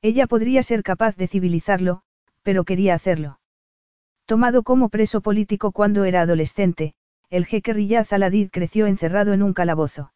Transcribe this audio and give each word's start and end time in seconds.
Ella 0.00 0.26
podría 0.26 0.62
ser 0.62 0.82
capaz 0.82 1.16
de 1.16 1.26
civilizarlo, 1.26 2.02
pero 2.42 2.64
quería 2.64 2.94
hacerlo. 2.94 3.40
Tomado 4.26 4.62
como 4.62 4.88
preso 4.88 5.20
político 5.20 5.72
cuando 5.72 6.04
era 6.04 6.20
adolescente, 6.20 6.94
el 7.30 7.46
jeque 7.46 7.72
Riyaz 7.72 8.12
Aladid 8.12 8.50
creció 8.50 8.86
encerrado 8.86 9.32
en 9.32 9.42
un 9.42 9.54
calabozo. 9.54 10.12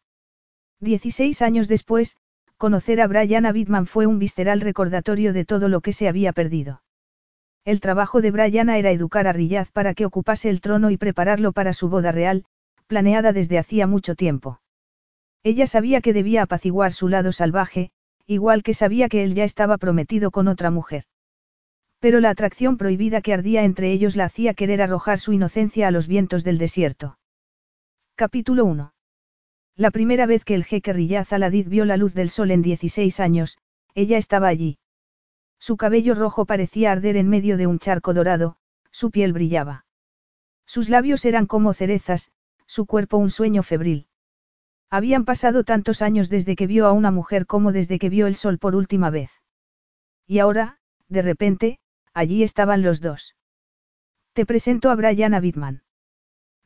Dieciséis 0.79 1.41
años 1.41 1.67
después, 1.67 2.17
conocer 2.57 3.01
a 3.01 3.07
Brian 3.07 3.45
Abidman 3.45 3.85
fue 3.85 4.05
un 4.05 4.19
visceral 4.19 4.61
recordatorio 4.61 5.33
de 5.33 5.45
todo 5.45 5.67
lo 5.67 5.81
que 5.81 5.93
se 5.93 6.07
había 6.07 6.31
perdido. 6.31 6.81
El 7.65 7.79
trabajo 7.79 8.21
de 8.21 8.31
Brianna 8.31 8.77
era 8.77 8.91
educar 8.91 9.27
a 9.27 9.33
Riyaz 9.33 9.71
para 9.71 9.93
que 9.93 10.05
ocupase 10.05 10.49
el 10.49 10.59
trono 10.59 10.91
y 10.91 10.97
prepararlo 10.97 11.53
para 11.53 11.73
su 11.73 11.89
boda 11.89 12.11
real, 12.11 12.45
planeada 12.87 13.31
desde 13.31 13.57
hacía 13.57 13.87
mucho 13.87 14.15
tiempo. 14.15 14.59
Ella 15.43 15.67
sabía 15.67 16.01
que 16.01 16.13
debía 16.13 16.43
apaciguar 16.43 16.93
su 16.93 17.07
lado 17.09 17.31
salvaje, 17.31 17.91
igual 18.25 18.63
que 18.63 18.73
sabía 18.73 19.09
que 19.09 19.23
él 19.23 19.35
ya 19.35 19.43
estaba 19.43 19.77
prometido 19.77 20.31
con 20.31 20.47
otra 20.47 20.71
mujer. 20.71 21.05
Pero 21.99 22.19
la 22.19 22.29
atracción 22.29 22.77
prohibida 22.77 23.21
que 23.21 23.33
ardía 23.33 23.63
entre 23.63 23.91
ellos 23.91 24.15
la 24.15 24.25
hacía 24.25 24.53
querer 24.53 24.81
arrojar 24.81 25.19
su 25.19 25.33
inocencia 25.33 25.87
a 25.87 25.91
los 25.91 26.07
vientos 26.07 26.43
del 26.43 26.57
desierto. 26.57 27.17
Capítulo 28.15 28.65
1. 28.65 28.93
La 29.75 29.89
primera 29.89 30.25
vez 30.25 30.45
que 30.45 30.53
el 30.53 30.65
jeque 30.65 30.93
Riyaz 30.93 31.33
Aladid 31.33 31.67
vio 31.67 31.85
la 31.85 31.97
luz 31.97 32.13
del 32.13 32.29
sol 32.29 32.51
en 32.51 32.61
16 32.61 33.19
años, 33.19 33.57
ella 33.95 34.17
estaba 34.17 34.47
allí. 34.47 34.77
Su 35.59 35.77
cabello 35.77 36.13
rojo 36.13 36.45
parecía 36.45 36.91
arder 36.91 37.15
en 37.15 37.29
medio 37.29 37.57
de 37.57 37.67
un 37.67 37.79
charco 37.79 38.13
dorado, 38.13 38.57
su 38.91 39.09
piel 39.09 39.33
brillaba. 39.33 39.85
Sus 40.65 40.89
labios 40.89 41.25
eran 41.25 41.45
como 41.45 41.73
cerezas, 41.73 42.31
su 42.67 42.85
cuerpo 42.85 43.17
un 43.17 43.29
sueño 43.29 43.63
febril. 43.63 44.07
Habían 44.93 45.25
pasado 45.25 45.63
tantos 45.63 46.03
años 46.03 46.29
desde 46.29 46.55
que 46.55 46.67
vio 46.67 46.85
a 46.85 46.91
una 46.91 47.09
mujer 47.09 47.47
como 47.47 47.71
desde 47.71 47.97
que 47.97 48.09
vio 48.09 48.27
el 48.27 48.35
sol 48.35 48.59
por 48.59 48.75
última 48.75 49.09
vez. 49.09 49.31
Y 50.27 50.37
ahora, 50.37 50.77
de 51.09 51.23
repente, 51.23 51.79
allí 52.13 52.43
estaban 52.43 52.83
los 52.83 53.01
dos. 53.01 53.35
Te 54.33 54.45
presento 54.45 54.91
a 54.91 54.95
Brian 54.95 55.33
Abidman. 55.33 55.81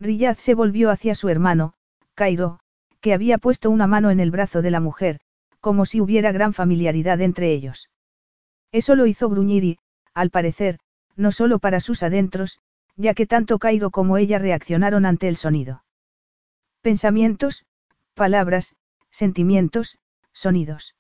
Riyad 0.01 0.35
se 0.35 0.55
volvió 0.55 0.91
hacia 0.91 1.15
su 1.15 1.29
hermano, 1.29 1.75
Cairo, 2.15 2.59
que 2.99 3.13
había 3.13 3.37
puesto 3.37 3.69
una 3.69 3.87
mano 3.87 4.11
en 4.11 4.19
el 4.19 4.29
brazo 4.29 4.61
de 4.61 4.71
la 4.71 4.81
mujer, 4.81 5.21
como 5.61 5.85
si 5.85 6.01
hubiera 6.01 6.33
gran 6.33 6.51
familiaridad 6.51 7.21
entre 7.21 7.53
ellos. 7.53 7.89
Eso 8.73 8.95
lo 8.95 9.07
hizo 9.07 9.29
gruñir 9.29 9.63
y, 9.63 9.79
al 10.13 10.31
parecer, 10.31 10.79
no 11.15 11.31
solo 11.31 11.59
para 11.59 11.79
sus 11.79 12.03
adentros, 12.03 12.59
ya 12.97 13.13
que 13.13 13.25
tanto 13.25 13.57
Cairo 13.57 13.89
como 13.89 14.17
ella 14.17 14.37
reaccionaron 14.37 15.05
ante 15.05 15.29
el 15.29 15.37
sonido. 15.37 15.85
Pensamientos, 16.81 17.65
palabras, 18.17 18.75
sentimientos, 19.11 19.99
sonidos. 20.33 20.95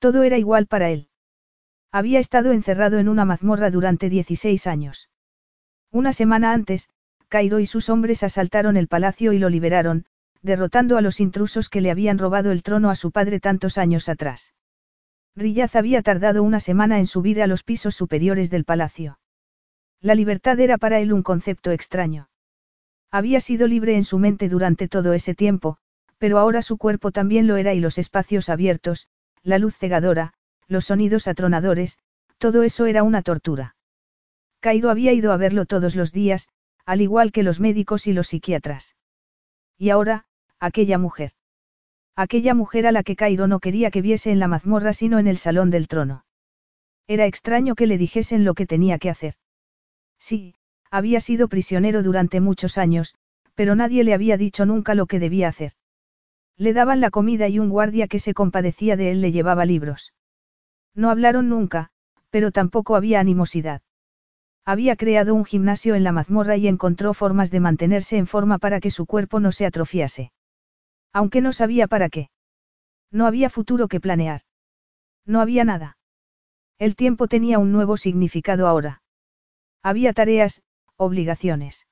Todo 0.00 0.24
era 0.24 0.38
igual 0.38 0.66
para 0.66 0.90
él. 0.90 1.08
Había 1.92 2.18
estado 2.18 2.50
encerrado 2.50 2.98
en 2.98 3.08
una 3.08 3.24
mazmorra 3.24 3.70
durante 3.70 4.10
16 4.10 4.66
años. 4.66 5.10
Una 5.92 6.12
semana 6.12 6.52
antes, 6.52 6.90
Cairo 7.28 7.60
y 7.60 7.66
sus 7.66 7.88
hombres 7.88 8.24
asaltaron 8.24 8.76
el 8.76 8.88
palacio 8.88 9.32
y 9.32 9.38
lo 9.38 9.48
liberaron, 9.48 10.06
derrotando 10.42 10.96
a 10.96 11.02
los 11.02 11.20
intrusos 11.20 11.68
que 11.68 11.80
le 11.80 11.90
habían 11.90 12.18
robado 12.18 12.50
el 12.50 12.62
trono 12.62 12.90
a 12.90 12.96
su 12.96 13.12
padre 13.12 13.38
tantos 13.38 13.78
años 13.78 14.08
atrás. 14.08 14.52
Riyaz 15.36 15.76
había 15.76 16.02
tardado 16.02 16.42
una 16.42 16.58
semana 16.58 16.98
en 16.98 17.06
subir 17.06 17.42
a 17.42 17.46
los 17.46 17.62
pisos 17.62 17.94
superiores 17.94 18.50
del 18.50 18.64
palacio. 18.64 19.18
La 20.00 20.14
libertad 20.14 20.58
era 20.58 20.78
para 20.78 21.00
él 21.00 21.12
un 21.12 21.22
concepto 21.22 21.70
extraño. 21.70 22.28
Había 23.10 23.40
sido 23.40 23.68
libre 23.68 23.94
en 23.94 24.04
su 24.04 24.18
mente 24.18 24.48
durante 24.48 24.88
todo 24.88 25.12
ese 25.12 25.34
tiempo, 25.34 25.78
pero 26.24 26.38
ahora 26.38 26.62
su 26.62 26.78
cuerpo 26.78 27.12
también 27.12 27.46
lo 27.46 27.58
era 27.58 27.74
y 27.74 27.80
los 27.80 27.98
espacios 27.98 28.48
abiertos, 28.48 29.08
la 29.42 29.58
luz 29.58 29.76
cegadora, 29.76 30.32
los 30.66 30.86
sonidos 30.86 31.28
atronadores, 31.28 31.98
todo 32.38 32.62
eso 32.62 32.86
era 32.86 33.02
una 33.02 33.20
tortura. 33.20 33.76
Cairo 34.60 34.88
había 34.88 35.12
ido 35.12 35.32
a 35.32 35.36
verlo 35.36 35.66
todos 35.66 35.94
los 35.94 36.12
días, 36.12 36.48
al 36.86 37.02
igual 37.02 37.30
que 37.30 37.42
los 37.42 37.60
médicos 37.60 38.06
y 38.06 38.14
los 38.14 38.28
psiquiatras. 38.28 38.96
Y 39.76 39.90
ahora, 39.90 40.24
aquella 40.58 40.96
mujer. 40.96 41.32
Aquella 42.16 42.54
mujer 42.54 42.86
a 42.86 42.92
la 42.92 43.02
que 43.02 43.16
Cairo 43.16 43.46
no 43.46 43.60
quería 43.60 43.90
que 43.90 44.00
viese 44.00 44.32
en 44.32 44.38
la 44.38 44.48
mazmorra 44.48 44.94
sino 44.94 45.18
en 45.18 45.26
el 45.26 45.36
salón 45.36 45.68
del 45.68 45.88
trono. 45.88 46.24
Era 47.06 47.26
extraño 47.26 47.74
que 47.74 47.86
le 47.86 47.98
dijesen 47.98 48.46
lo 48.46 48.54
que 48.54 48.64
tenía 48.64 48.98
que 48.98 49.10
hacer. 49.10 49.34
Sí, 50.18 50.54
había 50.90 51.20
sido 51.20 51.48
prisionero 51.48 52.02
durante 52.02 52.40
muchos 52.40 52.78
años, 52.78 53.14
pero 53.54 53.74
nadie 53.74 54.04
le 54.04 54.14
había 54.14 54.38
dicho 54.38 54.64
nunca 54.64 54.94
lo 54.94 55.04
que 55.04 55.18
debía 55.18 55.48
hacer. 55.48 55.74
Le 56.56 56.72
daban 56.72 57.00
la 57.00 57.10
comida 57.10 57.48
y 57.48 57.58
un 57.58 57.68
guardia 57.68 58.06
que 58.06 58.18
se 58.18 58.34
compadecía 58.34 58.96
de 58.96 59.10
él 59.10 59.20
le 59.20 59.32
llevaba 59.32 59.64
libros. 59.64 60.12
No 60.94 61.10
hablaron 61.10 61.48
nunca, 61.48 61.90
pero 62.30 62.52
tampoco 62.52 62.96
había 62.96 63.20
animosidad. 63.20 63.82
Había 64.64 64.96
creado 64.96 65.34
un 65.34 65.44
gimnasio 65.44 65.94
en 65.94 66.04
la 66.04 66.12
mazmorra 66.12 66.56
y 66.56 66.68
encontró 66.68 67.12
formas 67.12 67.50
de 67.50 67.60
mantenerse 67.60 68.16
en 68.16 68.26
forma 68.26 68.58
para 68.58 68.80
que 68.80 68.90
su 68.90 69.04
cuerpo 69.04 69.40
no 69.40 69.52
se 69.52 69.66
atrofiase. 69.66 70.32
Aunque 71.12 71.40
no 71.40 71.52
sabía 71.52 71.86
para 71.86 72.08
qué. 72.08 72.30
No 73.10 73.26
había 73.26 73.50
futuro 73.50 73.88
que 73.88 74.00
planear. 74.00 74.42
No 75.26 75.40
había 75.40 75.64
nada. 75.64 75.98
El 76.78 76.96
tiempo 76.96 77.28
tenía 77.28 77.58
un 77.58 77.72
nuevo 77.72 77.96
significado 77.96 78.66
ahora. 78.66 79.02
Había 79.82 80.12
tareas, 80.12 80.62
obligaciones. 80.96 81.86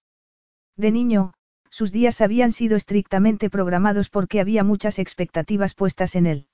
De 0.77 0.91
niño, 0.91 1.35
sus 1.73 1.91
días 1.91 2.21
habían 2.21 2.53
sido 2.53 2.77
estrictamente 2.77 3.49
programados 3.49 4.11
porque 4.11 4.41
había 4.41 4.63
muchas 4.63 4.99
expectativas 4.99 5.75
puestas 5.75 6.15
en 6.17 6.27
él. 6.27 6.47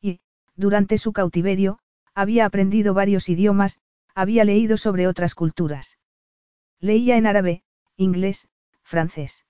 Y, 0.00 0.20
durante 0.56 0.98
su 0.98 1.12
cautiverio, 1.12 1.78
había 2.12 2.44
aprendido 2.44 2.92
varios 2.92 3.28
idiomas, 3.28 3.80
había 4.16 4.44
leído 4.44 4.76
sobre 4.76 5.06
otras 5.06 5.36
culturas. 5.36 5.96
Leía 6.80 7.16
en 7.16 7.26
árabe, 7.26 7.62
inglés, 7.96 8.48
francés. 8.82 9.46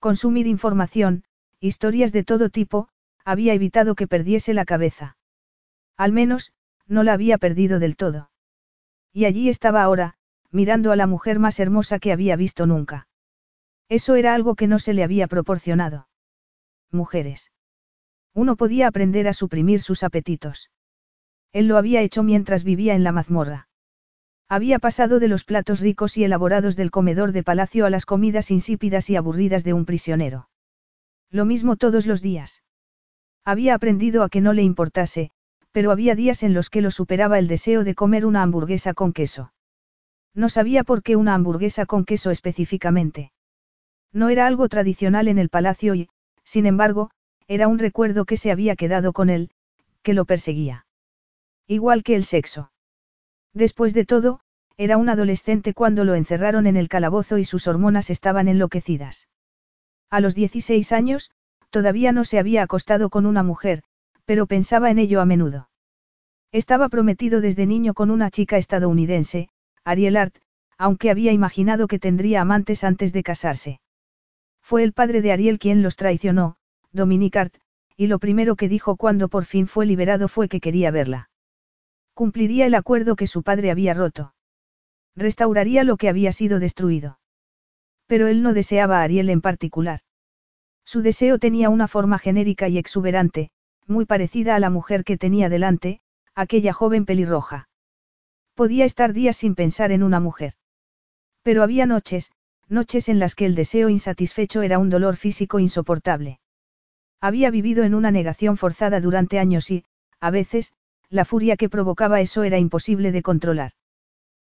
Consumir 0.00 0.48
información, 0.48 1.22
historias 1.60 2.10
de 2.10 2.24
todo 2.24 2.48
tipo, 2.48 2.88
había 3.24 3.54
evitado 3.54 3.94
que 3.94 4.08
perdiese 4.08 4.54
la 4.54 4.64
cabeza. 4.64 5.18
Al 5.96 6.10
menos, 6.10 6.52
no 6.88 7.04
la 7.04 7.12
había 7.12 7.38
perdido 7.38 7.78
del 7.78 7.94
todo. 7.94 8.32
Y 9.12 9.26
allí 9.26 9.48
estaba 9.48 9.84
ahora, 9.84 10.14
mirando 10.50 10.90
a 10.90 10.96
la 10.96 11.06
mujer 11.06 11.38
más 11.38 11.60
hermosa 11.60 12.00
que 12.00 12.10
había 12.10 12.34
visto 12.34 12.66
nunca. 12.66 13.06
Eso 13.90 14.14
era 14.14 14.34
algo 14.34 14.54
que 14.54 14.68
no 14.68 14.78
se 14.78 14.94
le 14.94 15.02
había 15.02 15.26
proporcionado. 15.26 16.08
Mujeres. 16.92 17.50
Uno 18.32 18.54
podía 18.54 18.86
aprender 18.86 19.26
a 19.26 19.34
suprimir 19.34 19.82
sus 19.82 20.04
apetitos. 20.04 20.70
Él 21.52 21.66
lo 21.66 21.76
había 21.76 22.00
hecho 22.00 22.22
mientras 22.22 22.62
vivía 22.62 22.94
en 22.94 23.02
la 23.02 23.10
mazmorra. 23.10 23.68
Había 24.48 24.78
pasado 24.78 25.18
de 25.18 25.26
los 25.26 25.42
platos 25.42 25.80
ricos 25.80 26.16
y 26.16 26.22
elaborados 26.22 26.76
del 26.76 26.92
comedor 26.92 27.32
de 27.32 27.42
palacio 27.42 27.84
a 27.84 27.90
las 27.90 28.06
comidas 28.06 28.52
insípidas 28.52 29.10
y 29.10 29.16
aburridas 29.16 29.64
de 29.64 29.72
un 29.72 29.84
prisionero. 29.84 30.48
Lo 31.28 31.44
mismo 31.44 31.76
todos 31.76 32.06
los 32.06 32.22
días. 32.22 32.62
Había 33.44 33.74
aprendido 33.74 34.22
a 34.22 34.28
que 34.28 34.40
no 34.40 34.52
le 34.52 34.62
importase, 34.62 35.32
pero 35.72 35.90
había 35.90 36.14
días 36.14 36.44
en 36.44 36.54
los 36.54 36.70
que 36.70 36.80
lo 36.80 36.92
superaba 36.92 37.40
el 37.40 37.48
deseo 37.48 37.82
de 37.82 37.96
comer 37.96 38.24
una 38.24 38.42
hamburguesa 38.42 38.94
con 38.94 39.12
queso. 39.12 39.52
No 40.32 40.48
sabía 40.48 40.84
por 40.84 41.02
qué 41.02 41.16
una 41.16 41.34
hamburguesa 41.34 41.86
con 41.86 42.04
queso 42.04 42.30
específicamente. 42.30 43.32
No 44.12 44.28
era 44.28 44.46
algo 44.46 44.68
tradicional 44.68 45.28
en 45.28 45.38
el 45.38 45.48
palacio 45.48 45.94
y, 45.94 46.08
sin 46.44 46.66
embargo, 46.66 47.10
era 47.46 47.68
un 47.68 47.78
recuerdo 47.78 48.24
que 48.24 48.36
se 48.36 48.50
había 48.50 48.76
quedado 48.76 49.12
con 49.12 49.30
él, 49.30 49.50
que 50.02 50.14
lo 50.14 50.24
perseguía. 50.24 50.86
Igual 51.66 52.02
que 52.02 52.16
el 52.16 52.24
sexo. 52.24 52.72
Después 53.54 53.94
de 53.94 54.04
todo, 54.04 54.40
era 54.76 54.96
un 54.96 55.08
adolescente 55.08 55.74
cuando 55.74 56.04
lo 56.04 56.14
encerraron 56.14 56.66
en 56.66 56.76
el 56.76 56.88
calabozo 56.88 57.38
y 57.38 57.44
sus 57.44 57.66
hormonas 57.66 58.10
estaban 58.10 58.48
enloquecidas. 58.48 59.28
A 60.10 60.20
los 60.20 60.34
16 60.34 60.92
años, 60.92 61.30
todavía 61.70 62.12
no 62.12 62.24
se 62.24 62.38
había 62.38 62.62
acostado 62.62 63.10
con 63.10 63.26
una 63.26 63.42
mujer, 63.42 63.82
pero 64.24 64.46
pensaba 64.46 64.90
en 64.90 64.98
ello 64.98 65.20
a 65.20 65.24
menudo. 65.24 65.68
Estaba 66.52 66.88
prometido 66.88 67.40
desde 67.40 67.66
niño 67.66 67.94
con 67.94 68.10
una 68.10 68.30
chica 68.30 68.56
estadounidense, 68.56 69.50
Ariel 69.84 70.16
Art, 70.16 70.34
aunque 70.78 71.10
había 71.10 71.32
imaginado 71.32 71.86
que 71.86 71.98
tendría 71.98 72.40
amantes 72.40 72.82
antes 72.82 73.12
de 73.12 73.22
casarse. 73.22 73.80
Fue 74.70 74.84
el 74.84 74.92
padre 74.92 75.20
de 75.20 75.32
Ariel 75.32 75.58
quien 75.58 75.82
los 75.82 75.96
traicionó, 75.96 76.54
Dominic 76.92 77.34
Art, 77.34 77.56
y 77.96 78.06
lo 78.06 78.20
primero 78.20 78.54
que 78.54 78.68
dijo 78.68 78.94
cuando 78.94 79.28
por 79.28 79.44
fin 79.44 79.66
fue 79.66 79.84
liberado 79.84 80.28
fue 80.28 80.48
que 80.48 80.60
quería 80.60 80.92
verla. 80.92 81.28
Cumpliría 82.14 82.66
el 82.66 82.76
acuerdo 82.76 83.16
que 83.16 83.26
su 83.26 83.42
padre 83.42 83.72
había 83.72 83.94
roto. 83.94 84.32
Restauraría 85.16 85.82
lo 85.82 85.96
que 85.96 86.08
había 86.08 86.30
sido 86.30 86.60
destruido. 86.60 87.18
Pero 88.06 88.28
él 88.28 88.44
no 88.44 88.52
deseaba 88.52 89.00
a 89.00 89.02
Ariel 89.02 89.30
en 89.30 89.40
particular. 89.40 90.02
Su 90.84 91.02
deseo 91.02 91.40
tenía 91.40 91.68
una 91.68 91.88
forma 91.88 92.20
genérica 92.20 92.68
y 92.68 92.78
exuberante, 92.78 93.50
muy 93.88 94.06
parecida 94.06 94.54
a 94.54 94.60
la 94.60 94.70
mujer 94.70 95.02
que 95.02 95.18
tenía 95.18 95.48
delante, 95.48 96.00
aquella 96.36 96.72
joven 96.72 97.06
pelirroja. 97.06 97.68
Podía 98.54 98.84
estar 98.84 99.14
días 99.14 99.36
sin 99.36 99.56
pensar 99.56 99.90
en 99.90 100.04
una 100.04 100.20
mujer. 100.20 100.54
Pero 101.42 101.64
había 101.64 101.86
noches, 101.86 102.30
noches 102.70 103.08
en 103.08 103.18
las 103.18 103.34
que 103.34 103.46
el 103.46 103.54
deseo 103.54 103.88
insatisfecho 103.88 104.62
era 104.62 104.78
un 104.78 104.90
dolor 104.90 105.16
físico 105.16 105.58
insoportable. 105.58 106.40
Había 107.20 107.50
vivido 107.50 107.84
en 107.84 107.94
una 107.94 108.10
negación 108.10 108.56
forzada 108.56 109.00
durante 109.00 109.38
años 109.38 109.70
y, 109.70 109.84
a 110.20 110.30
veces, 110.30 110.72
la 111.10 111.24
furia 111.24 111.56
que 111.56 111.68
provocaba 111.68 112.20
eso 112.20 112.44
era 112.44 112.58
imposible 112.58 113.12
de 113.12 113.22
controlar. 113.22 113.72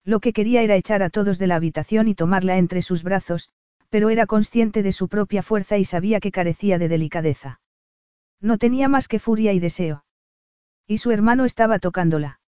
Lo 0.05 0.21
que 0.21 0.33
quería 0.33 0.63
era 0.63 0.77
echar 0.77 1.03
a 1.03 1.11
todos 1.11 1.39
de 1.39 1.47
la 1.47 1.57
habitación 1.57 2.09
y 2.09 2.15
tomarla 2.15 2.59
entre 2.59 2.83
sus 2.83 3.03
brazos, 3.03 3.49
pero 3.89 4.11
era 4.11 4.27
consciente 4.27 4.83
de 4.83 4.93
su 4.93 5.09
propia 5.09 5.43
fuerza 5.43 5.79
y 5.79 5.85
sabía 5.85 6.21
que 6.21 6.33
carecía 6.33 6.79
de 6.79 6.89
delicadeza. 6.89 7.61
No 8.41 8.59
tenía 8.59 8.89
más 8.89 9.09
que 9.09 9.19
furia 9.19 9.53
y 9.53 9.61
deseo. 9.61 10.05
Y 10.87 10.99
su 10.99 11.11
hermano 11.11 11.45
estaba 11.45 11.79
tocándola. 11.79 12.41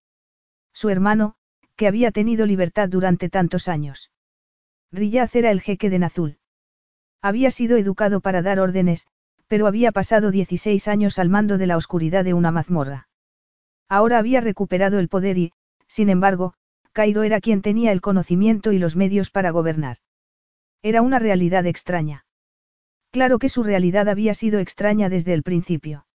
Su 0.72 0.88
hermano, 0.88 1.34
que 1.76 1.86
había 1.86 2.10
tenido 2.10 2.46
libertad 2.46 2.88
durante 2.88 3.28
tantos 3.28 3.68
años. 3.68 4.10
Riyaz 4.92 5.34
era 5.36 5.50
el 5.50 5.60
jeque 5.60 5.90
de 5.90 5.98
Nazul. 5.98 6.38
Había 7.22 7.50
sido 7.50 7.76
educado 7.76 8.20
para 8.20 8.42
dar 8.42 8.60
órdenes, 8.60 9.06
pero 9.46 9.66
había 9.66 9.92
pasado 9.92 10.30
16 10.30 10.88
años 10.88 11.18
al 11.18 11.28
mando 11.28 11.58
de 11.58 11.66
la 11.66 11.76
oscuridad 11.76 12.24
de 12.24 12.34
una 12.34 12.50
mazmorra. 12.50 13.08
Ahora 13.88 14.18
había 14.18 14.40
recuperado 14.40 14.98
el 14.98 15.08
poder 15.08 15.38
y, 15.38 15.52
sin 15.86 16.08
embargo, 16.08 16.54
Cairo 16.92 17.22
era 17.22 17.40
quien 17.40 17.62
tenía 17.62 17.92
el 17.92 18.00
conocimiento 18.00 18.72
y 18.72 18.78
los 18.78 18.96
medios 18.96 19.30
para 19.30 19.50
gobernar. 19.50 19.98
Era 20.82 21.02
una 21.02 21.18
realidad 21.18 21.66
extraña. 21.66 22.24
Claro 23.10 23.38
que 23.38 23.48
su 23.48 23.62
realidad 23.62 24.08
había 24.08 24.34
sido 24.34 24.60
extraña 24.60 25.08
desde 25.08 25.34
el 25.34 25.42
principio. 25.42 26.06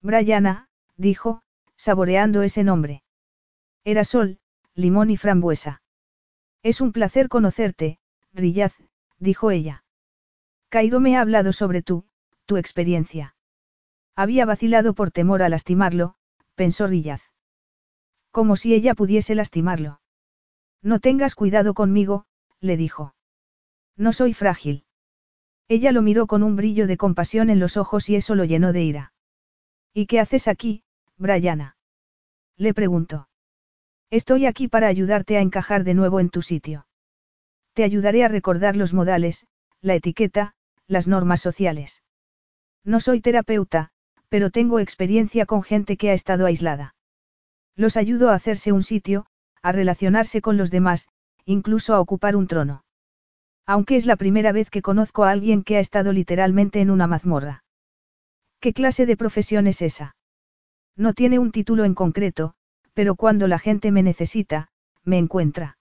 Brianna, 0.00 0.68
dijo, 0.96 1.42
saboreando 1.76 2.42
ese 2.42 2.64
nombre. 2.64 3.02
Era 3.84 4.04
sol, 4.04 4.38
limón 4.74 5.10
y 5.10 5.16
frambuesa. 5.16 5.82
Es 6.64 6.80
un 6.80 6.92
placer 6.92 7.28
conocerte, 7.28 7.98
Riyaz, 8.32 8.72
dijo 9.18 9.50
ella. 9.50 9.84
Cairo 10.70 10.98
me 10.98 11.16
ha 11.16 11.20
hablado 11.20 11.52
sobre 11.52 11.82
tú, 11.82 12.06
tu 12.46 12.56
experiencia. 12.56 13.36
Había 14.16 14.46
vacilado 14.46 14.94
por 14.94 15.10
temor 15.10 15.42
a 15.42 15.50
lastimarlo, 15.50 16.14
pensó 16.54 16.86
Riyaz. 16.86 17.20
Como 18.30 18.56
si 18.56 18.72
ella 18.72 18.94
pudiese 18.94 19.34
lastimarlo. 19.34 20.00
No 20.80 21.00
tengas 21.00 21.34
cuidado 21.34 21.74
conmigo, 21.74 22.24
le 22.60 22.78
dijo. 22.78 23.14
No 23.94 24.14
soy 24.14 24.32
frágil. 24.32 24.86
Ella 25.68 25.92
lo 25.92 26.00
miró 26.00 26.26
con 26.26 26.42
un 26.42 26.56
brillo 26.56 26.86
de 26.86 26.96
compasión 26.96 27.50
en 27.50 27.60
los 27.60 27.76
ojos 27.76 28.08
y 28.08 28.16
eso 28.16 28.34
lo 28.34 28.44
llenó 28.44 28.72
de 28.72 28.82
ira. 28.82 29.12
¿Y 29.92 30.06
qué 30.06 30.18
haces 30.18 30.48
aquí, 30.48 30.82
Brianna? 31.18 31.76
Le 32.56 32.72
preguntó. 32.72 33.28
Estoy 34.10 34.46
aquí 34.46 34.68
para 34.68 34.88
ayudarte 34.88 35.36
a 35.36 35.40
encajar 35.40 35.84
de 35.84 35.94
nuevo 35.94 36.20
en 36.20 36.30
tu 36.30 36.42
sitio. 36.42 36.86
Te 37.72 37.84
ayudaré 37.84 38.24
a 38.24 38.28
recordar 38.28 38.76
los 38.76 38.92
modales, 38.92 39.46
la 39.80 39.94
etiqueta, 39.94 40.54
las 40.86 41.08
normas 41.08 41.40
sociales. 41.40 42.02
No 42.84 43.00
soy 43.00 43.20
terapeuta, 43.20 43.90
pero 44.28 44.50
tengo 44.50 44.78
experiencia 44.78 45.46
con 45.46 45.62
gente 45.62 45.96
que 45.96 46.10
ha 46.10 46.12
estado 46.14 46.46
aislada. 46.46 46.94
Los 47.76 47.96
ayudo 47.96 48.30
a 48.30 48.34
hacerse 48.34 48.72
un 48.72 48.82
sitio, 48.82 49.26
a 49.62 49.72
relacionarse 49.72 50.40
con 50.40 50.56
los 50.56 50.70
demás, 50.70 51.08
incluso 51.44 51.94
a 51.94 52.00
ocupar 52.00 52.36
un 52.36 52.46
trono. 52.46 52.84
Aunque 53.66 53.96
es 53.96 54.06
la 54.06 54.16
primera 54.16 54.52
vez 54.52 54.70
que 54.70 54.82
conozco 54.82 55.24
a 55.24 55.30
alguien 55.30 55.64
que 55.64 55.76
ha 55.76 55.80
estado 55.80 56.12
literalmente 56.12 56.80
en 56.80 56.90
una 56.90 57.06
mazmorra. 57.06 57.64
¿Qué 58.60 58.72
clase 58.72 59.06
de 59.06 59.16
profesión 59.16 59.66
es 59.66 59.82
esa? 59.82 60.16
No 60.96 61.14
tiene 61.14 61.38
un 61.38 61.50
título 61.50 61.84
en 61.84 61.94
concreto, 61.94 62.54
pero 62.94 63.16
cuando 63.16 63.46
la 63.48 63.58
gente 63.58 63.90
me 63.90 64.02
necesita, 64.02 64.68
me 65.02 65.18
encuentra. 65.18 65.78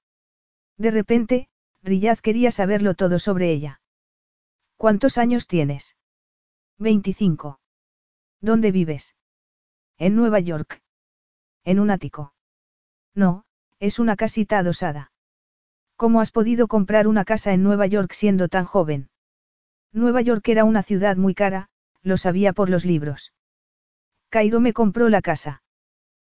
De 0.77 0.92
repente, 0.92 1.48
Riyad 1.81 2.19
quería 2.19 2.51
saberlo 2.51 2.94
todo 2.94 3.19
sobre 3.19 3.51
ella. 3.51 3.81
¿Cuántos 4.77 5.18
años 5.18 5.48
tienes? 5.48 5.95
25. 6.80 7.60
¿Dónde 8.42 8.71
vives? 8.71 9.15
En 9.98 10.15
Nueva 10.15 10.39
York. 10.39 10.81
En 11.63 11.80
un 11.80 11.92
ático. 11.92 12.33
No, 13.15 13.45
es 13.80 14.00
una 14.00 14.15
casita 14.15 14.57
adosada. 14.57 15.12
¿Cómo 15.95 16.19
has 16.19 16.31
podido 16.31 16.68
comprar 16.68 17.07
una 17.07 17.24
casa 17.24 17.54
en 17.54 17.63
Nueva 17.63 17.86
York 17.88 18.12
siendo 18.13 18.50
tan 18.50 18.65
joven? 18.65 19.10
Nueva 19.94 20.21
York 20.21 20.48
era 20.50 20.63
una 20.63 20.83
ciudad 20.83 21.15
muy 21.15 21.36
cara, 21.36 21.69
lo 22.01 22.18
sabía 22.18 22.51
por 22.51 22.69
los 22.69 22.83
libros. 22.83 23.33
Cairo 24.30 24.60
me 24.60 24.74
compró 24.74 25.10
la 25.10 25.21
casa. 25.21 25.62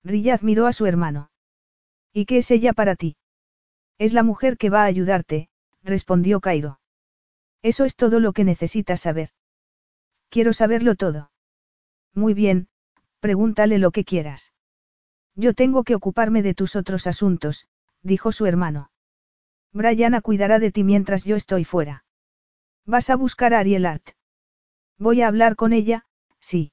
Riyad 0.04 0.42
miró 0.42 0.66
a 0.66 0.72
su 0.72 0.86
hermano. 0.86 1.30
¿Y 2.12 2.26
qué 2.26 2.38
es 2.38 2.50
ella 2.50 2.72
para 2.72 2.94
ti? 2.94 3.16
Es 3.98 4.12
la 4.12 4.22
mujer 4.22 4.58
que 4.58 4.70
va 4.70 4.82
a 4.82 4.86
ayudarte, 4.86 5.48
respondió 5.82 6.40
Cairo. 6.40 6.78
Eso 7.62 7.84
es 7.84 7.96
todo 7.96 8.20
lo 8.20 8.32
que 8.32 8.44
necesitas 8.44 9.00
saber. 9.00 9.30
Quiero 10.28 10.52
saberlo 10.52 10.94
todo. 10.94 11.30
Muy 12.12 12.34
bien, 12.34 12.68
pregúntale 13.20 13.78
lo 13.78 13.90
que 13.90 14.04
quieras. 14.04 14.52
Yo 15.34 15.54
tengo 15.54 15.82
que 15.82 15.94
ocuparme 15.94 16.42
de 16.42 16.54
tus 16.54 16.76
otros 16.76 17.06
asuntos, 17.06 17.66
dijo 18.02 18.32
su 18.32 18.46
hermano. 18.46 18.90
Brianna 19.72 20.20
cuidará 20.20 20.58
de 20.58 20.70
ti 20.70 20.84
mientras 20.84 21.24
yo 21.24 21.34
estoy 21.34 21.64
fuera. 21.64 22.04
Vas 22.84 23.10
a 23.10 23.16
buscar 23.16 23.54
a 23.54 23.60
Ariel 23.60 23.86
Art. 23.86 24.10
Voy 24.98 25.22
a 25.22 25.28
hablar 25.28 25.56
con 25.56 25.72
ella, 25.72 26.06
sí. 26.38 26.72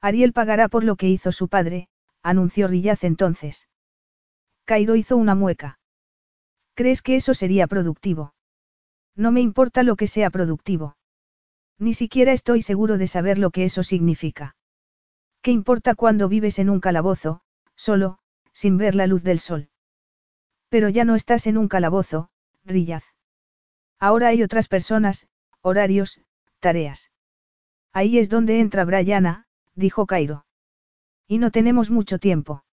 Ariel 0.00 0.32
pagará 0.32 0.68
por 0.68 0.84
lo 0.84 0.96
que 0.96 1.08
hizo 1.08 1.32
su 1.32 1.48
padre, 1.48 1.88
anunció 2.22 2.68
Rillaz 2.68 3.04
entonces. 3.04 3.68
Cairo 4.64 4.94
hizo 4.96 5.16
una 5.16 5.34
mueca. 5.34 5.78
¿Crees 6.74 7.02
que 7.02 7.16
eso 7.16 7.34
sería 7.34 7.66
productivo? 7.66 8.34
No 9.14 9.32
me 9.32 9.40
importa 9.40 9.82
lo 9.82 9.96
que 9.96 10.06
sea 10.06 10.30
productivo. 10.30 10.96
Ni 11.78 11.94
siquiera 11.94 12.32
estoy 12.32 12.62
seguro 12.62 12.96
de 12.96 13.06
saber 13.06 13.38
lo 13.38 13.50
que 13.50 13.64
eso 13.64 13.82
significa. 13.82 14.56
¿Qué 15.42 15.50
importa 15.50 15.94
cuando 15.94 16.28
vives 16.28 16.58
en 16.58 16.70
un 16.70 16.80
calabozo, 16.80 17.42
solo, 17.74 18.18
sin 18.52 18.78
ver 18.78 18.94
la 18.94 19.06
luz 19.06 19.22
del 19.24 19.40
sol? 19.40 19.68
Pero 20.68 20.88
ya 20.88 21.04
no 21.04 21.16
estás 21.16 21.46
en 21.46 21.58
un 21.58 21.68
calabozo, 21.68 22.30
Rillaz. 22.64 23.04
Ahora 23.98 24.28
hay 24.28 24.42
otras 24.42 24.68
personas, 24.68 25.28
horarios, 25.60 26.20
tareas. 26.60 27.10
Ahí 27.92 28.18
es 28.18 28.30
donde 28.30 28.60
entra 28.60 28.84
Brianna, 28.84 29.46
dijo 29.74 30.06
Cairo. 30.06 30.46
Y 31.26 31.38
no 31.38 31.50
tenemos 31.50 31.90
mucho 31.90 32.18
tiempo. 32.18 32.64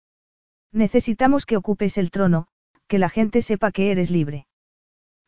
Necesitamos 0.73 1.47
que 1.47 1.57
ocupes 1.57 1.99
el 1.99 2.11
trono, 2.11 2.49
que 2.87 2.99
la 2.99 3.09
gente 3.09 3.43
sepa 3.43 3.73
que 3.73 3.91
eres 3.91 4.11
libre. 4.11 4.47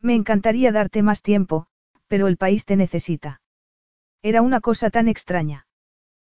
Me 0.00 0.14
encantaría 0.14 0.72
darte 0.72 1.02
más 1.02 1.22
tiempo, 1.22 1.66
pero 2.08 2.26
el 2.26 2.36
país 2.36 2.64
te 2.64 2.76
necesita. 2.76 3.40
Era 4.22 4.42
una 4.42 4.60
cosa 4.60 4.90
tan 4.90 5.08
extraña. 5.08 5.66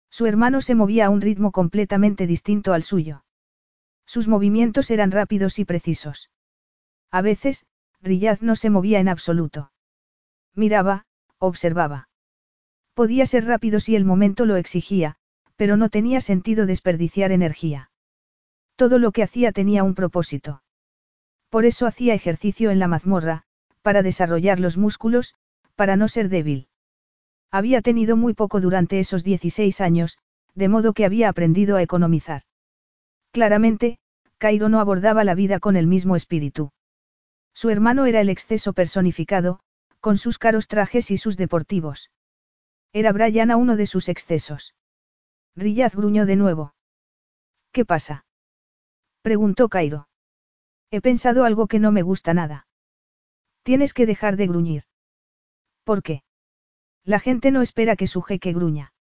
Su 0.10 0.25
hermano 0.25 0.62
se 0.62 0.75
movía 0.75 1.08
a 1.08 1.10
un 1.10 1.22
ritmo 1.22 1.52
completamente 1.52 2.28
distinto 2.28 2.74
al 2.74 2.84
suyo. 2.84 3.25
Sus 4.06 4.28
movimientos 4.28 4.92
eran 4.92 5.12
rápidos 5.12 5.60
y 5.60 5.66
precisos. 5.66 6.30
A 7.10 7.22
veces, 7.22 7.66
Riyaz 8.02 8.42
no 8.42 8.56
se 8.56 8.70
movía 8.70 9.00
en 9.00 9.08
absoluto. 9.08 9.72
Miraba, 10.54 11.06
observaba. 11.40 12.10
Podía 12.94 13.25
ser 13.25 13.46
rápido 13.46 13.80
si 13.80 13.96
el 13.96 14.06
momento 14.06 14.46
lo 14.46 14.56
exigía, 14.56 15.16
pero 15.55 15.77
no 15.77 15.89
tenía 15.89 16.22
sentido 16.22 16.65
desperdiciar 16.65 17.31
energía. 17.31 17.91
Todo 18.75 19.00
lo 19.00 19.12
que 19.12 19.24
hacía 19.24 19.51
tenía 19.51 19.83
un 19.83 19.95
propósito. 19.95 20.63
Por 21.50 21.65
eso 21.65 21.86
hacía 21.86 22.13
ejercicio 22.13 22.72
en 22.72 22.79
la 22.79 22.88
mazmorra, 22.88 23.43
para 23.81 24.01
desarrollar 24.01 24.60
los 24.60 24.77
músculos, 24.77 25.36
para 25.75 25.95
no 25.95 26.07
ser 26.07 26.29
débil. 26.29 26.67
Había 27.51 27.81
tenido 27.81 28.17
muy 28.17 28.33
poco 28.33 28.62
durante 28.62 29.00
esos 29.00 29.24
16 29.24 29.79
años, 29.81 30.17
de 30.55 30.69
modo 30.69 30.93
que 30.93 31.05
había 31.05 31.29
aprendido 31.29 31.75
a 31.75 31.83
economizar. 31.83 32.41
Claramente, 33.31 34.00
Cairo 34.39 34.69
no 34.69 34.79
abordaba 34.79 35.24
la 35.24 35.36
vida 35.36 35.60
con 35.60 35.75
el 35.75 35.88
mismo 35.88 36.15
espíritu. 36.15 36.72
Su 37.53 37.69
hermano 37.69 38.05
era 38.05 38.22
el 38.22 38.29
exceso 38.29 38.74
personificado, 38.74 39.60
con 40.00 40.17
sus 40.17 40.39
caros 40.39 40.67
trajes 40.67 41.12
y 41.12 41.17
sus 41.17 41.38
deportivos. 41.38 42.10
Era 42.91 43.12
Brian 43.12 43.51
uno 43.51 43.75
de 43.75 43.86
sus 43.86 44.10
excesos. 44.10 44.74
Riyaz 45.55 45.95
gruñó 45.95 46.25
de 46.25 46.36
nuevo. 46.36 46.74
¿Qué 47.72 47.86
pasa? 47.86 48.25
preguntó 49.22 49.69
Cairo. 49.69 50.07
He 50.91 51.01
pensado 51.01 51.45
algo 51.45 51.67
que 51.67 51.79
no 51.79 51.91
me 51.91 52.01
gusta 52.01 52.33
nada. 52.33 52.67
Tienes 53.63 53.93
que 53.93 54.05
dejar 54.05 54.36
de 54.36 54.48
gruñir. 54.48 54.83
¿Por 55.83 56.03
qué? 56.03 56.24
La 57.03 57.19
gente 57.19 57.51
no 57.51 57.62
espera 57.62 57.95
que 57.95 58.07
su 58.07 58.22
jeque 58.22 58.53
gruña. 58.53 58.93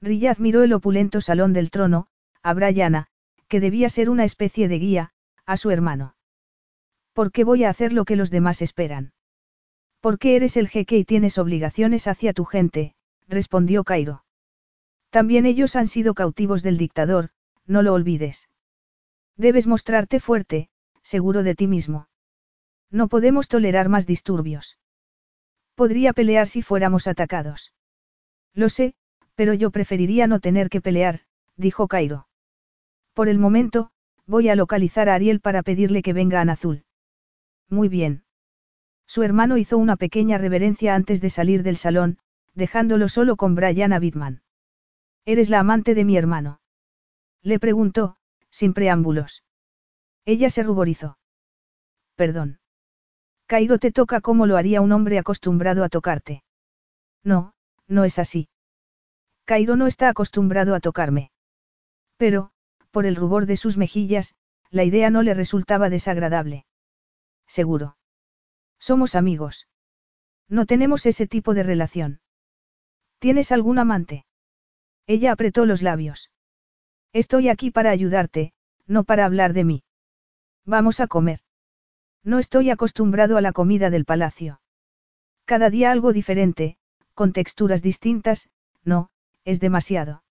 Riyaz 0.00 0.38
miró 0.40 0.62
el 0.62 0.72
opulento 0.72 1.20
salón 1.20 1.52
del 1.52 1.70
trono, 1.70 2.08
a 2.42 2.54
Brianna, 2.54 3.08
que 3.48 3.60
debía 3.60 3.88
ser 3.90 4.08
una 4.08 4.24
especie 4.24 4.68
de 4.68 4.78
guía, 4.78 5.12
a 5.44 5.56
su 5.56 5.70
hermano. 5.70 6.14
¿Por 7.12 7.32
qué 7.32 7.44
voy 7.44 7.64
a 7.64 7.70
hacer 7.70 7.92
lo 7.92 8.04
que 8.04 8.16
los 8.16 8.30
demás 8.30 8.62
esperan? 8.62 9.12
Porque 10.00 10.36
eres 10.36 10.56
el 10.56 10.68
jeque 10.68 10.96
y 10.96 11.04
tienes 11.04 11.36
obligaciones 11.36 12.06
hacia 12.06 12.32
tu 12.32 12.44
gente, 12.44 12.94
respondió 13.28 13.84
Cairo. 13.84 14.24
También 15.10 15.44
ellos 15.44 15.76
han 15.76 15.88
sido 15.88 16.14
cautivos 16.14 16.62
del 16.62 16.78
dictador, 16.78 17.30
no 17.66 17.82
lo 17.82 17.92
olvides. 17.92 18.48
Debes 19.36 19.66
mostrarte 19.66 20.20
fuerte, 20.20 20.68
seguro 21.02 21.42
de 21.42 21.54
ti 21.54 21.66
mismo. 21.66 22.08
No 22.90 23.08
podemos 23.08 23.48
tolerar 23.48 23.88
más 23.88 24.06
disturbios. 24.06 24.78
Podría 25.74 26.12
pelear 26.12 26.48
si 26.48 26.62
fuéramos 26.62 27.06
atacados. 27.06 27.72
Lo 28.54 28.68
sé, 28.68 28.94
pero 29.34 29.54
yo 29.54 29.70
preferiría 29.70 30.26
no 30.26 30.40
tener 30.40 30.68
que 30.68 30.80
pelear, 30.80 31.20
dijo 31.56 31.88
Cairo. 31.88 32.28
Por 33.14 33.28
el 33.28 33.38
momento, 33.38 33.90
voy 34.26 34.48
a 34.48 34.56
localizar 34.56 35.08
a 35.08 35.14
Ariel 35.14 35.40
para 35.40 35.62
pedirle 35.62 36.02
que 36.02 36.12
venga 36.12 36.40
a 36.40 36.44
Nazul. 36.44 36.84
Muy 37.68 37.88
bien. 37.88 38.24
Su 39.06 39.22
hermano 39.22 39.56
hizo 39.56 39.78
una 39.78 39.96
pequeña 39.96 40.38
reverencia 40.38 40.94
antes 40.94 41.20
de 41.20 41.30
salir 41.30 41.62
del 41.62 41.76
salón, 41.76 42.18
dejándolo 42.54 43.08
solo 43.08 43.36
con 43.36 43.54
Brianna 43.54 43.98
Bitman. 43.98 44.42
¿Eres 45.24 45.50
la 45.50 45.60
amante 45.60 45.94
de 45.94 46.04
mi 46.04 46.16
hermano? 46.16 46.60
Le 47.42 47.58
preguntó, 47.58 48.16
sin 48.50 48.74
preámbulos. 48.74 49.44
Ella 50.24 50.50
se 50.50 50.62
ruborizó. 50.62 51.18
Perdón. 52.16 52.60
Cairo 53.46 53.78
te 53.78 53.92
toca 53.92 54.20
como 54.20 54.46
lo 54.46 54.56
haría 54.56 54.80
un 54.80 54.92
hombre 54.92 55.18
acostumbrado 55.18 55.84
a 55.84 55.88
tocarte. 55.88 56.44
No, 57.24 57.54
no 57.88 58.04
es 58.04 58.18
así. 58.18 58.48
Cairo 59.44 59.76
no 59.76 59.86
está 59.86 60.08
acostumbrado 60.08 60.74
a 60.74 60.80
tocarme. 60.80 61.32
Pero, 62.16 62.52
por 62.90 63.06
el 63.06 63.16
rubor 63.16 63.46
de 63.46 63.56
sus 63.56 63.76
mejillas, 63.76 64.34
la 64.70 64.84
idea 64.84 65.10
no 65.10 65.22
le 65.22 65.34
resultaba 65.34 65.90
desagradable. 65.90 66.66
Seguro. 67.46 67.96
Somos 68.78 69.14
amigos. 69.14 69.66
No 70.48 70.66
tenemos 70.66 71.06
ese 71.06 71.26
tipo 71.26 71.54
de 71.54 71.62
relación. 71.62 72.20
¿Tienes 73.18 73.52
algún 73.52 73.78
amante? 73.78 74.24
Ella 75.06 75.32
apretó 75.32 75.66
los 75.66 75.82
labios. 75.82 76.30
Estoy 77.12 77.48
aquí 77.48 77.70
para 77.70 77.90
ayudarte, 77.90 78.52
no 78.86 79.04
para 79.04 79.24
hablar 79.24 79.52
de 79.52 79.64
mí. 79.64 79.82
Vamos 80.64 81.00
a 81.00 81.06
comer. 81.06 81.40
No 82.22 82.38
estoy 82.38 82.70
acostumbrado 82.70 83.36
a 83.36 83.40
la 83.40 83.52
comida 83.52 83.90
del 83.90 84.04
palacio. 84.04 84.60
Cada 85.44 85.70
día 85.70 85.90
algo 85.90 86.12
diferente, 86.12 86.76
con 87.14 87.32
texturas 87.32 87.82
distintas, 87.82 88.50
no, 88.84 89.10
es 89.44 89.58
demasiado. 89.60 90.22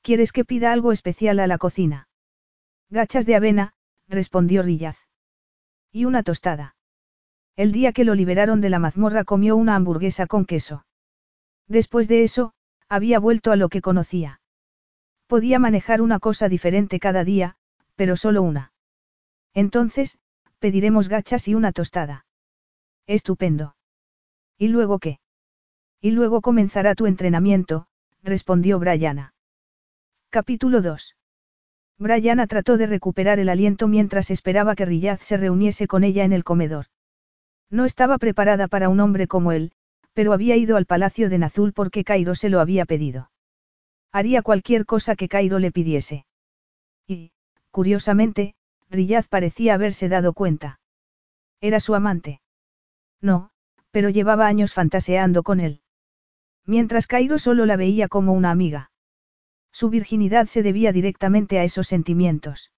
¿Quieres 0.00 0.32
que 0.32 0.44
pida 0.44 0.72
algo 0.72 0.90
especial 0.92 1.38
a 1.38 1.46
la 1.46 1.58
cocina? 1.58 2.08
Gachas 2.90 3.24
de 3.24 3.36
avena, 3.36 3.74
respondió 4.08 4.62
Rillaz. 4.62 4.98
Y 5.92 6.06
una 6.06 6.22
tostada. 6.22 6.74
El 7.54 7.72
día 7.72 7.92
que 7.92 8.04
lo 8.04 8.14
liberaron 8.14 8.60
de 8.60 8.70
la 8.70 8.78
mazmorra 8.78 9.24
comió 9.24 9.56
una 9.56 9.76
hamburguesa 9.76 10.26
con 10.26 10.44
queso. 10.44 10.86
Después 11.68 12.08
de 12.08 12.24
eso, 12.24 12.54
había 12.92 13.18
vuelto 13.18 13.52
a 13.52 13.56
lo 13.56 13.70
que 13.70 13.80
conocía. 13.80 14.42
Podía 15.26 15.58
manejar 15.58 16.02
una 16.02 16.18
cosa 16.18 16.50
diferente 16.50 17.00
cada 17.00 17.24
día, 17.24 17.56
pero 17.96 18.16
solo 18.16 18.42
una. 18.42 18.74
Entonces, 19.54 20.18
pediremos 20.58 21.08
gachas 21.08 21.48
y 21.48 21.54
una 21.54 21.72
tostada. 21.72 22.26
Estupendo. 23.06 23.76
¿Y 24.58 24.68
luego 24.68 24.98
qué? 24.98 25.20
Y 26.02 26.10
luego 26.10 26.42
comenzará 26.42 26.94
tu 26.94 27.06
entrenamiento, 27.06 27.86
respondió 28.22 28.78
Brianna. 28.78 29.32
Capítulo 30.28 30.82
2. 30.82 31.16
Brianna 31.98 32.46
trató 32.46 32.76
de 32.76 32.88
recuperar 32.88 33.38
el 33.38 33.48
aliento 33.48 33.88
mientras 33.88 34.30
esperaba 34.30 34.74
que 34.74 34.84
Riyaz 34.84 35.22
se 35.22 35.38
reuniese 35.38 35.86
con 35.86 36.04
ella 36.04 36.24
en 36.24 36.34
el 36.34 36.44
comedor. 36.44 36.88
No 37.70 37.86
estaba 37.86 38.18
preparada 38.18 38.68
para 38.68 38.90
un 38.90 39.00
hombre 39.00 39.28
como 39.28 39.52
él, 39.52 39.72
pero 40.12 40.32
había 40.32 40.56
ido 40.56 40.76
al 40.76 40.86
palacio 40.86 41.30
de 41.30 41.38
Nazul 41.38 41.72
porque 41.72 42.04
Cairo 42.04 42.34
se 42.34 42.48
lo 42.48 42.60
había 42.60 42.84
pedido. 42.84 43.30
Haría 44.12 44.42
cualquier 44.42 44.84
cosa 44.84 45.16
que 45.16 45.28
Cairo 45.28 45.58
le 45.58 45.72
pidiese. 45.72 46.26
Y, 47.06 47.32
curiosamente, 47.70 48.54
Riyaz 48.90 49.26
parecía 49.28 49.74
haberse 49.74 50.08
dado 50.08 50.34
cuenta. 50.34 50.80
Era 51.60 51.80
su 51.80 51.94
amante. 51.94 52.40
No, 53.20 53.50
pero 53.90 54.10
llevaba 54.10 54.46
años 54.46 54.74
fantaseando 54.74 55.42
con 55.42 55.60
él. 55.60 55.80
Mientras 56.66 57.06
Cairo 57.06 57.38
solo 57.38 57.66
la 57.66 57.76
veía 57.76 58.08
como 58.08 58.32
una 58.32 58.50
amiga. 58.50 58.90
Su 59.72 59.88
virginidad 59.88 60.46
se 60.46 60.62
debía 60.62 60.92
directamente 60.92 61.58
a 61.58 61.64
esos 61.64 61.88
sentimientos. 61.88 62.70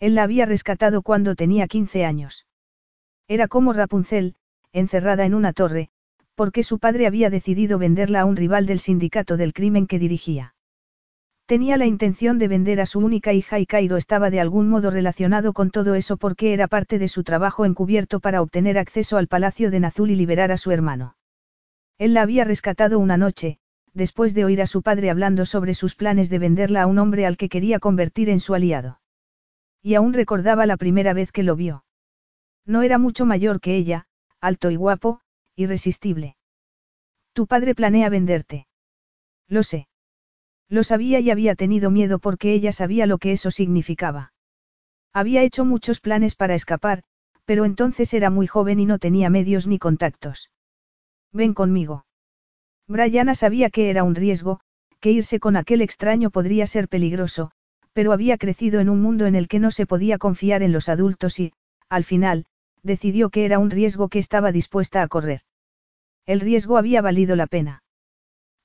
Él 0.00 0.14
la 0.14 0.24
había 0.24 0.46
rescatado 0.46 1.02
cuando 1.02 1.36
tenía 1.36 1.68
15 1.68 2.04
años. 2.04 2.46
Era 3.28 3.46
como 3.46 3.72
Rapunzel, 3.72 4.34
encerrada 4.72 5.24
en 5.24 5.34
una 5.34 5.52
torre, 5.52 5.90
porque 6.38 6.62
su 6.62 6.78
padre 6.78 7.08
había 7.08 7.30
decidido 7.30 7.80
venderla 7.80 8.20
a 8.20 8.24
un 8.24 8.36
rival 8.36 8.64
del 8.64 8.78
sindicato 8.78 9.36
del 9.36 9.52
crimen 9.52 9.88
que 9.88 9.98
dirigía. 9.98 10.54
Tenía 11.46 11.76
la 11.76 11.86
intención 11.86 12.38
de 12.38 12.46
vender 12.46 12.80
a 12.80 12.86
su 12.86 13.00
única 13.00 13.32
hija 13.32 13.58
y 13.58 13.66
Cairo 13.66 13.96
estaba 13.96 14.30
de 14.30 14.38
algún 14.38 14.68
modo 14.68 14.92
relacionado 14.92 15.52
con 15.52 15.72
todo 15.72 15.96
eso 15.96 16.16
porque 16.16 16.52
era 16.52 16.68
parte 16.68 17.00
de 17.00 17.08
su 17.08 17.24
trabajo 17.24 17.64
encubierto 17.64 18.20
para 18.20 18.40
obtener 18.40 18.78
acceso 18.78 19.16
al 19.16 19.26
palacio 19.26 19.72
de 19.72 19.80
Nazul 19.80 20.12
y 20.12 20.14
liberar 20.14 20.52
a 20.52 20.58
su 20.58 20.70
hermano. 20.70 21.16
Él 21.98 22.14
la 22.14 22.22
había 22.22 22.44
rescatado 22.44 23.00
una 23.00 23.16
noche, 23.16 23.58
después 23.92 24.32
de 24.32 24.44
oír 24.44 24.62
a 24.62 24.68
su 24.68 24.82
padre 24.82 25.10
hablando 25.10 25.44
sobre 25.44 25.74
sus 25.74 25.96
planes 25.96 26.30
de 26.30 26.38
venderla 26.38 26.82
a 26.82 26.86
un 26.86 27.00
hombre 27.00 27.26
al 27.26 27.36
que 27.36 27.48
quería 27.48 27.80
convertir 27.80 28.28
en 28.28 28.38
su 28.38 28.54
aliado. 28.54 29.00
Y 29.82 29.96
aún 29.96 30.12
recordaba 30.12 30.66
la 30.66 30.76
primera 30.76 31.14
vez 31.14 31.32
que 31.32 31.42
lo 31.42 31.56
vio. 31.56 31.82
No 32.64 32.82
era 32.82 32.96
mucho 32.96 33.26
mayor 33.26 33.60
que 33.60 33.74
ella, 33.74 34.06
alto 34.40 34.70
y 34.70 34.76
guapo, 34.76 35.20
irresistible. 35.58 36.36
Tu 37.32 37.48
padre 37.48 37.74
planea 37.74 38.08
venderte. 38.08 38.68
Lo 39.48 39.64
sé. 39.64 39.88
Lo 40.68 40.84
sabía 40.84 41.18
y 41.18 41.30
había 41.30 41.56
tenido 41.56 41.90
miedo 41.90 42.20
porque 42.20 42.52
ella 42.52 42.70
sabía 42.70 43.06
lo 43.06 43.18
que 43.18 43.32
eso 43.32 43.50
significaba. 43.50 44.32
Había 45.12 45.42
hecho 45.42 45.64
muchos 45.64 46.00
planes 46.00 46.36
para 46.36 46.54
escapar, 46.54 47.02
pero 47.44 47.64
entonces 47.64 48.14
era 48.14 48.30
muy 48.30 48.46
joven 48.46 48.78
y 48.78 48.86
no 48.86 48.98
tenía 49.00 49.30
medios 49.30 49.66
ni 49.66 49.80
contactos. 49.80 50.50
Ven 51.32 51.54
conmigo. 51.54 52.06
Brianna 52.86 53.34
sabía 53.34 53.68
que 53.68 53.90
era 53.90 54.04
un 54.04 54.14
riesgo, 54.14 54.60
que 55.00 55.10
irse 55.10 55.40
con 55.40 55.56
aquel 55.56 55.82
extraño 55.82 56.30
podría 56.30 56.68
ser 56.68 56.88
peligroso, 56.88 57.50
pero 57.92 58.12
había 58.12 58.38
crecido 58.38 58.78
en 58.78 58.88
un 58.88 59.02
mundo 59.02 59.26
en 59.26 59.34
el 59.34 59.48
que 59.48 59.58
no 59.58 59.72
se 59.72 59.86
podía 59.86 60.18
confiar 60.18 60.62
en 60.62 60.72
los 60.72 60.88
adultos 60.88 61.40
y, 61.40 61.52
al 61.88 62.04
final, 62.04 62.46
decidió 62.82 63.30
que 63.30 63.44
era 63.44 63.58
un 63.58 63.70
riesgo 63.70 64.08
que 64.08 64.20
estaba 64.20 64.52
dispuesta 64.52 65.02
a 65.02 65.08
correr. 65.08 65.40
El 66.28 66.40
riesgo 66.40 66.76
había 66.76 67.00
valido 67.00 67.36
la 67.36 67.46
pena. 67.46 67.82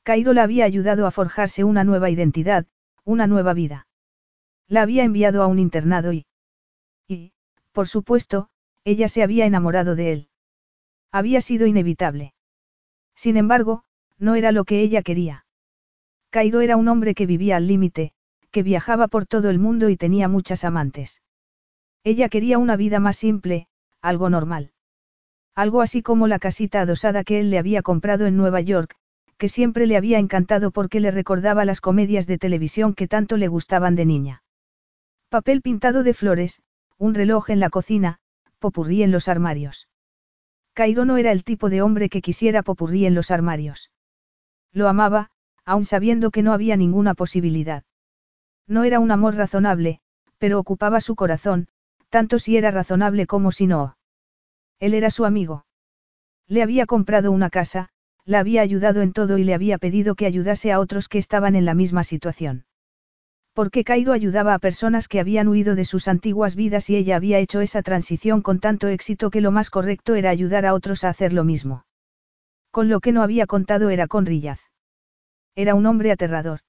Cairo 0.04 0.34
la 0.34 0.44
había 0.44 0.66
ayudado 0.66 1.08
a 1.08 1.12
forjarse 1.12 1.64
una 1.64 1.86
nueva 1.86 2.10
identidad, 2.10 2.66
una 3.06 3.26
nueva 3.26 3.54
vida. 3.54 3.88
La 4.68 4.82
había 4.82 5.06
enviado 5.06 5.42
a 5.42 5.48
un 5.48 5.60
internado 5.60 6.12
y... 6.12 6.26
Y, 7.08 7.32
por 7.72 7.88
supuesto, 7.88 8.50
ella 8.84 9.08
se 9.08 9.24
había 9.24 9.46
enamorado 9.46 9.96
de 9.96 10.12
él. 10.12 10.30
Había 11.10 11.40
sido 11.40 11.66
inevitable. 11.66 12.34
Sin 13.16 13.38
embargo, 13.38 13.86
no 14.18 14.36
era 14.36 14.52
lo 14.52 14.66
que 14.66 14.82
ella 14.82 15.02
quería. 15.02 15.46
Cairo 16.32 16.60
era 16.60 16.76
un 16.76 16.90
hombre 16.90 17.16
que 17.16 17.26
vivía 17.26 17.56
al 17.56 17.68
límite, 17.68 18.12
que 18.52 18.62
viajaba 18.62 19.08
por 19.08 19.26
todo 19.26 19.50
el 19.50 19.60
mundo 19.60 19.88
y 19.88 19.96
tenía 19.96 20.28
muchas 20.28 20.66
amantes. 20.66 21.22
Ella 22.04 22.28
quería 22.28 22.58
una 22.58 22.76
vida 22.76 23.00
más 23.00 23.16
simple, 23.16 23.70
algo 24.02 24.30
normal. 24.30 24.73
Algo 25.56 25.82
así 25.82 26.02
como 26.02 26.28
la 26.28 26.40
casita 26.40 26.82
adosada 26.82 27.24
que 27.24 27.40
él 27.40 27.50
le 27.52 27.60
había 27.60 27.82
comprado 27.82 28.26
en 28.26 28.38
Nueva 28.38 28.62
York, 28.62 28.96
que 29.38 29.50
siempre 29.50 29.86
le 29.86 29.98
había 29.98 30.20
encantado 30.20 30.72
porque 30.72 31.00
le 31.00 31.12
recordaba 31.12 31.66
las 31.66 31.82
comedias 31.82 32.28
de 32.28 32.38
televisión 32.38 32.94
que 32.94 33.08
tanto 33.08 33.38
le 33.38 33.48
gustaban 33.48 33.96
de 33.96 34.06
niña. 34.06 34.44
Papel 35.30 35.62
pintado 35.62 36.04
de 36.04 36.14
flores, 36.14 36.62
un 36.98 37.14
reloj 37.14 37.50
en 37.50 37.60
la 37.60 37.70
cocina, 37.70 38.20
popurrí 38.60 39.04
en 39.04 39.12
los 39.12 39.28
armarios. 39.28 39.90
Cairo 40.74 41.06
no 41.06 41.18
era 41.18 41.32
el 41.32 41.44
tipo 41.44 41.70
de 41.70 41.82
hombre 41.82 42.10
que 42.10 42.22
quisiera 42.22 42.64
popurrí 42.64 43.06
en 43.06 43.14
los 43.14 43.30
armarios. 43.30 43.92
Lo 44.72 44.88
amaba, 44.88 45.30
aun 45.66 45.86
sabiendo 45.86 46.32
que 46.32 46.42
no 46.42 46.54
había 46.54 46.78
ninguna 46.78 47.14
posibilidad. 47.14 47.84
No 48.68 48.84
era 48.84 49.00
un 49.00 49.12
amor 49.12 49.36
razonable, 49.36 50.00
pero 50.40 50.60
ocupaba 50.60 51.00
su 51.00 51.16
corazón, 51.16 51.68
tanto 52.10 52.40
si 52.40 52.58
era 52.58 52.72
razonable 52.72 53.28
como 53.28 53.52
si 53.52 53.68
no. 53.68 53.98
Él 54.80 54.94
era 54.94 55.10
su 55.10 55.26
amigo. 55.26 55.66
Le 56.48 56.62
había 56.62 56.86
comprado 56.86 57.32
una 57.32 57.50
casa, 57.50 57.90
la 58.26 58.40
había 58.40 58.62
ayudado 58.62 59.02
en 59.02 59.14
todo 59.14 59.38
y 59.38 59.44
le 59.44 59.54
había 59.54 59.78
pedido 59.78 60.16
que 60.16 60.26
ayudase 60.26 60.72
a 60.72 60.80
otros 60.80 61.08
que 61.08 61.18
estaban 61.18 61.56
en 61.56 61.66
la 61.66 61.74
misma 61.74 62.04
situación. 62.04 62.66
Porque 63.54 63.84
Cairo 63.84 64.14
ayudaba 64.14 64.54
a 64.54 64.60
personas 64.60 65.08
que 65.08 65.20
habían 65.20 65.48
huido 65.48 65.76
de 65.76 65.86
sus 65.86 66.08
antiguas 66.08 66.56
vidas 66.56 66.90
y 66.90 66.96
ella 66.96 67.16
había 67.16 67.40
hecho 67.40 67.62
esa 67.62 67.84
transición 67.84 68.42
con 68.42 68.60
tanto 68.60 68.88
éxito 68.88 69.30
que 69.30 69.42
lo 69.42 69.52
más 69.52 69.70
correcto 69.70 70.16
era 70.16 70.32
ayudar 70.32 70.66
a 70.66 70.74
otros 70.74 71.04
a 71.04 71.10
hacer 71.10 71.34
lo 71.34 71.44
mismo. 71.44 71.86
Con 72.72 72.90
lo 72.90 73.00
que 73.00 73.12
no 73.12 73.22
había 73.22 73.46
contado 73.46 73.92
era 73.92 74.08
con 74.08 74.26
Rillaz. 74.26 74.60
Era 75.56 75.76
un 75.76 75.86
hombre 75.86 76.12
aterrador. 76.12 76.62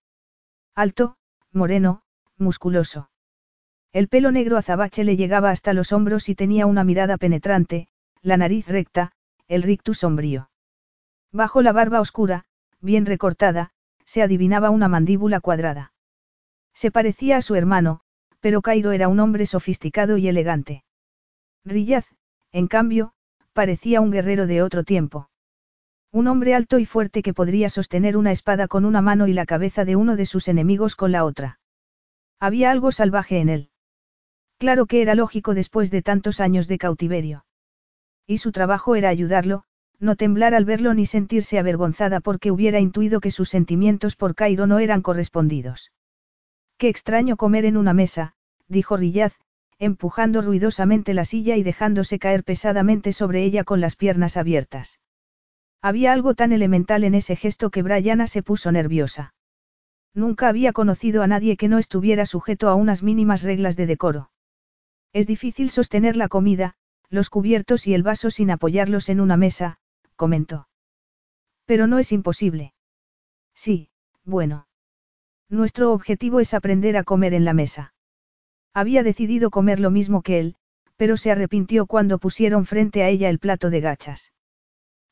Alto, 0.75 1.16
moreno, 1.52 2.02
musculoso. 2.37 3.08
El 3.92 4.08
pelo 4.08 4.30
negro 4.30 4.58
azabache 4.58 5.04
le 5.04 5.16
llegaba 5.16 5.50
hasta 5.50 5.73
los 5.73 5.92
hombros 5.92 6.28
y 6.28 6.34
tenía 6.34 6.66
una 6.66 6.84
mirada 6.84 7.16
penetrante, 7.16 7.88
la 8.25 8.38
nariz 8.38 8.66
recta, 8.69 9.12
el 9.49 9.62
rictus 9.62 9.99
sombrío. 9.99 10.49
Bajo 11.31 11.61
la 11.61 11.73
barba 11.73 12.00
oscura, 12.00 12.47
bien 12.81 13.04
recortada, 13.04 13.73
se 14.07 14.23
adivinaba 14.23 14.71
una 14.71 14.88
mandíbula 14.88 15.40
cuadrada. 15.40 15.93
Se 16.73 16.90
parecía 16.90 17.37
a 17.37 17.43
su 17.43 17.54
hermano, 17.54 18.00
pero 18.40 18.62
Cairo 18.62 18.93
era 18.93 19.09
un 19.09 19.21
hombre 19.21 19.45
sofisticado 19.45 20.16
y 20.16 20.26
elegante. 20.26 20.85
Riyaz, 21.66 22.07
en 22.50 22.66
cambio, 22.66 23.12
parecía 23.52 24.00
un 24.00 24.11
guerrero 24.11 24.47
de 24.47 24.62
otro 24.62 24.85
tiempo. 24.85 25.28
Un 26.11 26.26
hombre 26.26 26.54
alto 26.54 26.78
y 26.78 26.87
fuerte 26.87 27.23
que 27.23 27.35
podría 27.35 27.69
sostener 27.69 28.16
una 28.16 28.33
espada 28.33 28.69
con 28.69 28.87
una 28.87 29.02
mano 29.02 29.28
y 29.28 29.35
la 29.35 29.45
cabeza 29.45 29.85
de 29.85 29.97
uno 29.97 30.16
de 30.16 30.25
sus 30.25 30.49
enemigos 30.49 30.97
con 30.97 31.12
la 31.12 31.25
otra. 31.25 31.59
Había 32.40 32.71
algo 32.71 32.90
salvaje 32.90 33.40
en 33.40 33.50
él. 33.50 33.71
Claro 34.57 34.87
que 34.87 35.02
era 35.02 35.14
lógico 35.14 35.52
después 35.52 35.90
de 35.90 36.00
tantos 36.00 36.40
años 36.40 36.69
de 36.69 36.78
cautiverio. 36.78 37.45
Y 38.26 38.38
su 38.38 38.52
trabajo 38.52 38.97
era 38.97 39.09
ayudarlo, 39.09 39.64
no 39.99 40.16
temblar 40.16 40.54
al 40.54 40.64
verlo 40.64 40.95
ni 40.95 41.07
sentirse 41.07 41.59
avergonzada 41.59 42.21
porque 42.21 42.50
hubiera 42.50 42.81
intuido 42.81 43.21
que 43.21 43.31
sus 43.31 43.49
sentimientos 43.49 44.16
por 44.16 44.35
Cairo 44.35 44.66
no 44.66 44.78
eran 44.78 45.02
correspondidos. 45.02 45.93
Qué 46.78 46.88
extraño 46.88 47.37
comer 47.37 47.64
en 47.64 47.76
una 47.76 47.93
mesa, 47.93 48.35
dijo 48.69 48.97
Rillaz, 48.97 49.35
empujando 49.78 50.43
ruidosamente 50.43 51.14
la 51.14 51.25
silla 51.25 51.57
y 51.57 51.62
dejándose 51.62 52.19
caer 52.19 52.45
pesadamente 52.45 53.12
sobre 53.12 53.45
ella 53.45 53.64
con 53.64 53.81
las 53.81 53.97
piernas 53.97 54.37
abiertas. 54.37 55.00
Había 55.83 56.12
algo 56.12 56.35
tan 56.35 56.52
elemental 56.52 57.04
en 57.04 57.14
ese 57.14 57.37
gesto 57.37 57.71
que 57.71 57.83
Brianna 57.83 58.26
se 58.26 58.43
puso 58.43 58.73
nerviosa. 58.73 59.35
Nunca 60.14 60.49
había 60.49 60.73
conocido 60.73 61.23
a 61.23 61.26
nadie 61.26 61.57
que 61.57 61.69
no 61.69 61.78
estuviera 61.78 62.25
sujeto 62.25 62.69
a 62.69 62.75
unas 62.75 63.02
mínimas 63.02 63.43
reglas 63.43 63.76
de 63.76 63.87
decoro. 63.87 64.31
Es 65.12 65.26
difícil 65.26 65.71
sostener 65.71 66.16
la 66.16 66.28
comida, 66.28 66.76
los 67.11 67.30
cubiertos 67.30 67.87
y 67.87 67.94
el 67.94 68.02
vaso 68.02 68.30
sin 68.30 68.50
apoyarlos 68.50 69.08
en 69.08 69.20
una 69.20 69.37
mesa, 69.37 69.78
comentó. 70.16 70.68
Pero 71.64 71.87
no 71.87 71.99
es 71.99 72.12
imposible. 72.12 72.75
Sí, 73.54 73.90
bueno. 74.25 74.66
Nuestro 75.49 75.92
objetivo 75.92 76.40
es 76.40 76.54
aprender 76.54 76.96
a 76.96 77.04
comer 77.04 77.34
en 77.34 77.44
la 77.44 77.54
mesa. 77.54 77.94
Había 78.73 79.02
decidido 79.02 79.50
comer 79.50 79.78
lo 79.78 79.90
mismo 79.90 80.23
que 80.23 80.40
él, 80.40 80.56
pero 80.96 81.16
se 81.16 81.30
arrepintió 81.30 81.87
cuando 81.87 82.18
pusieron 82.18 82.66
frente 82.66 83.02
a 83.02 83.08
ella 83.08 83.28
el 83.28 83.38
plato 83.38 83.70
de 83.70 83.80
gachas. 83.80 84.32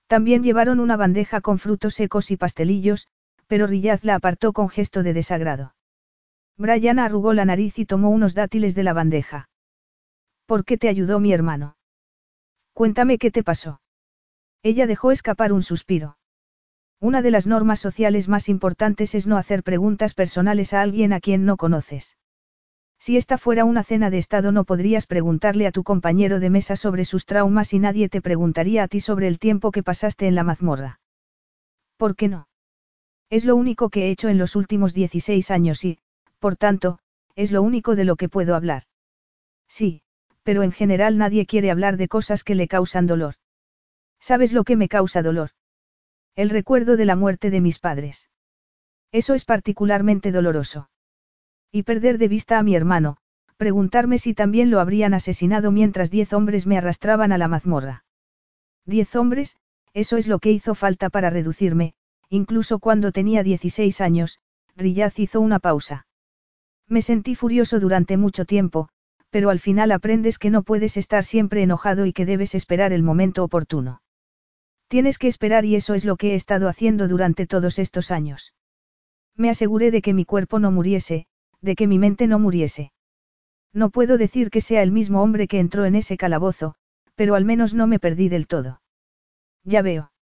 También 0.07 0.43
llevaron 0.43 0.81
una 0.81 0.97
bandeja 0.97 1.41
con 1.41 1.59
frutos 1.59 1.95
secos 1.95 2.31
y 2.31 2.37
pastelillos, 2.37 3.09
pero 3.47 3.67
Rillaz 3.67 4.05
la 4.05 4.17
apartó 4.17 4.53
con 4.53 4.69
gesto 4.69 5.03
de 5.03 5.15
desagrado. 5.15 5.75
Brian 6.57 6.99
arrugó 6.99 7.33
la 7.33 7.45
nariz 7.45 7.79
y 7.79 7.87
tomó 7.87 8.11
unos 8.11 8.35
dátiles 8.35 8.75
de 8.75 8.83
la 8.83 8.93
bandeja. 8.93 9.49
¿Por 10.47 10.65
qué 10.65 10.77
te 10.77 10.89
ayudó 10.89 11.19
mi 11.19 11.33
hermano? 11.33 11.77
Cuéntame 12.73 13.19
qué 13.19 13.31
te 13.31 13.43
pasó. 13.43 13.81
Ella 14.63 14.87
dejó 14.87 15.13
escapar 15.13 15.53
un 15.53 15.63
suspiro. 15.63 16.17
Una 17.01 17.21
de 17.21 17.33
las 17.33 17.47
normas 17.47 17.81
sociales 17.81 18.29
más 18.29 18.49
importantes 18.49 19.15
es 19.15 19.27
no 19.27 19.37
hacer 19.37 19.63
preguntas 19.63 20.15
personales 20.15 20.73
a 20.73 20.83
alguien 20.83 21.13
a 21.13 21.21
quien 21.21 21.45
no 21.45 21.57
conoces. 21.57 22.17
Si 22.99 23.17
esta 23.17 23.37
fuera 23.37 23.65
una 23.65 23.83
cena 23.83 24.11
de 24.11 24.19
Estado 24.19 24.53
no 24.53 24.63
podrías 24.63 25.09
preguntarle 25.09 25.67
a 25.67 25.73
tu 25.73 25.83
compañero 25.83 26.39
de 26.39 26.51
mesa 26.51 26.77
sobre 26.77 27.05
sus 27.05 27.27
traumas 27.27 27.73
y 27.73 27.81
nadie 27.81 28.09
te 28.09 28.23
preguntaría 28.23 28.85
a 28.85 28.89
ti 28.89 29.01
sobre 29.01 29.27
el 29.27 29.41
tiempo 29.41 29.73
que 29.73 29.83
pasaste 29.83 30.29
en 30.29 30.37
la 30.37 30.45
mazmorra. 30.45 31.01
¿Por 31.97 32.15
qué 32.15 32.29
no? 32.29 32.47
Es 33.29 33.45
lo 33.45 33.57
único 33.57 33.91
que 33.91 34.07
he 34.07 34.11
hecho 34.11 34.29
en 34.29 34.39
los 34.39 34.55
últimos 34.55 34.95
16 34.95 35.51
años 35.51 35.85
y, 35.85 35.99
por 36.39 36.55
tanto, 36.55 37.01
es 37.35 37.51
lo 37.51 37.63
único 37.63 37.97
de 37.97 38.05
lo 38.05 38.15
que 38.15 38.29
puedo 38.29 38.55
hablar. 38.55 38.85
Sí, 39.67 40.02
pero 40.43 40.63
en 40.63 40.73
general 40.73 41.19
nadie 41.19 41.47
quiere 41.47 41.71
hablar 41.71 41.97
de 41.97 42.09
cosas 42.09 42.45
que 42.45 42.55
le 42.55 42.69
causan 42.69 43.07
dolor. 43.07 43.35
¿Sabes 44.21 44.53
lo 44.53 44.65
que 44.65 44.77
me 44.77 44.89
causa 44.89 45.23
dolor? 45.23 45.51
El 46.35 46.51
recuerdo 46.51 46.97
de 46.97 47.05
la 47.05 47.17
muerte 47.17 47.51
de 47.51 47.61
mis 47.61 47.79
padres. 47.79 48.31
Eso 49.11 49.35
es 49.35 49.45
particularmente 49.45 50.33
doloroso. 50.33 50.89
Y 51.71 51.83
perder 51.83 52.19
de 52.19 52.29
vista 52.29 52.59
a 52.59 52.63
mi 52.63 52.75
hermano, 52.75 53.19
preguntarme 53.57 54.19
si 54.19 54.35
también 54.35 54.71
lo 54.71 54.81
habrían 54.81 55.15
asesinado 55.15 55.71
mientras 55.71 56.11
diez 56.11 56.33
hombres 56.33 56.67
me 56.67 56.79
arrastraban 56.79 57.33
a 57.33 57.39
la 57.39 57.49
mazmorra. 57.49 58.05
Diez 58.85 59.15
hombres, 59.15 59.57
eso 59.95 60.17
es 60.17 60.27
lo 60.27 60.39
que 60.39 60.51
hizo 60.51 60.75
falta 60.75 61.11
para 61.11 61.31
reducirme, 61.31 61.95
incluso 62.29 62.79
cuando 62.79 63.13
tenía 63.13 63.43
16 63.43 64.01
años, 64.01 64.41
Riyaz 64.75 65.19
hizo 65.19 65.41
una 65.41 65.59
pausa. 65.59 66.07
Me 66.89 67.03
sentí 67.03 67.35
furioso 67.35 67.79
durante 67.79 68.17
mucho 68.17 68.45
tiempo, 68.45 68.89
pero 69.33 69.49
al 69.49 69.61
final 69.61 69.93
aprendes 69.93 70.39
que 70.39 70.51
no 70.51 70.63
puedes 70.63 70.99
estar 70.99 71.25
siempre 71.25 71.63
enojado 71.63 72.05
y 72.05 72.13
que 72.13 72.27
debes 72.27 72.55
esperar 72.55 72.93
el 72.93 73.03
momento 73.03 73.43
oportuno. 73.43 74.03
Tienes 74.89 75.17
que 75.17 75.27
esperar 75.27 75.65
y 75.65 75.75
eso 75.75 75.95
es 75.95 76.05
lo 76.05 76.17
que 76.17 76.33
he 76.33 76.35
estado 76.35 76.69
haciendo 76.69 77.09
durante 77.09 77.47
todos 77.47 77.79
estos 77.79 78.11
años. 78.11 78.55
Me 79.35 79.49
aseguré 79.49 79.91
de 79.91 80.03
que 80.03 80.13
mi 80.13 80.27
cuerpo 80.27 80.59
no 80.59 80.71
muriese, 80.71 81.27
de 81.63 81.75
que 81.75 81.87
mi 81.87 81.99
mente 81.99 82.27
no 82.27 82.39
muriese. 82.39 82.93
No 83.73 83.89
puedo 83.89 84.19
decir 84.19 84.51
que 84.51 84.61
sea 84.61 84.83
el 84.83 84.93
mismo 84.93 85.23
hombre 85.23 85.49
que 85.49 85.61
entró 85.61 85.87
en 85.87 85.95
ese 85.95 86.19
calabozo, 86.19 86.75
pero 87.15 87.35
al 87.35 87.47
menos 87.47 87.73
no 87.73 87.87
me 87.87 87.99
perdí 87.99 88.29
del 88.29 88.47
todo. 88.47 88.83
Ya 89.65 89.81
veo. 89.81 90.13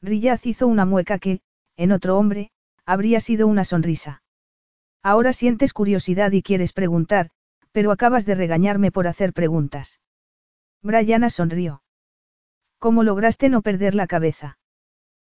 Rillaz 0.00 0.46
hizo 0.46 0.66
una 0.66 0.86
mueca 0.86 1.18
que, 1.18 1.42
en 1.76 1.92
otro 1.92 2.16
hombre, 2.16 2.52
habría 2.86 3.20
sido 3.20 3.46
una 3.46 3.64
sonrisa. 3.64 4.22
Ahora 5.02 5.34
sientes 5.34 5.74
curiosidad 5.74 6.32
y 6.32 6.42
quieres 6.42 6.72
preguntar, 6.72 7.32
pero 7.72 7.92
acabas 7.92 8.26
de 8.26 8.34
regañarme 8.34 8.90
por 8.90 9.06
hacer 9.06 9.32
preguntas. 9.32 10.00
Brianna 10.82 11.30
sonrió. 11.30 11.82
¿Cómo 12.78 13.02
lograste 13.02 13.48
no 13.48 13.62
perder 13.62 13.94
la 13.94 14.06
cabeza? 14.06 14.58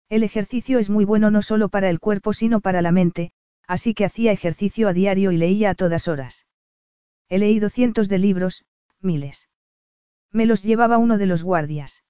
El 0.09 0.23
ejercicio 0.23 0.79
es 0.79 0.91
muy 0.91 1.05
bueno 1.05 1.31
no 1.31 1.43
solo 1.43 1.69
para 1.69 1.91
el 1.91 2.01
cuerpo 2.01 2.33
sino 2.33 2.61
para 2.61 2.83
la 2.83 2.93
mente, 2.93 3.33
así 3.67 3.95
que 3.95 4.05
hacía 4.05 4.33
ejercicio 4.33 4.89
a 4.89 4.93
diario 4.93 5.33
y 5.33 5.37
leía 5.37 5.71
a 5.71 5.75
todas 5.75 6.09
horas. 6.09 6.47
He 7.29 7.39
leído 7.39 7.69
cientos 7.71 8.09
de 8.09 8.19
libros, 8.19 8.65
miles. 9.01 9.49
Me 10.33 10.47
los 10.47 10.63
llevaba 10.63 10.99
uno 10.99 11.19
de 11.19 11.27
los 11.27 11.43
guardias. 11.43 12.05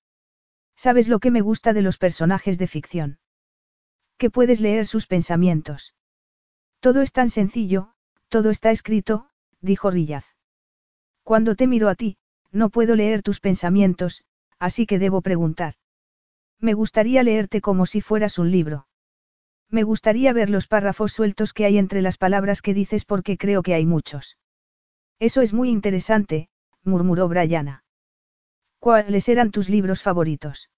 ¿Sabes 0.77 1.09
lo 1.09 1.19
que 1.19 1.31
me 1.31 1.41
gusta 1.41 1.73
de 1.73 1.83
los 1.83 1.99
personajes 1.99 2.59
de 2.59 2.67
ficción? 2.67 3.19
Que 4.19 4.31
puedes 4.31 4.61
leer 4.61 4.87
sus 4.87 5.07
pensamientos. 5.07 5.95
Todo 6.81 7.03
es 7.03 7.13
tan 7.13 7.29
sencillo, 7.29 7.93
todo 8.29 8.51
está 8.51 8.71
escrito, 8.71 9.30
dijo 9.61 9.91
Rillaz. 9.91 10.25
Cuando 11.23 11.55
te 11.55 11.67
miro 11.67 11.89
a 11.89 11.95
ti, 11.95 12.17
no 12.53 12.71
puedo 12.71 12.97
leer 12.97 13.23
tus 13.23 13.41
pensamientos, 13.41 14.25
así 14.59 14.87
que 14.87 14.99
debo 14.99 15.23
preguntar. 15.23 15.75
Me 16.59 16.75
gustaría 16.75 17.23
leerte 17.23 17.61
como 17.61 17.87
si 17.87 18.01
fueras 18.01 18.39
un 18.39 18.51
libro. 18.51 18.87
Me 19.71 19.83
gustaría 19.85 20.33
ver 20.33 20.51
los 20.51 20.67
párrafos 20.67 21.13
sueltos 21.13 21.53
que 21.53 21.65
hay 21.65 21.79
entre 21.79 22.03
las 22.03 22.19
palabras 22.19 22.61
que 22.61 22.75
dices 22.75 23.05
porque 23.05 23.39
creo 23.39 23.63
que 23.63 23.75
hay 23.75 23.87
muchos. 23.87 24.37
Eso 25.19 25.43
es 25.43 25.53
muy 25.53 25.71
interesante, 25.71 26.49
murmuró 26.83 27.29
Brianna. 27.29 27.85
¿Cuáles 28.79 29.29
eran 29.29 29.51
tus 29.51 29.69
libros 29.69 30.03
favoritos? 30.03 30.71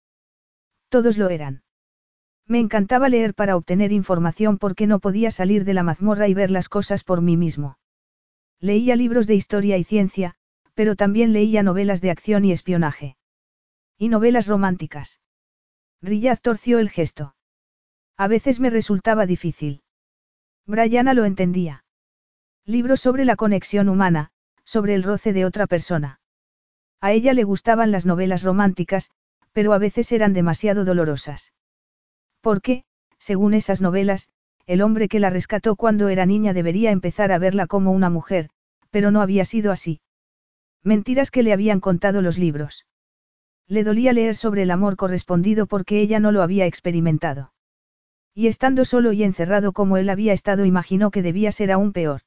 Todos 0.89 1.17
lo 1.17 1.31
eran. 1.31 1.63
Me 2.47 2.59
encantaba 2.59 3.09
leer 3.09 3.35
para 3.35 3.57
obtener 3.57 3.93
información 3.93 4.59
porque 4.59 4.87
no 4.87 4.99
podía 4.99 5.31
salir 5.31 5.65
de 5.65 5.75
la 5.75 5.85
mazmorra 5.85 6.29
y 6.29 6.35
ver 6.35 6.51
las 6.51 6.69
cosas 6.69 7.05
por 7.05 7.23
mí 7.23 7.37
mismo. 7.37 7.79
Leía 8.63 8.95
libros 8.95 9.27
de 9.27 9.35
historia 9.35 9.77
y 9.77 9.83
ciencia, 9.83 10.37
pero 10.75 10.95
también 10.95 11.33
leía 11.33 11.65
novelas 11.65 12.01
de 12.01 12.13
acción 12.13 12.45
y 12.45 12.53
espionaje. 12.53 13.17
Y 13.99 14.09
novelas 14.09 14.47
románticas. 14.47 15.21
Riyad 16.01 16.39
torció 16.41 16.79
el 16.79 16.89
gesto. 16.89 17.35
A 18.17 18.29
veces 18.29 18.61
me 18.61 18.71
resultaba 18.71 19.27
difícil. 19.27 19.83
Brianna 20.65 21.13
lo 21.13 21.25
entendía. 21.25 21.85
Libros 22.65 23.01
sobre 23.01 23.25
la 23.25 23.35
conexión 23.35 23.89
humana, 23.89 24.31
sobre 24.63 24.95
el 24.95 25.03
roce 25.03 25.33
de 25.33 25.45
otra 25.45 25.67
persona. 25.67 26.21
A 27.01 27.11
ella 27.11 27.33
le 27.33 27.43
gustaban 27.43 27.91
las 27.91 28.07
novelas 28.07 28.45
románticas, 28.45 29.11
pero 29.51 29.73
a 29.73 29.79
veces 29.79 30.13
eran 30.13 30.35
demasiado 30.35 30.85
dolorosas. 30.85 31.53
Porque, 32.41 32.85
según 33.19 33.55
esas 33.55 33.81
novelas, 33.81 34.29
el 34.67 34.83
hombre 34.83 35.09
que 35.09 35.21
la 35.21 35.31
rescató 35.31 35.77
cuando 35.77 36.09
era 36.09 36.27
niña 36.27 36.53
debería 36.53 36.91
empezar 36.91 37.33
a 37.33 37.39
verla 37.39 37.67
como 37.67 37.93
una 37.93 38.11
mujer, 38.11 38.51
pero 38.91 39.11
no 39.11 39.21
había 39.21 39.45
sido 39.45 39.73
así. 39.73 40.01
Mentiras 40.83 41.31
que 41.31 41.43
le 41.43 41.53
habían 41.53 41.81
contado 41.81 42.23
los 42.23 42.39
libros. 42.39 42.87
Le 43.69 43.85
dolía 43.85 44.13
leer 44.13 44.37
sobre 44.37 44.63
el 44.63 44.71
amor 44.71 44.97
correspondido 44.97 45.67
porque 45.67 46.01
ella 46.01 46.21
no 46.21 46.33
lo 46.33 46.43
había 46.43 46.67
experimentado. 46.67 47.53
Y 48.35 48.47
estando 48.47 48.85
solo 48.85 49.13
y 49.13 49.25
encerrado 49.25 49.73
como 49.73 49.97
él 49.97 50.09
había 50.11 50.33
estado 50.33 50.65
imaginó 50.65 51.11
que 51.11 51.23
debía 51.23 51.53
ser 51.53 51.71
aún 51.71 51.93
peor. 51.93 52.23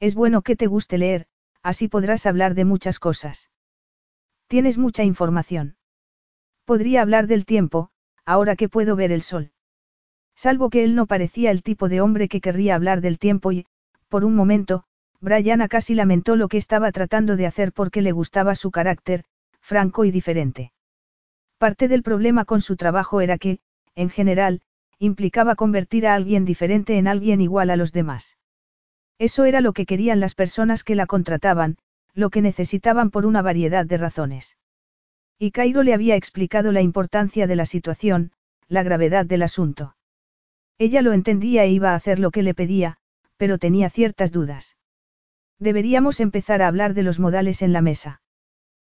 Es 0.00 0.14
bueno 0.14 0.42
que 0.42 0.56
te 0.56 0.66
guste 0.66 0.98
leer, 0.98 1.26
así 1.62 1.88
podrás 1.88 2.26
hablar 2.26 2.54
de 2.54 2.64
muchas 2.64 2.98
cosas. 2.98 3.50
Tienes 4.46 4.78
mucha 4.78 5.04
información. 5.04 5.76
Podría 6.64 7.02
hablar 7.02 7.26
del 7.26 7.44
tiempo, 7.44 7.90
ahora 8.24 8.56
que 8.56 8.68
puedo 8.68 8.96
ver 8.96 9.12
el 9.12 9.22
sol. 9.22 9.52
Salvo 10.36 10.68
que 10.68 10.84
él 10.84 10.94
no 10.94 11.06
parecía 11.06 11.50
el 11.50 11.62
tipo 11.62 11.88
de 11.88 12.00
hombre 12.02 12.28
que 12.28 12.42
querría 12.42 12.74
hablar 12.74 13.00
del 13.00 13.18
tiempo 13.18 13.52
y, 13.52 13.66
por 14.08 14.24
un 14.24 14.34
momento, 14.34 14.84
Brianna 15.20 15.66
casi 15.66 15.94
lamentó 15.94 16.36
lo 16.36 16.48
que 16.48 16.58
estaba 16.58 16.92
tratando 16.92 17.36
de 17.36 17.46
hacer 17.46 17.72
porque 17.72 18.02
le 18.02 18.12
gustaba 18.12 18.54
su 18.54 18.70
carácter, 18.70 19.24
franco 19.60 20.04
y 20.04 20.10
diferente. 20.10 20.72
Parte 21.58 21.88
del 21.88 22.02
problema 22.02 22.44
con 22.44 22.60
su 22.60 22.76
trabajo 22.76 23.22
era 23.22 23.38
que, 23.38 23.60
en 23.94 24.10
general, 24.10 24.60
implicaba 24.98 25.56
convertir 25.56 26.06
a 26.06 26.14
alguien 26.14 26.44
diferente 26.44 26.98
en 26.98 27.08
alguien 27.08 27.40
igual 27.40 27.70
a 27.70 27.76
los 27.76 27.92
demás. 27.92 28.36
Eso 29.18 29.44
era 29.44 29.62
lo 29.62 29.72
que 29.72 29.86
querían 29.86 30.20
las 30.20 30.34
personas 30.34 30.84
que 30.84 30.94
la 30.94 31.06
contrataban, 31.06 31.78
lo 32.12 32.28
que 32.28 32.42
necesitaban 32.42 33.10
por 33.10 33.24
una 33.24 33.40
variedad 33.40 33.86
de 33.86 33.96
razones. 33.96 34.58
Y 35.38 35.50
Cairo 35.50 35.82
le 35.82 35.94
había 35.94 36.16
explicado 36.16 36.72
la 36.72 36.82
importancia 36.82 37.46
de 37.46 37.56
la 37.56 37.66
situación, 37.66 38.32
la 38.68 38.82
gravedad 38.82 39.24
del 39.24 39.42
asunto. 39.42 39.95
Ella 40.78 41.02
lo 41.02 41.12
entendía 41.12 41.64
e 41.64 41.70
iba 41.70 41.92
a 41.92 41.94
hacer 41.94 42.18
lo 42.18 42.30
que 42.30 42.42
le 42.42 42.54
pedía, 42.54 42.98
pero 43.36 43.58
tenía 43.58 43.90
ciertas 43.90 44.32
dudas. 44.32 44.76
Deberíamos 45.58 46.20
empezar 46.20 46.60
a 46.60 46.68
hablar 46.68 46.94
de 46.94 47.02
los 47.02 47.18
modales 47.18 47.62
en 47.62 47.72
la 47.72 47.80
mesa. 47.80 48.20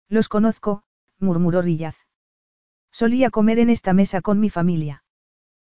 Los 0.07 0.29
conozco, 0.29 0.83
murmuró 1.19 1.61
Rillaz. 1.61 1.97
Solía 2.91 3.29
comer 3.31 3.59
en 3.59 3.69
esta 3.69 3.93
mesa 3.93 4.21
con 4.21 4.39
mi 4.39 4.49
familia. 4.49 5.03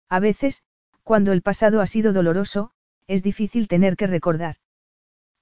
A 0.09 0.21
veces, 0.21 0.63
cuando 1.03 1.33
el 1.33 1.43
pasado 1.43 1.81
ha 1.81 1.87
sido 1.87 2.13
doloroso, 2.13 2.71
es 3.07 3.23
difícil 3.23 3.69
tener 3.69 3.97
que 3.97 4.07
recordar. 4.07 4.57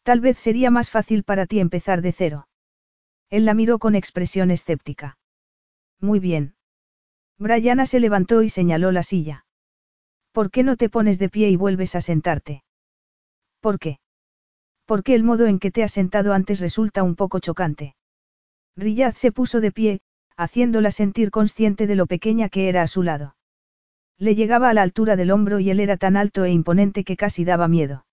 Tal 0.02 0.20
vez 0.20 0.38
sería 0.38 0.70
más 0.70 0.90
fácil 0.90 1.22
para 1.24 1.46
ti 1.46 1.60
empezar 1.60 2.02
de 2.02 2.12
cero. 2.12 2.48
Él 3.28 3.44
la 3.44 3.54
miró 3.54 3.78
con 3.78 3.94
expresión 3.94 4.50
escéptica. 4.50 5.18
Muy 6.00 6.20
bien. 6.20 6.54
Brianna 7.38 7.86
se 7.86 8.00
levantó 8.00 8.42
y 8.42 8.48
señaló 8.48 8.92
la 8.92 9.02
silla. 9.02 9.45
¿Por 10.36 10.50
qué 10.50 10.64
no 10.64 10.76
te 10.76 10.90
pones 10.90 11.18
de 11.18 11.30
pie 11.30 11.48
y 11.48 11.56
vuelves 11.56 11.94
a 11.94 12.02
sentarte? 12.02 12.62
¿Por 13.62 13.78
qué? 13.78 14.00
Porque 14.84 15.14
el 15.14 15.24
modo 15.24 15.46
en 15.46 15.58
que 15.58 15.70
te 15.70 15.82
has 15.82 15.92
sentado 15.92 16.34
antes 16.34 16.60
resulta 16.60 17.02
un 17.02 17.16
poco 17.16 17.38
chocante. 17.38 17.96
Riyad 18.76 19.14
se 19.14 19.32
puso 19.32 19.62
de 19.62 19.72
pie, 19.72 20.00
haciéndola 20.36 20.90
sentir 20.90 21.30
consciente 21.30 21.86
de 21.86 21.94
lo 21.94 22.04
pequeña 22.04 22.50
que 22.50 22.68
era 22.68 22.82
a 22.82 22.86
su 22.86 23.02
lado. 23.02 23.34
Le 24.18 24.34
llegaba 24.34 24.68
a 24.68 24.74
la 24.74 24.82
altura 24.82 25.16
del 25.16 25.30
hombro 25.30 25.58
y 25.58 25.70
él 25.70 25.80
era 25.80 25.96
tan 25.96 26.18
alto 26.18 26.44
e 26.44 26.50
imponente 26.50 27.02
que 27.02 27.16
casi 27.16 27.46
daba 27.46 27.66
miedo. 27.66 28.04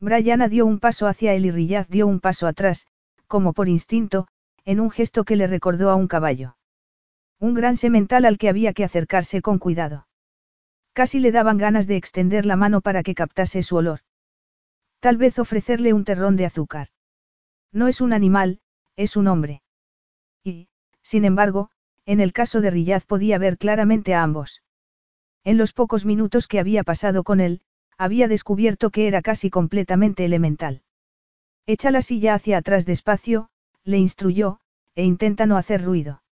Brianna 0.00 0.48
dio 0.48 0.66
un 0.66 0.78
paso 0.78 1.06
hacia 1.06 1.32
él 1.32 1.46
y 1.46 1.50
Riyad 1.50 1.86
dio 1.88 2.06
un 2.06 2.20
paso 2.20 2.46
atrás, 2.46 2.88
como 3.26 3.54
por 3.54 3.70
instinto, 3.70 4.28
en 4.66 4.80
un 4.80 4.90
gesto 4.90 5.24
que 5.24 5.36
le 5.36 5.46
recordó 5.46 5.88
a 5.88 5.96
un 5.96 6.08
caballo. 6.08 6.58
Un 7.40 7.54
gran 7.54 7.78
semental 7.78 8.26
al 8.26 8.36
que 8.36 8.50
había 8.50 8.74
que 8.74 8.84
acercarse 8.84 9.40
con 9.40 9.58
cuidado. 9.58 10.07
Casi 10.98 11.20
le 11.20 11.30
daban 11.30 11.58
ganas 11.58 11.86
de 11.86 11.94
extender 11.94 12.44
la 12.44 12.56
mano 12.56 12.80
para 12.80 13.04
que 13.04 13.14
captase 13.14 13.62
su 13.62 13.76
olor. 13.76 14.00
Tal 14.98 15.16
vez 15.16 15.38
ofrecerle 15.38 15.92
un 15.92 16.04
terrón 16.04 16.34
de 16.34 16.44
azúcar. 16.44 16.88
No 17.70 17.86
es 17.86 18.00
un 18.00 18.12
animal, 18.12 18.58
es 18.96 19.16
un 19.16 19.28
hombre. 19.28 19.62
Y, 20.42 20.66
sin 21.00 21.24
embargo, 21.24 21.70
en 22.04 22.18
el 22.18 22.32
caso 22.32 22.60
de 22.60 22.70
Riyad 22.70 23.04
podía 23.04 23.38
ver 23.38 23.58
claramente 23.58 24.12
a 24.12 24.24
ambos. 24.24 24.64
En 25.44 25.56
los 25.56 25.72
pocos 25.72 26.04
minutos 26.04 26.48
que 26.48 26.58
había 26.58 26.82
pasado 26.82 27.22
con 27.22 27.38
él, 27.38 27.60
había 27.96 28.26
descubierto 28.26 28.90
que 28.90 29.06
era 29.06 29.22
casi 29.22 29.50
completamente 29.50 30.24
elemental. 30.24 30.82
Echa 31.64 31.92
la 31.92 32.02
silla 32.02 32.34
hacia 32.34 32.58
atrás 32.58 32.86
despacio, 32.86 33.50
le 33.84 33.98
instruyó, 33.98 34.58
e 34.96 35.04
intenta 35.04 35.46
no 35.46 35.58
hacer 35.58 35.84
ruido. 35.84 36.24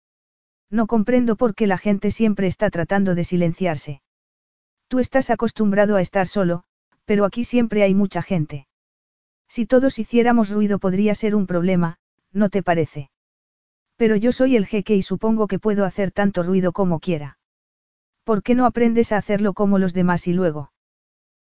No 0.70 0.86
comprendo 0.86 1.36
por 1.36 1.54
qué 1.54 1.66
la 1.66 1.76
gente 1.76 2.10
siempre 2.10 2.46
está 2.46 2.70
tratando 2.70 3.14
de 3.14 3.24
silenciarse. 3.24 4.00
Tú 4.88 4.98
estás 4.98 5.30
acostumbrado 5.30 5.96
a 5.96 6.00
estar 6.00 6.26
solo, 6.26 6.64
pero 7.04 7.24
aquí 7.24 7.44
siempre 7.44 7.82
hay 7.82 7.94
mucha 7.94 8.22
gente. 8.22 8.66
Si 9.48 9.66
todos 9.66 9.98
hiciéramos 9.98 10.50
ruido 10.50 10.78
podría 10.78 11.14
ser 11.14 11.34
un 11.34 11.46
problema, 11.46 11.98
¿no 12.32 12.48
te 12.48 12.62
parece? 12.62 13.10
Pero 13.96 14.16
yo 14.16 14.32
soy 14.32 14.56
el 14.56 14.66
jeque 14.66 14.96
y 14.96 15.02
supongo 15.02 15.46
que 15.46 15.58
puedo 15.58 15.84
hacer 15.84 16.10
tanto 16.10 16.42
ruido 16.42 16.72
como 16.72 16.98
quiera. 16.98 17.38
¿Por 18.24 18.42
qué 18.42 18.54
no 18.54 18.66
aprendes 18.66 19.12
a 19.12 19.18
hacerlo 19.18 19.52
como 19.52 19.78
los 19.78 19.94
demás 19.94 20.26
y 20.26 20.32
luego? 20.32 20.72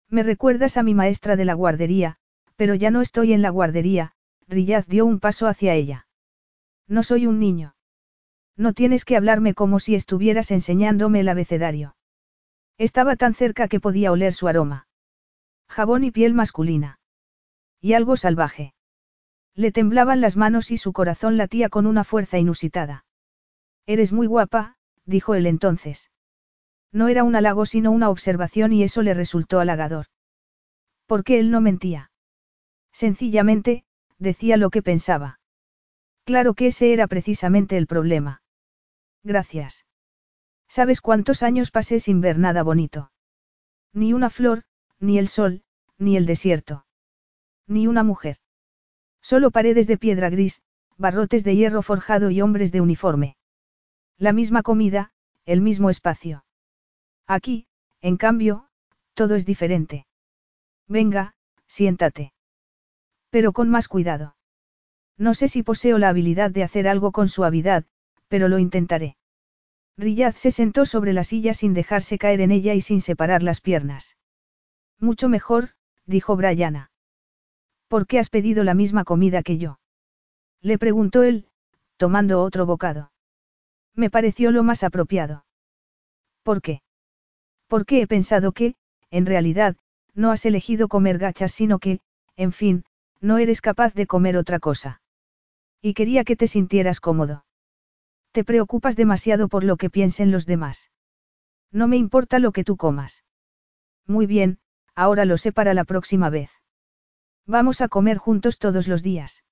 Me 0.10 0.24
recuerdas 0.24 0.78
a 0.78 0.84
mi 0.84 0.96
maestra 0.96 1.36
de 1.36 1.46
la 1.46 1.54
guardería, 1.54 2.18
pero 2.56 2.74
ya 2.74 2.90
no 2.90 3.02
estoy 3.02 3.34
en 3.34 3.42
la 3.42 3.52
guardería, 3.52 4.14
Riyad 4.48 4.86
dio 4.88 5.06
un 5.06 5.20
paso 5.20 5.48
hacia 5.48 5.76
ella. 5.76 6.08
No 6.88 7.04
soy 7.04 7.28
un 7.28 7.40
niño. 7.40 7.76
No 8.58 8.74
tienes 8.74 9.06
que 9.06 9.16
hablarme 9.16 9.54
como 9.54 9.80
si 9.80 9.94
estuvieras 9.94 10.50
enseñándome 10.50 11.20
el 11.20 11.30
abecedario. 11.30 11.96
Estaba 12.80 13.18
tan 13.18 13.34
cerca 13.34 13.68
que 13.68 13.82
podía 13.82 14.12
oler 14.12 14.34
su 14.34 14.48
aroma. 14.48 14.88
Jabón 15.68 16.06
y 16.06 16.12
piel 16.12 16.34
masculina. 16.34 17.00
Y 17.82 17.92
algo 17.92 18.16
salvaje. 18.16 18.74
Le 19.54 19.74
temblaban 19.74 20.22
las 20.22 20.38
manos 20.38 20.72
y 20.72 20.78
su 20.78 20.94
corazón 20.94 21.36
latía 21.36 21.68
con 21.68 21.86
una 21.86 22.06
fuerza 22.06 22.40
inusitada. 22.40 23.06
Eres 23.86 24.14
muy 24.14 24.28
guapa, 24.28 24.78
dijo 25.06 25.36
él 25.36 25.46
entonces. 25.46 26.10
No 26.94 27.10
era 27.10 27.26
un 27.26 27.36
halago 27.36 27.66
sino 27.66 27.92
una 27.92 28.10
observación 28.10 28.72
y 28.72 28.84
eso 28.84 29.02
le 29.02 29.14
resultó 29.14 29.60
halagador. 29.60 30.06
¿Por 31.06 31.26
qué 31.26 31.40
él 31.40 31.52
no 31.52 31.60
mentía? 31.60 32.12
Sencillamente, 32.94 33.84
decía 34.20 34.56
lo 34.56 34.70
que 34.70 34.82
pensaba. 34.82 35.42
Claro 36.24 36.54
que 36.54 36.68
ese 36.68 36.94
era 36.94 37.08
precisamente 37.08 37.76
el 37.76 37.88
problema. 37.88 38.42
Gracias. 39.24 39.86
¿Sabes 40.70 41.02
cuántos 41.02 41.42
años 41.42 41.72
pasé 41.72 42.00
sin 42.00 42.22
ver 42.22 42.38
nada 42.38 42.62
bonito? 42.62 43.12
Ni 43.92 44.14
una 44.14 44.30
flor, 44.30 44.66
ni 45.00 45.18
el 45.18 45.28
sol, 45.28 45.64
ni 45.98 46.16
el 46.16 46.28
desierto. 46.28 46.86
Ni 47.66 47.88
una 47.88 48.04
mujer. 48.04 48.38
Solo 49.20 49.50
paredes 49.50 49.88
de 49.88 49.98
piedra 49.98 50.30
gris, 50.30 50.64
barrotes 50.96 51.44
de 51.44 51.56
hierro 51.56 51.82
forjado 51.82 52.30
y 52.30 52.42
hombres 52.42 52.72
de 52.72 52.82
uniforme. 52.82 53.36
La 54.18 54.32
misma 54.32 54.62
comida, 54.62 55.12
el 55.46 55.62
mismo 55.62 55.90
espacio. 55.90 56.46
Aquí, 57.26 57.66
en 58.00 58.18
cambio, 58.18 58.70
todo 59.16 59.36
es 59.36 59.46
diferente. 59.46 60.06
Venga, 60.88 61.36
siéntate. 61.66 62.34
Pero 63.32 63.54
con 63.54 63.70
más 63.70 63.88
cuidado. 63.88 64.36
No 65.18 65.34
sé 65.34 65.48
si 65.48 65.64
poseo 65.64 65.98
la 65.98 66.10
habilidad 66.10 66.52
de 66.52 66.64
hacer 66.64 66.88
algo 66.88 67.12
con 67.12 67.28
suavidad, 67.28 67.86
pero 68.28 68.48
lo 68.48 68.60
intentaré. 68.60 69.19
Riyad 70.00 70.36
se 70.36 70.52
sentó 70.52 70.86
sobre 70.86 71.12
la 71.12 71.26
silla 71.26 71.54
sin 71.54 71.74
dejarse 71.74 72.18
caer 72.18 72.40
en 72.40 72.52
ella 72.52 72.74
y 72.74 72.80
sin 72.80 73.02
separar 73.02 73.44
las 73.44 73.60
piernas. 73.60 74.16
Mucho 74.98 75.28
mejor, 75.28 75.72
dijo 76.06 76.38
Brianna. 76.38 76.92
¿Por 77.90 78.08
qué 78.08 78.18
has 78.18 78.30
pedido 78.30 78.64
la 78.64 78.76
misma 78.76 79.04
comida 79.04 79.44
que 79.44 79.58
yo? 79.58 79.80
Le 80.62 80.78
preguntó 80.78 81.24
él, 81.24 81.50
tomando 81.98 82.42
otro 82.42 82.66
bocado. 82.66 83.12
Me 83.94 84.10
pareció 84.10 84.52
lo 84.52 84.64
más 84.64 84.86
apropiado. 84.86 85.44
¿Por 86.44 86.62
qué? 86.62 86.82
Porque 87.68 88.02
he 88.02 88.08
pensado 88.08 88.54
que, 88.54 88.76
en 89.12 89.26
realidad, 89.26 89.76
no 90.14 90.32
has 90.32 90.46
elegido 90.46 90.88
comer 90.88 91.18
gachas, 91.18 91.52
sino 91.52 91.78
que, 91.78 92.00
en 92.38 92.54
fin, 92.54 92.86
no 93.20 93.38
eres 93.38 93.60
capaz 93.60 93.94
de 93.96 94.08
comer 94.08 94.38
otra 94.38 94.60
cosa. 94.60 95.02
Y 95.82 95.94
quería 95.94 96.24
que 96.24 96.38
te 96.38 96.48
sintieras 96.48 97.02
cómodo. 97.02 97.44
Te 98.40 98.46
preocupas 98.46 98.96
demasiado 98.96 99.50
por 99.50 99.66
lo 99.66 99.76
que 99.76 99.90
piensen 99.90 100.32
los 100.32 100.46
demás. 100.46 100.92
No 101.74 101.90
me 101.90 101.98
importa 101.98 102.40
lo 102.40 102.54
que 102.54 102.64
tú 102.64 102.78
comas. 102.78 103.26
Muy 104.08 104.28
bien, 104.28 104.60
ahora 104.96 105.26
lo 105.26 105.38
sé 105.38 105.52
para 105.52 105.74
la 105.74 105.84
próxima 105.84 106.30
vez. 106.30 106.50
Vamos 107.46 107.82
a 107.82 107.90
comer 107.90 108.18
juntos 108.18 108.58
todos 108.58 108.88
los 108.88 109.04
días. 109.04 109.44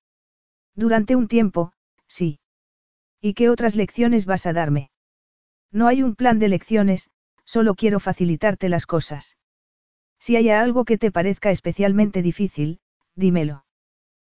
Durante 0.74 1.16
un 1.16 1.28
tiempo, 1.28 1.74
sí. 2.06 2.40
¿Y 3.20 3.34
qué 3.34 3.50
otras 3.50 3.76
lecciones 3.76 4.24
vas 4.24 4.46
a 4.46 4.54
darme? 4.54 4.90
No 5.70 5.86
hay 5.86 6.02
un 6.02 6.14
plan 6.14 6.38
de 6.38 6.48
lecciones, 6.48 7.10
solo 7.44 7.74
quiero 7.74 8.00
facilitarte 8.00 8.70
las 8.70 8.86
cosas. 8.86 9.36
Si 10.18 10.34
hay 10.34 10.48
algo 10.48 10.86
que 10.86 10.96
te 10.96 11.12
parezca 11.12 11.50
especialmente 11.50 12.22
difícil, 12.22 12.80
dímelo. 13.14 13.66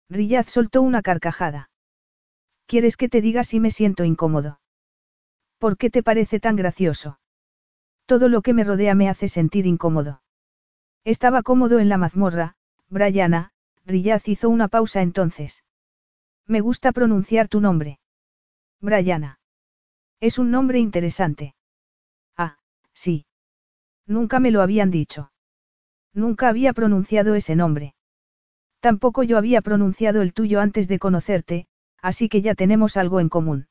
Riyad 0.10 0.48
soltó 0.48 0.82
una 0.82 1.02
carcajada. 1.02 1.71
¿Quieres 2.72 2.96
que 2.96 3.10
te 3.10 3.20
diga 3.20 3.44
si 3.44 3.60
me 3.60 3.70
siento 3.70 4.06
incómodo? 4.06 4.62
¿Por 5.58 5.76
qué 5.76 5.90
te 5.90 6.04
parece 6.04 6.40
tan 6.40 6.56
gracioso? 6.56 7.20
Todo 8.06 8.30
lo 8.30 8.42
que 8.42 8.54
me 8.54 8.64
rodea 8.64 8.96
me 8.96 9.10
hace 9.10 9.28
sentir 9.28 9.66
incómodo. 9.66 10.22
Estaba 11.04 11.44
cómodo 11.44 11.80
en 11.80 11.90
la 11.90 11.98
mazmorra, 11.98 12.56
Brianna, 12.88 13.52
Riyaz 13.86 14.30
hizo 14.30 14.48
una 14.48 14.70
pausa 14.70 15.02
entonces. 15.02 15.66
Me 16.48 16.62
gusta 16.62 16.94
pronunciar 16.94 17.50
tu 17.50 17.60
nombre. 17.60 18.00
Brianna. 18.80 19.42
Es 20.22 20.40
un 20.40 20.50
nombre 20.50 20.80
interesante. 20.80 21.56
Ah, 22.38 22.58
sí. 22.94 23.26
Nunca 24.08 24.40
me 24.40 24.50
lo 24.50 24.62
habían 24.62 24.92
dicho. 24.92 25.34
Nunca 26.14 26.48
había 26.48 26.72
pronunciado 26.72 27.36
ese 27.36 27.58
nombre. 27.58 27.96
Tampoco 28.80 29.24
yo 29.24 29.38
había 29.38 29.60
pronunciado 29.60 30.22
el 30.22 30.32
tuyo 30.32 30.62
antes 30.62 30.88
de 30.88 31.00
conocerte, 31.00 31.68
así 32.02 32.30
que 32.30 32.42
ya 32.42 32.56
tenemos 32.56 32.98
algo 32.98 33.20
en 33.20 33.30
común. 33.30 33.68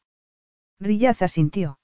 Riyaz 0.79 1.23
asintió. 1.23 1.79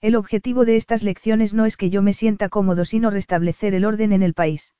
El 0.00 0.16
objetivo 0.16 0.64
de 0.64 0.76
estas 0.76 1.02
lecciones 1.02 1.54
no 1.54 1.66
es 1.66 1.76
que 1.76 1.90
yo 1.90 2.02
me 2.02 2.12
sienta 2.12 2.48
cómodo, 2.48 2.84
sino 2.84 3.10
restablecer 3.10 3.74
el 3.74 3.84
orden 3.84 4.12
en 4.12 4.22
el 4.22 4.34
país. 4.34 4.74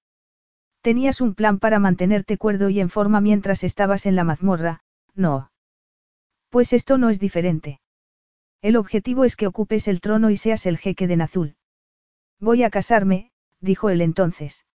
Tenías 0.80 1.20
un 1.20 1.34
plan 1.34 1.58
para 1.58 1.78
mantenerte 1.78 2.38
cuerdo 2.38 2.70
y 2.70 2.80
en 2.80 2.88
forma 2.88 3.20
mientras 3.20 3.64
estabas 3.64 4.06
en 4.06 4.16
la 4.16 4.24
mazmorra, 4.24 4.80
no. 5.14 5.52
Pues 6.48 6.72
esto 6.72 6.96
no 6.96 7.10
es 7.10 7.20
diferente. 7.20 7.80
El 8.62 8.76
objetivo 8.76 9.24
es 9.24 9.36
que 9.36 9.46
ocupes 9.46 9.88
el 9.88 10.00
trono 10.00 10.30
y 10.30 10.36
seas 10.36 10.66
el 10.66 10.78
jeque 10.78 11.06
de 11.06 11.16
Nazul. 11.16 11.56
Voy 12.40 12.62
a 12.62 12.70
casarme, 12.70 13.30
dijo 13.60 13.90
él 13.90 14.00
entonces. 14.00 14.66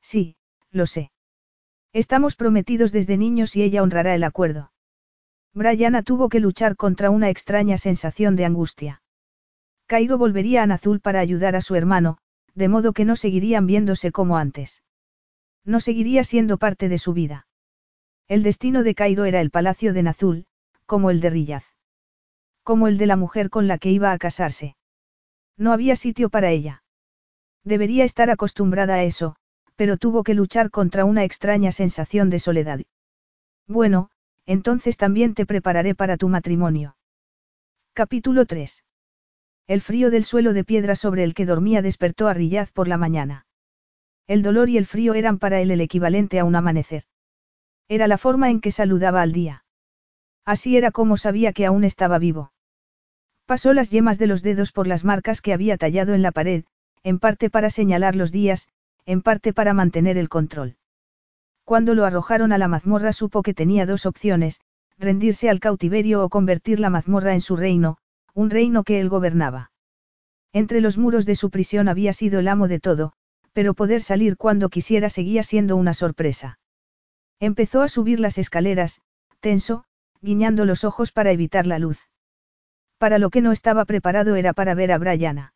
Sí, 0.00 0.36
lo 0.70 0.86
sé. 0.86 1.10
Estamos 1.92 2.36
prometidos 2.36 2.92
desde 2.92 3.16
niños 3.16 3.56
y 3.56 3.62
ella 3.62 3.82
honrará 3.82 4.14
el 4.14 4.24
acuerdo. 4.24 4.72
Brianna 5.54 6.02
tuvo 6.02 6.28
que 6.28 6.40
luchar 6.40 6.76
contra 6.76 7.10
una 7.10 7.30
extraña 7.30 7.78
sensación 7.78 8.34
de 8.34 8.44
angustia. 8.44 9.02
Cairo 9.86 10.18
volvería 10.18 10.62
a 10.62 10.66
Nazul 10.66 11.00
para 11.00 11.20
ayudar 11.20 11.54
a 11.54 11.60
su 11.60 11.76
hermano, 11.76 12.18
de 12.54 12.68
modo 12.68 12.92
que 12.92 13.04
no 13.04 13.14
seguirían 13.14 13.66
viéndose 13.66 14.10
como 14.10 14.36
antes. 14.36 14.82
No 15.64 15.78
seguiría 15.78 16.24
siendo 16.24 16.58
parte 16.58 16.88
de 16.88 16.98
su 16.98 17.12
vida. 17.12 17.46
El 18.26 18.42
destino 18.42 18.82
de 18.82 18.94
Cairo 18.94 19.26
era 19.26 19.40
el 19.40 19.50
palacio 19.50 19.92
de 19.92 20.02
Nazul, 20.02 20.46
como 20.86 21.10
el 21.10 21.20
de 21.20 21.30
Riyaz. 21.30 21.64
Como 22.64 22.88
el 22.88 22.98
de 22.98 23.06
la 23.06 23.16
mujer 23.16 23.48
con 23.48 23.68
la 23.68 23.78
que 23.78 23.90
iba 23.90 24.10
a 24.10 24.18
casarse. 24.18 24.76
No 25.56 25.72
había 25.72 25.94
sitio 25.94 26.30
para 26.30 26.50
ella. 26.50 26.82
Debería 27.62 28.04
estar 28.04 28.28
acostumbrada 28.30 28.94
a 28.94 29.04
eso, 29.04 29.36
pero 29.76 29.98
tuvo 29.98 30.24
que 30.24 30.34
luchar 30.34 30.70
contra 30.70 31.04
una 31.04 31.24
extraña 31.24 31.70
sensación 31.70 32.28
de 32.30 32.38
soledad. 32.38 32.80
Bueno, 33.66 34.10
entonces 34.46 34.96
también 34.96 35.34
te 35.34 35.46
prepararé 35.46 35.94
para 35.94 36.16
tu 36.16 36.28
matrimonio. 36.28 36.96
Capítulo 37.92 38.46
3. 38.46 38.84
El 39.66 39.80
frío 39.80 40.10
del 40.10 40.24
suelo 40.24 40.52
de 40.52 40.64
piedra 40.64 40.96
sobre 40.96 41.24
el 41.24 41.34
que 41.34 41.46
dormía 41.46 41.80
despertó 41.80 42.28
a 42.28 42.34
Rillaz 42.34 42.70
por 42.72 42.88
la 42.88 42.98
mañana. 42.98 43.46
El 44.26 44.42
dolor 44.42 44.68
y 44.68 44.76
el 44.76 44.86
frío 44.86 45.14
eran 45.14 45.38
para 45.38 45.60
él 45.60 45.70
el 45.70 45.80
equivalente 45.80 46.38
a 46.38 46.44
un 46.44 46.56
amanecer. 46.56 47.04
Era 47.88 48.08
la 48.08 48.18
forma 48.18 48.50
en 48.50 48.60
que 48.60 48.70
saludaba 48.70 49.22
al 49.22 49.32
día. 49.32 49.64
Así 50.44 50.76
era 50.76 50.90
como 50.90 51.16
sabía 51.16 51.52
que 51.52 51.66
aún 51.66 51.84
estaba 51.84 52.18
vivo. 52.18 52.52
Pasó 53.46 53.72
las 53.72 53.90
yemas 53.90 54.18
de 54.18 54.26
los 54.26 54.42
dedos 54.42 54.72
por 54.72 54.86
las 54.86 55.04
marcas 55.04 55.40
que 55.40 55.52
había 55.52 55.76
tallado 55.76 56.14
en 56.14 56.22
la 56.22 56.32
pared, 56.32 56.64
en 57.02 57.18
parte 57.18 57.50
para 57.50 57.70
señalar 57.70 58.16
los 58.16 58.32
días, 58.32 58.68
en 59.06 59.20
parte 59.22 59.52
para 59.52 59.74
mantener 59.74 60.16
el 60.16 60.28
control. 60.28 60.76
Cuando 61.64 61.94
lo 61.94 62.04
arrojaron 62.04 62.52
a 62.52 62.58
la 62.58 62.68
mazmorra 62.68 63.12
supo 63.12 63.42
que 63.42 63.54
tenía 63.54 63.86
dos 63.86 64.06
opciones, 64.06 64.60
rendirse 64.98 65.48
al 65.48 65.60
cautiverio 65.60 66.22
o 66.22 66.28
convertir 66.28 66.78
la 66.78 66.90
mazmorra 66.90 67.34
en 67.34 67.40
su 67.40 67.56
reino, 67.56 67.96
un 68.34 68.50
reino 68.50 68.84
que 68.84 69.00
él 69.00 69.08
gobernaba. 69.08 69.70
Entre 70.52 70.80
los 70.80 70.98
muros 70.98 71.26
de 71.26 71.36
su 71.36 71.50
prisión 71.50 71.88
había 71.88 72.12
sido 72.12 72.38
el 72.40 72.48
amo 72.48 72.68
de 72.68 72.80
todo, 72.80 73.12
pero 73.52 73.74
poder 73.74 74.02
salir 74.02 74.36
cuando 74.36 74.68
quisiera 74.68 75.08
seguía 75.08 75.42
siendo 75.42 75.76
una 75.76 75.94
sorpresa. 75.94 76.58
Empezó 77.40 77.82
a 77.82 77.88
subir 77.88 78.20
las 78.20 78.38
escaleras, 78.38 79.00
tenso, 79.40 79.84
guiñando 80.20 80.64
los 80.64 80.84
ojos 80.84 81.12
para 81.12 81.32
evitar 81.32 81.66
la 81.66 81.78
luz. 81.78 82.08
Para 82.98 83.18
lo 83.18 83.30
que 83.30 83.40
no 83.40 83.52
estaba 83.52 83.84
preparado 83.84 84.36
era 84.36 84.52
para 84.52 84.74
ver 84.74 84.92
a 84.92 84.98
Brianna. 84.98 85.54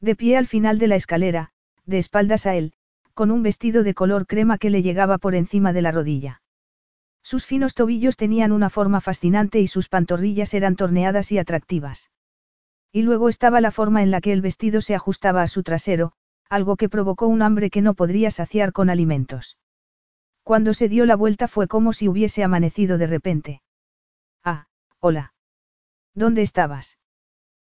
De 0.00 0.16
pie 0.16 0.36
al 0.36 0.46
final 0.46 0.78
de 0.78 0.88
la 0.88 0.96
escalera, 0.96 1.50
de 1.84 1.98
espaldas 1.98 2.46
a 2.46 2.54
él, 2.54 2.72
con 3.20 3.30
un 3.30 3.42
vestido 3.42 3.82
de 3.82 3.92
color 3.92 4.26
crema 4.26 4.56
que 4.56 4.70
le 4.70 4.80
llegaba 4.80 5.18
por 5.18 5.34
encima 5.34 5.74
de 5.74 5.82
la 5.82 5.92
rodilla. 5.92 6.40
Sus 7.22 7.44
finos 7.44 7.74
tobillos 7.74 8.16
tenían 8.16 8.50
una 8.50 8.70
forma 8.70 9.02
fascinante 9.02 9.60
y 9.60 9.66
sus 9.66 9.90
pantorrillas 9.90 10.54
eran 10.54 10.74
torneadas 10.74 11.30
y 11.30 11.36
atractivas. 11.36 12.10
Y 12.90 13.02
luego 13.02 13.28
estaba 13.28 13.60
la 13.60 13.72
forma 13.72 14.02
en 14.02 14.10
la 14.10 14.22
que 14.22 14.32
el 14.32 14.40
vestido 14.40 14.80
se 14.80 14.94
ajustaba 14.94 15.42
a 15.42 15.48
su 15.48 15.62
trasero, 15.62 16.12
algo 16.48 16.76
que 16.76 16.88
provocó 16.88 17.26
un 17.26 17.42
hambre 17.42 17.68
que 17.68 17.82
no 17.82 17.92
podría 17.92 18.30
saciar 18.30 18.72
con 18.72 18.88
alimentos. 18.88 19.58
Cuando 20.42 20.72
se 20.72 20.88
dio 20.88 21.04
la 21.04 21.14
vuelta 21.14 21.46
fue 21.46 21.68
como 21.68 21.92
si 21.92 22.08
hubiese 22.08 22.42
amanecido 22.42 22.96
de 22.96 23.06
repente. 23.06 23.62
Ah, 24.42 24.66
hola. 24.98 25.34
¿Dónde 26.14 26.40
estabas? 26.40 26.96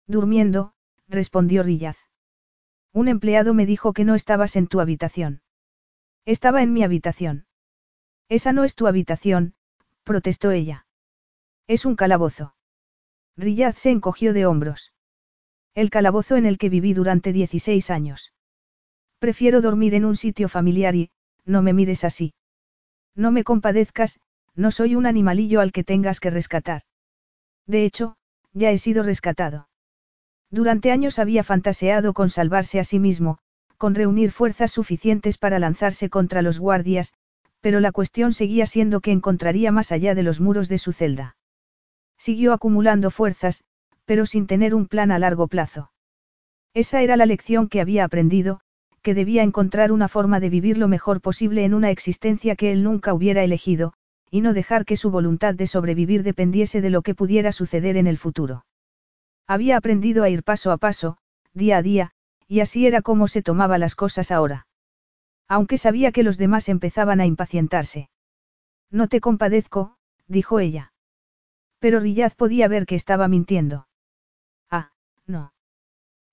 Durmiendo, 0.07 0.73
respondió 1.07 1.63
Rillaz. 1.63 2.06
Un 2.97 3.09
empleado 3.09 3.53
me 3.53 3.67
dijo 3.67 3.93
que 3.93 4.05
no 4.05 4.15
estabas 4.15 4.55
en 4.55 4.65
tu 4.65 4.79
habitación. 4.79 5.43
Estaba 6.25 6.63
en 6.63 6.73
mi 6.73 6.83
habitación. 6.83 7.45
Esa 8.27 8.53
no 8.53 8.63
es 8.63 8.73
tu 8.73 8.87
habitación, 8.87 9.53
protestó 10.03 10.49
ella. 10.49 10.87
Es 11.67 11.85
un 11.85 11.95
calabozo. 11.95 12.55
Riyad 13.35 13.75
se 13.75 13.91
encogió 13.91 14.33
de 14.33 14.47
hombros. 14.47 14.93
El 15.75 15.91
calabozo 15.91 16.37
en 16.37 16.47
el 16.47 16.57
que 16.57 16.69
viví 16.69 16.93
durante 16.93 17.33
16 17.33 17.91
años. 17.91 18.33
Prefiero 19.19 19.61
dormir 19.61 19.93
en 19.93 20.03
un 20.03 20.15
sitio 20.15 20.49
familiar 20.49 20.95
y, 20.95 21.11
no 21.45 21.61
me 21.61 21.73
mires 21.73 22.03
así. 22.03 22.33
No 23.13 23.31
me 23.31 23.43
compadezcas, 23.43 24.19
no 24.55 24.71
soy 24.71 24.95
un 24.95 25.05
animalillo 25.05 25.61
al 25.61 25.71
que 25.71 25.83
tengas 25.83 26.19
que 26.19 26.31
rescatar. 26.31 26.81
De 27.67 27.85
hecho, 27.85 28.17
ya 28.53 28.71
he 28.71 28.79
sido 28.79 29.03
rescatado. 29.03 29.66
Durante 30.49 30.91
años 30.91 31.19
había 31.19 31.43
fantaseado 31.43 32.13
con 32.13 32.29
salvarse 32.29 32.79
a 32.79 32.83
sí 32.83 32.99
mismo, 32.99 33.37
con 33.77 33.95
reunir 33.95 34.31
fuerzas 34.31 34.71
suficientes 34.71 35.37
para 35.37 35.59
lanzarse 35.59 36.09
contra 36.09 36.41
los 36.41 36.59
guardias, 36.59 37.13
pero 37.61 37.79
la 37.79 37.91
cuestión 37.91 38.33
seguía 38.33 38.65
siendo 38.65 39.01
que 39.01 39.11
encontraría 39.11 39.71
más 39.71 39.91
allá 39.91 40.15
de 40.15 40.23
los 40.23 40.39
muros 40.39 40.69
de 40.69 40.77
su 40.77 40.93
celda. 40.93 41.35
Siguió 42.17 42.53
acumulando 42.53 43.11
fuerzas, 43.11 43.63
pero 44.05 44.25
sin 44.25 44.47
tener 44.47 44.73
un 44.73 44.87
plan 44.87 45.11
a 45.11 45.19
largo 45.19 45.47
plazo. 45.47 45.91
Esa 46.73 47.01
era 47.01 47.17
la 47.17 47.25
lección 47.25 47.67
que 47.67 47.81
había 47.81 48.05
aprendido, 48.05 48.61
que 49.01 49.13
debía 49.13 49.43
encontrar 49.43 49.91
una 49.91 50.07
forma 50.07 50.39
de 50.39 50.49
vivir 50.49 50.77
lo 50.77 50.87
mejor 50.87 51.21
posible 51.21 51.65
en 51.65 51.73
una 51.73 51.91
existencia 51.91 52.55
que 52.55 52.71
él 52.71 52.83
nunca 52.83 53.13
hubiera 53.13 53.43
elegido, 53.43 53.93
y 54.31 54.41
no 54.41 54.53
dejar 54.53 54.85
que 54.85 54.97
su 54.97 55.09
voluntad 55.11 55.55
de 55.55 55.67
sobrevivir 55.67 56.23
dependiese 56.23 56.81
de 56.81 56.89
lo 56.89 57.01
que 57.01 57.15
pudiera 57.15 57.51
suceder 57.51 57.97
en 57.97 58.07
el 58.07 58.17
futuro. 58.17 58.65
Había 59.47 59.77
aprendido 59.77 60.23
a 60.23 60.29
ir 60.29 60.43
paso 60.43 60.71
a 60.71 60.77
paso, 60.77 61.17
día 61.53 61.77
a 61.77 61.81
día, 61.81 62.11
y 62.47 62.59
así 62.59 62.85
era 62.85 63.01
como 63.01 63.27
se 63.27 63.41
tomaba 63.41 63.77
las 63.77 63.95
cosas 63.95 64.31
ahora. 64.31 64.67
Aunque 65.47 65.77
sabía 65.77 66.11
que 66.11 66.23
los 66.23 66.37
demás 66.37 66.67
empezaban 66.67 67.21
a 67.21 67.25
impacientarse. 67.25 68.09
No 68.91 69.07
te 69.07 69.21
compadezco, 69.21 69.95
dijo 70.27 70.59
ella. 70.59 70.91
Pero 71.79 71.99
Rillaz 71.99 72.35
podía 72.35 72.67
ver 72.67 72.85
que 72.85 72.95
estaba 72.95 73.27
mintiendo. 73.27 73.87
Ah, 74.69 74.91
no. 75.25 75.53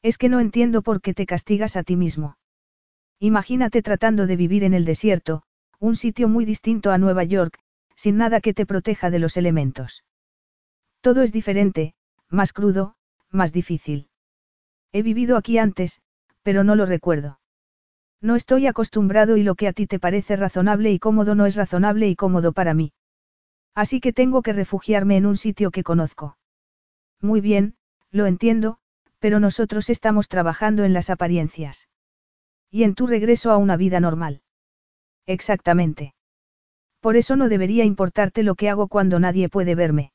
Es 0.03 0.19
que 0.19 0.29
no 0.29 0.41
entiendo 0.41 0.83
por 0.83 1.01
qué 1.01 1.15
te 1.15 1.27
castigas 1.27 1.77
a 1.77 1.85
ti 1.85 1.97
mismo. 1.97 2.37
Imagínate 3.21 3.83
tratando 3.83 4.27
de 4.27 4.37
vivir 4.37 4.65
en 4.65 4.75
el 4.75 4.85
desierto, 4.85 5.43
un 5.79 5.95
sitio 5.95 6.29
muy 6.29 6.45
distinto 6.45 6.91
a 6.91 6.99
Nueva 6.99 7.25
York, 7.25 7.59
sin 7.95 8.17
nada 8.17 8.41
que 8.41 8.55
te 8.55 8.67
proteja 8.67 9.11
de 9.11 9.21
los 9.21 9.37
elementos. 9.37 10.05
Todo 11.01 11.23
es 11.23 11.33
diferente, 11.33 11.95
más 12.29 12.53
crudo, 12.53 12.97
más 13.35 13.53
difícil. 13.53 14.09
He 14.93 15.03
vivido 15.03 15.37
aquí 15.37 15.59
antes, 15.59 16.01
pero 16.43 16.65
no 16.65 16.77
lo 16.77 16.87
recuerdo. 16.87 17.41
No 18.23 18.37
estoy 18.37 18.67
acostumbrado 18.67 19.37
y 19.37 19.43
lo 19.43 19.55
que 19.55 19.69
a 19.69 19.73
ti 19.73 19.87
te 19.87 19.99
parece 19.99 20.37
razonable 20.37 20.91
y 20.93 20.99
cómodo 20.99 21.35
no 21.35 21.45
es 21.45 21.57
razonable 21.57 22.09
y 22.09 22.17
cómodo 22.17 22.53
para 22.53 22.73
mí. 22.73 22.93
Así 23.75 24.01
que 24.01 24.13
tengo 24.13 24.41
que 24.41 24.53
refugiarme 24.53 25.17
en 25.17 25.27
un 25.27 25.37
sitio 25.37 25.71
que 25.71 25.83
conozco. 25.83 26.39
Muy 27.21 27.41
bien, 27.41 27.75
lo 28.11 28.25
entiendo, 28.25 28.79
pero 29.19 29.41
nosotros 29.41 29.91
estamos 29.91 30.29
trabajando 30.29 30.85
en 30.85 30.95
las 30.95 31.11
apariencias. 31.11 31.89
Y 32.71 32.85
en 32.85 32.95
tu 32.95 33.07
regreso 33.07 33.51
a 33.51 33.59
una 33.59 33.77
vida 33.77 34.01
normal. 34.01 34.41
Exactamente. 35.27 36.15
Por 37.01 37.17
eso 37.17 37.37
no 37.37 37.51
debería 37.51 37.85
importarte 37.85 38.43
lo 38.43 38.55
que 38.55 38.71
hago 38.71 38.89
cuando 38.89 39.21
nadie 39.21 39.51
puede 39.51 39.75
verme. 39.75 40.14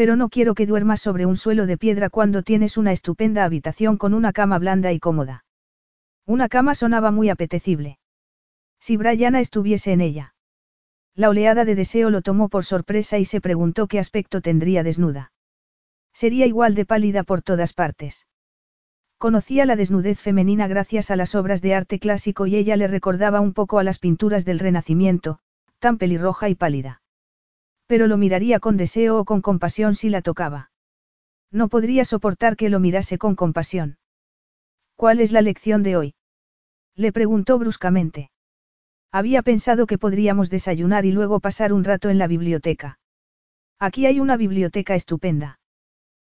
Pero 0.00 0.16
no 0.16 0.30
quiero 0.30 0.54
que 0.54 0.64
duermas 0.64 1.02
sobre 1.02 1.26
un 1.26 1.36
suelo 1.36 1.66
de 1.66 1.76
piedra 1.76 2.08
cuando 2.08 2.42
tienes 2.42 2.78
una 2.78 2.90
estupenda 2.90 3.44
habitación 3.44 3.98
con 3.98 4.14
una 4.14 4.32
cama 4.32 4.58
blanda 4.58 4.92
y 4.92 4.98
cómoda. 4.98 5.44
Una 6.24 6.48
cama 6.48 6.74
sonaba 6.74 7.10
muy 7.10 7.28
apetecible. 7.28 7.98
Si 8.80 8.96
Brianna 8.96 9.40
estuviese 9.40 9.92
en 9.92 10.00
ella. 10.00 10.34
La 11.14 11.28
oleada 11.28 11.66
de 11.66 11.74
deseo 11.74 12.08
lo 12.08 12.22
tomó 12.22 12.48
por 12.48 12.64
sorpresa 12.64 13.18
y 13.18 13.26
se 13.26 13.42
preguntó 13.42 13.88
qué 13.88 13.98
aspecto 13.98 14.40
tendría 14.40 14.82
desnuda. 14.82 15.32
Sería 16.14 16.46
igual 16.46 16.74
de 16.74 16.86
pálida 16.86 17.22
por 17.22 17.42
todas 17.42 17.74
partes. 17.74 18.26
Conocía 19.18 19.66
la 19.66 19.76
desnudez 19.76 20.18
femenina 20.18 20.66
gracias 20.66 21.10
a 21.10 21.16
las 21.16 21.34
obras 21.34 21.60
de 21.60 21.74
arte 21.74 21.98
clásico 21.98 22.46
y 22.46 22.56
ella 22.56 22.76
le 22.76 22.86
recordaba 22.86 23.42
un 23.42 23.52
poco 23.52 23.78
a 23.78 23.84
las 23.84 23.98
pinturas 23.98 24.46
del 24.46 24.60
Renacimiento, 24.60 25.40
tan 25.78 25.98
pelirroja 25.98 26.48
y 26.48 26.54
pálida. 26.54 27.02
Pero 27.90 28.06
lo 28.06 28.16
miraría 28.16 28.60
con 28.60 28.76
deseo 28.76 29.18
o 29.18 29.24
con 29.24 29.40
compasión 29.42 29.96
si 29.96 30.10
la 30.10 30.22
tocaba. 30.22 30.70
No 31.50 31.68
podría 31.68 32.04
soportar 32.04 32.54
que 32.54 32.68
lo 32.68 32.78
mirase 32.78 33.18
con 33.18 33.34
compasión. 33.34 33.98
¿Cuál 34.94 35.18
es 35.18 35.32
la 35.32 35.42
lección 35.42 35.82
de 35.82 35.96
hoy? 35.96 36.14
Le 36.94 37.10
preguntó 37.10 37.58
bruscamente. 37.58 38.30
Había 39.10 39.42
pensado 39.42 39.88
que 39.88 39.98
podríamos 39.98 40.50
desayunar 40.50 41.04
y 41.04 41.10
luego 41.10 41.40
pasar 41.40 41.72
un 41.72 41.82
rato 41.82 42.10
en 42.10 42.18
la 42.18 42.28
biblioteca. 42.28 43.00
Aquí 43.80 44.06
hay 44.06 44.20
una 44.20 44.36
biblioteca 44.36 44.94
estupenda. 44.94 45.58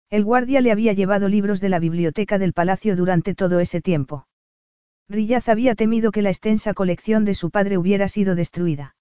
El 0.09 0.23
guardia 0.23 0.61
le 0.61 0.71
había 0.71 0.93
llevado 0.93 1.27
libros 1.27 1.59
de 1.59 1.67
la 1.67 1.79
biblioteca 1.79 2.37
del 2.39 2.53
palacio 2.53 2.95
durante 2.95 3.35
todo 3.35 3.59
ese 3.59 3.81
tiempo. 3.81 4.29
Riyaz 5.09 5.49
había 5.49 5.75
temido 5.75 6.13
que 6.13 6.21
la 6.21 6.29
extensa 6.29 6.73
colección 6.73 7.25
de 7.25 7.33
su 7.33 7.51
padre 7.51 7.77
hubiera 7.77 8.07
sido 8.07 8.35
destruida. 8.35 8.95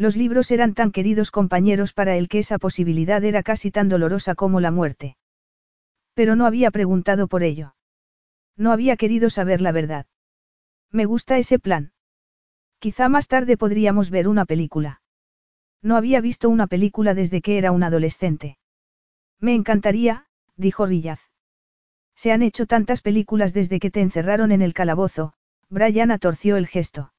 Los 0.00 0.16
libros 0.16 0.50
eran 0.50 0.72
tan 0.72 0.92
queridos 0.92 1.30
compañeros 1.30 1.92
para 1.92 2.16
él 2.16 2.30
que 2.30 2.38
esa 2.38 2.58
posibilidad 2.58 3.22
era 3.22 3.42
casi 3.42 3.70
tan 3.70 3.90
dolorosa 3.90 4.34
como 4.34 4.58
la 4.58 4.70
muerte. 4.70 5.18
Pero 6.14 6.36
no 6.36 6.46
había 6.46 6.70
preguntado 6.70 7.28
por 7.28 7.42
ello. 7.42 7.74
No 8.56 8.72
había 8.72 8.96
querido 8.96 9.28
saber 9.28 9.60
la 9.60 9.72
verdad. 9.72 10.06
Me 10.90 11.04
gusta 11.04 11.36
ese 11.36 11.58
plan. 11.58 11.92
Quizá 12.78 13.10
más 13.10 13.28
tarde 13.28 13.58
podríamos 13.58 14.08
ver 14.08 14.26
una 14.26 14.46
película. 14.46 15.02
No 15.82 15.98
había 15.98 16.22
visto 16.22 16.48
una 16.48 16.66
película 16.66 17.12
desde 17.12 17.42
que 17.42 17.58
era 17.58 17.70
un 17.70 17.82
adolescente. 17.82 18.56
Me 19.38 19.54
encantaría, 19.54 20.24
dijo 20.56 20.86
Rillaz. 20.86 21.20
Se 22.14 22.32
han 22.32 22.40
hecho 22.40 22.64
tantas 22.64 23.02
películas 23.02 23.52
desde 23.52 23.78
que 23.78 23.90
te 23.90 24.00
encerraron 24.00 24.50
en 24.50 24.62
el 24.62 24.72
calabozo, 24.72 25.34
Brian 25.68 26.10
atorció 26.10 26.56
el 26.56 26.66
gesto. 26.66 27.12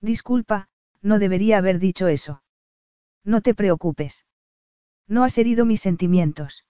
Disculpa, 0.00 0.68
no 1.02 1.18
debería 1.18 1.58
haber 1.58 1.78
dicho 1.78 2.08
eso. 2.08 2.42
No 3.24 3.40
te 3.40 3.54
preocupes. 3.54 4.26
No 5.08 5.24
has 5.24 5.38
herido 5.38 5.64
mis 5.64 5.80
sentimientos. 5.80 6.64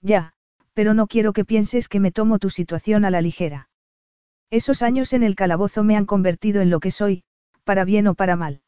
Ya, 0.00 0.32
pero 0.72 0.94
no 0.94 1.06
quiero 1.06 1.32
que 1.32 1.44
pienses 1.44 1.88
que 1.88 2.00
me 2.00 2.12
tomo 2.12 2.38
tu 2.38 2.50
situación 2.50 3.04
a 3.04 3.10
la 3.10 3.20
ligera. 3.20 3.68
Esos 4.50 4.82
años 4.82 5.12
en 5.12 5.22
el 5.22 5.34
calabozo 5.34 5.84
me 5.84 5.96
han 5.96 6.06
convertido 6.06 6.60
en 6.60 6.70
lo 6.70 6.80
que 6.80 6.90
soy, 6.90 7.24
para 7.64 7.84
bien 7.84 8.06
o 8.06 8.14
para 8.14 8.36
mal. 8.36 8.62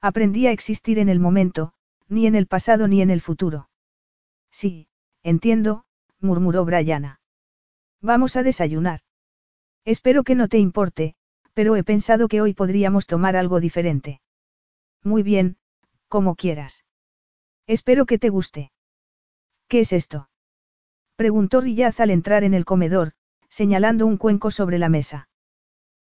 Aprendí 0.00 0.46
a 0.46 0.52
existir 0.52 0.98
en 0.98 1.08
el 1.08 1.20
momento, 1.20 1.72
ni 2.08 2.26
en 2.26 2.34
el 2.34 2.46
pasado 2.46 2.88
ni 2.88 3.02
en 3.02 3.10
el 3.10 3.20
futuro. 3.20 3.68
Sí, 4.50 4.88
entiendo, 5.22 5.84
murmuró 6.20 6.64
Brianna. 6.64 7.20
Vamos 8.00 8.36
a 8.36 8.42
desayunar. 8.42 9.00
Espero 9.84 10.24
que 10.24 10.34
no 10.34 10.48
te 10.48 10.58
importe, 10.58 11.15
pero 11.56 11.74
he 11.74 11.82
pensado 11.82 12.28
que 12.28 12.42
hoy 12.42 12.52
podríamos 12.52 13.06
tomar 13.06 13.34
algo 13.34 13.60
diferente. 13.60 14.20
Muy 15.02 15.22
bien, 15.22 15.56
como 16.06 16.34
quieras. 16.34 16.84
Espero 17.66 18.04
que 18.04 18.18
te 18.18 18.28
guste. 18.28 18.72
¿Qué 19.66 19.80
es 19.80 19.94
esto? 19.94 20.28
Preguntó 21.16 21.62
Rillaz 21.62 21.98
al 22.00 22.10
entrar 22.10 22.44
en 22.44 22.52
el 22.52 22.66
comedor, 22.66 23.12
señalando 23.48 24.04
un 24.04 24.18
cuenco 24.18 24.50
sobre 24.50 24.78
la 24.78 24.90
mesa. 24.90 25.30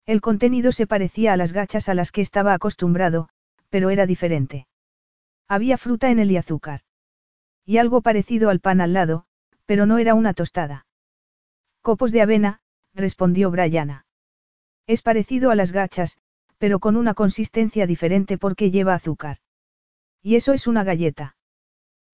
El 0.07 0.23
contenido 0.23 0.73
se 0.73 0.87
parecía 0.87 1.35
a 1.35 1.37
las 1.37 1.53
gachas 1.53 1.91
a 1.91 1.95
las 1.95 2.12
que 2.12 2.23
estaba 2.23 2.55
acostumbrado, 2.55 3.29
pero 3.69 3.91
era 3.91 4.07
diferente. 4.07 4.67
Había 5.49 5.77
fruta 5.77 6.11
en 6.11 6.19
él 6.19 6.31
y 6.31 6.38
azúcar. 6.38 6.81
Y 7.67 7.77
algo 7.77 8.01
parecido 8.01 8.49
al 8.49 8.61
pan 8.61 8.81
al 8.81 8.95
lado, 8.95 9.27
pero 9.67 9.85
no 9.85 9.99
era 9.99 10.15
una 10.15 10.33
tostada. 10.33 10.87
Copos 11.83 12.11
de 12.11 12.23
avena, 12.23 12.62
respondió 12.95 13.51
Brianna. 13.51 14.07
Es 14.87 15.03
parecido 15.03 15.51
a 15.51 15.55
las 15.55 15.73
gachas, 15.73 16.18
pero 16.59 16.79
con 16.79 16.97
una 16.97 17.14
consistencia 17.14 17.87
diferente 17.87 18.38
porque 18.38 18.71
lleva 18.71 18.95
azúcar. 18.95 19.38
Y 20.23 20.37
eso 20.37 20.53
es 20.53 20.66
una 20.66 20.85
galleta. 20.85 21.37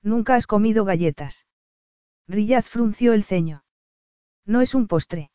Nunca 0.03 0.35
has 0.35 0.47
comido 0.47 0.85
galletas. 0.85 1.47
Rillaz 2.27 2.67
frunció 2.67 3.13
el 3.13 3.25
ceño. 3.25 3.65
No 4.47 4.61
es 4.61 4.75
un 4.75 4.87
postre. 4.87 5.31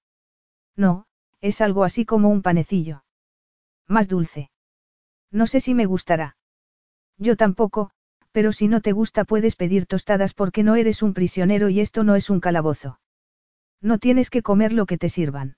No, 0.76 1.06
es 1.42 1.62
algo 1.62 1.84
así 1.84 2.06
como 2.06 2.30
un 2.30 2.42
panecillo. 2.42 3.04
Más 3.88 4.08
dulce. 4.08 4.50
No 5.32 5.46
sé 5.48 5.60
si 5.60 5.74
me 5.74 5.86
gustará. 5.86 6.38
Yo 7.18 7.36
tampoco, 7.36 7.92
pero 8.32 8.52
si 8.52 8.68
no 8.68 8.82
te 8.82 8.92
gusta 8.92 9.26
puedes 9.26 9.56
pedir 9.56 9.86
tostadas 9.86 10.34
porque 10.34 10.64
no 10.64 10.76
eres 10.76 11.04
un 11.04 11.14
prisionero 11.14 11.70
y 11.70 11.80
esto 11.80 12.04
no 12.04 12.16
es 12.16 12.30
un 12.30 12.40
calabozo. 12.40 13.00
No 13.82 14.00
tienes 14.00 14.30
que 14.30 14.42
comer 14.42 14.74
lo 14.74 14.86
que 14.86 14.98
te 14.98 15.10
sirvan. 15.10 15.56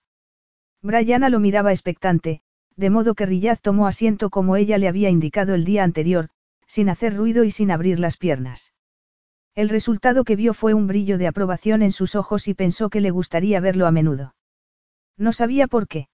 Brianna 0.85 1.29
lo 1.29 1.39
miraba 1.39 1.71
expectante, 1.71 2.41
de 2.75 2.91
modo 2.91 3.15
que 3.15 3.25
Rillaz 3.25 3.59
tomó 3.59 3.87
asiento 3.87 4.29
como 4.29 4.55
ella 4.55 4.77
le 4.77 4.87
había 4.87 5.09
indicado 5.09 5.55
el 5.55 5.65
día 5.65 5.83
anterior, 5.83 6.29
sin 6.67 6.89
hacer 6.89 7.15
ruido 7.15 7.43
y 7.43 7.49
sin 7.49 7.71
abrir 7.71 7.99
las 7.99 8.17
piernas. 8.17 8.71
El 9.55 9.69
resultado 9.69 10.23
que 10.23 10.35
vio 10.35 10.53
fue 10.53 10.75
un 10.75 10.85
brillo 10.85 11.17
de 11.17 11.25
aprobación 11.25 11.81
en 11.81 11.91
sus 11.91 12.13
ojos 12.13 12.47
y 12.47 12.53
pensó 12.53 12.91
que 12.91 13.01
le 13.01 13.09
gustaría 13.09 13.59
verlo 13.61 13.87
a 13.87 13.91
menudo. 13.91 14.35
No 15.17 15.33
sabía 15.33 15.65
por 15.65 15.87
qué. 15.87 16.07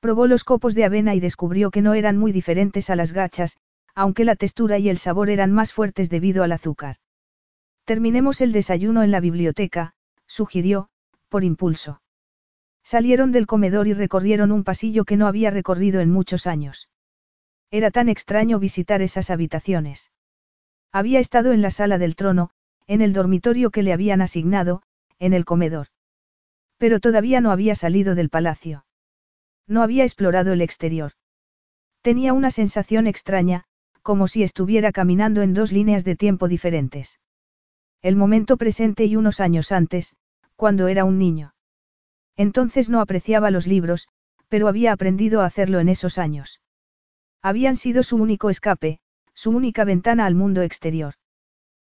Probó 0.00 0.26
los 0.26 0.44
copos 0.44 0.74
de 0.74 0.86
avena 0.86 1.14
y 1.14 1.20
descubrió 1.20 1.70
que 1.70 1.82
no 1.82 1.92
eran 1.92 2.16
muy 2.16 2.32
diferentes 2.32 2.88
a 2.88 2.96
las 2.96 3.12
gachas, 3.12 3.58
aunque 3.94 4.24
la 4.24 4.34
textura 4.34 4.78
y 4.78 4.88
el 4.88 4.96
sabor 4.96 5.28
eran 5.28 5.52
más 5.52 5.74
fuertes 5.74 6.08
debido 6.08 6.42
al 6.42 6.52
azúcar. 6.52 6.96
Terminemos 7.84 8.40
el 8.40 8.52
desayuno 8.52 9.02
en 9.02 9.10
la 9.10 9.20
biblioteca, 9.20 9.94
sugirió, 10.26 10.88
por 11.28 11.44
impulso. 11.44 12.00
Salieron 12.84 13.32
del 13.32 13.46
comedor 13.46 13.88
y 13.88 13.94
recorrieron 13.94 14.52
un 14.52 14.62
pasillo 14.62 15.04
que 15.04 15.16
no 15.16 15.26
había 15.26 15.50
recorrido 15.50 16.00
en 16.00 16.10
muchos 16.10 16.46
años. 16.46 16.90
Era 17.70 17.90
tan 17.90 18.10
extraño 18.10 18.58
visitar 18.58 19.00
esas 19.00 19.30
habitaciones. 19.30 20.12
Había 20.92 21.18
estado 21.18 21.52
en 21.52 21.62
la 21.62 21.70
sala 21.70 21.98
del 21.98 22.14
trono, 22.14 22.50
en 22.86 23.00
el 23.00 23.14
dormitorio 23.14 23.70
que 23.70 23.82
le 23.82 23.94
habían 23.94 24.20
asignado, 24.20 24.82
en 25.18 25.32
el 25.32 25.46
comedor. 25.46 25.88
Pero 26.76 27.00
todavía 27.00 27.40
no 27.40 27.50
había 27.50 27.74
salido 27.74 28.14
del 28.14 28.28
palacio. 28.28 28.84
No 29.66 29.82
había 29.82 30.04
explorado 30.04 30.52
el 30.52 30.60
exterior. 30.60 31.12
Tenía 32.02 32.34
una 32.34 32.50
sensación 32.50 33.06
extraña, 33.06 33.64
como 34.02 34.28
si 34.28 34.42
estuviera 34.42 34.92
caminando 34.92 35.40
en 35.40 35.54
dos 35.54 35.72
líneas 35.72 36.04
de 36.04 36.16
tiempo 36.16 36.48
diferentes. 36.48 37.18
El 38.02 38.16
momento 38.16 38.58
presente 38.58 39.06
y 39.06 39.16
unos 39.16 39.40
años 39.40 39.72
antes, 39.72 40.14
cuando 40.56 40.88
era 40.88 41.06
un 41.06 41.18
niño. 41.18 41.53
Entonces 42.36 42.88
no 42.90 43.00
apreciaba 43.00 43.50
los 43.50 43.66
libros, 43.66 44.08
pero 44.48 44.68
había 44.68 44.92
aprendido 44.92 45.40
a 45.40 45.46
hacerlo 45.46 45.80
en 45.80 45.88
esos 45.88 46.18
años. 46.18 46.60
Habían 47.42 47.76
sido 47.76 48.02
su 48.02 48.16
único 48.16 48.50
escape, 48.50 49.00
su 49.34 49.50
única 49.50 49.84
ventana 49.84 50.26
al 50.26 50.34
mundo 50.34 50.62
exterior. 50.62 51.14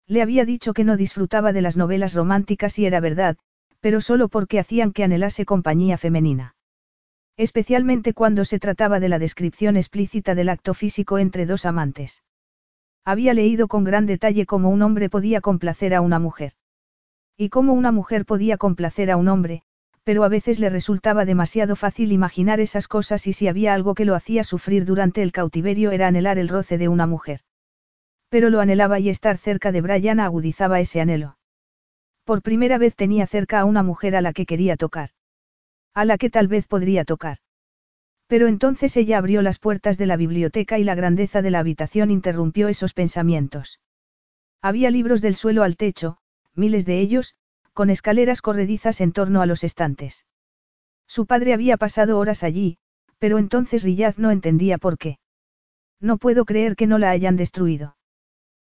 Le 0.07 0.23
había 0.23 0.45
dicho 0.45 0.73
que 0.73 0.85
no 0.85 0.97
disfrutaba 0.97 1.53
de 1.53 1.63
las 1.63 1.77
novelas 1.77 2.15
románticas 2.15 2.79
y 2.79 2.87
era 2.87 3.01
verdad, 3.01 3.37
pero 3.81 4.01
solo 4.01 4.29
porque 4.29 4.59
hacían 4.59 4.93
que 4.93 5.05
anhelase 5.05 5.45
compañía 5.45 5.99
femenina. 5.99 6.55
Especialmente 7.37 8.13
cuando 8.13 8.45
se 8.45 8.59
trataba 8.59 9.01
de 9.01 9.09
la 9.09 9.19
descripción 9.19 9.77
explícita 9.77 10.35
del 10.35 10.49
acto 10.49 10.75
físico 10.75 11.19
entre 11.19 11.47
dos 11.47 11.67
amantes. 11.67 12.23
Había 13.05 13.35
leído 13.35 13.69
con 13.69 13.85
gran 13.85 14.07
detalle 14.07 14.47
cómo 14.47 14.71
un 14.71 14.83
hombre 14.83 15.11
podía 15.11 15.41
complacer 15.41 15.95
a 15.95 16.01
una 16.01 16.19
mujer. 16.19 16.53
Y 17.37 17.49
cómo 17.49 17.73
una 17.73 17.91
mujer 17.91 18.25
podía 18.27 18.59
complacer 18.59 19.11
a 19.11 19.17
un 19.17 19.29
hombre, 19.29 19.65
pero 20.05 20.25
a 20.25 20.29
veces 20.29 20.59
le 20.59 20.69
resultaba 20.69 21.25
demasiado 21.25 21.77
fácil 21.77 22.13
imaginar 22.13 22.61
esas 22.61 22.89
cosas 22.89 23.27
y 23.27 23.33
si 23.33 23.49
había 23.49 23.75
algo 23.75 23.95
que 23.95 24.05
lo 24.05 24.15
hacía 24.15 24.45
sufrir 24.45 24.85
durante 24.85 25.23
el 25.23 25.33
cautiverio 25.33 25.93
era 25.93 26.09
anhelar 26.09 26.39
el 26.39 26.49
roce 26.49 26.79
de 26.79 26.89
una 26.89 27.07
mujer. 27.07 27.41
Pero 28.29 28.51
lo 28.51 28.61
anhelaba 28.61 28.99
y 28.99 29.11
estar 29.11 29.39
cerca 29.39 29.71
de 29.71 29.81
Brian 29.81 30.19
agudizaba 30.19 30.81
ese 30.81 31.01
anhelo. 31.01 31.39
Por 32.25 32.43
primera 32.43 32.79
vez 32.79 32.97
tenía 32.97 33.27
cerca 33.27 33.61
a 33.61 33.65
una 33.65 33.83
mujer 33.83 34.17
a 34.17 34.21
la 34.21 34.33
que 34.33 34.47
quería 34.47 34.77
tocar. 34.77 35.11
A 35.95 36.05
la 36.05 36.19
que 36.19 36.31
tal 36.31 36.49
vez 36.49 36.67
podría 36.67 37.05
tocar. 37.05 37.39
Pero 38.27 38.47
entonces 38.47 38.97
ella 38.97 39.19
abrió 39.19 39.43
las 39.43 39.59
puertas 39.59 39.99
de 39.99 40.07
la 40.07 40.17
biblioteca 40.17 40.79
y 40.79 40.85
la 40.85 40.95
grandeza 40.95 41.43
de 41.43 41.51
la 41.51 41.59
habitación 41.59 42.11
interrumpió 42.11 42.69
esos 42.69 42.95
pensamientos. 42.95 43.81
Había 44.63 44.91
libros 44.91 45.21
del 45.21 45.35
suelo 45.35 45.65
al 45.65 45.77
techo, 45.77 46.17
miles 46.55 46.87
de 46.87 47.01
ellos, 47.01 47.37
con 47.73 47.91
escaleras 47.91 48.43
corredizas 48.43 49.01
en 49.01 49.13
torno 49.13 49.43
a 49.43 49.47
los 49.47 49.65
estantes. 49.65 50.27
Su 51.07 51.27
padre 51.27 51.53
había 51.53 51.77
pasado 51.77 52.19
horas 52.19 52.43
allí, 52.43 52.79
pero 53.19 53.39
entonces 53.39 53.85
Riyaz 53.85 54.19
no 54.19 54.31
entendía 54.31 54.79
por 54.79 54.99
qué. 54.99 55.19
No 56.01 56.19
puedo 56.19 56.45
creer 56.45 56.75
que 56.75 56.87
no 56.87 56.99
la 56.99 57.11
hayan 57.11 57.37
destruido. 57.37 57.97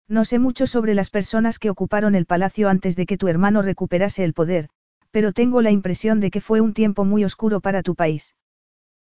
No 0.09 0.27
sé 0.27 0.39
mucho 0.39 0.67
sobre 0.67 0.95
las 0.95 1.09
personas 1.09 1.59
que 1.59 1.71
ocuparon 1.71 2.15
el 2.15 2.27
palacio 2.27 2.69
antes 2.69 2.97
de 2.97 3.07
que 3.07 3.17
tu 3.17 3.29
hermano 3.29 3.63
recuperase 3.63 4.25
el 4.25 4.35
poder, 4.35 4.69
pero 5.11 5.33
tengo 5.33 5.63
la 5.63 5.71
impresión 5.71 6.21
de 6.21 6.31
que 6.31 6.43
fue 6.43 6.61
un 6.61 6.75
tiempo 6.75 7.07
muy 7.07 7.25
oscuro 7.25 7.61
para 7.61 7.83
tu 7.83 7.95
país. 7.95 8.37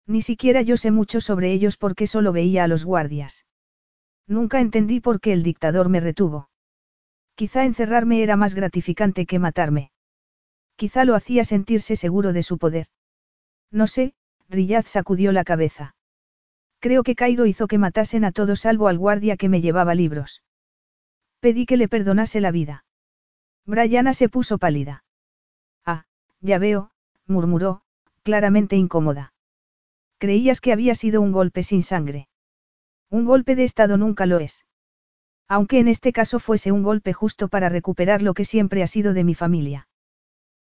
Ni 0.05 0.21
siquiera 0.21 0.61
yo 0.61 0.77
sé 0.77 0.91
mucho 0.91 1.21
sobre 1.21 1.51
ellos 1.51 1.77
porque 1.77 2.05
solo 2.05 2.31
veía 2.31 2.63
a 2.63 2.67
los 2.67 2.85
guardias. 2.85 3.45
Nunca 4.27 4.59
entendí 4.59 4.99
por 4.99 5.19
qué 5.19 5.33
el 5.33 5.41
dictador 5.41 5.89
me 5.89 5.99
retuvo. 5.99 6.50
Quizá 7.41 7.65
encerrarme 7.65 8.21
era 8.21 8.35
más 8.35 8.53
gratificante 8.53 9.25
que 9.25 9.39
matarme. 9.39 9.89
Quizá 10.75 11.05
lo 11.05 11.15
hacía 11.15 11.43
sentirse 11.43 11.95
seguro 11.95 12.33
de 12.33 12.43
su 12.43 12.59
poder. 12.59 12.85
No 13.71 13.87
sé, 13.87 14.13
Riyad 14.47 14.85
sacudió 14.85 15.31
la 15.31 15.43
cabeza. 15.43 15.95
Creo 16.77 17.01
que 17.01 17.15
Cairo 17.15 17.47
hizo 17.47 17.65
que 17.65 17.79
matasen 17.79 18.25
a 18.25 18.31
todos 18.31 18.59
salvo 18.59 18.87
al 18.89 18.99
guardia 18.99 19.37
que 19.37 19.49
me 19.49 19.59
llevaba 19.59 19.95
libros. 19.95 20.43
Pedí 21.39 21.65
que 21.65 21.77
le 21.77 21.87
perdonase 21.87 22.41
la 22.41 22.51
vida. 22.51 22.85
Brianna 23.65 24.13
se 24.13 24.29
puso 24.29 24.59
pálida. 24.59 25.03
Ah, 25.83 26.05
ya 26.41 26.59
veo, 26.59 26.91
murmuró, 27.25 27.81
claramente 28.21 28.75
incómoda. 28.75 29.33
Creías 30.19 30.61
que 30.61 30.73
había 30.73 30.93
sido 30.93 31.21
un 31.21 31.31
golpe 31.31 31.63
sin 31.63 31.81
sangre. 31.81 32.27
Un 33.09 33.25
golpe 33.25 33.55
de 33.55 33.63
estado 33.63 33.97
nunca 33.97 34.27
lo 34.27 34.37
es. 34.37 34.63
Aunque 35.51 35.79
en 35.79 35.89
este 35.89 36.13
caso 36.13 36.39
fuese 36.39 36.71
un 36.71 36.81
golpe 36.81 37.11
justo 37.11 37.49
para 37.49 37.67
recuperar 37.67 38.21
lo 38.21 38.33
que 38.33 38.45
siempre 38.45 38.83
ha 38.83 38.87
sido 38.87 39.13
de 39.13 39.25
mi 39.25 39.35
familia. 39.35 39.89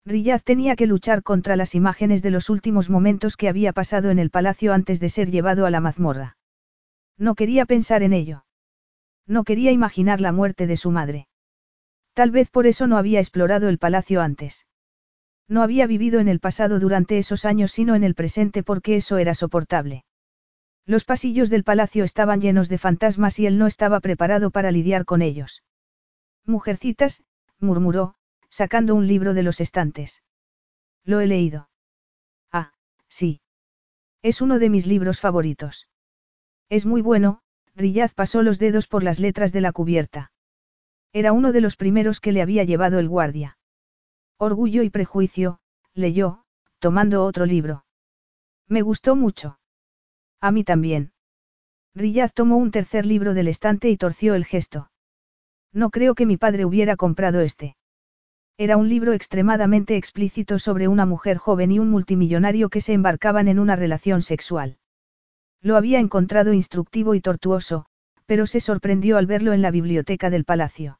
Riyad 0.06 0.40
tenía 0.42 0.78
que 0.78 0.88
luchar 0.88 1.24
contra 1.24 1.58
las 1.58 1.76
imágenes 1.76 2.22
de 2.22 2.32
los 2.32 2.50
últimos 2.50 2.90
momentos 2.90 3.36
que 3.36 3.50
había 3.50 3.74
pasado 3.74 4.12
en 4.12 4.18
el 4.18 4.30
palacio 4.30 4.72
antes 4.72 5.02
de 5.02 5.10
ser 5.10 5.30
llevado 5.30 5.66
a 5.66 5.72
la 5.72 5.82
mazmorra. 5.82 6.38
No 7.18 7.36
quería 7.36 7.66
pensar 7.66 8.02
en 8.02 8.14
ello. 8.14 8.46
No 9.28 9.44
quería 9.44 9.74
imaginar 9.74 10.22
la 10.22 10.32
muerte 10.32 10.68
de 10.68 10.78
su 10.78 10.90
madre. 10.90 11.28
Tal 12.14 12.32
vez 12.32 12.50
por 12.50 12.66
eso 12.66 12.88
no 12.88 12.98
había 12.98 13.20
explorado 13.20 13.68
el 13.68 13.80
palacio 13.80 14.22
antes. 14.22 14.68
No 15.50 15.64
había 15.64 15.86
vivido 15.86 16.22
en 16.22 16.30
el 16.30 16.40
pasado 16.40 16.80
durante 16.80 17.18
esos 17.18 17.44
años 17.44 17.74
sino 17.74 17.94
en 17.94 18.06
el 18.06 18.16
presente 18.16 18.64
porque 18.64 18.96
eso 18.96 19.18
era 19.18 19.34
soportable. 19.34 20.06
Los 20.88 21.04
pasillos 21.04 21.50
del 21.50 21.66
palacio 21.66 22.06
estaban 22.06 22.40
llenos 22.40 22.70
de 22.70 22.78
fantasmas 22.78 23.40
y 23.40 23.46
él 23.46 23.58
no 23.58 23.68
estaba 23.68 24.00
preparado 24.00 24.52
para 24.52 24.72
lidiar 24.72 25.04
con 25.04 25.22
ellos. 25.22 25.62
Mujercitas, 26.46 27.26
murmuró, 27.60 28.16
sacando 28.50 28.96
un 28.96 29.06
libro 29.06 29.34
de 29.34 29.44
los 29.44 29.60
estantes. 29.60 30.24
Lo 31.04 31.20
he 31.20 31.28
leído. 31.28 31.70
Ah, 32.54 32.72
sí. 33.10 33.42
Es 34.22 34.42
uno 34.42 34.60
de 34.60 34.70
mis 34.70 34.88
libros 34.88 35.20
favoritos. 35.20 35.90
Es 36.70 36.86
muy 36.86 37.02
bueno, 37.02 37.42
Riyad 37.76 38.12
pasó 38.16 38.42
los 38.42 38.58
dedos 38.58 38.88
por 38.88 39.04
las 39.04 39.20
letras 39.20 39.52
de 39.52 39.60
la 39.60 39.74
cubierta. 39.74 40.32
Era 41.12 41.34
uno 41.34 41.52
de 41.52 41.60
los 41.60 41.76
primeros 41.76 42.22
que 42.22 42.32
le 42.32 42.42
había 42.42 42.64
llevado 42.64 43.00
el 43.00 43.10
guardia. 43.10 43.58
Orgullo 44.38 44.84
y 44.84 44.90
prejuicio, 44.90 45.60
leyó, 45.94 46.46
tomando 46.80 47.26
otro 47.26 47.46
libro. 47.46 47.84
Me 48.68 48.82
gustó 48.82 49.18
mucho. 49.18 49.60
A 50.42 50.52
mí 50.52 50.64
también. 50.64 51.12
Riyad 51.96 52.32
tomó 52.34 52.58
un 52.58 52.72
tercer 52.72 53.06
libro 53.06 53.34
del 53.34 53.48
estante 53.48 53.90
y 53.90 53.98
torció 53.98 54.36
el 54.36 54.46
gesto. 54.46 54.92
No 55.74 55.90
creo 55.90 56.16
que 56.16 56.26
mi 56.26 56.38
padre 56.38 56.66
hubiera 56.66 56.96
comprado 56.96 57.42
este. 57.42 57.76
Era 58.58 58.78
un 58.78 58.90
libro 58.90 59.14
extremadamente 59.14 59.98
explícito 59.98 60.60
sobre 60.60 60.88
una 60.88 61.06
mujer 61.06 61.38
joven 61.38 61.72
y 61.72 61.80
un 61.80 61.90
multimillonario 61.90 62.70
que 62.70 62.82
se 62.82 62.94
embarcaban 62.94 63.48
en 63.48 63.60
una 63.60 63.76
relación 63.76 64.22
sexual. 64.22 64.78
Lo 65.62 65.76
había 65.76 66.00
encontrado 66.00 66.54
instructivo 66.54 67.16
y 67.16 67.22
tortuoso, 67.22 67.86
pero 68.26 68.46
se 68.46 68.60
sorprendió 68.60 69.18
al 69.18 69.26
verlo 69.26 69.54
en 69.54 69.62
la 69.62 69.72
biblioteca 69.72 70.30
del 70.30 70.46
palacio. 70.46 71.00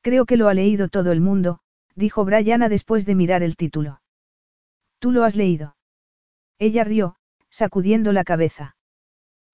Creo 0.00 0.26
que 0.26 0.36
lo 0.36 0.48
ha 0.48 0.54
leído 0.54 0.88
todo 0.88 1.12
el 1.12 1.20
mundo, 1.20 1.60
dijo 1.94 2.24
Brianna 2.24 2.68
después 2.68 3.06
de 3.06 3.14
mirar 3.14 3.42
el 3.42 3.56
título. 3.56 4.00
¿Tú 4.98 5.12
lo 5.12 5.24
has 5.24 5.36
leído? 5.36 5.76
Ella 6.58 6.84
rió, 6.84 7.16
sacudiendo 7.54 8.12
la 8.12 8.24
cabeza. 8.24 8.76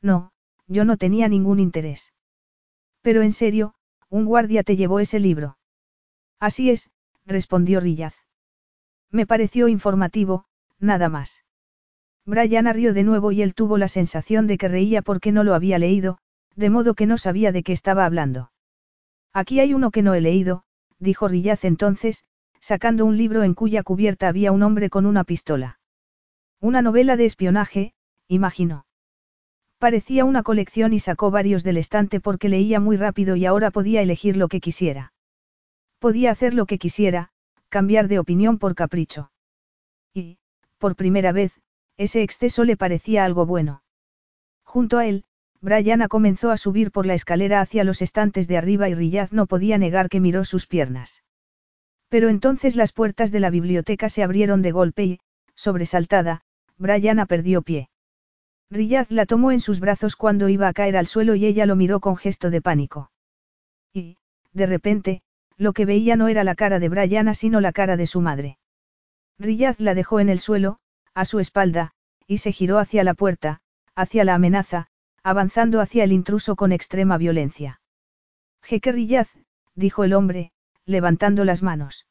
No, 0.00 0.32
yo 0.66 0.86
no 0.86 0.96
tenía 0.96 1.28
ningún 1.28 1.60
interés. 1.60 2.14
Pero 3.02 3.20
en 3.20 3.32
serio, 3.32 3.74
un 4.08 4.24
guardia 4.24 4.62
te 4.62 4.76
llevó 4.76 5.00
ese 5.00 5.20
libro. 5.20 5.58
Así 6.38 6.70
es, 6.70 6.88
respondió 7.26 7.78
Rillaz. 7.78 8.14
Me 9.10 9.26
pareció 9.26 9.68
informativo, 9.68 10.46
nada 10.78 11.10
más. 11.10 11.44
Brian 12.24 12.72
rió 12.72 12.94
de 12.94 13.04
nuevo 13.04 13.32
y 13.32 13.42
él 13.42 13.54
tuvo 13.54 13.76
la 13.76 13.88
sensación 13.88 14.46
de 14.46 14.56
que 14.56 14.68
reía 14.68 15.02
porque 15.02 15.30
no 15.30 15.44
lo 15.44 15.54
había 15.54 15.78
leído, 15.78 16.18
de 16.56 16.70
modo 16.70 16.94
que 16.94 17.06
no 17.06 17.18
sabía 17.18 17.52
de 17.52 17.62
qué 17.62 17.72
estaba 17.72 18.06
hablando. 18.06 18.50
Aquí 19.34 19.60
hay 19.60 19.74
uno 19.74 19.90
que 19.90 20.00
no 20.00 20.14
he 20.14 20.22
leído, 20.22 20.64
dijo 20.98 21.28
Rillaz 21.28 21.66
entonces, 21.66 22.24
sacando 22.60 23.04
un 23.04 23.18
libro 23.18 23.42
en 23.42 23.52
cuya 23.52 23.82
cubierta 23.82 24.26
había 24.28 24.52
un 24.52 24.62
hombre 24.62 24.88
con 24.88 25.04
una 25.04 25.24
pistola. 25.24 25.79
Una 26.62 26.82
novela 26.82 27.16
de 27.16 27.24
espionaje, 27.24 27.94
imaginó. 28.28 28.84
Parecía 29.78 30.26
una 30.26 30.42
colección 30.42 30.92
y 30.92 30.98
sacó 30.98 31.30
varios 31.30 31.64
del 31.64 31.78
estante 31.78 32.20
porque 32.20 32.50
leía 32.50 32.80
muy 32.80 32.98
rápido 32.98 33.34
y 33.34 33.46
ahora 33.46 33.70
podía 33.70 34.02
elegir 34.02 34.36
lo 34.36 34.48
que 34.48 34.60
quisiera. 34.60 35.14
Podía 35.98 36.30
hacer 36.30 36.52
lo 36.52 36.66
que 36.66 36.76
quisiera, 36.78 37.30
cambiar 37.70 38.08
de 38.08 38.18
opinión 38.18 38.58
por 38.58 38.74
capricho. 38.74 39.32
Y, 40.12 40.36
por 40.76 40.96
primera 40.96 41.32
vez, 41.32 41.58
ese 41.96 42.22
exceso 42.22 42.64
le 42.64 42.76
parecía 42.76 43.24
algo 43.24 43.46
bueno. 43.46 43.82
Junto 44.62 44.98
a 44.98 45.06
él, 45.06 45.24
Brianna 45.62 46.08
comenzó 46.08 46.50
a 46.50 46.58
subir 46.58 46.90
por 46.90 47.06
la 47.06 47.14
escalera 47.14 47.62
hacia 47.62 47.84
los 47.84 48.02
estantes 48.02 48.48
de 48.48 48.58
arriba 48.58 48.90
y 48.90 48.94
Rillaz 48.94 49.32
no 49.32 49.46
podía 49.46 49.78
negar 49.78 50.10
que 50.10 50.20
miró 50.20 50.44
sus 50.44 50.66
piernas. 50.66 51.24
Pero 52.10 52.28
entonces 52.28 52.76
las 52.76 52.92
puertas 52.92 53.32
de 53.32 53.40
la 53.40 53.48
biblioteca 53.48 54.10
se 54.10 54.22
abrieron 54.22 54.60
de 54.60 54.72
golpe 54.72 55.04
y, 55.04 55.20
sobresaltada, 55.54 56.42
Brianna 56.80 57.26
perdió 57.26 57.60
pie. 57.60 57.90
Rillaz 58.70 59.10
la 59.10 59.26
tomó 59.26 59.52
en 59.52 59.60
sus 59.60 59.80
brazos 59.80 60.16
cuando 60.16 60.48
iba 60.48 60.66
a 60.66 60.72
caer 60.72 60.96
al 60.96 61.06
suelo 61.06 61.34
y 61.34 61.44
ella 61.44 61.66
lo 61.66 61.76
miró 61.76 62.00
con 62.00 62.16
gesto 62.16 62.48
de 62.48 62.62
pánico. 62.62 63.12
Y, 63.92 64.16
de 64.54 64.64
repente, 64.64 65.22
lo 65.58 65.74
que 65.74 65.84
veía 65.84 66.16
no 66.16 66.28
era 66.28 66.42
la 66.42 66.54
cara 66.54 66.78
de 66.78 66.88
Brianna 66.88 67.34
sino 67.34 67.60
la 67.60 67.72
cara 67.72 67.98
de 67.98 68.06
su 68.06 68.22
madre. 68.22 68.58
Rillaz 69.38 69.78
la 69.78 69.94
dejó 69.94 70.20
en 70.20 70.30
el 70.30 70.40
suelo, 70.40 70.78
a 71.12 71.26
su 71.26 71.38
espalda, 71.38 71.92
y 72.26 72.38
se 72.38 72.50
giró 72.50 72.78
hacia 72.78 73.04
la 73.04 73.12
puerta, 73.12 73.60
hacia 73.94 74.24
la 74.24 74.34
amenaza, 74.34 74.86
avanzando 75.22 75.80
hacia 75.80 76.04
el 76.04 76.12
intruso 76.12 76.56
con 76.56 76.72
extrema 76.72 77.18
violencia. 77.18 77.82
Jeque 78.62 78.90
Rillaz, 78.90 79.28
dijo 79.74 80.04
el 80.04 80.14
hombre, 80.14 80.52
levantando 80.86 81.44
las 81.44 81.62
manos. 81.62 82.06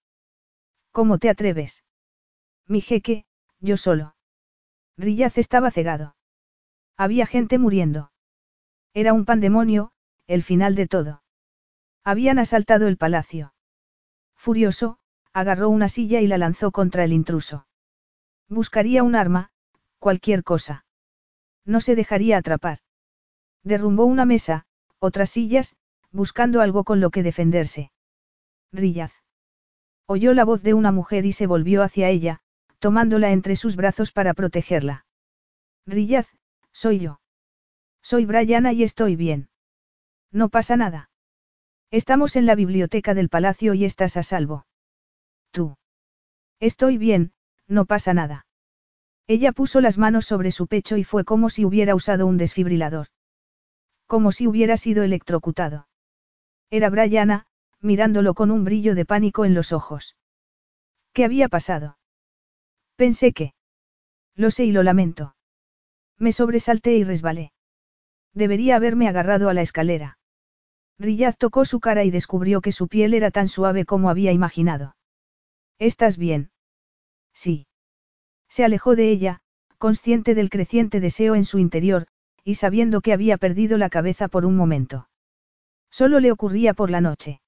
¿Cómo 0.91 1.17
te 1.17 1.29
atreves? 1.29 1.83
Mi 2.67 2.81
jeque, 2.81 3.25
yo 3.59 3.75
solo. 3.75 4.13
Rillaz 4.99 5.37
estaba 5.37 5.71
cegado. 5.71 6.17
Había 6.97 7.25
gente 7.25 7.57
muriendo. 7.57 8.11
Era 8.93 9.13
un 9.13 9.23
pandemonio, 9.23 9.93
el 10.27 10.43
final 10.43 10.75
de 10.75 10.87
todo. 10.87 11.23
Habían 12.03 12.37
asaltado 12.37 12.89
el 12.89 12.97
palacio. 12.97 13.53
Furioso, 14.35 14.99
agarró 15.31 15.69
una 15.69 15.87
silla 15.87 16.19
y 16.19 16.27
la 16.27 16.37
lanzó 16.37 16.71
contra 16.71 17.05
el 17.05 17.13
intruso. 17.13 17.65
Buscaría 18.49 19.03
un 19.03 19.15
arma, 19.15 19.51
cualquier 19.99 20.43
cosa. 20.43 20.85
No 21.63 21.79
se 21.79 21.95
dejaría 21.95 22.37
atrapar. 22.37 22.79
Derrumbó 23.63 24.03
una 24.03 24.25
mesa, 24.25 24.65
otras 24.99 25.29
sillas, 25.29 25.77
buscando 26.11 26.59
algo 26.59 26.83
con 26.83 26.99
lo 26.99 27.09
que 27.09 27.23
defenderse. 27.23 27.93
Rillaz. 28.73 29.13
Oyó 30.07 30.33
la 30.33 30.43
voz 30.43 30.61
de 30.61 30.73
una 30.73 30.91
mujer 30.91 31.25
y 31.25 31.31
se 31.31 31.47
volvió 31.47 31.83
hacia 31.83 32.09
ella, 32.09 32.41
tomándola 32.79 33.31
entre 33.31 33.55
sus 33.55 33.75
brazos 33.75 34.11
para 34.11 34.33
protegerla. 34.33 35.05
Rillaz, 35.85 36.27
soy 36.71 36.99
yo. 36.99 37.21
Soy 38.01 38.25
Brianna 38.25 38.73
y 38.73 38.83
estoy 38.83 39.15
bien. 39.15 39.49
No 40.31 40.49
pasa 40.49 40.77
nada. 40.77 41.09
Estamos 41.91 42.35
en 42.35 42.45
la 42.45 42.55
biblioteca 42.55 43.13
del 43.13 43.29
palacio 43.29 43.73
y 43.73 43.85
estás 43.85 44.17
a 44.17 44.23
salvo. 44.23 44.65
Tú. 45.51 45.77
Estoy 46.59 46.97
bien, 46.97 47.33
no 47.67 47.85
pasa 47.85 48.13
nada. 48.13 48.47
Ella 49.27 49.51
puso 49.51 49.81
las 49.81 49.97
manos 49.97 50.25
sobre 50.25 50.51
su 50.51 50.67
pecho 50.67 50.97
y 50.97 51.03
fue 51.03 51.23
como 51.23 51.49
si 51.49 51.65
hubiera 51.65 51.93
usado 51.93 52.25
un 52.25 52.37
desfibrilador. 52.37 53.07
Como 54.07 54.31
si 54.31 54.47
hubiera 54.47 54.75
sido 54.77 55.03
electrocutado. 55.03 55.87
Era 56.71 56.89
Brianna, 56.89 57.45
mirándolo 57.79 58.33
con 58.33 58.49
un 58.49 58.63
brillo 58.63 58.95
de 58.95 59.05
pánico 59.05 59.45
en 59.45 59.53
los 59.53 59.71
ojos. 59.71 60.15
¿Qué 61.13 61.25
había 61.25 61.47
pasado? 61.47 61.98
Pensé 62.99 63.31
que. 63.31 63.53
Lo 64.35 64.51
sé 64.51 64.65
y 64.65 64.73
lo 64.73 64.83
lamento. 64.83 65.33
Me 66.17 66.33
sobresalté 66.33 66.97
y 66.97 67.05
resbalé. 67.05 67.53
Debería 68.33 68.75
haberme 68.75 69.07
agarrado 69.07 69.47
a 69.47 69.53
la 69.53 69.61
escalera. 69.61 70.17
Rillaz 70.97 71.37
tocó 71.37 71.63
su 71.63 71.79
cara 71.79 72.03
y 72.03 72.11
descubrió 72.11 72.59
que 72.59 72.73
su 72.73 72.89
piel 72.89 73.13
era 73.13 73.31
tan 73.31 73.47
suave 73.47 73.85
como 73.85 74.09
había 74.09 74.33
imaginado. 74.33 74.97
¿Estás 75.77 76.17
bien? 76.17 76.51
Sí. 77.33 77.67
Se 78.49 78.65
alejó 78.65 78.97
de 78.97 79.09
ella, 79.11 79.39
consciente 79.77 80.35
del 80.35 80.49
creciente 80.49 80.99
deseo 80.99 81.35
en 81.35 81.45
su 81.45 81.57
interior, 81.57 82.07
y 82.43 82.55
sabiendo 82.55 82.99
que 82.99 83.13
había 83.13 83.37
perdido 83.37 83.77
la 83.77 83.89
cabeza 83.89 84.27
por 84.27 84.45
un 84.45 84.57
momento. 84.57 85.07
Solo 85.89 86.19
le 86.19 86.33
ocurría 86.33 86.73
por 86.73 86.89
la 86.89 86.99
noche. 86.99 87.39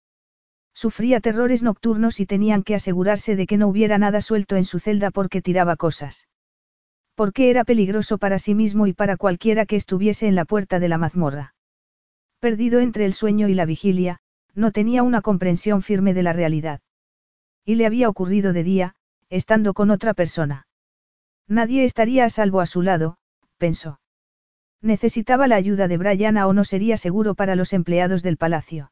Sufría 0.73 1.19
terrores 1.19 1.63
nocturnos 1.63 2.19
y 2.19 2.25
tenían 2.25 2.63
que 2.63 2.75
asegurarse 2.75 3.35
de 3.35 3.45
que 3.45 3.57
no 3.57 3.67
hubiera 3.67 3.97
nada 3.97 4.21
suelto 4.21 4.55
en 4.55 4.65
su 4.65 4.79
celda 4.79 5.11
porque 5.11 5.41
tiraba 5.41 5.75
cosas. 5.75 6.27
Porque 7.15 7.49
era 7.49 7.63
peligroso 7.63 8.17
para 8.17 8.39
sí 8.39 8.55
mismo 8.55 8.87
y 8.87 8.93
para 8.93 9.17
cualquiera 9.17 9.65
que 9.65 9.75
estuviese 9.75 10.27
en 10.27 10.35
la 10.35 10.45
puerta 10.45 10.79
de 10.79 10.87
la 10.87 10.97
mazmorra. 10.97 11.55
Perdido 12.39 12.79
entre 12.79 13.05
el 13.05 13.13
sueño 13.13 13.47
y 13.47 13.53
la 13.53 13.65
vigilia, 13.65 14.19
no 14.55 14.71
tenía 14.71 15.03
una 15.03 15.21
comprensión 15.21 15.81
firme 15.81 16.13
de 16.13 16.23
la 16.23 16.33
realidad. 16.33 16.81
Y 17.65 17.75
le 17.75 17.85
había 17.85 18.09
ocurrido 18.09 18.53
de 18.53 18.63
día, 18.63 18.95
estando 19.29 19.73
con 19.73 19.91
otra 19.91 20.13
persona. 20.13 20.67
Nadie 21.47 21.85
estaría 21.85 22.25
a 22.25 22.29
salvo 22.29 22.61
a 22.61 22.65
su 22.65 22.81
lado, 22.81 23.17
pensó. 23.57 23.99
Necesitaba 24.81 25.47
la 25.47 25.57
ayuda 25.57 25.87
de 25.87 25.97
Brianna 25.97 26.47
o 26.47 26.53
no 26.53 26.63
sería 26.63 26.97
seguro 26.97 27.35
para 27.35 27.55
los 27.55 27.73
empleados 27.73 28.23
del 28.23 28.37
palacio. 28.37 28.91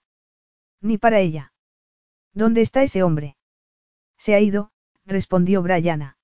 Ni 0.81 0.97
para 0.97 1.19
ella. 1.19 1.51
¿Dónde 2.39 2.61
está 2.61 2.83
ese 2.83 3.03
hombre? 3.03 3.35
Se 4.17 4.33
ha 4.33 4.39
ido, 4.39 4.71
respondió 5.05 5.61
Brianna. 5.61 6.17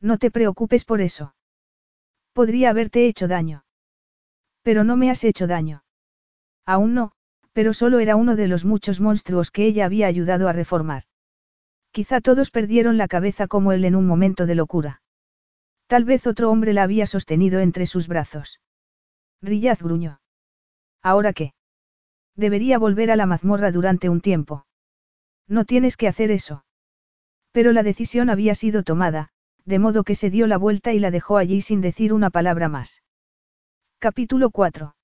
No 0.00 0.16
te 0.18 0.30
preocupes 0.30 0.84
por 0.84 1.00
eso. 1.00 1.34
Podría 2.32 2.70
haberte 2.70 3.08
hecho 3.08 3.26
daño. 3.26 3.64
Pero 4.62 4.84
no 4.84 4.96
me 4.96 5.10
has 5.10 5.24
hecho 5.24 5.48
daño. 5.48 5.82
Aún 6.64 6.94
no, 6.94 7.10
pero 7.52 7.74
solo 7.74 7.98
era 7.98 8.14
uno 8.14 8.36
de 8.36 8.46
los 8.46 8.64
muchos 8.64 9.00
monstruos 9.00 9.50
que 9.50 9.66
ella 9.66 9.84
había 9.84 10.06
ayudado 10.06 10.48
a 10.48 10.52
reformar. 10.52 11.02
Quizá 11.90 12.20
todos 12.20 12.52
perdieron 12.52 12.96
la 12.96 13.08
cabeza 13.08 13.48
como 13.48 13.72
él 13.72 13.84
en 13.84 13.96
un 13.96 14.06
momento 14.06 14.46
de 14.46 14.54
locura. 14.54 15.02
Tal 15.88 16.04
vez 16.04 16.28
otro 16.28 16.52
hombre 16.52 16.72
la 16.72 16.84
había 16.84 17.06
sostenido 17.06 17.58
entre 17.58 17.86
sus 17.86 18.06
brazos. 18.06 18.60
Rillaz 19.40 19.82
gruñó. 19.82 20.20
¿Ahora 21.02 21.32
qué? 21.32 21.52
Debería 22.36 22.78
volver 22.78 23.10
a 23.10 23.16
la 23.16 23.26
mazmorra 23.26 23.72
durante 23.72 24.08
un 24.08 24.20
tiempo. 24.20 24.66
No 25.48 25.64
tienes 25.64 25.96
que 25.96 26.08
hacer 26.08 26.30
eso. 26.30 26.64
Pero 27.52 27.72
la 27.72 27.82
decisión 27.82 28.30
había 28.30 28.54
sido 28.54 28.82
tomada, 28.82 29.30
de 29.64 29.78
modo 29.78 30.04
que 30.04 30.14
se 30.14 30.30
dio 30.30 30.46
la 30.46 30.56
vuelta 30.56 30.92
y 30.92 30.98
la 30.98 31.10
dejó 31.10 31.36
allí 31.36 31.60
sin 31.60 31.80
decir 31.80 32.12
una 32.12 32.30
palabra 32.30 32.68
más. 32.68 33.02
Capítulo 33.98 34.50
4. 34.50 34.96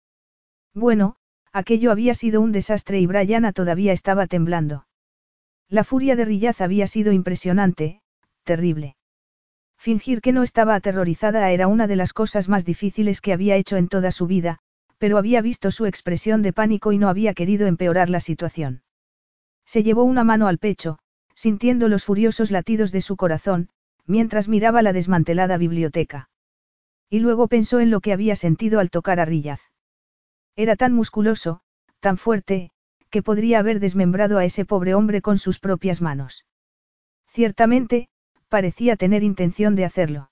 Bueno, 0.75 1.17
aquello 1.53 1.93
había 1.93 2.15
sido 2.15 2.41
un 2.41 2.53
desastre 2.53 2.99
y 3.01 3.07
Brianna 3.07 3.53
todavía 3.53 3.93
estaba 3.93 4.27
temblando. 4.27 4.87
La 5.69 5.85
furia 5.85 6.17
de 6.17 6.25
Rillaz 6.25 6.61
había 6.61 6.87
sido 6.87 7.13
impresionante, 7.13 8.01
terrible. 8.45 8.97
Fingir 9.79 10.21
que 10.21 10.33
no 10.33 10.43
estaba 10.43 10.75
aterrorizada 10.75 11.51
era 11.51 11.69
una 11.69 11.87
de 11.87 11.97
las 11.97 12.13
cosas 12.13 12.49
más 12.49 12.65
difíciles 12.65 13.21
que 13.21 13.33
había 13.33 13.57
hecho 13.57 13.77
en 13.77 13.89
toda 13.89 14.11
su 14.11 14.27
vida, 14.27 14.59
pero 14.99 15.19
había 15.19 15.41
visto 15.43 15.71
su 15.71 15.87
expresión 15.87 16.43
de 16.43 16.53
pánico 16.53 16.93
y 16.93 16.99
no 16.99 17.09
había 17.09 17.35
querido 17.35 17.67
empeorar 17.67 18.11
la 18.11 18.21
situación. 18.21 18.83
Se 19.69 19.83
llevó 19.83 20.05
una 20.05 20.25
mano 20.25 20.49
al 20.49 20.57
pecho, 20.57 20.99
sintiendo 21.35 21.89
los 21.89 22.03
furiosos 22.03 22.51
latidos 22.51 22.91
de 22.91 23.03
su 23.03 23.19
corazón, 23.19 23.69
mientras 24.07 24.49
miraba 24.49 24.81
la 24.81 24.95
desmantelada 24.95 25.59
biblioteca. 25.59 26.31
Y 27.11 27.19
luego 27.19 27.49
pensó 27.49 27.79
en 27.79 27.91
lo 27.91 28.01
que 28.01 28.15
había 28.15 28.35
sentido 28.35 28.81
al 28.81 28.89
tocar 28.89 29.21
a 29.21 29.27
Rillaz. 29.27 29.61
Era 30.57 30.75
tan 30.75 30.95
musculoso, 30.95 31.61
tan 32.01 32.17
fuerte, 32.17 32.71
que 33.11 33.23
podría 33.23 33.59
haber 33.59 33.79
desmembrado 33.79 34.39
a 34.39 34.47
ese 34.47 34.65
pobre 34.65 34.95
hombre 34.95 35.21
con 35.21 35.37
sus 35.37 35.59
propias 35.59 36.01
manos. 36.01 36.47
Ciertamente, 37.27 38.09
parecía 38.49 38.97
tener 38.97 39.23
intención 39.23 39.75
de 39.75 39.85
hacerlo. 39.85 40.31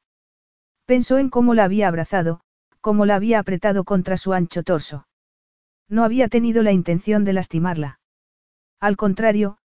Pensó 0.86 1.18
en 1.18 1.28
cómo 1.28 1.52
la 1.52 1.64
había 1.64 1.88
abrazado, 1.88 2.40
cómo 2.80 3.04
la 3.04 3.16
había 3.16 3.38
apretado 3.38 3.84
contra 3.84 4.16
su 4.16 4.32
ancho 4.32 4.62
torso. 4.62 5.06
No 5.90 6.04
había 6.04 6.28
tenido 6.28 6.62
la 6.62 6.72
intención 6.72 7.26
de 7.26 7.34
lastimarla. 7.34 8.00
Al 8.80 8.96
contrario, 8.96 9.58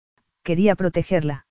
quería 0.43 0.75
protegerla. 0.75 1.45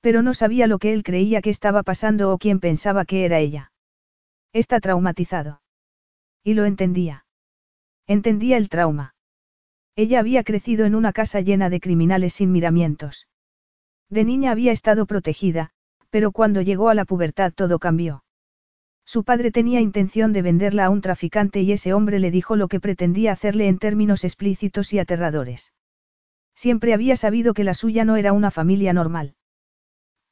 Pero 0.00 0.22
no 0.22 0.34
sabía 0.34 0.66
lo 0.66 0.78
que 0.78 0.92
él 0.92 1.02
creía 1.02 1.42
que 1.42 1.50
estaba 1.50 1.82
pasando 1.82 2.32
o 2.32 2.38
quién 2.38 2.58
pensaba 2.58 3.04
que 3.04 3.24
era 3.24 3.38
ella. 3.38 3.72
Está 4.52 4.80
traumatizado. 4.80 5.62
Y 6.42 6.54
lo 6.54 6.64
entendía. 6.64 7.26
Entendía 8.06 8.56
el 8.56 8.68
trauma. 8.68 9.14
Ella 9.94 10.20
había 10.20 10.42
crecido 10.42 10.86
en 10.86 10.94
una 10.94 11.12
casa 11.12 11.40
llena 11.40 11.68
de 11.68 11.80
criminales 11.80 12.32
sin 12.34 12.50
miramientos. 12.50 13.28
De 14.08 14.24
niña 14.24 14.50
había 14.50 14.72
estado 14.72 15.06
protegida, 15.06 15.70
pero 16.08 16.32
cuando 16.32 16.62
llegó 16.62 16.88
a 16.88 16.94
la 16.94 17.04
pubertad 17.04 17.52
todo 17.54 17.78
cambió. 17.78 18.24
Su 19.04 19.24
padre 19.24 19.50
tenía 19.50 19.80
intención 19.80 20.32
de 20.32 20.42
venderla 20.42 20.86
a 20.86 20.90
un 20.90 21.00
traficante 21.00 21.60
y 21.60 21.72
ese 21.72 21.92
hombre 21.92 22.18
le 22.18 22.30
dijo 22.30 22.56
lo 22.56 22.68
que 22.68 22.80
pretendía 22.80 23.32
hacerle 23.32 23.68
en 23.68 23.78
términos 23.78 24.24
explícitos 24.24 24.92
y 24.92 24.98
aterradores. 24.98 25.72
Siempre 26.60 26.92
había 26.92 27.16
sabido 27.16 27.54
que 27.54 27.64
la 27.64 27.72
suya 27.72 28.04
no 28.04 28.16
era 28.16 28.34
una 28.34 28.50
familia 28.50 28.92
normal. 28.92 29.34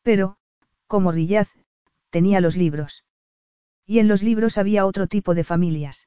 Pero, 0.02 0.36
como 0.86 1.10
Rillaz, 1.10 1.48
tenía 2.10 2.42
los 2.42 2.54
libros. 2.54 3.06
Y 3.86 3.98
en 3.98 4.08
los 4.08 4.22
libros 4.22 4.58
había 4.58 4.84
otro 4.84 5.06
tipo 5.06 5.34
de 5.34 5.42
familias. 5.42 6.06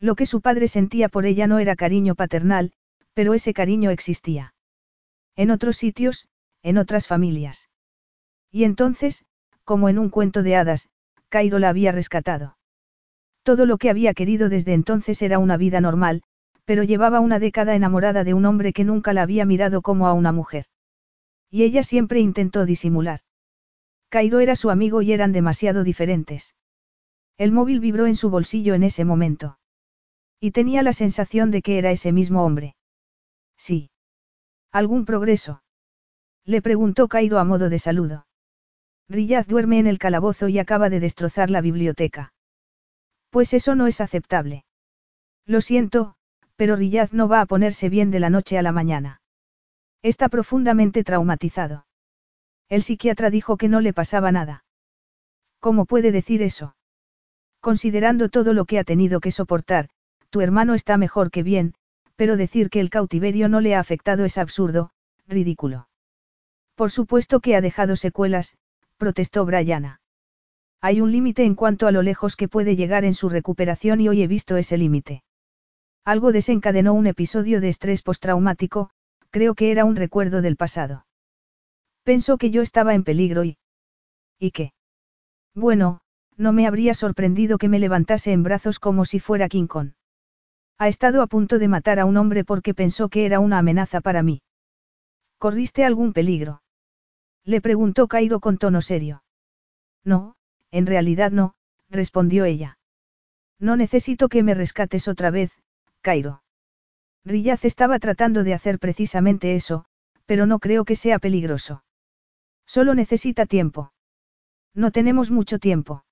Lo 0.00 0.16
que 0.16 0.26
su 0.26 0.40
padre 0.40 0.66
sentía 0.66 1.08
por 1.08 1.24
ella 1.24 1.46
no 1.46 1.60
era 1.60 1.76
cariño 1.76 2.16
paternal, 2.16 2.72
pero 3.14 3.32
ese 3.32 3.54
cariño 3.54 3.90
existía. 3.90 4.54
En 5.36 5.52
otros 5.52 5.76
sitios, 5.76 6.26
en 6.64 6.76
otras 6.76 7.06
familias. 7.06 7.70
Y 8.50 8.64
entonces, 8.64 9.24
como 9.62 9.88
en 9.88 10.00
un 10.00 10.10
cuento 10.10 10.42
de 10.42 10.56
hadas, 10.56 10.88
Cairo 11.28 11.60
la 11.60 11.68
había 11.68 11.92
rescatado. 11.92 12.58
Todo 13.44 13.66
lo 13.66 13.78
que 13.78 13.88
había 13.88 14.14
querido 14.14 14.48
desde 14.48 14.74
entonces 14.74 15.22
era 15.22 15.38
una 15.38 15.56
vida 15.56 15.80
normal, 15.80 16.24
pero 16.68 16.82
llevaba 16.82 17.20
una 17.20 17.38
década 17.38 17.74
enamorada 17.74 18.24
de 18.24 18.34
un 18.34 18.44
hombre 18.44 18.74
que 18.74 18.84
nunca 18.84 19.14
la 19.14 19.22
había 19.22 19.46
mirado 19.46 19.80
como 19.80 20.06
a 20.06 20.12
una 20.12 20.32
mujer. 20.32 20.66
Y 21.50 21.62
ella 21.62 21.82
siempre 21.82 22.20
intentó 22.20 22.66
disimular. 22.66 23.20
Cairo 24.10 24.40
era 24.40 24.54
su 24.54 24.68
amigo 24.68 25.00
y 25.00 25.12
eran 25.12 25.32
demasiado 25.32 25.82
diferentes. 25.82 26.54
El 27.38 27.52
móvil 27.52 27.80
vibró 27.80 28.06
en 28.06 28.16
su 28.16 28.28
bolsillo 28.28 28.74
en 28.74 28.82
ese 28.82 29.06
momento. 29.06 29.58
Y 30.40 30.50
tenía 30.50 30.82
la 30.82 30.92
sensación 30.92 31.50
de 31.50 31.62
que 31.62 31.78
era 31.78 31.90
ese 31.90 32.12
mismo 32.12 32.44
hombre. 32.44 32.76
Sí. 33.56 33.90
¿Algún 34.70 35.06
progreso? 35.06 35.62
Le 36.44 36.60
preguntó 36.60 37.08
Cairo 37.08 37.38
a 37.38 37.44
modo 37.44 37.70
de 37.70 37.78
saludo. 37.78 38.26
Riyad 39.08 39.46
duerme 39.46 39.78
en 39.78 39.86
el 39.86 39.98
calabozo 39.98 40.48
y 40.48 40.58
acaba 40.58 40.90
de 40.90 41.00
destrozar 41.00 41.48
la 41.48 41.62
biblioteca. 41.62 42.34
Pues 43.30 43.54
eso 43.54 43.74
no 43.74 43.86
es 43.86 44.02
aceptable. 44.02 44.66
Lo 45.46 45.62
siento, 45.62 46.17
pero 46.58 46.74
Riyad 46.74 47.12
no 47.12 47.28
va 47.28 47.40
a 47.40 47.46
ponerse 47.46 47.88
bien 47.88 48.10
de 48.10 48.18
la 48.18 48.30
noche 48.30 48.58
a 48.58 48.62
la 48.62 48.72
mañana. 48.72 49.20
Está 50.02 50.28
profundamente 50.28 51.04
traumatizado. 51.04 51.86
El 52.68 52.82
psiquiatra 52.82 53.30
dijo 53.30 53.56
que 53.56 53.68
no 53.68 53.80
le 53.80 53.92
pasaba 53.92 54.32
nada. 54.32 54.64
¿Cómo 55.60 55.86
puede 55.86 56.10
decir 56.10 56.42
eso? 56.42 56.74
Considerando 57.60 58.28
todo 58.28 58.54
lo 58.54 58.64
que 58.64 58.80
ha 58.80 58.84
tenido 58.84 59.20
que 59.20 59.30
soportar, 59.30 59.88
tu 60.30 60.40
hermano 60.40 60.74
está 60.74 60.96
mejor 60.96 61.30
que 61.30 61.44
bien, 61.44 61.74
pero 62.16 62.36
decir 62.36 62.70
que 62.70 62.80
el 62.80 62.90
cautiverio 62.90 63.48
no 63.48 63.60
le 63.60 63.76
ha 63.76 63.80
afectado 63.80 64.24
es 64.24 64.36
absurdo, 64.36 64.90
ridículo. 65.28 65.88
Por 66.74 66.90
supuesto 66.90 67.38
que 67.38 67.54
ha 67.54 67.60
dejado 67.60 67.94
secuelas, 67.94 68.56
protestó 68.96 69.46
Brianna. 69.46 70.00
Hay 70.80 71.00
un 71.00 71.12
límite 71.12 71.44
en 71.44 71.54
cuanto 71.54 71.86
a 71.86 71.92
lo 71.92 72.02
lejos 72.02 72.34
que 72.34 72.48
puede 72.48 72.74
llegar 72.74 73.04
en 73.04 73.14
su 73.14 73.28
recuperación 73.28 74.00
y 74.00 74.08
hoy 74.08 74.22
he 74.22 74.26
visto 74.26 74.56
ese 74.56 74.76
límite. 74.76 75.22
Algo 76.08 76.32
desencadenó 76.32 76.94
un 76.94 77.06
episodio 77.06 77.60
de 77.60 77.68
estrés 77.68 78.00
postraumático, 78.00 78.88
creo 79.28 79.54
que 79.54 79.70
era 79.70 79.84
un 79.84 79.94
recuerdo 79.94 80.40
del 80.40 80.56
pasado. 80.56 81.04
Pensó 82.02 82.38
que 82.38 82.50
yo 82.50 82.62
estaba 82.62 82.94
en 82.94 83.04
peligro 83.04 83.44
y... 83.44 83.58
¿Y 84.38 84.52
qué? 84.52 84.72
Bueno, 85.54 86.00
no 86.38 86.54
me 86.54 86.66
habría 86.66 86.94
sorprendido 86.94 87.58
que 87.58 87.68
me 87.68 87.78
levantase 87.78 88.32
en 88.32 88.42
brazos 88.42 88.78
como 88.78 89.04
si 89.04 89.20
fuera 89.20 89.50
King 89.50 89.66
Kong. 89.66 89.90
Ha 90.78 90.88
estado 90.88 91.20
a 91.20 91.26
punto 91.26 91.58
de 91.58 91.68
matar 91.68 91.98
a 91.98 92.06
un 92.06 92.16
hombre 92.16 92.42
porque 92.42 92.72
pensó 92.72 93.10
que 93.10 93.26
era 93.26 93.38
una 93.38 93.58
amenaza 93.58 94.00
para 94.00 94.22
mí. 94.22 94.40
¿Corriste 95.36 95.84
algún 95.84 96.14
peligro? 96.14 96.62
Le 97.44 97.60
preguntó 97.60 98.08
Cairo 98.08 98.40
con 98.40 98.56
tono 98.56 98.80
serio. 98.80 99.24
No, 100.04 100.36
en 100.70 100.86
realidad 100.86 101.32
no, 101.32 101.54
respondió 101.90 102.46
ella. 102.46 102.78
No 103.58 103.76
necesito 103.76 104.30
que 104.30 104.42
me 104.42 104.54
rescates 104.54 105.06
otra 105.06 105.30
vez, 105.30 105.52
Cairo. 106.08 106.42
Rillaz 107.22 107.66
estaba 107.66 107.98
tratando 107.98 108.42
de 108.42 108.54
hacer 108.54 108.78
precisamente 108.78 109.56
eso, 109.56 109.84
pero 110.24 110.46
no 110.46 110.58
creo 110.58 110.86
que 110.86 110.96
sea 110.96 111.18
peligroso. 111.18 111.84
Solo 112.64 112.94
necesita 112.94 113.44
tiempo. 113.44 113.92
No 114.74 114.90
tenemos 114.90 115.30
mucho 115.30 115.58
tiempo. 115.58 116.06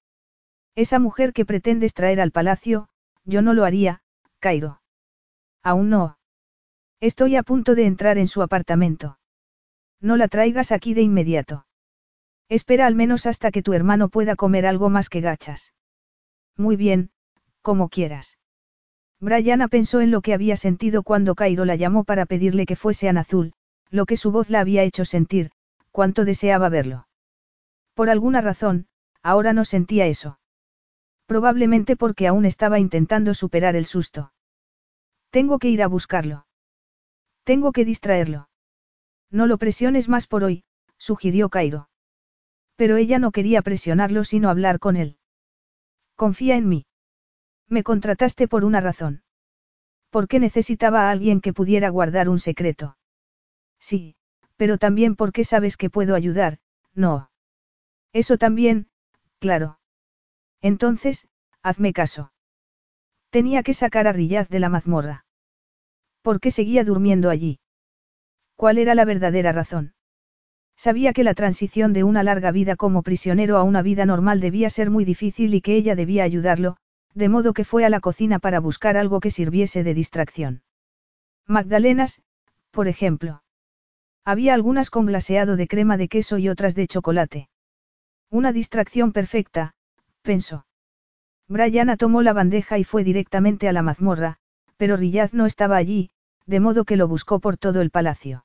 Esa 0.74 0.98
mujer 0.98 1.32
que 1.32 1.46
pretendes 1.46 1.94
traer 1.94 2.20
al 2.20 2.30
palacio, 2.30 2.90
yo 3.24 3.40
no 3.40 3.54
lo 3.54 3.64
haría, 3.64 4.02
Cairo. 4.38 4.82
Aún 5.62 5.88
no. 5.88 6.18
Estoy 7.00 7.36
a 7.36 7.42
punto 7.42 7.74
de 7.74 7.86
entrar 7.86 8.18
en 8.18 8.28
su 8.28 8.42
apartamento. 8.42 9.18
No 9.98 10.18
la 10.18 10.28
traigas 10.28 10.72
aquí 10.72 10.92
de 10.92 11.00
inmediato. 11.00 11.64
Espera 12.50 12.86
al 12.86 12.96
menos 12.96 13.24
hasta 13.24 13.50
que 13.50 13.62
tu 13.62 13.72
hermano 13.72 14.10
pueda 14.10 14.36
comer 14.36 14.66
algo 14.66 14.90
más 14.90 15.08
que 15.08 15.22
gachas. 15.22 15.72
Muy 16.54 16.76
bien, 16.76 17.12
como 17.62 17.88
quieras. 17.88 18.36
Brianna 19.20 19.68
pensó 19.68 20.00
en 20.00 20.10
lo 20.10 20.20
que 20.20 20.34
había 20.34 20.56
sentido 20.56 21.02
cuando 21.02 21.34
Cairo 21.34 21.64
la 21.64 21.76
llamó 21.76 22.04
para 22.04 22.26
pedirle 22.26 22.66
que 22.66 22.76
fuese 22.76 23.08
a 23.08 23.12
Azul, 23.12 23.52
lo 23.90 24.04
que 24.04 24.16
su 24.16 24.30
voz 24.30 24.50
la 24.50 24.60
había 24.60 24.82
hecho 24.82 25.04
sentir, 25.04 25.50
cuánto 25.90 26.24
deseaba 26.24 26.68
verlo. 26.68 27.08
Por 27.94 28.10
alguna 28.10 28.40
razón, 28.40 28.86
ahora 29.22 29.52
no 29.52 29.64
sentía 29.64 30.06
eso. 30.06 30.38
Probablemente 31.26 31.96
porque 31.96 32.26
aún 32.26 32.44
estaba 32.44 32.78
intentando 32.78 33.32
superar 33.34 33.74
el 33.74 33.86
susto. 33.86 34.32
Tengo 35.30 35.58
que 35.58 35.70
ir 35.70 35.82
a 35.82 35.88
buscarlo. 35.88 36.46
Tengo 37.42 37.72
que 37.72 37.84
distraerlo. 37.84 38.48
No 39.30 39.46
lo 39.46 39.58
presiones 39.58 40.08
más 40.08 40.26
por 40.26 40.44
hoy, 40.44 40.64
sugirió 40.98 41.48
Cairo. 41.48 41.88
Pero 42.76 42.96
ella 42.96 43.18
no 43.18 43.32
quería 43.32 43.62
presionarlo 43.62 44.24
sino 44.24 44.50
hablar 44.50 44.78
con 44.78 44.96
él. 44.96 45.16
Confía 46.14 46.56
en 46.56 46.68
mí. 46.68 46.85
Me 47.68 47.82
contrataste 47.82 48.48
por 48.48 48.64
una 48.64 48.80
razón. 48.80 49.22
Porque 50.10 50.38
necesitaba 50.38 51.08
a 51.08 51.10
alguien 51.10 51.40
que 51.40 51.52
pudiera 51.52 51.88
guardar 51.88 52.28
un 52.28 52.38
secreto. 52.38 52.96
Sí, 53.78 54.16
pero 54.56 54.78
también 54.78 55.16
porque 55.16 55.44
sabes 55.44 55.76
que 55.76 55.90
puedo 55.90 56.14
ayudar, 56.14 56.58
no. 56.94 57.30
Eso 58.12 58.38
también, 58.38 58.88
claro. 59.38 59.78
Entonces, 60.62 61.28
hazme 61.62 61.92
caso. 61.92 62.32
Tenía 63.30 63.62
que 63.62 63.74
sacar 63.74 64.06
a 64.06 64.12
Rillaz 64.12 64.48
de 64.48 64.60
la 64.60 64.68
mazmorra. 64.68 65.26
¿Por 66.22 66.40
qué 66.40 66.50
seguía 66.50 66.84
durmiendo 66.84 67.30
allí? 67.30 67.60
¿Cuál 68.56 68.78
era 68.78 68.94
la 68.94 69.04
verdadera 69.04 69.52
razón? 69.52 69.94
Sabía 70.76 71.12
que 71.12 71.24
la 71.24 71.34
transición 71.34 71.92
de 71.92 72.04
una 72.04 72.22
larga 72.22 72.50
vida 72.50 72.76
como 72.76 73.02
prisionero 73.02 73.56
a 73.56 73.62
una 73.62 73.82
vida 73.82 74.06
normal 74.06 74.40
debía 74.40 74.70
ser 74.70 74.90
muy 74.90 75.04
difícil 75.04 75.54
y 75.54 75.60
que 75.60 75.76
ella 75.76 75.94
debía 75.94 76.24
ayudarlo, 76.24 76.76
de 77.16 77.30
modo 77.30 77.54
que 77.54 77.64
fue 77.64 77.86
a 77.86 77.88
la 77.88 78.00
cocina 78.00 78.38
para 78.38 78.60
buscar 78.60 78.98
algo 78.98 79.20
que 79.20 79.30
sirviese 79.30 79.82
de 79.82 79.94
distracción. 79.94 80.62
Magdalenas, 81.46 82.20
por 82.70 82.88
ejemplo. 82.88 83.42
Había 84.22 84.52
algunas 84.52 84.90
con 84.90 85.06
glaseado 85.06 85.56
de 85.56 85.66
crema 85.66 85.96
de 85.96 86.08
queso 86.08 86.36
y 86.36 86.50
otras 86.50 86.74
de 86.74 86.86
chocolate. 86.86 87.48
Una 88.28 88.52
distracción 88.52 89.12
perfecta, 89.12 89.72
pensó. 90.20 90.66
Brianna 91.48 91.96
tomó 91.96 92.20
la 92.20 92.34
bandeja 92.34 92.76
y 92.76 92.84
fue 92.84 93.02
directamente 93.02 93.66
a 93.66 93.72
la 93.72 93.82
mazmorra, 93.82 94.36
pero 94.76 94.98
Riyaz 94.98 95.32
no 95.32 95.46
estaba 95.46 95.76
allí, 95.76 96.10
de 96.44 96.60
modo 96.60 96.84
que 96.84 96.96
lo 96.96 97.08
buscó 97.08 97.40
por 97.40 97.56
todo 97.56 97.80
el 97.80 97.90
palacio. 97.90 98.44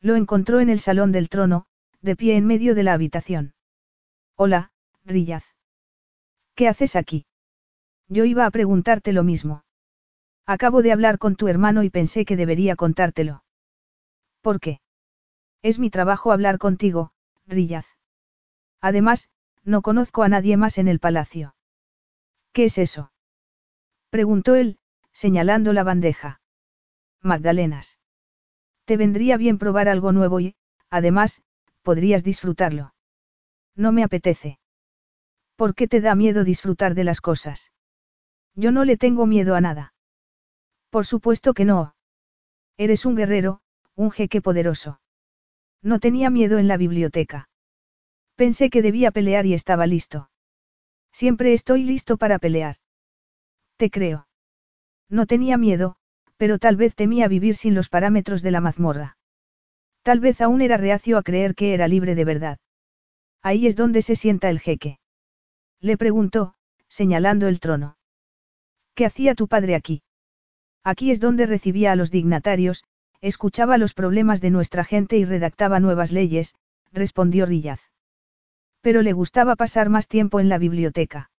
Lo 0.00 0.14
encontró 0.14 0.60
en 0.60 0.70
el 0.70 0.78
salón 0.78 1.10
del 1.10 1.28
trono, 1.28 1.66
de 2.02 2.14
pie 2.14 2.36
en 2.36 2.46
medio 2.46 2.76
de 2.76 2.84
la 2.84 2.92
habitación. 2.92 3.54
Hola, 4.36 4.70
Riyaz. 5.04 5.44
¿Qué 6.54 6.68
haces 6.68 6.94
aquí? 6.94 7.26
Yo 8.10 8.24
iba 8.24 8.44
a 8.44 8.50
preguntarte 8.50 9.12
lo 9.12 9.22
mismo. 9.22 9.62
Acabo 10.44 10.82
de 10.82 10.90
hablar 10.90 11.18
con 11.18 11.36
tu 11.36 11.46
hermano 11.46 11.84
y 11.84 11.90
pensé 11.90 12.24
que 12.24 12.36
debería 12.36 12.74
contártelo. 12.74 13.44
¿Por 14.42 14.58
qué? 14.58 14.80
Es 15.62 15.78
mi 15.78 15.90
trabajo 15.90 16.32
hablar 16.32 16.58
contigo, 16.58 17.12
Riyaz. 17.46 17.86
Además, 18.80 19.28
no 19.62 19.80
conozco 19.80 20.24
a 20.24 20.28
nadie 20.28 20.56
más 20.56 20.78
en 20.78 20.88
el 20.88 20.98
palacio. 20.98 21.54
¿Qué 22.52 22.64
es 22.64 22.78
eso? 22.78 23.12
Preguntó 24.10 24.56
él, 24.56 24.78
señalando 25.12 25.72
la 25.72 25.84
bandeja. 25.84 26.40
Magdalenas. 27.22 28.00
Te 28.86 28.96
vendría 28.96 29.36
bien 29.36 29.58
probar 29.58 29.88
algo 29.88 30.10
nuevo 30.10 30.40
y, 30.40 30.56
además, 30.88 31.44
podrías 31.82 32.24
disfrutarlo. 32.24 32.92
No 33.76 33.92
me 33.92 34.02
apetece. 34.02 34.58
¿Por 35.54 35.76
qué 35.76 35.86
te 35.86 36.00
da 36.00 36.16
miedo 36.16 36.42
disfrutar 36.42 36.94
de 36.96 37.04
las 37.04 37.20
cosas? 37.20 37.70
Yo 38.60 38.72
no 38.72 38.84
le 38.84 38.98
tengo 38.98 39.24
miedo 39.24 39.54
a 39.54 39.62
nada. 39.62 39.94
Por 40.90 41.06
supuesto 41.06 41.54
que 41.54 41.64
no. 41.64 41.94
Eres 42.76 43.06
un 43.06 43.16
guerrero, 43.16 43.62
un 43.94 44.10
jeque 44.10 44.42
poderoso. 44.42 45.00
No 45.82 45.98
tenía 45.98 46.28
miedo 46.28 46.58
en 46.58 46.68
la 46.68 46.76
biblioteca. 46.76 47.48
Pensé 48.34 48.68
que 48.68 48.82
debía 48.82 49.12
pelear 49.12 49.46
y 49.46 49.54
estaba 49.54 49.86
listo. 49.86 50.28
Siempre 51.10 51.54
estoy 51.54 51.84
listo 51.84 52.18
para 52.18 52.38
pelear. 52.38 52.76
Te 53.78 53.88
creo. 53.88 54.28
No 55.08 55.24
tenía 55.24 55.56
miedo, 55.56 55.96
pero 56.36 56.58
tal 56.58 56.76
vez 56.76 56.94
temía 56.94 57.28
vivir 57.28 57.56
sin 57.56 57.74
los 57.74 57.88
parámetros 57.88 58.42
de 58.42 58.50
la 58.50 58.60
mazmorra. 58.60 59.16
Tal 60.02 60.20
vez 60.20 60.42
aún 60.42 60.60
era 60.60 60.76
reacio 60.76 61.16
a 61.16 61.22
creer 61.22 61.54
que 61.54 61.72
era 61.72 61.88
libre 61.88 62.14
de 62.14 62.26
verdad. 62.26 62.58
Ahí 63.40 63.66
es 63.66 63.74
donde 63.74 64.02
se 64.02 64.16
sienta 64.16 64.50
el 64.50 64.60
jeque. 64.60 64.98
Le 65.80 65.96
preguntó, 65.96 66.56
señalando 66.88 67.48
el 67.48 67.58
trono. 67.58 67.96
¿Qué 69.00 69.06
hacía 69.06 69.34
tu 69.34 69.48
padre 69.48 69.76
aquí? 69.76 70.02
Aquí 70.84 71.10
es 71.10 71.20
donde 71.20 71.46
recibía 71.46 71.90
a 71.90 71.96
los 71.96 72.10
dignatarios, 72.10 72.84
escuchaba 73.22 73.78
los 73.78 73.94
problemas 73.94 74.42
de 74.42 74.50
nuestra 74.50 74.84
gente 74.84 75.16
y 75.16 75.24
redactaba 75.24 75.80
nuevas 75.80 76.12
leyes, 76.12 76.54
respondió 76.92 77.46
Rillaz. 77.46 77.80
Pero 78.82 79.00
le 79.00 79.14
gustaba 79.14 79.56
pasar 79.56 79.88
más 79.88 80.06
tiempo 80.06 80.38
en 80.38 80.50
la 80.50 80.58
biblioteca. 80.58 81.30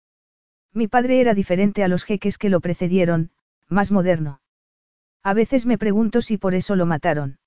Mi 0.73 0.87
padre 0.87 1.21
era 1.21 1.35
diferente 1.35 1.83
a 1.83 1.87
los 1.87 2.03
jeques 2.03 2.39
que 2.39 2.49
lo 2.49 2.61
precedieron, 2.61 3.29
más 3.67 3.91
moderno. 3.91 4.41
A 5.21 5.35
veces 5.35 5.67
me 5.67 5.77
pregunto 5.77 6.23
si 6.23 6.39
por 6.39 6.55
eso 6.55 6.75
lo 6.75 6.87
mataron. 6.87 7.37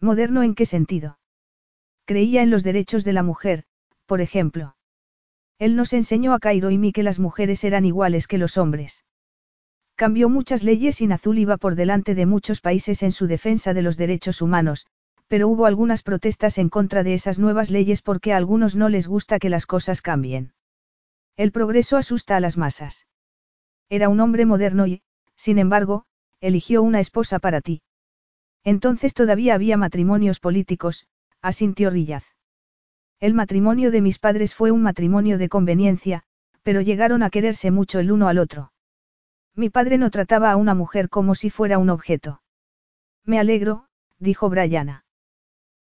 ¿Moderno 0.00 0.42
en 0.42 0.56
qué 0.56 0.66
sentido? 0.66 1.20
Creía 2.06 2.42
en 2.42 2.50
los 2.50 2.64
derechos 2.64 3.04
de 3.04 3.12
la 3.12 3.22
mujer, 3.22 3.66
por 4.06 4.20
ejemplo. 4.20 4.74
Él 5.60 5.76
nos 5.76 5.92
enseñó 5.92 6.34
a 6.34 6.40
Cairo 6.40 6.72
y 6.72 6.78
mí 6.78 6.90
que 6.90 7.04
las 7.04 7.20
mujeres 7.20 7.62
eran 7.62 7.84
iguales 7.84 8.26
que 8.26 8.38
los 8.38 8.56
hombres. 8.56 9.04
Cambió 9.98 10.28
muchas 10.28 10.62
leyes 10.62 11.00
y 11.00 11.08
Nazul 11.08 11.40
iba 11.40 11.56
por 11.56 11.74
delante 11.74 12.14
de 12.14 12.24
muchos 12.24 12.60
países 12.60 13.02
en 13.02 13.10
su 13.10 13.26
defensa 13.26 13.74
de 13.74 13.82
los 13.82 13.96
derechos 13.96 14.42
humanos, 14.42 14.86
pero 15.26 15.48
hubo 15.48 15.66
algunas 15.66 16.04
protestas 16.04 16.58
en 16.58 16.68
contra 16.68 17.02
de 17.02 17.14
esas 17.14 17.40
nuevas 17.40 17.68
leyes 17.68 18.00
porque 18.00 18.32
a 18.32 18.36
algunos 18.36 18.76
no 18.76 18.88
les 18.88 19.08
gusta 19.08 19.40
que 19.40 19.48
las 19.48 19.66
cosas 19.66 20.00
cambien. 20.00 20.52
El 21.36 21.50
progreso 21.50 21.96
asusta 21.96 22.36
a 22.36 22.40
las 22.40 22.56
masas. 22.56 23.08
Era 23.88 24.08
un 24.08 24.20
hombre 24.20 24.46
moderno 24.46 24.86
y, 24.86 25.02
sin 25.34 25.58
embargo, 25.58 26.04
eligió 26.40 26.84
una 26.84 27.00
esposa 27.00 27.40
para 27.40 27.60
ti. 27.60 27.82
Entonces 28.62 29.14
todavía 29.14 29.54
había 29.54 29.76
matrimonios 29.76 30.38
políticos, 30.38 31.08
asintió 31.42 31.90
Rillaz. 31.90 32.36
El 33.18 33.34
matrimonio 33.34 33.90
de 33.90 34.00
mis 34.00 34.20
padres 34.20 34.54
fue 34.54 34.70
un 34.70 34.82
matrimonio 34.82 35.38
de 35.38 35.48
conveniencia, 35.48 36.22
pero 36.62 36.82
llegaron 36.82 37.24
a 37.24 37.30
quererse 37.30 37.72
mucho 37.72 37.98
el 37.98 38.12
uno 38.12 38.28
al 38.28 38.38
otro. 38.38 38.70
Mi 39.54 39.70
padre 39.70 39.98
no 39.98 40.10
trataba 40.10 40.50
a 40.52 40.56
una 40.56 40.74
mujer 40.74 41.08
como 41.08 41.34
si 41.34 41.50
fuera 41.50 41.78
un 41.78 41.90
objeto. 41.90 42.42
Me 43.24 43.38
alegro, 43.38 43.86
dijo 44.18 44.48
Brianna. 44.48 45.04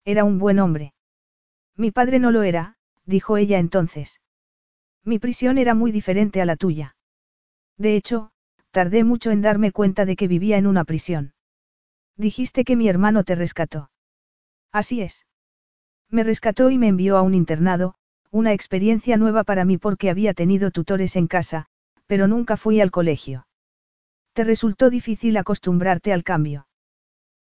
Era 0.03 0.23
un 0.23 0.39
buen 0.39 0.59
hombre. 0.59 0.93
Mi 1.75 1.91
padre 1.91 2.19
no 2.19 2.31
lo 2.31 2.43
era, 2.43 2.77
dijo 3.05 3.37
ella 3.37 3.59
entonces. 3.59 4.21
Mi 5.03 5.19
prisión 5.19 5.57
era 5.57 5.73
muy 5.73 5.91
diferente 5.91 6.41
a 6.41 6.45
la 6.45 6.55
tuya. 6.55 6.95
De 7.77 7.95
hecho, 7.95 8.31
Tardé 8.77 9.03
mucho 9.03 9.31
en 9.31 9.41
darme 9.41 9.71
cuenta 9.71 10.05
de 10.05 10.15
que 10.15 10.27
vivía 10.27 10.57
en 10.57 10.67
una 10.67 10.83
prisión. 10.83 11.33
Dijiste 12.15 12.63
que 12.63 12.75
mi 12.75 12.87
hermano 12.87 13.23
te 13.23 13.33
rescató. 13.33 13.89
Así 14.71 15.01
es. 15.01 15.25
Me 16.11 16.23
rescató 16.23 16.69
y 16.69 16.77
me 16.77 16.87
envió 16.87 17.17
a 17.17 17.23
un 17.23 17.33
internado, 17.33 17.95
una 18.29 18.53
experiencia 18.53 19.17
nueva 19.17 19.43
para 19.43 19.65
mí 19.65 19.79
porque 19.79 20.11
había 20.11 20.35
tenido 20.35 20.69
tutores 20.69 21.15
en 21.15 21.25
casa, 21.25 21.65
pero 22.05 22.27
nunca 22.27 22.55
fui 22.55 22.79
al 22.79 22.91
colegio. 22.91 23.46
¿Te 24.37 24.43
resultó 24.43 24.91
difícil 24.91 25.35
acostumbrarte 25.35 26.13
al 26.13 26.23
cambio? 26.23 26.67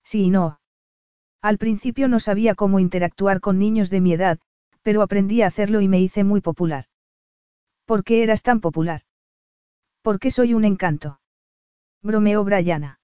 Sí 0.04 0.24
y 0.24 0.30
no. 0.30 0.60
Al 1.42 1.58
principio 1.58 2.10
no 2.10 2.20
sabía 2.20 2.54
cómo 2.54 2.80
interactuar 2.80 3.39
con 3.39 3.60
niños 3.60 3.89
de 3.89 4.02
mi 4.02 4.12
edad, 4.12 4.39
pero 4.82 5.02
aprendí 5.02 5.42
a 5.42 5.48
hacerlo 5.48 5.80
y 5.80 5.88
me 5.88 6.02
hice 6.02 6.26
muy 6.26 6.42
popular. 6.42 6.88
¿Por 7.86 8.04
qué 8.04 8.24
eras 8.24 8.44
tan 8.44 8.60
popular? 8.60 9.04
Porque 10.02 10.32
soy 10.32 10.54
un 10.54 10.66
encanto 10.66 11.22
bromeó 12.02 12.44
Brianna. 12.44 13.00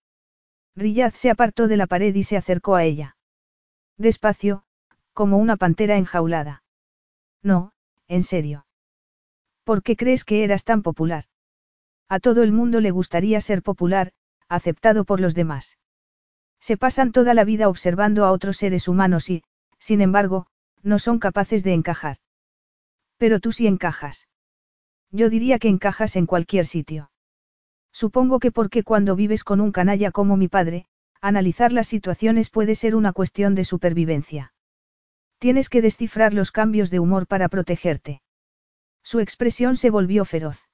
Riyaz 0.76 1.14
se 1.16 1.30
apartó 1.30 1.70
de 1.70 1.78
la 1.78 1.88
pared 1.88 2.14
y 2.14 2.26
se 2.26 2.36
acercó 2.36 2.76
a 2.76 2.84
ella. 2.84 3.16
Despacio, 3.98 4.66
como 5.14 5.38
una 5.38 5.56
pantera 5.56 5.96
enjaulada. 5.96 6.62
No, 7.42 7.72
en 8.10 8.24
serio. 8.24 8.66
¿Por 9.64 9.82
qué 9.82 9.96
crees 9.96 10.26
que 10.26 10.44
eras 10.44 10.66
tan 10.66 10.82
popular? 10.82 11.24
A 12.10 12.20
todo 12.20 12.44
el 12.44 12.52
mundo 12.52 12.80
le 12.80 12.92
gustaría 12.92 13.42
ser 13.42 13.62
popular, 13.62 14.14
aceptado 14.48 15.04
por 15.04 15.20
los 15.20 15.36
demás. 15.36 15.78
Se 16.60 16.78
pasan 16.78 17.12
toda 17.12 17.34
la 17.34 17.44
vida 17.44 17.70
observando 17.70 18.26
a 18.26 18.32
otros 18.32 18.58
seres 18.58 18.88
humanos 18.88 19.30
y, 19.30 19.44
sin 19.78 20.02
embargo, 20.02 20.48
no 20.84 21.00
son 21.00 21.20
capaces 21.20 21.64
de 21.64 21.74
encajar. 21.74 22.18
Pero 23.18 23.40
tú 23.40 23.52
sí 23.52 23.68
encajas. 23.68 24.28
Yo 25.12 25.30
diría 25.30 25.60
que 25.60 25.68
encajas 25.68 26.16
en 26.16 26.26
cualquier 26.26 26.66
sitio. 26.66 27.12
Supongo 27.92 28.40
que 28.40 28.52
porque 28.52 28.84
cuando 28.84 29.16
vives 29.16 29.44
con 29.44 29.60
un 29.60 29.72
canalla 29.72 30.12
como 30.12 30.38
mi 30.38 30.48
padre, 30.48 30.86
analizar 31.22 31.74
las 31.74 31.88
situaciones 31.88 32.50
puede 32.50 32.76
ser 32.76 32.96
una 32.96 33.12
cuestión 33.12 33.56
de 33.56 33.66
supervivencia. 33.66 34.54
Tienes 35.40 35.70
que 35.70 35.82
descifrar 35.82 36.34
los 36.34 36.52
cambios 36.52 36.90
de 36.90 37.00
humor 37.00 37.28
para 37.28 37.50
protegerte. 37.50 38.22
Su 39.04 39.20
expresión 39.20 39.78
se 39.78 39.90
volvió 39.90 40.26
feroz. 40.26 40.67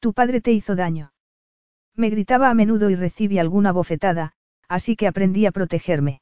Tu 0.00 0.12
padre 0.12 0.40
te 0.40 0.52
hizo 0.52 0.76
daño. 0.76 1.12
Me 1.94 2.10
gritaba 2.10 2.50
a 2.50 2.54
menudo 2.54 2.90
y 2.90 2.94
recibí 2.94 3.38
alguna 3.38 3.72
bofetada, 3.72 4.32
así 4.68 4.94
que 4.94 5.08
aprendí 5.08 5.46
a 5.46 5.52
protegerme. 5.52 6.20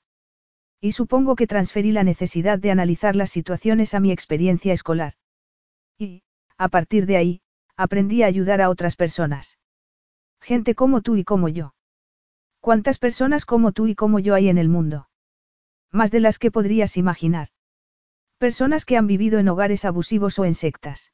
Y 0.81 0.93
supongo 0.93 1.37
que 1.37 1.47
transferí 1.47 1.93
la 1.93 2.05
necesidad 2.05 2.59
de 2.59 2.71
analizar 2.71 3.17
las 3.17 3.31
situaciones 3.31 3.93
a 3.95 4.01
mi 4.01 4.13
experiencia 4.13 4.73
escolar. 4.73 5.15
Y, 5.99 6.23
a 6.57 6.69
partir 6.69 7.07
de 7.07 7.17
ahí, 7.17 7.41
aprendí 7.77 8.23
a 8.23 8.27
ayudar 8.27 8.61
a 8.61 8.71
otras 8.71 8.97
personas. 8.97 9.59
Gente 10.41 10.75
como 10.75 11.03
tú 11.03 11.17
y 11.17 11.25
como 11.25 11.49
yo. 11.49 11.75
¿Cuántas 12.61 12.99
personas 12.99 13.45
como 13.45 13.73
tú 13.73 13.87
y 13.87 13.95
como 13.95 14.19
yo 14.19 14.35
hay 14.35 14.49
en 14.49 14.59
el 14.59 14.69
mundo? 14.69 15.09
Más 15.93 16.11
de 16.11 16.21
las 16.21 16.39
que 16.39 16.51
podrías 16.51 16.97
imaginar. 16.97 17.49
Personas 18.39 18.85
que 18.85 18.97
han 18.97 19.07
vivido 19.07 19.39
en 19.39 19.49
hogares 19.49 19.85
abusivos 19.85 20.39
o 20.39 20.45
en 20.45 20.55
sectas. 20.55 21.13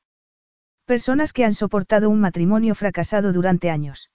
Personas 0.92 1.32
que 1.32 1.46
han 1.46 1.54
soportado 1.54 2.10
un 2.10 2.20
matrimonio 2.20 2.74
fracasado 2.74 3.32
durante 3.32 3.70
años. 3.70 4.10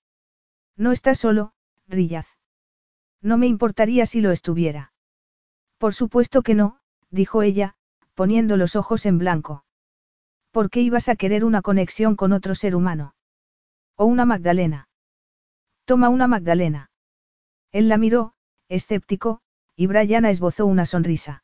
No 0.76 0.92
estás 0.92 1.18
solo, 1.18 1.54
Rillaz. 1.88 2.28
No 3.20 3.40
me 3.40 3.48
importaría 3.48 4.06
si 4.06 4.22
lo 4.22 4.30
estuviera. 4.30 4.94
Por 5.80 5.96
supuesto 5.96 6.44
que 6.44 6.54
no, 6.54 6.78
dijo 7.10 7.42
ella, 7.42 7.74
poniendo 8.14 8.58
los 8.58 8.76
ojos 8.76 9.08
en 9.08 9.18
blanco. 9.18 9.66
¿Por 10.52 10.70
qué 10.70 10.82
ibas 10.82 11.10
a 11.10 11.16
querer 11.16 11.46
una 11.46 11.64
conexión 11.64 12.16
con 12.16 12.32
otro 12.32 12.54
ser 12.54 12.76
humano? 12.76 13.16
O 13.96 14.06
una 14.06 14.26
Magdalena. 14.26 14.88
Toma 15.86 16.10
una 16.10 16.28
Magdalena. 16.28 16.92
Él 17.72 17.90
la 17.90 17.98
miró, 17.98 18.36
escéptico, 18.70 19.42
y 19.76 19.88
Brianna 19.88 20.30
esbozó 20.30 20.68
una 20.68 20.86
sonrisa. 20.86 21.44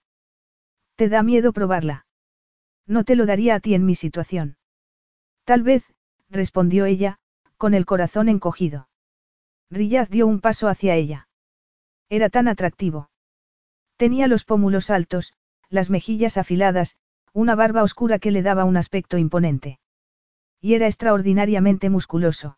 ¿Te 0.96 1.10
da 1.10 1.24
miedo 1.24 1.54
probarla? 1.54 2.06
No 2.86 3.04
te 3.04 3.16
lo 3.16 3.26
daría 3.26 3.56
a 3.56 3.60
ti 3.60 3.74
en 3.74 3.84
mi 3.84 3.96
situación. 3.96 4.58
Tal 5.44 5.64
vez, 5.64 5.84
respondió 6.30 6.86
ella, 6.86 7.20
con 7.58 7.74
el 7.74 7.86
corazón 7.86 8.30
encogido. 8.30 8.88
Riyaz 9.70 10.10
dio 10.10 10.28
un 10.28 10.40
paso 10.40 10.68
hacia 10.68 10.96
ella. 10.96 11.28
Era 12.10 12.30
tan 12.30 12.48
atractivo. 12.48 13.10
Tenía 13.98 14.28
los 14.28 14.46
pómulos 14.46 14.90
altos, 14.90 15.34
las 15.70 15.90
mejillas 15.90 16.38
afiladas, 16.38 16.98
una 17.34 17.56
barba 17.56 17.84
oscura 17.84 18.20
que 18.20 18.32
le 18.32 18.42
daba 18.42 18.64
un 18.64 18.78
aspecto 18.78 19.18
imponente. 19.18 19.80
Y 20.62 20.76
era 20.76 20.88
extraordinariamente 20.88 21.90
musculoso. 21.90 22.58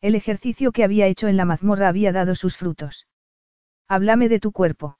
El 0.00 0.14
ejercicio 0.14 0.72
que 0.72 0.84
había 0.84 1.06
hecho 1.06 1.28
en 1.28 1.36
la 1.36 1.44
mazmorra 1.44 1.88
había 1.88 2.12
dado 2.12 2.34
sus 2.34 2.56
frutos. 2.56 3.06
Háblame 3.88 4.28
de 4.28 4.40
tu 4.40 4.52
cuerpo. 4.52 4.98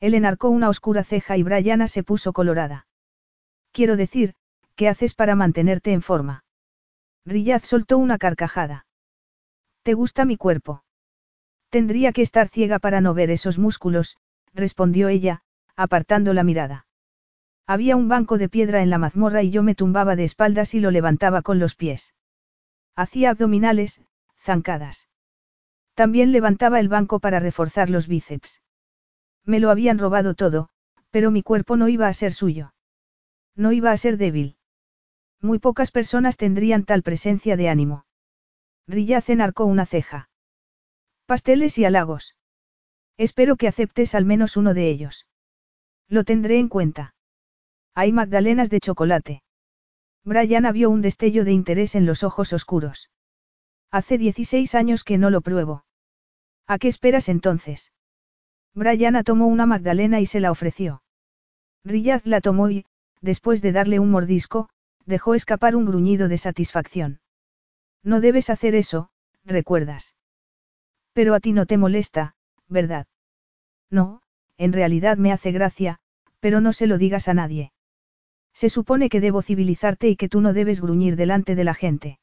Él 0.00 0.14
enarcó 0.14 0.48
una 0.48 0.68
oscura 0.68 1.04
ceja 1.04 1.36
y 1.36 1.42
Brianna 1.42 1.88
se 1.88 2.02
puso 2.02 2.32
colorada. 2.32 2.86
Quiero 3.72 3.96
decir, 3.96 4.34
¿qué 4.76 4.88
haces 4.88 5.14
para 5.14 5.34
mantenerte 5.34 5.92
en 5.92 6.02
forma? 6.02 6.44
Riyad 7.24 7.62
soltó 7.64 7.98
una 7.98 8.18
carcajada. 8.18 8.86
¿Te 9.82 9.94
gusta 9.94 10.24
mi 10.24 10.36
cuerpo? 10.36 10.84
Tendría 11.70 12.12
que 12.12 12.22
estar 12.22 12.48
ciega 12.48 12.78
para 12.78 13.00
no 13.00 13.14
ver 13.14 13.30
esos 13.30 13.58
músculos, 13.58 14.16
respondió 14.52 15.08
ella, 15.08 15.42
apartando 15.76 16.32
la 16.34 16.44
mirada. 16.44 16.86
Había 17.66 17.96
un 17.96 18.08
banco 18.08 18.38
de 18.38 18.48
piedra 18.48 18.82
en 18.82 18.90
la 18.90 18.98
mazmorra 18.98 19.42
y 19.42 19.50
yo 19.50 19.62
me 19.62 19.74
tumbaba 19.74 20.16
de 20.16 20.24
espaldas 20.24 20.74
y 20.74 20.80
lo 20.80 20.90
levantaba 20.90 21.42
con 21.42 21.58
los 21.58 21.74
pies. 21.74 22.14
Hacía 22.94 23.30
abdominales, 23.30 24.02
zancadas. 24.38 25.08
También 25.94 26.32
levantaba 26.32 26.80
el 26.80 26.88
banco 26.88 27.20
para 27.20 27.40
reforzar 27.40 27.88
los 27.88 28.06
bíceps. 28.06 28.62
Me 29.44 29.60
lo 29.60 29.70
habían 29.70 29.98
robado 29.98 30.34
todo, 30.34 30.68
pero 31.10 31.30
mi 31.30 31.42
cuerpo 31.42 31.76
no 31.76 31.88
iba 31.88 32.08
a 32.08 32.14
ser 32.14 32.32
suyo. 32.32 32.74
No 33.56 33.72
iba 33.72 33.92
a 33.92 33.96
ser 33.96 34.16
débil. 34.16 34.56
Muy 35.44 35.58
pocas 35.58 35.90
personas 35.90 36.38
tendrían 36.38 36.86
tal 36.86 37.02
presencia 37.02 37.58
de 37.58 37.68
ánimo. 37.68 38.06
Riyaz 38.88 39.28
enarcó 39.28 39.66
una 39.66 39.84
ceja. 39.84 40.30
Pasteles 41.26 41.76
y 41.76 41.84
halagos. 41.84 42.34
Espero 43.18 43.56
que 43.56 43.68
aceptes 43.68 44.14
al 44.14 44.24
menos 44.24 44.56
uno 44.56 44.72
de 44.72 44.88
ellos. 44.88 45.26
Lo 46.08 46.24
tendré 46.24 46.58
en 46.58 46.70
cuenta. 46.70 47.14
Hay 47.94 48.10
magdalenas 48.10 48.70
de 48.70 48.80
chocolate. 48.80 49.42
Brian 50.24 50.72
vio 50.72 50.88
un 50.88 51.02
destello 51.02 51.44
de 51.44 51.52
interés 51.52 51.94
en 51.94 52.06
los 52.06 52.22
ojos 52.22 52.54
oscuros. 52.54 53.10
Hace 53.90 54.16
16 54.16 54.74
años 54.74 55.04
que 55.04 55.18
no 55.18 55.28
lo 55.28 55.42
pruebo. 55.42 55.84
¿A 56.66 56.78
qué 56.78 56.88
esperas 56.88 57.28
entonces? 57.28 57.92
Brianna 58.72 59.22
tomó 59.22 59.46
una 59.48 59.66
magdalena 59.66 60.20
y 60.20 60.26
se 60.26 60.40
la 60.40 60.50
ofreció. 60.50 61.02
Riyaz 61.84 62.24
la 62.24 62.40
tomó 62.40 62.70
y, 62.70 62.86
después 63.20 63.60
de 63.60 63.72
darle 63.72 63.98
un 63.98 64.10
mordisco, 64.10 64.70
dejó 65.06 65.34
escapar 65.34 65.76
un 65.76 65.84
gruñido 65.84 66.28
de 66.28 66.38
satisfacción. 66.38 67.20
No 68.02 68.20
debes 68.20 68.50
hacer 68.50 68.74
eso, 68.74 69.10
recuerdas. 69.44 70.14
Pero 71.12 71.34
a 71.34 71.40
ti 71.40 71.52
no 71.52 71.66
te 71.66 71.78
molesta, 71.78 72.36
¿verdad? 72.68 73.06
No, 73.90 74.22
en 74.56 74.72
realidad 74.72 75.16
me 75.16 75.32
hace 75.32 75.52
gracia, 75.52 75.98
pero 76.40 76.60
no 76.60 76.72
se 76.72 76.86
lo 76.86 76.98
digas 76.98 77.28
a 77.28 77.34
nadie. 77.34 77.72
Se 78.52 78.68
supone 78.68 79.08
que 79.08 79.20
debo 79.20 79.42
civilizarte 79.42 80.08
y 80.08 80.16
que 80.16 80.28
tú 80.28 80.40
no 80.40 80.52
debes 80.52 80.80
gruñir 80.80 81.16
delante 81.16 81.54
de 81.54 81.64
la 81.64 81.74
gente. 81.74 82.18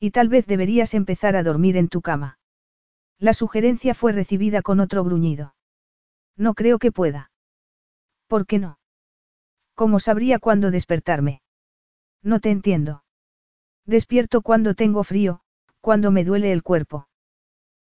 Y 0.00 0.10
tal 0.10 0.28
vez 0.28 0.46
deberías 0.46 0.94
empezar 0.94 1.36
a 1.36 1.42
dormir 1.42 1.76
en 1.76 1.88
tu 1.88 2.02
cama. 2.02 2.38
La 3.18 3.34
sugerencia 3.34 3.94
fue 3.94 4.12
recibida 4.12 4.62
con 4.62 4.80
otro 4.80 5.04
gruñido. 5.04 5.54
No 6.36 6.54
creo 6.54 6.78
que 6.78 6.90
pueda. 6.90 7.30
¿Por 8.26 8.46
qué 8.46 8.58
no? 8.58 8.78
¿Cómo 9.74 10.00
sabría 10.00 10.40
cuándo 10.40 10.70
despertarme? 10.70 11.43
No 12.24 12.40
te 12.40 12.50
entiendo. 12.50 13.04
Despierto 13.84 14.40
cuando 14.40 14.74
tengo 14.74 15.04
frío, 15.04 15.40
cuando 15.80 16.10
me 16.10 16.24
duele 16.24 16.50
el 16.52 16.62
cuerpo. 16.62 17.06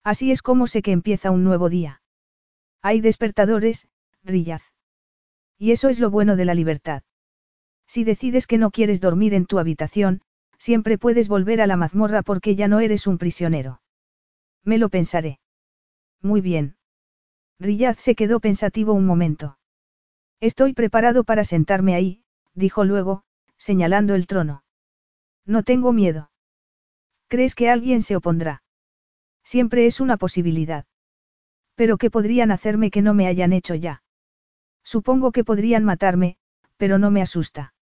Así 0.05 0.31
es 0.31 0.43
como 0.43 0.69
sé 0.69 0.81
que 0.81 0.93
empieza 0.93 1.33
un 1.33 1.43
nuevo 1.43 1.69
día. 1.69 2.03
Hay 2.81 3.01
despertadores, 3.01 3.89
Rillaz. 4.23 4.63
Y 5.59 5.73
eso 5.73 5.89
es 5.89 5.99
lo 5.99 6.09
bueno 6.11 6.37
de 6.37 6.45
la 6.45 6.55
libertad. 6.55 7.03
Si 7.89 8.05
decides 8.05 8.47
que 8.47 8.59
no 8.59 8.71
quieres 8.71 9.01
dormir 9.01 9.35
en 9.35 9.45
tu 9.45 9.59
habitación, 9.59 10.23
siempre 10.57 10.99
puedes 10.99 11.29
volver 11.29 11.61
a 11.61 11.67
la 11.67 11.77
mazmorra 11.77 12.23
porque 12.23 12.55
ya 12.55 12.69
no 12.69 12.79
eres 12.79 13.09
un 13.09 13.19
prisionero. 13.19 13.83
Me 14.63 14.79
lo 14.79 14.89
pensaré. 14.89 15.41
Muy 16.23 16.41
bien. 16.41 16.77
Riyaz 17.59 17.99
se 17.99 18.15
quedó 18.15 18.39
pensativo 18.39 18.93
un 18.93 19.05
momento. 19.05 19.59
Estoy 20.41 20.75
preparado 20.75 21.25
para 21.25 21.43
sentarme 21.43 21.97
ahí, 21.97 22.23
dijo 22.55 22.85
luego, 22.85 23.25
señalando 23.69 24.15
el 24.15 24.27
trono. 24.27 24.63
No 25.45 25.63
tengo 25.63 25.93
miedo. 25.93 26.31
¿Crees 27.29 27.55
que 27.55 27.69
alguien 27.69 28.01
se 28.01 28.17
opondrá? 28.17 28.63
Siempre 29.45 29.85
es 29.85 30.01
una 30.01 30.17
posibilidad. 30.17 30.87
Pero 31.75 31.99
¿qué 31.99 32.11
podrían 32.11 32.51
hacerme 32.51 32.91
que 32.91 33.03
no 33.03 33.13
me 33.13 33.27
hayan 33.27 33.53
hecho 33.53 33.75
ya? 33.75 34.03
Supongo 34.83 35.33
que 35.33 35.45
podrían 35.45 35.85
matarme, 35.85 36.39
pero 36.79 36.97
no 36.97 37.11
me 37.11 37.21
asusta. 37.21 37.75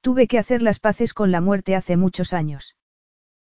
Tuve 0.00 0.28
que 0.28 0.38
hacer 0.38 0.62
las 0.62 0.78
paces 0.78 1.12
con 1.12 1.32
la 1.32 1.40
muerte 1.40 1.74
hace 1.74 1.96
muchos 1.96 2.32
años. 2.32 2.76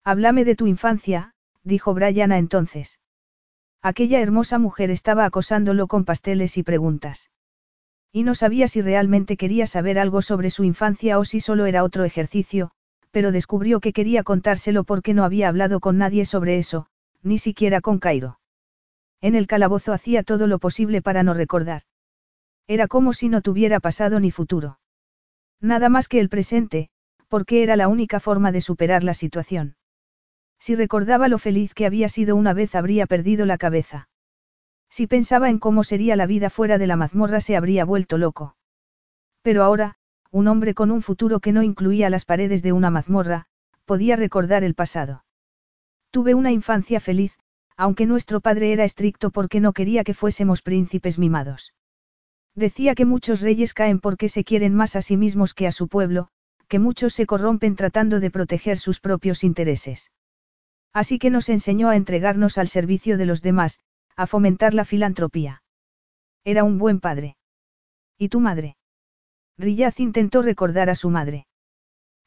Háblame 0.03 0.45
de 0.45 0.55
tu 0.55 0.67
infancia, 0.67 1.33
dijo 1.63 1.95
Brianna 1.95 2.37
entonces. 2.37 2.99
Aquella 3.81 4.21
hermosa 4.21 4.59
mujer 4.59 4.91
estaba 4.91 5.25
acosándolo 5.25 5.87
con 5.87 6.05
pasteles 6.05 6.55
y 6.59 6.61
preguntas. 6.61 7.31
Y 8.11 8.23
no 8.23 8.35
sabía 8.35 8.67
si 8.67 8.81
realmente 8.81 9.37
quería 9.37 9.67
saber 9.67 9.99
algo 9.99 10.21
sobre 10.21 10.49
su 10.49 10.63
infancia 10.63 11.19
o 11.19 11.25
si 11.25 11.39
solo 11.39 11.65
era 11.65 11.83
otro 11.83 12.03
ejercicio, 12.03 12.71
pero 13.11 13.31
descubrió 13.31 13.79
que 13.79 13.93
quería 13.93 14.23
contárselo 14.23 14.83
porque 14.83 15.13
no 15.13 15.23
había 15.23 15.49
hablado 15.49 15.79
con 15.79 15.97
nadie 15.97 16.25
sobre 16.25 16.57
eso, 16.57 16.87
ni 17.23 17.37
siquiera 17.37 17.81
con 17.81 17.99
Cairo. 17.99 18.39
En 19.21 19.35
el 19.35 19.47
calabozo 19.47 19.93
hacía 19.93 20.23
todo 20.23 20.47
lo 20.47 20.59
posible 20.59 21.01
para 21.01 21.23
no 21.23 21.33
recordar. 21.33 21.81
Era 22.67 22.87
como 22.87 23.13
si 23.13 23.29
no 23.29 23.41
tuviera 23.41 23.79
pasado 23.79 24.19
ni 24.19 24.31
futuro. 24.31 24.79
Nada 25.59 25.89
más 25.89 26.07
que 26.07 26.19
el 26.19 26.29
presente, 26.29 26.89
porque 27.27 27.63
era 27.63 27.75
la 27.75 27.87
única 27.87 28.19
forma 28.19 28.51
de 28.51 28.61
superar 28.61 29.03
la 29.03 29.13
situación. 29.13 29.75
Si 30.59 30.75
recordaba 30.75 31.27
lo 31.27 31.37
feliz 31.37 31.73
que 31.73 31.85
había 31.85 32.09
sido 32.09 32.35
una 32.35 32.53
vez 32.53 32.75
habría 32.75 33.05
perdido 33.05 33.45
la 33.45 33.57
cabeza. 33.57 34.09
Si 34.89 35.07
pensaba 35.07 35.49
en 35.49 35.59
cómo 35.59 35.83
sería 35.83 36.15
la 36.15 36.27
vida 36.27 36.49
fuera 36.49 36.77
de 36.77 36.87
la 36.87 36.95
mazmorra 36.95 37.41
se 37.41 37.55
habría 37.55 37.85
vuelto 37.85 38.17
loco. 38.17 38.55
Pero 39.41 39.63
ahora, 39.63 39.95
un 40.31 40.47
hombre 40.47 40.73
con 40.73 40.91
un 40.91 41.01
futuro 41.01 41.39
que 41.39 41.51
no 41.51 41.63
incluía 41.63 42.09
las 42.09 42.25
paredes 42.25 42.61
de 42.61 42.71
una 42.71 42.89
mazmorra, 42.89 43.47
podía 43.85 44.15
recordar 44.15 44.63
el 44.63 44.75
pasado. 44.75 45.23
Tuve 46.11 46.33
una 46.33 46.51
infancia 46.51 46.99
feliz, 46.99 47.37
aunque 47.75 48.05
nuestro 48.05 48.41
padre 48.41 48.73
era 48.73 48.83
estricto 48.83 49.29
porque 49.29 49.59
no 49.59 49.73
quería 49.73 50.03
que 50.03 50.13
fuésemos 50.13 50.61
príncipes 50.61 51.19
mimados. 51.19 51.73
Decía 52.55 52.95
que 52.95 53.05
muchos 53.05 53.41
reyes 53.41 53.73
caen 53.73 53.99
porque 53.99 54.29
se 54.29 54.43
quieren 54.43 54.73
más 54.73 54.95
a 54.95 55.01
sí 55.01 55.15
mismos 55.15 55.53
que 55.53 55.67
a 55.67 55.71
su 55.71 55.87
pueblo, 55.87 56.29
que 56.67 56.79
muchos 56.79 57.13
se 57.13 57.25
corrompen 57.25 57.75
tratando 57.75 58.19
de 58.19 58.31
proteger 58.31 58.79
sus 58.79 58.99
propios 58.99 59.43
intereses. 59.43 60.11
Así 60.91 61.19
que 61.19 61.29
nos 61.29 61.49
enseñó 61.49 61.89
a 61.89 61.95
entregarnos 61.95 62.57
al 62.57 62.67
servicio 62.67 63.17
de 63.17 63.27
los 63.27 63.41
demás, 63.43 63.79
a 64.17 64.25
fomentar 64.25 64.73
la 64.73 64.83
filantropía. 64.83 65.61
Era 66.43 66.63
un 66.63 66.79
buen 66.79 66.99
padre. 66.99 67.37
¿Y 68.17 68.29
tu 68.29 68.39
madre? 68.39 68.75
Riyaz 69.57 69.99
intentó 69.99 70.41
recordar 70.41 70.89
a 70.89 70.95
su 70.95 71.09
madre. 71.09 71.45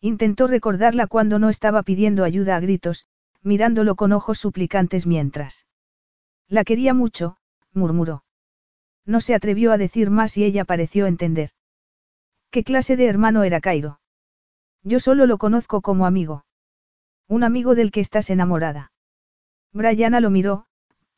Intentó 0.00 0.46
recordarla 0.46 1.08
cuando 1.08 1.38
no 1.38 1.48
estaba 1.48 1.82
pidiendo 1.82 2.24
ayuda 2.24 2.56
a 2.56 2.60
gritos, 2.60 3.06
mirándolo 3.42 3.96
con 3.96 4.12
ojos 4.12 4.38
suplicantes 4.38 5.06
mientras. 5.06 5.66
La 6.48 6.64
quería 6.64 6.94
mucho, 6.94 7.36
murmuró. 7.72 8.24
No 9.04 9.20
se 9.20 9.34
atrevió 9.34 9.72
a 9.72 9.78
decir 9.78 10.10
más 10.10 10.36
y 10.36 10.44
ella 10.44 10.64
pareció 10.64 11.06
entender. 11.06 11.50
¿Qué 12.50 12.62
clase 12.62 12.96
de 12.96 13.06
hermano 13.06 13.42
era 13.42 13.60
Cairo? 13.60 14.00
Yo 14.82 15.00
solo 15.00 15.26
lo 15.26 15.38
conozco 15.38 15.80
como 15.82 16.06
amigo. 16.06 16.44
Un 17.28 17.42
amigo 17.42 17.74
del 17.74 17.90
que 17.90 18.00
estás 18.00 18.30
enamorada. 18.30 18.92
Brianna 19.72 20.20
lo 20.20 20.30
miró, 20.30 20.66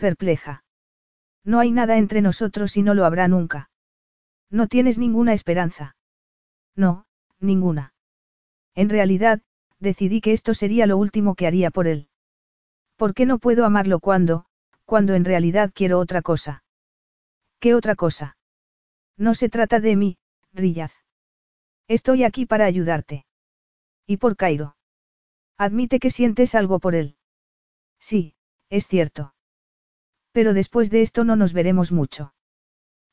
perpleja. 0.03 0.65
No 1.45 1.61
hay 1.61 1.71
nada 1.71 1.97
entre 1.97 2.23
nosotros 2.23 2.77
y 2.77 2.83
no 2.83 2.93
lo 2.95 3.05
habrá 3.05 3.29
nunca. 3.29 3.71
No 4.51 4.67
tienes 4.67 4.99
ninguna 4.99 5.33
esperanza. 5.33 5.95
No, 6.75 7.07
ninguna. 7.39 7.95
En 8.75 8.89
realidad, 8.89 9.43
decidí 9.79 10.21
que 10.21 10.33
esto 10.33 10.55
sería 10.55 10.87
lo 10.87 10.97
último 10.97 11.37
que 11.37 11.47
haría 11.47 11.71
por 11.71 11.87
él. 11.87 12.09
¿Por 12.97 13.15
qué 13.15 13.27
no 13.27 13.39
puedo 13.39 13.65
amarlo 13.65 14.01
cuando, 14.01 14.45
cuando 14.87 15.15
en 15.15 15.25
realidad 15.25 15.71
quiero 15.73 16.01
otra 16.01 16.21
cosa? 16.21 16.65
¿Qué 17.61 17.77
otra 17.77 17.95
cosa? 17.95 18.37
No 19.17 19.35
se 19.35 19.49
trata 19.49 19.79
de 19.79 19.95
mí, 19.95 20.19
Rillaz. 20.53 20.93
Estoy 21.87 22.25
aquí 22.25 22.45
para 22.45 22.65
ayudarte. 22.65 23.25
¿Y 24.05 24.17
por 24.17 24.35
Cairo? 24.35 24.75
Admite 25.59 26.01
que 26.01 26.11
sientes 26.11 26.57
algo 26.57 26.81
por 26.81 26.97
él. 26.97 27.15
Sí, 28.01 28.35
es 28.69 28.89
cierto. 28.89 29.33
Pero 30.33 30.55
después 30.55 30.91
de 30.91 31.03
esto 31.03 31.25
no 31.25 31.37
nos 31.37 31.53
veremos 31.53 31.93
mucho. 31.93 32.35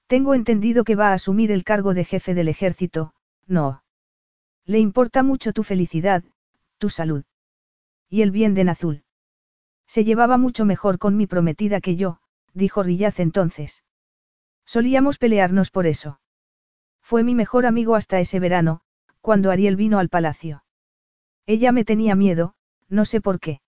Tengo 0.07 0.33
entendido 0.33 0.83
que 0.83 0.95
va 0.95 1.09
a 1.09 1.13
asumir 1.13 1.51
el 1.51 1.63
cargo 1.63 1.93
de 1.93 2.05
jefe 2.05 2.33
del 2.33 2.47
ejército, 2.47 3.13
no. 3.45 3.83
Le 4.65 4.79
importa 4.79 5.21
mucho 5.21 5.53
tu 5.53 5.63
felicidad, 5.63 6.23
tu 6.77 6.89
salud. 6.89 7.23
Y 8.09 8.21
el 8.21 8.31
bien 8.31 8.53
de 8.53 8.63
Nazul. 8.63 9.03
Se 9.85 10.03
llevaba 10.03 10.37
mucho 10.37 10.65
mejor 10.65 10.97
con 10.97 11.17
mi 11.17 11.27
prometida 11.27 11.81
que 11.81 11.95
yo, 11.95 12.19
dijo 12.53 12.83
Rillaz 12.83 13.19
entonces. 13.19 13.83
Solíamos 14.65 15.17
pelearnos 15.17 15.71
por 15.71 15.87
eso. 15.87 16.19
Fue 17.01 17.23
mi 17.23 17.33
mejor 17.33 17.65
amigo 17.65 17.95
hasta 17.95 18.19
ese 18.19 18.39
verano, 18.39 18.81
cuando 19.21 19.51
Ariel 19.51 19.75
vino 19.75 19.99
al 19.99 20.09
palacio. 20.09 20.63
Ella 21.45 21.71
me 21.71 21.85
tenía 21.85 22.15
miedo, 22.15 22.53
no 22.87 23.05
sé 23.05 23.21
por 23.21 23.39
qué. 23.39 23.61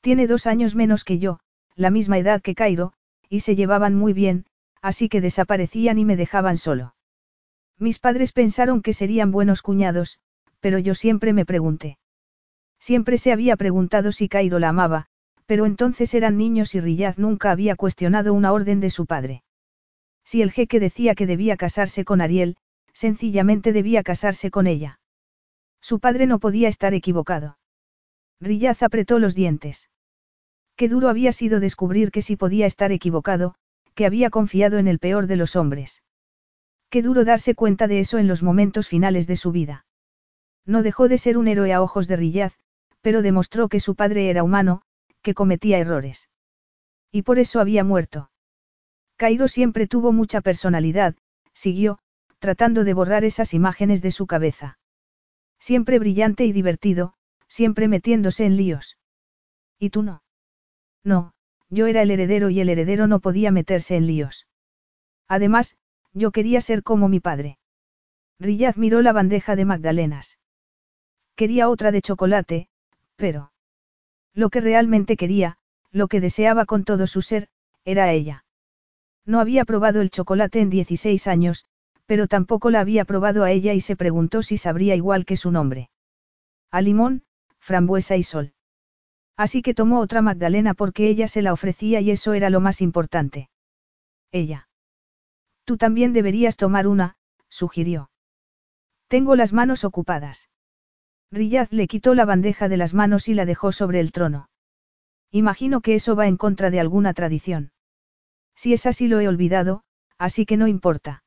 Tiene 0.00 0.26
dos 0.26 0.46
años 0.46 0.74
menos 0.74 1.04
que 1.04 1.18
yo, 1.18 1.40
la 1.76 1.90
misma 1.90 2.18
edad 2.18 2.40
que 2.40 2.54
Cairo, 2.54 2.92
y 3.28 3.40
se 3.40 3.56
llevaban 3.56 3.94
muy 3.94 4.12
bien, 4.12 4.46
así 4.80 5.08
que 5.08 5.20
desaparecían 5.20 5.98
y 5.98 6.04
me 6.04 6.16
dejaban 6.16 6.56
solo. 6.56 6.94
Mis 7.78 7.98
padres 7.98 8.32
pensaron 8.32 8.82
que 8.82 8.92
serían 8.92 9.32
buenos 9.32 9.62
cuñados, 9.62 10.20
pero 10.60 10.78
yo 10.78 10.94
siempre 10.94 11.32
me 11.32 11.44
pregunté. 11.44 11.98
Siempre 12.78 13.18
se 13.18 13.32
había 13.32 13.56
preguntado 13.56 14.12
si 14.12 14.28
Cairo 14.28 14.58
la 14.58 14.68
amaba, 14.68 15.06
pero 15.46 15.66
entonces 15.66 16.14
eran 16.14 16.36
niños 16.36 16.74
y 16.74 16.80
Riyad 16.80 17.16
nunca 17.16 17.50
había 17.50 17.76
cuestionado 17.76 18.32
una 18.32 18.52
orden 18.52 18.80
de 18.80 18.90
su 18.90 19.06
padre. 19.06 19.42
Si 20.24 20.42
el 20.42 20.52
jeque 20.52 20.80
decía 20.80 21.14
que 21.14 21.26
debía 21.26 21.56
casarse 21.56 22.04
con 22.04 22.20
Ariel, 22.20 22.56
sencillamente 22.92 23.72
debía 23.72 24.02
casarse 24.02 24.50
con 24.50 24.66
ella. 24.66 25.00
Su 25.80 26.00
padre 26.00 26.26
no 26.26 26.38
podía 26.38 26.68
estar 26.68 26.94
equivocado. 26.94 27.58
Riyaz 28.40 28.82
apretó 28.82 29.18
los 29.18 29.34
dientes. 29.34 29.90
Qué 30.76 30.88
duro 30.88 31.08
había 31.08 31.32
sido 31.32 31.60
descubrir 31.60 32.10
que 32.10 32.22
sí 32.22 32.36
podía 32.36 32.66
estar 32.66 32.90
equivocado, 32.92 33.54
que 33.94 34.06
había 34.06 34.30
confiado 34.30 34.78
en 34.78 34.88
el 34.88 34.98
peor 34.98 35.26
de 35.26 35.36
los 35.36 35.54
hombres. 35.56 36.02
Qué 36.90 37.02
duro 37.02 37.24
darse 37.24 37.54
cuenta 37.54 37.86
de 37.86 38.00
eso 38.00 38.18
en 38.18 38.26
los 38.26 38.42
momentos 38.42 38.88
finales 38.88 39.26
de 39.26 39.36
su 39.36 39.52
vida. 39.52 39.86
No 40.66 40.82
dejó 40.82 41.08
de 41.08 41.18
ser 41.18 41.38
un 41.38 41.48
héroe 41.48 41.72
a 41.72 41.82
ojos 41.82 42.08
de 42.08 42.16
Riyaz, 42.16 42.58
pero 43.00 43.22
demostró 43.22 43.68
que 43.68 43.80
su 43.80 43.94
padre 43.94 44.30
era 44.30 44.42
humano, 44.42 44.82
que 45.22 45.34
cometía 45.34 45.78
errores. 45.78 46.28
Y 47.12 47.22
por 47.22 47.38
eso 47.38 47.60
había 47.60 47.84
muerto. 47.84 48.30
Cairo 49.16 49.46
siempre 49.46 49.86
tuvo 49.86 50.12
mucha 50.12 50.40
personalidad, 50.40 51.14
siguió, 51.52 51.98
tratando 52.40 52.82
de 52.82 52.94
borrar 52.94 53.24
esas 53.24 53.54
imágenes 53.54 54.02
de 54.02 54.10
su 54.10 54.26
cabeza. 54.26 54.78
Siempre 55.60 55.98
brillante 55.98 56.44
y 56.44 56.52
divertido, 56.52 57.14
siempre 57.46 57.86
metiéndose 57.86 58.44
en 58.44 58.56
líos. 58.56 58.98
¿Y 59.78 59.90
tú 59.90 60.02
no? 60.02 60.23
No, 61.04 61.34
yo 61.68 61.86
era 61.86 62.02
el 62.02 62.10
heredero 62.10 62.50
y 62.50 62.60
el 62.60 62.68
heredero 62.68 63.06
no 63.06 63.20
podía 63.20 63.50
meterse 63.50 63.96
en 63.96 64.06
líos. 64.06 64.46
Además, 65.28 65.76
yo 66.12 66.32
quería 66.32 66.60
ser 66.60 66.82
como 66.82 67.08
mi 67.08 67.20
padre. 67.20 67.58
Riyad 68.38 68.76
miró 68.76 69.02
la 69.02 69.12
bandeja 69.12 69.54
de 69.56 69.64
magdalenas. 69.64 70.38
Quería 71.36 71.68
otra 71.68 71.92
de 71.92 72.02
chocolate, 72.02 72.68
pero... 73.16 73.52
Lo 74.32 74.50
que 74.50 74.60
realmente 74.60 75.16
quería, 75.16 75.58
lo 75.92 76.08
que 76.08 76.20
deseaba 76.20 76.64
con 76.64 76.84
todo 76.84 77.06
su 77.06 77.22
ser, 77.22 77.48
era 77.84 78.10
ella. 78.12 78.44
No 79.24 79.40
había 79.40 79.64
probado 79.64 80.00
el 80.00 80.10
chocolate 80.10 80.60
en 80.60 80.70
16 80.70 81.26
años, 81.26 81.66
pero 82.06 82.26
tampoco 82.26 82.70
la 82.70 82.80
había 82.80 83.04
probado 83.04 83.44
a 83.44 83.50
ella 83.50 83.72
y 83.74 83.80
se 83.80 83.96
preguntó 83.96 84.42
si 84.42 84.56
sabría 84.56 84.94
igual 84.96 85.24
que 85.24 85.36
su 85.36 85.50
nombre. 85.50 85.90
A 86.70 86.80
limón, 86.82 87.24
frambuesa 87.58 88.16
y 88.16 88.22
sol. 88.22 88.52
Así 89.36 89.62
que 89.62 89.74
tomó 89.74 90.00
otra 90.00 90.22
Magdalena 90.22 90.74
porque 90.74 91.08
ella 91.08 91.28
se 91.28 91.42
la 91.42 91.52
ofrecía 91.52 92.00
y 92.00 92.10
eso 92.10 92.34
era 92.34 92.50
lo 92.50 92.60
más 92.60 92.80
importante. 92.80 93.50
Ella. 94.30 94.68
Tú 95.64 95.76
también 95.76 96.12
deberías 96.12 96.56
tomar 96.56 96.86
una, 96.86 97.16
sugirió. 97.48 98.10
Tengo 99.08 99.36
las 99.36 99.52
manos 99.52 99.84
ocupadas. 99.84 100.50
Riyad 101.30 101.68
le 101.70 101.88
quitó 101.88 102.14
la 102.14 102.24
bandeja 102.24 102.68
de 102.68 102.76
las 102.76 102.94
manos 102.94 103.28
y 103.28 103.34
la 103.34 103.44
dejó 103.44 103.72
sobre 103.72 104.00
el 104.00 104.12
trono. 104.12 104.48
Imagino 105.30 105.80
que 105.80 105.94
eso 105.94 106.14
va 106.14 106.28
en 106.28 106.36
contra 106.36 106.70
de 106.70 106.78
alguna 106.78 107.12
tradición. 107.12 107.72
Si 108.54 108.72
es 108.72 108.86
así 108.86 109.08
lo 109.08 109.18
he 109.18 109.26
olvidado, 109.26 109.82
así 110.16 110.46
que 110.46 110.56
no 110.56 110.68
importa. 110.68 111.24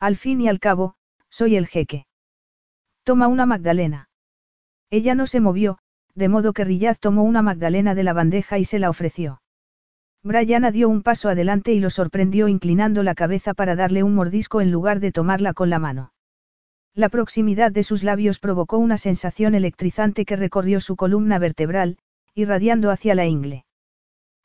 Al 0.00 0.16
fin 0.16 0.40
y 0.40 0.48
al 0.48 0.58
cabo, 0.58 0.96
soy 1.28 1.56
el 1.56 1.68
jeque. 1.68 2.06
Toma 3.04 3.28
una 3.28 3.46
Magdalena. 3.46 4.08
Ella 4.90 5.14
no 5.14 5.28
se 5.28 5.38
movió, 5.38 5.78
de 6.14 6.28
modo 6.28 6.52
que 6.52 6.64
Riyad 6.64 6.96
tomó 6.98 7.22
una 7.22 7.42
Magdalena 7.42 7.94
de 7.94 8.04
la 8.04 8.12
bandeja 8.12 8.58
y 8.58 8.64
se 8.64 8.78
la 8.78 8.90
ofreció. 8.90 9.40
Brianna 10.22 10.70
dio 10.70 10.88
un 10.88 11.02
paso 11.02 11.28
adelante 11.28 11.72
y 11.72 11.80
lo 11.80 11.88
sorprendió 11.88 12.48
inclinando 12.48 13.02
la 13.02 13.14
cabeza 13.14 13.54
para 13.54 13.74
darle 13.74 14.02
un 14.02 14.14
mordisco 14.14 14.60
en 14.60 14.70
lugar 14.70 15.00
de 15.00 15.12
tomarla 15.12 15.54
con 15.54 15.70
la 15.70 15.78
mano. 15.78 16.12
La 16.94 17.08
proximidad 17.08 17.72
de 17.72 17.82
sus 17.82 18.02
labios 18.02 18.38
provocó 18.38 18.76
una 18.78 18.98
sensación 18.98 19.54
electrizante 19.54 20.24
que 20.24 20.36
recorrió 20.36 20.80
su 20.80 20.96
columna 20.96 21.38
vertebral, 21.38 21.98
irradiando 22.34 22.90
hacia 22.90 23.14
la 23.14 23.26
ingle. 23.26 23.64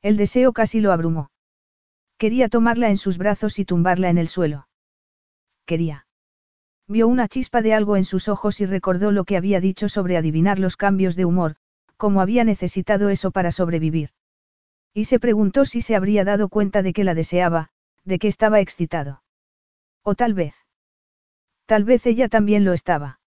El 0.02 0.16
deseo 0.16 0.54
casi 0.54 0.80
lo 0.80 0.92
abrumó. 0.92 1.32
Quería 2.18 2.48
tomarla 2.48 2.90
en 2.90 2.98
sus 2.98 3.18
brazos 3.18 3.60
y 3.60 3.66
tumbarla 3.66 4.10
en 4.10 4.18
el 4.18 4.28
suelo. 4.28 4.68
Quería. 5.66 6.05
Vio 6.88 7.08
una 7.08 7.28
chispa 7.28 7.62
de 7.62 7.74
algo 7.74 7.98
en 7.98 8.06
sus 8.06 8.28
ojos 8.28 8.62
y 8.62 8.66
recordó 8.66 9.12
lo 9.12 9.24
que 9.24 9.38
había 9.38 9.60
dicho 9.60 9.90
sobre 9.90 10.18
adivinar 10.18 10.60
los 10.60 10.78
cambios 10.78 11.16
de 11.16 11.26
humor, 11.26 11.56
cómo 11.98 12.22
había 12.22 12.44
necesitado 12.44 13.10
eso 13.10 13.32
para 13.32 13.52
sobrevivir. 13.52 14.12
Y 14.94 15.06
se 15.06 15.20
preguntó 15.20 15.66
si 15.66 15.82
se 15.82 15.96
habría 15.96 16.24
dado 16.24 16.48
cuenta 16.48 16.84
de 16.84 16.94
que 16.94 17.04
la 17.04 17.16
deseaba, 17.16 17.70
de 18.04 18.20
que 18.20 18.28
estaba 18.28 18.60
excitado. 18.60 19.24
O 20.04 20.14
tal 20.16 20.34
vez. 20.34 20.54
Tal 21.66 21.84
vez 21.84 22.06
ella 22.06 22.30
también 22.30 22.64
lo 22.64 22.74
estaba. 22.74 23.20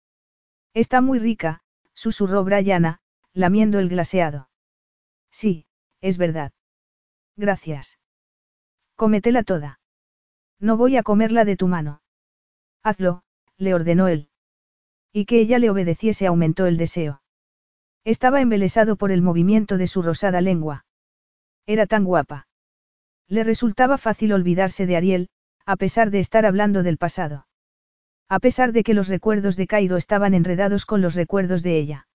Está 0.72 1.00
muy 1.00 1.18
rica, 1.18 1.62
susurró 1.92 2.44
Brianna, 2.44 3.00
lamiendo 3.32 3.80
el 3.80 3.88
glaseado. 3.88 4.48
Sí, 5.32 5.66
es 6.00 6.16
verdad. 6.16 6.52
Gracias. 7.36 7.98
Cómetela 8.94 9.42
toda. 9.42 9.80
No 10.60 10.76
voy 10.76 10.96
a 10.96 11.02
comerla 11.02 11.44
de 11.44 11.56
tu 11.56 11.66
mano. 11.66 12.02
Hazlo, 12.82 13.22
le 13.58 13.74
ordenó 13.74 14.08
él. 14.08 14.28
Y 15.12 15.26
que 15.26 15.40
ella 15.40 15.58
le 15.58 15.70
obedeciese 15.70 16.26
aumentó 16.26 16.66
el 16.66 16.76
deseo. 16.76 17.22
Estaba 18.04 18.40
embelesado 18.40 18.96
por 18.96 19.10
el 19.10 19.22
movimiento 19.22 19.76
de 19.76 19.86
su 19.86 20.02
rosada 20.02 20.40
lengua. 20.40 20.86
Era 21.66 21.86
tan 21.86 22.04
guapa. 22.04 22.46
Le 23.28 23.44
resultaba 23.44 23.98
fácil 23.98 24.32
olvidarse 24.32 24.86
de 24.86 24.96
Ariel, 24.96 25.28
a 25.66 25.76
pesar 25.76 26.10
de 26.10 26.20
estar 26.20 26.46
hablando 26.46 26.82
del 26.82 26.96
pasado. 26.96 27.46
A 28.28 28.38
pesar 28.38 28.72
de 28.72 28.82
que 28.82 28.94
los 28.94 29.08
recuerdos 29.08 29.56
de 29.56 29.66
Cairo 29.66 29.96
estaban 29.96 30.34
enredados 30.34 30.86
con 30.86 31.02
los 31.02 31.14
recuerdos 31.14 31.62
de 31.62 31.78
ella. 31.78 32.08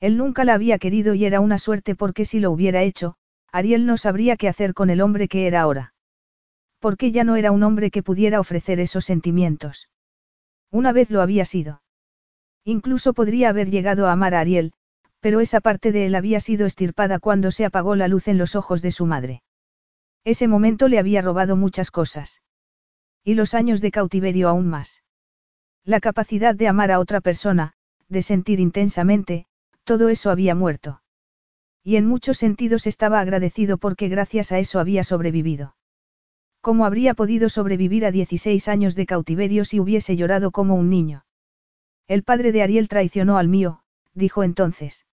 Él 0.00 0.16
nunca 0.16 0.44
la 0.44 0.54
había 0.54 0.78
querido 0.78 1.14
y 1.14 1.24
era 1.24 1.40
una 1.40 1.58
suerte 1.58 1.94
porque 1.94 2.24
si 2.24 2.40
lo 2.40 2.50
hubiera 2.50 2.82
hecho, 2.82 3.16
Ariel 3.52 3.84
no 3.84 3.96
sabría 3.96 4.36
qué 4.36 4.48
hacer 4.48 4.72
con 4.72 4.88
el 4.88 5.02
hombre 5.02 5.28
que 5.28 5.46
era 5.46 5.60
ahora 5.60 5.92
porque 6.80 7.12
ya 7.12 7.24
no 7.24 7.36
era 7.36 7.52
un 7.52 7.62
hombre 7.62 7.90
que 7.90 8.02
pudiera 8.02 8.40
ofrecer 8.40 8.80
esos 8.80 9.04
sentimientos. 9.04 9.89
Una 10.70 10.92
vez 10.92 11.10
lo 11.10 11.22
había 11.22 11.44
sido. 11.44 11.82
Incluso 12.64 13.14
podría 13.14 13.48
haber 13.48 13.70
llegado 13.70 14.06
a 14.06 14.12
amar 14.12 14.34
a 14.34 14.40
Ariel, 14.40 14.72
pero 15.20 15.40
esa 15.40 15.60
parte 15.60 15.92
de 15.92 16.06
él 16.06 16.14
había 16.14 16.40
sido 16.40 16.66
estirpada 16.66 17.18
cuando 17.18 17.50
se 17.50 17.64
apagó 17.64 17.96
la 17.96 18.08
luz 18.08 18.28
en 18.28 18.38
los 18.38 18.56
ojos 18.56 18.82
de 18.82 18.90
su 18.90 19.06
madre. 19.06 19.42
Ese 20.24 20.48
momento 20.48 20.88
le 20.88 20.98
había 20.98 21.22
robado 21.22 21.56
muchas 21.56 21.90
cosas. 21.90 22.42
Y 23.24 23.34
los 23.34 23.54
años 23.54 23.80
de 23.80 23.90
cautiverio 23.90 24.48
aún 24.48 24.68
más. 24.68 25.02
La 25.84 26.00
capacidad 26.00 26.54
de 26.54 26.68
amar 26.68 26.90
a 26.90 27.00
otra 27.00 27.20
persona, 27.20 27.72
de 28.08 28.22
sentir 28.22 28.60
intensamente, 28.60 29.46
todo 29.84 30.08
eso 30.08 30.30
había 30.30 30.54
muerto. 30.54 31.02
Y 31.82 31.96
en 31.96 32.06
muchos 32.06 32.38
sentidos 32.38 32.86
estaba 32.86 33.20
agradecido 33.20 33.78
porque 33.78 34.08
gracias 34.08 34.52
a 34.52 34.58
eso 34.58 34.78
había 34.78 35.04
sobrevivido. 35.04 35.74
¿Cómo 36.60 36.84
habría 36.84 37.14
podido 37.14 37.48
sobrevivir 37.48 38.04
a 38.04 38.10
16 38.10 38.68
años 38.68 38.94
de 38.94 39.06
cautiverio 39.06 39.64
si 39.64 39.80
hubiese 39.80 40.16
llorado 40.16 40.50
como 40.50 40.74
un 40.74 40.90
niño? 40.90 41.24
El 42.06 42.22
padre 42.22 42.52
de 42.52 42.62
Ariel 42.62 42.88
traicionó 42.88 43.38
al 43.38 43.48
mío, 43.48 43.82
dijo 44.14 44.42
entonces. 44.42 45.06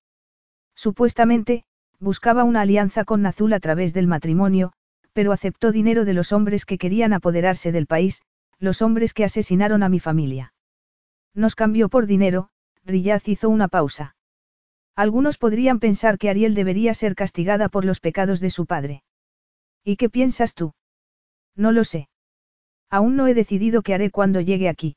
Supuestamente, 0.75 1.63
buscaba 1.99 2.43
una 2.43 2.61
alianza 2.61 3.05
con 3.05 3.21
Nazul 3.21 3.53
a 3.53 3.59
través 3.59 3.93
del 3.93 4.07
matrimonio, 4.07 4.73
pero 5.13 5.31
aceptó 5.31 5.71
dinero 5.71 6.05
de 6.05 6.13
los 6.13 6.33
hombres 6.33 6.65
que 6.65 6.77
querían 6.77 7.13
apoderarse 7.13 7.71
del 7.71 7.87
país, 7.87 8.21
los 8.59 8.81
hombres 8.81 9.13
que 9.13 9.23
asesinaron 9.23 9.83
a 9.83 9.89
mi 9.89 9.99
familia. 9.99 10.53
Nos 11.33 11.55
cambió 11.55 11.87
por 11.87 12.07
dinero, 12.07 12.49
Riyaz 12.83 13.27
hizo 13.29 13.49
una 13.49 13.67
pausa. 13.67 14.15
Algunos 14.95 15.37
podrían 15.37 15.79
pensar 15.79 16.17
que 16.17 16.29
Ariel 16.29 16.55
debería 16.55 16.93
ser 16.93 17.15
castigada 17.15 17.69
por 17.69 17.85
los 17.85 17.99
pecados 17.99 18.39
de 18.39 18.49
su 18.49 18.65
padre. 18.65 19.03
¿Y 19.83 19.95
qué 19.95 20.09
piensas 20.09 20.53
tú? 20.53 20.73
No 21.57 21.71
lo 21.73 21.83
sé. 21.83 22.07
Aún 22.89 23.17
no 23.17 23.27
he 23.27 23.33
decidido 23.33 23.81
qué 23.81 23.93
haré 23.93 24.11
cuando 24.11 24.39
llegue 24.39 24.69
aquí. 24.69 24.95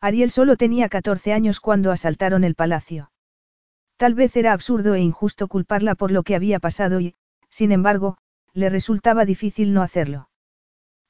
Ariel 0.00 0.30
solo 0.30 0.56
tenía 0.56 0.88
14 0.88 1.32
años 1.32 1.58
cuando 1.58 1.90
asaltaron 1.90 2.44
el 2.44 2.54
palacio. 2.54 3.10
Tal 3.96 4.14
vez 4.14 4.36
era 4.36 4.52
absurdo 4.52 4.94
e 4.94 5.00
injusto 5.00 5.48
culparla 5.48 5.94
por 5.94 6.10
lo 6.10 6.22
que 6.22 6.34
había 6.34 6.60
pasado 6.60 7.00
y, 7.00 7.14
sin 7.48 7.72
embargo, 7.72 8.16
le 8.54 8.70
resultaba 8.70 9.24
difícil 9.24 9.72
no 9.74 9.82
hacerlo. 9.82 10.28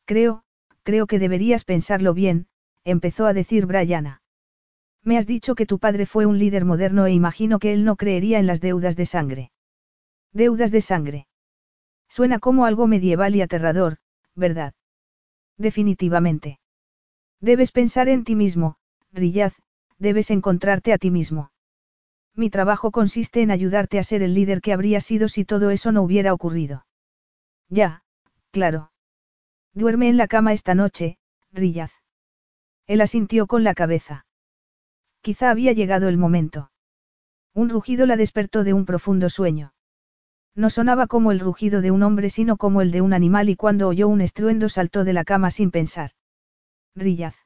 Creo, 0.06 0.42
creo 0.82 1.06
que 1.06 1.18
deberías 1.18 1.64
pensarlo 1.64 2.14
bien, 2.14 2.46
empezó 2.84 3.26
a 3.26 3.32
decir 3.32 3.66
Brianna. 3.66 4.22
Me 5.02 5.18
has 5.18 5.26
dicho 5.26 5.54
que 5.54 5.66
tu 5.66 5.78
padre 5.78 6.06
fue 6.06 6.26
un 6.26 6.38
líder 6.38 6.64
moderno 6.64 7.06
e 7.06 7.12
imagino 7.12 7.58
que 7.58 7.72
él 7.72 7.84
no 7.84 7.96
creería 7.96 8.38
en 8.38 8.46
las 8.46 8.60
deudas 8.60 8.96
de 8.96 9.06
sangre. 9.06 9.52
Deudas 10.32 10.70
de 10.70 10.80
sangre. 10.80 11.26
Suena 12.08 12.38
como 12.38 12.66
algo 12.66 12.86
medieval 12.86 13.36
y 13.36 13.42
aterrador, 13.42 13.98
¿verdad? 14.34 14.74
Definitivamente. 15.56 16.60
Debes 17.40 17.72
pensar 17.72 18.08
en 18.08 18.24
ti 18.24 18.34
mismo, 18.34 18.76
Riyaz, 19.12 19.54
debes 19.98 20.30
encontrarte 20.30 20.92
a 20.92 20.98
ti 20.98 21.10
mismo. 21.10 21.52
Mi 22.34 22.50
trabajo 22.50 22.90
consiste 22.90 23.42
en 23.42 23.50
ayudarte 23.50 23.98
a 23.98 24.04
ser 24.04 24.22
el 24.22 24.34
líder 24.34 24.60
que 24.60 24.72
habría 24.72 25.00
sido 25.00 25.28
si 25.28 25.44
todo 25.44 25.70
eso 25.70 25.92
no 25.92 26.02
hubiera 26.02 26.32
ocurrido. 26.32 26.86
Ya, 27.68 28.02
claro. 28.50 28.92
Duerme 29.74 30.08
en 30.08 30.16
la 30.16 30.26
cama 30.26 30.52
esta 30.52 30.74
noche, 30.74 31.18
Riyaz. 31.52 31.92
Él 32.86 33.00
asintió 33.00 33.46
con 33.46 33.64
la 33.64 33.74
cabeza. 33.74 34.26
Quizá 35.20 35.50
había 35.50 35.72
llegado 35.72 36.08
el 36.08 36.16
momento. 36.16 36.70
Un 37.54 37.68
rugido 37.68 38.06
la 38.06 38.16
despertó 38.16 38.64
de 38.64 38.72
un 38.72 38.86
profundo 38.86 39.28
sueño. 39.28 39.74
No 40.54 40.70
sonaba 40.70 41.06
como 41.06 41.32
el 41.32 41.40
rugido 41.40 41.80
de 41.80 41.90
un 41.90 42.02
hombre 42.02 42.30
sino 42.30 42.56
como 42.56 42.82
el 42.82 42.90
de 42.90 43.00
un 43.00 43.12
animal 43.12 43.48
y 43.48 43.56
cuando 43.56 43.88
oyó 43.88 44.08
un 44.08 44.20
estruendo 44.20 44.68
saltó 44.68 45.04
de 45.04 45.12
la 45.12 45.24
cama 45.24 45.50
sin 45.50 45.70
pensar. 45.70 46.12
Rillaz. 46.94 47.36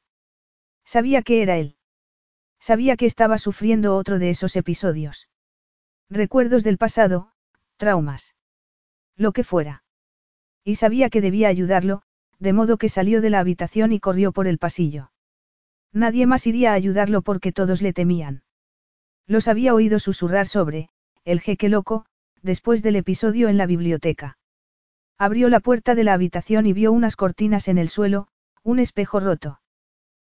Sabía 0.85 1.23
que 1.23 1.43
era 1.43 1.57
él. 1.57 1.77
Sabía 2.61 2.97
que 2.97 3.07
estaba 3.07 3.39
sufriendo 3.39 3.97
otro 3.97 4.19
de 4.19 4.31
esos 4.31 4.57
episodios. 4.57 5.29
Recuerdos 6.09 6.65
del 6.65 6.79
pasado, 6.79 7.31
traumas. 7.77 8.35
Lo 9.17 9.33
que 9.33 9.45
fuera. 9.45 9.85
Y 10.65 10.77
sabía 10.77 11.11
que 11.11 11.21
debía 11.21 11.49
ayudarlo, 11.49 12.03
de 12.39 12.53
modo 12.53 12.79
que 12.79 12.89
salió 12.89 13.21
de 13.21 13.31
la 13.31 13.41
habitación 13.41 13.93
y 13.93 14.01
corrió 14.01 14.33
por 14.33 14.47
el 14.47 14.59
pasillo. 14.59 15.13
Nadie 15.93 16.27
más 16.27 16.47
iría 16.47 16.73
a 16.73 16.75
ayudarlo 16.75 17.23
porque 17.23 17.53
todos 17.53 17.83
le 17.83 17.93
temían. 17.93 18.43
Los 19.27 19.47
había 19.47 19.75
oído 19.75 19.99
susurrar 19.99 20.47
sobre, 20.47 20.89
el 21.25 21.41
jeque 21.41 21.69
loco, 21.69 22.07
después 22.45 22.83
del 22.83 22.97
episodio 22.97 23.49
en 23.49 23.57
la 23.57 23.67
biblioteca. 23.67 24.37
Abrió 25.19 25.49
la 25.49 25.61
puerta 25.61 25.95
de 25.95 26.05
la 26.05 26.13
habitación 26.13 26.67
y 26.67 26.75
vio 26.75 26.93
unas 26.93 27.17
cortinas 27.17 27.69
en 27.69 27.79
el 27.79 27.89
suelo, 27.89 28.29
un 28.63 28.79
espejo 28.79 29.19
roto. 29.19 29.61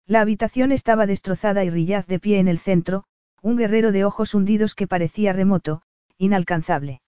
La 0.06 0.22
habitación 0.22 0.72
estaba 0.72 1.04
destrozada 1.04 1.64
y 1.64 1.70
Rillaz 1.70 2.06
de 2.06 2.18
pie 2.18 2.38
en 2.38 2.48
el 2.48 2.58
centro, 2.58 3.04
un 3.42 3.58
guerrero 3.58 3.92
de 3.92 4.06
ojos 4.06 4.34
hundidos 4.34 4.74
que 4.74 4.86
parecía 4.86 5.34
remoto, 5.34 5.82
inalcanzable. 6.16 7.02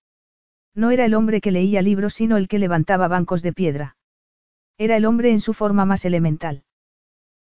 No 0.74 0.90
era 0.90 1.06
el 1.06 1.14
hombre 1.14 1.40
que 1.40 1.50
leía 1.50 1.80
libros 1.80 2.12
sino 2.12 2.36
el 2.36 2.46
que 2.46 2.58
levantaba 2.58 3.08
bancos 3.08 3.40
de 3.40 3.54
piedra. 3.54 3.96
Era 4.76 4.96
el 4.96 5.06
hombre 5.06 5.30
en 5.30 5.40
su 5.40 5.54
forma 5.54 5.86
más 5.86 6.04
elemental. 6.04 6.64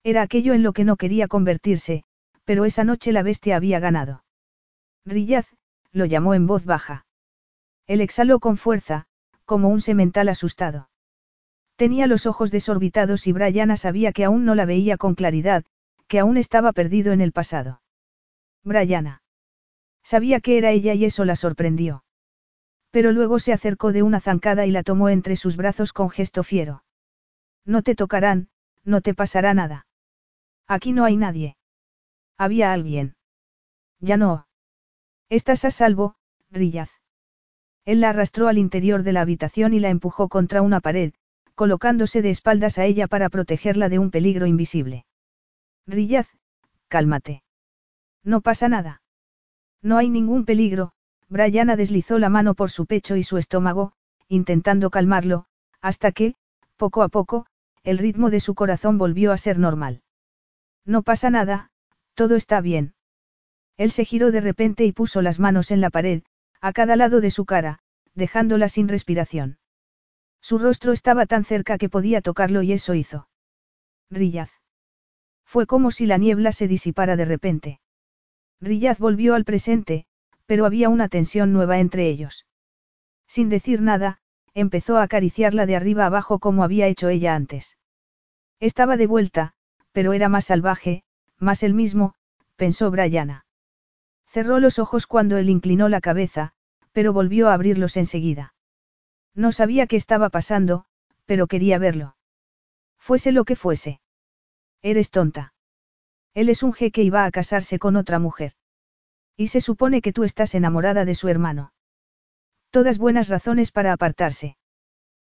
Era 0.04 0.20
aquello 0.20 0.52
en 0.52 0.62
lo 0.62 0.74
que 0.74 0.84
no 0.84 0.96
quería 0.96 1.26
convertirse, 1.26 2.04
pero 2.44 2.66
esa 2.66 2.84
noche 2.84 3.12
la 3.12 3.22
bestia 3.22 3.56
había 3.56 3.80
ganado. 3.80 4.24
Rillaz, 5.06 5.46
lo 5.90 6.04
llamó 6.04 6.34
en 6.34 6.46
voz 6.46 6.66
baja. 6.66 7.05
Él 7.86 8.00
exhaló 8.00 8.40
con 8.40 8.56
fuerza, 8.56 9.06
como 9.44 9.68
un 9.68 9.80
semental 9.80 10.28
asustado. 10.28 10.90
Tenía 11.76 12.06
los 12.06 12.26
ojos 12.26 12.50
desorbitados 12.50 13.26
y 13.26 13.32
Brianna 13.32 13.76
sabía 13.76 14.12
que 14.12 14.24
aún 14.24 14.44
no 14.44 14.54
la 14.54 14.64
veía 14.64 14.96
con 14.96 15.14
claridad, 15.14 15.64
que 16.08 16.18
aún 16.18 16.36
estaba 16.36 16.72
perdido 16.72 17.12
en 17.12 17.20
el 17.20 17.32
pasado. 17.32 17.82
Brianna. 18.64 19.22
Sabía 20.02 20.40
que 20.40 20.58
era 20.58 20.70
ella 20.70 20.94
y 20.94 21.04
eso 21.04 21.24
la 21.24 21.36
sorprendió. 21.36 22.04
Pero 22.90 23.12
luego 23.12 23.38
se 23.38 23.52
acercó 23.52 23.92
de 23.92 24.02
una 24.02 24.20
zancada 24.20 24.66
y 24.66 24.70
la 24.70 24.82
tomó 24.82 25.08
entre 25.08 25.36
sus 25.36 25.56
brazos 25.56 25.92
con 25.92 26.10
gesto 26.10 26.42
fiero. 26.42 26.84
No 27.64 27.82
te 27.82 27.94
tocarán, 27.94 28.48
no 28.84 29.00
te 29.00 29.14
pasará 29.14 29.52
nada. 29.52 29.86
Aquí 30.66 30.92
no 30.92 31.04
hay 31.04 31.16
nadie. 31.16 31.56
Había 32.38 32.72
alguien. 32.72 33.16
Ya 34.00 34.16
no. 34.16 34.46
Estás 35.28 35.64
a 35.64 35.70
salvo, 35.70 36.16
Rillaz. 36.50 36.90
Él 37.86 38.00
la 38.00 38.10
arrastró 38.10 38.48
al 38.48 38.58
interior 38.58 39.04
de 39.04 39.12
la 39.12 39.22
habitación 39.22 39.72
y 39.72 39.80
la 39.80 39.88
empujó 39.88 40.28
contra 40.28 40.60
una 40.60 40.80
pared, 40.80 41.14
colocándose 41.54 42.20
de 42.20 42.30
espaldas 42.30 42.78
a 42.78 42.84
ella 42.84 43.06
para 43.06 43.30
protegerla 43.30 43.88
de 43.88 43.98
un 43.98 44.10
peligro 44.10 44.46
invisible. 44.46 45.06
Rillaz, 45.86 46.28
cálmate. 46.88 47.44
No 48.24 48.40
pasa 48.40 48.68
nada. 48.68 49.02
No 49.82 49.98
hay 49.98 50.10
ningún 50.10 50.44
peligro, 50.44 50.92
Brianna 51.28 51.76
deslizó 51.76 52.18
la 52.18 52.28
mano 52.28 52.54
por 52.54 52.70
su 52.70 52.86
pecho 52.86 53.14
y 53.14 53.22
su 53.22 53.38
estómago, 53.38 53.92
intentando 54.28 54.90
calmarlo, 54.90 55.46
hasta 55.80 56.10
que, 56.10 56.34
poco 56.76 57.02
a 57.04 57.08
poco, 57.08 57.46
el 57.84 57.98
ritmo 57.98 58.30
de 58.30 58.40
su 58.40 58.56
corazón 58.56 58.98
volvió 58.98 59.30
a 59.30 59.38
ser 59.38 59.58
normal. 59.58 60.02
No 60.84 61.02
pasa 61.02 61.30
nada, 61.30 61.70
todo 62.14 62.34
está 62.34 62.60
bien. 62.60 62.94
Él 63.76 63.92
se 63.92 64.04
giró 64.04 64.32
de 64.32 64.40
repente 64.40 64.84
y 64.84 64.92
puso 64.92 65.22
las 65.22 65.38
manos 65.38 65.70
en 65.70 65.80
la 65.80 65.90
pared, 65.90 66.22
a 66.66 66.72
cada 66.72 66.96
lado 66.96 67.20
de 67.20 67.30
su 67.30 67.44
cara, 67.44 67.78
dejándola 68.16 68.68
sin 68.68 68.88
respiración. 68.88 69.58
Su 70.40 70.58
rostro 70.58 70.92
estaba 70.92 71.24
tan 71.24 71.44
cerca 71.44 71.78
que 71.78 71.88
podía 71.88 72.20
tocarlo 72.22 72.60
y 72.60 72.72
eso 72.72 72.94
hizo. 72.94 73.28
Rillaz. 74.10 74.50
Fue 75.44 75.68
como 75.68 75.92
si 75.92 76.06
la 76.06 76.18
niebla 76.18 76.50
se 76.50 76.66
disipara 76.66 77.14
de 77.14 77.24
repente. 77.24 77.80
Rillaz 78.60 78.98
volvió 78.98 79.36
al 79.36 79.44
presente, 79.44 80.06
pero 80.44 80.66
había 80.66 80.88
una 80.88 81.08
tensión 81.08 81.52
nueva 81.52 81.78
entre 81.78 82.08
ellos. 82.08 82.46
Sin 83.28 83.48
decir 83.48 83.80
nada, 83.80 84.18
empezó 84.52 84.96
a 84.96 85.04
acariciarla 85.04 85.66
de 85.66 85.76
arriba 85.76 86.04
abajo 86.04 86.40
como 86.40 86.64
había 86.64 86.88
hecho 86.88 87.08
ella 87.08 87.36
antes. 87.36 87.78
Estaba 88.58 88.96
de 88.96 89.06
vuelta, 89.06 89.52
pero 89.92 90.14
era 90.14 90.28
más 90.28 90.46
salvaje, 90.46 91.04
más 91.38 91.62
el 91.62 91.74
mismo, 91.74 92.14
pensó 92.56 92.90
Brianna. 92.90 93.46
Cerró 94.26 94.58
los 94.58 94.80
ojos 94.80 95.06
cuando 95.06 95.36
él 95.36 95.48
inclinó 95.48 95.88
la 95.88 96.00
cabeza, 96.00 96.54
pero 96.96 97.12
volvió 97.12 97.50
a 97.50 97.52
abrirlos 97.52 97.98
enseguida. 97.98 98.54
No 99.34 99.52
sabía 99.52 99.86
qué 99.86 99.96
estaba 99.96 100.30
pasando, 100.30 100.86
pero 101.26 101.46
quería 101.46 101.78
verlo. 101.78 102.16
Fuese 102.98 103.32
lo 103.32 103.44
que 103.44 103.54
fuese. 103.54 104.00
Eres 104.80 105.10
tonta. 105.10 105.52
Él 106.32 106.48
es 106.48 106.62
un 106.62 106.72
jeque 106.72 107.02
y 107.02 107.10
va 107.10 107.26
a 107.26 107.30
casarse 107.30 107.78
con 107.78 107.96
otra 107.96 108.18
mujer. 108.18 108.54
Y 109.36 109.48
se 109.48 109.60
supone 109.60 110.00
que 110.00 110.14
tú 110.14 110.24
estás 110.24 110.54
enamorada 110.54 111.04
de 111.04 111.14
su 111.14 111.28
hermano. 111.28 111.74
Todas 112.70 112.96
buenas 112.96 113.28
razones 113.28 113.72
para 113.72 113.92
apartarse. 113.92 114.56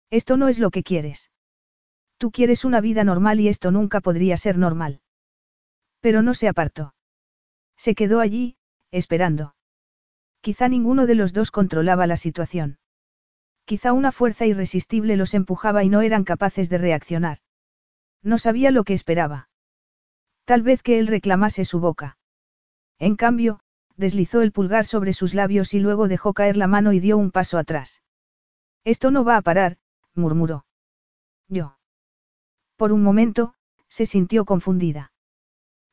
Esto 0.09 0.39
no 0.39 0.49
es 0.49 0.59
lo 0.59 0.71
que 0.71 0.83
quieres. 0.83 1.31
Tú 2.17 2.31
quieres 2.31 2.65
una 2.65 2.81
vida 2.81 3.05
normal 3.05 3.41
y 3.41 3.49
esto 3.49 3.71
nunca 3.73 4.01
podría 4.01 4.39
ser 4.39 4.57
normal. 4.57 5.03
Pero 6.01 6.23
no 6.23 6.33
se 6.33 6.49
apartó. 6.49 6.95
Se 7.77 7.95
quedó 7.95 8.21
allí, 8.21 8.57
esperando. 8.91 9.55
Quizá 10.41 10.69
ninguno 10.69 11.07
de 11.07 11.15
los 11.15 11.33
dos 11.33 11.51
controlaba 11.51 12.07
la 12.07 12.17
situación. 12.17 12.79
Quizá 13.65 13.93
una 13.93 14.13
fuerza 14.13 14.47
irresistible 14.47 15.17
los 15.17 15.35
empujaba 15.35 15.85
y 15.85 15.89
no 15.89 16.01
eran 16.01 16.25
capaces 16.25 16.71
de 16.71 16.79
reaccionar. 16.79 17.39
No 18.23 18.39
sabía 18.39 18.71
lo 18.71 18.85
que 18.85 18.95
esperaba. 18.95 19.51
Tal 20.45 20.63
vez 20.63 20.83
que 20.83 20.99
él 20.99 21.07
reclamase 21.07 21.65
su 21.65 21.81
boca. 21.81 22.17
En 22.99 23.17
cambio, 23.17 23.61
deslizó 23.97 24.41
el 24.41 24.53
pulgar 24.53 24.87
sobre 24.87 25.13
sus 25.13 25.35
labios 25.35 25.75
y 25.75 25.81
luego 25.81 26.09
dejó 26.09 26.33
caer 26.33 26.57
la 26.57 26.67
mano 26.67 26.93
y 26.93 27.01
dio 27.01 27.19
un 27.19 27.31
paso 27.31 27.59
atrás. 27.59 28.03
Esto 28.85 29.11
no 29.11 29.25
va 29.25 29.37
a 29.37 29.43
parar, 29.43 29.77
murmuró. 30.15 30.65
Yo. 31.49 31.77
Por 32.77 32.93
un 32.93 33.03
momento, 33.03 33.55
se 33.89 34.07
sintió 34.07 34.45
confundida. 34.45 35.13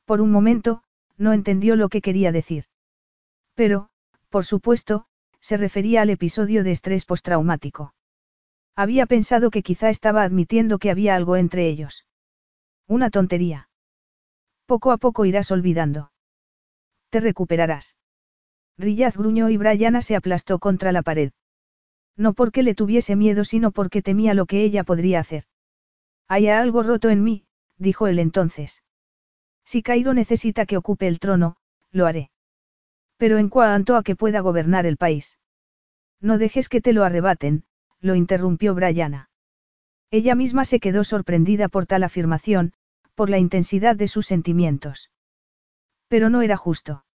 Por 0.06 0.22
un 0.22 0.32
momento, 0.32 0.84
no 1.18 1.34
entendió 1.34 1.76
lo 1.76 1.90
que 1.90 2.02
quería 2.02 2.32
decir. 2.32 2.66
Pero, 3.56 3.90
por 4.36 4.44
supuesto, 4.44 5.06
se 5.40 5.56
refería 5.56 6.02
al 6.02 6.10
episodio 6.10 6.66
de 6.66 6.74
estrés 6.74 7.06
postraumático. 7.06 7.94
Había 8.76 9.06
pensado 9.06 9.50
que 9.50 9.64
quizá 9.64 9.90
estaba 9.90 10.24
admitiendo 10.24 10.78
que 10.78 10.92
había 10.92 11.16
algo 11.16 11.38
entre 11.38 11.70
ellos. 11.70 12.06
Una 12.86 13.10
tontería. 13.10 13.70
Poco 14.66 14.92
a 14.92 14.98
poco 14.98 15.24
irás 15.24 15.52
olvidando. 15.52 16.12
Te 17.12 17.22
recuperarás. 17.22 17.96
Rillaz 18.78 19.16
gruñó 19.16 19.48
y 19.48 19.56
Brianna 19.56 20.02
se 20.02 20.18
aplastó 20.18 20.60
contra 20.60 20.92
la 20.92 21.02
pared. 21.02 21.32
No 22.18 22.34
porque 22.34 22.62
le 22.62 22.76
tuviese 22.76 23.16
miedo, 23.16 23.46
sino 23.46 23.72
porque 23.72 24.02
temía 24.02 24.34
lo 24.34 24.48
que 24.48 24.66
ella 24.66 24.84
podría 24.84 25.22
hacer. 25.22 25.46
Hay 26.28 26.50
algo 26.50 26.84
roto 26.84 27.10
en 27.10 27.24
mí, 27.24 27.46
dijo 27.78 28.08
él 28.08 28.20
entonces. 28.20 28.84
Si 29.64 29.82
Cairo 29.82 30.14
necesita 30.14 30.66
que 30.66 30.76
ocupe 30.76 31.08
el 31.08 31.20
trono, 31.20 31.56
lo 31.92 32.06
haré. 32.06 32.32
Pero 33.18 33.38
en 33.38 33.50
cuanto 33.50 33.96
a 33.96 34.04
que 34.04 34.16
pueda 34.16 34.42
gobernar 34.42 34.86
el 34.86 34.98
país. 34.98 35.40
No 36.22 36.38
dejes 36.38 36.70
que 36.70 36.82
te 36.82 36.94
lo 36.94 37.04
arrebaten, 37.04 37.64
lo 38.02 38.16
interrumpió 38.16 38.76
Brianna. 38.76 39.30
Ella 40.12 40.36
misma 40.36 40.66
se 40.66 40.80
quedó 40.80 41.04
sorprendida 41.04 41.68
por 41.70 41.86
tal 41.86 42.04
afirmación, 42.04 42.74
por 43.16 43.30
la 43.30 43.38
intensidad 43.38 43.96
de 43.96 44.08
sus 44.08 44.26
sentimientos. 44.26 45.12
Pero 46.08 46.30
no 46.30 46.42
era 46.42 46.58
justo. 46.58 47.06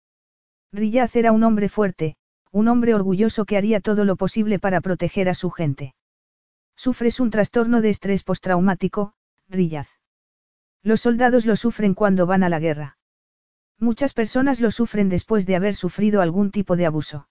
Rillaz 0.71 1.15
era 1.15 1.31
un 1.31 1.43
hombre 1.43 1.69
fuerte, 1.69 2.15
un 2.51 2.67
hombre 2.67 2.93
orgulloso 2.93 3.45
que 3.45 3.57
haría 3.57 3.79
todo 3.79 4.05
lo 4.05 4.15
posible 4.15 4.59
para 4.59 4.81
proteger 4.81 5.29
a 5.29 5.33
su 5.33 5.49
gente. 5.49 5.95
Sufres 6.75 7.19
un 7.19 7.29
trastorno 7.29 7.81
de 7.81 7.89
estrés 7.89 8.23
postraumático, 8.23 9.13
Rillaz. 9.47 9.87
Los 10.83 11.01
soldados 11.01 11.45
lo 11.45 11.55
sufren 11.55 11.93
cuando 11.93 12.25
van 12.25 12.43
a 12.43 12.49
la 12.49 12.59
guerra. 12.59 12.97
Muchas 13.81 14.13
personas 14.13 14.61
lo 14.61 14.69
sufren 14.69 15.09
después 15.09 15.47
de 15.47 15.55
haber 15.55 15.73
sufrido 15.73 16.21
algún 16.21 16.51
tipo 16.51 16.75
de 16.77 16.85
abuso. 16.85 17.27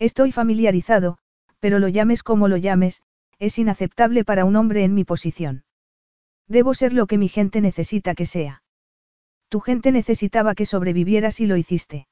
Estoy 0.00 0.32
familiarizado, 0.32 1.18
pero 1.60 1.78
lo 1.78 1.86
llames 1.86 2.24
como 2.24 2.48
lo 2.48 2.56
llames, 2.56 3.04
es 3.38 3.56
inaceptable 3.56 4.24
para 4.24 4.44
un 4.44 4.56
hombre 4.56 4.82
en 4.82 4.94
mi 4.94 5.04
posición. 5.04 5.64
Debo 6.48 6.74
ser 6.74 6.92
lo 6.92 7.06
que 7.06 7.18
mi 7.18 7.28
gente 7.28 7.60
necesita 7.60 8.16
que 8.16 8.26
sea. 8.26 8.64
Tu 9.48 9.60
gente 9.60 9.92
necesitaba 9.92 10.56
que 10.56 10.66
sobrevivieras 10.66 11.38
y 11.38 11.46
lo 11.46 11.56
hiciste. 11.56 12.08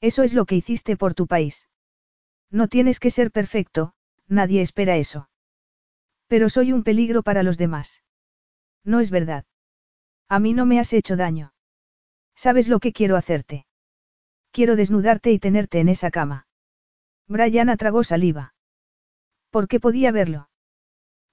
Eso 0.00 0.24
es 0.24 0.34
lo 0.34 0.44
que 0.44 0.56
hiciste 0.56 0.96
por 0.96 1.14
tu 1.14 1.28
país. 1.28 1.68
No 2.50 2.66
tienes 2.66 2.98
que 2.98 3.10
ser 3.10 3.30
perfecto, 3.30 3.94
nadie 4.26 4.60
espera 4.60 4.96
eso. 4.96 5.28
Pero 6.26 6.48
soy 6.48 6.72
un 6.72 6.82
peligro 6.82 7.22
para 7.22 7.44
los 7.44 7.58
demás. 7.58 8.02
No 8.82 8.98
es 8.98 9.10
verdad. 9.10 9.44
A 10.28 10.40
mí 10.40 10.52
no 10.52 10.66
me 10.66 10.80
has 10.80 10.92
hecho 10.92 11.14
daño. 11.14 11.52
¿Sabes 12.34 12.68
lo 12.68 12.80
que 12.80 12.92
quiero 12.92 13.16
hacerte? 13.16 13.66
Quiero 14.50 14.76
desnudarte 14.76 15.32
y 15.32 15.38
tenerte 15.38 15.80
en 15.80 15.88
esa 15.88 16.10
cama. 16.10 16.46
Brian 17.26 17.74
tragó 17.76 18.04
saliva. 18.04 18.54
¿Por 19.50 19.68
qué 19.68 19.80
podía 19.80 20.12
verlo? 20.12 20.48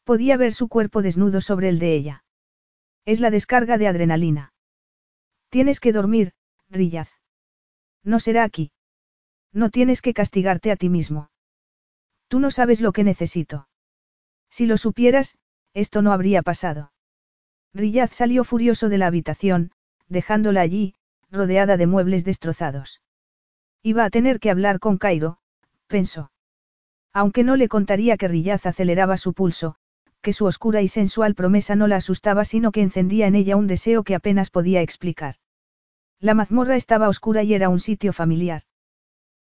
Podía 0.03 0.37
ver 0.37 0.53
su 0.53 0.67
cuerpo 0.67 1.01
desnudo 1.01 1.41
sobre 1.41 1.69
el 1.69 1.79
de 1.79 1.93
ella. 1.93 2.23
Es 3.05 3.19
la 3.19 3.31
descarga 3.31 3.77
de 3.77 3.87
adrenalina. 3.87 4.53
Tienes 5.49 5.79
que 5.79 5.93
dormir, 5.93 6.33
Rillaz. 6.69 7.09
No 8.03 8.19
será 8.19 8.43
aquí. 8.43 8.71
No 9.51 9.69
tienes 9.69 10.01
que 10.01 10.13
castigarte 10.13 10.71
a 10.71 10.75
ti 10.75 10.89
mismo. 10.89 11.31
Tú 12.27 12.39
no 12.39 12.51
sabes 12.51 12.81
lo 12.81 12.91
que 12.91 13.03
necesito. 13.03 13.67
Si 14.49 14.65
lo 14.65 14.77
supieras, 14.77 15.37
esto 15.73 16.01
no 16.01 16.11
habría 16.11 16.41
pasado. 16.41 16.91
Rillaz 17.73 18.11
salió 18.13 18.43
furioso 18.43 18.89
de 18.89 18.97
la 18.97 19.07
habitación, 19.07 19.71
dejándola 20.09 20.61
allí, 20.61 20.95
rodeada 21.31 21.77
de 21.77 21.87
muebles 21.87 22.25
destrozados. 22.25 23.01
Iba 23.81 24.03
a 24.03 24.09
tener 24.09 24.39
que 24.39 24.51
hablar 24.51 24.79
con 24.79 24.97
Cairo, 24.97 25.37
pensó. 25.87 26.31
Aunque 27.13 27.43
no 27.43 27.55
le 27.55 27.69
contaría 27.69 28.17
que 28.17 28.27
Rillaz 28.27 28.65
aceleraba 28.65 29.17
su 29.17 29.33
pulso, 29.33 29.75
que 30.21 30.33
su 30.33 30.45
oscura 30.45 30.81
y 30.81 30.87
sensual 30.87 31.35
promesa 31.35 31.75
no 31.75 31.87
la 31.87 31.97
asustaba 31.97 32.43
sino 32.45 32.71
que 32.71 32.81
encendía 32.81 33.27
en 33.27 33.35
ella 33.35 33.55
un 33.55 33.67
deseo 33.67 34.03
que 34.03 34.15
apenas 34.15 34.49
podía 34.49 34.81
explicar. 34.81 35.35
La 36.19 36.33
mazmorra 36.33 36.75
estaba 36.75 37.07
oscura 37.07 37.43
y 37.43 37.53
era 37.53 37.69
un 37.69 37.79
sitio 37.79 38.11
familiar. 38.11 38.63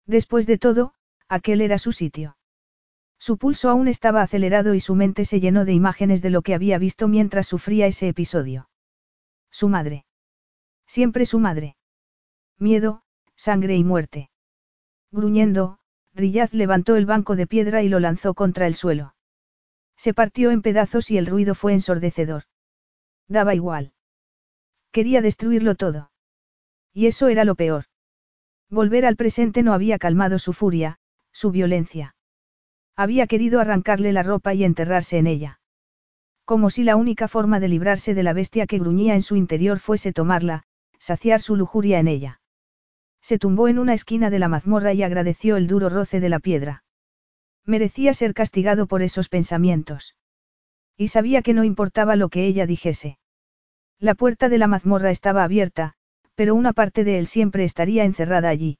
Después 0.06 0.46
de 0.46 0.58
todo, 0.58 0.94
aquel 1.28 1.60
era 1.60 1.78
su 1.78 1.92
sitio. 1.92 2.36
Su 3.18 3.36
pulso 3.36 3.68
aún 3.68 3.88
estaba 3.88 4.22
acelerado 4.22 4.74
y 4.74 4.80
su 4.80 4.94
mente 4.94 5.24
se 5.24 5.40
llenó 5.40 5.64
de 5.64 5.72
imágenes 5.72 6.22
de 6.22 6.30
lo 6.30 6.42
que 6.42 6.54
había 6.54 6.78
visto 6.78 7.08
mientras 7.08 7.48
sufría 7.48 7.88
ese 7.88 8.08
episodio. 8.08 8.70
Su 9.50 9.68
madre. 9.68 10.04
Siempre 10.88 11.26
su 11.26 11.38
madre. 11.38 11.76
Miedo, 12.58 13.02
sangre 13.36 13.76
y 13.76 13.84
muerte. 13.84 14.30
Gruñendo, 15.12 15.78
Rillaz 16.14 16.54
levantó 16.54 16.96
el 16.96 17.04
banco 17.04 17.36
de 17.36 17.46
piedra 17.46 17.82
y 17.82 17.90
lo 17.90 18.00
lanzó 18.00 18.32
contra 18.32 18.66
el 18.66 18.74
suelo. 18.74 19.14
Se 19.96 20.14
partió 20.14 20.50
en 20.50 20.62
pedazos 20.62 21.10
y 21.10 21.18
el 21.18 21.26
ruido 21.26 21.54
fue 21.54 21.74
ensordecedor. 21.74 22.44
Daba 23.28 23.54
igual. 23.54 23.92
Quería 24.90 25.20
destruirlo 25.20 25.74
todo. 25.74 26.10
Y 26.94 27.06
eso 27.06 27.28
era 27.28 27.44
lo 27.44 27.54
peor. 27.54 27.84
Volver 28.70 29.04
al 29.04 29.16
presente 29.16 29.62
no 29.62 29.74
había 29.74 29.98
calmado 29.98 30.38
su 30.38 30.54
furia, 30.54 30.98
su 31.32 31.50
violencia. 31.50 32.16
Había 32.96 33.26
querido 33.26 33.60
arrancarle 33.60 34.12
la 34.12 34.22
ropa 34.22 34.54
y 34.54 34.64
enterrarse 34.64 35.18
en 35.18 35.26
ella. 35.26 35.60
Como 36.46 36.70
si 36.70 36.82
la 36.82 36.96
única 36.96 37.28
forma 37.28 37.60
de 37.60 37.68
librarse 37.68 38.14
de 38.14 38.22
la 38.22 38.32
bestia 38.32 38.66
que 38.66 38.78
gruñía 38.78 39.14
en 39.14 39.22
su 39.22 39.36
interior 39.36 39.80
fuese 39.80 40.14
tomarla, 40.14 40.64
saciar 40.98 41.40
su 41.40 41.56
lujuria 41.56 41.98
en 41.98 42.08
ella. 42.08 42.40
Se 43.20 43.38
tumbó 43.38 43.68
en 43.68 43.78
una 43.78 43.94
esquina 43.94 44.30
de 44.30 44.38
la 44.38 44.48
mazmorra 44.48 44.92
y 44.92 45.02
agradeció 45.02 45.56
el 45.56 45.66
duro 45.66 45.88
roce 45.88 46.20
de 46.20 46.28
la 46.28 46.38
piedra. 46.38 46.84
Merecía 47.64 48.14
ser 48.14 48.34
castigado 48.34 48.86
por 48.86 49.02
esos 49.02 49.28
pensamientos. 49.28 50.16
Y 50.96 51.08
sabía 51.08 51.42
que 51.42 51.54
no 51.54 51.64
importaba 51.64 52.16
lo 52.16 52.28
que 52.28 52.46
ella 52.46 52.66
dijese. 52.66 53.18
La 53.98 54.14
puerta 54.14 54.48
de 54.48 54.58
la 54.58 54.66
mazmorra 54.66 55.10
estaba 55.10 55.44
abierta, 55.44 55.94
pero 56.34 56.54
una 56.54 56.72
parte 56.72 57.04
de 57.04 57.18
él 57.18 57.26
siempre 57.26 57.64
estaría 57.64 58.04
encerrada 58.04 58.48
allí. 58.48 58.78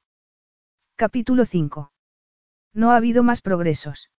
Capítulo 0.95 1.45
5. 1.45 1.91
No 2.73 2.91
ha 2.91 2.97
habido 2.97 3.23
más 3.23 3.41
progresos. 3.41 4.09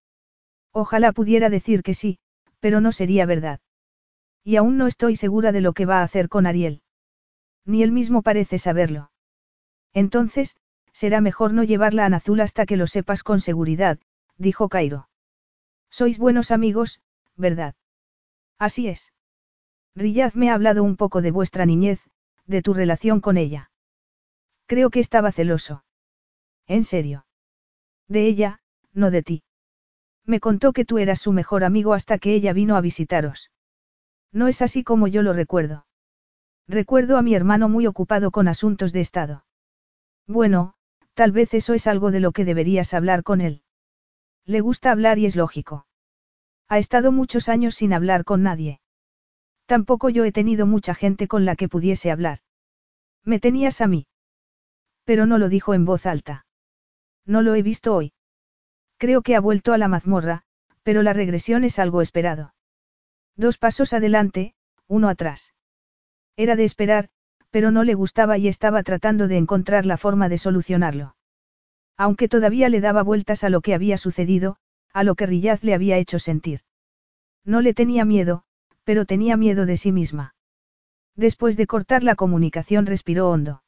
Ojalá 0.72 1.12
pudiera 1.12 1.50
decir 1.50 1.82
que 1.82 1.94
sí, 1.94 2.18
pero 2.60 2.80
no 2.80 2.92
sería 2.92 3.26
verdad. 3.26 3.60
Y 4.44 4.56
aún 4.56 4.76
no 4.76 4.86
estoy 4.86 5.16
segura 5.16 5.52
de 5.52 5.60
lo 5.60 5.72
que 5.72 5.86
va 5.86 6.00
a 6.00 6.04
hacer 6.04 6.28
con 6.28 6.46
Ariel. 6.46 6.82
Ni 7.64 7.82
él 7.82 7.92
mismo 7.92 8.22
parece 8.22 8.58
saberlo. 8.58 9.10
Entonces, 9.92 10.56
será 10.92 11.20
mejor 11.20 11.52
no 11.52 11.64
llevarla 11.64 12.04
a 12.04 12.08
Nazul 12.08 12.40
hasta 12.40 12.66
que 12.66 12.76
lo 12.76 12.86
sepas 12.86 13.22
con 13.22 13.40
seguridad, 13.40 13.98
dijo 14.36 14.68
Cairo. 14.68 15.08
Sois 15.90 16.18
buenos 16.18 16.50
amigos, 16.50 17.00
¿verdad? 17.36 17.74
Así 18.58 18.88
es. 18.88 19.12
Riyad 19.94 20.34
me 20.34 20.50
ha 20.50 20.54
hablado 20.54 20.84
un 20.84 20.96
poco 20.96 21.20
de 21.20 21.30
vuestra 21.30 21.66
niñez, 21.66 22.00
de 22.46 22.62
tu 22.62 22.74
relación 22.74 23.20
con 23.20 23.36
ella. 23.36 23.70
Creo 24.66 24.90
que 24.90 25.00
estaba 25.00 25.32
celoso. 25.32 25.84
¿En 26.66 26.84
serio? 26.84 27.26
De 28.06 28.26
ella, 28.26 28.60
no 28.92 29.10
de 29.10 29.22
ti. 29.22 29.42
Me 30.24 30.38
contó 30.38 30.72
que 30.72 30.84
tú 30.84 30.98
eras 30.98 31.20
su 31.20 31.32
mejor 31.32 31.64
amigo 31.64 31.92
hasta 31.92 32.18
que 32.18 32.34
ella 32.34 32.52
vino 32.52 32.76
a 32.76 32.80
visitaros. 32.80 33.50
No 34.32 34.46
es 34.46 34.62
así 34.62 34.84
como 34.84 35.08
yo 35.08 35.22
lo 35.22 35.32
recuerdo. 35.32 35.86
Recuerdo 36.70 37.16
a 37.16 37.22
mi 37.22 37.34
hermano 37.34 37.68
muy 37.68 37.88
ocupado 37.88 38.30
con 38.30 38.46
asuntos 38.46 38.92
de 38.92 39.00
Estado. 39.00 39.44
Bueno, 40.28 40.74
tal 41.14 41.32
vez 41.32 41.52
eso 41.52 41.74
es 41.74 41.88
algo 41.88 42.12
de 42.12 42.20
lo 42.20 42.30
que 42.30 42.44
deberías 42.44 42.94
hablar 42.94 43.24
con 43.24 43.40
él. 43.40 43.62
Le 44.46 44.60
gusta 44.60 44.92
hablar 44.92 45.18
y 45.18 45.26
es 45.26 45.34
lógico. 45.34 45.88
Ha 46.68 46.78
estado 46.78 47.10
muchos 47.10 47.48
años 47.48 47.74
sin 47.74 47.92
hablar 47.92 48.22
con 48.22 48.44
nadie. 48.44 48.80
Tampoco 49.66 50.10
yo 50.10 50.22
he 50.24 50.30
tenido 50.30 50.64
mucha 50.64 50.94
gente 50.94 51.26
con 51.26 51.44
la 51.44 51.56
que 51.56 51.68
pudiese 51.68 52.12
hablar. 52.12 52.38
Me 53.24 53.40
tenías 53.40 53.80
a 53.80 53.88
mí. 53.88 54.06
Pero 55.02 55.26
no 55.26 55.38
lo 55.38 55.48
dijo 55.48 55.74
en 55.74 55.84
voz 55.84 56.06
alta. 56.06 56.46
No 57.26 57.42
lo 57.42 57.56
he 57.56 57.62
visto 57.62 57.96
hoy. 57.96 58.12
Creo 58.96 59.22
que 59.22 59.34
ha 59.34 59.40
vuelto 59.40 59.72
a 59.72 59.78
la 59.78 59.88
mazmorra, 59.88 60.44
pero 60.84 61.02
la 61.02 61.14
regresión 61.14 61.64
es 61.64 61.80
algo 61.80 62.00
esperado. 62.00 62.54
Dos 63.34 63.58
pasos 63.58 63.92
adelante, 63.92 64.54
uno 64.86 65.08
atrás. 65.08 65.52
Era 66.40 66.56
de 66.56 66.64
esperar, 66.64 67.10
pero 67.50 67.70
no 67.70 67.84
le 67.84 67.92
gustaba 67.92 68.38
y 68.38 68.48
estaba 68.48 68.82
tratando 68.82 69.28
de 69.28 69.36
encontrar 69.36 69.84
la 69.84 69.98
forma 69.98 70.30
de 70.30 70.38
solucionarlo. 70.38 71.14
Aunque 71.98 72.28
todavía 72.28 72.70
le 72.70 72.80
daba 72.80 73.02
vueltas 73.02 73.44
a 73.44 73.50
lo 73.50 73.60
que 73.60 73.74
había 73.74 73.98
sucedido, 73.98 74.56
a 74.94 75.04
lo 75.04 75.16
que 75.16 75.26
Rillaz 75.26 75.62
le 75.62 75.74
había 75.74 75.98
hecho 75.98 76.18
sentir. 76.18 76.60
No 77.44 77.60
le 77.60 77.74
tenía 77.74 78.06
miedo, 78.06 78.44
pero 78.84 79.04
tenía 79.04 79.36
miedo 79.36 79.66
de 79.66 79.76
sí 79.76 79.92
misma. 79.92 80.34
Después 81.14 81.58
de 81.58 81.66
cortar 81.66 82.02
la 82.04 82.14
comunicación 82.14 82.86
respiró 82.86 83.28
hondo. 83.28 83.62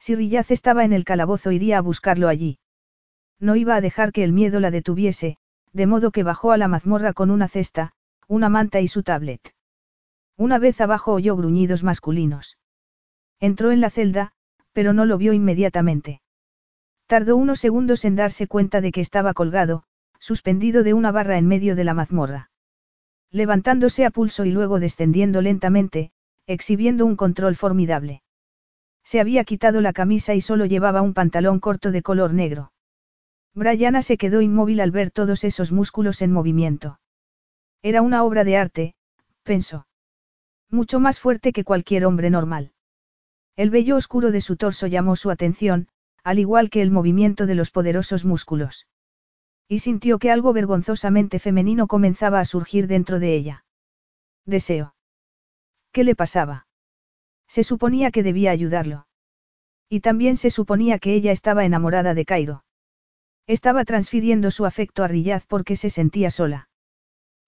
Si 0.00 0.16
Rillaz 0.16 0.50
estaba 0.50 0.84
en 0.84 0.92
el 0.92 1.04
calabozo 1.04 1.52
iría 1.52 1.78
a 1.78 1.80
buscarlo 1.80 2.26
allí. 2.26 2.58
No 3.38 3.54
iba 3.54 3.76
a 3.76 3.80
dejar 3.80 4.10
que 4.10 4.24
el 4.24 4.32
miedo 4.32 4.58
la 4.58 4.72
detuviese, 4.72 5.36
de 5.72 5.86
modo 5.86 6.10
que 6.10 6.24
bajó 6.24 6.50
a 6.50 6.58
la 6.58 6.66
mazmorra 6.66 7.12
con 7.12 7.30
una 7.30 7.46
cesta, 7.46 7.92
una 8.26 8.48
manta 8.48 8.80
y 8.80 8.88
su 8.88 9.04
tablet. 9.04 9.53
Una 10.36 10.58
vez 10.58 10.80
abajo 10.80 11.12
oyó 11.12 11.36
gruñidos 11.36 11.82
masculinos. 11.82 12.58
Entró 13.40 13.70
en 13.72 13.80
la 13.80 13.90
celda, 13.90 14.32
pero 14.72 14.92
no 14.92 15.04
lo 15.04 15.18
vio 15.18 15.32
inmediatamente. 15.32 16.20
Tardó 17.06 17.36
unos 17.36 17.60
segundos 17.60 18.04
en 18.04 18.16
darse 18.16 18.46
cuenta 18.46 18.80
de 18.80 18.90
que 18.90 19.00
estaba 19.00 19.34
colgado, 19.34 19.84
suspendido 20.18 20.82
de 20.82 20.94
una 20.94 21.12
barra 21.12 21.38
en 21.38 21.46
medio 21.46 21.76
de 21.76 21.84
la 21.84 21.94
mazmorra. 21.94 22.50
Levantándose 23.30 24.04
a 24.04 24.10
pulso 24.10 24.44
y 24.44 24.50
luego 24.50 24.80
descendiendo 24.80 25.42
lentamente, 25.42 26.12
exhibiendo 26.46 27.04
un 27.06 27.16
control 27.16 27.56
formidable. 27.56 28.22
Se 29.04 29.20
había 29.20 29.44
quitado 29.44 29.80
la 29.80 29.92
camisa 29.92 30.34
y 30.34 30.40
solo 30.40 30.64
llevaba 30.64 31.02
un 31.02 31.14
pantalón 31.14 31.60
corto 31.60 31.92
de 31.92 32.02
color 32.02 32.32
negro. 32.32 32.72
Brianna 33.54 34.02
se 34.02 34.16
quedó 34.16 34.40
inmóvil 34.40 34.80
al 34.80 34.90
ver 34.90 35.10
todos 35.10 35.44
esos 35.44 35.70
músculos 35.70 36.22
en 36.22 36.32
movimiento. 36.32 36.98
Era 37.82 38.02
una 38.02 38.24
obra 38.24 38.44
de 38.44 38.56
arte, 38.56 38.94
pensó. 39.42 39.86
Mucho 40.70 41.00
más 41.00 41.20
fuerte 41.20 41.52
que 41.52 41.64
cualquier 41.64 42.06
hombre 42.06 42.30
normal. 42.30 42.72
El 43.56 43.70
vello 43.70 43.96
oscuro 43.96 44.32
de 44.32 44.40
su 44.40 44.56
torso 44.56 44.86
llamó 44.86 45.14
su 45.16 45.30
atención, 45.30 45.88
al 46.24 46.38
igual 46.38 46.70
que 46.70 46.82
el 46.82 46.90
movimiento 46.90 47.46
de 47.46 47.54
los 47.54 47.70
poderosos 47.70 48.24
músculos. 48.24 48.88
Y 49.68 49.78
sintió 49.78 50.18
que 50.18 50.30
algo 50.30 50.52
vergonzosamente 50.52 51.38
femenino 51.38 51.86
comenzaba 51.86 52.40
a 52.40 52.44
surgir 52.44 52.86
dentro 52.86 53.20
de 53.20 53.34
ella. 53.34 53.64
Deseo. 54.44 54.94
¿Qué 55.92 56.02
le 56.02 56.16
pasaba? 56.16 56.66
Se 57.46 57.62
suponía 57.62 58.10
que 58.10 58.24
debía 58.24 58.50
ayudarlo. 58.50 59.06
Y 59.88 60.00
también 60.00 60.36
se 60.36 60.50
suponía 60.50 60.98
que 60.98 61.14
ella 61.14 61.30
estaba 61.30 61.64
enamorada 61.64 62.14
de 62.14 62.24
Cairo. 62.24 62.64
Estaba 63.46 63.84
transfiriendo 63.84 64.50
su 64.50 64.66
afecto 64.66 65.04
a 65.04 65.08
Riyaz 65.08 65.46
porque 65.46 65.76
se 65.76 65.90
sentía 65.90 66.30
sola. 66.30 66.68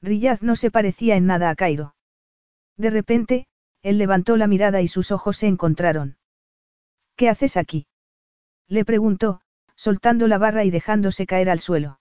Riyaz 0.01 0.43
no 0.43 0.55
se 0.55 0.71
parecía 0.71 1.17
en 1.17 1.27
nada 1.27 1.51
a 1.51 1.57
Cairo. 1.57 1.96
De 2.77 2.91
repente, 2.91 3.47
él 3.83 3.99
levantó 3.99 4.37
la 4.37 4.47
mirada 4.47 4.83
y 4.83 4.89
sus 4.89 5.11
ojos 5.11 5.37
se 5.37 5.47
encontraron. 5.47 6.17
¿Qué 7.17 7.29
haces 7.29 7.57
aquí? 7.57 7.87
Le 8.69 8.85
preguntó, 8.85 9.41
soltando 9.77 10.29
la 10.29 10.39
barra 10.39 10.65
y 10.65 10.71
dejándose 10.71 11.27
caer 11.27 11.49
al 11.49 11.61
suelo. 11.61 12.01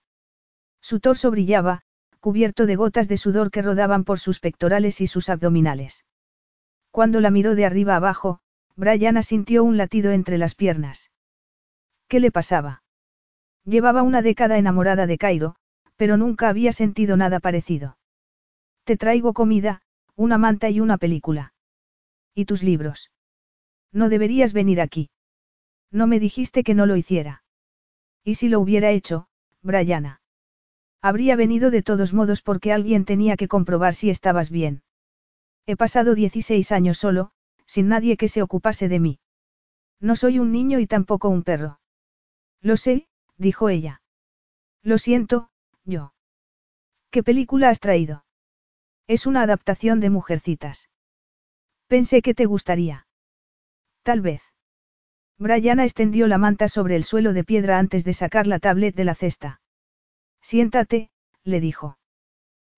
Su 0.80 1.00
torso 1.00 1.30
brillaba, 1.30 1.82
cubierto 2.20 2.66
de 2.66 2.76
gotas 2.76 3.08
de 3.08 3.16
sudor 3.16 3.50
que 3.50 3.62
rodaban 3.62 4.04
por 4.04 4.18
sus 4.18 4.40
pectorales 4.40 5.00
y 5.00 5.06
sus 5.06 5.28
abdominales. 5.28 6.04
Cuando 6.90 7.20
la 7.20 7.30
miró 7.30 7.54
de 7.54 7.66
arriba 7.66 7.96
abajo, 7.96 8.40
Brianna 8.74 9.22
sintió 9.22 9.64
un 9.64 9.76
latido 9.76 10.10
entre 10.10 10.38
las 10.38 10.54
piernas. 10.54 11.10
¿Qué 12.08 12.20
le 12.20 12.30
pasaba? 12.30 12.82
Llevaba 13.64 14.02
una 14.02 14.22
década 14.22 14.58
enamorada 14.58 15.06
de 15.06 15.18
Cairo, 15.18 15.56
pero 15.96 16.16
nunca 16.16 16.48
había 16.48 16.72
sentido 16.72 17.16
nada 17.16 17.40
parecido. 17.40 17.96
Te 18.84 18.96
traigo 18.96 19.32
comida, 19.32 19.82
una 20.16 20.38
manta 20.38 20.70
y 20.70 20.80
una 20.80 20.98
película. 20.98 21.54
¿Y 22.34 22.46
tus 22.46 22.62
libros? 22.62 23.10
No 23.92 24.08
deberías 24.08 24.52
venir 24.52 24.80
aquí. 24.80 25.10
No 25.90 26.06
me 26.06 26.18
dijiste 26.18 26.64
que 26.64 26.74
no 26.74 26.86
lo 26.86 26.96
hiciera. 26.96 27.44
¿Y 28.24 28.34
si 28.34 28.48
lo 28.48 28.60
hubiera 28.60 28.90
hecho, 28.90 29.28
Brianna? 29.62 30.20
Habría 31.00 31.36
venido 31.36 31.70
de 31.70 31.82
todos 31.82 32.12
modos 32.12 32.42
porque 32.42 32.72
alguien 32.72 33.04
tenía 33.04 33.36
que 33.36 33.48
comprobar 33.48 33.94
si 33.94 34.10
estabas 34.10 34.50
bien. 34.50 34.82
He 35.66 35.76
pasado 35.76 36.14
16 36.14 36.72
años 36.72 36.98
solo, 36.98 37.30
sin 37.66 37.88
nadie 37.88 38.16
que 38.16 38.28
se 38.28 38.42
ocupase 38.42 38.88
de 38.88 39.00
mí. 39.00 39.20
No 40.00 40.16
soy 40.16 40.38
un 40.38 40.52
niño 40.52 40.78
y 40.78 40.86
tampoco 40.86 41.28
un 41.28 41.42
perro. 41.42 41.80
Lo 42.60 42.76
sé, 42.76 43.06
dijo 43.38 43.68
ella. 43.68 44.02
Lo 44.82 44.98
siento, 44.98 45.50
yo. 45.84 46.12
¿Qué 47.10 47.22
película 47.22 47.70
has 47.70 47.80
traído? 47.80 48.25
Es 49.08 49.26
una 49.26 49.42
adaptación 49.42 50.00
de 50.00 50.10
Mujercitas. 50.10 50.88
Pensé 51.86 52.22
que 52.22 52.34
te 52.34 52.44
gustaría. 52.44 53.06
Tal 54.02 54.20
vez. 54.20 54.42
Brianna 55.38 55.84
extendió 55.84 56.26
la 56.26 56.38
manta 56.38 56.66
sobre 56.66 56.96
el 56.96 57.04
suelo 57.04 57.32
de 57.32 57.44
piedra 57.44 57.78
antes 57.78 58.04
de 58.04 58.14
sacar 58.14 58.48
la 58.48 58.58
tablet 58.58 58.96
de 58.96 59.04
la 59.04 59.14
cesta. 59.14 59.60
Siéntate, 60.40 61.10
le 61.44 61.60
dijo. 61.60 61.98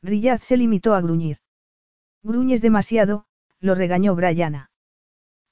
Riyad 0.03 0.41
se 0.41 0.59
limitó 0.59 0.95
a 0.95 1.01
gruñir. 1.01 1.39
Gruñes 2.23 2.61
demasiado, 2.61 3.25
lo 3.59 3.75
regañó 3.75 4.15
Brianna. 4.15 4.71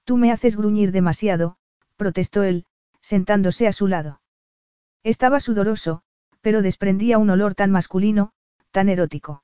Tú 0.04 0.18
me 0.18 0.30
haces 0.30 0.56
gruñir 0.56 0.92
demasiado, 0.92 1.56
protestó 1.96 2.42
él, 2.42 2.66
sentándose 3.00 3.66
a 3.66 3.72
su 3.72 3.86
lado. 3.86 4.20
Estaba 5.02 5.40
sudoroso, 5.40 6.02
pero 6.42 6.60
desprendía 6.60 7.16
un 7.16 7.30
olor 7.30 7.54
tan 7.54 7.70
masculino, 7.70 8.32
tan 8.72 8.90
erótico. 8.90 9.42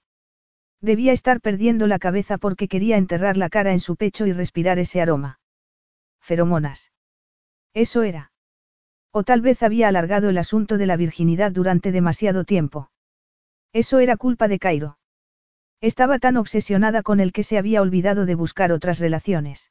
Debía 0.82 1.12
estar 1.12 1.40
perdiendo 1.40 1.86
la 1.86 2.00
cabeza 2.00 2.38
porque 2.38 2.66
quería 2.66 2.96
enterrar 2.96 3.36
la 3.36 3.48
cara 3.48 3.72
en 3.72 3.78
su 3.78 3.94
pecho 3.94 4.26
y 4.26 4.32
respirar 4.32 4.80
ese 4.80 5.00
aroma. 5.00 5.38
Feromonas. 6.20 6.92
Eso 7.72 8.02
era. 8.02 8.32
O 9.12 9.22
tal 9.22 9.42
vez 9.42 9.62
había 9.62 9.86
alargado 9.86 10.28
el 10.28 10.38
asunto 10.38 10.78
de 10.78 10.86
la 10.86 10.96
virginidad 10.96 11.52
durante 11.52 11.92
demasiado 11.92 12.44
tiempo. 12.44 12.90
Eso 13.72 14.00
era 14.00 14.16
culpa 14.16 14.48
de 14.48 14.58
Cairo. 14.58 14.98
Estaba 15.80 16.18
tan 16.18 16.36
obsesionada 16.36 17.02
con 17.02 17.20
el 17.20 17.32
que 17.32 17.44
se 17.44 17.58
había 17.58 17.80
olvidado 17.80 18.26
de 18.26 18.34
buscar 18.34 18.72
otras 18.72 18.98
relaciones. 18.98 19.70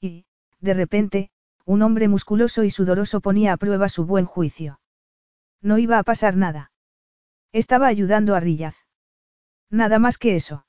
Y, 0.00 0.26
de 0.60 0.74
repente, 0.74 1.30
un 1.64 1.82
hombre 1.82 2.06
musculoso 2.06 2.62
y 2.62 2.70
sudoroso 2.70 3.20
ponía 3.20 3.52
a 3.52 3.56
prueba 3.56 3.88
su 3.88 4.06
buen 4.06 4.26
juicio. 4.26 4.80
No 5.60 5.78
iba 5.78 5.98
a 5.98 6.04
pasar 6.04 6.36
nada. 6.36 6.70
Estaba 7.52 7.88
ayudando 7.88 8.34
a 8.36 8.40
Rillaz. 8.40 8.76
Nada 9.70 9.98
más 9.98 10.18
que 10.18 10.36
eso. 10.36 10.66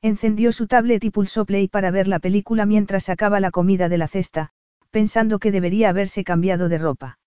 Encendió 0.00 0.52
su 0.52 0.66
tablet 0.66 1.04
y 1.04 1.10
pulsó 1.10 1.44
play 1.44 1.68
para 1.68 1.90
ver 1.90 2.08
la 2.08 2.18
película 2.18 2.66
mientras 2.66 3.04
sacaba 3.04 3.40
la 3.40 3.50
comida 3.50 3.88
de 3.88 3.98
la 3.98 4.08
cesta, 4.08 4.50
pensando 4.90 5.38
que 5.38 5.52
debería 5.52 5.88
haberse 5.88 6.24
cambiado 6.24 6.68
de 6.68 6.78
ropa. 6.78 7.18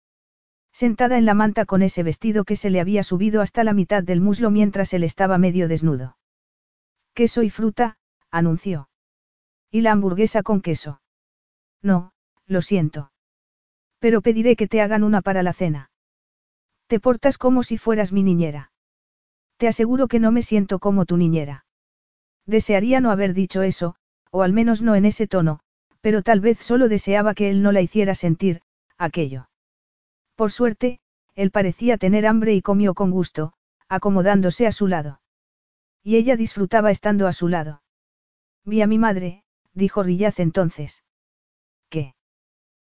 Sentada 0.71 1.17
en 1.17 1.25
la 1.25 1.33
manta 1.33 1.65
con 1.65 1.81
ese 1.81 2.03
vestido 2.03 2.43
que 2.43 2.55
se 2.55 2.69
le 2.69 2.79
había 2.79 3.03
subido 3.03 3.41
hasta 3.41 3.63
la 3.63 3.73
mitad 3.73 4.03
del 4.03 4.21
muslo 4.21 4.51
mientras 4.51 4.93
él 4.93 5.03
estaba 5.03 5.37
medio 5.37 5.67
desnudo. 5.67 6.17
Queso 7.13 7.41
y 7.41 7.49
fruta, 7.49 7.97
anunció. 8.29 8.89
¿Y 9.71 9.81
la 9.81 9.91
hamburguesa 9.91 10.43
con 10.43 10.61
queso? 10.61 11.01
No, 11.81 12.13
lo 12.45 12.61
siento. 12.61 13.11
Pero 13.99 14.21
pediré 14.21 14.55
que 14.55 14.67
te 14.67 14.81
hagan 14.81 15.03
una 15.03 15.21
para 15.21 15.41
la 15.41 15.53
cena. 15.53 15.89
Te 16.85 16.99
portas 16.99 17.37
como 17.37 17.63
si 17.63 17.77
fueras 17.77 18.11
mi 18.11 18.21
niñera. 18.21 18.71
Te 19.57 19.67
aseguro 19.67 20.07
que 20.07 20.19
no 20.19 20.31
me 20.31 20.41
siento 20.41 20.79
como 20.79 21.05
tu 21.05 21.17
niñera. 21.17 21.65
Desearía 22.45 23.01
no 23.01 23.11
haber 23.11 23.33
dicho 23.33 23.61
eso, 23.63 23.95
o 24.31 24.43
al 24.43 24.53
menos 24.53 24.81
no 24.81 24.95
en 24.95 25.05
ese 25.05 25.27
tono, 25.27 25.59
pero 26.01 26.21
tal 26.21 26.39
vez 26.39 26.59
solo 26.59 26.87
deseaba 26.87 27.33
que 27.33 27.49
él 27.49 27.61
no 27.61 27.71
la 27.71 27.81
hiciera 27.81 28.15
sentir, 28.15 28.61
aquello. 28.97 29.49
Por 30.35 30.51
suerte, 30.51 30.99
él 31.35 31.51
parecía 31.51 31.97
tener 31.97 32.25
hambre 32.25 32.53
y 32.53 32.61
comió 32.61 32.93
con 32.93 33.11
gusto, 33.11 33.53
acomodándose 33.89 34.67
a 34.67 34.71
su 34.71 34.87
lado. 34.87 35.21
Y 36.03 36.15
ella 36.15 36.35
disfrutaba 36.35 36.91
estando 36.91 37.27
a 37.27 37.33
su 37.33 37.47
lado. 37.47 37.81
Vi 38.63 38.81
a 38.81 38.87
mi 38.87 38.97
madre, 38.97 39.43
dijo 39.73 40.03
Rillaz 40.03 40.39
entonces. 40.39 41.03
¿Qué? 41.89 42.15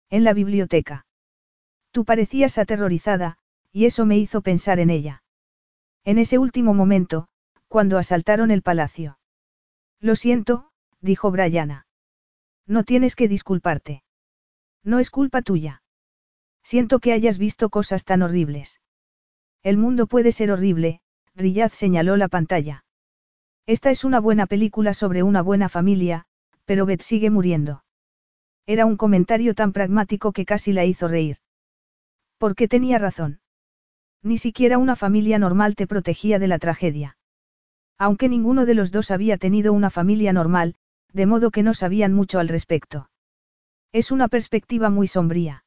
En 0.08 0.24
la 0.24 0.32
biblioteca. 0.32 1.06
Tú 1.90 2.04
parecías 2.04 2.58
aterrorizada, 2.58 3.38
y 3.72 3.86
eso 3.86 4.06
me 4.06 4.18
hizo 4.18 4.40
pensar 4.40 4.78
en 4.78 4.90
ella. 4.90 5.22
En 6.04 6.18
ese 6.18 6.38
último 6.38 6.74
momento, 6.74 7.28
cuando 7.68 7.98
asaltaron 7.98 8.50
el 8.50 8.62
palacio. 8.62 9.18
Lo 10.00 10.16
siento, 10.16 10.70
dijo 11.00 11.30
Brianna. 11.30 11.86
No 12.66 12.84
tienes 12.84 13.16
que 13.16 13.28
disculparte. 13.28 14.02
No 14.82 14.98
es 14.98 15.10
culpa 15.10 15.42
tuya. 15.42 15.82
Siento 16.62 17.00
que 17.00 17.12
hayas 17.12 17.38
visto 17.38 17.68
cosas 17.68 18.04
tan 18.04 18.22
horribles. 18.22 18.80
El 19.62 19.76
mundo 19.76 20.06
puede 20.06 20.32
ser 20.32 20.50
horrible, 20.50 21.00
Riyad 21.34 21.72
señaló 21.72 22.16
la 22.16 22.28
pantalla. 22.28 22.84
Esta 23.66 23.90
es 23.90 24.04
una 24.04 24.20
buena 24.20 24.46
película 24.46 24.94
sobre 24.94 25.22
una 25.22 25.42
buena 25.42 25.68
familia, 25.68 26.26
pero 26.64 26.86
Beth 26.86 27.02
sigue 27.02 27.30
muriendo. 27.30 27.84
Era 28.66 28.86
un 28.86 28.96
comentario 28.96 29.54
tan 29.54 29.72
pragmático 29.72 30.32
que 30.32 30.44
casi 30.44 30.72
la 30.72 30.84
hizo 30.84 31.08
reír. 31.08 31.38
¿Por 32.38 32.54
qué 32.54 32.68
tenía 32.68 32.98
razón? 32.98 33.40
Ni 34.22 34.38
siquiera 34.38 34.78
una 34.78 34.96
familia 34.96 35.38
normal 35.38 35.74
te 35.74 35.86
protegía 35.86 36.38
de 36.38 36.48
la 36.48 36.58
tragedia. 36.58 37.16
Aunque 37.98 38.28
ninguno 38.28 38.66
de 38.66 38.74
los 38.74 38.92
dos 38.92 39.10
había 39.10 39.36
tenido 39.38 39.72
una 39.72 39.90
familia 39.90 40.32
normal, 40.32 40.74
de 41.12 41.26
modo 41.26 41.50
que 41.50 41.62
no 41.62 41.74
sabían 41.74 42.12
mucho 42.12 42.38
al 42.38 42.48
respecto. 42.48 43.10
Es 43.92 44.10
una 44.10 44.28
perspectiva 44.28 44.90
muy 44.90 45.06
sombría. 45.06 45.64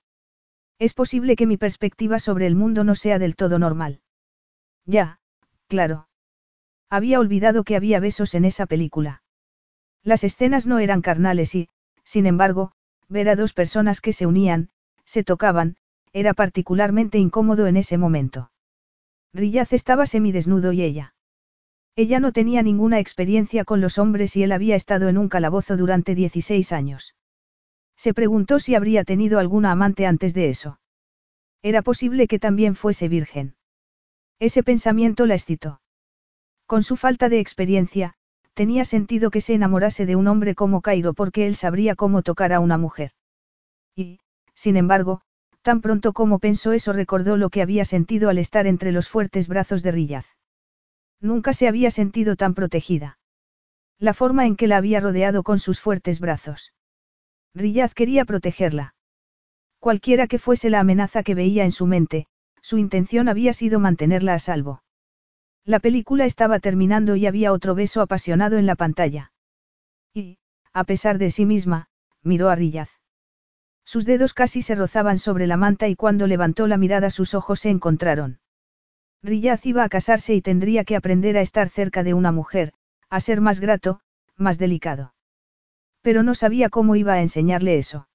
Es 0.80 0.93
posible 0.93 1.35
que 1.35 1.47
mi 1.47 1.57
perspectiva 1.57 2.19
sobre 2.19 2.47
el 2.47 2.55
mundo 2.55 2.84
no 2.84 2.95
sea 2.95 3.19
del 3.19 3.35
todo 3.35 3.59
normal. 3.59 4.01
Ya, 4.85 5.19
claro. 5.67 6.07
Había 6.89 7.19
olvidado 7.19 7.63
que 7.63 7.75
había 7.75 7.99
besos 7.99 8.35
en 8.35 8.45
esa 8.45 8.65
película. 8.65 9.23
Las 10.03 10.23
escenas 10.23 10.67
no 10.67 10.80
eran 10.80 11.01
carnales 11.01 11.55
y, 11.55 11.69
sin 12.03 12.25
embargo, 12.25 12.71
ver 13.09 13.30
a 13.30 13.35
dos 13.35 13.53
personas 13.53 14.01
que 14.01 14.13
se 14.13 14.25
unían, 14.25 14.69
se 15.05 15.23
tocaban, 15.23 15.77
era 16.14 16.34
particularmente 16.34 17.18
incómodo 17.18 17.68
en 17.68 17.77
ese 17.77 17.98
momento. 17.98 18.52
Rillaz 19.34 19.73
estaba 19.73 20.06
semidesnudo 20.06 20.72
y 20.72 20.84
ella. 20.84 21.15
Ella 21.95 22.19
no 22.19 22.31
tenía 22.31 22.61
ninguna 22.61 22.99
experiencia 22.99 23.65
con 23.65 23.81
los 23.81 23.98
hombres 23.98 24.35
y 24.35 24.44
él 24.44 24.52
había 24.52 24.76
estado 24.76 25.10
en 25.10 25.18
un 25.18 25.30
calabozo 25.30 25.76
durante 25.76 26.15
16 26.15 26.72
años. 26.72 27.15
Se 27.98 28.14
preguntó 28.14 28.60
si 28.60 28.76
habría 28.76 29.03
tenido 29.03 29.40
alguna 29.40 29.72
amante 29.72 30.06
antes 30.06 30.34
de 30.34 30.49
eso. 30.49 30.80
Era 31.61 31.81
posible 31.81 32.27
que 32.27 32.40
también 32.40 32.76
fuese 32.76 33.07
virgen. 33.10 33.56
Ese 34.40 34.64
pensamiento 34.64 35.26
la 35.26 35.35
excitó. 35.35 35.81
Con 36.65 36.84
su 36.84 36.95
falta 36.95 37.30
de 37.30 37.40
experiencia, 37.40 38.15
tenía 38.53 38.85
sentido 38.85 39.31
que 39.31 39.41
se 39.41 39.53
enamorase 39.53 40.06
de 40.06 40.15
un 40.15 40.27
hombre 40.27 40.56
como 40.56 40.81
Cairo 40.81 41.14
porque 41.14 41.48
él 41.48 41.56
sabría 41.56 41.95
cómo 41.95 42.22
tocar 42.22 42.53
a 42.53 42.60
una 42.60 42.77
mujer. 42.77 43.11
Y, 43.95 44.19
sin 44.53 44.77
embargo, 44.77 45.22
Tan 45.64 45.80
pronto 45.80 46.11
como 46.11 46.40
pensó 46.40 46.73
eso 46.73 46.91
recordó 46.91 47.38
lo 47.38 47.49
que 47.49 47.61
había 47.61 47.85
sentido 47.85 48.30
al 48.30 48.38
estar 48.38 48.68
entre 48.68 48.91
los 48.91 49.07
fuertes 49.07 49.48
brazos 49.48 49.81
de 49.81 49.91
Rillaz. 49.91 50.26
Nunca 51.22 51.53
se 51.53 51.69
había 51.69 51.90
sentido 51.90 52.35
tan 52.35 52.53
protegida. 52.53 53.18
La 53.98 54.14
forma 54.14 54.45
en 54.45 54.57
que 54.57 54.68
la 54.68 54.76
había 54.76 54.99
rodeado 54.99 55.41
con 55.41 55.60
sus 55.60 55.80
fuertes 55.80 56.19
brazos. 56.19 56.73
Rillaz 57.56 57.94
quería 57.94 58.26
protegerla. 58.26 58.95
Cualquiera 59.80 60.27
que 60.27 60.38
fuese 60.38 60.69
la 60.69 60.81
amenaza 60.81 61.23
que 61.23 61.34
veía 61.34 61.64
en 61.64 61.72
su 61.72 61.85
mente, 61.85 62.27
su 62.61 62.77
intención 62.77 63.30
había 63.30 63.53
sido 63.53 63.80
mantenerla 63.80 64.34
a 64.34 64.40
salvo. 64.40 64.84
La 65.64 65.80
película 65.80 66.26
estaba 66.26 66.60
terminando 66.60 67.15
y 67.15 67.26
había 67.26 67.53
otro 67.53 67.73
beso 67.73 68.02
apasionado 68.02 68.57
en 68.57 68.65
la 68.65 68.76
pantalla. 68.76 69.31
Y, 70.14 70.40
a 70.73 70.84
pesar 70.84 71.19
de 71.19 71.31
sí 71.31 71.45
misma, 71.45 71.88
miró 72.22 72.49
a 72.49 72.56
Rillaz. 72.56 72.90
Sus 73.85 74.05
dedos 74.05 74.34
casi 74.34 74.61
se 74.61 74.76
rozaban 74.76 75.19
sobre 75.19 75.47
la 75.47 75.57
manta 75.57 75.88
y 75.88 75.95
cuando 75.95 76.27
levantó 76.27 76.68
la 76.68 76.77
mirada 76.77 77.10
sus 77.10 77.34
ojos 77.34 77.60
se 77.60 77.69
encontraron. 77.69 78.39
Riyaz 79.22 79.65
iba 79.65 79.84
a 79.84 79.89
casarse 79.89 80.34
y 80.34 80.41
tendría 80.41 80.84
que 80.84 80.95
aprender 80.95 81.38
a 81.38 81.41
estar 81.41 81.69
cerca 81.69 82.03
de 82.03 82.14
una 82.14 82.31
mujer, 82.31 82.73
a 83.10 83.19
ser 83.19 83.41
más 83.41 83.60
grato, 83.60 84.01
más 84.35 84.57
delicado. 84.57 85.14
Pero 86.01 86.23
no 86.23 86.35
sabía 86.35 86.69
cómo 86.69 86.95
iba 86.95 87.14
a 87.14 87.22
enseñarle 87.22 87.77
eso. 87.77 88.07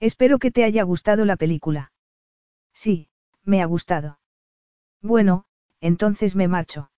Espero 0.00 0.38
que 0.38 0.50
te 0.50 0.64
haya 0.64 0.82
gustado 0.82 1.24
la 1.24 1.36
película. 1.36 1.92
Sí, 2.72 3.08
me 3.44 3.62
ha 3.62 3.66
gustado. 3.66 4.18
Bueno, 5.02 5.44
entonces 5.80 6.36
me 6.36 6.48
marcho. 6.48 6.90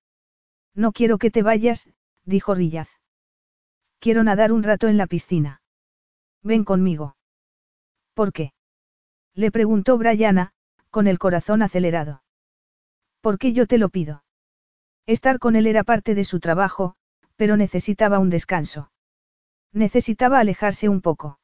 No 0.75 0.93
quiero 0.93 1.19
que 1.19 1.31
te 1.31 1.43
vayas, 1.43 1.91
dijo 2.25 2.55
Rillaz. 2.55 2.89
Quiero 3.99 4.23
nadar 4.23 4.53
un 4.53 4.63
rato 4.63 4.89
en 4.89 4.97
la 4.97 5.07
piscina. 5.07 5.63
Ven 6.43 6.65
conmigo. 6.65 7.17
¿Por 8.15 8.33
qué? 8.33 8.53
Le 9.35 9.51
preguntó 9.51 9.99
Brianna, 9.99 10.53
con 10.91 11.09
el 11.09 11.19
corazón 11.19 11.63
acelerado. 11.63 12.23
¿Por 13.21 13.39
qué 13.39 13.53
yo 13.53 13.67
te 13.67 13.79
lo 13.79 13.89
pido? 13.89 14.25
Estar 15.07 15.39
con 15.39 15.57
él 15.57 15.67
era 15.67 15.85
parte 15.85 16.15
de 16.15 16.25
su 16.25 16.41
trabajo, 16.41 16.95
pero 17.37 17.57
necesitaba 17.57 18.19
un 18.19 18.31
descanso. 18.31 18.91
Necesitaba 19.73 20.39
alejarse 20.39 20.89
un 20.89 21.01
poco. 21.01 21.39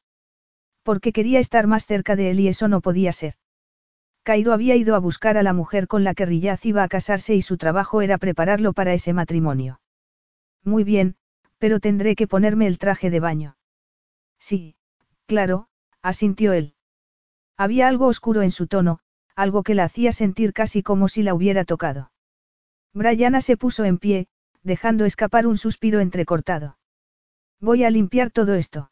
Porque 0.83 1.11
quería 1.11 1.39
estar 1.39 1.67
más 1.67 1.85
cerca 1.85 2.15
de 2.15 2.31
él 2.31 2.39
y 2.39 2.47
eso 2.47 2.67
no 2.67 2.81
podía 2.81 3.11
ser. 3.11 3.35
Cairo 4.23 4.53
había 4.53 4.75
ido 4.75 4.95
a 4.95 4.99
buscar 4.99 5.37
a 5.37 5.43
la 5.43 5.53
mujer 5.53 5.87
con 5.87 6.03
la 6.03 6.13
que 6.13 6.25
Rillaz 6.25 6.65
iba 6.65 6.83
a 6.83 6.87
casarse 6.87 7.35
y 7.35 7.41
su 7.41 7.57
trabajo 7.57 8.01
era 8.01 8.17
prepararlo 8.17 8.73
para 8.73 8.93
ese 8.93 9.13
matrimonio. 9.13 9.81
Muy 10.63 10.83
bien, 10.83 11.15
pero 11.57 11.79
tendré 11.79 12.15
que 12.15 12.27
ponerme 12.27 12.67
el 12.67 12.77
traje 12.77 13.09
de 13.09 13.19
baño. 13.19 13.57
Sí, 14.39 14.75
claro, 15.25 15.67
asintió 16.01 16.53
él. 16.53 16.75
Había 17.57 17.87
algo 17.87 18.07
oscuro 18.07 18.41
en 18.41 18.51
su 18.51 18.67
tono, 18.67 18.99
algo 19.35 19.63
que 19.63 19.75
la 19.75 19.83
hacía 19.83 20.11
sentir 20.11 20.53
casi 20.53 20.83
como 20.83 21.07
si 21.07 21.23
la 21.23 21.33
hubiera 21.33 21.65
tocado. 21.65 22.11
Brianna 22.93 23.41
se 23.41 23.57
puso 23.57 23.85
en 23.85 23.97
pie, 23.97 24.27
dejando 24.63 25.05
escapar 25.05 25.47
un 25.47 25.57
suspiro 25.57 25.99
entrecortado. 25.99 26.77
Voy 27.59 27.83
a 27.83 27.89
limpiar 27.89 28.31
todo 28.31 28.55
esto. 28.55 28.91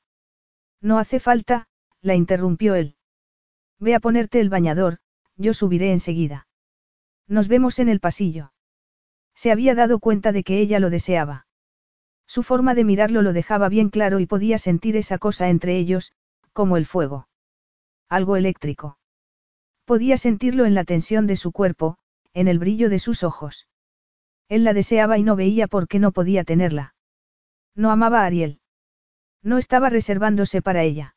No 0.81 0.99
hace 0.99 1.19
falta, 1.19 1.67
la 2.01 2.15
interrumpió 2.15 2.75
él. 2.75 2.95
Ve 3.79 3.95
a 3.95 3.99
ponerte 3.99 4.39
el 4.39 4.49
bañador, 4.49 4.99
yo 5.35 5.53
subiré 5.53 5.91
enseguida. 5.91 6.47
Nos 7.27 7.47
vemos 7.47 7.79
en 7.79 7.89
el 7.89 7.99
pasillo. 7.99 8.53
Se 9.35 9.51
había 9.51 9.75
dado 9.75 9.99
cuenta 9.99 10.31
de 10.31 10.43
que 10.43 10.59
ella 10.59 10.79
lo 10.79 10.89
deseaba. 10.89 11.47
Su 12.25 12.43
forma 12.43 12.75
de 12.75 12.83
mirarlo 12.83 13.21
lo 13.21 13.33
dejaba 13.33 13.69
bien 13.69 13.89
claro 13.89 14.19
y 14.19 14.25
podía 14.25 14.57
sentir 14.57 14.95
esa 14.97 15.17
cosa 15.17 15.49
entre 15.49 15.77
ellos, 15.77 16.13
como 16.53 16.77
el 16.77 16.85
fuego. 16.85 17.27
Algo 18.09 18.35
eléctrico. 18.35 18.97
Podía 19.85 20.17
sentirlo 20.17 20.65
en 20.65 20.75
la 20.75 20.83
tensión 20.83 21.27
de 21.27 21.35
su 21.35 21.51
cuerpo, 21.51 21.97
en 22.33 22.47
el 22.47 22.59
brillo 22.59 22.89
de 22.89 22.99
sus 22.99 23.23
ojos. 23.23 23.67
Él 24.47 24.63
la 24.63 24.73
deseaba 24.73 25.17
y 25.17 25.23
no 25.23 25.35
veía 25.35 25.67
por 25.67 25.87
qué 25.87 25.99
no 25.99 26.11
podía 26.11 26.43
tenerla. 26.43 26.95
No 27.75 27.91
amaba 27.91 28.21
a 28.21 28.25
Ariel. 28.25 28.61
No 29.43 29.57
estaba 29.57 29.89
reservándose 29.89 30.61
para 30.61 30.83
ella. 30.83 31.15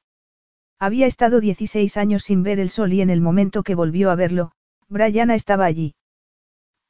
Había 0.78 1.06
estado 1.06 1.38
16 1.38 1.96
años 1.96 2.24
sin 2.24 2.42
ver 2.42 2.58
el 2.58 2.68
sol 2.68 2.92
y 2.92 3.02
en 3.02 3.10
el 3.10 3.20
momento 3.20 3.62
que 3.62 3.76
volvió 3.76 4.10
a 4.10 4.16
verlo, 4.16 4.52
Brianna 4.88 5.36
estaba 5.36 5.64
allí. 5.64 5.94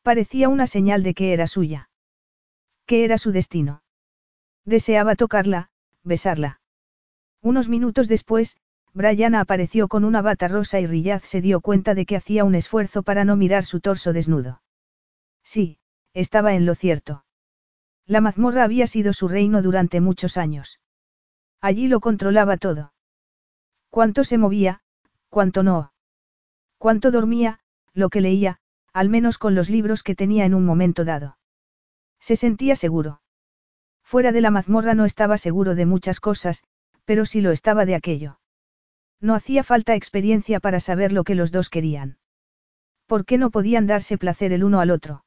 Parecía 0.03 0.49
una 0.49 0.67
señal 0.67 1.03
de 1.03 1.13
que 1.13 1.35
era 1.35 1.47
suya. 1.47 1.91
Que 2.87 3.05
era 3.05 3.19
su 3.19 3.33
destino. 3.33 3.83
Deseaba 4.65 5.15
tocarla, 5.15 5.71
besarla. 6.03 6.62
Unos 7.43 7.69
minutos 7.69 8.07
después, 8.07 8.57
Brianna 8.95 9.41
apareció 9.41 9.89
con 9.89 10.05
una 10.05 10.23
bata 10.23 10.47
rosa 10.49 10.79
y 10.79 10.87
Rillaz 10.87 11.25
se 11.25 11.41
dio 11.41 11.61
cuenta 11.61 11.95
de 11.95 12.07
que 12.07 12.17
hacía 12.17 12.45
un 12.45 12.55
esfuerzo 12.55 13.03
para 13.03 13.25
no 13.25 13.37
mirar 13.37 13.65
su 13.65 13.81
torso 13.81 14.13
desnudo. 14.13 14.63
Sí, 15.43 15.79
estaba 16.15 16.55
en 16.55 16.67
lo 16.67 16.77
cierto. 16.77 17.25
La 18.07 18.21
mazmorra 18.21 18.63
había 18.65 18.87
sido 18.87 19.13
su 19.13 19.29
reino 19.29 19.61
durante 19.61 20.01
muchos 20.01 20.37
años. 20.37 20.81
Allí 21.61 21.89
lo 21.89 22.01
controlaba 22.01 22.59
todo. 22.59 22.93
Cuánto 23.91 24.25
se 24.25 24.39
movía, 24.39 24.83
cuánto 25.29 25.63
no. 25.63 25.93
Cuánto 26.79 27.11
dormía, 27.11 27.61
lo 27.93 28.09
que 28.09 28.21
leía, 28.21 28.59
al 28.93 29.09
menos 29.09 29.39
con 29.39 29.55
los 29.55 29.69
libros 29.69 30.03
que 30.03 30.15
tenía 30.15 30.45
en 30.45 30.55
un 30.55 30.65
momento 30.65 31.05
dado. 31.05 31.39
Se 32.21 32.37
sentía 32.37 32.77
seguro. 32.77 33.21
Fuera 34.03 34.33
de 34.33 34.41
la 34.41 34.51
mazmorra 34.51 34.95
no 34.95 35.05
estaba 35.05 35.39
seguro 35.39 35.75
de 35.75 35.87
muchas 35.87 36.21
cosas, 36.21 36.65
pero 37.05 37.27
sí 37.27 37.41
lo 37.41 37.51
estaba 37.51 37.85
de 37.87 37.95
aquello. 37.95 38.39
No 39.21 39.35
hacía 39.35 39.63
falta 39.63 39.95
experiencia 39.95 40.61
para 40.61 40.81
saber 40.81 41.13
lo 41.13 41.25
que 41.25 41.35
los 41.35 41.53
dos 41.53 41.69
querían. 41.69 42.19
¿Por 43.07 43.25
qué 43.25 43.39
no 43.39 43.51
podían 43.51 43.87
darse 43.87 44.19
placer 44.19 44.53
el 44.53 44.65
uno 44.65 44.81
al 44.81 44.91
otro? 44.91 45.25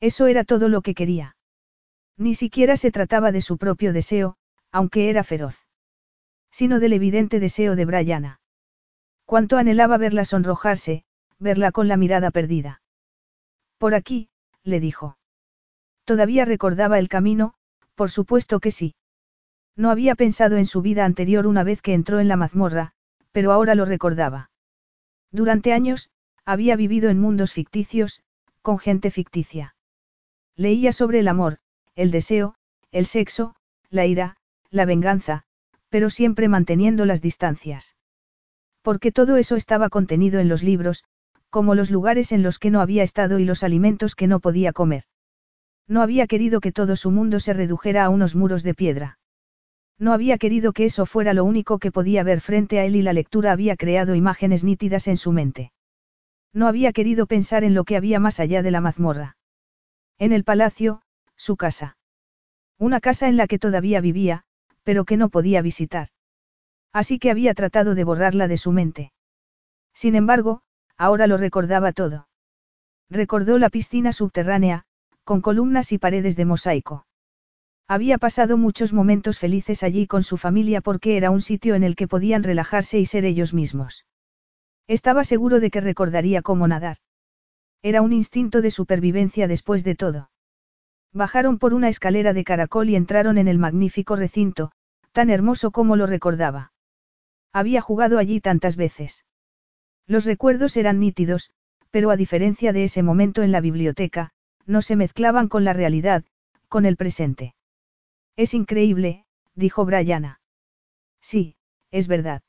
Eso 0.00 0.26
era 0.26 0.44
todo 0.44 0.68
lo 0.68 0.82
que 0.82 0.94
quería. 0.94 1.36
Ni 2.16 2.34
siquiera 2.34 2.76
se 2.76 2.90
trataba 2.90 3.32
de 3.32 3.40
su 3.40 3.58
propio 3.58 3.92
deseo, 3.92 4.36
aunque 4.72 5.08
era 5.10 5.24
feroz 5.24 5.66
sino 6.56 6.80
del 6.80 6.94
evidente 6.94 7.38
deseo 7.38 7.76
de 7.76 7.84
Brianna. 7.84 8.40
Cuánto 9.26 9.58
anhelaba 9.58 9.98
verla 9.98 10.24
sonrojarse, 10.24 11.04
verla 11.38 11.70
con 11.70 11.86
la 11.86 11.98
mirada 11.98 12.30
perdida. 12.30 12.80
Por 13.76 13.94
aquí, 13.94 14.30
le 14.62 14.80
dijo. 14.80 15.18
Todavía 16.06 16.46
recordaba 16.46 16.98
el 16.98 17.10
camino, 17.10 17.52
por 17.94 18.10
supuesto 18.10 18.58
que 18.58 18.70
sí. 18.70 18.94
No 19.76 19.90
había 19.90 20.14
pensado 20.14 20.56
en 20.56 20.66
su 20.66 20.80
vida 20.80 21.04
anterior 21.04 21.46
una 21.46 21.62
vez 21.62 21.82
que 21.82 21.92
entró 21.92 22.18
en 22.18 22.28
la 22.28 22.36
mazmorra, 22.36 22.92
pero 23.30 23.52
ahora 23.52 23.74
lo 23.74 23.84
recordaba. 23.84 24.50
Durante 25.30 25.74
años, 25.74 26.10
había 26.46 26.76
vivido 26.76 27.10
en 27.10 27.20
mundos 27.20 27.52
ficticios, 27.52 28.22
con 28.62 28.78
gente 28.78 29.10
ficticia. 29.10 29.74
Leía 30.56 30.92
sobre 30.92 31.18
el 31.18 31.28
amor, 31.28 31.58
el 31.94 32.10
deseo, 32.10 32.54
el 32.90 33.04
sexo, 33.04 33.54
la 33.90 34.06
ira, 34.06 34.36
la 34.70 34.86
venganza, 34.86 35.44
pero 35.90 36.08
siempre 36.08 36.48
manteniendo 36.48 37.04
las 37.04 37.20
distancias. 37.20 37.96
Porque 38.80 39.12
todo 39.12 39.36
eso 39.36 39.56
estaba 39.56 39.90
contenido 39.90 40.40
en 40.40 40.48
los 40.48 40.62
libros, 40.62 41.04
como 41.50 41.74
los 41.74 41.90
lugares 41.90 42.32
en 42.32 42.42
los 42.42 42.58
que 42.58 42.70
no 42.70 42.80
había 42.80 43.02
estado 43.02 43.38
y 43.38 43.44
los 43.44 43.62
alimentos 43.62 44.14
que 44.14 44.26
no 44.26 44.40
podía 44.40 44.72
comer. 44.72 45.04
No 45.86 46.02
había 46.02 46.26
querido 46.26 46.60
que 46.60 46.72
todo 46.72 46.96
su 46.96 47.10
mundo 47.10 47.40
se 47.40 47.52
redujera 47.52 48.04
a 48.04 48.08
unos 48.08 48.34
muros 48.34 48.62
de 48.62 48.74
piedra. 48.74 49.18
No 49.98 50.12
había 50.12 50.36
querido 50.36 50.72
que 50.72 50.84
eso 50.84 51.06
fuera 51.06 51.32
lo 51.32 51.44
único 51.44 51.78
que 51.78 51.90
podía 51.90 52.22
ver 52.22 52.40
frente 52.40 52.78
a 52.78 52.84
él 52.84 52.96
y 52.96 53.02
la 53.02 53.12
lectura 53.12 53.52
había 53.52 53.76
creado 53.76 54.14
imágenes 54.14 54.62
nítidas 54.62 55.08
en 55.08 55.16
su 55.16 55.32
mente. 55.32 55.72
No 56.52 56.68
había 56.68 56.92
querido 56.92 57.26
pensar 57.26 57.64
en 57.64 57.74
lo 57.74 57.84
que 57.84 57.96
había 57.96 58.20
más 58.20 58.40
allá 58.40 58.62
de 58.62 58.70
la 58.70 58.80
mazmorra. 58.80 59.36
En 60.18 60.32
el 60.32 60.44
palacio, 60.44 61.02
su 61.36 61.56
casa. 61.56 61.96
Una 62.78 63.00
casa 63.00 63.28
en 63.28 63.36
la 63.36 63.46
que 63.46 63.58
todavía 63.58 64.00
vivía, 64.00 64.44
pero 64.82 65.04
que 65.04 65.16
no 65.16 65.30
podía 65.30 65.62
visitar. 65.62 66.08
Así 66.92 67.18
que 67.18 67.30
había 67.30 67.54
tratado 67.54 67.94
de 67.94 68.04
borrarla 68.04 68.48
de 68.48 68.56
su 68.56 68.72
mente. 68.72 69.12
Sin 69.94 70.14
embargo, 70.14 70.62
ahora 70.96 71.26
lo 71.26 71.38
recordaba 71.38 71.92
todo. 71.92 72.28
Recordó 73.08 73.58
la 73.58 73.70
piscina 73.70 74.12
subterránea, 74.12 74.84
con 75.24 75.40
columnas 75.40 75.92
y 75.92 75.98
paredes 75.98 76.36
de 76.36 76.44
mosaico. 76.44 77.05
Había 77.88 78.18
pasado 78.18 78.56
muchos 78.56 78.92
momentos 78.92 79.38
felices 79.38 79.82
allí 79.84 80.08
con 80.08 80.24
su 80.24 80.36
familia 80.36 80.80
porque 80.80 81.16
era 81.16 81.30
un 81.30 81.40
sitio 81.40 81.76
en 81.76 81.84
el 81.84 81.94
que 81.94 82.08
podían 82.08 82.42
relajarse 82.42 82.98
y 82.98 83.06
ser 83.06 83.24
ellos 83.24 83.54
mismos. 83.54 84.06
Estaba 84.88 85.22
seguro 85.22 85.60
de 85.60 85.70
que 85.70 85.80
recordaría 85.80 86.42
cómo 86.42 86.66
nadar. 86.66 86.98
Era 87.82 88.02
un 88.02 88.12
instinto 88.12 88.60
de 88.60 88.70
supervivencia 88.72 89.46
después 89.46 89.84
de 89.84 89.94
todo. 89.94 90.30
Bajaron 91.12 91.58
por 91.58 91.74
una 91.74 91.88
escalera 91.88 92.32
de 92.32 92.44
caracol 92.44 92.88
y 92.90 92.96
entraron 92.96 93.38
en 93.38 93.46
el 93.48 93.58
magnífico 93.58 94.16
recinto, 94.16 94.72
tan 95.12 95.30
hermoso 95.30 95.70
como 95.70 95.96
lo 95.96 96.06
recordaba. 96.06 96.72
Había 97.52 97.80
jugado 97.80 98.18
allí 98.18 98.40
tantas 98.40 98.76
veces. 98.76 99.24
Los 100.06 100.24
recuerdos 100.24 100.76
eran 100.76 101.00
nítidos, 101.00 101.50
pero 101.90 102.10
a 102.10 102.16
diferencia 102.16 102.72
de 102.72 102.84
ese 102.84 103.02
momento 103.02 103.42
en 103.42 103.52
la 103.52 103.60
biblioteca, 103.60 104.32
no 104.66 104.82
se 104.82 104.96
mezclaban 104.96 105.48
con 105.48 105.64
la 105.64 105.72
realidad, 105.72 106.24
con 106.68 106.84
el 106.84 106.96
presente. 106.96 107.55
Es 108.36 108.52
increíble, 108.52 109.24
dijo 109.54 109.84
Brianna. 109.84 110.40
Sí, 111.20 111.56
es 111.90 112.06
verdad. 112.06 112.42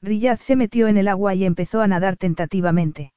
Riyad 0.00 0.40
se 0.40 0.56
metió 0.56 0.88
en 0.88 0.96
el 0.96 1.06
agua 1.06 1.34
y 1.34 1.44
empezó 1.44 1.80
a 1.80 1.86
nadar 1.86 2.16
tentativamente. 2.16 3.12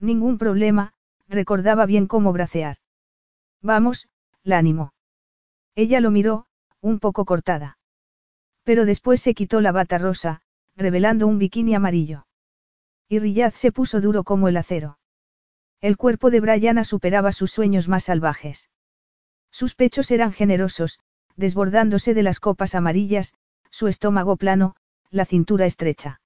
Ningún 0.00 0.38
problema, 0.38 0.94
recordaba 1.28 1.84
bien 1.86 2.06
cómo 2.06 2.32
bracear. 2.32 2.78
Vamos, 3.60 4.08
la 4.42 4.58
animó. 4.58 4.94
Ella 5.74 6.00
lo 6.00 6.10
miró, 6.10 6.46
un 6.80 7.00
poco 7.00 7.24
cortada. 7.24 7.78
Pero 8.62 8.84
después 8.84 9.20
se 9.20 9.34
quitó 9.34 9.60
la 9.60 9.72
bata 9.72 9.98
rosa, 9.98 10.40
revelando 10.76 11.26
un 11.26 11.38
bikini 11.38 11.74
amarillo. 11.74 12.26
Y 13.08 13.18
Riyad 13.18 13.52
se 13.54 13.72
puso 13.72 14.00
duro 14.00 14.22
como 14.22 14.48
el 14.48 14.56
acero. 14.56 14.98
El 15.80 15.96
cuerpo 15.96 16.30
de 16.30 16.40
Brianna 16.40 16.84
superaba 16.84 17.32
sus 17.32 17.50
sueños 17.50 17.88
más 17.88 18.04
salvajes. 18.04 18.70
Sus 19.50 19.74
pechos 19.74 20.10
eran 20.10 20.32
generosos, 20.32 21.00
desbordándose 21.38 22.14
de 22.14 22.24
las 22.24 22.40
copas 22.40 22.74
amarillas, 22.74 23.32
su 23.70 23.86
estómago 23.86 24.36
plano, 24.36 24.74
la 25.10 25.24
cintura 25.24 25.66
estrecha. 25.66 26.20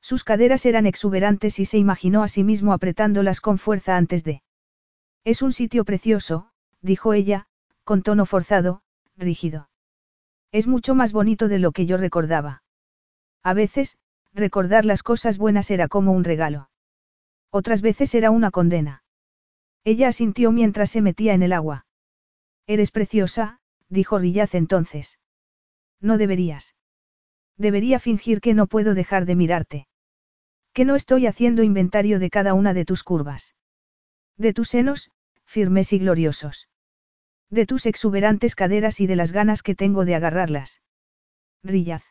Sus 0.00 0.22
caderas 0.22 0.64
eran 0.64 0.86
exuberantes 0.86 1.58
y 1.58 1.64
se 1.64 1.76
imaginó 1.76 2.22
a 2.22 2.28
sí 2.28 2.44
mismo 2.44 2.72
apretándolas 2.72 3.40
con 3.40 3.58
fuerza 3.58 3.96
antes 3.96 4.22
de. 4.22 4.42
Es 5.24 5.42
un 5.42 5.52
sitio 5.52 5.84
precioso, 5.84 6.50
dijo 6.80 7.12
ella, 7.14 7.48
con 7.82 8.02
tono 8.02 8.26
forzado, 8.26 8.80
rígido. 9.16 9.68
Es 10.52 10.68
mucho 10.68 10.94
más 10.94 11.12
bonito 11.12 11.48
de 11.48 11.58
lo 11.58 11.72
que 11.72 11.84
yo 11.84 11.96
recordaba. 11.96 12.62
A 13.42 13.54
veces, 13.54 13.98
recordar 14.32 14.84
las 14.84 15.02
cosas 15.02 15.36
buenas 15.36 15.70
era 15.70 15.88
como 15.88 16.12
un 16.12 16.22
regalo. 16.22 16.70
Otras 17.50 17.82
veces 17.82 18.14
era 18.14 18.30
una 18.30 18.52
condena. 18.52 19.02
Ella 19.82 20.08
asintió 20.08 20.52
mientras 20.52 20.90
se 20.90 21.02
metía 21.02 21.34
en 21.34 21.42
el 21.42 21.52
agua. 21.52 21.86
Eres 22.66 22.92
preciosa, 22.92 23.57
dijo 23.88 24.18
Rillaz 24.18 24.54
entonces. 24.54 25.18
No 26.00 26.18
deberías. 26.18 26.74
Debería 27.56 27.98
fingir 27.98 28.40
que 28.40 28.54
no 28.54 28.66
puedo 28.66 28.94
dejar 28.94 29.26
de 29.26 29.34
mirarte. 29.34 29.88
Que 30.72 30.84
no 30.84 30.94
estoy 30.94 31.26
haciendo 31.26 31.62
inventario 31.62 32.18
de 32.18 32.30
cada 32.30 32.54
una 32.54 32.74
de 32.74 32.84
tus 32.84 33.02
curvas. 33.02 33.54
De 34.36 34.52
tus 34.52 34.68
senos, 34.68 35.10
firmes 35.44 35.92
y 35.92 35.98
gloriosos. 35.98 36.68
De 37.50 37.66
tus 37.66 37.86
exuberantes 37.86 38.54
caderas 38.54 39.00
y 39.00 39.06
de 39.06 39.16
las 39.16 39.32
ganas 39.32 39.62
que 39.62 39.74
tengo 39.74 40.04
de 40.04 40.14
agarrarlas. 40.14 40.82
Rillaz. 41.64 42.04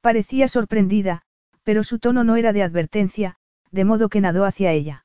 Parecía 0.00 0.48
sorprendida, 0.48 1.22
pero 1.64 1.82
su 1.82 1.98
tono 1.98 2.24
no 2.24 2.36
era 2.36 2.52
de 2.52 2.62
advertencia, 2.62 3.36
de 3.72 3.84
modo 3.84 4.08
que 4.08 4.20
nadó 4.20 4.44
hacia 4.44 4.72
ella. 4.72 5.04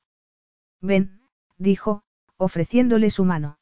Ven, 0.79 1.21
dijo, 1.57 2.03
ofreciéndole 2.37 3.09
su 3.09 3.25
mano. 3.25 3.57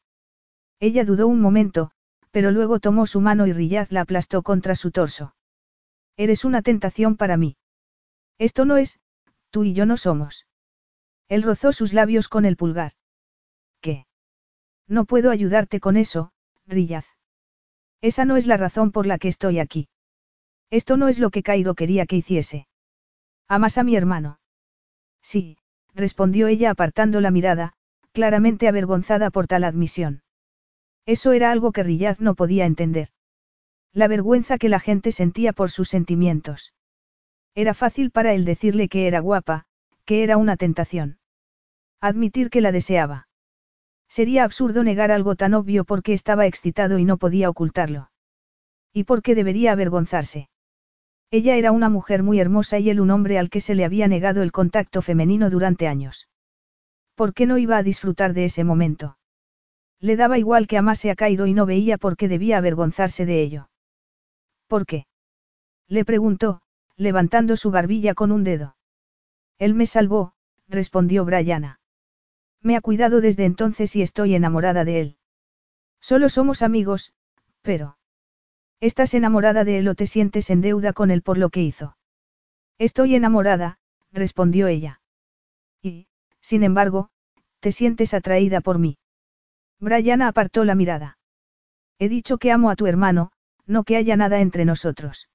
Ella 0.78 1.04
dudó 1.04 1.26
un 1.26 1.40
momento, 1.40 1.92
pero 2.30 2.50
luego 2.50 2.80
tomó 2.80 3.06
su 3.06 3.20
mano 3.20 3.46
y 3.46 3.52
Rillaz 3.52 3.90
la 3.92 4.02
aplastó 4.02 4.42
contra 4.42 4.74
su 4.74 4.90
torso. 4.90 5.34
Eres 6.16 6.44
una 6.44 6.62
tentación 6.62 7.16
para 7.16 7.36
mí. 7.36 7.56
Esto 8.38 8.64
no 8.64 8.76
es, 8.76 9.00
tú 9.50 9.64
y 9.64 9.72
yo 9.72 9.86
no 9.86 9.96
somos. 9.96 10.46
Él 11.28 11.42
rozó 11.42 11.72
sus 11.72 11.92
labios 11.92 12.28
con 12.28 12.44
el 12.44 12.56
pulgar. 12.56 12.92
¿Qué? 13.80 14.06
No 14.86 15.04
puedo 15.04 15.30
ayudarte 15.30 15.80
con 15.80 15.96
eso, 15.96 16.32
Rillaz. 16.66 17.06
Esa 18.00 18.24
no 18.24 18.36
es 18.36 18.46
la 18.46 18.56
razón 18.56 18.92
por 18.92 19.06
la 19.06 19.18
que 19.18 19.28
estoy 19.28 19.58
aquí. 19.58 19.88
Esto 20.70 20.96
no 20.96 21.08
es 21.08 21.18
lo 21.18 21.30
que 21.30 21.42
Cairo 21.42 21.74
quería 21.74 22.06
que 22.06 22.16
hiciese. 22.16 22.66
¿Amas 23.48 23.78
a 23.78 23.84
mi 23.84 23.96
hermano? 23.96 24.40
Sí, 25.22 25.58
respondió 25.94 26.46
ella 26.46 26.70
apartando 26.70 27.20
la 27.20 27.30
mirada, 27.30 27.74
claramente 28.12 28.68
avergonzada 28.68 29.30
por 29.30 29.46
tal 29.46 29.64
admisión. 29.64 30.22
Eso 31.06 31.32
era 31.32 31.50
algo 31.50 31.72
que 31.72 31.82
Rillaz 31.82 32.20
no 32.20 32.34
podía 32.34 32.66
entender. 32.66 33.08
La 33.92 34.08
vergüenza 34.08 34.58
que 34.58 34.68
la 34.68 34.80
gente 34.80 35.12
sentía 35.12 35.52
por 35.52 35.70
sus 35.70 35.88
sentimientos. 35.88 36.72
Era 37.54 37.74
fácil 37.74 38.10
para 38.10 38.32
él 38.34 38.44
decirle 38.44 38.88
que 38.88 39.06
era 39.06 39.20
guapa, 39.20 39.66
que 40.04 40.22
era 40.22 40.36
una 40.36 40.56
tentación. 40.56 41.18
Admitir 42.00 42.50
que 42.50 42.60
la 42.60 42.72
deseaba. 42.72 43.28
Sería 44.08 44.44
absurdo 44.44 44.82
negar 44.82 45.10
algo 45.12 45.36
tan 45.36 45.54
obvio 45.54 45.84
porque 45.84 46.12
estaba 46.12 46.46
excitado 46.46 46.98
y 46.98 47.04
no 47.04 47.16
podía 47.16 47.50
ocultarlo. 47.50 48.10
¿Y 48.92 49.04
por 49.04 49.22
qué 49.22 49.34
debería 49.34 49.72
avergonzarse? 49.72 50.48
Ella 51.30 51.56
era 51.56 51.70
una 51.70 51.88
mujer 51.88 52.24
muy 52.24 52.40
hermosa 52.40 52.80
y 52.80 52.90
él 52.90 53.00
un 53.00 53.12
hombre 53.12 53.38
al 53.38 53.50
que 53.50 53.60
se 53.60 53.76
le 53.76 53.84
había 53.84 54.08
negado 54.08 54.42
el 54.42 54.50
contacto 54.50 55.00
femenino 55.00 55.48
durante 55.48 55.86
años. 55.86 56.28
¿Por 57.14 57.34
qué 57.34 57.46
no 57.46 57.56
iba 57.58 57.76
a 57.76 57.84
disfrutar 57.84 58.32
de 58.32 58.46
ese 58.46 58.64
momento? 58.64 59.16
Le 60.00 60.16
daba 60.16 60.38
igual 60.38 60.66
que 60.66 60.78
amase 60.78 61.10
a 61.10 61.14
Cairo 61.14 61.46
y 61.46 61.54
no 61.54 61.66
veía 61.66 61.98
por 61.98 62.16
qué 62.16 62.26
debía 62.28 62.58
avergonzarse 62.58 63.26
de 63.26 63.42
ello. 63.42 63.70
¿Por 64.66 64.86
qué? 64.86 65.06
Le 65.88 66.04
preguntó, 66.04 66.62
levantando 66.96 67.56
su 67.56 67.70
barbilla 67.70 68.14
con 68.14 68.32
un 68.32 68.42
dedo. 68.44 68.76
Él 69.58 69.74
me 69.74 69.86
salvó, 69.86 70.32
respondió 70.68 71.24
Brianna. 71.24 71.80
Me 72.62 72.76
ha 72.76 72.80
cuidado 72.80 73.20
desde 73.20 73.44
entonces 73.44 73.94
y 73.96 74.02
estoy 74.02 74.34
enamorada 74.34 74.84
de 74.84 75.00
él. 75.00 75.16
Solo 76.00 76.28
somos 76.28 76.62
amigos, 76.62 77.12
pero... 77.62 77.98
¿Estás 78.80 79.12
enamorada 79.12 79.64
de 79.64 79.78
él 79.78 79.88
o 79.88 79.94
te 79.94 80.06
sientes 80.06 80.48
en 80.48 80.62
deuda 80.62 80.94
con 80.94 81.10
él 81.10 81.20
por 81.20 81.36
lo 81.36 81.50
que 81.50 81.60
hizo? 81.60 81.96
Estoy 82.78 83.14
enamorada, 83.14 83.78
respondió 84.10 84.66
ella. 84.68 85.02
Y, 85.82 86.06
sin 86.40 86.62
embargo, 86.62 87.10
te 87.60 87.72
sientes 87.72 88.14
atraída 88.14 88.62
por 88.62 88.78
mí. 88.78 88.96
Brianna 89.80 90.28
apartó 90.28 90.64
la 90.64 90.74
mirada. 90.74 91.18
He 91.98 92.08
dicho 92.08 92.38
que 92.38 92.52
amo 92.52 92.70
a 92.70 92.76
tu 92.76 92.86
hermano, 92.86 93.32
no 93.66 93.84
que 93.84 93.96
haya 93.96 94.16
nada 94.16 94.40
entre 94.40 94.64
nosotros. 94.64 95.28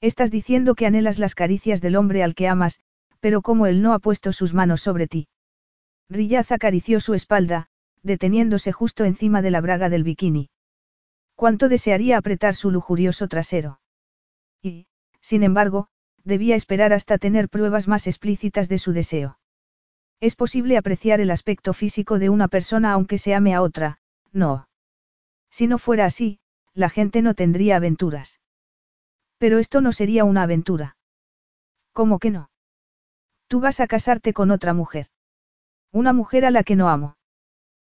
Estás 0.00 0.30
diciendo 0.30 0.74
que 0.74 0.86
anhelas 0.86 1.18
las 1.18 1.34
caricias 1.34 1.80
del 1.80 1.96
hombre 1.96 2.22
al 2.22 2.34
que 2.34 2.48
amas, 2.48 2.80
pero 3.20 3.42
como 3.42 3.66
él 3.66 3.82
no 3.82 3.92
ha 3.92 3.98
puesto 3.98 4.32
sus 4.32 4.54
manos 4.54 4.80
sobre 4.80 5.06
ti. 5.06 5.28
Rillaz 6.08 6.52
acarició 6.52 7.00
su 7.00 7.14
espalda, 7.14 7.66
deteniéndose 8.02 8.72
justo 8.72 9.04
encima 9.04 9.42
de 9.42 9.50
la 9.50 9.60
braga 9.60 9.88
del 9.88 10.04
bikini. 10.04 10.50
Cuánto 11.34 11.68
desearía 11.68 12.18
apretar 12.18 12.54
su 12.54 12.70
lujurioso 12.70 13.28
trasero. 13.28 13.80
Y, 14.62 14.86
sin 15.20 15.42
embargo, 15.42 15.88
debía 16.24 16.56
esperar 16.56 16.92
hasta 16.92 17.18
tener 17.18 17.48
pruebas 17.48 17.88
más 17.88 18.06
explícitas 18.06 18.68
de 18.68 18.78
su 18.78 18.92
deseo. 18.92 19.39
Es 20.20 20.36
posible 20.36 20.76
apreciar 20.76 21.20
el 21.20 21.30
aspecto 21.30 21.72
físico 21.72 22.18
de 22.18 22.28
una 22.28 22.46
persona 22.48 22.92
aunque 22.92 23.16
se 23.16 23.34
ame 23.34 23.54
a 23.54 23.62
otra, 23.62 23.98
no. 24.32 24.68
Si 25.50 25.66
no 25.66 25.78
fuera 25.78 26.04
así, 26.04 26.40
la 26.74 26.90
gente 26.90 27.22
no 27.22 27.34
tendría 27.34 27.76
aventuras. 27.76 28.38
Pero 29.38 29.58
esto 29.58 29.80
no 29.80 29.92
sería 29.92 30.24
una 30.24 30.42
aventura. 30.42 30.98
¿Cómo 31.92 32.18
que 32.18 32.30
no? 32.30 32.50
Tú 33.48 33.60
vas 33.60 33.80
a 33.80 33.86
casarte 33.86 34.34
con 34.34 34.50
otra 34.50 34.74
mujer. 34.74 35.06
Una 35.90 36.12
mujer 36.12 36.44
a 36.44 36.50
la 36.50 36.64
que 36.64 36.76
no 36.76 36.90
amo. 36.90 37.16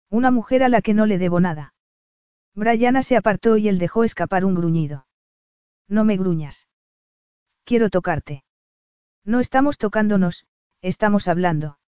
Una 0.08 0.30
mujer 0.30 0.62
a 0.62 0.68
la 0.68 0.82
que 0.82 0.94
no 0.94 1.06
le 1.06 1.18
debo 1.18 1.40
nada. 1.40 1.74
Brianna 2.54 3.02
se 3.02 3.16
apartó 3.16 3.56
y 3.56 3.68
él 3.68 3.78
dejó 3.78 4.04
escapar 4.04 4.44
un 4.44 4.54
gruñido. 4.54 5.06
No 5.88 6.04
me 6.04 6.16
gruñas. 6.16 6.68
Quiero 7.64 7.90
tocarte. 7.90 8.44
No 9.24 9.40
estamos 9.40 9.78
tocándonos, 9.78 10.46
estamos 10.80 11.28
hablando. 11.28 11.79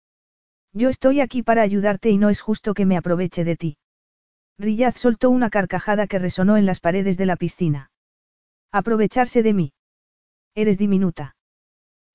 Yo 0.74 0.90
estoy 0.90 1.20
aquí 1.20 1.44
para 1.44 1.62
ayudarte 1.62 2.10
y 2.10 2.18
no 2.18 2.30
es 2.30 2.42
justo 2.42 2.74
que 2.74 2.86
me 2.86 2.98
aproveche 2.98 3.44
de 3.44 3.58
ti. 3.58 3.78
Riyad 4.58 4.96
soltó 4.96 5.30
una 5.30 5.50
carcajada 5.50 6.08
que 6.08 6.20
resonó 6.20 6.56
en 6.56 6.66
las 6.66 6.80
paredes 6.80 7.18
de 7.18 7.26
la 7.26 7.36
piscina. 7.36 7.92
Aprovecharse 8.72 9.44
de 9.44 9.54
mí. 9.54 9.74
Eres 10.56 10.78
diminuta. 10.78 11.36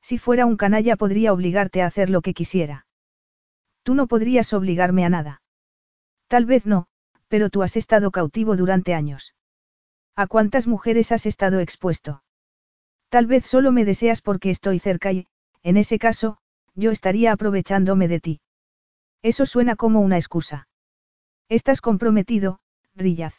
Si 0.00 0.18
fuera 0.18 0.46
un 0.46 0.56
canalla 0.56 0.96
podría 0.96 1.32
obligarte 1.32 1.82
a 1.82 1.86
hacer 1.86 2.08
lo 2.08 2.22
que 2.22 2.32
quisiera. 2.32 2.86
Tú 3.82 3.94
no 3.94 4.06
podrías 4.06 4.52
obligarme 4.52 5.04
a 5.04 5.10
nada. 5.10 5.42
Tal 6.28 6.46
vez 6.46 6.64
no, 6.64 6.86
pero 7.28 7.50
tú 7.50 7.62
has 7.62 7.76
estado 7.76 8.10
cautivo 8.10 8.56
durante 8.56 8.94
años. 8.94 9.34
¿A 10.14 10.26
cuántas 10.26 10.66
mujeres 10.66 11.12
has 11.12 11.26
estado 11.26 11.60
expuesto? 11.60 12.22
Tal 13.10 13.26
vez 13.26 13.44
solo 13.44 13.70
me 13.70 13.84
deseas 13.84 14.22
porque 14.22 14.50
estoy 14.50 14.78
cerca 14.78 15.12
y, 15.12 15.26
en 15.62 15.76
ese 15.76 15.98
caso, 15.98 16.38
yo 16.74 16.90
estaría 16.90 17.32
aprovechándome 17.32 18.08
de 18.08 18.20
ti. 18.20 18.40
Eso 19.26 19.44
suena 19.44 19.74
como 19.74 20.02
una 20.02 20.18
excusa. 20.18 20.68
Estás 21.48 21.80
comprometido, 21.80 22.60
Rillaz. 22.94 23.34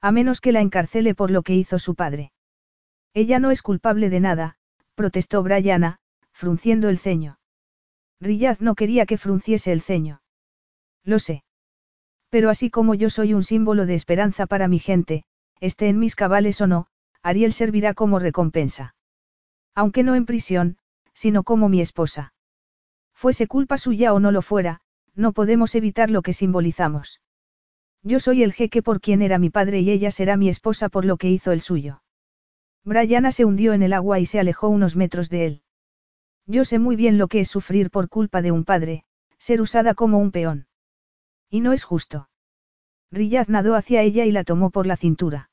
A 0.00 0.10
menos 0.10 0.40
que 0.40 0.50
la 0.50 0.60
encarcele 0.60 1.14
por 1.14 1.30
lo 1.30 1.42
que 1.42 1.54
hizo 1.54 1.78
su 1.78 1.94
padre. 1.94 2.32
Ella 3.14 3.38
no 3.38 3.52
es 3.52 3.62
culpable 3.62 4.10
de 4.10 4.18
nada, 4.18 4.56
protestó 4.96 5.44
Brianna, 5.44 6.00
frunciendo 6.32 6.88
el 6.88 6.98
ceño. 6.98 7.38
Rillaz 8.18 8.60
no 8.60 8.74
quería 8.74 9.06
que 9.06 9.18
frunciese 9.18 9.70
el 9.70 9.82
ceño. 9.82 10.20
Lo 11.04 11.20
sé. 11.20 11.44
Pero 12.28 12.50
así 12.50 12.68
como 12.68 12.96
yo 12.96 13.08
soy 13.08 13.34
un 13.34 13.44
símbolo 13.44 13.86
de 13.86 13.94
esperanza 13.94 14.48
para 14.48 14.66
mi 14.66 14.80
gente, 14.80 15.22
esté 15.60 15.90
en 15.90 16.00
mis 16.00 16.16
cabales 16.16 16.60
o 16.60 16.66
no, 16.66 16.88
Ariel 17.22 17.52
servirá 17.52 17.94
como 17.94 18.18
recompensa. 18.18 18.96
Aunque 19.76 20.02
no 20.02 20.16
en 20.16 20.26
prisión, 20.26 20.76
sino 21.14 21.44
como 21.44 21.68
mi 21.68 21.80
esposa. 21.80 22.32
Fuese 23.14 23.46
culpa 23.46 23.78
suya 23.78 24.12
o 24.12 24.18
no 24.18 24.32
lo 24.32 24.42
fuera, 24.42 24.80
no 25.18 25.32
podemos 25.32 25.74
evitar 25.74 26.10
lo 26.10 26.22
que 26.22 26.32
simbolizamos. 26.32 27.20
Yo 28.04 28.20
soy 28.20 28.44
el 28.44 28.52
jeque 28.52 28.82
por 28.82 29.00
quien 29.00 29.20
era 29.20 29.38
mi 29.38 29.50
padre 29.50 29.80
y 29.80 29.90
ella 29.90 30.12
será 30.12 30.36
mi 30.36 30.48
esposa 30.48 30.88
por 30.88 31.04
lo 31.04 31.16
que 31.16 31.28
hizo 31.28 31.50
el 31.50 31.60
suyo. 31.60 32.02
Brianna 32.84 33.32
se 33.32 33.44
hundió 33.44 33.72
en 33.72 33.82
el 33.82 33.92
agua 33.92 34.20
y 34.20 34.26
se 34.26 34.38
alejó 34.38 34.68
unos 34.68 34.94
metros 34.94 35.28
de 35.28 35.46
él. 35.46 35.62
Yo 36.46 36.64
sé 36.64 36.78
muy 36.78 36.94
bien 36.94 37.18
lo 37.18 37.26
que 37.26 37.40
es 37.40 37.48
sufrir 37.48 37.90
por 37.90 38.08
culpa 38.08 38.42
de 38.42 38.52
un 38.52 38.64
padre, 38.64 39.04
ser 39.38 39.60
usada 39.60 39.94
como 39.94 40.18
un 40.18 40.30
peón. 40.30 40.68
Y 41.50 41.62
no 41.62 41.72
es 41.72 41.82
justo. 41.82 42.30
Riyad 43.10 43.48
nadó 43.48 43.74
hacia 43.74 44.02
ella 44.02 44.24
y 44.24 44.30
la 44.30 44.44
tomó 44.44 44.70
por 44.70 44.86
la 44.86 44.96
cintura. 44.96 45.50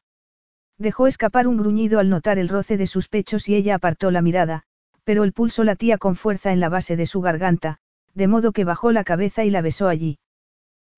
Dejó 0.78 1.08
escapar 1.08 1.48
un 1.48 1.58
gruñido 1.58 2.00
al 2.00 2.10
notar 2.10 2.38
el 2.38 2.50
roce 2.50 2.78
de 2.78 2.86
sus 2.86 3.08
pechos 3.08 3.50
y 3.50 3.56
ella 3.56 3.76
apartó 3.76 4.12
la 4.12 4.22
mirada, 4.22 4.64
pero 5.04 5.24
el 5.24 5.34
pulso 5.34 5.64
latía 5.64 5.98
con 5.98 6.16
fuerza 6.16 6.54
en 6.54 6.60
la 6.60 6.70
base 6.70 6.96
de 6.96 7.08
su 7.08 7.22
garganta, 7.22 7.80
de 8.16 8.28
modo 8.28 8.52
que 8.54 8.64
bajó 8.64 8.92
la 8.92 9.04
cabeza 9.04 9.44
y 9.44 9.52
la 9.52 9.62
besó 9.62 9.88
allí. 9.88 10.18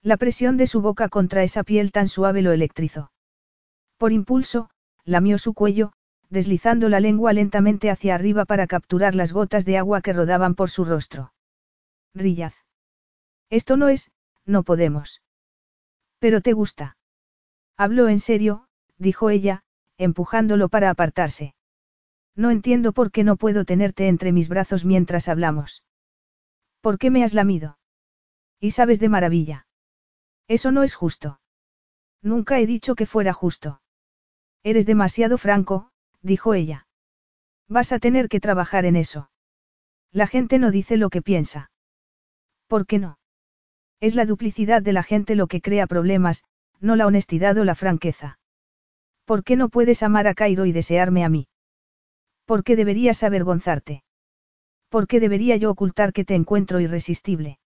La 0.01 0.17
presión 0.17 0.55
de 0.55 0.67
su 0.67 0.81
boca 0.81 1.09
contra 1.09 1.43
esa 1.43 1.63
piel 1.63 1.91
tan 1.91 2.07
suave 2.07 2.41
lo 2.41 2.51
electrizó. 2.51 3.11
Por 3.97 4.13
impulso, 4.13 4.69
lamió 5.03 5.37
su 5.37 5.53
cuello, 5.53 5.91
deslizando 6.29 6.89
la 6.89 6.99
lengua 6.99 7.33
lentamente 7.33 7.89
hacia 7.89 8.15
arriba 8.15 8.45
para 8.45 8.67
capturar 8.67 9.15
las 9.15 9.33
gotas 9.33 9.65
de 9.65 9.77
agua 9.77 10.01
que 10.01 10.13
rodaban 10.13 10.55
por 10.55 10.69
su 10.69 10.85
rostro. 10.85 11.33
Rillaz. 12.13 12.53
Esto 13.49 13.77
no 13.77 13.89
es, 13.89 14.11
no 14.45 14.63
podemos. 14.63 15.21
Pero 16.19 16.41
te 16.41 16.53
gusta. 16.53 16.97
Hablo 17.77 18.07
en 18.09 18.19
serio, 18.19 18.67
dijo 18.97 19.29
ella, 19.29 19.63
empujándolo 19.97 20.69
para 20.69 20.89
apartarse. 20.89 21.55
No 22.35 22.51
entiendo 22.51 22.93
por 22.93 23.11
qué 23.11 23.23
no 23.23 23.35
puedo 23.35 23.65
tenerte 23.65 24.07
entre 24.07 24.31
mis 24.31 24.49
brazos 24.49 24.85
mientras 24.85 25.27
hablamos. 25.27 25.83
¿Por 26.87 26.99
qué 26.99 27.11
me 27.11 27.25
has 27.25 27.33
lamido? 27.33 27.77
Y 28.61 28.71
sabes 28.71 29.01
de 29.01 29.09
maravilla. 29.09 29.67
Eso 30.47 30.71
no 30.71 30.83
es 30.83 30.95
justo. 30.95 31.41
Nunca 32.21 32.61
he 32.61 32.65
dicho 32.65 32.95
que 32.95 33.05
fuera 33.05 33.33
justo. 33.33 33.81
Eres 34.63 34.85
demasiado 34.85 35.37
franco, 35.37 35.91
dijo 36.21 36.53
ella. 36.53 36.87
Vas 37.67 37.91
a 37.91 37.99
tener 37.99 38.29
que 38.29 38.39
trabajar 38.39 38.85
en 38.85 38.95
eso. 38.95 39.29
La 40.13 40.27
gente 40.27 40.59
no 40.59 40.71
dice 40.71 40.95
lo 40.95 41.09
que 41.09 41.21
piensa. 41.21 41.71
¿Por 42.67 42.85
qué 42.85 42.99
no? 42.99 43.19
Es 43.99 44.15
la 44.15 44.25
duplicidad 44.25 44.81
de 44.81 44.93
la 44.93 45.03
gente 45.03 45.35
lo 45.35 45.47
que 45.47 45.59
crea 45.59 45.87
problemas, 45.87 46.45
no 46.79 46.95
la 46.95 47.05
honestidad 47.05 47.57
o 47.57 47.65
la 47.65 47.75
franqueza. 47.75 48.39
¿Por 49.25 49.43
qué 49.43 49.57
no 49.57 49.67
puedes 49.67 50.03
amar 50.03 50.25
a 50.25 50.33
Cairo 50.33 50.65
y 50.65 50.71
desearme 50.71 51.25
a 51.25 51.27
mí? 51.27 51.49
¿Por 52.45 52.63
qué 52.63 52.77
deberías 52.77 53.23
avergonzarte? 53.23 54.05
¿Por 54.89 55.07
qué 55.07 55.19
debería 55.19 55.57
yo 55.57 55.69
ocultar 55.71 56.13
que 56.13 56.25
te 56.25 56.35
encuentro 56.35 56.79
irresistible? 56.79 57.59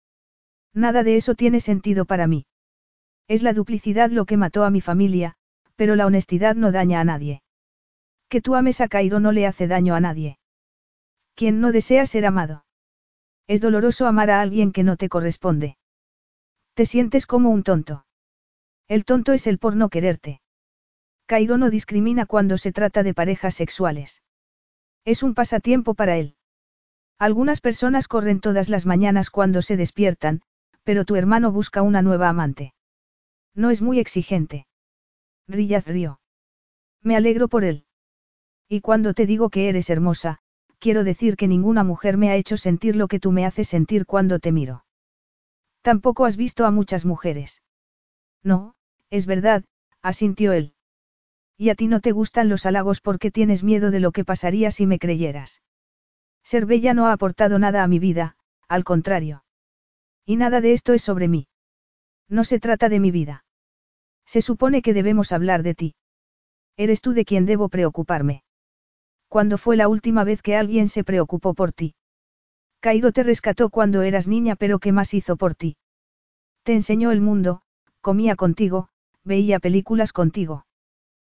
Nada 0.73 1.03
de 1.03 1.17
eso 1.17 1.35
tiene 1.35 1.59
sentido 1.59 2.05
para 2.05 2.27
mí. 2.27 2.45
Es 3.27 3.43
la 3.43 3.53
duplicidad 3.53 4.09
lo 4.09 4.25
que 4.25 4.37
mató 4.37 4.63
a 4.63 4.69
mi 4.69 4.81
familia, 4.81 5.35
pero 5.75 5.95
la 5.95 6.05
honestidad 6.05 6.55
no 6.55 6.71
daña 6.71 6.99
a 6.99 7.03
nadie. 7.03 7.43
Que 8.29 8.41
tú 8.41 8.55
ames 8.55 8.81
a 8.81 8.87
Cairo 8.87 9.19
no 9.19 9.31
le 9.31 9.45
hace 9.45 9.67
daño 9.67 9.93
a 9.93 9.99
nadie. 9.99 10.39
Quien 11.35 11.59
no 11.59 11.71
desea 11.71 12.05
ser 12.05 12.25
amado. 12.25 12.65
Es 13.47 13.61
doloroso 13.61 14.07
amar 14.07 14.31
a 14.31 14.41
alguien 14.41 14.71
que 14.71 14.83
no 14.83 14.95
te 14.95 15.09
corresponde. 15.09 15.77
Te 16.73 16.85
sientes 16.85 17.25
como 17.25 17.49
un 17.49 17.63
tonto. 17.63 18.05
El 18.87 19.05
tonto 19.05 19.33
es 19.33 19.47
el 19.47 19.57
por 19.57 19.75
no 19.75 19.89
quererte. 19.89 20.41
Cairo 21.25 21.57
no 21.57 21.69
discrimina 21.69 22.25
cuando 22.25 22.57
se 22.57 22.71
trata 22.71 23.03
de 23.03 23.13
parejas 23.13 23.55
sexuales. 23.55 24.21
Es 25.05 25.23
un 25.23 25.33
pasatiempo 25.33 25.93
para 25.93 26.17
él. 26.17 26.35
Algunas 27.21 27.61
personas 27.61 28.07
corren 28.07 28.39
todas 28.39 28.67
las 28.67 28.87
mañanas 28.87 29.29
cuando 29.29 29.61
se 29.61 29.77
despiertan, 29.77 30.41
pero 30.83 31.05
tu 31.05 31.15
hermano 31.15 31.51
busca 31.51 31.83
una 31.83 32.01
nueva 32.01 32.29
amante. 32.29 32.73
No 33.53 33.69
es 33.69 33.79
muy 33.79 33.99
exigente. 33.99 34.65
Riyaz 35.47 35.85
rió. 35.85 36.19
Me 37.03 37.15
alegro 37.15 37.47
por 37.47 37.63
él. 37.63 37.85
Y 38.67 38.81
cuando 38.81 39.13
te 39.13 39.27
digo 39.27 39.51
que 39.51 39.69
eres 39.69 39.91
hermosa, 39.91 40.39
quiero 40.79 41.03
decir 41.03 41.35
que 41.37 41.47
ninguna 41.47 41.83
mujer 41.83 42.17
me 42.17 42.31
ha 42.31 42.35
hecho 42.35 42.57
sentir 42.57 42.95
lo 42.95 43.07
que 43.07 43.19
tú 43.19 43.31
me 43.31 43.45
haces 43.45 43.67
sentir 43.67 44.07
cuando 44.07 44.39
te 44.39 44.51
miro. 44.51 44.83
Tampoco 45.83 46.25
has 46.25 46.37
visto 46.37 46.65
a 46.65 46.71
muchas 46.71 47.05
mujeres. 47.05 47.61
No, 48.41 48.73
es 49.11 49.27
verdad, 49.27 49.63
asintió 50.01 50.53
él. 50.53 50.73
Y 51.55 51.69
a 51.69 51.75
ti 51.75 51.85
no 51.85 51.99
te 51.99 52.13
gustan 52.13 52.49
los 52.49 52.65
halagos 52.65 52.99
porque 52.99 53.29
tienes 53.29 53.63
miedo 53.63 53.91
de 53.91 53.99
lo 53.99 54.11
que 54.11 54.25
pasaría 54.25 54.71
si 54.71 54.87
me 54.87 54.97
creyeras. 54.97 55.61
Ser 56.43 56.65
bella 56.65 56.93
no 56.93 57.07
ha 57.07 57.13
aportado 57.13 57.59
nada 57.59 57.83
a 57.83 57.87
mi 57.87 57.99
vida, 57.99 58.35
al 58.67 58.83
contrario. 58.83 59.43
Y 60.25 60.37
nada 60.37 60.61
de 60.61 60.73
esto 60.73 60.93
es 60.93 61.01
sobre 61.01 61.27
mí. 61.27 61.47
No 62.27 62.43
se 62.43 62.59
trata 62.59 62.89
de 62.89 62.99
mi 62.99 63.11
vida. 63.11 63.43
Se 64.25 64.41
supone 64.41 64.81
que 64.81 64.93
debemos 64.93 65.31
hablar 65.31 65.63
de 65.63 65.75
ti. 65.75 65.95
Eres 66.77 67.01
tú 67.01 67.13
de 67.13 67.25
quien 67.25 67.45
debo 67.45 67.69
preocuparme. 67.69 68.43
¿Cuándo 69.27 69.57
fue 69.57 69.77
la 69.77 69.87
última 69.87 70.23
vez 70.23 70.41
que 70.41 70.55
alguien 70.55 70.87
se 70.87 71.03
preocupó 71.03 71.53
por 71.53 71.71
ti? 71.71 71.95
Cairo 72.79 73.11
te 73.11 73.23
rescató 73.23 73.69
cuando 73.69 74.01
eras 74.01 74.27
niña, 74.27 74.55
pero 74.55 74.79
¿qué 74.79 74.91
más 74.91 75.13
hizo 75.13 75.37
por 75.37 75.55
ti? 75.55 75.77
Te 76.63 76.73
enseñó 76.73 77.11
el 77.11 77.21
mundo, 77.21 77.61
comía 78.01 78.35
contigo, 78.35 78.89
veía 79.23 79.59
películas 79.59 80.13
contigo. 80.13 80.65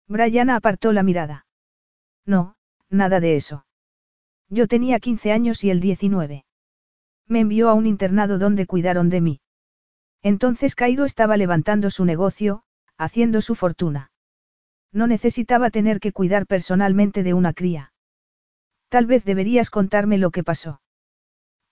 Brianna 0.07 0.56
apartó 0.56 0.91
la 0.91 1.03
mirada. 1.03 1.45
No, 2.26 2.56
nada 2.90 3.19
de 3.19 3.36
eso. 3.36 3.65
Yo 4.52 4.68
tenía 4.68 4.99
15 4.99 5.32
años 5.32 5.64
y 5.64 5.69
él 5.72 5.80
19. 5.80 6.44
Me 7.28 7.40
envió 7.40 7.69
a 7.69 7.73
un 7.73 7.88
internado 7.88 8.38
donde 8.38 8.68
cuidaron 8.68 9.10
de 9.10 9.22
mí. 9.22 9.40
Entonces 10.22 10.76
Cairo 10.76 11.06
estaba 11.06 11.38
levantando 11.38 11.90
su 11.90 12.03
negocio, 12.06 12.64
haciendo 12.98 13.41
su 13.41 13.56
fortuna. 13.56 14.11
No 14.91 15.07
necesitaba 15.07 15.69
tener 15.69 16.02
que 16.02 16.11
cuidar 16.11 16.45
personalmente 16.45 17.23
de 17.23 17.34
una 17.34 17.53
cría. 17.53 17.94
Tal 18.90 19.06
vez 19.06 19.23
deberías 19.23 19.69
contarme 19.69 20.18
lo 20.18 20.32
que 20.32 20.44
pasó. 20.44 20.82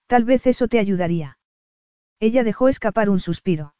Tal 0.06 0.24
vez 0.24 0.46
eso 0.46 0.66
te 0.66 0.78
ayudaría. 0.78 1.38
Ella 2.18 2.44
dejó 2.44 2.68
escapar 2.68 3.10
un 3.10 3.20
suspiro. 3.20 3.74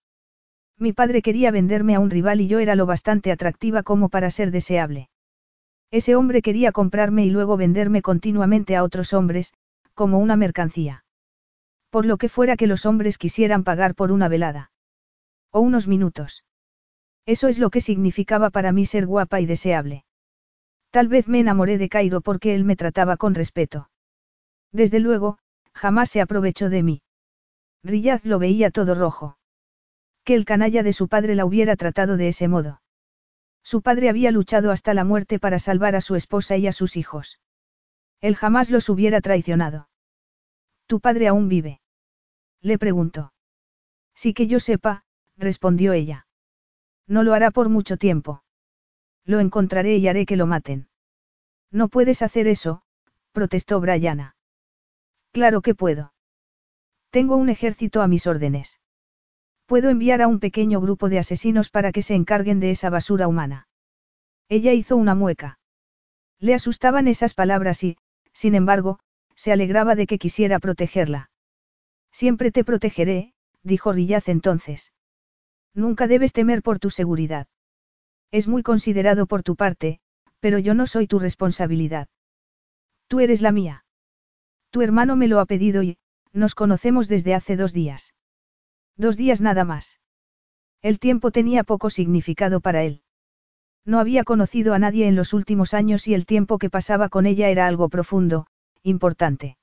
Mi 0.79 0.93
padre 0.93 1.23
quería 1.23 1.51
venderme 1.51 1.95
a 1.95 2.01
un 2.01 2.11
rival 2.11 2.41
y 2.41 2.49
yo 2.49 2.59
era 2.59 2.75
lo 2.75 2.87
bastante 2.87 3.33
atractiva 3.33 3.83
como 3.83 4.09
para 4.11 4.31
ser 4.31 4.51
deseable. 4.51 5.10
Ese 5.91 6.15
hombre 6.15 6.43
quería 6.43 6.73
comprarme 6.73 7.25
y 7.25 7.31
luego 7.31 7.57
venderme 7.57 8.03
continuamente 8.03 8.77
a 8.77 8.85
otros 8.85 9.13
hombres, 9.13 9.53
como 9.95 10.19
una 10.19 10.37
mercancía. 10.37 11.05
Por 11.91 12.07
lo 12.07 12.17
que 12.17 12.29
fuera 12.29 12.57
que 12.57 12.67
los 12.67 12.87
hombres 12.87 13.19
quisieran 13.19 13.65
pagar 13.65 13.95
por 13.95 14.13
una 14.13 14.29
velada. 14.29 14.71
O 15.51 15.61
unos 15.61 15.89
minutos. 15.89 16.45
Eso 17.27 17.49
es 17.49 17.59
lo 17.59 17.71
que 17.71 17.81
significaba 17.81 18.51
para 18.51 18.73
mí 18.73 18.87
ser 18.87 19.07
guapa 19.07 19.41
y 19.41 19.47
deseable. 19.47 20.05
Tal 20.91 21.09
vez 21.09 21.29
me 21.29 21.41
enamoré 21.41 21.79
de 21.79 21.89
Cairo 21.89 22.21
porque 22.21 22.55
él 22.55 22.65
me 22.65 22.77
trataba 22.77 23.17
con 23.17 23.35
respeto. 23.35 23.91
Desde 24.73 25.01
luego, 25.01 25.39
jamás 25.75 26.11
se 26.11 26.21
aprovechó 26.21 26.71
de 26.71 26.83
mí. 26.83 27.03
Riyaz 27.83 28.25
lo 28.25 28.39
veía 28.39 28.71
todo 28.71 28.95
rojo 28.95 29.37
que 30.25 30.35
el 30.35 30.45
canalla 30.45 30.83
de 30.83 30.93
su 30.93 31.09
padre 31.09 31.35
la 31.35 31.45
hubiera 31.45 31.77
tratado 31.77 32.17
de 32.17 32.29
ese 32.29 32.49
modo. 32.49 32.81
Su 33.63 33.83
padre 33.83 34.09
había 34.09 34.31
luchado 34.31 34.71
hasta 34.71 34.95
la 34.95 35.05
muerte 35.05 35.39
para 35.39 35.59
salvar 35.59 35.95
a 35.95 36.01
su 36.01 36.17
esposa 36.17 36.57
y 36.57 36.67
a 36.67 36.73
sus 36.73 36.97
hijos. 36.97 37.41
Él 38.21 38.37
jamás 38.37 38.71
los 38.71 38.89
hubiera 38.89 39.21
traicionado. 39.21 39.89
¿Tu 40.87 41.01
padre 41.01 41.29
aún 41.29 41.49
vive? 41.49 41.81
Le 42.61 42.79
preguntó. 42.79 43.33
Sí 44.15 44.35
que 44.35 44.47
yo 44.47 44.61
sepa, 44.61 45.05
respondió 45.37 45.93
ella. 45.93 46.27
No 47.07 47.23
lo 47.23 47.33
hará 47.33 47.51
por 47.51 47.69
mucho 47.69 47.97
tiempo. 47.97 48.43
Lo 49.25 49.41
encontraré 49.41 49.97
y 49.97 50.09
haré 50.09 50.27
que 50.27 50.37
lo 50.37 50.47
maten. 50.47 50.89
No 51.71 51.89
puedes 51.89 52.23
hacer 52.23 52.49
eso, 52.49 52.83
protestó 53.33 53.81
Brianna. 53.81 54.37
Claro 55.33 55.63
que 55.63 55.75
puedo. 55.75 56.13
Tengo 57.11 57.37
un 57.37 57.49
ejército 57.49 58.03
a 58.03 58.09
mis 58.09 58.27
órdenes. 58.27 58.80
Puedo 59.71 59.89
enviar 59.89 60.21
a 60.21 60.27
un 60.27 60.41
pequeño 60.41 60.81
grupo 60.81 61.09
de 61.09 61.21
asesinos 61.21 61.71
para 61.71 61.93
que 61.93 62.03
se 62.03 62.17
encarguen 62.17 62.59
de 62.59 62.73
esa 62.73 62.91
basura 62.91 63.29
humana. 63.29 63.69
Ella 64.49 64.73
hizo 64.73 64.97
una 64.97 65.15
mueca. 65.15 65.61
Le 66.41 66.55
asustaban 66.55 67.07
esas 67.07 67.35
palabras 67.35 67.85
y, 67.85 67.97
sin 68.33 68.57
embargo, 68.57 68.99
se 69.37 69.53
alegraba 69.53 69.95
de 69.95 70.09
que 70.09 70.19
quisiera 70.19 70.59
protegerla. 70.59 71.31
Siempre 72.11 72.51
te 72.51 72.65
protegeré, 72.65 73.33
dijo 73.63 73.93
Rillaz 73.93 74.29
entonces. 74.29 74.93
Nunca 75.73 76.09
debes 76.09 76.33
temer 76.33 76.63
por 76.63 76.81
tu 76.81 76.91
seguridad. 76.91 77.47
Es 78.33 78.49
muy 78.49 78.65
considerado 78.65 79.27
por 79.27 79.45
tu 79.45 79.55
parte, 79.55 80.01
pero 80.41 80.59
yo 80.59 80.75
no 80.75 80.89
soy 80.89 81.07
tu 81.07 81.21
responsabilidad. 81.21 82.09
Tú 83.07 83.21
eres 83.21 83.41
la 83.41 83.53
mía. 83.53 83.85
Tu 84.71 84.83
hermano 84.83 85.15
me 85.15 85.29
lo 85.29 85.39
ha 85.39 85.47
pedido 85.47 85.85
y, 85.85 85.97
nos 86.33 86.57
conocemos 86.57 87.07
desde 87.07 87.37
hace 87.37 87.55
dos 87.55 87.73
días. 87.73 88.15
Dos 89.01 89.17
días 89.17 89.41
nada 89.41 89.65
más. 89.65 89.99
El 90.83 90.99
tiempo 90.99 91.31
tenía 91.31 91.65
poco 91.65 91.89
significado 91.89 92.61
para 92.61 92.83
él. 92.83 93.01
No 93.87 93.99
había 93.99 94.25
conocido 94.25 94.75
a 94.75 94.79
nadie 94.79 95.09
en 95.09 95.17
los 95.17 95.33
últimos 95.33 95.73
años 95.73 96.07
y 96.07 96.13
el 96.13 96.27
tiempo 96.27 96.59
que 96.59 96.69
pasaba 96.69 97.09
con 97.09 97.25
ella 97.25 97.49
era 97.49 97.67
algo 97.67 97.89
profundo, 97.89 98.47
importante. 98.83 99.57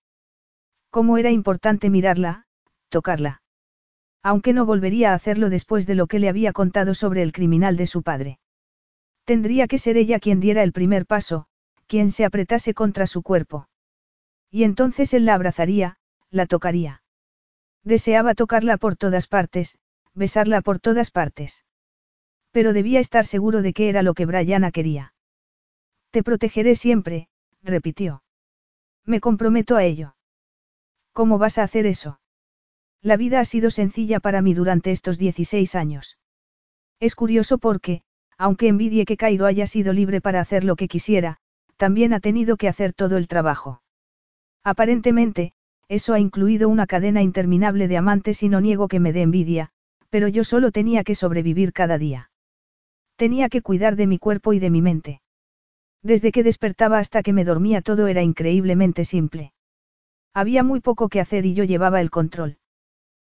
¿Cómo 0.90 1.20
era 1.20 1.30
importante 1.30 1.92
mirarla, 1.92 2.48
tocarla? 2.90 3.44
Aunque 4.24 4.54
no 4.54 4.66
volvería 4.66 5.12
a 5.12 5.14
hacerlo 5.14 5.52
después 5.52 5.86
de 5.86 5.94
lo 5.94 6.08
que 6.08 6.18
le 6.18 6.30
había 6.30 6.52
contado 6.52 6.96
sobre 6.96 7.22
el 7.22 7.32
criminal 7.32 7.78
de 7.78 7.86
su 7.86 8.02
padre. 8.02 8.40
Tendría 9.24 9.68
que 9.68 9.78
ser 9.78 9.98
ella 9.98 10.20
quien 10.20 10.40
diera 10.40 10.64
el 10.64 10.74
primer 10.74 11.06
paso, 11.06 11.46
quien 11.86 12.10
se 12.10 12.26
apretase 12.26 12.74
contra 12.74 13.06
su 13.06 13.22
cuerpo. 13.22 13.70
Y 14.50 14.64
entonces 14.64 15.14
él 15.14 15.26
la 15.26 15.36
abrazaría, 15.36 16.00
la 16.32 16.48
tocaría. 16.48 17.04
Deseaba 17.88 18.36
tocarla 18.36 18.76
por 18.76 18.98
todas 18.98 19.28
partes, 19.28 19.78
besarla 20.14 20.60
por 20.60 20.78
todas 20.80 21.10
partes. 21.10 21.64
Pero 22.52 22.74
debía 22.74 23.00
estar 23.00 23.26
seguro 23.26 23.62
de 23.62 23.72
que 23.72 23.88
era 23.88 24.02
lo 24.02 24.14
que 24.14 24.26
Brianna 24.26 24.72
quería. 24.72 25.14
Te 26.12 26.22
protegeré 26.22 26.76
siempre, 26.76 27.30
repitió. 27.64 28.24
Me 29.06 29.22
comprometo 29.22 29.78
a 29.78 29.86
ello. 29.86 30.18
¿Cómo 31.14 31.38
vas 31.38 31.58
a 31.60 31.64
hacer 31.64 31.86
eso? 31.86 32.20
La 33.02 33.16
vida 33.16 33.40
ha 33.40 33.46
sido 33.46 33.72
sencilla 33.72 34.20
para 34.20 34.42
mí 34.42 34.54
durante 34.54 34.92
estos 34.92 35.18
16 35.18 35.74
años. 35.76 36.18
Es 37.00 37.16
curioso 37.16 37.58
porque, 37.58 38.02
aunque 38.38 38.68
envidie 38.68 39.06
que 39.06 39.16
Cairo 39.16 39.46
haya 39.46 39.66
sido 39.66 39.94
libre 39.94 40.20
para 40.20 40.42
hacer 40.42 40.66
lo 40.66 40.76
que 40.76 40.90
quisiera, 40.90 41.38
también 41.78 42.12
ha 42.12 42.20
tenido 42.20 42.58
que 42.58 42.68
hacer 42.68 42.92
todo 42.92 43.16
el 43.16 43.30
trabajo. 43.30 43.82
Aparentemente, 44.62 45.54
eso 45.90 46.14
ha 46.14 46.20
incluido 46.20 46.70
una 46.70 46.88
cadena 46.88 47.22
interminable 47.22 47.88
de 47.88 47.98
amantes 47.98 48.44
y 48.44 48.50
no 48.50 48.62
niego 48.62 48.88
que 48.88 49.00
me 49.00 49.14
dé 49.14 49.22
envidia, 49.22 49.72
pero 50.10 50.28
yo 50.28 50.44
solo 50.44 50.72
tenía 50.72 51.04
que 51.04 51.16
sobrevivir 51.16 51.74
cada 51.74 51.98
día. 51.98 52.32
Tenía 53.16 53.50
que 53.50 53.62
cuidar 53.62 53.96
de 53.96 54.08
mi 54.08 54.20
cuerpo 54.20 54.54
y 54.54 54.60
de 54.60 54.70
mi 54.70 54.82
mente. 54.82 55.22
Desde 56.04 56.32
que 56.32 56.44
despertaba 56.44 57.00
hasta 57.00 57.24
que 57.24 57.34
me 57.34 57.44
dormía 57.44 57.82
todo 57.82 58.08
era 58.08 58.22
increíblemente 58.22 59.06
simple. 59.06 59.54
Había 60.34 60.64
muy 60.64 60.82
poco 60.82 61.10
que 61.10 61.20
hacer 61.20 61.46
y 61.46 61.54
yo 61.54 61.64
llevaba 61.64 62.00
el 62.00 62.12
control. 62.12 62.58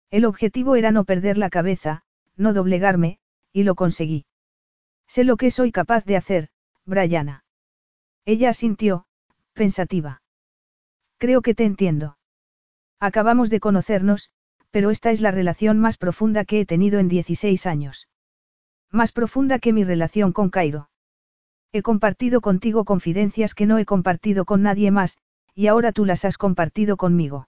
El 0.09 0.25
objetivo 0.25 0.75
era 0.75 0.91
no 0.91 1.03
perder 1.03 1.37
la 1.37 1.49
cabeza, 1.49 2.03
no 2.35 2.53
doblegarme, 2.53 3.19
y 3.53 3.63
lo 3.63 3.75
conseguí. 3.75 4.25
Sé 5.07 5.23
lo 5.23 5.37
que 5.37 5.51
soy 5.51 5.71
capaz 5.71 6.03
de 6.05 6.17
hacer, 6.17 6.49
Brianna. 6.85 7.43
Ella 8.25 8.49
asintió, 8.49 9.05
pensativa. 9.53 10.21
Creo 11.17 11.41
que 11.41 11.53
te 11.53 11.63
entiendo. 11.63 12.17
Acabamos 12.99 13.49
de 13.49 13.59
conocernos, 13.59 14.31
pero 14.71 14.91
esta 14.91 15.11
es 15.11 15.21
la 15.21 15.31
relación 15.31 15.79
más 15.79 15.97
profunda 15.97 16.45
que 16.45 16.59
he 16.59 16.65
tenido 16.65 16.99
en 16.99 17.07
16 17.07 17.65
años. 17.65 18.07
Más 18.91 19.11
profunda 19.11 19.59
que 19.59 19.73
mi 19.73 19.83
relación 19.83 20.31
con 20.31 20.49
Cairo. 20.49 20.89
He 21.71 21.81
compartido 21.81 22.41
contigo 22.41 22.85
confidencias 22.85 23.53
que 23.53 23.65
no 23.65 23.77
he 23.77 23.85
compartido 23.85 24.45
con 24.45 24.61
nadie 24.61 24.91
más, 24.91 25.17
y 25.53 25.67
ahora 25.67 25.91
tú 25.91 26.05
las 26.05 26.25
has 26.25 26.37
compartido 26.37 26.97
conmigo. 26.97 27.47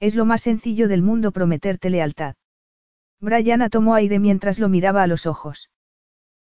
Es 0.00 0.14
lo 0.14 0.24
más 0.24 0.42
sencillo 0.42 0.88
del 0.88 1.02
mundo 1.02 1.32
prometerte 1.32 1.90
lealtad. 1.90 2.36
Brianna 3.20 3.70
tomó 3.70 3.94
aire 3.94 4.18
mientras 4.18 4.58
lo 4.58 4.68
miraba 4.68 5.02
a 5.02 5.06
los 5.06 5.26
ojos. 5.26 5.70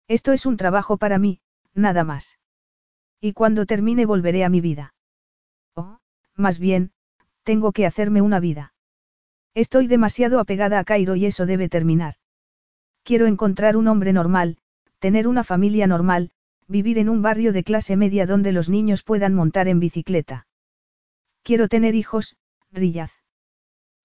Esto 0.08 0.32
es 0.32 0.46
un 0.46 0.56
trabajo 0.56 0.96
para 0.96 1.18
mí, 1.18 1.40
nada 1.74 2.04
más. 2.04 2.38
Y 3.20 3.32
cuando 3.32 3.66
termine 3.66 4.06
volveré 4.06 4.44
a 4.44 4.48
mi 4.48 4.60
vida. 4.60 4.94
Oh, 5.74 5.98
más 6.34 6.58
bien, 6.58 6.92
tengo 7.42 7.72
que 7.72 7.86
hacerme 7.86 8.22
una 8.22 8.40
vida. 8.40 8.74
Estoy 9.54 9.86
demasiado 9.86 10.38
apegada 10.40 10.78
a 10.78 10.84
Cairo 10.84 11.16
y 11.16 11.26
eso 11.26 11.46
debe 11.46 11.68
terminar. 11.68 12.14
Quiero 13.02 13.26
encontrar 13.26 13.76
un 13.76 13.88
hombre 13.88 14.12
normal, 14.12 14.58
tener 14.98 15.26
una 15.26 15.44
familia 15.44 15.86
normal, 15.86 16.30
vivir 16.68 16.98
en 16.98 17.08
un 17.08 17.22
barrio 17.22 17.52
de 17.52 17.64
clase 17.64 17.96
media 17.96 18.26
donde 18.26 18.52
los 18.52 18.68
niños 18.68 19.02
puedan 19.02 19.34
montar 19.34 19.66
en 19.66 19.80
bicicleta. 19.80 20.46
Quiero 21.42 21.68
tener 21.68 21.94
hijos, 21.94 22.36
Riyaz. 22.70 23.12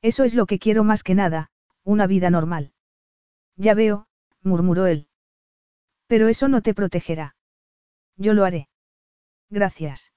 Eso 0.01 0.23
es 0.23 0.33
lo 0.33 0.45
que 0.45 0.57
quiero 0.57 0.83
más 0.83 1.03
que 1.03 1.15
nada, 1.15 1.49
una 1.83 2.07
vida 2.07 2.29
normal. 2.29 2.71
Ya 3.55 3.73
veo, 3.73 4.07
murmuró 4.41 4.87
él. 4.87 5.07
Pero 6.07 6.27
eso 6.27 6.47
no 6.47 6.61
te 6.61 6.73
protegerá. 6.73 7.35
Yo 8.17 8.33
lo 8.33 8.45
haré. 8.45 8.69
Gracias. 9.49 10.11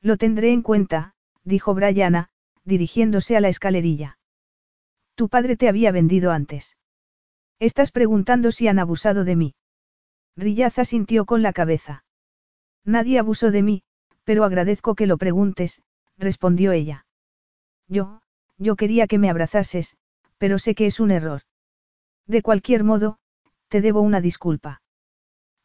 Lo 0.00 0.16
tendré 0.16 0.52
en 0.52 0.62
cuenta, 0.62 1.14
dijo 1.44 1.74
Brianna, 1.74 2.30
dirigiéndose 2.64 3.36
a 3.36 3.40
la 3.40 3.48
escalerilla. 3.48 4.18
Tu 5.14 5.28
padre 5.28 5.56
te 5.56 5.68
había 5.68 5.92
vendido 5.92 6.32
antes. 6.32 6.76
Estás 7.58 7.92
preguntando 7.92 8.50
si 8.52 8.68
han 8.68 8.78
abusado 8.78 9.24
de 9.24 9.36
mí. 9.36 9.54
Rillaza 10.36 10.84
sintió 10.84 11.26
con 11.26 11.42
la 11.42 11.52
cabeza. 11.52 12.04
Nadie 12.84 13.18
abusó 13.18 13.50
de 13.50 13.62
mí, 13.62 13.82
pero 14.24 14.44
agradezco 14.44 14.94
que 14.94 15.06
lo 15.06 15.18
preguntes, 15.18 15.82
respondió 16.18 16.72
ella. 16.72 17.06
Yo, 17.88 18.20
yo 18.58 18.76
quería 18.76 19.06
que 19.06 19.18
me 19.18 19.30
abrazases, 19.30 19.96
pero 20.38 20.58
sé 20.58 20.74
que 20.74 20.86
es 20.86 21.00
un 21.00 21.10
error. 21.10 21.42
De 22.26 22.42
cualquier 22.42 22.84
modo, 22.84 23.18
te 23.68 23.80
debo 23.80 24.00
una 24.00 24.20
disculpa. 24.20 24.82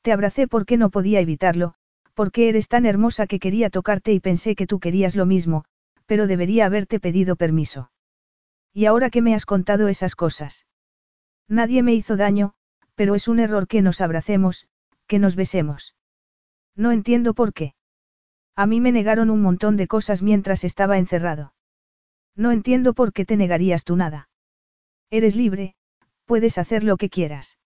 Te 0.02 0.12
abracé 0.12 0.48
porque 0.48 0.78
no 0.78 0.90
podía 0.90 1.20
evitarlo, 1.20 1.74
porque 2.14 2.50
eres 2.50 2.68
tan 2.68 2.86
hermosa 2.86 3.28
que 3.28 3.40
quería 3.40 3.70
tocarte 3.70 4.14
y 4.14 4.20
pensé 4.20 4.56
que 4.56 4.68
tú 4.68 4.80
querías 4.80 5.16
lo 5.16 5.26
mismo, 5.26 5.66
pero 6.08 6.26
debería 6.26 6.66
haberte 6.66 7.00
pedido 7.00 7.36
permiso. 7.36 7.92
Y 8.74 8.86
ahora 8.86 9.12
que 9.12 9.22
me 9.22 9.36
has 9.36 9.46
contado 9.46 9.88
esas 9.88 10.16
cosas. 10.16 10.66
Nadie 11.48 11.84
me 11.84 11.94
hizo 11.94 12.18
daño, 12.18 12.56
pero 12.96 13.14
es 13.14 13.28
un 13.28 13.40
error 13.40 13.68
que 13.68 13.84
nos 13.84 14.02
abracemos, 14.02 14.68
que 15.06 15.20
nos 15.20 15.36
besemos. 15.36 15.96
No 16.76 16.92
entiendo 16.92 17.34
por 17.34 17.54
qué. 17.54 17.76
A 18.56 18.66
mí 18.66 18.82
me 18.82 18.92
negaron 18.92 19.30
un 19.30 19.42
montón 19.42 19.78
de 19.78 19.88
cosas 19.88 20.24
mientras 20.24 20.64
estaba 20.64 20.98
encerrado. 20.98 21.54
No 22.36 22.52
entiendo 22.52 22.94
por 22.94 23.14
qué 23.14 23.26
te 23.26 23.38
negarías 23.38 23.84
tú 23.84 23.96
nada. 23.96 24.30
Eres 25.10 25.36
libre, 25.36 25.76
puedes 26.26 26.58
hacer 26.58 26.84
lo 26.84 26.98
que 26.98 27.10
quieras. 27.10 27.60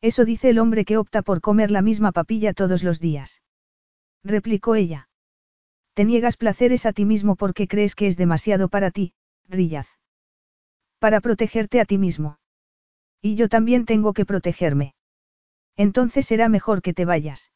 Eso 0.00 0.24
dice 0.24 0.50
el 0.50 0.58
hombre 0.58 0.84
que 0.84 0.96
opta 0.96 1.22
por 1.22 1.40
comer 1.40 1.70
la 1.70 1.82
misma 1.82 2.12
papilla 2.12 2.52
todos 2.52 2.82
los 2.82 3.00
días. 3.00 3.42
Replicó 4.22 4.74
ella. 4.74 5.07
Te 5.98 6.04
niegas 6.04 6.36
placeres 6.36 6.86
a 6.86 6.92
ti 6.92 7.04
mismo 7.04 7.34
porque 7.34 7.66
crees 7.66 7.96
que 7.96 8.06
es 8.06 8.16
demasiado 8.16 8.68
para 8.68 8.92
ti, 8.92 9.14
Rillaz. 9.48 9.88
Para 11.00 11.20
protegerte 11.20 11.80
a 11.80 11.84
ti 11.84 11.98
mismo. 11.98 12.38
Y 13.20 13.34
yo 13.34 13.48
también 13.48 13.84
tengo 13.84 14.12
que 14.12 14.24
protegerme. 14.24 14.94
Entonces 15.76 16.24
será 16.24 16.48
mejor 16.48 16.82
que 16.82 16.94
te 16.94 17.04
vayas. 17.04 17.50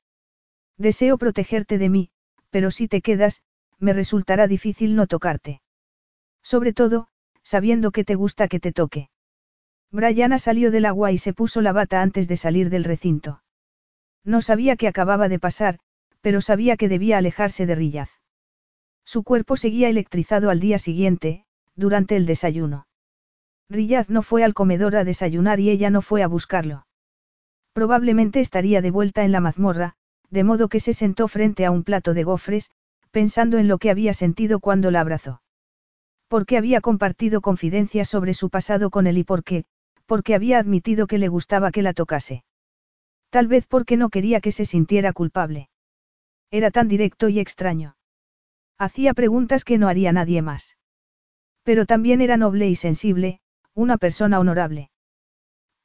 Deseo 0.76 1.18
protegerte 1.18 1.78
de 1.78 1.88
mí, 1.88 2.10
pero 2.50 2.72
si 2.72 2.88
te 2.88 3.00
quedas, 3.00 3.42
me 3.78 3.92
resultará 3.92 4.48
difícil 4.48 4.96
no 4.96 5.06
tocarte. 5.06 5.62
Sobre 6.42 6.72
todo, 6.72 7.06
sabiendo 7.44 7.92
que 7.92 8.02
te 8.02 8.16
gusta 8.16 8.48
que 8.48 8.58
te 8.58 8.72
toque. 8.72 9.08
Brianna 9.92 10.40
salió 10.40 10.72
del 10.72 10.86
agua 10.86 11.12
y 11.12 11.18
se 11.18 11.32
puso 11.32 11.60
la 11.60 11.72
bata 11.72 12.02
antes 12.02 12.26
de 12.26 12.36
salir 12.36 12.70
del 12.70 12.82
recinto. 12.82 13.44
No 14.24 14.42
sabía 14.42 14.74
qué 14.74 14.88
acababa 14.88 15.28
de 15.28 15.38
pasar, 15.38 15.78
pero 16.22 16.40
sabía 16.40 16.76
que 16.76 16.88
debía 16.88 17.18
alejarse 17.18 17.66
de 17.66 17.76
Rillaz. 17.76 18.21
Su 19.04 19.22
cuerpo 19.22 19.56
seguía 19.56 19.88
electrizado 19.88 20.50
al 20.50 20.60
día 20.60 20.78
siguiente, 20.78 21.44
durante 21.74 22.16
el 22.16 22.26
desayuno. 22.26 22.86
Rillaz 23.68 24.08
no 24.10 24.22
fue 24.22 24.44
al 24.44 24.54
comedor 24.54 24.96
a 24.96 25.04
desayunar 25.04 25.60
y 25.60 25.70
ella 25.70 25.90
no 25.90 26.02
fue 26.02 26.22
a 26.22 26.28
buscarlo. 26.28 26.86
Probablemente 27.72 28.40
estaría 28.40 28.82
de 28.82 28.90
vuelta 28.90 29.24
en 29.24 29.32
la 29.32 29.40
mazmorra, 29.40 29.94
de 30.30 30.44
modo 30.44 30.68
que 30.68 30.80
se 30.80 30.92
sentó 30.92 31.28
frente 31.28 31.64
a 31.64 31.70
un 31.70 31.84
plato 31.84 32.14
de 32.14 32.24
gofres, 32.24 32.70
pensando 33.10 33.58
en 33.58 33.68
lo 33.68 33.78
que 33.78 33.90
había 33.90 34.14
sentido 34.14 34.60
cuando 34.60 34.90
la 34.90 35.00
abrazó. 35.00 35.42
¿Por 36.28 36.46
qué 36.46 36.56
había 36.56 36.80
compartido 36.80 37.40
confidencias 37.40 38.08
sobre 38.08 38.32
su 38.34 38.48
pasado 38.48 38.90
con 38.90 39.06
él 39.06 39.18
y 39.18 39.24
por 39.24 39.44
qué? 39.44 39.64
Porque 40.06 40.34
había 40.34 40.58
admitido 40.58 41.06
que 41.06 41.18
le 41.18 41.28
gustaba 41.28 41.70
que 41.70 41.82
la 41.82 41.92
tocase. 41.92 42.44
Tal 43.30 43.48
vez 43.48 43.66
porque 43.66 43.96
no 43.96 44.08
quería 44.08 44.40
que 44.40 44.52
se 44.52 44.66
sintiera 44.66 45.12
culpable. 45.12 45.68
Era 46.50 46.70
tan 46.70 46.88
directo 46.88 47.28
y 47.28 47.38
extraño. 47.38 47.96
Hacía 48.82 49.14
preguntas 49.14 49.64
que 49.64 49.78
no 49.78 49.86
haría 49.86 50.10
nadie 50.10 50.42
más. 50.42 50.76
Pero 51.62 51.86
también 51.86 52.20
era 52.20 52.36
noble 52.36 52.68
y 52.68 52.74
sensible, 52.74 53.38
una 53.74 53.96
persona 53.96 54.40
honorable. 54.40 54.90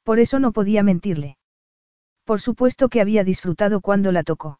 Por 0.02 0.18
eso 0.18 0.40
no 0.40 0.50
podía 0.50 0.82
mentirle. 0.82 1.38
Por 2.24 2.40
supuesto 2.40 2.88
que 2.88 3.00
había 3.00 3.22
disfrutado 3.22 3.80
cuando 3.82 4.10
la 4.10 4.24
tocó. 4.24 4.58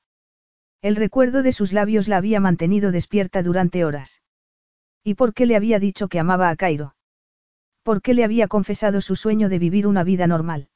El 0.83 0.95
recuerdo 0.95 1.43
de 1.43 1.51
sus 1.51 1.73
labios 1.73 2.07
la 2.07 2.19
había 2.19 2.39
mantenido 2.39 2.93
despierta 2.93 3.43
durante 3.43 3.85
horas. 3.85 4.23
¿Y 5.03 5.15
por 5.15 5.35
qué 5.35 5.45
le 5.45 5.57
había 5.57 5.81
dicho 5.81 6.07
que 6.07 6.21
amaba 6.21 6.49
a 6.49 6.55
Cairo? 6.55 6.95
¿Por 7.83 8.03
qué 8.03 8.15
le 8.15 8.23
había 8.23 8.47
confesado 8.47 9.01
su 9.01 9.17
sueño 9.17 9.49
de 9.49 9.59
vivir 9.59 9.85
una 9.85 10.05
vida 10.05 10.29
normal? 10.29 10.69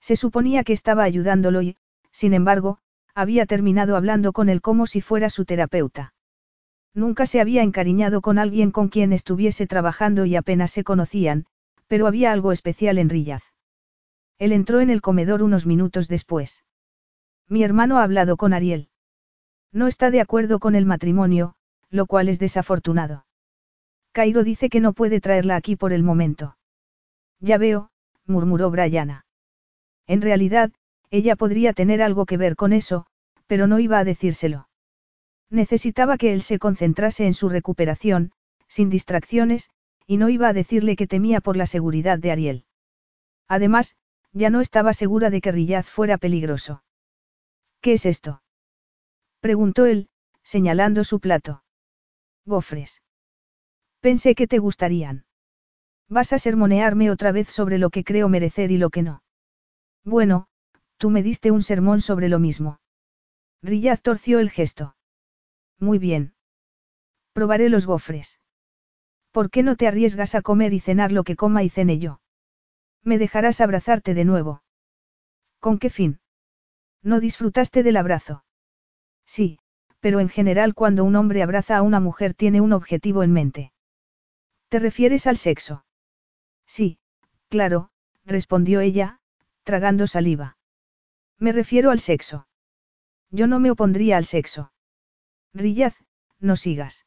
Se 0.00 0.14
suponía 0.14 0.62
que 0.62 0.72
estaba 0.72 1.02
ayudándolo 1.02 1.62
y, 1.62 1.76
sin 2.12 2.32
embargo, 2.32 2.78
había 3.12 3.44
terminado 3.44 3.96
hablando 3.96 4.32
con 4.32 4.48
él 4.48 4.60
como 4.62 4.86
si 4.86 5.00
fuera 5.00 5.30
su 5.30 5.44
terapeuta. 5.44 6.12
Nunca 6.96 7.26
se 7.26 7.42
había 7.42 7.62
encariñado 7.62 8.22
con 8.22 8.38
alguien 8.38 8.70
con 8.70 8.88
quien 8.88 9.12
estuviese 9.12 9.66
trabajando 9.66 10.24
y 10.24 10.34
apenas 10.34 10.70
se 10.70 10.82
conocían, 10.82 11.44
pero 11.88 12.06
había 12.06 12.32
algo 12.32 12.52
especial 12.52 12.96
en 12.96 13.10
Rillaz. 13.10 13.42
Él 14.38 14.50
entró 14.52 14.80
en 14.80 14.88
el 14.88 15.02
comedor 15.02 15.42
unos 15.42 15.66
minutos 15.66 16.08
después. 16.08 16.64
Mi 17.48 17.62
hermano 17.62 17.98
ha 17.98 18.02
hablado 18.02 18.38
con 18.38 18.54
Ariel. 18.54 18.88
No 19.72 19.88
está 19.88 20.10
de 20.10 20.22
acuerdo 20.22 20.58
con 20.58 20.74
el 20.74 20.86
matrimonio, 20.86 21.54
lo 21.90 22.06
cual 22.06 22.30
es 22.30 22.38
desafortunado. 22.38 23.26
Cairo 24.12 24.42
dice 24.42 24.70
que 24.70 24.80
no 24.80 24.94
puede 24.94 25.20
traerla 25.20 25.56
aquí 25.56 25.76
por 25.76 25.92
el 25.92 26.02
momento. 26.02 26.56
Ya 27.40 27.58
veo, 27.58 27.90
murmuró 28.24 28.70
Brianna. 28.70 29.26
En 30.06 30.22
realidad, 30.22 30.72
ella 31.10 31.36
podría 31.36 31.74
tener 31.74 32.00
algo 32.00 32.24
que 32.24 32.38
ver 32.38 32.56
con 32.56 32.72
eso, 32.72 33.04
pero 33.46 33.66
no 33.66 33.80
iba 33.80 33.98
a 33.98 34.04
decírselo. 34.04 34.66
Necesitaba 35.50 36.18
que 36.18 36.32
él 36.32 36.42
se 36.42 36.58
concentrase 36.58 37.26
en 37.26 37.34
su 37.34 37.48
recuperación, 37.48 38.32
sin 38.68 38.90
distracciones, 38.90 39.70
y 40.06 40.16
no 40.16 40.28
iba 40.28 40.48
a 40.48 40.52
decirle 40.52 40.96
que 40.96 41.06
temía 41.06 41.40
por 41.40 41.56
la 41.56 41.66
seguridad 41.66 42.18
de 42.18 42.30
Ariel. 42.32 42.64
Además, 43.48 43.96
ya 44.32 44.50
no 44.50 44.60
estaba 44.60 44.92
segura 44.92 45.30
de 45.30 45.40
que 45.40 45.52
Rillaz 45.52 45.86
fuera 45.86 46.18
peligroso. 46.18 46.82
¿Qué 47.80 47.94
es 47.94 48.06
esto? 48.06 48.42
preguntó 49.40 49.86
él, 49.86 50.08
señalando 50.42 51.04
su 51.04 51.20
plato. 51.20 51.62
Gofres. 52.44 53.02
Pensé 54.00 54.34
que 54.34 54.46
te 54.46 54.58
gustarían. 54.58 55.26
Vas 56.08 56.32
a 56.32 56.38
sermonearme 56.38 57.10
otra 57.10 57.32
vez 57.32 57.48
sobre 57.48 57.78
lo 57.78 57.90
que 57.90 58.04
creo 58.04 58.28
merecer 58.28 58.70
y 58.70 58.78
lo 58.78 58.90
que 58.90 59.02
no. 59.02 59.22
Bueno, 60.04 60.48
tú 60.98 61.10
me 61.10 61.22
diste 61.22 61.50
un 61.50 61.62
sermón 61.62 62.00
sobre 62.00 62.28
lo 62.28 62.38
mismo. 62.38 62.80
Rillaz 63.62 64.02
torció 64.02 64.38
el 64.38 64.50
gesto. 64.50 64.95
Muy 65.78 65.98
bien. 65.98 66.34
Probaré 67.32 67.68
los 67.68 67.86
gofres. 67.86 68.40
¿Por 69.30 69.50
qué 69.50 69.62
no 69.62 69.76
te 69.76 69.86
arriesgas 69.86 70.34
a 70.34 70.42
comer 70.42 70.72
y 70.72 70.80
cenar 70.80 71.12
lo 71.12 71.22
que 71.24 71.36
coma 71.36 71.62
y 71.62 71.68
cene 71.68 71.98
yo? 71.98 72.20
Me 73.02 73.18
dejarás 73.18 73.60
abrazarte 73.60 74.14
de 74.14 74.24
nuevo. 74.24 74.62
¿Con 75.60 75.78
qué 75.78 75.90
fin? 75.90 76.20
No 77.02 77.20
disfrutaste 77.20 77.82
del 77.82 77.98
abrazo. 77.98 78.44
Sí, 79.26 79.58
pero 80.00 80.20
en 80.20 80.28
general 80.28 80.74
cuando 80.74 81.04
un 81.04 81.16
hombre 81.16 81.42
abraza 81.42 81.76
a 81.76 81.82
una 81.82 82.00
mujer 82.00 82.34
tiene 82.34 82.60
un 82.60 82.72
objetivo 82.72 83.22
en 83.22 83.32
mente. 83.32 83.72
¿Te 84.68 84.78
refieres 84.78 85.26
al 85.26 85.36
sexo? 85.36 85.84
Sí, 86.66 86.98
claro, 87.48 87.90
respondió 88.24 88.80
ella, 88.80 89.20
tragando 89.62 90.06
saliva. 90.06 90.56
Me 91.38 91.52
refiero 91.52 91.90
al 91.90 92.00
sexo. 92.00 92.48
Yo 93.30 93.46
no 93.46 93.60
me 93.60 93.70
opondría 93.70 94.16
al 94.16 94.24
sexo. 94.24 94.72
Rillaz, 95.56 95.96
no 96.38 96.54
sigas. 96.54 97.06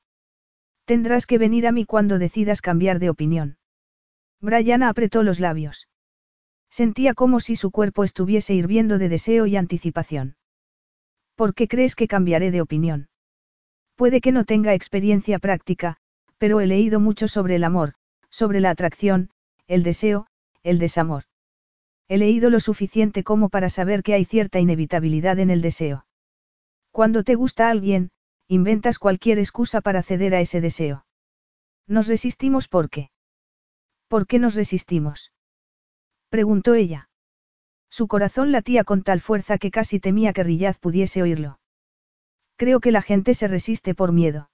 Tendrás 0.85 1.27
que 1.27 1.37
venir 1.37 1.67
a 1.67 1.71
mí 1.71 1.85
cuando 1.85 2.17
decidas 2.17 2.61
cambiar 2.61 2.97
de 2.97 3.11
opinión. 3.11 3.57
Brianna 4.41 4.89
apretó 4.89 5.21
los 5.21 5.39
labios. 5.39 5.87
Sentía 6.71 7.13
como 7.13 7.39
si 7.39 7.55
su 7.55 7.69
cuerpo 7.69 8.03
estuviese 8.03 8.55
hirviendo 8.55 8.97
de 8.97 9.07
deseo 9.07 9.45
y 9.45 9.55
anticipación. 9.55 10.35
¿Por 11.35 11.53
qué 11.53 11.67
crees 11.67 11.95
que 11.95 12.07
cambiaré 12.07 12.49
de 12.51 12.61
opinión? 12.61 13.09
Puede 13.95 14.19
que 14.19 14.31
no 14.31 14.45
tenga 14.45 14.73
experiencia 14.73 15.39
práctica, 15.39 15.97
pero 16.37 16.59
he 16.59 16.67
leído 16.67 16.99
mucho 16.99 17.27
sobre 17.27 17.55
el 17.55 17.63
amor, 17.63 17.93
sobre 18.29 18.61
la 18.61 18.71
atracción, 18.71 19.29
el 19.67 19.83
deseo, 19.83 20.25
el 20.63 20.79
desamor. 20.79 21.25
He 22.07 22.17
leído 22.17 22.49
lo 22.49 22.59
suficiente 22.59 23.23
como 23.23 23.49
para 23.49 23.69
saber 23.69 24.01
que 24.01 24.15
hay 24.15 24.25
cierta 24.25 24.59
inevitabilidad 24.59 25.37
en 25.37 25.51
el 25.51 25.61
deseo. 25.61 26.05
Cuando 26.91 27.23
te 27.23 27.35
gusta 27.35 27.69
alguien, 27.69 28.09
inventas 28.49 28.97
cualquier 28.97 29.37
excusa 29.37 29.79
para 29.79 30.01
ceder 30.01 30.33
a 30.33 30.41
ese 30.41 30.59
deseo. 30.59 31.05
Nos 31.87 32.07
resistimos 32.07 32.67
por 32.67 32.89
qué. 32.89 33.11
¿Por 34.07 34.25
qué 34.25 34.39
nos 34.39 34.55
resistimos? 34.55 35.31
Preguntó 36.29 36.73
ella. 36.73 37.09
Su 37.89 38.07
corazón 38.07 38.51
latía 38.51 38.83
con 38.83 39.03
tal 39.03 39.21
fuerza 39.21 39.59
que 39.59 39.69
casi 39.69 39.99
temía 39.99 40.33
que 40.33 40.43
Rillaz 40.43 40.79
pudiese 40.79 41.21
oírlo. 41.21 41.59
Creo 42.55 42.79
que 42.79 42.91
la 42.91 43.03
gente 43.03 43.35
se 43.35 43.47
resiste 43.47 43.93
por 43.93 44.11
miedo. 44.11 44.49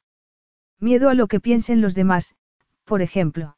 Miedo 0.78 1.10
a 1.10 1.14
lo 1.14 1.28
que 1.28 1.40
piensen 1.40 1.80
los 1.80 1.96
demás, 1.96 2.36
por 2.84 3.02
ejemplo. 3.02 3.58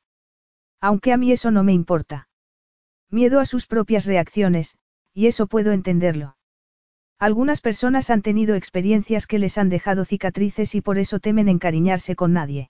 Aunque 0.79 1.13
a 1.13 1.17
mí 1.17 1.31
eso 1.31 1.49
no 1.49 1.63
me 1.63 1.73
importa. 1.73 2.29
Miedo 3.09 3.39
a 3.39 3.45
sus 3.45 3.65
propias 3.65 4.05
reacciones, 4.05 4.77
y 5.13 5.25
eso 5.25 5.47
puedo 5.47 5.71
entenderlo. 5.71 6.36
Algunas 7.19 7.61
personas 7.61 8.11
han 8.11 8.21
tenido 8.21 8.53
experiencias 8.55 9.25
que 9.25 9.39
les 9.39 9.57
han 9.57 9.69
dejado 9.69 10.05
cicatrices 10.05 10.75
y 10.75 10.81
por 10.81 10.99
eso 10.99 11.19
temen 11.19 11.49
encariñarse 11.49 12.15
con 12.15 12.33
nadie. 12.33 12.69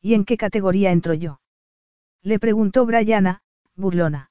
¿Y 0.00 0.14
en 0.14 0.24
qué 0.24 0.36
categoría 0.36 0.92
entro 0.92 1.14
yo? 1.14 1.40
Le 2.22 2.38
preguntó 2.38 2.86
Brianna, 2.86 3.42
burlona. 3.74 4.30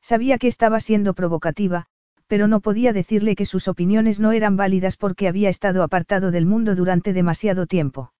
Sabía 0.00 0.38
que 0.38 0.48
estaba 0.48 0.80
siendo 0.80 1.12
provocativa, 1.12 1.86
pero 2.26 2.48
no 2.48 2.60
podía 2.60 2.92
decirle 2.94 3.36
que 3.36 3.44
sus 3.44 3.68
opiniones 3.68 4.20
no 4.20 4.32
eran 4.32 4.56
válidas 4.56 4.96
porque 4.96 5.28
había 5.28 5.50
estado 5.50 5.82
apartado 5.82 6.30
del 6.30 6.46
mundo 6.46 6.74
durante 6.74 7.12
demasiado 7.12 7.66
tiempo. 7.66 8.12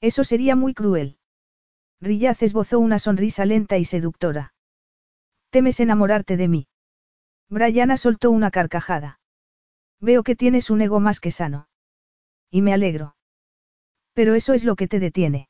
Eso 0.00 0.24
sería 0.24 0.56
muy 0.56 0.74
cruel. 0.74 1.18
Rillaz 2.00 2.42
esbozó 2.42 2.80
una 2.80 2.98
sonrisa 2.98 3.44
lenta 3.46 3.78
y 3.78 3.84
seductora. 3.84 4.54
¿Temes 5.50 5.78
enamorarte 5.78 6.36
de 6.36 6.48
mí? 6.48 6.66
Brianna 7.48 7.96
soltó 7.96 8.32
una 8.32 8.50
carcajada. 8.50 9.20
Veo 10.02 10.24
que 10.24 10.34
tienes 10.34 10.68
un 10.68 10.82
ego 10.82 10.98
más 10.98 11.20
que 11.20 11.30
sano. 11.30 11.68
Y 12.50 12.60
me 12.60 12.74
alegro. 12.74 13.14
Pero 14.14 14.34
eso 14.34 14.52
es 14.52 14.64
lo 14.64 14.74
que 14.74 14.88
te 14.88 14.98
detiene. 14.98 15.48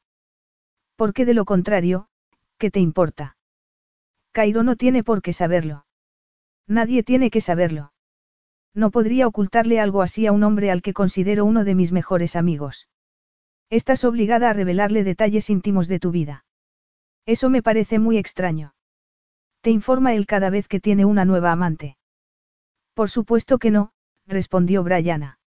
Porque 0.95 1.24
de 1.24 1.33
lo 1.33 1.47
contrario, 1.47 2.07
¿qué 2.59 2.70
te 2.70 2.79
importa? 2.79 3.37
Cairo 4.31 4.62
no 4.62 4.77
tiene 4.77 5.03
por 5.03 5.23
qué 5.23 5.33
saberlo. 5.33 5.87
Nadie 6.69 7.03
tiene 7.03 7.31
que 7.31 7.41
saberlo. 7.41 7.93
No 8.74 8.91
podría 8.91 9.27
ocultarle 9.27 9.81
algo 9.81 10.03
así 10.03 10.27
a 10.27 10.33
un 10.33 10.45
hombre 10.45 10.70
al 10.70 10.83
que 10.83 10.93
considero 10.93 11.47
uno 11.47 11.65
de 11.65 11.74
mis 11.74 11.91
mejores 11.91 12.37
amigos. 12.37 12.89
Estás 13.70 14.05
obligada 14.05 14.51
a 14.51 14.53
revelarle 14.53 15.03
detalles 15.03 15.49
íntimos 15.49 15.89
de 15.89 15.99
tu 15.99 16.11
vida. 16.11 16.45
Eso 17.24 17.49
me 17.49 17.62
parece 17.62 17.99
muy 17.99 18.19
extraño. 18.19 18.74
Te 19.62 19.70
informa 19.70 20.12
él 20.12 20.27
cada 20.27 20.51
vez 20.51 20.69
que 20.69 20.79
tiene 20.79 21.07
una 21.07 21.24
nueva 21.24 21.53
amante. 21.53 21.97
Por 22.95 23.09
supuesto 23.09 23.59
que 23.59 23.70
no, 23.70 23.93
respondió 24.27 24.82
Brianna. 24.82 25.39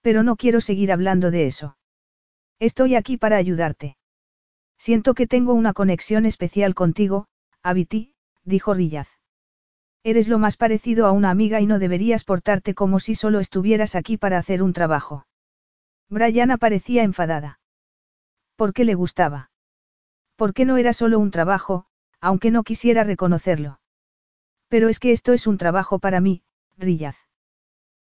Pero 0.00 0.22
no 0.22 0.36
quiero 0.36 0.60
seguir 0.60 0.92
hablando 0.92 1.30
de 1.30 1.46
eso. 1.46 1.76
Estoy 2.58 2.94
aquí 2.94 3.16
para 3.16 3.36
ayudarte. 3.36 3.96
Siento 4.78 5.14
que 5.14 5.26
tengo 5.26 5.54
una 5.54 5.72
conexión 5.72 6.26
especial 6.26 6.74
contigo, 6.74 7.26
Abiti, 7.62 8.14
dijo 8.44 8.74
Rillaz. 8.74 9.08
Eres 10.04 10.28
lo 10.28 10.38
más 10.38 10.56
parecido 10.56 11.06
a 11.06 11.12
una 11.12 11.30
amiga 11.30 11.60
y 11.60 11.66
no 11.66 11.78
deberías 11.78 12.24
portarte 12.24 12.74
como 12.74 13.00
si 13.00 13.14
solo 13.14 13.40
estuvieras 13.40 13.94
aquí 13.94 14.16
para 14.16 14.38
hacer 14.38 14.62
un 14.62 14.72
trabajo. 14.72 15.26
Brianna 16.08 16.56
parecía 16.56 17.02
enfadada. 17.02 17.60
¿Por 18.56 18.72
qué 18.72 18.84
le 18.84 18.94
gustaba? 18.94 19.50
¿Por 20.36 20.54
qué 20.54 20.64
no 20.64 20.76
era 20.76 20.92
solo 20.92 21.18
un 21.18 21.30
trabajo, 21.30 21.86
aunque 22.20 22.50
no 22.50 22.62
quisiera 22.62 23.04
reconocerlo? 23.04 23.80
Pero 24.68 24.88
es 24.88 24.98
que 24.98 25.12
esto 25.12 25.32
es 25.32 25.46
un 25.46 25.58
trabajo 25.58 25.98
para 25.98 26.20
mí, 26.20 26.42
Rillaz. 26.76 27.27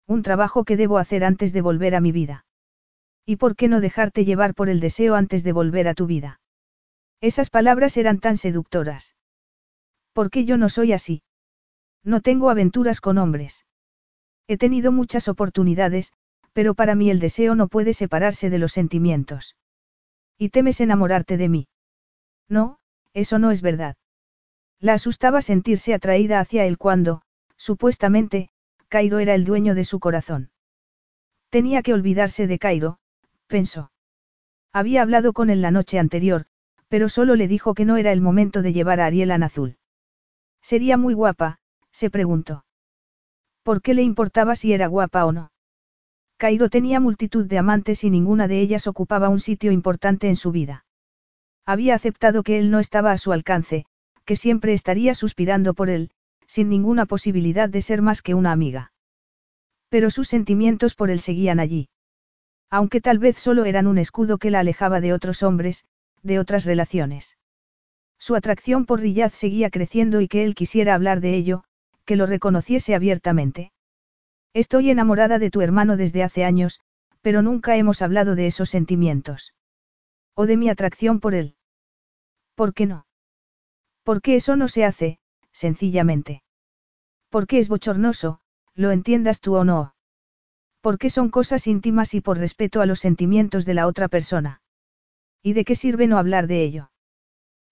Un 0.08 0.24
trabajo 0.24 0.64
que 0.64 0.78
debo 0.78 0.98
hacer 0.98 1.24
antes 1.24 1.54
de 1.54 1.62
volver 1.62 1.96
a 1.96 2.02
mi 2.02 2.12
vida. 2.12 2.46
¿Y 3.26 3.38
por 3.38 3.56
qué 3.56 3.68
no 3.68 3.80
dejarte 3.80 4.26
llevar 4.26 4.54
por 4.54 4.70
el 4.70 4.80
deseo 4.80 5.16
antes 5.16 5.44
de 5.44 5.54
volver 5.54 5.88
a 5.88 5.94
tu 5.94 6.08
vida? 6.08 6.42
Esas 7.22 7.50
palabras 7.50 7.96
eran 7.96 8.20
tan 8.20 8.38
seductoras. 8.38 9.16
¿Por 10.12 10.30
qué 10.30 10.46
yo 10.46 10.58
no 10.58 10.68
soy 10.68 10.92
así? 10.92 11.24
No 12.04 12.20
tengo 12.20 12.50
aventuras 12.50 13.00
con 13.00 13.18
hombres. 13.18 13.66
He 14.48 14.58
tenido 14.58 14.92
muchas 14.92 15.30
oportunidades, 15.30 16.12
pero 16.52 16.76
para 16.76 16.96
mí 16.96 17.10
el 17.10 17.20
deseo 17.20 17.56
no 17.56 17.68
puede 17.68 17.94
separarse 17.94 18.50
de 18.50 18.60
los 18.60 18.74
sentimientos. 18.74 19.56
¿Y 20.38 20.50
temes 20.50 20.82
enamorarte 20.82 21.38
de 21.38 21.48
mí? 21.48 21.68
No, 22.50 22.78
eso 23.14 23.40
no 23.40 23.52
es 23.52 23.62
verdad. 23.62 23.96
La 24.80 24.94
asustaba 24.94 25.42
sentirse 25.42 25.94
atraída 25.94 26.42
hacia 26.42 26.66
él 26.66 26.78
cuando, 26.78 27.22
supuestamente, 27.56 28.50
Cairo 28.94 29.18
era 29.18 29.34
el 29.34 29.44
dueño 29.44 29.74
de 29.74 29.86
su 29.86 30.00
corazón. 30.00 30.52
Tenía 31.50 31.82
que 31.82 31.96
olvidarse 31.96 32.46
de 32.46 32.60
Cairo, 32.60 33.00
pensó. 33.48 33.92
Había 34.72 35.02
hablado 35.02 35.34
con 35.34 35.50
él 35.50 35.64
la 35.64 35.72
noche 35.72 35.98
anterior, 35.98 36.46
pero 36.90 37.10
solo 37.10 37.36
le 37.36 37.48
dijo 37.48 37.74
que 37.74 37.86
no 37.86 37.98
era 37.98 38.12
el 38.12 38.22
momento 38.22 38.62
de 38.62 38.72
llevar 38.72 39.00
a 39.00 39.08
Ariel 39.08 39.32
a 39.32 39.38
azul. 39.38 39.78
Sería 40.62 40.96
muy 40.96 41.16
guapa, 41.16 41.58
se 41.92 42.12
preguntó. 42.12 42.66
¿Por 43.64 43.82
qué 43.82 43.96
le 43.96 44.04
importaba 44.04 44.56
si 44.56 44.74
era 44.74 44.86
guapa 44.86 45.26
o 45.26 45.32
no? 45.32 45.52
Cairo 46.38 46.70
tenía 46.70 47.00
multitud 47.00 47.48
de 47.48 47.58
amantes 47.58 48.04
y 48.04 48.12
ninguna 48.12 48.48
de 48.48 48.60
ellas 48.60 48.86
ocupaba 48.86 49.28
un 49.28 49.40
sitio 49.40 49.72
importante 49.72 50.30
en 50.30 50.36
su 50.36 50.52
vida. 50.52 50.86
Había 51.66 51.96
aceptado 51.96 52.44
que 52.44 52.60
él 52.60 52.70
no 52.70 52.78
estaba 52.78 53.12
a 53.12 53.18
su 53.18 53.32
alcance, 53.32 53.88
que 54.24 54.36
siempre 54.36 54.72
estaría 54.74 55.16
suspirando 55.16 55.74
por 55.74 55.90
él, 55.90 56.12
sin 56.54 56.70
ninguna 56.70 57.08
posibilidad 57.08 57.68
de 57.68 57.82
ser 57.82 58.04
más 58.04 58.22
que 58.22 58.36
una 58.36 58.52
amiga. 58.52 58.94
Pero 59.90 60.12
sus 60.12 60.28
sentimientos 60.28 60.94
por 60.94 61.10
él 61.10 61.20
seguían 61.20 61.60
allí. 61.60 61.90
Aunque 62.70 63.02
tal 63.02 63.18
vez 63.18 63.40
solo 63.40 63.66
eran 63.66 63.88
un 63.88 63.98
escudo 63.98 64.38
que 64.38 64.52
la 64.52 64.60
alejaba 64.60 65.02
de 65.02 65.14
otros 65.14 65.42
hombres, 65.42 65.86
de 66.22 66.38
otras 66.38 66.66
relaciones. 66.66 67.40
Su 68.20 68.36
atracción 68.36 68.86
por 68.86 69.00
Riyad 69.00 69.32
seguía 69.32 69.72
creciendo 69.72 70.22
y 70.22 70.28
que 70.28 70.44
él 70.44 70.54
quisiera 70.54 70.94
hablar 70.94 71.22
de 71.22 71.34
ello, 71.34 71.64
que 72.06 72.18
lo 72.18 72.28
reconociese 72.28 72.94
abiertamente. 72.94 73.72
Estoy 74.54 74.92
enamorada 74.92 75.40
de 75.40 75.50
tu 75.50 75.62
hermano 75.62 75.98
desde 75.98 76.22
hace 76.22 76.46
años, 76.46 76.82
pero 77.24 77.42
nunca 77.42 77.78
hemos 77.78 78.04
hablado 78.04 78.36
de 78.36 78.46
esos 78.46 78.70
sentimientos. 78.70 79.56
O 80.36 80.46
de 80.46 80.58
mi 80.58 80.70
atracción 80.70 81.20
por 81.20 81.34
él. 81.34 81.56
¿Por 82.54 82.76
qué 82.76 82.86
no? 82.86 83.08
Porque 84.04 84.36
eso 84.36 84.56
no 84.56 84.68
se 84.68 84.86
hace, 84.86 85.18
sencillamente. 85.52 86.43
Porque 87.34 87.58
es 87.58 87.68
bochornoso, 87.68 88.42
lo 88.76 88.92
entiendas 88.92 89.42
tú 89.42 89.56
o 89.56 89.64
no. 89.64 89.96
Porque 90.82 91.10
son 91.10 91.30
cosas 91.30 91.66
íntimas 91.66 92.14
y 92.14 92.22
por 92.22 92.38
respeto 92.38 92.80
a 92.80 92.86
los 92.86 93.00
sentimientos 93.00 93.66
de 93.66 93.74
la 93.74 93.88
otra 93.88 94.08
persona. 94.08 94.62
¿Y 95.42 95.54
de 95.54 95.66
qué 95.66 95.74
sirve 95.74 96.06
no 96.06 96.20
hablar 96.20 96.46
de 96.46 96.62
ello? 96.62 96.92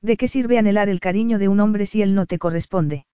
¿De 0.01 0.17
qué 0.17 0.27
sirve 0.27 0.57
anhelar 0.57 0.89
el 0.89 0.99
cariño 0.99 1.37
de 1.37 1.47
un 1.47 1.59
hombre 1.59 1.85
si 1.85 2.01
él 2.01 2.15
no 2.15 2.25
te 2.25 2.39
corresponde? 2.39 3.05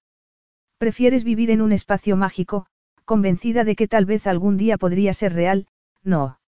Prefieres 0.78 1.26
vivir 1.26 1.52
en 1.52 1.60
un 1.60 1.74
espacio 1.74 2.16
mágico, 2.16 2.68
convencida 3.04 3.66
de 3.66 3.76
que 3.76 3.90
tal 3.90 4.06
vez 4.06 4.26
algún 4.26 4.56
día 4.56 4.78
podría 4.78 5.14
ser 5.14 5.34
real, 5.34 5.68
no. 6.02 6.40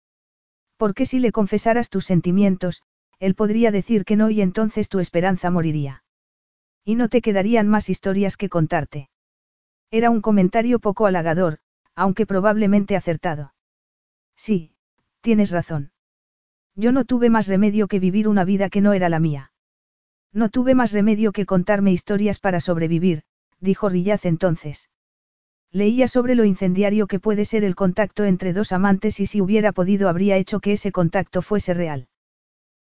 Porque 0.76 1.06
si 1.06 1.18
le 1.18 1.32
confesaras 1.32 1.90
tus 1.90 2.04
sentimientos, 2.04 2.84
él 3.18 3.34
podría 3.34 3.72
decir 3.72 4.04
que 4.04 4.14
no 4.14 4.30
y 4.30 4.42
entonces 4.42 4.88
tu 4.88 5.00
esperanza 5.00 5.50
moriría. 5.50 6.04
Y 6.84 6.94
no 6.94 7.08
te 7.08 7.20
quedarían 7.20 7.66
más 7.66 7.88
historias 7.88 8.36
que 8.36 8.48
contarte. 8.48 9.10
Era 9.90 10.10
un 10.10 10.20
comentario 10.20 10.78
poco 10.78 11.06
halagador, 11.06 11.58
aunque 11.94 12.26
probablemente 12.26 12.96
acertado. 12.96 13.54
Sí, 14.36 14.72
tienes 15.20 15.50
razón. 15.50 15.92
Yo 16.74 16.92
no 16.92 17.04
tuve 17.04 17.30
más 17.30 17.48
remedio 17.48 17.88
que 17.88 17.98
vivir 17.98 18.28
una 18.28 18.44
vida 18.44 18.68
que 18.68 18.80
no 18.80 18.92
era 18.92 19.08
la 19.08 19.18
mía. 19.18 19.52
No 20.32 20.48
tuve 20.48 20.74
más 20.74 20.92
remedio 20.92 21.32
que 21.32 21.46
contarme 21.46 21.90
historias 21.90 22.38
para 22.38 22.60
sobrevivir, 22.60 23.22
dijo 23.60 23.88
Rillaz 23.88 24.26
entonces. 24.26 24.90
Leía 25.72 26.06
sobre 26.06 26.34
lo 26.34 26.44
incendiario 26.44 27.06
que 27.06 27.18
puede 27.18 27.44
ser 27.44 27.64
el 27.64 27.74
contacto 27.74 28.24
entre 28.24 28.52
dos 28.52 28.72
amantes 28.72 29.20
y 29.20 29.26
si 29.26 29.40
hubiera 29.40 29.72
podido 29.72 30.08
habría 30.08 30.36
hecho 30.36 30.60
que 30.60 30.72
ese 30.72 30.92
contacto 30.92 31.42
fuese 31.42 31.74
real. 31.74 32.08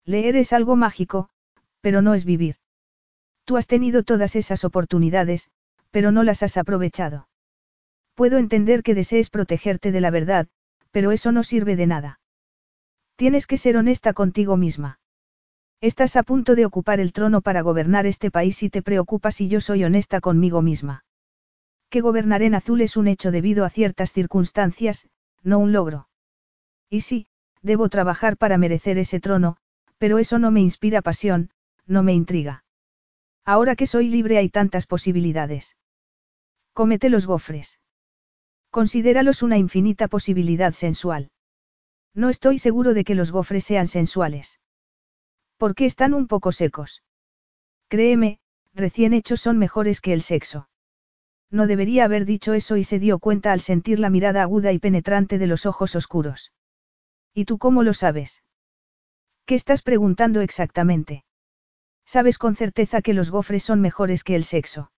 Leer 0.06 0.36
es 0.36 0.54
algo 0.54 0.76
mágico, 0.76 1.30
pero 1.82 2.02
no 2.02 2.14
es 2.14 2.26
vivir. 2.26 2.56
Tú 3.44 3.58
has 3.58 3.68
tenido 3.68 4.04
todas 4.04 4.36
esas 4.36 4.64
oportunidades, 4.64 5.52
pero 5.92 6.12
no 6.12 6.24
las 6.24 6.44
has 6.44 6.58
aprovechado. 6.58 7.28
Puedo 8.16 8.38
entender 8.38 8.84
que 8.84 8.96
desees 8.96 9.30
protegerte 9.30 9.92
de 9.92 10.02
la 10.02 10.12
verdad, 10.12 10.48
pero 10.92 11.12
eso 11.12 11.32
no 11.32 11.44
sirve 11.44 11.76
de 11.76 11.88
nada. 11.88 12.20
Tienes 13.16 13.48
que 13.48 13.58
ser 13.58 13.78
honesta 13.78 14.14
contigo 14.14 14.58
misma. 14.58 15.00
Estás 15.80 16.16
a 16.16 16.24
punto 16.24 16.56
de 16.56 16.66
ocupar 16.66 17.00
el 17.00 17.14
trono 17.14 17.42
para 17.42 17.62
gobernar 17.62 18.06
este 18.06 18.30
país 18.30 18.62
y 18.64 18.70
te 18.70 18.82
preocupas 18.82 19.36
si 19.36 19.48
yo 19.48 19.62
soy 19.62 19.84
honesta 19.84 20.22
conmigo 20.22 20.62
misma. 20.62 21.06
Que 21.90 22.02
gobernar 22.02 22.42
en 22.42 22.56
azul 22.56 22.82
es 22.82 22.98
un 22.98 23.08
hecho 23.08 23.32
debido 23.32 23.66
a 23.66 23.70
ciertas 23.70 24.14
circunstancias, 24.14 25.08
no 25.44 25.60
un 25.60 25.72
logro. 25.72 26.08
Y 26.90 27.02
sí, 27.02 27.28
debo 27.62 27.90
trabajar 27.90 28.38
para 28.38 28.58
merecer 28.58 28.98
ese 28.98 29.20
trono, 29.20 29.58
pero 29.98 30.20
eso 30.20 30.40
no 30.40 30.52
me 30.52 30.62
inspira 30.62 31.02
pasión, 31.02 31.50
no 31.86 32.04
me 32.04 32.14
intriga. 32.14 32.64
Ahora 33.46 33.76
que 33.76 33.88
soy 33.88 34.08
libre 34.08 34.38
hay 34.38 34.50
tantas 34.50 34.86
posibilidades. 34.86 35.76
Cómete 36.74 37.10
los 37.10 37.26
gofres. 37.28 37.80
Considéralos 38.70 39.44
una 39.44 39.58
infinita 39.58 40.08
posibilidad 40.08 40.74
sensual. 40.74 41.32
No 42.14 42.30
estoy 42.30 42.60
seguro 42.60 42.94
de 42.94 43.04
que 43.04 43.16
los 43.16 43.32
gofres 43.32 43.66
sean 43.66 43.88
sensuales. 43.88 44.60
¿Por 45.58 45.76
qué 45.76 45.86
están 45.86 46.14
un 46.14 46.28
poco 46.28 46.52
secos? 46.52 47.04
Créeme, 47.90 48.40
recién 48.74 49.14
hechos 49.14 49.42
son 49.42 49.58
mejores 49.58 50.02
que 50.02 50.14
el 50.14 50.22
sexo. 50.22 50.70
No 51.50 51.68
debería 51.68 52.06
haber 52.06 52.26
dicho 52.26 52.54
eso 52.54 52.78
y 52.78 52.86
se 52.86 53.00
dio 53.00 53.20
cuenta 53.20 53.52
al 53.52 53.60
sentir 53.60 54.00
la 54.00 54.10
mirada 54.10 54.42
aguda 54.42 54.72
y 54.72 54.80
penetrante 54.80 55.38
de 55.38 55.48
los 55.48 55.66
ojos 55.66 55.96
oscuros. 55.96 56.54
¿Y 57.34 57.46
tú 57.46 57.58
cómo 57.58 57.84
lo 57.84 57.94
sabes? 57.94 58.44
¿Qué 59.46 59.56
estás 59.56 59.82
preguntando 59.82 60.40
exactamente? 60.40 61.26
Sabes 62.06 62.38
con 62.38 62.56
certeza 62.56 63.02
que 63.02 63.14
los 63.14 63.32
gofres 63.32 63.64
son 63.64 63.82
mejores 63.82 64.24
que 64.24 64.36
el 64.36 64.46
sexo. 64.46 64.92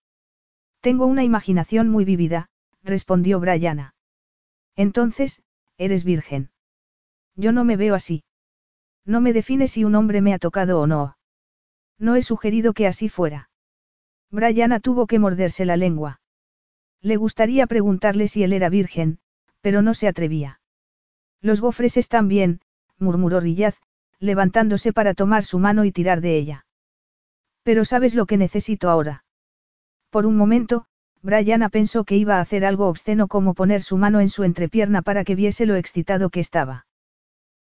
Tengo 0.84 1.06
una 1.06 1.24
imaginación 1.24 1.88
muy 1.88 2.04
vívida, 2.04 2.50
respondió 2.82 3.40
Brianna. 3.40 3.94
Entonces, 4.76 5.42
eres 5.78 6.04
virgen. 6.04 6.50
Yo 7.36 7.52
no 7.52 7.64
me 7.64 7.78
veo 7.78 7.94
así. 7.94 8.22
No 9.06 9.22
me 9.22 9.32
define 9.32 9.66
si 9.66 9.84
un 9.84 9.94
hombre 9.94 10.20
me 10.20 10.34
ha 10.34 10.38
tocado 10.38 10.78
o 10.78 10.86
no. 10.86 11.16
No 11.98 12.16
he 12.16 12.22
sugerido 12.22 12.74
que 12.74 12.86
así 12.86 13.08
fuera. 13.08 13.48
Brianna 14.30 14.78
tuvo 14.78 15.06
que 15.06 15.18
morderse 15.18 15.64
la 15.64 15.78
lengua. 15.78 16.20
Le 17.00 17.16
gustaría 17.16 17.66
preguntarle 17.66 18.28
si 18.28 18.42
él 18.42 18.52
era 18.52 18.68
virgen, 18.68 19.20
pero 19.62 19.80
no 19.80 19.94
se 19.94 20.06
atrevía. 20.06 20.60
Los 21.40 21.62
gofres 21.62 21.96
están 21.96 22.28
bien, 22.28 22.60
murmuró 22.98 23.40
Rillaz, 23.40 23.80
levantándose 24.18 24.92
para 24.92 25.14
tomar 25.14 25.44
su 25.44 25.58
mano 25.58 25.86
y 25.86 25.92
tirar 25.92 26.20
de 26.20 26.36
ella. 26.36 26.66
Pero 27.62 27.86
¿sabes 27.86 28.14
lo 28.14 28.26
que 28.26 28.36
necesito 28.36 28.90
ahora? 28.90 29.23
Por 30.14 30.26
un 30.26 30.36
momento, 30.36 30.84
Brianna 31.22 31.70
pensó 31.70 32.04
que 32.04 32.16
iba 32.16 32.36
a 32.36 32.40
hacer 32.40 32.64
algo 32.64 32.86
obsceno 32.86 33.26
como 33.26 33.52
poner 33.52 33.82
su 33.82 33.96
mano 33.96 34.20
en 34.20 34.28
su 34.28 34.44
entrepierna 34.44 35.02
para 35.02 35.24
que 35.24 35.34
viese 35.34 35.66
lo 35.66 35.74
excitado 35.74 36.30
que 36.30 36.38
estaba. 36.38 36.86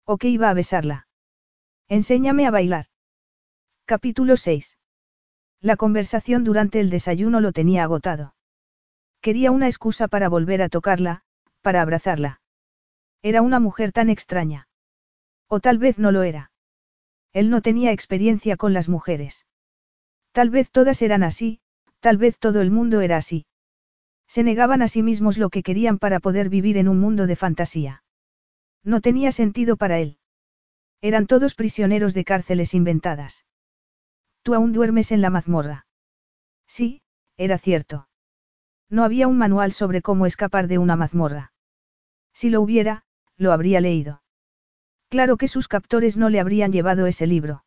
O 0.05 0.19
que 0.19 0.29
iba 0.29 0.51
a 0.51 0.53
besarla. 0.53 1.07
Enséñame 1.89 2.45
a 2.45 2.51
bailar. 2.51 2.85
Capítulo 3.85 4.37
6. 4.37 4.77
La 5.61 5.77
conversación 5.77 6.43
durante 6.43 6.79
el 6.79 6.91
desayuno 6.91 7.41
lo 7.41 7.53
tenía 7.53 7.81
agotado. 7.81 8.35
Quería 9.19 9.49
una 9.49 9.65
excusa 9.65 10.07
para 10.07 10.29
volver 10.29 10.61
a 10.61 10.69
tocarla, 10.69 11.23
para 11.63 11.81
abrazarla. 11.81 12.39
Era 13.23 13.41
una 13.41 13.59
mujer 13.59 13.91
tan 13.91 14.11
extraña. 14.11 14.67
O 15.47 15.59
tal 15.59 15.79
vez 15.79 15.97
no 15.97 16.11
lo 16.11 16.21
era. 16.21 16.51
Él 17.31 17.49
no 17.49 17.63
tenía 17.63 17.91
experiencia 17.91 18.57
con 18.57 18.73
las 18.73 18.89
mujeres. 18.89 19.47
Tal 20.33 20.51
vez 20.51 20.69
todas 20.69 21.01
eran 21.01 21.23
así, 21.23 21.62
tal 22.03 22.17
vez 22.17 22.37
todo 22.37 22.59
el 22.59 22.69
mundo 22.69 22.99
era 22.99 23.15
así. 23.15 23.45
Se 24.27 24.43
negaban 24.43 24.81
a 24.81 24.89
sí 24.89 25.01
mismos 25.01 25.37
lo 25.37 25.49
que 25.49 25.63
querían 25.63 25.99
para 25.99 26.19
poder 26.19 26.49
vivir 26.49 26.77
en 26.77 26.89
un 26.89 26.99
mundo 26.99 27.27
de 27.27 27.37
fantasía. 27.37 28.03
No 28.83 28.99
tenía 28.99 29.31
sentido 29.31 29.77
para 29.77 29.99
él. 29.99 30.17
Eran 31.01 31.27
todos 31.27 31.55
prisioneros 31.55 32.13
de 32.13 32.25
cárceles 32.25 32.73
inventadas. 32.73 33.45
Tú 34.41 34.53
aún 34.53 34.73
duermes 34.73 35.13
en 35.13 35.21
la 35.21 35.29
mazmorra. 35.29 35.87
Sí, 36.67 37.01
era 37.37 37.57
cierto. 37.57 38.09
No 38.89 39.05
había 39.05 39.29
un 39.29 39.37
manual 39.37 39.71
sobre 39.71 40.01
cómo 40.01 40.25
escapar 40.25 40.67
de 40.67 40.79
una 40.79 40.97
mazmorra. 40.97 41.53
Si 42.33 42.49
lo 42.49 42.59
hubiera, 42.61 43.05
lo 43.37 43.53
habría 43.53 43.79
leído. 43.79 44.23
Claro 45.07 45.37
que 45.37 45.47
sus 45.47 45.69
captores 45.69 46.17
no 46.17 46.29
le 46.29 46.41
habrían 46.41 46.73
llevado 46.73 47.07
ese 47.07 47.27
libro. 47.27 47.63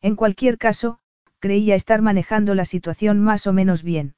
En 0.00 0.14
cualquier 0.14 0.58
caso, 0.58 1.00
creía 1.38 1.74
estar 1.74 2.02
manejando 2.02 2.54
la 2.54 2.64
situación 2.64 3.20
más 3.20 3.46
o 3.46 3.52
menos 3.52 3.82
bien. 3.82 4.14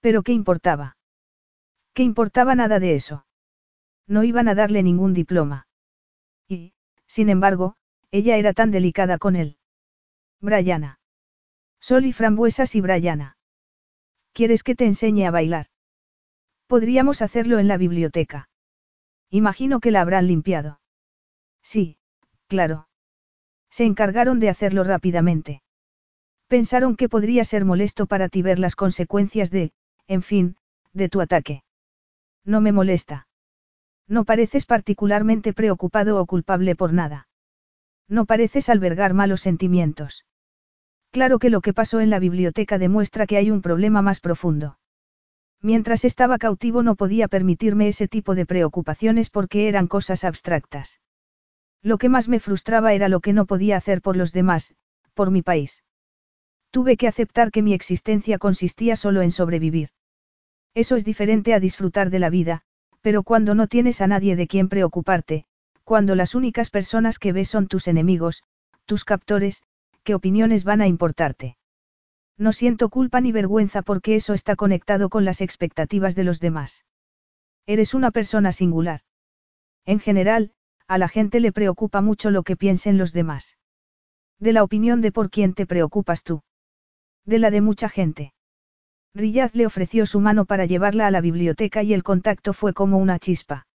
Pero 0.00 0.22
¿qué 0.22 0.32
importaba? 0.32 0.96
¿Qué 1.92 2.02
importaba 2.02 2.54
nada 2.54 2.78
de 2.78 2.94
eso? 2.94 3.26
No 4.06 4.22
iban 4.24 4.48
a 4.48 4.54
darle 4.54 4.82
ningún 4.82 5.14
diploma. 5.14 5.66
Y, 6.48 6.74
sin 7.06 7.28
embargo, 7.28 7.76
ella 8.10 8.36
era 8.36 8.52
tan 8.52 8.70
delicada 8.70 9.18
con 9.18 9.34
él. 9.34 9.56
Brayana. 10.40 11.00
Sol 11.80 12.04
y 12.06 12.12
frambuesas 12.12 12.74
y 12.74 12.80
Brayana. 12.80 13.36
¿Quieres 14.32 14.62
que 14.62 14.74
te 14.74 14.84
enseñe 14.84 15.26
a 15.26 15.30
bailar? 15.30 15.66
Podríamos 16.66 17.22
hacerlo 17.22 17.58
en 17.58 17.68
la 17.68 17.76
biblioteca. 17.76 18.48
Imagino 19.30 19.80
que 19.80 19.90
la 19.90 20.00
habrán 20.00 20.26
limpiado. 20.26 20.80
Sí, 21.62 21.98
claro. 22.46 22.88
Se 23.70 23.84
encargaron 23.84 24.38
de 24.38 24.48
hacerlo 24.48 24.84
rápidamente. 24.84 25.63
Pensaron 26.56 26.94
que 26.94 27.08
podría 27.08 27.42
ser 27.42 27.64
molesto 27.64 28.06
para 28.06 28.28
ti 28.28 28.40
ver 28.40 28.60
las 28.60 28.76
consecuencias 28.76 29.50
de, 29.50 29.72
en 30.06 30.22
fin, 30.22 30.54
de 30.92 31.08
tu 31.08 31.20
ataque. 31.20 31.64
No 32.44 32.60
me 32.60 32.70
molesta. 32.70 33.26
No 34.06 34.24
pareces 34.24 34.64
particularmente 34.64 35.52
preocupado 35.52 36.16
o 36.20 36.26
culpable 36.26 36.76
por 36.76 36.92
nada. 36.92 37.26
No 38.08 38.24
pareces 38.24 38.68
albergar 38.68 39.14
malos 39.14 39.40
sentimientos. 39.40 40.26
Claro 41.10 41.40
que 41.40 41.50
lo 41.50 41.60
que 41.60 41.74
pasó 41.74 41.98
en 41.98 42.08
la 42.08 42.20
biblioteca 42.20 42.78
demuestra 42.78 43.26
que 43.26 43.36
hay 43.36 43.50
un 43.50 43.60
problema 43.60 44.00
más 44.00 44.20
profundo. 44.20 44.78
Mientras 45.60 46.04
estaba 46.04 46.38
cautivo 46.38 46.84
no 46.84 46.94
podía 46.94 47.26
permitirme 47.26 47.88
ese 47.88 48.06
tipo 48.06 48.36
de 48.36 48.46
preocupaciones 48.46 49.28
porque 49.28 49.66
eran 49.66 49.88
cosas 49.88 50.22
abstractas. 50.22 51.00
Lo 51.82 51.98
que 51.98 52.08
más 52.08 52.28
me 52.28 52.38
frustraba 52.38 52.92
era 52.92 53.08
lo 53.08 53.18
que 53.18 53.32
no 53.32 53.44
podía 53.44 53.76
hacer 53.76 54.00
por 54.02 54.16
los 54.16 54.32
demás, 54.32 54.72
por 55.14 55.32
mi 55.32 55.42
país. 55.42 55.82
Tuve 56.74 56.96
que 56.96 57.06
aceptar 57.06 57.52
que 57.52 57.62
mi 57.62 57.72
existencia 57.72 58.36
consistía 58.36 58.96
solo 58.96 59.22
en 59.22 59.30
sobrevivir. 59.30 59.90
Eso 60.74 60.96
es 60.96 61.04
diferente 61.04 61.54
a 61.54 61.60
disfrutar 61.60 62.10
de 62.10 62.18
la 62.18 62.30
vida, 62.30 62.62
pero 63.00 63.22
cuando 63.22 63.54
no 63.54 63.68
tienes 63.68 64.00
a 64.00 64.08
nadie 64.08 64.34
de 64.34 64.48
quien 64.48 64.68
preocuparte, 64.68 65.44
cuando 65.84 66.16
las 66.16 66.34
únicas 66.34 66.70
personas 66.70 67.20
que 67.20 67.32
ves 67.32 67.48
son 67.48 67.68
tus 67.68 67.86
enemigos, 67.86 68.42
tus 68.86 69.04
captores, 69.04 69.62
qué 70.02 70.16
opiniones 70.16 70.64
van 70.64 70.80
a 70.80 70.88
importarte. 70.88 71.58
No 72.36 72.50
siento 72.52 72.88
culpa 72.88 73.20
ni 73.20 73.30
vergüenza 73.30 73.82
porque 73.82 74.16
eso 74.16 74.34
está 74.34 74.56
conectado 74.56 75.10
con 75.10 75.24
las 75.24 75.42
expectativas 75.42 76.16
de 76.16 76.24
los 76.24 76.40
demás. 76.40 76.84
Eres 77.66 77.94
una 77.94 78.10
persona 78.10 78.50
singular. 78.50 79.02
En 79.84 80.00
general, 80.00 80.50
a 80.88 80.98
la 80.98 81.06
gente 81.06 81.38
le 81.38 81.52
preocupa 81.52 82.00
mucho 82.00 82.32
lo 82.32 82.42
que 82.42 82.56
piensen 82.56 82.98
los 82.98 83.12
demás. 83.12 83.58
De 84.40 84.52
la 84.52 84.64
opinión 84.64 85.02
de 85.02 85.12
por 85.12 85.30
quién 85.30 85.54
te 85.54 85.66
preocupas 85.66 86.24
tú. 86.24 86.42
De 87.26 87.38
la 87.38 87.50
de 87.50 87.60
mucha 87.60 87.88
gente. 87.88 88.34
Riyaz 89.14 89.54
le 89.54 89.66
ofreció 89.66 90.06
su 90.06 90.20
mano 90.20 90.44
para 90.44 90.66
llevarla 90.66 91.06
a 91.06 91.10
la 91.10 91.20
biblioteca 91.20 91.82
y 91.82 91.94
el 91.94 92.02
contacto 92.02 92.52
fue 92.52 92.72
como 92.74 92.98
una 92.98 93.18
chispa. 93.18 93.66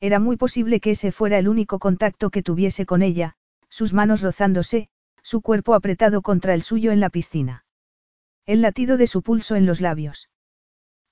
Era 0.00 0.18
muy 0.20 0.36
posible 0.36 0.80
que 0.80 0.90
ese 0.90 1.12
fuera 1.12 1.38
el 1.38 1.48
único 1.48 1.78
contacto 1.78 2.30
que 2.30 2.42
tuviese 2.42 2.84
con 2.84 3.02
ella, 3.02 3.36
sus 3.68 3.92
manos 3.92 4.22
rozándose, 4.22 4.88
su 5.22 5.40
cuerpo 5.40 5.74
apretado 5.74 6.20
contra 6.20 6.52
el 6.52 6.62
suyo 6.62 6.92
en 6.92 7.00
la 7.00 7.10
piscina. 7.10 7.64
El 8.44 8.60
latido 8.60 8.96
de 8.96 9.06
su 9.06 9.22
pulso 9.22 9.56
en 9.56 9.66
los 9.66 9.80
labios. 9.80 10.28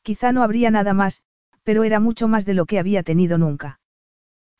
Quizá 0.02 0.32
no 0.32 0.42
habría 0.42 0.70
nada 0.70 0.92
más, 0.92 1.22
pero 1.62 1.82
era 1.84 1.98
mucho 1.98 2.28
más 2.28 2.44
de 2.44 2.54
lo 2.54 2.66
que 2.66 2.78
había 2.78 3.02
tenido 3.02 3.38
nunca. 3.38 3.80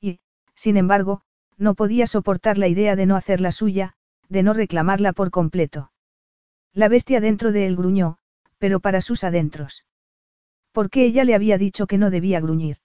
Y, 0.01 0.20
sin 0.55 0.76
embargo, 0.76 1.20
no 1.59 1.74
podía 1.74 2.06
soportar 2.06 2.59
la 2.59 2.68
idea 2.68 2.97
de 2.97 3.06
no 3.06 3.16
hacerla 3.16 3.52
suya, 3.52 3.94
de 4.28 4.43
no 4.43 4.55
reclamarla 4.55 5.12
por 5.12 5.31
completo. 5.31 5.93
La 6.74 6.88
bestia 6.88 7.20
dentro 7.20 7.52
de 7.52 7.66
él 7.66 7.76
gruñó, 7.76 8.18
pero 8.59 8.80
para 8.80 9.01
sus 9.01 9.22
adentros. 9.22 9.86
Porque 10.72 11.05
ella 11.05 11.22
le 11.24 11.36
había 11.36 11.56
dicho 11.56 11.86
que 11.86 11.98
no 11.98 12.10
debía 12.10 12.40
gruñir. 12.40 12.78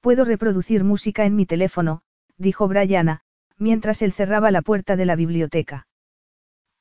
Puedo 0.00 0.24
reproducir 0.24 0.84
música 0.84 1.24
en 1.24 1.34
mi 1.34 1.46
teléfono, 1.46 2.02
dijo 2.36 2.68
Brianna, 2.68 3.22
mientras 3.56 4.02
él 4.02 4.12
cerraba 4.12 4.50
la 4.50 4.62
puerta 4.62 4.94
de 4.94 5.06
la 5.06 5.16
biblioteca. 5.16 5.88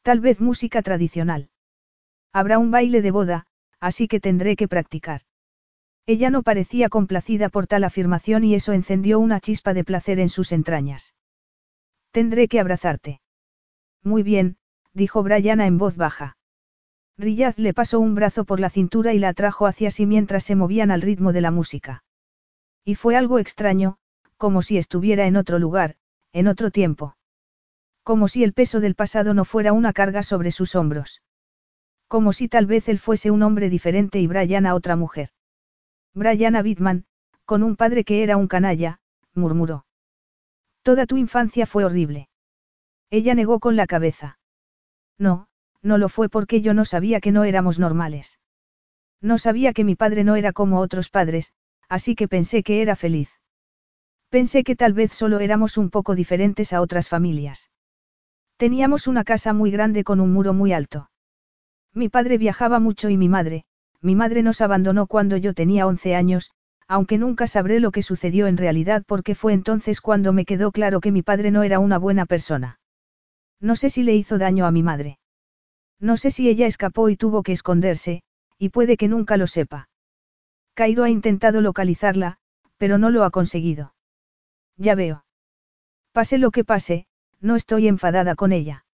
Tal 0.01 0.19
vez 0.19 0.41
música 0.41 0.81
tradicional. 0.81 1.49
Habrá 2.33 2.59
un 2.59 2.71
baile 2.71 3.01
de 3.01 3.11
boda, 3.11 3.47
así 3.79 4.07
que 4.07 4.19
tendré 4.19 4.55
que 4.55 4.67
practicar. 4.67 5.21
Ella 6.05 6.29
no 6.29 6.43
parecía 6.43 6.89
complacida 6.89 7.49
por 7.49 7.67
tal 7.67 7.83
afirmación 7.83 8.43
y 8.43 8.53
eso 8.53 8.73
encendió 8.73 9.19
una 9.19 9.39
chispa 9.39 9.73
de 9.73 9.83
placer 9.83 10.19
en 10.19 10.29
sus 10.29 10.51
entrañas. 10.51 11.15
Tendré 12.11 12.47
que 12.47 12.59
abrazarte. 12.59 13.21
Muy 14.03 14.23
bien, 14.23 14.57
dijo 14.97 15.23
Brianna 15.23 15.67
en 15.67 15.77
voz 15.77 15.95
baja. 15.95 16.37
Riyaz 17.17 17.57
le 17.57 17.73
pasó 17.73 17.99
un 17.99 18.15
brazo 18.15 18.45
por 18.45 18.59
la 18.59 18.69
cintura 18.69 19.13
y 19.13 19.19
la 19.19 19.29
atrajo 19.29 19.65
hacia 19.67 19.91
sí 19.91 20.05
mientras 20.05 20.43
se 20.43 20.55
movían 20.55 20.91
al 20.91 21.01
ritmo 21.01 21.33
de 21.33 21.41
la 21.41 21.51
música. 21.51 22.03
Y 22.83 22.95
fue 22.95 23.15
algo 23.15 23.39
extraño, 23.39 23.97
como 24.37 24.61
si 24.61 24.77
estuviera 24.77 25.27
en 25.27 25.37
otro 25.37 25.59
lugar, 25.59 25.95
en 26.33 26.47
otro 26.47 26.71
tiempo. 26.71 27.15
Como 28.03 28.27
si 28.27 28.43
el 28.43 28.53
peso 28.53 28.79
del 28.79 28.95
pasado 28.95 29.33
no 29.33 29.45
fuera 29.45 29.71
una 29.71 29.93
carga 29.93 30.23
sobre 30.23 30.51
sus 30.51 30.75
hombros. 30.75 31.21
Como 32.07 32.33
si 32.33 32.47
tal 32.47 32.65
vez 32.65 32.89
él 32.89 32.99
fuese 32.99 33.31
un 33.31 33.43
hombre 33.43 33.69
diferente 33.69 34.19
y 34.19 34.27
Brianna 34.27 34.73
otra 34.73 34.95
mujer. 34.95 35.29
Brianna 36.13 36.61
Bitman, 36.61 37.05
con 37.45 37.63
un 37.63 37.75
padre 37.75 38.03
que 38.03 38.23
era 38.23 38.37
un 38.37 38.47
canalla, 38.47 38.99
murmuró. 39.33 39.85
Toda 40.81 41.05
tu 41.05 41.17
infancia 41.17 41.65
fue 41.65 41.83
horrible. 41.83 42.29
Ella 43.09 43.35
negó 43.35 43.59
con 43.59 43.75
la 43.75 43.87
cabeza. 43.87 44.39
No, 45.19 45.48
no 45.81 45.98
lo 45.98 46.10
fue 46.10 46.30
porque 46.30 46.61
yo 46.61 46.73
no 46.73 46.85
sabía 46.85 47.19
que 47.19 47.31
no 47.31 47.44
éramos 47.44 47.80
normales. 47.80 48.39
No 49.22 49.38
sabía 49.38 49.73
que 49.73 49.84
mi 49.84 49.95
padre 49.95 50.23
no 50.23 50.35
era 50.35 50.53
como 50.53 50.80
otros 50.80 51.10
padres, 51.10 51.53
así 51.89 52.15
que 52.15 52.27
pensé 52.27 52.64
que 52.64 52.81
era 52.81 52.95
feliz. 52.95 53.30
Pensé 54.30 54.64
que 54.64 54.76
tal 54.76 54.94
vez 54.94 55.14
solo 55.14 55.39
éramos 55.39 55.77
un 55.77 55.89
poco 55.89 56.14
diferentes 56.14 56.73
a 56.73 56.81
otras 56.81 57.10
familias. 57.10 57.72
Teníamos 58.57 59.07
una 59.07 59.23
casa 59.23 59.53
muy 59.53 59.72
grande 59.72 60.03
con 60.03 60.19
un 60.19 60.34
muro 60.34 60.53
muy 60.53 60.73
alto. 60.73 61.10
Mi 61.94 62.10
padre 62.10 62.38
viajaba 62.38 62.80
mucho 62.80 63.10
y 63.10 63.18
mi 63.18 63.30
madre, 63.30 63.64
mi 64.02 64.15
madre 64.15 64.44
nos 64.44 64.61
abandonó 64.61 65.07
cuando 65.07 65.38
yo 65.38 65.53
tenía 65.53 65.88
11 65.88 66.15
años, 66.15 66.52
aunque 66.88 67.18
nunca 67.18 67.48
sabré 67.48 67.80
lo 67.80 67.91
que 67.91 68.03
sucedió 68.03 68.48
en 68.48 68.57
realidad 68.57 69.03
porque 69.07 69.35
fue 69.35 69.53
entonces 69.53 70.02
cuando 70.02 70.34
me 70.34 70.45
quedó 70.45 70.72
claro 70.72 71.02
que 71.02 71.11
mi 71.11 71.22
padre 71.22 71.52
no 71.52 71.64
era 71.64 71.80
una 71.80 71.98
buena 71.98 72.26
persona. 72.26 72.80
No 73.59 73.75
sé 73.75 73.89
si 73.89 74.03
le 74.03 74.15
hizo 74.15 74.38
daño 74.38 74.65
a 74.65 74.71
mi 74.71 74.84
madre. 74.84 75.19
No 75.99 76.17
sé 76.17 76.31
si 76.31 76.47
ella 76.47 76.67
escapó 76.67 77.09
y 77.09 77.17
tuvo 77.17 77.43
que 77.43 77.53
esconderse, 77.53 78.21
y 78.57 78.69
puede 78.69 78.97
que 78.97 79.07
nunca 79.07 79.38
lo 79.38 79.47
sepa. 79.47 79.89
Cairo 80.75 81.03
ha 81.03 81.09
intentado 81.09 81.61
localizarla, 81.61 82.38
pero 82.77 82.97
no 82.97 83.09
lo 83.09 83.23
ha 83.23 83.31
conseguido. 83.31 83.95
Ya 84.75 84.93
veo. 84.93 85.25
Pase 86.11 86.38
lo 86.38 86.51
que 86.51 86.63
pase, 86.63 87.07
no 87.39 87.55
estoy 87.55 87.88
enfadada 87.88 88.35
con 88.35 88.51
ella. 88.51 88.85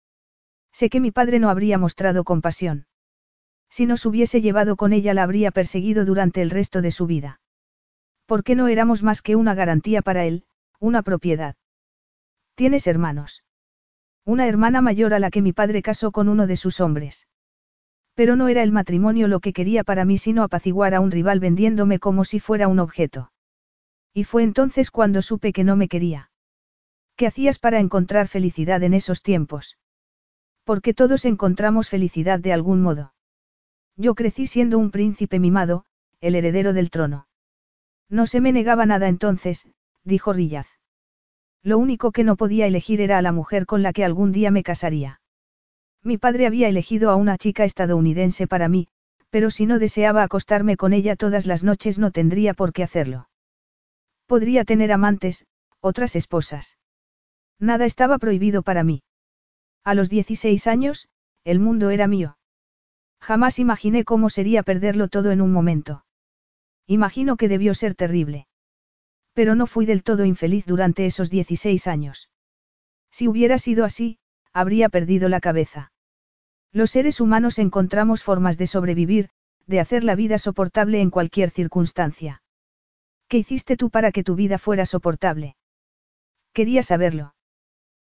Sé 0.71 0.89
que 0.89 0.99
mi 0.99 1.11
padre 1.11 1.39
no 1.39 1.49
habría 1.49 1.77
mostrado 1.77 2.23
compasión. 2.23 2.87
Si 3.69 3.85
nos 3.85 4.05
hubiese 4.05 4.41
llevado 4.41 4.75
con 4.75 4.93
ella 4.93 5.13
la 5.13 5.23
habría 5.23 5.51
perseguido 5.51 6.05
durante 6.05 6.41
el 6.41 6.49
resto 6.49 6.81
de 6.81 6.91
su 6.91 7.05
vida. 7.05 7.41
¿Por 8.25 8.43
qué 8.43 8.55
no 8.55 8.67
éramos 8.67 9.03
más 9.03 9.21
que 9.21 9.35
una 9.35 9.55
garantía 9.55 10.01
para 10.01 10.25
él, 10.25 10.45
una 10.79 11.01
propiedad? 11.01 11.55
¿Tienes 12.55 12.87
hermanos? 12.87 13.42
Una 14.25 14.47
hermana 14.47 14.81
mayor 14.81 15.13
a 15.13 15.19
la 15.19 15.29
que 15.29 15.41
mi 15.41 15.51
padre 15.51 15.81
casó 15.81 16.11
con 16.11 16.29
uno 16.29 16.47
de 16.47 16.55
sus 16.55 16.79
hombres. 16.79 17.27
Pero 18.13 18.35
no 18.35 18.47
era 18.47 18.63
el 18.63 18.71
matrimonio 18.71 19.27
lo 19.27 19.39
que 19.39 19.53
quería 19.53 19.83
para 19.83 20.05
mí 20.05 20.17
sino 20.17 20.43
apaciguar 20.43 20.93
a 20.93 20.99
un 20.99 21.11
rival 21.11 21.39
vendiéndome 21.39 21.99
como 21.99 22.23
si 22.23 22.39
fuera 22.39 22.67
un 22.67 22.79
objeto. 22.79 23.31
Y 24.13 24.23
fue 24.23 24.43
entonces 24.43 24.91
cuando 24.91 25.21
supe 25.21 25.51
que 25.51 25.63
no 25.63 25.75
me 25.75 25.87
quería. 25.87 26.29
¿Qué 27.15 27.27
hacías 27.27 27.59
para 27.59 27.79
encontrar 27.79 28.27
felicidad 28.27 28.81
en 28.83 28.93
esos 28.93 29.23
tiempos? 29.23 29.77
Porque 30.63 30.93
todos 30.93 31.25
encontramos 31.25 31.89
felicidad 31.89 32.39
de 32.39 32.53
algún 32.53 32.81
modo. 32.81 33.13
Yo 33.97 34.15
crecí 34.15 34.47
siendo 34.47 34.79
un 34.79 34.91
príncipe 34.91 35.39
mimado, 35.39 35.85
el 36.21 36.35
heredero 36.35 36.73
del 36.73 36.89
trono. 36.89 37.27
No 38.09 38.27
se 38.27 38.39
me 38.39 38.53
negaba 38.53 38.85
nada 38.85 39.07
entonces, 39.07 39.67
dijo 40.03 40.33
Rillaz. 40.33 40.67
Lo 41.63 41.77
único 41.77 42.11
que 42.11 42.25
no 42.25 42.35
podía 42.35 42.67
elegir 42.67 42.99
era 42.99 43.17
a 43.17 43.21
la 43.21 43.31
mujer 43.31 43.65
con 43.65 43.81
la 43.81 43.93
que 43.93 44.03
algún 44.03 44.31
día 44.33 44.51
me 44.51 44.63
casaría. 44.63 45.21
Mi 46.03 46.17
padre 46.17 46.45
había 46.45 46.67
elegido 46.67 47.09
a 47.09 47.15
una 47.15 47.37
chica 47.37 47.63
estadounidense 47.63 48.47
para 48.47 48.67
mí, 48.67 48.89
pero 49.29 49.49
si 49.49 49.65
no 49.65 49.79
deseaba 49.79 50.23
acostarme 50.23 50.75
con 50.75 50.91
ella 50.91 51.15
todas 51.15 51.45
las 51.45 51.63
noches 51.63 51.97
no 51.97 52.11
tendría 52.11 52.53
por 52.53 52.73
qué 52.73 52.83
hacerlo. 52.83 53.29
Podría 54.27 54.65
tener 54.65 54.91
amantes, 54.91 55.45
otras 55.79 56.15
esposas. 56.17 56.77
Nada 57.59 57.85
estaba 57.85 58.17
prohibido 58.17 58.61
para 58.61 58.83
mí. 58.83 59.03
A 59.85 59.95
los 59.95 60.09
16 60.09 60.67
años, 60.67 61.07
el 61.45 61.59
mundo 61.59 61.89
era 61.89 62.07
mío. 62.07 62.37
Jamás 63.21 63.57
imaginé 63.57 64.03
cómo 64.03 64.29
sería 64.29 64.63
perderlo 64.63 65.07
todo 65.07 65.31
en 65.31 65.39
un 65.39 65.53
momento. 65.53 66.03
Imagino 66.87 67.37
que 67.37 67.47
debió 67.47 67.73
ser 67.73 67.95
terrible. 67.95 68.47
Pero 69.33 69.55
no 69.55 69.67
fui 69.67 69.85
del 69.85 70.03
todo 70.03 70.25
infeliz 70.25 70.65
durante 70.65 71.05
esos 71.05 71.29
16 71.29 71.87
años. 71.87 72.29
Si 73.11 73.27
hubiera 73.27 73.57
sido 73.57 73.85
así, 73.85 74.19
habría 74.53 74.89
perdido 74.89 75.29
la 75.29 75.39
cabeza. 75.39 75.91
Los 76.71 76.91
seres 76.91 77.19
humanos 77.21 77.59
encontramos 77.59 78.23
formas 78.23 78.57
de 78.57 78.67
sobrevivir, 78.67 79.29
de 79.67 79.79
hacer 79.79 80.03
la 80.03 80.15
vida 80.15 80.37
soportable 80.37 81.01
en 81.01 81.09
cualquier 81.09 81.49
circunstancia. 81.49 82.41
¿Qué 83.27 83.37
hiciste 83.37 83.77
tú 83.77 83.89
para 83.89 84.11
que 84.11 84.23
tu 84.23 84.35
vida 84.35 84.57
fuera 84.57 84.85
soportable? 84.85 85.55
Quería 86.53 86.83
saberlo. 86.83 87.35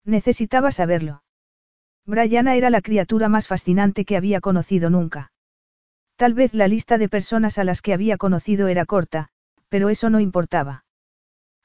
Necesitaba 0.03 0.71
saberlo. 0.71 1.23
Brianna 2.05 2.55
era 2.55 2.69
la 2.69 2.81
criatura 2.81 3.29
más 3.29 3.47
fascinante 3.47 4.05
que 4.05 4.17
había 4.17 4.41
conocido 4.41 4.89
nunca. 4.89 5.31
Tal 6.15 6.33
vez 6.33 6.53
la 6.53 6.67
lista 6.67 6.97
de 6.97 7.09
personas 7.09 7.57
a 7.57 7.63
las 7.63 7.81
que 7.81 7.93
había 7.93 8.17
conocido 8.17 8.67
era 8.67 8.85
corta, 8.85 9.29
pero 9.69 9.89
eso 9.89 10.09
no 10.09 10.19
importaba. 10.19 10.85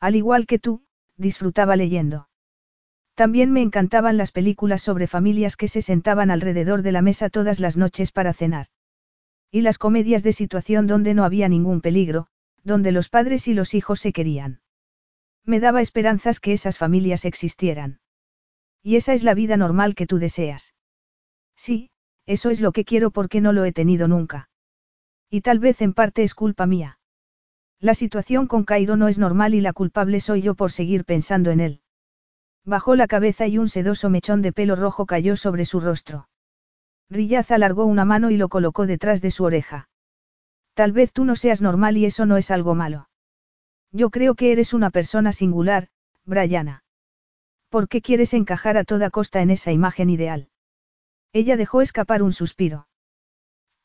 Al 0.01 0.17
igual 0.17 0.47
que 0.47 0.59
tú, 0.59 0.85
disfrutaba 1.17 1.77
leyendo. 1.77 2.29
También 3.15 3.51
me 3.51 3.63
encantaban 3.63 4.19
las 4.19 4.31
películas 4.31 4.83
sobre 4.83 5.07
familias 5.07 5.57
que 5.57 5.69
se 5.69 5.81
sentaban 5.81 6.31
alrededor 6.31 6.83
de 6.83 6.93
la 6.93 7.01
mesa 7.01 7.31
todas 7.31 7.61
las 7.61 7.77
noches 7.77 8.13
para 8.13 8.35
cenar. 8.35 8.67
Y 9.51 9.63
las 9.63 9.79
comedias 9.79 10.23
de 10.23 10.33
situación 10.33 10.87
donde 10.87 11.15
no 11.15 11.25
había 11.25 11.49
ningún 11.49 11.81
peligro, 11.81 12.27
donde 12.63 12.93
los 12.93 13.09
padres 13.09 13.49
y 13.49 13.55
los 13.55 13.73
hijos 13.73 14.01
se 14.01 14.13
querían. 14.13 14.61
Me 15.45 15.61
daba 15.61 15.81
esperanzas 15.81 16.41
que 16.41 16.53
esas 16.53 16.77
familias 16.77 17.25
existieran. 17.25 18.01
Y 18.83 18.97
esa 18.97 19.15
es 19.15 19.23
la 19.23 19.33
vida 19.33 19.57
normal 19.57 19.95
que 19.95 20.07
tú 20.07 20.19
deseas. 20.19 20.75
Sí, 21.57 21.91
eso 22.27 22.51
es 22.51 22.61
lo 22.61 22.73
que 22.73 22.85
quiero 22.85 23.11
porque 23.11 23.41
no 23.41 23.53
lo 23.53 23.65
he 23.65 23.73
tenido 23.73 24.09
nunca. 24.09 24.51
Y 25.31 25.41
tal 25.41 25.59
vez 25.59 25.81
en 25.81 25.95
parte 25.95 26.23
es 26.23 26.35
culpa 26.35 26.67
mía. 26.67 26.99
La 27.81 27.95
situación 27.95 28.47
con 28.47 28.65
Cairo 28.65 28.97
no 28.97 29.09
es 29.09 29.19
normal 29.19 29.55
y 29.55 29.61
la 29.61 29.73
culpable 29.73 30.21
soy 30.21 30.43
yo 30.43 30.55
por 30.55 30.73
seguir 30.73 31.05
pensando 31.05 31.51
en 31.51 31.61
él. 31.61 31.81
Bajó 32.65 32.97
la 32.97 33.07
cabeza 33.07 33.47
y 33.47 33.59
un 33.59 33.69
sedoso 33.69 34.11
mechón 34.11 34.43
de 34.43 34.53
pelo 34.53 34.77
rojo 34.77 35.07
cayó 35.07 35.37
sobre 35.37 35.65
su 35.65 35.81
rostro. 35.81 36.29
Rillaz 37.09 37.51
alargó 37.51 37.85
una 37.85 38.05
mano 38.05 38.31
y 38.31 38.37
lo 38.37 38.49
colocó 38.49 38.87
detrás 38.87 39.23
de 39.23 39.31
su 39.31 39.45
oreja. 39.45 39.89
Tal 40.75 40.93
vez 40.93 41.13
tú 41.13 41.25
no 41.25 41.37
seas 41.37 41.63
normal 41.63 41.97
y 41.97 42.07
eso 42.07 42.27
no 42.27 42.37
es 42.37 42.51
algo 42.51 42.75
malo. 42.75 43.09
Yo 43.93 44.11
creo 44.11 44.35
que 44.35 44.53
eres 44.53 44.75
una 44.75 44.91
persona 44.91 45.33
singular, 45.33 45.89
Brianna. 46.25 46.83
¿Por 47.69 47.89
qué 47.89 48.03
quieres 48.03 48.35
encajar 48.35 48.77
a 48.77 48.85
toda 48.85 49.11
costa 49.11 49.43
en 49.43 49.51
esa 49.51 49.71
imagen 49.71 50.11
ideal? 50.11 50.49
Ella 51.33 51.57
dejó 51.57 51.83
escapar 51.83 52.23
un 52.23 52.33
suspiro. 52.33 52.89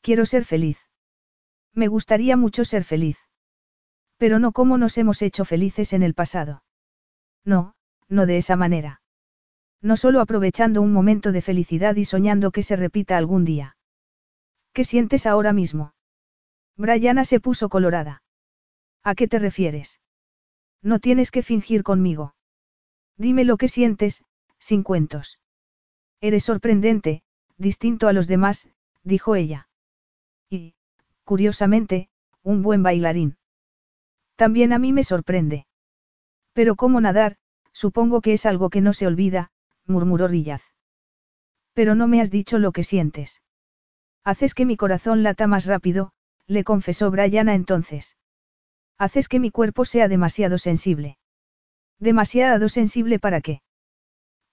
Quiero 0.00 0.26
ser 0.26 0.44
feliz. 0.44 0.78
Me 1.72 1.86
gustaría 1.88 2.36
mucho 2.36 2.64
ser 2.64 2.84
feliz. 2.84 3.18
Pero 4.22 4.38
no 4.38 4.52
como 4.52 4.78
nos 4.78 4.98
hemos 4.98 5.20
hecho 5.20 5.44
felices 5.44 5.92
en 5.92 6.04
el 6.04 6.14
pasado. 6.14 6.62
No, 7.44 7.74
no 8.08 8.24
de 8.24 8.36
esa 8.36 8.54
manera. 8.54 9.02
No 9.80 9.96
solo 9.96 10.20
aprovechando 10.20 10.80
un 10.80 10.92
momento 10.92 11.32
de 11.32 11.42
felicidad 11.42 11.96
y 11.96 12.04
soñando 12.04 12.52
que 12.52 12.62
se 12.62 12.76
repita 12.76 13.16
algún 13.16 13.44
día. 13.44 13.76
¿Qué 14.72 14.84
sientes 14.84 15.26
ahora 15.26 15.52
mismo? 15.52 15.94
Brianna 16.76 17.24
se 17.24 17.40
puso 17.40 17.68
colorada. 17.68 18.22
¿A 19.02 19.16
qué 19.16 19.26
te 19.26 19.40
refieres? 19.40 20.00
No 20.82 21.00
tienes 21.00 21.32
que 21.32 21.42
fingir 21.42 21.82
conmigo. 21.82 22.36
Dime 23.16 23.42
lo 23.44 23.56
que 23.56 23.66
sientes, 23.66 24.22
sin 24.60 24.84
cuentos. 24.84 25.40
Eres 26.20 26.44
sorprendente, 26.44 27.24
distinto 27.56 28.06
a 28.06 28.12
los 28.12 28.28
demás, 28.28 28.68
dijo 29.02 29.34
ella. 29.34 29.68
Y, 30.48 30.76
curiosamente, 31.24 32.08
un 32.44 32.62
buen 32.62 32.84
bailarín. 32.84 33.36
También 34.36 34.72
a 34.72 34.78
mí 34.78 34.92
me 34.92 35.04
sorprende. 35.04 35.66
Pero 36.52 36.76
cómo 36.76 37.00
nadar, 37.00 37.36
supongo 37.72 38.20
que 38.20 38.32
es 38.34 38.46
algo 38.46 38.70
que 38.70 38.80
no 38.80 38.92
se 38.92 39.06
olvida, 39.06 39.50
murmuró 39.86 40.28
Rillaz. 40.28 40.62
Pero 41.74 41.94
no 41.94 42.06
me 42.06 42.20
has 42.20 42.30
dicho 42.30 42.58
lo 42.58 42.72
que 42.72 42.84
sientes. 42.84 43.42
Haces 44.24 44.54
que 44.54 44.66
mi 44.66 44.76
corazón 44.76 45.22
lata 45.22 45.46
más 45.46 45.66
rápido, 45.66 46.12
le 46.46 46.64
confesó 46.64 47.10
Brianna 47.10 47.54
entonces. 47.54 48.16
Haces 48.98 49.28
que 49.28 49.40
mi 49.40 49.50
cuerpo 49.50 49.84
sea 49.84 50.08
demasiado 50.08 50.58
sensible. 50.58 51.18
¿Demasiado 51.98 52.68
sensible 52.68 53.18
para 53.18 53.40
qué? 53.40 53.62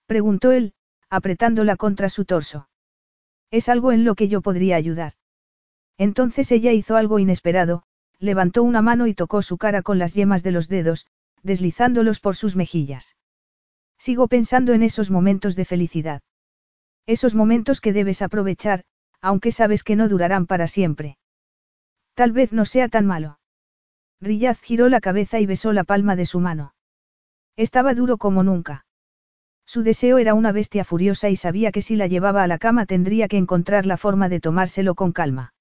Preguntó 0.06 0.51
él, 0.51 0.73
apretándola 1.10 1.76
contra 1.76 2.10
su 2.10 2.26
torso. 2.26 2.69
Es 3.51 3.69
algo 3.69 3.91
en 3.91 4.06
lo 4.06 4.15
que 4.15 4.27
yo 4.27 4.41
podría 4.41 4.76
ayudar. 4.76 5.14
Entonces 5.97 6.51
ella 6.51 6.72
hizo 6.72 6.95
algo 6.95 7.19
inesperado, 7.19 7.84
levantó 8.19 8.63
una 8.63 8.81
mano 8.81 9.07
y 9.07 9.13
tocó 9.13 9.41
su 9.41 9.57
cara 9.57 9.81
con 9.81 9.97
las 9.97 10.13
yemas 10.13 10.43
de 10.43 10.51
los 10.51 10.67
dedos, 10.67 11.07
deslizándolos 11.41 12.19
por 12.19 12.35
sus 12.35 12.55
mejillas. 12.55 13.15
Sigo 13.97 14.27
pensando 14.27 14.73
en 14.73 14.83
esos 14.83 15.09
momentos 15.09 15.55
de 15.55 15.65
felicidad. 15.65 16.21
Esos 17.05 17.35
momentos 17.35 17.81
que 17.81 17.93
debes 17.93 18.21
aprovechar, 18.21 18.83
aunque 19.21 19.51
sabes 19.51 19.83
que 19.83 19.95
no 19.95 20.07
durarán 20.09 20.45
para 20.45 20.67
siempre. 20.67 21.17
Tal 22.13 22.31
vez 22.31 22.53
no 22.53 22.65
sea 22.65 22.87
tan 22.89 23.05
malo. 23.05 23.39
Riyaz 24.21 24.59
giró 24.61 24.89
la 24.89 24.99
cabeza 24.99 25.39
y 25.39 25.45
besó 25.45 25.71
la 25.73 25.83
palma 25.83 26.15
de 26.15 26.25
su 26.25 26.39
mano. 26.39 26.73
Estaba 27.55 27.93
duro 27.93 28.17
como 28.17 28.43
nunca. 28.43 28.85
Su 29.65 29.83
deseo 29.83 30.17
era 30.17 30.33
una 30.33 30.51
bestia 30.51 30.83
furiosa 30.83 31.29
y 31.29 31.35
sabía 31.35 31.71
que 31.71 31.81
si 31.81 31.95
la 31.95 32.07
llevaba 32.07 32.43
a 32.43 32.47
la 32.47 32.57
cama 32.57 32.85
tendría 32.85 33.27
que 33.27 33.37
encontrar 33.37 33.85
la 33.85 33.97
forma 33.97 34.27
de 34.27 34.39
tomárselo 34.39 34.95
con 34.95 35.11
calma. 35.11 35.53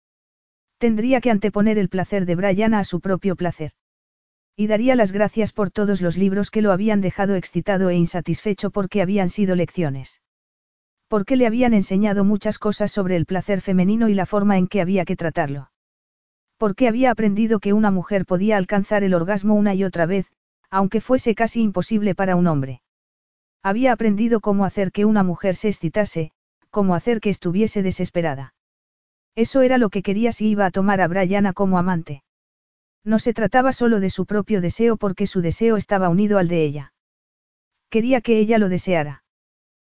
Tendría 0.78 1.20
que 1.20 1.30
anteponer 1.30 1.76
el 1.76 1.88
placer 1.88 2.24
de 2.24 2.36
Brianna 2.36 2.78
a 2.78 2.84
su 2.84 3.00
propio 3.00 3.34
placer. 3.34 3.72
Y 4.56 4.68
daría 4.68 4.94
las 4.94 5.12
gracias 5.12 5.52
por 5.52 5.70
todos 5.70 6.00
los 6.00 6.16
libros 6.16 6.50
que 6.50 6.62
lo 6.62 6.72
habían 6.72 7.00
dejado 7.00 7.34
excitado 7.34 7.90
e 7.90 7.96
insatisfecho 7.96 8.70
porque 8.70 9.02
habían 9.02 9.28
sido 9.28 9.56
lecciones. 9.56 10.20
Porque 11.08 11.36
le 11.36 11.46
habían 11.46 11.74
enseñado 11.74 12.24
muchas 12.24 12.58
cosas 12.58 12.92
sobre 12.92 13.16
el 13.16 13.26
placer 13.26 13.60
femenino 13.60 14.08
y 14.08 14.14
la 14.14 14.26
forma 14.26 14.56
en 14.58 14.68
que 14.68 14.80
había 14.80 15.04
que 15.04 15.16
tratarlo. 15.16 15.70
Porque 16.56 16.88
había 16.88 17.10
aprendido 17.10 17.60
que 17.60 17.72
una 17.72 17.90
mujer 17.90 18.26
podía 18.26 18.56
alcanzar 18.56 19.04
el 19.04 19.14
orgasmo 19.14 19.54
una 19.54 19.74
y 19.74 19.84
otra 19.84 20.06
vez, 20.06 20.26
aunque 20.70 21.00
fuese 21.00 21.34
casi 21.34 21.62
imposible 21.62 22.14
para 22.14 22.36
un 22.36 22.46
hombre. 22.46 22.82
Había 23.62 23.92
aprendido 23.92 24.40
cómo 24.40 24.64
hacer 24.64 24.92
que 24.92 25.04
una 25.04 25.22
mujer 25.22 25.54
se 25.56 25.68
excitase, 25.68 26.32
cómo 26.70 26.94
hacer 26.94 27.20
que 27.20 27.30
estuviese 27.30 27.82
desesperada. 27.82 28.54
Eso 29.38 29.62
era 29.62 29.78
lo 29.78 29.88
que 29.88 30.02
quería 30.02 30.32
si 30.32 30.48
iba 30.48 30.66
a 30.66 30.72
tomar 30.72 31.00
a 31.00 31.06
Brianna 31.06 31.52
como 31.52 31.78
amante. 31.78 32.24
No 33.04 33.20
se 33.20 33.32
trataba 33.32 33.72
solo 33.72 34.00
de 34.00 34.10
su 34.10 34.26
propio 34.26 34.60
deseo 34.60 34.96
porque 34.96 35.28
su 35.28 35.42
deseo 35.42 35.76
estaba 35.76 36.08
unido 36.08 36.38
al 36.38 36.48
de 36.48 36.64
ella. 36.64 36.92
Quería 37.88 38.20
que 38.20 38.40
ella 38.40 38.58
lo 38.58 38.68
deseara. 38.68 39.22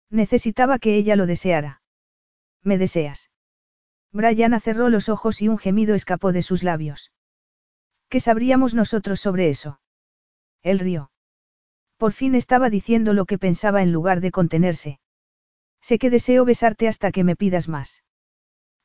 Necesitaba 0.09 0.79
que 0.79 0.97
ella 0.97 1.15
lo 1.15 1.27
deseara. 1.27 1.83
¿Me 2.63 2.79
deseas? 2.79 3.31
Brianna 4.13 4.61
cerró 4.61 4.89
los 4.89 5.11
ojos 5.11 5.43
y 5.43 5.49
un 5.49 5.59
gemido 5.59 5.95
escapó 5.95 6.33
de 6.33 6.41
sus 6.41 6.63
labios. 6.63 7.13
¿Qué 8.09 8.21
sabríamos 8.21 8.73
nosotros 8.73 9.21
sobre 9.21 9.51
eso? 9.51 9.79
Él 10.63 10.79
rió. 10.79 11.11
Por 11.99 12.15
fin 12.15 12.35
estaba 12.35 12.71
diciendo 12.71 13.13
lo 13.13 13.27
que 13.27 13.37
pensaba 13.37 13.83
en 13.83 13.93
lugar 13.93 14.23
de 14.23 14.31
contenerse. 14.31 15.01
Sé 15.83 15.99
que 15.99 16.09
deseo 16.09 16.47
besarte 16.47 16.89
hasta 16.89 17.13
que 17.13 17.25
me 17.25 17.37
pidas 17.37 17.69
más. 17.69 18.05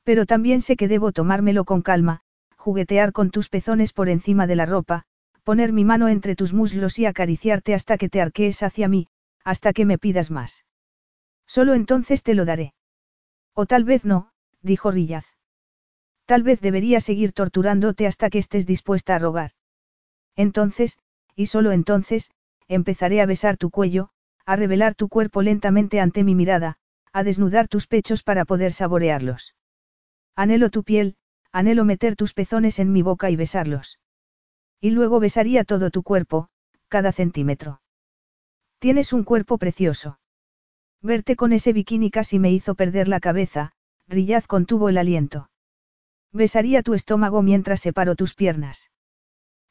Pero 0.09 0.25
también 0.25 0.63
sé 0.63 0.75
que 0.75 0.87
debo 0.87 1.11
tomármelo 1.11 1.65
con 1.65 1.83
calma, 1.83 2.21
juguetear 2.57 3.11
con 3.11 3.29
tus 3.29 3.47
pezones 3.47 3.93
por 3.93 4.09
encima 4.09 4.47
de 4.47 4.55
la 4.55 4.65
ropa, 4.65 5.03
poner 5.43 5.71
mi 5.71 5.85
mano 5.85 6.07
entre 6.07 6.35
tus 6.35 6.51
muslos 6.51 6.97
y 6.97 7.05
acariciarte 7.05 7.75
hasta 7.75 7.95
que 7.99 8.09
te 8.09 8.19
arquees 8.19 8.63
hacia 8.63 8.87
mí, 8.87 9.07
hasta 9.43 9.71
que 9.71 9.85
me 9.85 9.99
pidas 9.99 10.31
más. 10.31 10.65
Solo 11.45 11.75
entonces 11.75 12.23
te 12.23 12.33
lo 12.33 12.45
daré. 12.45 12.73
O 13.53 13.67
tal 13.67 13.83
vez 13.83 14.03
no, 14.03 14.31
dijo 14.63 14.89
Rillaz. 14.89 15.27
Tal 16.25 16.41
vez 16.41 16.59
debería 16.59 17.01
seguir 17.01 17.31
torturándote 17.31 18.07
hasta 18.07 18.31
que 18.31 18.39
estés 18.39 18.65
dispuesta 18.65 19.13
a 19.13 19.19
rogar. 19.19 19.51
Entonces, 20.35 20.97
y 21.35 21.45
solo 21.45 21.71
entonces, 21.71 22.31
empezaré 22.67 23.21
a 23.21 23.27
besar 23.27 23.57
tu 23.57 23.69
cuello, 23.69 24.09
a 24.43 24.55
revelar 24.55 24.95
tu 24.95 25.07
cuerpo 25.07 25.43
lentamente 25.43 25.99
ante 25.99 26.23
mi 26.23 26.33
mirada, 26.33 26.77
a 27.13 27.21
desnudar 27.21 27.67
tus 27.67 27.85
pechos 27.85 28.23
para 28.23 28.45
poder 28.45 28.73
saborearlos. 28.73 29.53
Anhelo 30.43 30.69
tu 30.69 30.83
piel, 30.83 31.17
anhelo 31.51 31.83
meter 31.83 32.15
tus 32.15 32.33
pezones 32.33 32.79
en 32.79 32.93
mi 32.93 33.01
boca 33.01 33.29
y 33.29 33.35
besarlos. 33.35 33.99
Y 34.79 34.91
luego 34.91 35.19
besaría 35.19 35.65
todo 35.65 35.91
tu 35.91 36.01
cuerpo, 36.01 36.47
cada 36.87 37.11
centímetro. 37.11 37.81
Tienes 38.79 39.11
un 39.11 39.25
cuerpo 39.25 39.57
precioso. 39.57 40.17
Verte 41.01 41.35
con 41.35 41.51
ese 41.51 41.73
bikini 41.73 42.09
casi 42.09 42.39
me 42.39 42.53
hizo 42.53 42.75
perder 42.75 43.09
la 43.09 43.19
cabeza, 43.19 43.73
Rillaz 44.07 44.47
contuvo 44.47 44.87
el 44.87 44.97
aliento. 44.97 45.49
Besaría 46.31 46.83
tu 46.83 46.93
estómago 46.93 47.41
mientras 47.41 47.81
separo 47.81 48.15
tus 48.15 48.33
piernas. 48.33 48.91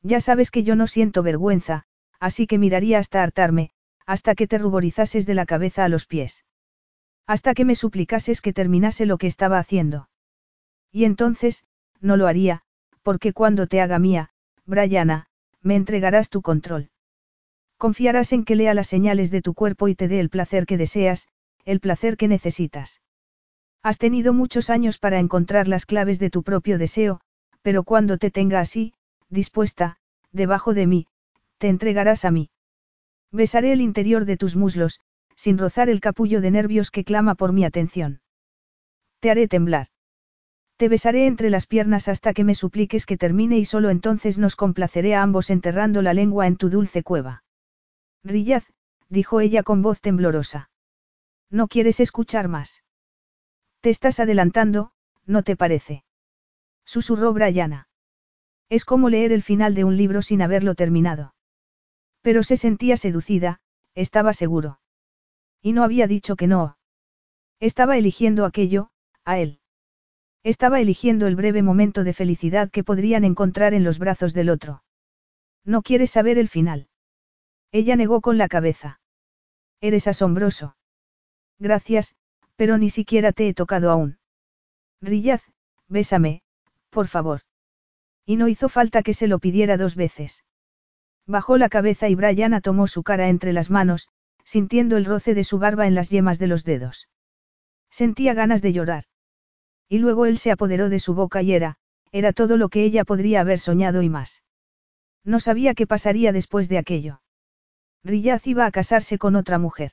Ya 0.03 0.20
sabes 0.20 0.51
que 0.51 0.65
yo 0.65 0.77
no 0.77 0.86
siento 0.86 1.23
vergüenza, 1.23 1.85
así 2.20 2.47
que 2.47 2.59
miraría 2.59 2.99
hasta 2.99 3.23
hartarme, 3.23 3.70
hasta 4.05 4.35
que 4.35 4.47
te 4.47 4.59
ruborizases 4.59 5.24
de 5.24 5.32
la 5.32 5.47
cabeza 5.47 5.86
a 5.86 5.89
los 5.89 6.05
pies. 6.05 6.45
Hasta 7.27 7.55
que 7.55 7.65
me 7.65 7.74
suplicases 7.74 8.43
que 8.43 8.53
terminase 8.53 9.07
lo 9.07 9.16
que 9.16 9.28
estaba 9.28 9.59
haciendo. 9.59 10.11
Y 10.93 11.05
entonces, 11.05 11.65
no 12.01 12.16
lo 12.16 12.27
haría, 12.27 12.62
porque 13.02 13.32
cuando 13.32 13.66
te 13.66 13.81
haga 13.81 13.98
mía, 13.98 14.31
Brianna, 14.65 15.27
me 15.62 15.77
entregarás 15.77 16.31
tu 16.31 16.43
control. 16.43 16.90
Confiarás 17.77 18.32
en 18.32 18.44
que 18.44 18.56
lea 18.56 18.74
las 18.74 18.89
señales 18.89 19.31
de 19.31 19.43
tu 19.43 19.55
cuerpo 19.55 19.89
y 19.89 19.94
te 19.94 20.09
dé 20.09 20.20
el 20.20 20.31
placer 20.31 20.66
que 20.66 20.77
deseas, 20.77 21.28
el 21.65 21.81
placer 21.81 22.16
que 22.16 22.28
necesitas. 22.28 23.01
Has 23.82 23.98
tenido 23.98 24.32
muchos 24.32 24.70
años 24.70 24.98
para 24.98 25.19
encontrar 25.19 25.69
las 25.69 25.86
claves 25.86 26.19
de 26.19 26.31
tu 26.31 26.43
propio 26.43 26.78
deseo, 26.78 27.20
pero 27.62 27.85
cuando 27.85 28.19
te 28.19 28.31
tenga 28.31 28.60
así, 28.60 28.94
dispuesta, 29.28 29.98
debajo 30.32 30.74
de 30.74 30.86
mí, 30.86 31.06
te 31.59 31.69
entregarás 31.69 32.24
a 32.24 32.31
mí. 32.31 32.51
Besaré 33.31 33.73
el 33.73 33.81
interior 33.81 34.24
de 34.24 34.36
tus 34.36 34.56
muslos, 34.56 35.01
sin 35.36 35.59
rozar 35.59 35.89
el 35.89 36.01
capullo 36.01 36.40
de 36.40 36.51
nervios 36.51 36.90
que 36.90 37.05
clama 37.05 37.35
por 37.35 37.52
mi 37.52 37.65
atención. 37.65 38.20
Te 39.20 39.31
haré 39.31 39.48
temblar. 39.48 39.89
Te 40.78 40.88
besaré 40.88 41.26
entre 41.26 41.50
las 41.50 41.66
piernas 41.66 42.06
hasta 42.06 42.32
que 42.32 42.44
me 42.44 42.55
supliques 42.55 43.05
que 43.05 43.16
termine 43.16 43.59
y 43.59 43.64
solo 43.64 43.90
entonces 43.90 44.38
nos 44.38 44.55
complaceré 44.55 45.16
a 45.16 45.22
ambos 45.22 45.50
enterrando 45.50 46.02
la 46.02 46.14
lengua 46.14 46.46
en 46.46 46.56
tu 46.56 46.70
dulce 46.70 47.02
cueva. 47.02 47.42
Rillaz, 48.22 48.64
dijo 49.09 49.40
ella 49.40 49.64
con 49.64 49.82
voz 49.82 50.00
temblorosa. 50.00 50.70
No 51.50 51.66
quieres 51.66 51.98
escuchar 51.98 52.46
más. 52.46 52.84
Te 53.80 53.90
estás 53.90 54.20
adelantando, 54.20 54.92
¿no 55.26 55.42
te 55.42 55.56
parece? 55.56 56.05
Susurró 56.84 57.32
Brianna. 57.32 57.88
Es 58.68 58.84
como 58.84 59.09
leer 59.09 59.32
el 59.32 59.42
final 59.42 59.74
de 59.74 59.82
un 59.82 59.96
libro 59.96 60.22
sin 60.22 60.42
haberlo 60.42 60.76
terminado. 60.76 61.34
Pero 62.22 62.44
se 62.44 62.56
sentía 62.56 62.96
seducida, 62.96 63.60
estaba 63.96 64.32
seguro. 64.32 64.78
Y 65.60 65.72
no 65.72 65.82
había 65.82 66.06
dicho 66.06 66.36
que 66.36 66.46
no. 66.46 66.78
Estaba 67.59 67.98
eligiendo 67.98 68.44
aquello, 68.44 68.90
a 69.24 69.38
él. 69.40 69.60
Estaba 70.44 70.81
eligiendo 70.81 71.27
el 71.27 71.36
breve 71.36 71.62
momento 71.62 72.05
de 72.05 72.12
felicidad 72.12 72.70
que 72.70 72.85
podrían 72.85 73.24
encontrar 73.24 73.74
en 73.74 73.85
los 73.85 73.98
brazos 73.98 74.35
del 74.35 74.51
otro. 74.51 74.82
¿No 75.65 75.82
quieres 75.82 76.10
saber 76.10 76.39
el 76.39 76.48
final? 76.48 76.89
Ella 77.73 77.97
negó 77.97 78.20
con 78.20 78.39
la 78.39 78.48
cabeza. 78.48 79.01
Eres 79.81 80.06
asombroso. 80.06 80.77
Gracias, 81.59 82.16
pero 82.56 82.78
ni 82.78 82.90
siquiera 82.90 83.32
te 83.32 83.48
he 83.48 83.55
tocado 83.55 83.90
aún. 83.90 84.19
Rillaz, 85.01 85.43
bésame, 85.89 86.43
por 86.90 87.09
favor. 87.09 87.43
Y 88.24 88.36
no 88.36 88.48
hizo 88.48 88.69
falta 88.69 89.02
que 89.02 89.15
se 89.15 89.28
lo 89.28 89.39
pidiera 89.39 89.77
dos 89.77 89.94
veces. 89.94 90.44
Bajó 91.27 91.59
la 91.59 91.69
cabeza 91.69 92.09
y 92.09 92.15
Brianna 92.15 92.60
tomó 92.60 92.86
su 92.86 93.02
cara 93.02 93.28
entre 93.28 93.52
las 93.52 93.70
manos, 93.70 94.09
sintiendo 94.44 94.97
el 94.97 95.05
roce 95.05 95.35
de 95.35 95.44
su 95.44 95.59
barba 95.59 95.86
en 95.86 95.94
las 95.94 96.09
yemas 96.10 96.39
de 96.39 96.47
los 96.47 96.65
dedos. 96.65 97.09
Sentía 97.90 98.35
ganas 98.35 98.62
de 98.62 98.73
llorar. 98.73 99.05
Y 99.89 99.98
luego 99.98 100.27
él 100.27 100.39
se 100.39 100.51
apoderó 100.51 100.89
de 100.89 101.01
su 101.01 101.15
boca 101.15 101.43
y 101.43 101.52
era, 101.52 101.77
era 102.12 102.32
todo 102.32 102.56
lo 102.56 102.69
que 102.69 102.85
ella 102.85 103.05
podría 103.05 103.40
haber 103.40 103.59
soñado 103.59 104.02
y 104.02 104.09
más. 104.09 104.43
No 105.24 105.40
sabía 105.40 105.74
qué 105.74 105.86
pasaría 105.86 106.32
después 106.32 106.69
de 106.69 106.78
aquello. 106.78 107.20
Riyaz 108.05 108.47
iba 108.47 108.66
a 108.66 108.70
casarse 108.70 109.19
con 109.19 109.36
otra 109.36 109.59
mujer. 109.59 109.93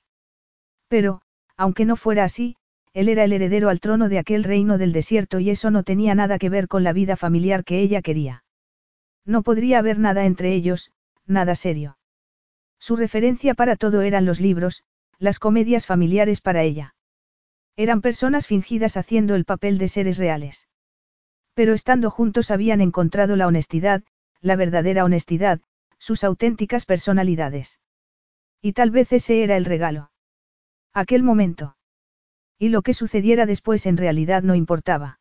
Pero, 0.88 1.22
aunque 1.58 1.86
no 1.86 1.96
fuera 1.96 2.24
así, 2.24 2.56
él 2.94 3.10
era 3.10 3.26
el 3.26 3.34
heredero 3.34 3.70
al 3.70 3.80
trono 3.80 4.08
de 4.08 4.20
aquel 4.20 4.44
reino 4.44 4.78
del 4.78 4.94
desierto 4.94 5.40
y 5.40 5.50
eso 5.50 5.72
no 5.72 5.84
tenía 5.84 6.16
nada 6.16 6.38
que 6.40 6.50
ver 6.50 6.68
con 6.68 6.84
la 6.84 6.94
vida 6.94 7.18
familiar 7.18 7.66
que 7.66 7.80
ella 7.80 8.02
quería. 8.02 8.44
No 9.26 9.44
podría 9.44 9.80
haber 9.80 10.00
nada 10.00 10.26
entre 10.26 10.54
ellos, 10.54 10.92
nada 11.26 11.56
serio. 11.56 11.98
Su 12.80 12.96
referencia 12.96 13.54
para 13.54 13.76
todo 13.76 14.02
eran 14.02 14.26
los 14.26 14.40
libros, 14.40 14.84
las 15.18 15.40
comedias 15.40 15.86
familiares 15.86 16.40
para 16.40 16.64
ella. 16.64 16.95
Eran 17.78 18.02
personas 18.02 18.48
fingidas 18.48 18.96
haciendo 18.98 19.36
el 19.36 19.46
papel 19.46 19.78
de 19.78 19.90
seres 19.90 20.18
reales. 20.18 20.68
Pero 21.54 21.74
estando 21.74 22.10
juntos 22.10 22.52
habían 22.52 22.82
encontrado 22.82 23.36
la 23.36 23.48
honestidad, 23.48 24.04
la 24.42 24.56
verdadera 24.56 25.04
honestidad, 25.04 25.62
sus 25.98 26.24
auténticas 26.24 26.86
personalidades. 26.86 27.80
Y 28.62 28.74
tal 28.74 28.92
vez 28.92 29.12
ese 29.14 29.44
era 29.44 29.58
el 29.58 29.66
regalo. 29.66 30.12
Aquel 30.94 31.24
momento. 31.24 31.78
Y 32.58 32.70
lo 32.70 32.82
que 32.82 32.94
sucediera 32.94 33.46
después 33.46 33.86
en 33.86 33.98
realidad 33.98 34.44
no 34.44 34.56
importaba. 34.56 35.20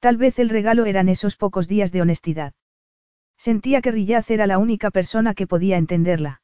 Tal 0.00 0.16
vez 0.16 0.38
el 0.38 0.48
regalo 0.48 0.86
eran 0.86 1.08
esos 1.08 1.36
pocos 1.36 1.68
días 1.68 1.92
de 1.92 2.02
honestidad. 2.02 2.54
Sentía 3.36 3.80
que 3.80 3.92
Rillaz 3.92 4.30
era 4.30 4.46
la 4.46 4.58
única 4.58 4.90
persona 4.90 5.34
que 5.34 5.46
podía 5.46 5.76
entenderla. 5.76 6.42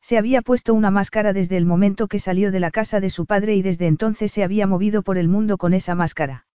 Se 0.00 0.16
había 0.18 0.42
puesto 0.42 0.74
una 0.74 0.90
máscara 0.90 1.32
desde 1.32 1.56
el 1.56 1.66
momento 1.66 2.08
que 2.08 2.18
salió 2.18 2.50
de 2.50 2.60
la 2.60 2.70
casa 2.70 3.00
de 3.00 3.10
su 3.10 3.26
padre 3.26 3.54
y 3.56 3.62
desde 3.62 3.86
entonces 3.86 4.32
se 4.32 4.42
había 4.42 4.66
movido 4.66 5.02
por 5.02 5.18
el 5.18 5.28
mundo 5.28 5.58
con 5.58 5.74
esa 5.74 5.94
máscara. 5.94 6.46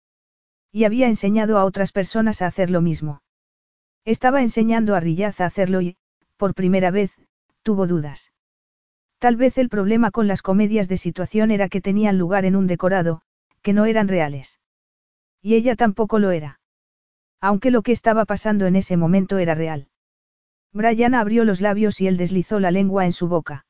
Y 0.72 0.86
había 0.86 1.08
enseñado 1.08 1.58
a 1.58 1.66
otras 1.66 1.92
personas 1.92 2.42
a 2.42 2.48
hacer 2.48 2.70
lo 2.70 2.82
mismo. 2.82 3.22
Estaba 4.06 4.42
enseñando 4.42 4.96
a 4.96 5.00
Riyaz 5.00 5.40
a 5.40 5.46
hacerlo 5.46 5.82
y, 5.82 5.98
por 6.38 6.56
primera 6.56 6.92
vez, 6.92 7.12
tuvo 7.62 7.88
dudas. 7.88 8.34
Tal 9.20 9.38
vez 9.38 9.58
el 9.58 9.70
problema 9.70 10.12
con 10.12 10.28
las 10.28 10.42
comedias 10.42 10.90
de 10.90 10.98
situación 10.98 11.52
era 11.52 11.70
que 11.70 11.80
tenían 11.80 12.18
lugar 12.18 12.44
en 12.44 12.56
un 12.56 12.68
decorado, 12.68 13.22
que 13.62 13.72
no 13.72 13.86
eran 13.86 14.10
reales. 14.10 14.60
Y 15.42 15.56
ella 15.56 15.76
tampoco 15.76 16.20
lo 16.20 16.32
era. 16.32 16.60
Aunque 17.40 17.72
lo 17.72 17.82
que 17.84 17.94
estaba 17.94 18.26
pasando 18.26 18.66
en 18.66 18.76
ese 18.76 18.98
momento 18.98 19.38
era 19.38 19.56
real. 19.56 19.88
Brian 20.74 21.14
abrió 21.14 21.46
los 21.46 21.62
labios 21.62 22.02
y 22.02 22.08
él 22.08 22.18
deslizó 22.18 22.60
la 22.60 22.72
lengua 22.72 23.06
en 23.06 23.14
su 23.14 23.28
boca. 23.28 23.66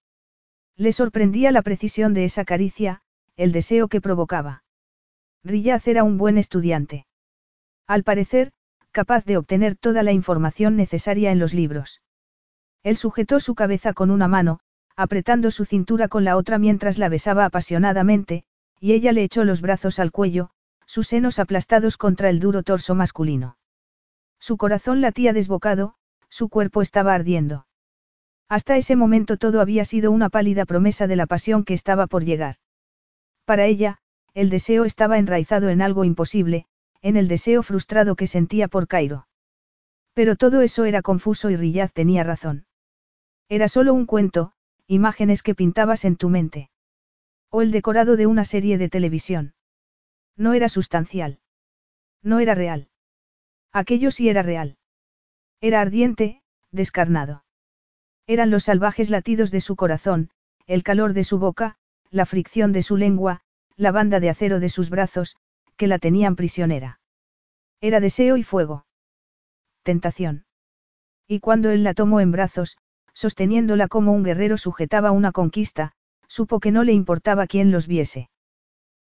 Le 0.77 0.93
sorprendía 0.93 1.51
la 1.51 1.61
precisión 1.61 2.13
de 2.13 2.23
esa 2.23 2.45
caricia, 2.45 3.01
el 3.35 3.51
deseo 3.51 3.89
que 3.89 4.01
provocaba. 4.01 4.63
Riyaz 5.43 5.87
era 5.87 6.03
un 6.03 6.17
buen 6.17 6.37
estudiante. 6.37 7.05
Al 7.85 8.03
parecer, 8.03 8.53
capaz 8.91 9.25
de 9.25 9.37
obtener 9.37 9.75
toda 9.75 10.01
la 10.03 10.13
información 10.13 10.77
necesaria 10.77 11.31
en 11.31 11.39
los 11.39 11.53
libros. 11.53 12.01
Él 12.83 12.95
sujetó 12.95 13.39
su 13.39 13.53
cabeza 13.53 13.93
con 13.93 14.09
una 14.09 14.27
mano, 14.27 14.59
apretando 14.95 15.51
su 15.51 15.65
cintura 15.65 16.07
con 16.07 16.23
la 16.23 16.37
otra 16.37 16.57
mientras 16.57 16.97
la 16.97 17.09
besaba 17.09 17.45
apasionadamente, 17.45 18.45
y 18.79 18.93
ella 18.93 19.11
le 19.11 19.23
echó 19.23 19.43
los 19.43 19.61
brazos 19.61 19.99
al 19.99 20.11
cuello, 20.11 20.51
sus 20.85 21.07
senos 21.07 21.39
aplastados 21.39 21.97
contra 21.97 22.29
el 22.29 22.39
duro 22.39 22.63
torso 22.63 22.95
masculino. 22.95 23.57
Su 24.39 24.57
corazón 24.57 25.01
latía 25.01 25.33
desbocado, 25.33 25.95
su 26.33 26.49
cuerpo 26.49 26.81
estaba 26.81 27.13
ardiendo. 27.13 27.67
Hasta 28.49 28.75
ese 28.75 28.95
momento 28.95 29.37
todo 29.37 29.61
había 29.61 29.85
sido 29.85 30.09
una 30.09 30.29
pálida 30.29 30.65
promesa 30.65 31.05
de 31.05 31.15
la 31.15 31.27
pasión 31.27 31.63
que 31.63 31.75
estaba 31.75 32.07
por 32.07 32.25
llegar. 32.25 32.55
Para 33.45 33.67
ella, 33.67 33.99
el 34.33 34.49
deseo 34.49 34.83
estaba 34.83 35.19
enraizado 35.19 35.69
en 35.69 35.83
algo 35.83 36.05
imposible, 36.05 36.65
en 37.03 37.17
el 37.17 37.27
deseo 37.27 37.61
frustrado 37.61 38.15
que 38.15 38.25
sentía 38.25 38.67
por 38.67 38.87
Cairo. 38.87 39.27
Pero 40.15 40.35
todo 40.35 40.61
eso 40.61 40.85
era 40.85 41.03
confuso 41.03 41.51
y 41.51 41.55
Riyad 41.55 41.91
tenía 41.93 42.23
razón. 42.23 42.65
Era 43.47 43.67
solo 43.67 43.93
un 43.93 44.07
cuento, 44.07 44.53
imágenes 44.87 45.43
que 45.43 45.53
pintabas 45.53 46.03
en 46.03 46.15
tu 46.15 46.29
mente. 46.29 46.71
O 47.51 47.61
el 47.61 47.69
decorado 47.69 48.17
de 48.17 48.25
una 48.25 48.43
serie 48.43 48.79
de 48.79 48.89
televisión. 48.89 49.53
No 50.35 50.53
era 50.53 50.67
sustancial. 50.67 51.41
No 52.23 52.39
era 52.39 52.55
real. 52.55 52.89
Aquello 53.71 54.09
sí 54.09 54.29
era 54.29 54.41
real. 54.41 54.77
Era 55.63 55.79
ardiente, 55.79 56.41
descarnado. 56.71 57.45
Eran 58.27 58.51
los 58.51 58.65
salvajes 58.65 59.09
latidos 59.09 59.49
de 59.49 59.61
su 59.61 59.77
corazón, 59.77 60.29
el 60.67 60.83
calor 60.83 61.13
de 61.13 61.23
su 61.23 61.39
boca, 61.39 61.77
la 62.09 62.25
fricción 62.25 62.73
de 62.73 62.83
su 62.83 62.97
lengua, 62.97 63.39
la 63.77 63.93
banda 63.93 64.19
de 64.19 64.29
acero 64.29 64.59
de 64.59 64.67
sus 64.67 64.89
brazos, 64.89 65.37
que 65.77 65.87
la 65.87 65.99
tenían 65.99 66.35
prisionera. 66.35 66.99
Era 67.79 68.01
deseo 68.01 68.35
y 68.35 68.43
fuego. 68.43 68.85
Tentación. 69.83 70.45
Y 71.29 71.39
cuando 71.39 71.69
él 71.69 71.85
la 71.85 71.93
tomó 71.93 72.19
en 72.19 72.33
brazos, 72.33 72.77
sosteniéndola 73.13 73.87
como 73.87 74.11
un 74.11 74.23
guerrero 74.23 74.57
sujetaba 74.57 75.11
una 75.11 75.31
conquista, 75.31 75.93
supo 76.27 76.59
que 76.59 76.73
no 76.73 76.83
le 76.83 76.91
importaba 76.91 77.47
quién 77.47 77.71
los 77.71 77.87
viese. 77.87 78.29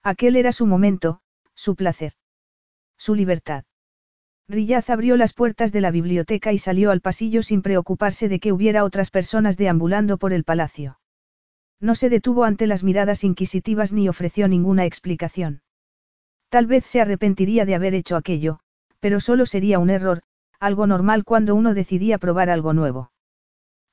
Aquel 0.04 0.38
era 0.38 0.54
su 0.54 0.66
momento, 0.68 1.20
su 1.54 1.76
placer. 1.76 2.14
Su 2.98 3.14
libertad. 3.14 3.66
Rillaz 4.48 4.92
abrió 4.92 5.18
las 5.18 5.34
puertas 5.34 5.72
de 5.72 5.82
la 5.82 5.90
biblioteca 5.90 6.54
y 6.54 6.60
salió 6.60 6.92
al 6.92 7.02
pasillo 7.02 7.42
sin 7.42 7.64
preocuparse 7.64 8.30
de 8.30 8.40
que 8.40 8.52
hubiera 8.52 8.84
otras 8.84 9.10
personas 9.10 9.58
deambulando 9.58 10.18
por 10.18 10.34
el 10.34 10.44
palacio. 10.44 11.00
No 11.80 11.96
se 11.96 12.10
detuvo 12.10 12.44
ante 12.44 12.68
las 12.68 12.84
miradas 12.84 13.24
inquisitivas 13.24 13.92
ni 13.92 14.08
ofreció 14.08 14.48
ninguna 14.48 14.86
explicación. 14.86 15.62
Tal 16.50 16.68
vez 16.68 16.86
se 16.86 17.02
arrepentiría 17.02 17.66
de 17.66 17.74
haber 17.74 17.96
hecho 17.96 18.16
aquello, 18.16 18.60
pero 19.00 19.20
solo 19.20 19.48
sería 19.48 19.80
un 19.80 19.90
error, 19.90 20.22
algo 20.60 20.86
normal 20.86 21.24
cuando 21.24 21.56
uno 21.56 21.74
decidía 21.74 22.20
probar 22.20 22.50
algo 22.52 22.74
nuevo. 22.74 23.12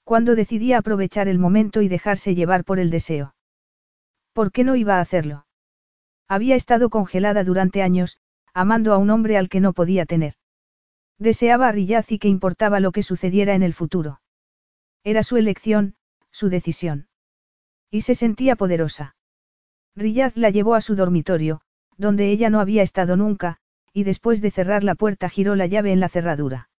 Cuando 0.05 0.35
decidía 0.35 0.79
aprovechar 0.79 1.29
el 1.29 1.39
momento 1.39 1.81
y 1.81 1.89
dejarse 1.89 2.35
llevar 2.35 2.65
por 2.65 2.79
el 2.79 2.91
deseo. 2.91 3.35
¿Por 4.35 4.53
qué 4.53 4.65
no 4.65 4.77
iba 4.77 4.99
a 4.99 5.01
hacerlo? 5.01 5.47
Había 6.29 6.57
estado 6.57 6.91
congelada 6.91 7.43
durante 7.43 7.83
años, 7.83 8.19
amando 8.53 8.93
a 8.93 8.99
un 8.99 9.11
hombre 9.11 9.39
al 9.39 9.49
que 9.49 9.61
no 9.61 9.73
podía 9.73 10.07
tener. 10.07 10.35
Deseaba 11.23 11.69
a 11.69 11.73
Riyaz 11.73 12.11
y 12.11 12.19
que 12.19 12.27
importaba 12.27 12.81
lo 12.81 12.91
que 12.91 13.05
sucediera 13.05 13.55
en 13.55 13.63
el 13.63 13.75
futuro. 13.75 14.21
Era 15.05 15.23
su 15.23 15.37
elección, 15.37 15.95
su 16.33 16.49
decisión. 16.49 17.07
Y 17.93 18.01
se 18.01 18.17
sentía 18.17 18.57
poderosa. 18.57 19.15
Riyaz 19.95 20.37
la 20.37 20.51
llevó 20.51 20.75
a 20.75 20.81
su 20.81 20.97
dormitorio, 20.97 21.61
donde 21.97 22.33
ella 22.33 22.51
no 22.51 22.59
había 22.59 22.83
estado 22.83 23.17
nunca, 23.17 23.59
y 23.93 24.03
después 24.03 24.43
de 24.43 24.51
cerrar 24.51 24.83
la 24.83 24.97
puerta 24.97 25.29
giró 25.29 25.55
la 25.55 25.67
llave 25.67 25.93
en 25.93 26.01
la 26.01 26.09
cerradura. 26.09 26.71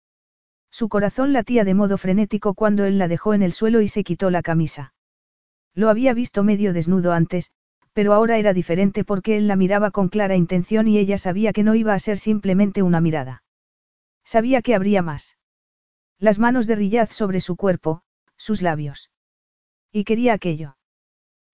Su 0.70 0.90
corazón 0.90 1.32
latía 1.32 1.64
de 1.64 1.76
modo 1.76 1.98
frenético 1.98 2.54
cuando 2.54 2.84
él 2.84 2.98
la 2.98 3.08
dejó 3.08 3.34
en 3.34 3.44
el 3.44 3.54
suelo 3.54 3.80
y 3.80 3.88
se 3.88 4.04
quitó 4.04 4.30
la 4.30 4.42
camisa. 4.42 4.94
Lo 5.74 5.88
había 5.88 6.14
visto 6.14 6.44
medio 6.44 6.74
desnudo 6.74 7.14
antes, 7.14 7.52
pero 7.94 8.12
ahora 8.12 8.38
era 8.38 8.52
diferente 8.52 9.06
porque 9.06 9.38
él 9.38 9.48
la 9.48 9.56
miraba 9.56 9.92
con 9.92 10.10
clara 10.10 10.36
intención 10.36 10.90
y 10.90 10.98
ella 10.98 11.18
sabía 11.18 11.54
que 11.54 11.64
no 11.64 11.76
iba 11.76 11.94
a 11.94 12.00
ser 12.00 12.18
simplemente 12.18 12.82
una 12.82 13.00
mirada. 13.00 13.43
Sabía 14.24 14.62
que 14.62 14.76
habría 14.76 15.02
más. 15.02 15.38
Las 16.20 16.40
manos 16.40 16.68
de 16.68 16.76
Riyaz 16.76 17.12
sobre 17.12 17.42
su 17.42 17.56
cuerpo, 17.56 18.04
sus 18.38 18.62
labios. 18.62 19.12
Y 19.92 20.06
quería 20.06 20.34
aquello. 20.34 20.78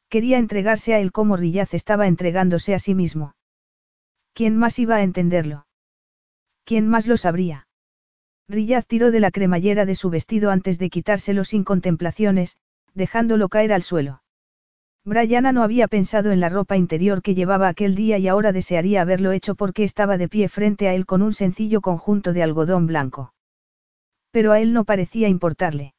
Quería 0.10 0.38
entregarse 0.38 0.94
a 0.94 1.00
él 1.00 1.12
como 1.12 1.38
Riyaz 1.38 1.74
estaba 1.74 2.08
entregándose 2.08 2.74
a 2.74 2.80
sí 2.80 2.96
mismo. 2.96 3.36
¿Quién 4.34 4.58
más 4.58 4.80
iba 4.80 4.96
a 4.96 5.04
entenderlo? 5.04 5.68
¿Quién 6.64 6.88
más 6.88 7.08
lo 7.08 7.18
sabría? 7.18 7.68
Riyaz 8.48 8.88
tiró 8.88 9.12
de 9.12 9.20
la 9.20 9.32
cremallera 9.32 9.86
de 9.86 9.96
su 9.96 10.10
vestido 10.10 10.50
antes 10.50 10.80
de 10.80 10.90
quitárselo 10.90 11.44
sin 11.44 11.64
contemplaciones, 11.64 12.58
dejándolo 12.94 13.50
caer 13.50 13.74
al 13.74 13.84
suelo. 13.84 14.24
Brianna 15.10 15.52
no 15.52 15.64
había 15.64 15.88
pensado 15.88 16.32
en 16.32 16.40
la 16.40 16.50
ropa 16.50 16.78
interior 16.78 17.24
que 17.24 17.34
llevaba 17.34 17.68
aquel 17.68 17.96
día 17.96 18.20
y 18.20 18.28
ahora 18.28 18.52
desearía 18.52 19.02
haberlo 19.02 19.32
hecho 19.32 19.56
porque 19.56 19.84
estaba 19.84 20.20
de 20.20 20.30
pie 20.30 20.50
frente 20.50 20.88
a 20.88 20.94
él 20.94 21.08
con 21.08 21.24
un 21.24 21.34
sencillo 21.34 21.82
conjunto 21.82 22.32
de 22.32 22.44
algodón 22.44 22.86
blanco. 22.86 23.34
Pero 24.30 24.52
a 24.52 24.60
él 24.60 24.72
no 24.72 24.84
parecía 24.84 25.28
importarle. 25.28 25.96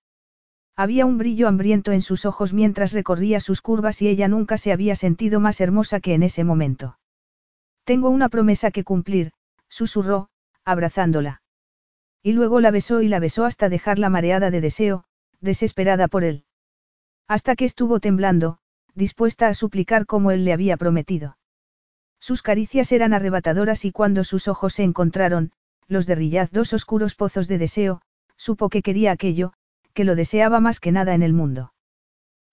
Había 0.76 1.06
un 1.06 1.18
brillo 1.18 1.48
hambriento 1.48 1.90
en 1.90 2.02
sus 2.02 2.24
ojos 2.24 2.52
mientras 2.52 2.92
recorría 2.92 3.40
sus 3.40 3.62
curvas 3.62 4.00
y 4.00 4.06
ella 4.06 4.28
nunca 4.28 4.56
se 4.58 4.70
había 4.70 4.94
sentido 4.94 5.40
más 5.40 5.60
hermosa 5.60 5.98
que 5.98 6.14
en 6.14 6.22
ese 6.22 6.44
momento. 6.44 6.96
Tengo 7.82 8.10
una 8.10 8.28
promesa 8.28 8.70
que 8.70 8.84
cumplir, 8.84 9.32
susurró, 9.68 10.28
abrazándola. 10.64 11.42
Y 12.22 12.32
luego 12.32 12.60
la 12.60 12.70
besó 12.70 13.02
y 13.02 13.08
la 13.08 13.18
besó 13.18 13.44
hasta 13.44 13.68
dejarla 13.68 14.08
mareada 14.08 14.52
de 14.52 14.60
deseo, 14.60 15.02
desesperada 15.40 16.06
por 16.06 16.22
él. 16.22 16.44
Hasta 17.26 17.56
que 17.56 17.64
estuvo 17.64 17.98
temblando, 17.98 18.60
dispuesta 18.94 19.48
a 19.48 19.54
suplicar 19.54 20.06
como 20.06 20.30
él 20.30 20.44
le 20.44 20.52
había 20.52 20.76
prometido. 20.76 21.36
Sus 22.20 22.42
caricias 22.42 22.92
eran 22.92 23.14
arrebatadoras 23.14 23.84
y 23.84 23.92
cuando 23.92 24.24
sus 24.24 24.48
ojos 24.48 24.74
se 24.74 24.82
encontraron, 24.82 25.52
los 25.88 26.06
de 26.06 26.14
Rillaz 26.14 26.50
dos 26.50 26.72
oscuros 26.72 27.14
pozos 27.14 27.48
de 27.48 27.58
deseo, 27.58 28.02
supo 28.36 28.68
que 28.68 28.82
quería 28.82 29.12
aquello, 29.12 29.52
que 29.94 30.04
lo 30.04 30.14
deseaba 30.14 30.60
más 30.60 30.80
que 30.80 30.92
nada 30.92 31.14
en 31.14 31.22
el 31.22 31.32
mundo. 31.32 31.72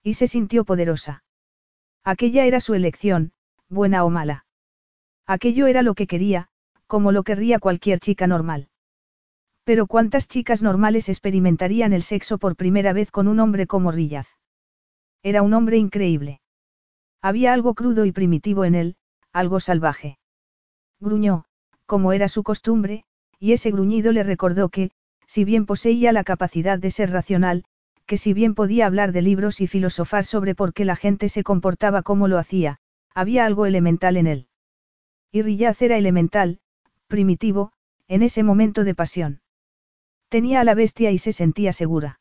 Y 0.02 0.14
se 0.14 0.26
sintió 0.26 0.64
poderosa. 0.64 1.22
Aquella 2.04 2.44
era 2.46 2.60
su 2.60 2.74
elección, 2.74 3.32
buena 3.68 4.04
o 4.04 4.10
mala. 4.10 4.46
Aquello 5.26 5.66
era 5.66 5.82
lo 5.82 5.94
que 5.94 6.06
quería, 6.06 6.48
como 6.86 7.12
lo 7.12 7.22
querría 7.22 7.58
cualquier 7.58 8.00
chica 8.00 8.26
normal. 8.26 8.68
Pero 9.64 9.86
¿cuántas 9.86 10.28
chicas 10.28 10.62
normales 10.62 11.10
experimentarían 11.10 11.92
el 11.92 12.02
sexo 12.02 12.38
por 12.38 12.56
primera 12.56 12.94
vez 12.94 13.10
con 13.10 13.28
un 13.28 13.38
hombre 13.38 13.66
como 13.66 13.92
Rillaz? 13.92 14.37
Era 15.22 15.42
un 15.42 15.54
hombre 15.54 15.76
increíble. 15.76 16.40
Había 17.20 17.52
algo 17.52 17.74
crudo 17.74 18.04
y 18.04 18.12
primitivo 18.12 18.64
en 18.64 18.74
él, 18.74 18.96
algo 19.32 19.60
salvaje. 19.60 20.18
Gruñó, 21.00 21.44
como 21.86 22.12
era 22.12 22.28
su 22.28 22.42
costumbre, 22.42 23.04
y 23.38 23.52
ese 23.52 23.70
gruñido 23.70 24.12
le 24.12 24.22
recordó 24.22 24.68
que, 24.68 24.90
si 25.26 25.44
bien 25.44 25.66
poseía 25.66 26.12
la 26.12 26.24
capacidad 26.24 26.78
de 26.78 26.90
ser 26.90 27.10
racional, 27.10 27.64
que 28.06 28.16
si 28.16 28.32
bien 28.32 28.54
podía 28.54 28.86
hablar 28.86 29.12
de 29.12 29.22
libros 29.22 29.60
y 29.60 29.66
filosofar 29.66 30.24
sobre 30.24 30.54
por 30.54 30.72
qué 30.72 30.84
la 30.84 30.96
gente 30.96 31.28
se 31.28 31.44
comportaba 31.44 32.02
como 32.02 32.26
lo 32.26 32.38
hacía, 32.38 32.78
había 33.14 33.44
algo 33.44 33.66
elemental 33.66 34.16
en 34.16 34.26
él. 34.26 34.48
Y 35.30 35.42
Rillaz 35.42 35.82
era 35.82 35.98
elemental, 35.98 36.60
primitivo, 37.06 37.72
en 38.06 38.22
ese 38.22 38.42
momento 38.42 38.84
de 38.84 38.94
pasión. 38.94 39.40
Tenía 40.28 40.60
a 40.60 40.64
la 40.64 40.74
bestia 40.74 41.10
y 41.10 41.18
se 41.18 41.32
sentía 41.32 41.72
segura. 41.72 42.20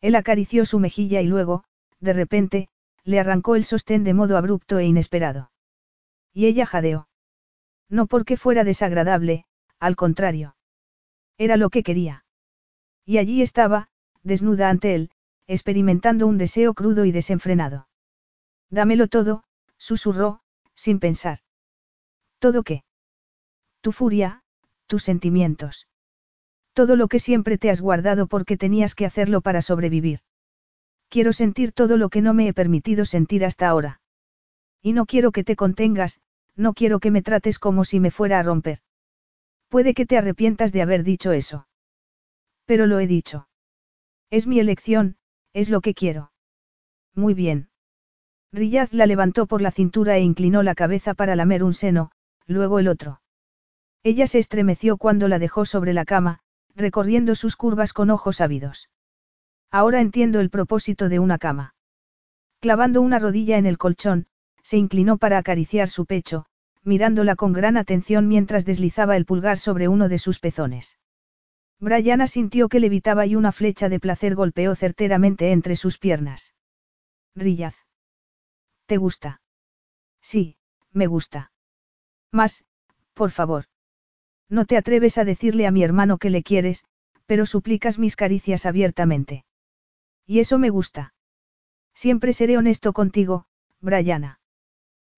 Él 0.00 0.14
acarició 0.14 0.66
su 0.66 0.78
mejilla 0.78 1.22
y 1.22 1.26
luego, 1.26 1.64
de 2.00 2.12
repente, 2.12 2.68
le 3.04 3.20
arrancó 3.20 3.56
el 3.56 3.64
sostén 3.64 4.04
de 4.04 4.14
modo 4.14 4.36
abrupto 4.36 4.78
e 4.78 4.84
inesperado. 4.84 5.50
Y 6.32 6.46
ella 6.46 6.66
jadeó. 6.66 7.08
No 7.88 8.06
porque 8.06 8.36
fuera 8.36 8.64
desagradable, 8.64 9.46
al 9.78 9.96
contrario. 9.96 10.56
Era 11.38 11.56
lo 11.56 11.70
que 11.70 11.82
quería. 11.82 12.24
Y 13.06 13.18
allí 13.18 13.42
estaba, 13.42 13.88
desnuda 14.22 14.68
ante 14.68 14.94
él, 14.94 15.10
experimentando 15.46 16.26
un 16.26 16.36
deseo 16.36 16.74
crudo 16.74 17.04
y 17.04 17.12
desenfrenado. 17.12 17.88
Dámelo 18.70 19.08
todo, 19.08 19.44
susurró, 19.78 20.42
sin 20.74 21.00
pensar. 21.00 21.38
¿Todo 22.38 22.62
qué? 22.62 22.84
Tu 23.80 23.92
furia, 23.92 24.42
tus 24.86 25.02
sentimientos. 25.04 25.88
Todo 26.74 26.96
lo 26.96 27.08
que 27.08 27.18
siempre 27.18 27.58
te 27.58 27.70
has 27.70 27.80
guardado 27.80 28.26
porque 28.26 28.56
tenías 28.56 28.94
que 28.94 29.06
hacerlo 29.06 29.40
para 29.40 29.62
sobrevivir. 29.62 30.20
Quiero 31.08 31.32
sentir 31.32 31.72
todo 31.72 31.96
lo 31.96 32.08
que 32.10 32.22
no 32.22 32.34
me 32.34 32.48
he 32.48 32.52
permitido 32.52 33.04
sentir 33.04 33.44
hasta 33.44 33.68
ahora. 33.68 34.00
Y 34.82 34.92
no 34.92 35.06
quiero 35.06 35.32
que 35.32 35.44
te 35.44 35.56
contengas, 35.56 36.20
no 36.54 36.74
quiero 36.74 37.00
que 37.00 37.10
me 37.10 37.22
trates 37.22 37.58
como 37.58 37.84
si 37.84 38.00
me 38.00 38.10
fuera 38.10 38.38
a 38.38 38.42
romper. 38.42 38.80
Puede 39.68 39.94
que 39.94 40.06
te 40.06 40.18
arrepientas 40.18 40.72
de 40.72 40.82
haber 40.82 41.04
dicho 41.04 41.32
eso. 41.32 41.66
Pero 42.64 42.86
lo 42.86 43.00
he 43.00 43.06
dicho. 43.06 43.48
Es 44.30 44.46
mi 44.46 44.60
elección, 44.60 45.16
es 45.52 45.70
lo 45.70 45.80
que 45.80 45.94
quiero. 45.94 46.32
Muy 47.14 47.34
bien. 47.34 47.70
Riyaz 48.52 48.92
la 48.92 49.06
levantó 49.06 49.46
por 49.46 49.62
la 49.62 49.70
cintura 49.70 50.16
e 50.16 50.20
inclinó 50.20 50.62
la 50.62 50.74
cabeza 50.74 51.14
para 51.14 51.36
lamer 51.36 51.64
un 51.64 51.74
seno, 51.74 52.10
luego 52.46 52.78
el 52.78 52.88
otro. 52.88 53.20
Ella 54.02 54.26
se 54.26 54.38
estremeció 54.38 54.96
cuando 54.96 55.28
la 55.28 55.38
dejó 55.38 55.64
sobre 55.64 55.92
la 55.92 56.04
cama, 56.04 56.40
recorriendo 56.74 57.34
sus 57.34 57.56
curvas 57.56 57.92
con 57.92 58.10
ojos 58.10 58.40
ávidos. 58.40 58.88
Ahora 59.70 60.00
entiendo 60.00 60.40
el 60.40 60.50
propósito 60.50 61.08
de 61.08 61.18
una 61.18 61.38
cama. 61.38 61.74
Clavando 62.60 63.02
una 63.02 63.18
rodilla 63.18 63.58
en 63.58 63.66
el 63.66 63.78
colchón, 63.78 64.26
se 64.62 64.76
inclinó 64.76 65.18
para 65.18 65.38
acariciar 65.38 65.88
su 65.88 66.06
pecho, 66.06 66.46
mirándola 66.82 67.36
con 67.36 67.52
gran 67.52 67.76
atención 67.76 68.28
mientras 68.28 68.64
deslizaba 68.64 69.16
el 69.16 69.26
pulgar 69.26 69.58
sobre 69.58 69.88
uno 69.88 70.08
de 70.08 70.18
sus 70.18 70.40
pezones. 70.40 70.98
Brianna 71.80 72.26
sintió 72.26 72.68
que 72.68 72.80
levitaba 72.80 73.26
y 73.26 73.36
una 73.36 73.52
flecha 73.52 73.88
de 73.88 74.00
placer 74.00 74.34
golpeó 74.34 74.74
certeramente 74.74 75.52
entre 75.52 75.76
sus 75.76 75.98
piernas. 75.98 76.54
Rillaz. 77.36 77.76
¿Te 78.86 78.96
gusta? 78.96 79.40
Sí, 80.20 80.56
me 80.92 81.06
gusta. 81.06 81.52
Más, 82.32 82.64
por 83.14 83.30
favor. 83.30 83.66
No 84.48 84.64
te 84.64 84.76
atreves 84.76 85.18
a 85.18 85.24
decirle 85.24 85.66
a 85.66 85.70
mi 85.70 85.84
hermano 85.84 86.18
que 86.18 86.30
le 86.30 86.42
quieres, 86.42 86.84
pero 87.26 87.46
suplicas 87.46 87.98
mis 87.98 88.16
caricias 88.16 88.66
abiertamente. 88.66 89.44
Y 90.28 90.40
eso 90.40 90.58
me 90.58 90.68
gusta. 90.68 91.14
Siempre 91.94 92.34
seré 92.34 92.58
honesto 92.58 92.92
contigo, 92.92 93.46
Brianna. 93.80 94.40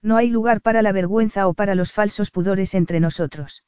No 0.03 0.17
hay 0.17 0.31
lugar 0.31 0.61
para 0.61 0.83
la 0.83 0.93
vergüenza 0.93 1.49
o 1.49 1.53
para 1.53 1.75
los 1.75 1.93
falsos 1.93 2.31
pudores 2.31 2.75
entre 2.75 3.01
nosotros. 3.01 3.65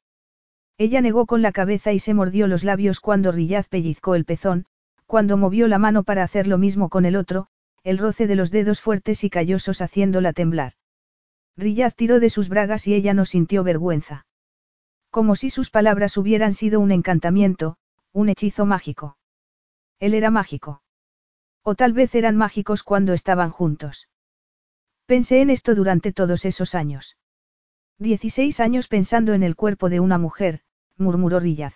Ella 0.78 1.01
negó 1.01 1.27
con 1.27 1.43
la 1.43 1.51
cabeza 1.51 1.93
y 1.93 1.98
se 1.98 2.14
mordió 2.14 2.47
los 2.47 2.62
labios 2.62 3.01
cuando 3.01 3.32
Rillaz 3.32 3.69
pellizcó 3.69 4.14
el 4.14 4.24
pezón, 4.24 4.66
cuando 5.06 5.36
movió 5.36 5.66
la 5.66 5.78
mano 5.78 6.05
para 6.05 6.23
hacer 6.23 6.47
lo 6.47 6.59
mismo 6.59 6.89
con 6.89 7.05
el 7.05 7.16
otro, 7.16 7.48
el 7.82 7.98
roce 7.98 8.28
de 8.28 8.36
los 8.36 8.52
dedos 8.52 8.81
fuertes 8.81 9.24
y 9.24 9.28
callosos 9.28 9.82
haciéndola 9.82 10.32
temblar. 10.32 10.74
Rillaz 11.56 11.97
tiró 11.97 12.20
de 12.20 12.31
sus 12.31 12.48
bragas 12.48 12.86
y 12.86 12.94
ella 12.94 13.14
no 13.14 13.27
sintió 13.27 13.64
vergüenza. 13.64 14.27
Como 15.10 15.35
si 15.35 15.51
sus 15.51 15.70
palabras 15.70 16.16
hubieran 16.16 16.55
sido 16.55 16.78
un 16.78 16.93
encantamiento, 16.93 17.78
un 18.12 18.28
hechizo 18.28 18.64
mágico. 18.64 19.19
Él 19.98 20.14
era 20.14 20.31
mágico. 20.31 20.82
O 21.64 21.74
tal 21.74 21.93
vez 21.93 22.14
eran 22.14 22.36
mágicos 22.36 22.82
cuando 22.82 23.12
estaban 23.12 23.51
juntos. 23.51 24.09
Pensé 25.06 25.40
en 25.40 25.51
esto 25.51 25.74
durante 25.74 26.12
todos 26.12 26.44
esos 26.44 26.74
años. 26.74 27.16
Dieciséis 27.98 28.60
años 28.60 28.89
pensando 28.89 29.34
en 29.34 29.43
el 29.43 29.55
cuerpo 29.55 29.89
de 29.89 30.01
una 30.01 30.18
mujer, 30.18 30.60
murmuró 30.97 31.39
Rillaz. 31.39 31.74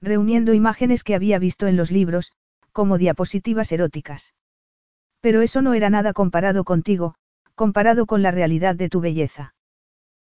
Reuniendo 0.00 0.52
imágenes 0.52 1.02
que 1.02 1.14
había 1.14 1.38
visto 1.38 1.66
en 1.66 1.76
los 1.76 1.90
libros, 1.90 2.32
como 2.72 2.98
diapositivas 2.98 3.72
eróticas. 3.72 4.34
Pero 5.20 5.40
eso 5.40 5.62
no 5.62 5.72
era 5.72 5.88
nada 5.88 6.12
comparado 6.12 6.64
contigo, 6.64 7.14
comparado 7.54 8.04
con 8.06 8.22
la 8.22 8.30
realidad 8.30 8.74
de 8.74 8.90
tu 8.90 9.00
belleza. 9.00 9.54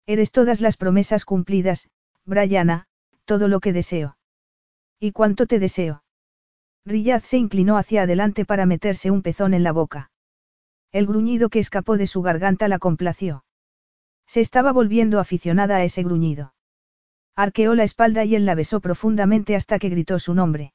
Eres 0.05 0.31
todas 0.31 0.61
las 0.61 0.77
promesas 0.77 1.25
cumplidas, 1.25 1.89
Brianna, 2.23 2.87
todo 3.25 3.47
lo 3.47 3.59
que 3.59 3.73
deseo. 3.73 4.17
¿Y 4.99 5.11
cuánto 5.11 5.47
te 5.47 5.59
deseo? 5.59 6.04
Riyad 6.85 7.23
se 7.23 7.37
inclinó 7.37 7.77
hacia 7.77 8.03
adelante 8.03 8.45
para 8.45 8.67
meterse 8.67 9.09
un 9.09 9.23
pezón 9.23 9.55
en 9.55 9.63
la 9.63 9.71
boca. 9.71 10.11
El 10.91 11.07
gruñido 11.07 11.49
que 11.49 11.57
escapó 11.57 11.97
de 11.97 12.05
su 12.05 12.21
garganta 12.21 12.67
la 12.67 12.77
complació. 12.77 13.43
Se 14.27 14.39
estaba 14.39 14.71
volviendo 14.71 15.19
aficionada 15.19 15.77
a 15.77 15.83
ese 15.83 16.03
gruñido. 16.03 16.53
Arqueó 17.35 17.73
la 17.73 17.83
espalda 17.83 18.23
y 18.23 18.35
él 18.35 18.45
la 18.45 18.53
besó 18.53 18.81
profundamente 18.81 19.55
hasta 19.55 19.79
que 19.79 19.89
gritó 19.89 20.19
su 20.19 20.35
nombre. 20.35 20.73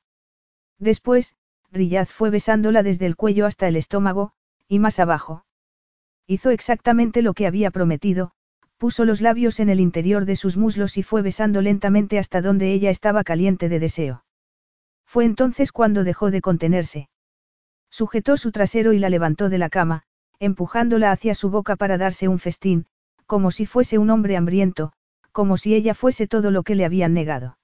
Después, 0.79 1.37
Riyad 1.71 2.07
fue 2.07 2.31
besándola 2.31 2.83
desde 2.83 3.07
el 3.07 3.15
cuello 3.15 3.47
hasta 3.47 3.69
el 3.69 3.77
estómago, 3.77 4.33
y 4.67 4.81
más 4.81 4.99
abajo. 4.99 5.45
Hizo 6.27 6.51
exactamente 6.51 7.23
lo 7.23 7.35
que 7.35 7.47
había 7.47 7.71
prometido, 7.71 8.33
puso 8.79 9.05
los 9.05 9.21
labios 9.21 9.61
en 9.61 9.69
el 9.69 9.79
interior 9.79 10.25
de 10.25 10.37
sus 10.37 10.57
muslos 10.57 10.97
y 10.97 11.03
fue 11.03 11.23
besando 11.23 11.63
lentamente 11.63 12.19
hasta 12.19 12.43
donde 12.43 12.73
ella 12.73 12.91
estaba 12.91 13.23
caliente 13.23 13.69
de 13.69 13.79
deseo. 13.79 14.25
Fue 15.11 15.25
entonces 15.25 15.73
cuando 15.73 16.05
dejó 16.05 16.31
de 16.31 16.41
contenerse. 16.41 17.09
Sujetó 17.91 18.37
su 18.37 18.53
trasero 18.53 18.93
y 18.93 19.01
la 19.01 19.11
levantó 19.11 19.49
de 19.49 19.59
la 19.59 19.69
cama, 19.69 20.05
empujándola 20.39 21.11
hacia 21.11 21.35
su 21.35 21.51
boca 21.51 21.75
para 21.75 21.99
darse 21.99 22.29
un 22.29 22.39
festín, 22.39 22.87
como 23.27 23.51
si 23.51 23.67
fuese 23.67 23.99
un 23.99 24.09
hombre 24.11 24.37
hambriento, 24.37 24.93
como 25.33 25.57
si 25.57 25.75
ella 25.75 25.95
fuese 25.95 26.29
todo 26.29 26.53
lo 26.53 26.63
que 26.63 26.77
le 26.77 26.85
habían 26.85 27.13
negado. 27.13 27.59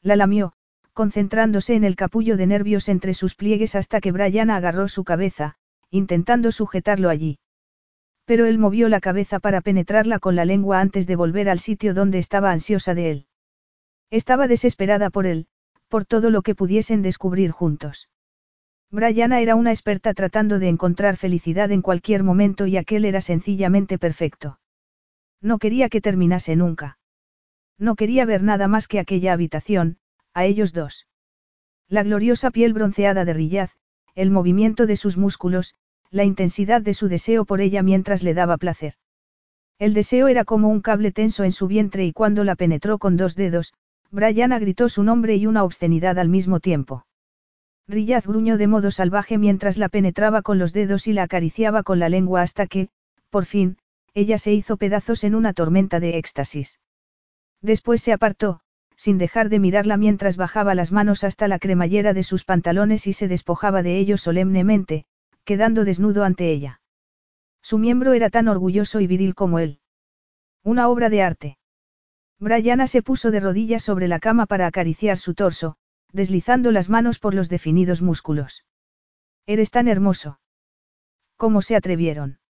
La 0.00 0.16
lamió, 0.16 0.54
concentrándose 0.94 1.74
en 1.74 1.84
el 1.84 1.94
capullo 1.94 2.38
de 2.38 2.46
nervios 2.46 2.88
entre 2.88 3.12
sus 3.12 3.34
pliegues 3.34 3.74
hasta 3.74 4.00
que 4.00 4.10
Brianna 4.10 4.56
agarró 4.56 4.88
su 4.88 5.04
cabeza, 5.04 5.56
intentando 5.90 6.52
sujetarlo 6.52 7.10
allí. 7.10 7.38
Pero 8.24 8.46
él 8.46 8.56
movió 8.56 8.88
la 8.88 9.00
cabeza 9.00 9.40
para 9.40 9.60
penetrarla 9.60 10.18
con 10.20 10.36
la 10.36 10.46
lengua 10.46 10.80
antes 10.80 11.06
de 11.06 11.16
volver 11.16 11.50
al 11.50 11.58
sitio 11.58 11.92
donde 11.92 12.18
estaba 12.18 12.50
ansiosa 12.50 12.94
de 12.94 13.10
él. 13.10 13.26
Estaba 14.08 14.48
desesperada 14.48 15.10
por 15.10 15.26
él, 15.26 15.48
por 15.92 16.06
todo 16.06 16.30
lo 16.30 16.40
que 16.40 16.54
pudiesen 16.54 17.02
descubrir 17.02 17.50
juntos. 17.50 18.08
Brianna 18.90 19.42
era 19.42 19.56
una 19.56 19.72
experta 19.72 20.14
tratando 20.14 20.58
de 20.58 20.68
encontrar 20.68 21.18
felicidad 21.18 21.70
en 21.70 21.82
cualquier 21.82 22.22
momento 22.22 22.66
y 22.66 22.78
aquel 22.78 23.04
era 23.04 23.20
sencillamente 23.20 23.98
perfecto. 23.98 24.58
No 25.42 25.58
quería 25.58 25.90
que 25.90 26.00
terminase 26.00 26.56
nunca. 26.56 26.96
No 27.78 27.94
quería 27.94 28.24
ver 28.24 28.42
nada 28.42 28.68
más 28.68 28.88
que 28.88 29.00
aquella 29.00 29.34
habitación, 29.34 29.98
a 30.32 30.46
ellos 30.46 30.72
dos. 30.72 31.08
La 31.90 32.02
gloriosa 32.02 32.50
piel 32.50 32.72
bronceada 32.72 33.26
de 33.26 33.34
Rillaz, 33.34 33.76
el 34.14 34.30
movimiento 34.30 34.86
de 34.86 34.96
sus 34.96 35.18
músculos, 35.18 35.74
la 36.10 36.24
intensidad 36.24 36.80
de 36.80 36.94
su 36.94 37.08
deseo 37.08 37.44
por 37.44 37.60
ella 37.60 37.82
mientras 37.82 38.22
le 38.22 38.32
daba 38.32 38.56
placer. 38.56 38.94
El 39.78 39.92
deseo 39.92 40.28
era 40.28 40.46
como 40.46 40.70
un 40.70 40.80
cable 40.80 41.12
tenso 41.12 41.44
en 41.44 41.52
su 41.52 41.66
vientre 41.66 42.06
y 42.06 42.14
cuando 42.14 42.44
la 42.44 42.56
penetró 42.56 42.96
con 42.96 43.18
dos 43.18 43.34
dedos, 43.34 43.74
Brianna 44.12 44.58
gritó 44.58 44.90
su 44.90 45.02
nombre 45.02 45.36
y 45.36 45.46
una 45.46 45.64
obscenidad 45.64 46.18
al 46.18 46.28
mismo 46.28 46.60
tiempo. 46.60 47.06
Rillaz 47.88 48.26
gruñó 48.26 48.58
de 48.58 48.66
modo 48.66 48.90
salvaje 48.90 49.38
mientras 49.38 49.78
la 49.78 49.88
penetraba 49.88 50.42
con 50.42 50.58
los 50.58 50.74
dedos 50.74 51.06
y 51.06 51.14
la 51.14 51.22
acariciaba 51.24 51.82
con 51.82 51.98
la 51.98 52.10
lengua 52.10 52.42
hasta 52.42 52.66
que, 52.66 52.90
por 53.30 53.46
fin, 53.46 53.78
ella 54.12 54.36
se 54.36 54.52
hizo 54.52 54.76
pedazos 54.76 55.24
en 55.24 55.34
una 55.34 55.54
tormenta 55.54 55.98
de 55.98 56.18
éxtasis. 56.18 56.78
Después 57.62 58.02
se 58.02 58.12
apartó, 58.12 58.60
sin 58.96 59.16
dejar 59.16 59.48
de 59.48 59.58
mirarla 59.58 59.96
mientras 59.96 60.36
bajaba 60.36 60.74
las 60.74 60.92
manos 60.92 61.24
hasta 61.24 61.48
la 61.48 61.58
cremallera 61.58 62.12
de 62.12 62.22
sus 62.22 62.44
pantalones 62.44 63.06
y 63.06 63.14
se 63.14 63.28
despojaba 63.28 63.82
de 63.82 63.98
ellos 63.98 64.20
solemnemente, 64.20 65.06
quedando 65.44 65.84
desnudo 65.86 66.22
ante 66.22 66.50
ella. 66.50 66.82
Su 67.62 67.78
miembro 67.78 68.12
era 68.12 68.28
tan 68.28 68.48
orgulloso 68.48 69.00
y 69.00 69.06
viril 69.06 69.34
como 69.34 69.58
él. 69.58 69.80
Una 70.62 70.88
obra 70.88 71.08
de 71.08 71.22
arte. 71.22 71.58
Brianna 72.42 72.88
se 72.88 73.02
puso 73.02 73.30
de 73.30 73.38
rodillas 73.38 73.84
sobre 73.84 74.08
la 74.08 74.18
cama 74.18 74.46
para 74.46 74.66
acariciar 74.66 75.16
su 75.16 75.32
torso, 75.32 75.76
deslizando 76.10 76.72
las 76.72 76.88
manos 76.88 77.20
por 77.20 77.34
los 77.34 77.48
definidos 77.48 78.02
músculos. 78.02 78.66
Eres 79.46 79.70
tan 79.70 79.86
hermoso. 79.86 80.40
¿Cómo 81.36 81.62
se 81.62 81.76
atrevieron? 81.76 82.40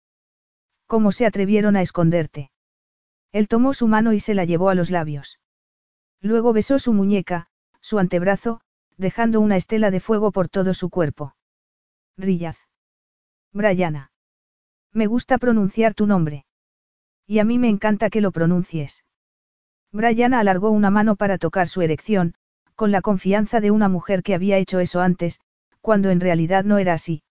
¿Cómo 0.86 1.12
se 1.12 1.26
atrevieron 1.26 1.76
a 1.76 1.82
esconderte? 1.82 2.50
Él 3.32 3.48
tomó 3.48 3.74
su 3.74 3.86
mano 3.86 4.14
y 4.14 4.20
se 4.20 4.32
la 4.32 4.46
llevó 4.46 4.70
a 4.70 4.74
los 4.74 4.90
labios. 4.90 5.40
Luego 6.22 6.54
besó 6.54 6.78
su 6.78 6.94
muñeca, 6.94 7.48
su 7.82 7.98
antebrazo, 7.98 8.62
dejando 8.96 9.42
una 9.42 9.56
estela 9.56 9.90
de 9.90 10.00
fuego 10.00 10.32
por 10.32 10.48
todo 10.48 10.72
su 10.72 10.88
cuerpo. 10.88 11.36
Rillaz. 12.16 12.56
Brianna. 13.52 14.10
Me 14.90 15.06
gusta 15.06 15.36
pronunciar 15.36 15.92
tu 15.92 16.06
nombre. 16.06 16.46
Y 17.26 17.40
a 17.40 17.44
mí 17.44 17.58
me 17.58 17.68
encanta 17.68 18.08
que 18.08 18.22
lo 18.22 18.32
pronuncies. 18.32 19.04
Brianna 19.92 20.40
alargó 20.40 20.70
una 20.70 20.90
mano 20.90 21.16
para 21.16 21.36
tocar 21.38 21.68
su 21.68 21.82
erección, 21.82 22.34
con 22.74 22.90
la 22.90 23.02
confianza 23.02 23.60
de 23.60 23.70
una 23.70 23.88
mujer 23.88 24.22
que 24.22 24.34
había 24.34 24.56
hecho 24.56 24.80
eso 24.80 25.00
antes, 25.00 25.38
cuando 25.80 26.10
en 26.10 26.20
realidad 26.20 26.64
no 26.64 26.78
era 26.78 26.94
así. 26.94 27.22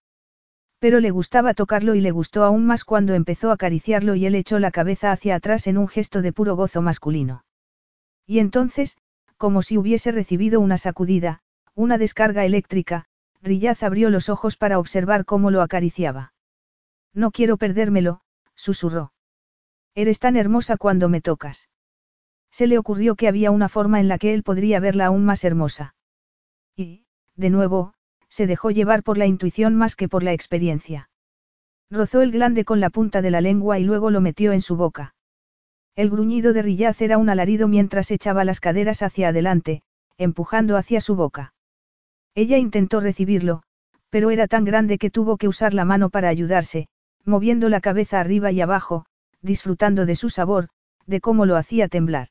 Pero 0.78 1.00
le 1.00 1.10
gustaba 1.10 1.54
tocarlo 1.54 1.94
y 1.94 2.00
le 2.00 2.10
gustó 2.12 2.44
aún 2.44 2.64
más 2.64 2.84
cuando 2.84 3.14
empezó 3.14 3.50
a 3.50 3.54
acariciarlo 3.54 4.14
y 4.14 4.26
él 4.26 4.34
echó 4.34 4.58
la 4.58 4.70
cabeza 4.70 5.10
hacia 5.10 5.34
atrás 5.34 5.66
en 5.66 5.78
un 5.78 5.88
gesto 5.88 6.22
de 6.22 6.32
puro 6.32 6.54
gozo 6.54 6.82
masculino. 6.82 7.44
Y 8.26 8.38
entonces, 8.38 8.96
como 9.36 9.62
si 9.62 9.76
hubiese 9.76 10.12
recibido 10.12 10.60
una 10.60 10.78
sacudida, 10.78 11.40
una 11.74 11.98
descarga 11.98 12.44
eléctrica, 12.44 13.06
Rillaz 13.40 13.82
abrió 13.82 14.08
los 14.08 14.28
ojos 14.28 14.56
para 14.56 14.78
observar 14.78 15.24
cómo 15.24 15.50
lo 15.50 15.62
acariciaba. 15.62 16.32
No 17.12 17.32
quiero 17.32 17.56
perdérmelo, 17.56 18.20
susurró. 18.54 19.12
Eres 19.94 20.20
tan 20.20 20.36
hermosa 20.36 20.76
cuando 20.76 21.08
me 21.08 21.20
tocas. 21.20 21.68
Se 22.52 22.66
le 22.66 22.78
ocurrió 22.78 23.16
que 23.16 23.28
había 23.28 23.50
una 23.50 23.68
forma 23.68 23.98
en 23.98 24.08
la 24.08 24.18
que 24.18 24.34
él 24.34 24.42
podría 24.42 24.78
verla 24.78 25.06
aún 25.06 25.24
más 25.24 25.42
hermosa. 25.42 25.94
Y, 26.76 27.06
de 27.34 27.50
nuevo, 27.50 27.94
se 28.28 28.46
dejó 28.46 28.70
llevar 28.70 29.02
por 29.02 29.18
la 29.18 29.26
intuición 29.26 29.74
más 29.74 29.96
que 29.96 30.08
por 30.08 30.22
la 30.22 30.32
experiencia. 30.32 31.08
Rozó 31.90 32.22
el 32.22 32.30
glande 32.30 32.64
con 32.64 32.80
la 32.80 32.90
punta 32.90 33.22
de 33.22 33.30
la 33.30 33.40
lengua 33.40 33.78
y 33.78 33.84
luego 33.84 34.10
lo 34.10 34.20
metió 34.20 34.52
en 34.52 34.60
su 34.60 34.76
boca. 34.76 35.14
El 35.94 36.08
gruñido 36.08 36.52
de 36.52 36.62
Rillaz 36.62 37.00
era 37.02 37.18
un 37.18 37.28
alarido 37.28 37.68
mientras 37.68 38.10
echaba 38.10 38.44
las 38.44 38.60
caderas 38.60 39.02
hacia 39.02 39.28
adelante, 39.28 39.82
empujando 40.16 40.76
hacia 40.76 41.00
su 41.00 41.16
boca. 41.16 41.54
Ella 42.34 42.56
intentó 42.56 43.00
recibirlo, 43.00 43.62
pero 44.08 44.30
era 44.30 44.46
tan 44.46 44.64
grande 44.64 44.98
que 44.98 45.10
tuvo 45.10 45.36
que 45.36 45.48
usar 45.48 45.74
la 45.74 45.84
mano 45.84 46.08
para 46.08 46.28
ayudarse, 46.28 46.88
moviendo 47.24 47.68
la 47.68 47.80
cabeza 47.80 48.20
arriba 48.20 48.52
y 48.52 48.60
abajo, 48.60 49.04
disfrutando 49.42 50.06
de 50.06 50.16
su 50.16 50.30
sabor, 50.30 50.68
de 51.06 51.20
cómo 51.20 51.44
lo 51.44 51.56
hacía 51.56 51.88
temblar. 51.88 52.28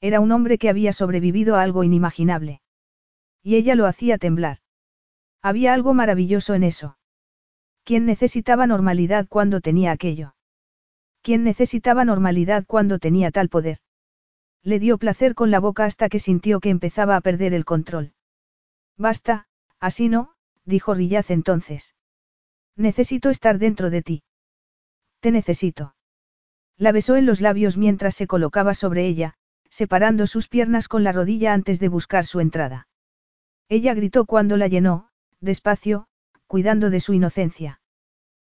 Era 0.00 0.20
un 0.20 0.32
hombre 0.32 0.58
que 0.58 0.68
había 0.68 0.92
sobrevivido 0.92 1.56
a 1.56 1.62
algo 1.62 1.84
inimaginable. 1.84 2.62
Y 3.42 3.56
ella 3.56 3.74
lo 3.74 3.86
hacía 3.86 4.18
temblar. 4.18 4.58
Había 5.42 5.74
algo 5.74 5.94
maravilloso 5.94 6.54
en 6.54 6.64
eso. 6.64 6.96
¿Quién 7.84 8.06
necesitaba 8.06 8.66
normalidad 8.66 9.26
cuando 9.28 9.60
tenía 9.60 9.92
aquello? 9.92 10.34
¿Quién 11.22 11.44
necesitaba 11.44 12.04
normalidad 12.04 12.64
cuando 12.66 12.98
tenía 12.98 13.30
tal 13.30 13.48
poder? 13.48 13.78
Le 14.62 14.78
dio 14.78 14.98
placer 14.98 15.34
con 15.34 15.50
la 15.50 15.60
boca 15.60 15.84
hasta 15.84 16.08
que 16.08 16.18
sintió 16.18 16.60
que 16.60 16.70
empezaba 16.70 17.16
a 17.16 17.20
perder 17.20 17.54
el 17.54 17.64
control. 17.64 18.12
Basta, 18.96 19.46
así 19.78 20.08
no, 20.08 20.34
dijo 20.64 20.94
Rillaz 20.94 21.30
entonces. 21.30 21.94
Necesito 22.76 23.30
estar 23.30 23.58
dentro 23.58 23.90
de 23.90 24.02
ti. 24.02 24.22
Te 25.20 25.30
necesito. 25.30 25.94
La 26.76 26.92
besó 26.92 27.16
en 27.16 27.26
los 27.26 27.40
labios 27.40 27.76
mientras 27.76 28.14
se 28.14 28.26
colocaba 28.26 28.72
sobre 28.74 29.06
ella, 29.06 29.34
separando 29.70 30.26
sus 30.26 30.48
piernas 30.48 30.88
con 30.88 31.04
la 31.04 31.12
rodilla 31.12 31.54
antes 31.54 31.80
de 31.80 31.88
buscar 31.88 32.26
su 32.26 32.40
entrada. 32.40 32.88
Ella 33.68 33.94
gritó 33.94 34.26
cuando 34.26 34.56
la 34.56 34.66
llenó, 34.66 35.08
despacio, 35.40 36.06
cuidando 36.46 36.90
de 36.90 37.00
su 37.00 37.14
inocencia. 37.14 37.80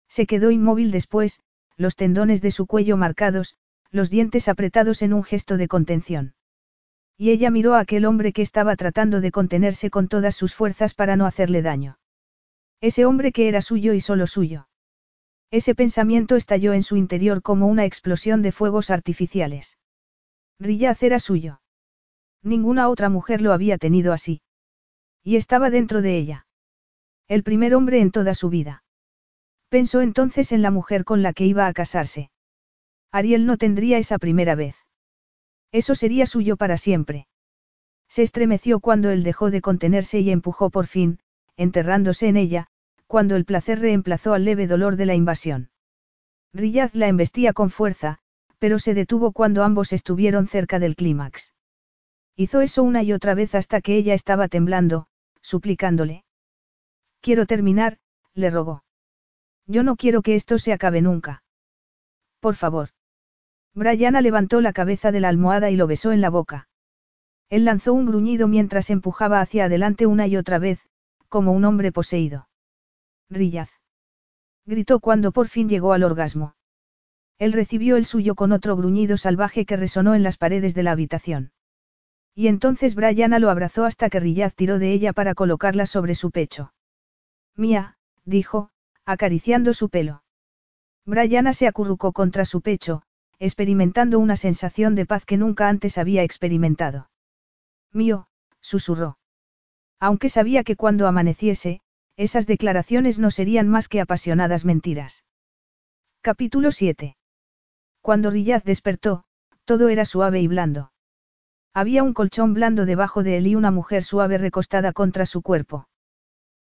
Se 0.07 0.27
quedó 0.27 0.51
inmóvil 0.51 0.91
después, 0.91 1.41
los 1.75 1.95
tendones 1.95 2.41
de 2.41 2.51
su 2.51 2.67
cuello 2.67 2.97
marcados, 2.97 3.55
los 3.91 4.09
dientes 4.09 4.47
apretados 4.47 5.01
en 5.01 5.13
un 5.13 5.23
gesto 5.23 5.57
de 5.57 5.67
contención. 5.67 6.35
Y 7.17 7.31
ella 7.31 7.49
miró 7.49 7.73
a 7.73 7.79
aquel 7.79 8.05
hombre 8.05 8.31
que 8.31 8.43
estaba 8.43 8.75
tratando 8.75 9.21
de 9.21 9.31
contenerse 9.31 9.89
con 9.89 10.07
todas 10.07 10.35
sus 10.35 10.53
fuerzas 10.53 10.93
para 10.93 11.15
no 11.15 11.25
hacerle 11.25 11.63
daño. 11.63 11.97
Ese 12.79 13.05
hombre 13.05 13.31
que 13.31 13.47
era 13.47 13.63
suyo 13.63 13.93
y 13.93 14.01
solo 14.01 14.27
suyo. 14.27 14.67
Ese 15.49 15.73
pensamiento 15.73 16.35
estalló 16.35 16.73
en 16.73 16.83
su 16.83 16.95
interior 16.95 17.41
como 17.41 17.67
una 17.67 17.85
explosión 17.85 18.43
de 18.43 18.51
fuegos 18.51 18.91
artificiales. 18.91 19.77
Rillaz 20.59 21.03
era 21.03 21.19
suyo. 21.19 21.61
Ninguna 22.43 22.89
otra 22.89 23.09
mujer 23.09 23.41
lo 23.41 23.53
había 23.53 23.77
tenido 23.77 24.13
así. 24.13 24.41
Y 25.23 25.35
estaba 25.35 25.69
dentro 25.69 26.01
de 26.01 26.17
ella. 26.17 26.47
El 27.27 27.43
primer 27.43 27.75
hombre 27.75 27.99
en 28.01 28.11
toda 28.11 28.33
su 28.33 28.49
vida. 28.49 28.83
Pensó 29.69 30.01
entonces 30.01 30.51
en 30.51 30.61
la 30.61 30.71
mujer 30.71 31.03
con 31.03 31.21
la 31.21 31.33
que 31.33 31.45
iba 31.45 31.67
a 31.67 31.73
casarse. 31.73 32.31
Ariel 33.11 33.45
no 33.45 33.57
tendría 33.57 33.97
esa 33.97 34.17
primera 34.17 34.55
vez. 34.55 34.75
Eso 35.71 35.95
sería 35.95 36.25
suyo 36.25 36.55
para 36.55 36.77
siempre. 36.77 37.27
Se 38.07 38.23
estremeció 38.23 38.79
cuando 38.79 39.09
él 39.09 39.23
dejó 39.23 39.51
de 39.51 39.61
contenerse 39.61 40.19
y 40.19 40.31
empujó 40.31 40.69
por 40.69 40.87
fin, 40.87 41.19
enterrándose 41.57 42.27
en 42.27 42.37
ella, 42.37 42.67
cuando 43.07 43.35
el 43.35 43.45
placer 43.45 43.79
reemplazó 43.79 44.33
al 44.33 44.45
leve 44.45 44.67
dolor 44.67 44.95
de 44.95 45.05
la 45.05 45.15
invasión. 45.15 45.69
Riyaz 46.53 46.95
la 46.95 47.07
embestía 47.07 47.51
con 47.51 47.69
fuerza, 47.69 48.19
pero 48.59 48.79
se 48.79 48.93
detuvo 48.93 49.31
cuando 49.31 49.63
ambos 49.63 49.93
estuvieron 49.93 50.47
cerca 50.47 50.79
del 50.79 50.95
clímax. 50.95 51.53
Hizo 52.35 52.61
eso 52.61 52.83
una 52.83 53.03
y 53.03 53.13
otra 53.13 53.33
vez 53.33 53.55
hasta 53.55 53.81
que 53.81 53.95
ella 53.95 54.13
estaba 54.13 54.47
temblando, 54.47 55.07
suplicándole. 55.41 56.23
Quiero 57.21 57.45
terminar, 57.45 57.97
le 58.33 58.49
rogó. 58.49 58.83
Yo 59.65 59.83
no 59.83 59.95
quiero 59.95 60.21
que 60.21 60.35
esto 60.35 60.59
se 60.59 60.73
acabe 60.73 61.01
nunca. 61.01 61.43
Por 62.39 62.55
favor. 62.55 62.89
Brianna 63.73 64.21
levantó 64.21 64.61
la 64.61 64.73
cabeza 64.73 65.11
de 65.11 65.19
la 65.19 65.29
almohada 65.29 65.69
y 65.69 65.75
lo 65.75 65.87
besó 65.87 66.11
en 66.11 66.21
la 66.21 66.29
boca. 66.29 66.67
Él 67.49 67.65
lanzó 67.65 67.93
un 67.93 68.05
gruñido 68.05 68.47
mientras 68.47 68.89
empujaba 68.89 69.39
hacia 69.39 69.65
adelante 69.65 70.05
una 70.05 70.27
y 70.27 70.35
otra 70.35 70.59
vez, 70.59 70.81
como 71.29 71.51
un 71.51 71.63
hombre 71.65 71.91
poseído. 71.91 72.49
Rillaz. 73.29 73.69
Gritó 74.65 74.99
cuando 74.99 75.31
por 75.31 75.47
fin 75.47 75.69
llegó 75.69 75.93
al 75.93 76.03
orgasmo. 76.03 76.56
Él 77.39 77.53
recibió 77.53 77.97
el 77.97 78.05
suyo 78.05 78.35
con 78.35 78.51
otro 78.51 78.75
gruñido 78.75 79.17
salvaje 79.17 79.65
que 79.65 79.77
resonó 79.77 80.15
en 80.15 80.23
las 80.23 80.37
paredes 80.37 80.73
de 80.73 80.83
la 80.83 80.91
habitación. 80.91 81.51
Y 82.33 82.47
entonces 82.47 82.95
Brianna 82.95 83.39
lo 83.39 83.49
abrazó 83.49 83.85
hasta 83.85 84.09
que 84.09 84.19
Rillaz 84.19 84.55
tiró 84.55 84.79
de 84.79 84.91
ella 84.91 85.13
para 85.13 85.35
colocarla 85.35 85.85
sobre 85.85 86.15
su 86.15 86.31
pecho. 86.31 86.73
Mía, 87.55 87.97
dijo, 88.25 88.69
acariciando 89.05 89.73
su 89.73 89.89
pelo. 89.89 90.23
Brianna 91.05 91.53
se 91.53 91.67
acurrucó 91.67 92.11
contra 92.11 92.45
su 92.45 92.61
pecho, 92.61 93.03
experimentando 93.39 94.19
una 94.19 94.35
sensación 94.35 94.95
de 94.95 95.05
paz 95.05 95.25
que 95.25 95.37
nunca 95.37 95.69
antes 95.69 95.97
había 95.97 96.23
experimentado. 96.23 97.09
Mío, 97.91 98.27
susurró. 98.61 99.17
Aunque 99.99 100.29
sabía 100.29 100.63
que 100.63 100.75
cuando 100.75 101.07
amaneciese, 101.07 101.81
esas 102.17 102.45
declaraciones 102.45 103.19
no 103.19 103.31
serían 103.31 103.67
más 103.67 103.87
que 103.87 104.01
apasionadas 104.01 104.65
mentiras. 104.65 105.23
Capítulo 106.21 106.71
7. 106.71 107.16
Cuando 108.07 108.31
Rillaz 108.31 108.63
despertó, 108.63 109.25
todo 109.65 109.89
era 109.89 110.05
suave 110.05 110.39
y 110.39 110.47
blando. 110.47 110.93
Había 111.73 112.03
un 112.03 112.13
colchón 112.13 112.53
blando 112.53 112.85
debajo 112.85 113.21
de 113.21 113.35
él 113.35 113.47
y 113.47 113.55
una 113.55 113.69
mujer 113.69 114.01
suave 114.01 114.37
recostada 114.37 114.93
contra 114.93 115.25
su 115.25 115.41
cuerpo. 115.41 115.89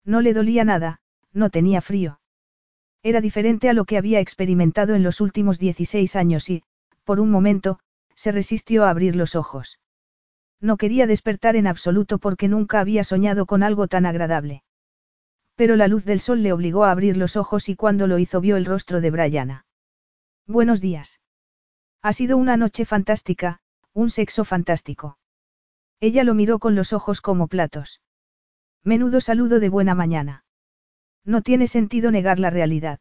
No 0.04 0.20
le 0.20 0.34
dolía 0.34 0.62
nada, 0.62 1.00
no 1.32 1.50
tenía 1.50 1.80
frío. 1.80 2.20
Era 3.02 3.20
diferente 3.20 3.68
a 3.68 3.72
lo 3.72 3.86
que 3.86 3.98
había 3.98 4.20
experimentado 4.20 4.94
en 4.94 5.02
los 5.02 5.20
últimos 5.20 5.58
16 5.58 6.14
años 6.14 6.48
y, 6.48 6.62
por 7.02 7.18
un 7.18 7.32
momento, 7.32 7.80
se 8.14 8.30
resistió 8.30 8.84
a 8.84 8.90
abrir 8.90 9.16
los 9.16 9.34
ojos. 9.34 9.80
No 10.60 10.76
quería 10.76 11.08
despertar 11.08 11.56
en 11.56 11.66
absoluto 11.66 12.18
porque 12.18 12.46
nunca 12.46 12.78
había 12.78 13.02
soñado 13.02 13.46
con 13.46 13.64
algo 13.64 13.88
tan 13.88 14.06
agradable. 14.06 14.62
Pero 15.56 15.74
la 15.74 15.88
luz 15.88 16.04
del 16.04 16.20
sol 16.20 16.44
le 16.44 16.52
obligó 16.52 16.84
a 16.84 16.92
abrir 16.92 17.16
los 17.16 17.36
ojos 17.36 17.68
y 17.68 17.74
cuando 17.74 18.06
lo 18.06 18.18
hizo 18.18 18.40
vio 18.40 18.56
el 18.56 18.64
rostro 18.64 19.00
de 19.00 19.10
Brianna. 19.10 19.66
Buenos 20.46 20.80
días. 20.80 21.18
Ha 22.02 22.12
sido 22.12 22.36
una 22.36 22.56
noche 22.56 22.84
fantástica, 22.84 23.60
un 23.92 24.10
sexo 24.10 24.44
fantástico. 24.44 25.18
Ella 26.00 26.24
lo 26.24 26.34
miró 26.34 26.58
con 26.58 26.74
los 26.74 26.92
ojos 26.92 27.20
como 27.20 27.46
platos. 27.46 28.00
Menudo 28.82 29.20
saludo 29.20 29.60
de 29.60 29.68
buena 29.68 29.94
mañana. 29.94 30.44
No 31.24 31.42
tiene 31.42 31.68
sentido 31.68 32.10
negar 32.10 32.40
la 32.40 32.50
realidad. 32.50 32.98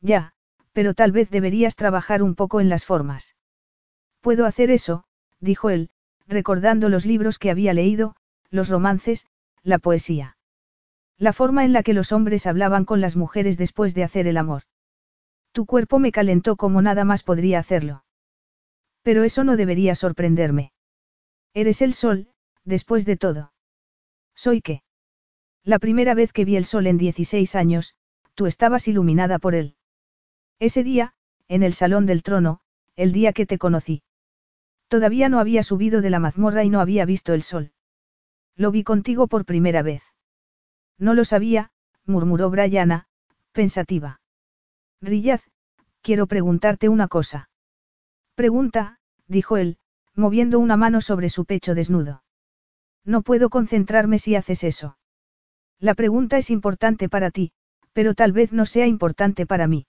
Ya, 0.00 0.32
pero 0.72 0.94
tal 0.94 1.12
vez 1.12 1.30
deberías 1.30 1.76
trabajar 1.76 2.24
un 2.24 2.34
poco 2.34 2.60
en 2.60 2.68
las 2.68 2.84
formas. 2.84 3.36
Puedo 4.20 4.46
hacer 4.46 4.72
eso, 4.72 5.04
dijo 5.38 5.70
él, 5.70 5.90
recordando 6.26 6.88
los 6.88 7.06
libros 7.06 7.38
que 7.38 7.52
había 7.52 7.72
leído, 7.72 8.16
los 8.50 8.68
romances, 8.68 9.26
la 9.62 9.78
poesía. 9.78 10.36
La 11.18 11.32
forma 11.32 11.64
en 11.64 11.72
la 11.72 11.84
que 11.84 11.94
los 11.94 12.10
hombres 12.10 12.48
hablaban 12.48 12.84
con 12.84 13.00
las 13.00 13.14
mujeres 13.14 13.58
después 13.58 13.94
de 13.94 14.02
hacer 14.02 14.26
el 14.26 14.38
amor. 14.38 14.62
Tu 15.52 15.66
cuerpo 15.66 16.00
me 16.00 16.10
calentó 16.10 16.56
como 16.56 16.82
nada 16.82 17.04
más 17.04 17.22
podría 17.22 17.60
hacerlo. 17.60 18.02
Pero 19.08 19.24
eso 19.24 19.42
no 19.42 19.56
debería 19.56 19.94
sorprenderme. 19.94 20.70
Eres 21.54 21.80
el 21.80 21.94
sol, 21.94 22.28
después 22.66 23.06
de 23.06 23.16
todo. 23.16 23.54
¿Soy 24.34 24.60
qué? 24.60 24.82
La 25.64 25.78
primera 25.78 26.12
vez 26.12 26.30
que 26.30 26.44
vi 26.44 26.56
el 26.56 26.66
sol 26.66 26.86
en 26.86 26.98
16 26.98 27.54
años, 27.54 27.94
tú 28.34 28.44
estabas 28.44 28.86
iluminada 28.86 29.38
por 29.38 29.54
él. 29.54 29.76
Ese 30.58 30.84
día, 30.84 31.14
en 31.48 31.62
el 31.62 31.72
salón 31.72 32.04
del 32.04 32.22
trono, 32.22 32.60
el 32.96 33.12
día 33.12 33.32
que 33.32 33.46
te 33.46 33.56
conocí. 33.56 34.02
Todavía 34.88 35.30
no 35.30 35.40
había 35.40 35.62
subido 35.62 36.02
de 36.02 36.10
la 36.10 36.18
mazmorra 36.18 36.64
y 36.64 36.68
no 36.68 36.78
había 36.78 37.06
visto 37.06 37.32
el 37.32 37.42
sol. 37.42 37.72
Lo 38.56 38.70
vi 38.70 38.84
contigo 38.84 39.26
por 39.26 39.46
primera 39.46 39.80
vez. 39.80 40.02
No 40.98 41.14
lo 41.14 41.24
sabía, 41.24 41.70
murmuró 42.04 42.50
Brianna, 42.50 43.06
pensativa. 43.52 44.20
Rillaz, 45.00 45.48
quiero 46.02 46.26
preguntarte 46.26 46.90
una 46.90 47.08
cosa. 47.08 47.47
Pregunta, 48.38 49.00
dijo 49.26 49.56
él, 49.56 49.78
moviendo 50.14 50.60
una 50.60 50.76
mano 50.76 51.00
sobre 51.00 51.28
su 51.28 51.44
pecho 51.44 51.74
desnudo. 51.74 52.22
No 53.04 53.22
puedo 53.22 53.50
concentrarme 53.50 54.20
si 54.20 54.36
haces 54.36 54.62
eso. 54.62 54.96
La 55.80 55.94
pregunta 55.94 56.38
es 56.38 56.48
importante 56.48 57.08
para 57.08 57.32
ti, 57.32 57.50
pero 57.92 58.14
tal 58.14 58.30
vez 58.30 58.52
no 58.52 58.64
sea 58.64 58.86
importante 58.86 59.44
para 59.44 59.66
mí. 59.66 59.88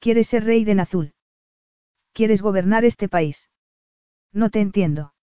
¿Quieres 0.00 0.26
ser 0.26 0.42
rey 0.42 0.64
de 0.64 0.74
Nazul? 0.74 1.14
¿Quieres 2.12 2.42
gobernar 2.42 2.84
este 2.84 3.08
país? 3.08 3.50
No 4.32 4.50
te 4.50 4.60
entiendo. 4.60 5.14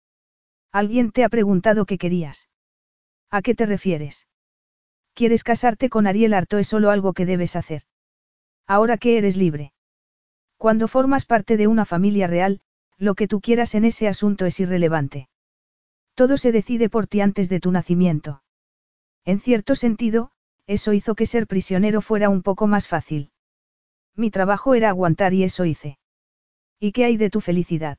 Alguien 0.71 1.11
te 1.11 1.25
ha 1.25 1.29
preguntado 1.29 1.85
qué 1.85 1.97
querías. 1.97 2.47
¿A 3.29 3.41
qué 3.41 3.55
te 3.55 3.65
refieres? 3.65 4.29
¿Quieres 5.15 5.43
casarte 5.43 5.89
con 5.89 6.07
Ariel 6.07 6.33
Arto 6.33 6.59
es 6.59 6.69
solo 6.69 6.91
algo 6.91 7.11
que 7.11 7.25
debes 7.25 7.57
hacer? 7.57 7.83
Ahora 8.67 8.95
que 8.95 9.17
eres 9.17 9.35
libre. 9.35 9.73
Cuando 10.61 10.87
formas 10.87 11.25
parte 11.25 11.57
de 11.57 11.65
una 11.65 11.85
familia 11.85 12.27
real, 12.27 12.61
Lo 12.99 13.15
que 13.15 13.27
tú 13.27 13.41
quieras 13.41 13.73
en 13.73 13.83
ese 13.83 14.07
asunto 14.07 14.45
es 14.45 14.59
irrelevante. 14.59 15.27
Todo 16.13 16.37
se 16.37 16.51
decide 16.51 16.87
por 16.87 17.07
ti 17.07 17.19
antes 17.19 17.49
de 17.49 17.59
tu 17.59 17.71
nacimiento. 17.71 18.43
En 19.25 19.39
cierto 19.39 19.73
sentido, 19.73 20.29
eso 20.67 20.93
hizo 20.93 21.15
que 21.15 21.25
ser 21.25 21.47
prisionero 21.47 22.01
fuera 22.01 22.29
un 22.29 22.43
poco 22.43 22.67
más 22.67 22.87
fácil. 22.87 23.31
Mi 24.15 24.29
trabajo 24.29 24.75
era 24.75 24.89
aguantar 24.89 25.33
y 25.33 25.43
eso 25.43 25.65
hice. 25.65 25.97
¿Y 26.79 26.91
qué 26.91 27.05
hay 27.05 27.17
de 27.17 27.31
tu 27.31 27.41
felicidad? 27.41 27.97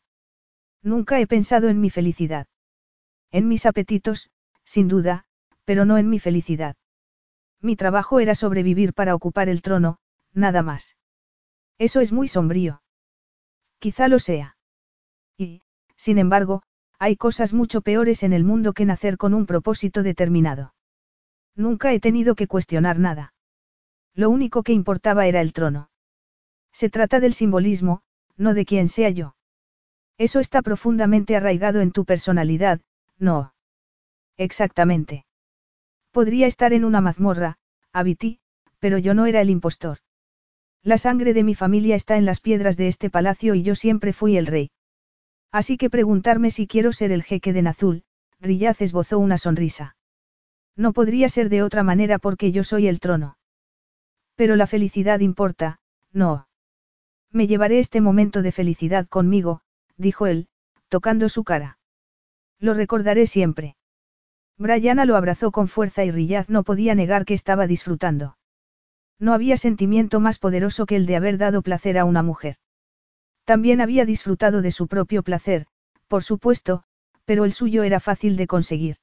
Nunca 0.82 1.18
he 1.18 1.26
pensado 1.26 1.68
en 1.68 1.80
mi 1.80 1.90
felicidad. 1.90 2.46
En 3.32 3.48
mis 3.48 3.66
apetitos, 3.66 4.30
sin 4.62 4.86
duda, 4.86 5.26
pero 5.64 5.84
no 5.84 5.98
en 5.98 6.08
mi 6.08 6.20
felicidad. 6.20 6.76
Mi 7.60 7.74
trabajo 7.74 8.20
era 8.20 8.36
sobrevivir 8.36 8.94
para 8.94 9.16
ocupar 9.16 9.48
el 9.48 9.62
trono, 9.62 9.98
nada 10.32 10.62
más. 10.62 10.94
Eso 11.82 12.00
es 12.00 12.12
muy 12.12 12.28
sombrío. 12.28 12.80
Quizá 13.80 14.06
lo 14.06 14.20
sea. 14.20 14.56
Y, 15.36 15.62
sin 15.96 16.18
embargo, 16.18 16.62
hay 17.00 17.16
cosas 17.16 17.52
mucho 17.52 17.80
peores 17.80 18.22
en 18.22 18.32
el 18.32 18.44
mundo 18.44 18.72
que 18.72 18.84
nacer 18.84 19.16
con 19.16 19.34
un 19.34 19.46
propósito 19.46 20.04
determinado. 20.04 20.74
Nunca 21.56 21.92
he 21.92 21.98
tenido 21.98 22.36
que 22.36 22.46
cuestionar 22.46 23.00
nada. 23.00 23.34
Lo 24.14 24.30
único 24.30 24.62
que 24.62 24.72
importaba 24.72 25.26
era 25.26 25.40
el 25.40 25.52
trono. 25.52 25.90
Se 26.70 26.88
trata 26.88 27.18
del 27.18 27.34
simbolismo, 27.34 28.02
no 28.36 28.54
de 28.54 28.64
quién 28.64 28.88
sea 28.88 29.10
yo. 29.10 29.34
Eso 30.18 30.38
está 30.38 30.62
profundamente 30.62 31.34
arraigado 31.34 31.80
en 31.80 31.90
tu 31.90 32.04
personalidad, 32.04 32.80
no. 33.18 33.54
Exactamente. 34.36 35.26
Podría 36.12 36.46
estar 36.46 36.72
en 36.74 36.84
una 36.84 37.00
mazmorra, 37.00 37.58
Abiti, 37.92 38.38
pero 38.78 38.98
yo 38.98 39.14
no 39.14 39.26
era 39.26 39.40
el 39.40 39.50
impostor. 39.50 39.98
La 40.84 40.98
sangre 40.98 41.32
de 41.32 41.44
mi 41.44 41.54
familia 41.54 41.94
está 41.94 42.16
en 42.16 42.24
las 42.24 42.40
piedras 42.40 42.76
de 42.76 42.88
este 42.88 43.08
palacio 43.08 43.54
y 43.54 43.62
yo 43.62 43.76
siempre 43.76 44.12
fui 44.12 44.36
el 44.36 44.46
rey. 44.46 44.70
Así 45.52 45.76
que 45.76 45.90
preguntarme 45.90 46.50
si 46.50 46.66
quiero 46.66 46.92
ser 46.92 47.12
el 47.12 47.22
jeque 47.22 47.52
de 47.52 47.62
Nazul, 47.62 48.02
Riyaz 48.40 48.80
esbozó 48.80 49.20
una 49.20 49.38
sonrisa. 49.38 49.96
No 50.74 50.92
podría 50.92 51.28
ser 51.28 51.50
de 51.50 51.62
otra 51.62 51.84
manera 51.84 52.18
porque 52.18 52.50
yo 52.50 52.64
soy 52.64 52.88
el 52.88 52.98
trono. 52.98 53.36
Pero 54.34 54.56
la 54.56 54.66
felicidad 54.66 55.20
importa, 55.20 55.78
no. 56.12 56.48
Me 57.30 57.46
llevaré 57.46 57.78
este 57.78 58.00
momento 58.00 58.42
de 58.42 58.50
felicidad 58.50 59.06
conmigo, 59.06 59.60
dijo 59.96 60.26
él, 60.26 60.48
tocando 60.88 61.28
su 61.28 61.44
cara. 61.44 61.78
Lo 62.58 62.74
recordaré 62.74 63.26
siempre. 63.26 63.76
Brianna 64.58 65.04
lo 65.04 65.16
abrazó 65.16 65.52
con 65.52 65.68
fuerza 65.68 66.04
y 66.04 66.10
Riyaz 66.10 66.48
no 66.48 66.64
podía 66.64 66.94
negar 66.94 67.24
que 67.24 67.34
estaba 67.34 67.66
disfrutando. 67.66 68.36
No 69.22 69.34
había 69.34 69.56
sentimiento 69.56 70.18
más 70.18 70.40
poderoso 70.40 70.84
que 70.84 70.96
el 70.96 71.06
de 71.06 71.14
haber 71.14 71.38
dado 71.38 71.62
placer 71.62 71.96
a 71.96 72.04
una 72.04 72.24
mujer. 72.24 72.56
También 73.44 73.80
había 73.80 74.04
disfrutado 74.04 74.62
de 74.62 74.72
su 74.72 74.88
propio 74.88 75.22
placer, 75.22 75.66
por 76.08 76.24
supuesto, 76.24 76.82
pero 77.24 77.44
el 77.44 77.52
suyo 77.52 77.84
era 77.84 78.00
fácil 78.00 78.36
de 78.36 78.48
conseguir. 78.48 78.96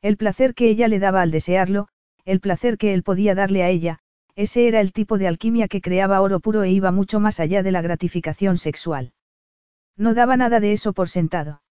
El 0.00 0.16
placer 0.16 0.54
que 0.54 0.68
ella 0.68 0.86
le 0.86 1.00
daba 1.00 1.22
al 1.22 1.32
desearlo, 1.32 1.88
el 2.24 2.38
placer 2.38 2.78
que 2.78 2.94
él 2.94 3.02
podía 3.02 3.34
darle 3.34 3.64
a 3.64 3.68
ella, 3.68 3.98
ese 4.36 4.68
era 4.68 4.80
el 4.80 4.92
tipo 4.92 5.18
de 5.18 5.26
alquimia 5.26 5.66
que 5.66 5.80
creaba 5.80 6.20
oro 6.20 6.38
puro 6.38 6.62
e 6.62 6.70
iba 6.70 6.92
mucho 6.92 7.18
más 7.18 7.40
allá 7.40 7.64
de 7.64 7.72
la 7.72 7.82
gratificación 7.82 8.58
sexual. 8.58 9.12
No 9.96 10.14
daba 10.14 10.36
nada 10.36 10.60
de 10.60 10.72
eso 10.72 10.92
por 10.92 11.08
sentado. 11.08 11.62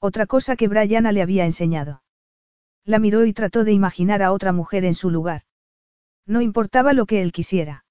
Otra 0.00 0.26
cosa 0.26 0.56
que 0.56 0.66
Brianna 0.66 1.12
le 1.12 1.22
había 1.22 1.44
enseñado. 1.44 2.02
La 2.84 2.98
miró 2.98 3.24
y 3.24 3.32
trató 3.32 3.62
de 3.62 3.70
imaginar 3.70 4.20
a 4.20 4.32
otra 4.32 4.52
mujer 4.52 4.84
en 4.84 4.96
su 4.96 5.10
lugar. 5.10 5.42
No 6.28 6.42
importaba 6.42 6.92
lo 6.92 7.06
que 7.06 7.22
él 7.22 7.32
quisiera. 7.32 7.86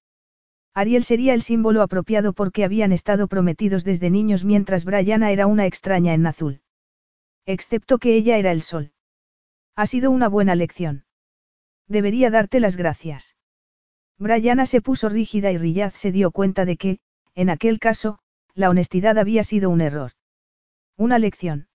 Ariel 0.76 1.03
sería 1.03 1.34
el 1.34 1.41
símbolo 1.41 1.81
apropiado 1.81 2.34
porque 2.34 2.64
habían 2.64 2.91
estado 2.91 3.27
prometidos 3.27 3.84
desde 3.84 4.11
niños 4.11 4.45
mientras 4.45 4.85
Brianna 4.85 5.31
era 5.31 5.47
una 5.47 5.65
extraña 5.65 6.14
en 6.14 6.27
azul. 6.27 6.61
Excepto 7.47 7.97
que 7.97 8.15
ella 8.15 8.38
era 8.38 8.51
el 8.51 8.61
sol. 8.61 8.91
Ha 9.76 9.88
sido 9.88 10.11
una 10.11 10.30
buena 10.30 10.53
lección. 10.53 11.05
Debería 11.88 12.30
darte 12.30 12.59
las 12.59 12.76
gracias. 12.76 13.35
Brianna 14.19 14.68
se 14.68 14.81
puso 14.81 15.09
rígida 15.09 15.51
y 15.51 15.57
Riyaz 15.57 15.95
se 15.95 16.11
dio 16.11 16.30
cuenta 16.30 16.65
de 16.65 16.77
que, 16.77 16.99
en 17.34 17.49
aquel 17.49 17.80
caso, 17.80 18.19
la 18.53 18.69
honestidad 18.69 19.18
había 19.18 19.43
sido 19.43 19.72
un 19.72 19.81
error. 19.81 20.11
Una 20.95 21.18
lección. 21.18 21.69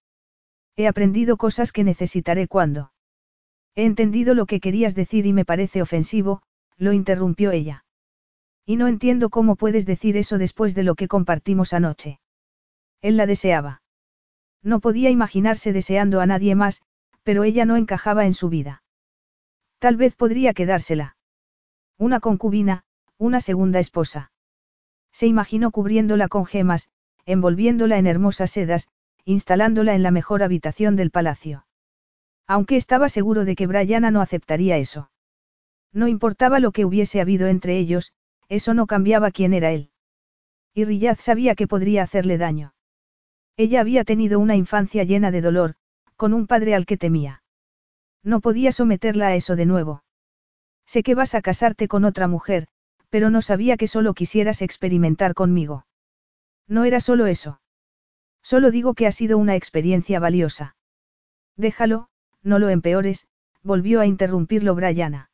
He 0.76 0.86
aprendido 0.86 1.36
cosas 1.36 1.72
que 1.72 1.82
necesitaré 1.82 2.46
cuando. 2.46 2.92
He 3.74 3.84
entendido 3.84 4.34
lo 4.34 4.46
que 4.46 4.60
querías 4.60 4.94
decir 4.94 5.26
y 5.26 5.32
me 5.32 5.44
parece 5.44 5.82
ofensivo, 5.82 6.42
lo 6.82 6.92
interrumpió 6.92 7.52
ella. 7.52 7.84
Y 8.66 8.74
no 8.76 8.88
entiendo 8.88 9.30
cómo 9.30 9.54
puedes 9.54 9.86
decir 9.86 10.16
eso 10.16 10.36
después 10.36 10.74
de 10.74 10.82
lo 10.82 10.96
que 10.96 11.06
compartimos 11.06 11.72
anoche. 11.72 12.18
Él 13.00 13.16
la 13.16 13.26
deseaba. 13.26 13.82
No 14.64 14.80
podía 14.80 15.08
imaginarse 15.08 15.72
deseando 15.72 16.20
a 16.20 16.26
nadie 16.26 16.56
más, 16.56 16.82
pero 17.22 17.44
ella 17.44 17.64
no 17.66 17.76
encajaba 17.76 18.26
en 18.26 18.34
su 18.34 18.48
vida. 18.48 18.82
Tal 19.78 19.96
vez 19.96 20.16
podría 20.16 20.54
quedársela. 20.54 21.16
Una 21.98 22.18
concubina, 22.18 22.82
una 23.16 23.40
segunda 23.40 23.78
esposa. 23.78 24.32
Se 25.12 25.28
imaginó 25.28 25.70
cubriéndola 25.70 26.26
con 26.26 26.46
gemas, 26.46 26.88
envolviéndola 27.26 27.96
en 27.98 28.08
hermosas 28.08 28.50
sedas, 28.50 28.88
instalándola 29.24 29.94
en 29.94 30.02
la 30.02 30.10
mejor 30.10 30.42
habitación 30.42 30.96
del 30.96 31.12
palacio. 31.12 31.64
Aunque 32.48 32.74
estaba 32.74 33.08
seguro 33.08 33.44
de 33.44 33.54
que 33.54 33.68
Brianna 33.68 34.10
no 34.10 34.20
aceptaría 34.20 34.78
eso. 34.78 35.11
No 35.92 36.08
importaba 36.08 36.58
lo 36.58 36.72
que 36.72 36.84
hubiese 36.84 37.20
habido 37.20 37.48
entre 37.48 37.78
ellos, 37.78 38.12
eso 38.48 38.74
no 38.74 38.86
cambiaba 38.86 39.30
quién 39.30 39.52
era 39.52 39.72
él. 39.72 39.90
Y 40.74 40.84
Riyad 40.84 41.18
sabía 41.18 41.54
que 41.54 41.66
podría 41.66 42.02
hacerle 42.02 42.38
daño. 42.38 42.74
Ella 43.56 43.80
había 43.80 44.04
tenido 44.04 44.38
una 44.38 44.56
infancia 44.56 45.04
llena 45.04 45.30
de 45.30 45.42
dolor, 45.42 45.74
con 46.16 46.32
un 46.32 46.46
padre 46.46 46.74
al 46.74 46.86
que 46.86 46.96
temía. 46.96 47.42
No 48.22 48.40
podía 48.40 48.72
someterla 48.72 49.28
a 49.28 49.34
eso 49.34 49.56
de 49.56 49.66
nuevo. 49.66 50.04
Sé 50.86 51.02
que 51.02 51.14
vas 51.14 51.34
a 51.34 51.42
casarte 51.42 51.88
con 51.88 52.04
otra 52.04 52.28
mujer, 52.28 52.68
pero 53.10 53.28
no 53.28 53.42
sabía 53.42 53.76
que 53.76 53.88
solo 53.88 54.14
quisieras 54.14 54.62
experimentar 54.62 55.34
conmigo. 55.34 55.86
No 56.68 56.84
era 56.84 57.00
solo 57.00 57.26
eso. 57.26 57.60
Solo 58.42 58.70
digo 58.70 58.94
que 58.94 59.06
ha 59.06 59.12
sido 59.12 59.36
una 59.38 59.56
experiencia 59.56 60.18
valiosa. 60.20 60.76
Déjalo, 61.56 62.08
no 62.42 62.58
lo 62.58 62.70
empeores, 62.70 63.26
volvió 63.62 64.00
a 64.00 64.06
interrumpirlo 64.06 64.74
Brianna. 64.74 65.31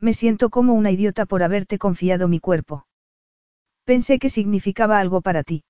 Me 0.00 0.14
siento 0.14 0.48
como 0.50 0.74
una 0.74 0.90
idiota 0.90 1.26
por 1.26 1.42
haberte 1.42 1.78
confiado 1.78 2.26
mi 2.26 2.40
cuerpo. 2.40 2.86
Pensé 3.84 4.18
que 4.18 4.30
significaba 4.30 4.98
algo 4.98 5.20
para 5.20 5.42
ti. 5.42 5.64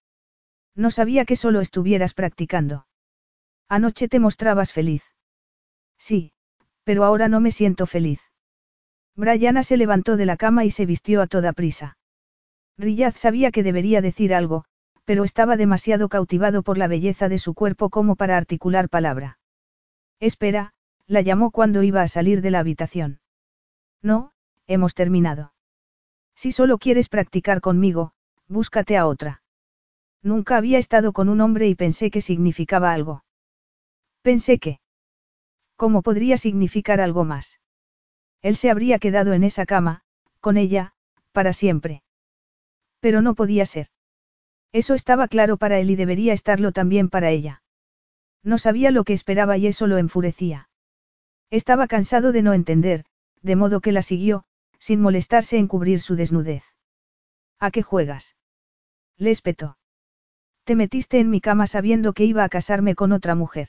No 0.76 0.90
sabía 0.90 1.24
que 1.24 1.36
solo 1.36 1.60
estuvieras 1.60 2.14
practicando. 2.14 2.86
Anoche 3.68 4.08
te 4.08 4.20
mostrabas 4.20 4.72
feliz. 4.72 5.02
Sí, 5.98 6.32
pero 6.84 7.04
ahora 7.04 7.28
no 7.28 7.40
me 7.40 7.50
siento 7.50 7.86
feliz. 7.86 8.20
Brianna 9.16 9.62
se 9.62 9.76
levantó 9.76 10.16
de 10.16 10.26
la 10.26 10.36
cama 10.36 10.64
y 10.64 10.70
se 10.70 10.86
vistió 10.86 11.20
a 11.22 11.26
toda 11.26 11.52
prisa. 11.52 11.98
Riyad 12.78 13.14
sabía 13.16 13.50
que 13.50 13.62
debería 13.62 14.00
decir 14.00 14.32
algo, 14.32 14.64
pero 15.04 15.24
estaba 15.24 15.56
demasiado 15.56 16.08
cautivado 16.08 16.62
por 16.62 16.78
la 16.78 16.86
belleza 16.86 17.28
de 17.28 17.38
su 17.38 17.52
cuerpo 17.54 17.90
como 17.90 18.16
para 18.16 18.36
articular 18.36 18.88
palabra. 18.88 19.38
Espera, 20.20 20.72
la 21.06 21.20
llamó 21.20 21.50
cuando 21.50 21.82
iba 21.82 22.02
a 22.02 22.08
salir 22.08 22.40
de 22.40 22.50
la 22.50 22.60
habitación. 22.60 23.20
No, 24.02 24.32
hemos 24.66 24.94
terminado. 24.94 25.52
Si 26.34 26.52
solo 26.52 26.78
quieres 26.78 27.08
practicar 27.08 27.60
conmigo, 27.60 28.12
búscate 28.48 28.96
a 28.96 29.06
otra. 29.06 29.42
Nunca 30.22 30.56
había 30.56 30.78
estado 30.78 31.12
con 31.12 31.28
un 31.28 31.40
hombre 31.40 31.68
y 31.68 31.74
pensé 31.74 32.10
que 32.10 32.20
significaba 32.20 32.92
algo. 32.92 33.24
Pensé 34.22 34.58
que... 34.58 34.80
¿Cómo 35.76 36.02
podría 36.02 36.36
significar 36.36 37.00
algo 37.00 37.24
más? 37.24 37.60
Él 38.42 38.56
se 38.56 38.70
habría 38.70 38.98
quedado 38.98 39.32
en 39.32 39.44
esa 39.44 39.66
cama, 39.66 40.02
con 40.40 40.56
ella, 40.56 40.92
para 41.32 41.52
siempre. 41.52 42.02
Pero 43.00 43.22
no 43.22 43.34
podía 43.34 43.66
ser. 43.66 43.88
Eso 44.72 44.94
estaba 44.94 45.26
claro 45.28 45.56
para 45.56 45.78
él 45.78 45.90
y 45.90 45.96
debería 45.96 46.32
estarlo 46.32 46.72
también 46.72 47.08
para 47.08 47.30
ella. 47.30 47.62
No 48.42 48.56
sabía 48.56 48.90
lo 48.90 49.04
que 49.04 49.12
esperaba 49.12 49.56
y 49.56 49.66
eso 49.66 49.86
lo 49.86 49.98
enfurecía. 49.98 50.68
Estaba 51.50 51.86
cansado 51.86 52.32
de 52.32 52.42
no 52.42 52.52
entender, 52.52 53.04
de 53.42 53.56
modo 53.56 53.80
que 53.80 53.92
la 53.92 54.02
siguió, 54.02 54.44
sin 54.78 55.00
molestarse 55.00 55.58
en 55.58 55.68
cubrir 55.68 56.00
su 56.00 56.16
desnudez. 56.16 56.64
¿A 57.58 57.70
qué 57.70 57.82
juegas? 57.82 58.36
Le 59.16 59.30
espetó. 59.30 59.78
Te 60.64 60.74
metiste 60.74 61.20
en 61.20 61.30
mi 61.30 61.40
cama 61.40 61.66
sabiendo 61.66 62.12
que 62.12 62.24
iba 62.24 62.44
a 62.44 62.48
casarme 62.48 62.94
con 62.94 63.12
otra 63.12 63.34
mujer. 63.34 63.68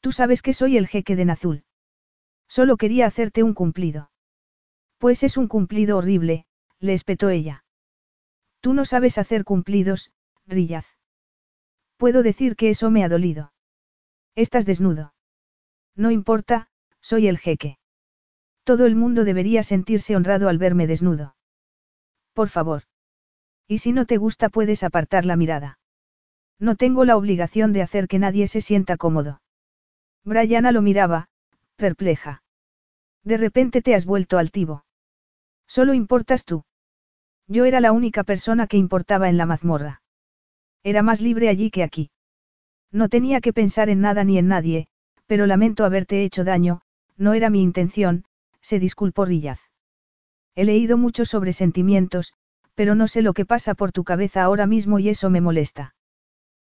Tú 0.00 0.12
sabes 0.12 0.42
que 0.42 0.52
soy 0.52 0.76
el 0.76 0.88
jeque 0.88 1.16
de 1.16 1.24
Nazul. 1.24 1.64
Solo 2.48 2.76
quería 2.76 3.06
hacerte 3.06 3.42
un 3.42 3.54
cumplido. 3.54 4.10
Pues 4.98 5.22
es 5.22 5.36
un 5.36 5.48
cumplido 5.48 5.96
horrible, 5.96 6.46
le 6.80 6.92
espetó 6.92 7.30
ella. 7.30 7.64
Tú 8.60 8.74
no 8.74 8.84
sabes 8.84 9.18
hacer 9.18 9.44
cumplidos, 9.44 10.12
Rillaz. 10.46 10.86
Puedo 11.96 12.22
decir 12.22 12.56
que 12.56 12.70
eso 12.70 12.90
me 12.90 13.04
ha 13.04 13.08
dolido. 13.08 13.52
Estás 14.34 14.66
desnudo. 14.66 15.14
No 15.94 16.10
importa, 16.10 16.68
soy 17.00 17.28
el 17.28 17.38
jeque. 17.38 17.78
Todo 18.64 18.86
el 18.86 18.94
mundo 18.94 19.24
debería 19.24 19.62
sentirse 19.62 20.14
honrado 20.14 20.48
al 20.48 20.58
verme 20.58 20.86
desnudo. 20.86 21.34
Por 22.32 22.48
favor. 22.48 22.84
Y 23.66 23.78
si 23.78 23.92
no 23.92 24.06
te 24.06 24.16
gusta 24.16 24.48
puedes 24.48 24.82
apartar 24.82 25.24
la 25.24 25.36
mirada. 25.36 25.78
No 26.58 26.76
tengo 26.76 27.04
la 27.04 27.16
obligación 27.16 27.72
de 27.72 27.82
hacer 27.82 28.06
que 28.06 28.18
nadie 28.18 28.46
se 28.46 28.60
sienta 28.60 28.96
cómodo. 28.96 29.42
Brianna 30.24 30.70
lo 30.70 30.82
miraba, 30.82 31.28
perpleja. 31.76 32.42
De 33.24 33.36
repente 33.36 33.82
te 33.82 33.94
has 33.94 34.04
vuelto 34.04 34.38
altivo. 34.38 34.84
Solo 35.66 35.94
importas 35.94 36.44
tú. 36.44 36.64
Yo 37.48 37.64
era 37.64 37.80
la 37.80 37.92
única 37.92 38.22
persona 38.22 38.66
que 38.66 38.76
importaba 38.76 39.28
en 39.28 39.36
la 39.36 39.46
mazmorra. 39.46 40.02
Era 40.84 41.02
más 41.02 41.20
libre 41.20 41.48
allí 41.48 41.70
que 41.70 41.82
aquí. 41.82 42.10
No 42.92 43.08
tenía 43.08 43.40
que 43.40 43.52
pensar 43.52 43.88
en 43.88 44.00
nada 44.00 44.22
ni 44.22 44.38
en 44.38 44.48
nadie, 44.48 44.86
pero 45.26 45.46
lamento 45.46 45.84
haberte 45.84 46.24
hecho 46.24 46.44
daño, 46.44 46.82
no 47.16 47.34
era 47.34 47.50
mi 47.50 47.62
intención, 47.62 48.24
se 48.62 48.78
disculpó 48.78 49.24
Rillaz. 49.24 49.60
He 50.54 50.64
leído 50.64 50.96
mucho 50.96 51.24
sobre 51.24 51.52
sentimientos, 51.52 52.32
pero 52.74 52.94
no 52.94 53.08
sé 53.08 53.22
lo 53.22 53.34
que 53.34 53.44
pasa 53.44 53.74
por 53.74 53.92
tu 53.92 54.04
cabeza 54.04 54.42
ahora 54.42 54.66
mismo 54.66 54.98
y 54.98 55.08
eso 55.08 55.28
me 55.30 55.40
molesta. 55.40 55.94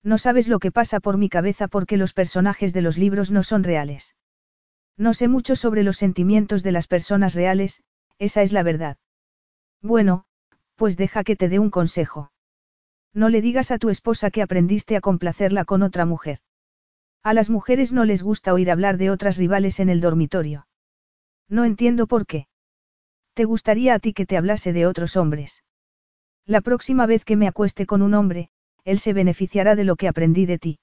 No 0.03 0.17
sabes 0.17 0.49
lo 0.49 0.59
que 0.59 0.73
pasa 0.73 1.01
por 1.01 1.19
mi 1.19 1.29
cabeza 1.29 1.69
porque 1.69 1.97
los 1.97 2.15
personajes 2.15 2.73
de 2.73 2.83
los 2.83 2.97
libros 2.97 3.31
no 3.31 3.43
son 3.43 3.65
reales. 3.65 4.15
No 4.97 5.13
sé 5.15 5.29
mucho 5.29 5.57
sobre 5.57 5.83
los 5.83 5.99
sentimientos 5.99 6.63
de 6.63 6.73
las 6.73 6.87
personas 6.87 7.35
reales, 7.35 7.83
esa 8.19 8.43
es 8.43 8.53
la 8.53 8.63
verdad. 8.63 8.97
Bueno, 9.83 10.25
pues 10.77 10.97
deja 10.97 11.25
que 11.25 11.37
te 11.37 11.49
dé 11.49 11.59
un 11.59 11.71
consejo. 11.71 12.33
No 13.13 13.29
le 13.29 13.43
digas 13.43 13.71
a 13.71 13.79
tu 13.79 13.91
esposa 13.91 14.31
que 14.31 14.43
aprendiste 14.43 14.97
a 14.97 15.01
complacerla 15.01 15.65
con 15.65 15.83
otra 15.83 16.07
mujer. 16.07 16.39
A 17.23 17.35
las 17.35 17.51
mujeres 17.51 17.93
no 17.93 18.05
les 18.05 18.23
gusta 18.23 18.55
oír 18.55 18.71
hablar 18.71 18.97
de 18.97 19.11
otras 19.11 19.37
rivales 19.37 19.81
en 19.81 19.91
el 19.91 20.01
dormitorio. 20.01 20.67
No 21.51 21.65
entiendo 21.65 22.07
por 22.07 22.27
qué. 22.27 22.47
¿Te 23.35 23.45
gustaría 23.45 23.95
a 23.95 23.99
ti 23.99 24.15
que 24.15 24.25
te 24.25 24.37
hablase 24.37 24.73
de 24.73 24.87
otros 24.87 25.17
hombres? 25.17 25.65
La 26.47 26.61
próxima 26.61 27.07
vez 27.07 27.25
que 27.25 27.37
me 27.37 27.49
acueste 27.49 27.87
con 27.87 28.03
un 28.03 28.15
hombre, 28.15 28.51
él 28.85 28.99
se 28.99 29.13
beneficiará 29.13 29.77
de 29.77 29.85
lo 29.85 29.97
que 29.97 30.09
aprendí 30.09 30.47
de 30.47 30.59
ti. 30.59 30.79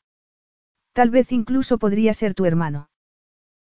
Tal 0.94 1.10
vez 1.10 1.32
incluso 1.32 1.78
podría 1.78 2.14
ser 2.14 2.34
tu 2.34 2.46
hermano. 2.46 2.90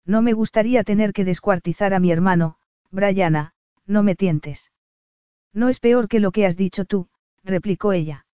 No 0.05 0.21
me 0.21 0.33
gustaría 0.33 0.83
tener 0.83 1.11
que 1.11 1.25
descuartizar 1.25 1.93
a 1.93 1.99
mi 1.99 2.11
hermano, 2.11 2.57
Brianna, 2.91 3.53
no 3.85 4.03
me 4.03 4.15
tientes. 4.15 4.71
No 5.53 5.69
es 5.69 5.79
peor 5.79 6.07
que 6.07 6.19
lo 6.19 6.31
que 6.31 6.45
has 6.45 6.55
dicho 6.55 6.85
tú, 6.85 7.09
replicó 7.43 7.93
ella. 7.93 8.25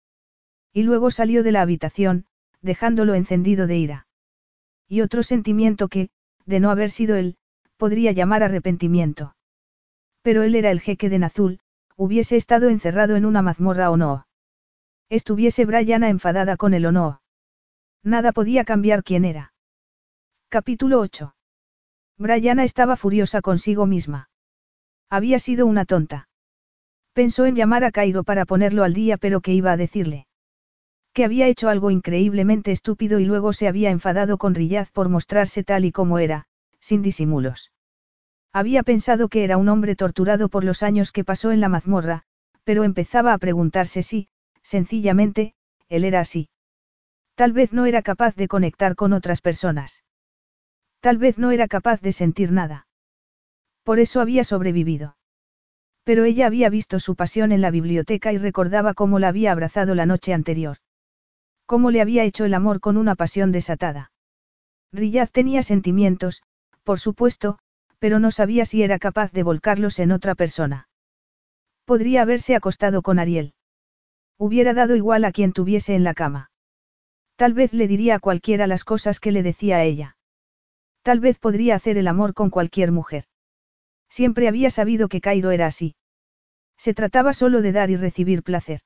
Y 0.73 0.83
luego 0.83 1.09
salió 1.09 1.43
de 1.43 1.51
la 1.51 1.61
habitación, 1.61 2.25
dejándolo 2.61 3.15
encendido 3.15 3.65
de 3.65 3.77
ira. 3.77 4.07
Y 4.87 5.01
otro 5.01 5.23
sentimiento 5.23 5.87
que, 5.87 6.09
de 6.45 6.59
no 6.59 6.69
haber 6.69 6.91
sido 6.91 7.15
él, 7.15 7.37
podría 7.77 8.11
llamar 8.11 8.43
arrepentimiento. 8.43 9.35
Pero 10.21 10.43
él 10.43 10.55
era 10.55 10.71
el 10.71 10.81
jeque 10.81 11.09
de 11.09 11.19
Nazul, 11.19 11.59
hubiese 11.95 12.35
estado 12.35 12.69
encerrado 12.69 13.15
en 13.15 13.25
una 13.25 13.41
mazmorra 13.41 13.89
o 13.91 13.97
no. 13.97 14.27
Estuviese 15.09 15.65
Brianna 15.65 16.09
enfadada 16.09 16.57
con 16.57 16.73
él 16.73 16.85
o 16.85 16.91
no. 16.91 17.21
Nada 18.03 18.31
podía 18.33 18.65
cambiar 18.65 19.03
quién 19.03 19.23
era. 19.23 19.53
Capítulo 20.49 20.99
8. 20.99 21.33
Brianna 22.17 22.63
estaba 22.63 22.97
furiosa 22.97 23.41
consigo 23.41 23.85
misma. 23.85 24.29
Había 25.09 25.39
sido 25.39 25.65
una 25.65 25.85
tonta. 25.85 26.27
Pensó 27.13 27.45
en 27.45 27.55
llamar 27.55 27.83
a 27.83 27.91
Cairo 27.91 28.23
para 28.23 28.45
ponerlo 28.45 28.83
al 28.83 28.93
día, 28.93 29.17
pero 29.17 29.41
¿qué 29.41 29.53
iba 29.53 29.71
a 29.71 29.77
decirle? 29.77 30.27
Que 31.13 31.25
había 31.25 31.47
hecho 31.47 31.69
algo 31.69 31.89
increíblemente 31.89 32.71
estúpido 32.71 33.19
y 33.19 33.25
luego 33.25 33.53
se 33.53 33.67
había 33.67 33.89
enfadado 33.89 34.37
con 34.37 34.53
Rillaz 34.53 34.91
por 34.91 35.09
mostrarse 35.09 35.63
tal 35.63 35.85
y 35.85 35.91
como 35.91 36.19
era, 36.19 36.45
sin 36.87 37.01
disimulos. 37.01 37.71
Había 38.53 38.81
pensado 38.81 39.27
que 39.27 39.43
era 39.43 39.57
un 39.57 39.67
hombre 39.67 39.95
torturado 39.95 40.47
por 40.47 40.63
los 40.63 40.83
años 40.83 41.11
que 41.11 41.25
pasó 41.25 41.51
en 41.51 41.59
la 41.59 41.67
mazmorra, 41.67 42.23
pero 42.63 42.85
empezaba 42.85 43.33
a 43.33 43.37
preguntarse 43.37 44.03
si, 44.03 44.29
sencillamente, 44.63 45.53
él 45.89 46.05
era 46.05 46.21
así. 46.21 46.49
Tal 47.35 47.51
vez 47.51 47.73
no 47.73 47.85
era 47.85 48.01
capaz 48.01 48.35
de 48.35 48.47
conectar 48.47 48.95
con 48.95 49.11
otras 49.11 49.41
personas. 49.41 50.05
Tal 51.01 51.17
vez 51.17 51.37
no 51.37 51.51
era 51.51 51.67
capaz 51.67 52.01
de 52.01 52.13
sentir 52.13 52.51
nada. 52.51 52.87
Por 53.83 53.99
eso 53.99 54.21
había 54.21 54.43
sobrevivido. 54.45 55.17
Pero 56.05 56.23
ella 56.23 56.47
había 56.47 56.69
visto 56.69 57.01
su 57.01 57.15
pasión 57.15 57.51
en 57.51 57.61
la 57.61 57.69
biblioteca 57.69 58.31
y 58.31 58.37
recordaba 58.37 58.93
cómo 58.93 59.19
la 59.19 59.27
había 59.27 59.51
abrazado 59.51 59.93
la 59.93 60.05
noche 60.05 60.33
anterior. 60.33 60.77
Cómo 61.65 61.91
le 61.91 62.01
había 62.01 62.23
hecho 62.23 62.45
el 62.45 62.53
amor 62.53 62.79
con 62.79 62.95
una 62.95 63.15
pasión 63.15 63.51
desatada. 63.51 64.11
Riyad 64.93 65.29
tenía 65.29 65.63
sentimientos, 65.63 66.43
por 66.87 67.01
supuesto, 67.01 67.59
pero 67.99 68.17
no 68.17 68.31
sabía 68.31 68.63
si 68.63 68.81
era 68.81 68.97
capaz 68.97 69.33
de 69.33 69.43
volcarlos 69.43 69.99
en 69.99 70.13
otra 70.13 70.35
persona. 70.35 70.87
Podría 71.83 72.21
haberse 72.21 72.55
acostado 72.55 73.01
con 73.01 73.19
Ariel. 73.19 73.53
Hubiera 74.37 74.73
dado 74.73 74.95
igual 74.95 75.25
a 75.25 75.33
quien 75.33 75.51
tuviese 75.51 75.95
en 75.95 76.05
la 76.05 76.13
cama. 76.13 76.49
Tal 77.35 77.53
vez 77.53 77.73
le 77.73 77.89
diría 77.89 78.15
a 78.15 78.19
cualquiera 78.19 78.67
las 78.67 78.85
cosas 78.85 79.19
que 79.19 79.33
le 79.33 79.43
decía 79.43 79.75
a 79.75 79.83
ella. 79.83 80.15
Tal 81.01 81.19
vez 81.19 81.39
podría 81.39 81.75
hacer 81.75 81.97
el 81.97 82.07
amor 82.07 82.33
con 82.33 82.49
cualquier 82.49 82.93
mujer. 82.93 83.25
Siempre 84.07 84.47
había 84.47 84.69
sabido 84.69 85.09
que 85.09 85.19
Cairo 85.19 85.51
era 85.51 85.65
así. 85.65 85.97
Se 86.77 86.93
trataba 86.93 87.33
solo 87.33 87.61
de 87.61 87.73
dar 87.73 87.89
y 87.89 87.97
recibir 87.97 88.43
placer. 88.43 88.79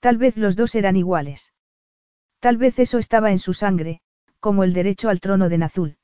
Tal 0.00 0.18
vez 0.18 0.36
los 0.36 0.56
dos 0.56 0.74
eran 0.74 0.96
iguales. 0.96 1.54
Tal 2.40 2.56
vez 2.56 2.80
eso 2.80 2.98
estaba 2.98 3.30
en 3.30 3.38
su 3.38 3.54
sangre, 3.54 4.00
como 4.40 4.64
el 4.64 4.72
derecho 4.72 5.08
al 5.08 5.20
trono 5.20 5.48
de 5.48 5.58
Nazul. 5.58 5.98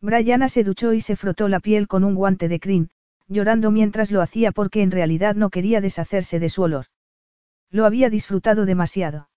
Brianna 0.00 0.48
se 0.48 0.64
duchó 0.64 0.92
y 0.92 1.00
se 1.00 1.16
frotó 1.16 1.48
la 1.48 1.60
piel 1.60 1.88
con 1.88 2.04
un 2.04 2.14
guante 2.14 2.48
de 2.48 2.60
crin, 2.60 2.90
llorando 3.28 3.70
mientras 3.70 4.10
lo 4.10 4.22
hacía 4.22 4.52
porque 4.52 4.82
en 4.82 4.90
realidad 4.90 5.34
no 5.34 5.50
quería 5.50 5.80
deshacerse 5.80 6.38
de 6.38 6.48
su 6.48 6.62
olor. 6.62 6.86
Lo 7.70 7.84
había 7.84 8.10
disfrutado 8.10 8.66
demasiado. 8.66 9.28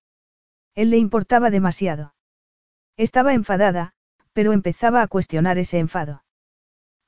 Él 0.75 0.91
le 0.91 0.97
importaba 0.97 1.49
demasiado. 1.49 2.13
Estaba 2.97 3.33
enfadada, 3.33 3.93
pero 4.33 4.53
empezaba 4.53 5.01
a 5.01 5.07
cuestionar 5.07 5.57
ese 5.57 5.79
enfado. 5.79 6.23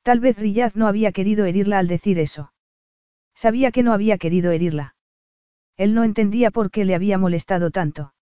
Tal 0.01 0.19
vez 0.19 0.37
Riyad 0.37 0.73
no 0.73 0.87
había 0.87 1.11
querido 1.11 1.45
herirla 1.45 1.79
al 1.79 1.87
decir 1.87 2.17
eso. 2.17 2.53
Sabía 3.35 3.71
que 3.71 3.83
no 3.83 3.93
había 3.93 4.17
querido 4.17 4.51
herirla. 4.51 4.95
Él 5.77 5.93
no 5.93 6.03
entendía 6.03 6.51
por 6.51 6.71
qué 6.71 6.85
le 6.85 6.95
había 6.95 7.17
molestado 7.17 7.71
tanto. 7.71 8.13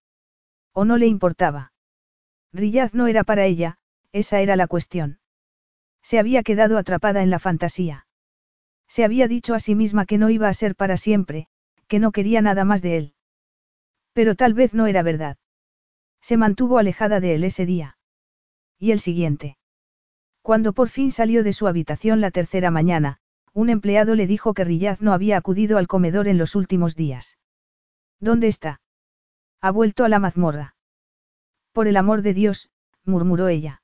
O 0.73 0.85
no 0.85 0.97
le 0.97 1.07
importaba. 1.07 1.71
Riyad 2.53 2.91
no 2.93 3.07
era 3.07 3.23
para 3.23 3.45
ella, 3.45 3.78
esa 4.11 4.41
era 4.41 4.55
la 4.55 4.67
cuestión. 4.67 5.19
Se 6.01 6.19
había 6.19 6.43
quedado 6.43 6.77
atrapada 6.77 7.21
en 7.21 7.29
la 7.29 7.39
fantasía. 7.39 8.07
Se 8.87 9.03
había 9.03 9.27
dicho 9.27 9.53
a 9.53 9.59
sí 9.59 9.75
misma 9.75 10.05
que 10.05 10.17
no 10.17 10.29
iba 10.29 10.47
a 10.47 10.53
ser 10.53 10.75
para 10.75 10.97
siempre, 10.97 11.47
que 11.87 11.99
no 11.99 12.11
quería 12.11 12.41
nada 12.41 12.65
más 12.65 12.81
de 12.81 12.97
él. 12.97 13.13
Pero 14.13 14.35
tal 14.35 14.53
vez 14.53 14.73
no 14.73 14.87
era 14.87 15.03
verdad. 15.03 15.37
Se 16.21 16.37
mantuvo 16.37 16.77
alejada 16.77 17.19
de 17.19 17.35
él 17.35 17.43
ese 17.43 17.65
día. 17.65 17.97
Y 18.77 18.91
el 18.91 18.99
siguiente. 18.99 19.57
Cuando 20.41 20.73
por 20.73 20.89
fin 20.89 21.11
salió 21.11 21.43
de 21.43 21.53
su 21.53 21.67
habitación 21.67 22.21
la 22.21 22.31
tercera 22.31 22.71
mañana, 22.71 23.19
un 23.53 23.69
empleado 23.69 24.15
le 24.15 24.25
dijo 24.25 24.53
que 24.53 24.63
Rillaz 24.63 25.01
no 25.01 25.13
había 25.13 25.37
acudido 25.37 25.77
al 25.77 25.87
comedor 25.87 26.27
en 26.27 26.37
los 26.37 26.55
últimos 26.55 26.95
días. 26.95 27.37
¿Dónde 28.19 28.47
está? 28.47 28.81
Ha 29.61 29.71
vuelto 29.71 30.05
a 30.05 30.09
la 30.09 30.19
mazmorra. 30.19 30.75
Por 31.73 31.87
el 31.87 31.97
amor 31.97 32.21
de 32.21 32.33
Dios, 32.33 32.69
murmuró 33.05 33.47
ella. 33.47 33.81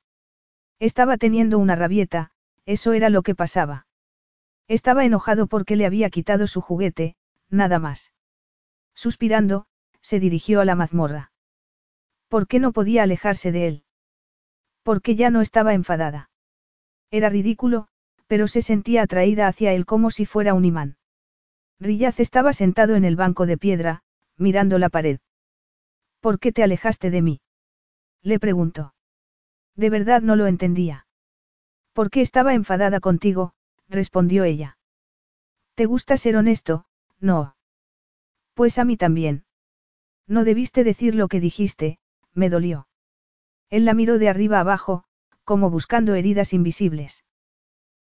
Estaba 0.80 1.18
teniendo 1.18 1.58
una 1.58 1.76
rabieta, 1.76 2.32
eso 2.66 2.94
era 2.94 3.10
lo 3.10 3.22
que 3.22 3.36
pasaba. 3.36 3.88
Estaba 4.68 5.06
enojado 5.06 5.48
porque 5.48 5.76
le 5.76 5.86
había 5.86 6.10
quitado 6.10 6.48
su 6.48 6.62
juguete, 6.62 7.16
nada 7.50 7.80
más. 7.80 8.14
Suspirando, 8.94 9.68
se 10.02 10.20
dirigió 10.20 10.62
a 10.62 10.66
la 10.66 10.76
mazmorra. 10.76 11.32
¿Por 12.28 12.48
qué 12.48 12.60
no 12.60 12.72
podía 12.74 13.04
alejarse 13.04 13.52
de 13.52 13.68
él? 13.68 13.84
Porque 14.84 15.16
ya 15.16 15.30
no 15.30 15.42
estaba 15.42 15.74
enfadada. 15.74 16.30
Era 17.12 17.30
ridículo, 17.30 17.88
pero 18.28 18.48
se 18.48 18.62
sentía 18.62 19.04
atraída 19.04 19.48
hacia 19.48 19.74
él 19.74 19.86
como 19.86 20.10
si 20.10 20.26
fuera 20.26 20.54
un 20.54 20.66
imán. 20.66 20.98
Rillaz 21.80 22.20
estaba 22.20 22.54
sentado 22.54 22.96
en 22.96 23.06
el 23.06 23.16
banco 23.16 23.46
de 23.46 23.58
piedra, 23.58 24.04
mirando 24.38 24.80
la 24.80 24.90
pared. 24.90 25.20
¿Por 26.20 26.40
qué 26.40 26.52
te 26.52 26.64
alejaste 26.64 27.12
de 27.12 27.22
mí? 27.22 27.42
Le 28.24 28.40
preguntó. 28.40 28.95
De 29.76 29.90
verdad 29.90 30.22
no 30.22 30.36
lo 30.36 30.48
entendía. 30.48 31.06
¿Por 31.94 32.10
qué 32.10 32.22
estaba 32.22 32.54
enfadada 32.54 33.00
contigo? 33.00 33.54
respondió 33.88 34.44
ella. 34.44 34.78
¿Te 35.76 35.86
gusta 35.86 36.18
ser 36.18 36.38
honesto? 36.38 36.86
No. 37.20 37.56
Pues 38.54 38.80
a 38.80 38.86
mí 38.86 38.98
también. 38.98 39.46
No 40.28 40.44
debiste 40.44 40.84
decir 40.84 41.16
lo 41.16 41.28
que 41.28 41.40
dijiste, 41.40 42.00
me 42.34 42.50
dolió. 42.50 42.88
Él 43.70 43.86
la 43.86 43.94
miró 43.94 44.18
de 44.18 44.30
arriba 44.30 44.60
abajo, 44.60 45.04
como 45.44 45.70
buscando 45.70 46.16
heridas 46.16 46.54
invisibles. 46.54 47.26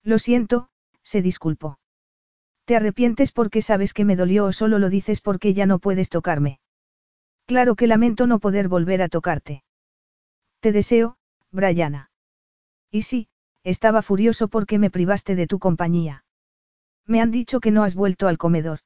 Lo 0.02 0.18
siento, 0.18 0.68
se 1.02 1.22
disculpó. 1.22 1.78
¿Te 2.64 2.76
arrepientes 2.76 3.32
porque 3.32 3.62
sabes 3.62 3.92
que 3.92 4.04
me 4.04 4.16
dolió 4.16 4.46
o 4.46 4.52
solo 4.52 4.78
lo 4.78 4.88
dices 4.88 5.20
porque 5.20 5.54
ya 5.54 5.66
no 5.66 5.78
puedes 5.78 6.08
tocarme? 6.08 6.60
Claro 7.46 7.74
que 7.74 7.86
lamento 7.86 8.26
no 8.26 8.38
poder 8.38 8.68
volver 8.68 9.02
a 9.02 9.08
tocarte. 9.08 9.64
Te 10.60 10.70
deseo, 10.70 11.16
Brianna. 11.52 12.10
Y 12.90 13.02
sí, 13.02 13.28
estaba 13.62 14.02
furioso 14.02 14.48
porque 14.48 14.78
me 14.78 14.90
privaste 14.90 15.36
de 15.36 15.46
tu 15.46 15.58
compañía. 15.58 16.24
Me 17.06 17.20
han 17.20 17.30
dicho 17.30 17.60
que 17.60 17.70
no 17.70 17.84
has 17.84 17.94
vuelto 17.94 18.26
al 18.28 18.38
comedor. 18.38 18.80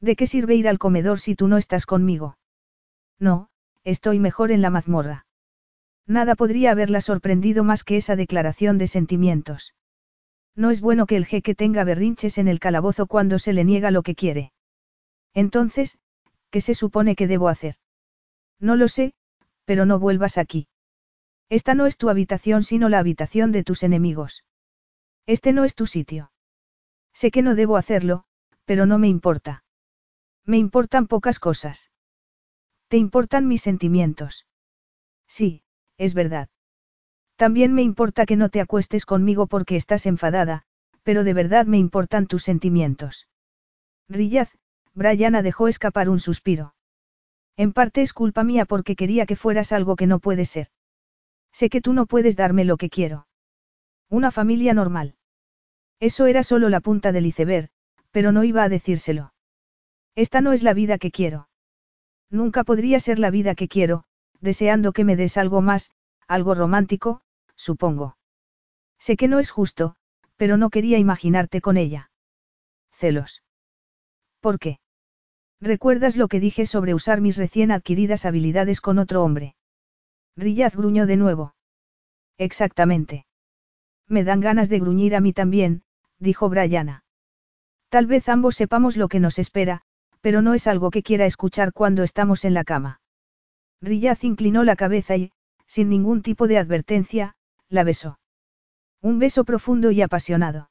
¿De 0.00 0.14
qué 0.14 0.26
sirve 0.26 0.54
ir 0.54 0.68
al 0.68 0.78
comedor 0.78 1.18
si 1.18 1.34
tú 1.34 1.48
no 1.48 1.56
estás 1.56 1.86
conmigo? 1.86 2.38
No, 3.18 3.48
estoy 3.84 4.20
mejor 4.20 4.52
en 4.52 4.62
la 4.62 4.70
mazmorra. 4.70 5.26
Nada 6.06 6.34
podría 6.36 6.70
haberla 6.70 7.00
sorprendido 7.00 7.64
más 7.64 7.84
que 7.84 7.96
esa 7.96 8.16
declaración 8.16 8.78
de 8.78 8.86
sentimientos. 8.86 9.74
No 10.54 10.70
es 10.70 10.80
bueno 10.80 11.06
que 11.06 11.16
el 11.16 11.26
jeque 11.26 11.54
tenga 11.54 11.84
berrinches 11.84 12.38
en 12.38 12.48
el 12.48 12.60
calabozo 12.60 13.06
cuando 13.06 13.38
se 13.38 13.52
le 13.52 13.64
niega 13.64 13.90
lo 13.90 14.02
que 14.02 14.14
quiere. 14.14 14.52
Entonces, 15.34 15.98
¿qué 16.50 16.60
se 16.60 16.74
supone 16.74 17.14
que 17.14 17.26
debo 17.26 17.48
hacer? 17.48 17.76
No 18.58 18.74
lo 18.74 18.88
sé, 18.88 19.14
pero 19.64 19.84
no 19.86 19.98
vuelvas 19.98 20.38
aquí. 20.38 20.66
Esta 21.50 21.74
no 21.74 21.86
es 21.86 21.96
tu 21.96 22.10
habitación 22.10 22.62
sino 22.62 22.88
la 22.88 22.98
habitación 22.98 23.52
de 23.52 23.64
tus 23.64 23.82
enemigos. 23.82 24.44
Este 25.26 25.52
no 25.52 25.64
es 25.64 25.74
tu 25.74 25.86
sitio. 25.86 26.30
Sé 27.12 27.30
que 27.30 27.42
no 27.42 27.54
debo 27.54 27.76
hacerlo, 27.76 28.24
pero 28.64 28.86
no 28.86 28.98
me 28.98 29.08
importa. 29.08 29.64
Me 30.44 30.58
importan 30.58 31.06
pocas 31.06 31.38
cosas. 31.38 31.90
¿Te 32.88 32.96
importan 32.96 33.48
mis 33.48 33.62
sentimientos? 33.62 34.46
Sí, 35.26 35.62
es 35.98 36.14
verdad. 36.14 36.48
También 37.36 37.74
me 37.74 37.82
importa 37.82 38.26
que 38.26 38.36
no 38.36 38.48
te 38.48 38.60
acuestes 38.60 39.06
conmigo 39.06 39.46
porque 39.46 39.76
estás 39.76 40.06
enfadada, 40.06 40.64
pero 41.02 41.24
de 41.24 41.34
verdad 41.34 41.66
me 41.66 41.78
importan 41.78 42.26
tus 42.26 42.42
sentimientos. 42.42 43.28
Rillaz, 44.08 44.50
Brianna 44.94 45.42
dejó 45.42 45.68
escapar 45.68 46.08
un 46.08 46.18
suspiro. 46.18 46.74
En 47.56 47.72
parte 47.72 48.02
es 48.02 48.12
culpa 48.12 48.44
mía 48.44 48.64
porque 48.64 48.96
quería 48.96 49.26
que 49.26 49.36
fueras 49.36 49.72
algo 49.72 49.96
que 49.96 50.06
no 50.06 50.18
puede 50.18 50.44
ser. 50.44 50.68
Sé 51.58 51.70
que 51.70 51.80
tú 51.80 51.92
no 51.92 52.06
puedes 52.06 52.36
darme 52.36 52.64
lo 52.64 52.76
que 52.76 52.88
quiero. 52.88 53.26
Una 54.08 54.30
familia 54.30 54.74
normal. 54.74 55.16
Eso 55.98 56.26
era 56.26 56.44
solo 56.44 56.68
la 56.68 56.78
punta 56.78 57.10
del 57.10 57.26
iceberg, 57.26 57.70
pero 58.12 58.30
no 58.30 58.44
iba 58.44 58.62
a 58.62 58.68
decírselo. 58.68 59.32
Esta 60.14 60.40
no 60.40 60.52
es 60.52 60.62
la 60.62 60.72
vida 60.72 60.98
que 60.98 61.10
quiero. 61.10 61.48
Nunca 62.30 62.62
podría 62.62 63.00
ser 63.00 63.18
la 63.18 63.32
vida 63.32 63.56
que 63.56 63.66
quiero, 63.66 64.04
deseando 64.38 64.92
que 64.92 65.02
me 65.02 65.16
des 65.16 65.36
algo 65.36 65.60
más, 65.60 65.90
algo 66.28 66.54
romántico, 66.54 67.22
supongo. 67.56 68.16
Sé 69.00 69.16
que 69.16 69.26
no 69.26 69.40
es 69.40 69.50
justo, 69.50 69.96
pero 70.36 70.58
no 70.58 70.70
quería 70.70 70.98
imaginarte 70.98 71.60
con 71.60 71.76
ella. 71.76 72.12
Celos. 72.92 73.42
¿Por 74.38 74.60
qué? 74.60 74.78
¿Recuerdas 75.60 76.16
lo 76.16 76.28
que 76.28 76.38
dije 76.38 76.66
sobre 76.66 76.94
usar 76.94 77.20
mis 77.20 77.36
recién 77.36 77.72
adquiridas 77.72 78.26
habilidades 78.26 78.80
con 78.80 79.00
otro 79.00 79.24
hombre? 79.24 79.56
Rillaz 80.38 80.76
gruñó 80.76 81.06
de 81.06 81.16
nuevo. 81.16 81.54
Exactamente. 82.38 83.26
Me 84.06 84.22
dan 84.22 84.40
ganas 84.40 84.68
de 84.68 84.78
gruñir 84.78 85.16
a 85.16 85.20
mí 85.20 85.32
también, 85.32 85.82
dijo 86.20 86.48
Brianna. 86.48 87.02
Tal 87.88 88.06
vez 88.06 88.28
ambos 88.28 88.54
sepamos 88.54 88.96
lo 88.96 89.08
que 89.08 89.18
nos 89.18 89.40
espera, 89.40 89.82
pero 90.20 90.40
no 90.40 90.54
es 90.54 90.68
algo 90.68 90.90
que 90.92 91.02
quiera 91.02 91.26
escuchar 91.26 91.72
cuando 91.72 92.04
estamos 92.04 92.44
en 92.44 92.54
la 92.54 92.62
cama. 92.62 93.00
Rillaz 93.82 94.22
inclinó 94.22 94.62
la 94.62 94.76
cabeza 94.76 95.16
y, 95.16 95.32
sin 95.66 95.88
ningún 95.88 96.22
tipo 96.22 96.46
de 96.46 96.58
advertencia, 96.58 97.34
la 97.68 97.82
besó. 97.82 98.20
Un 99.02 99.18
beso 99.18 99.44
profundo 99.44 99.90
y 99.90 100.02
apasionado. 100.02 100.70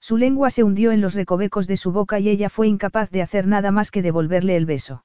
Su 0.00 0.16
lengua 0.16 0.50
se 0.50 0.62
hundió 0.62 0.92
en 0.92 1.00
los 1.00 1.14
recovecos 1.14 1.66
de 1.66 1.76
su 1.76 1.90
boca 1.90 2.20
y 2.20 2.28
ella 2.28 2.50
fue 2.50 2.68
incapaz 2.68 3.10
de 3.10 3.22
hacer 3.22 3.48
nada 3.48 3.72
más 3.72 3.90
que 3.90 4.02
devolverle 4.02 4.56
el 4.56 4.64
beso. 4.64 5.04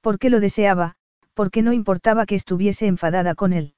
Porque 0.00 0.30
lo 0.30 0.40
deseaba, 0.40 0.96
porque 1.36 1.60
no 1.60 1.74
importaba 1.74 2.24
que 2.24 2.34
estuviese 2.34 2.86
enfadada 2.86 3.34
con 3.34 3.52
él. 3.52 3.74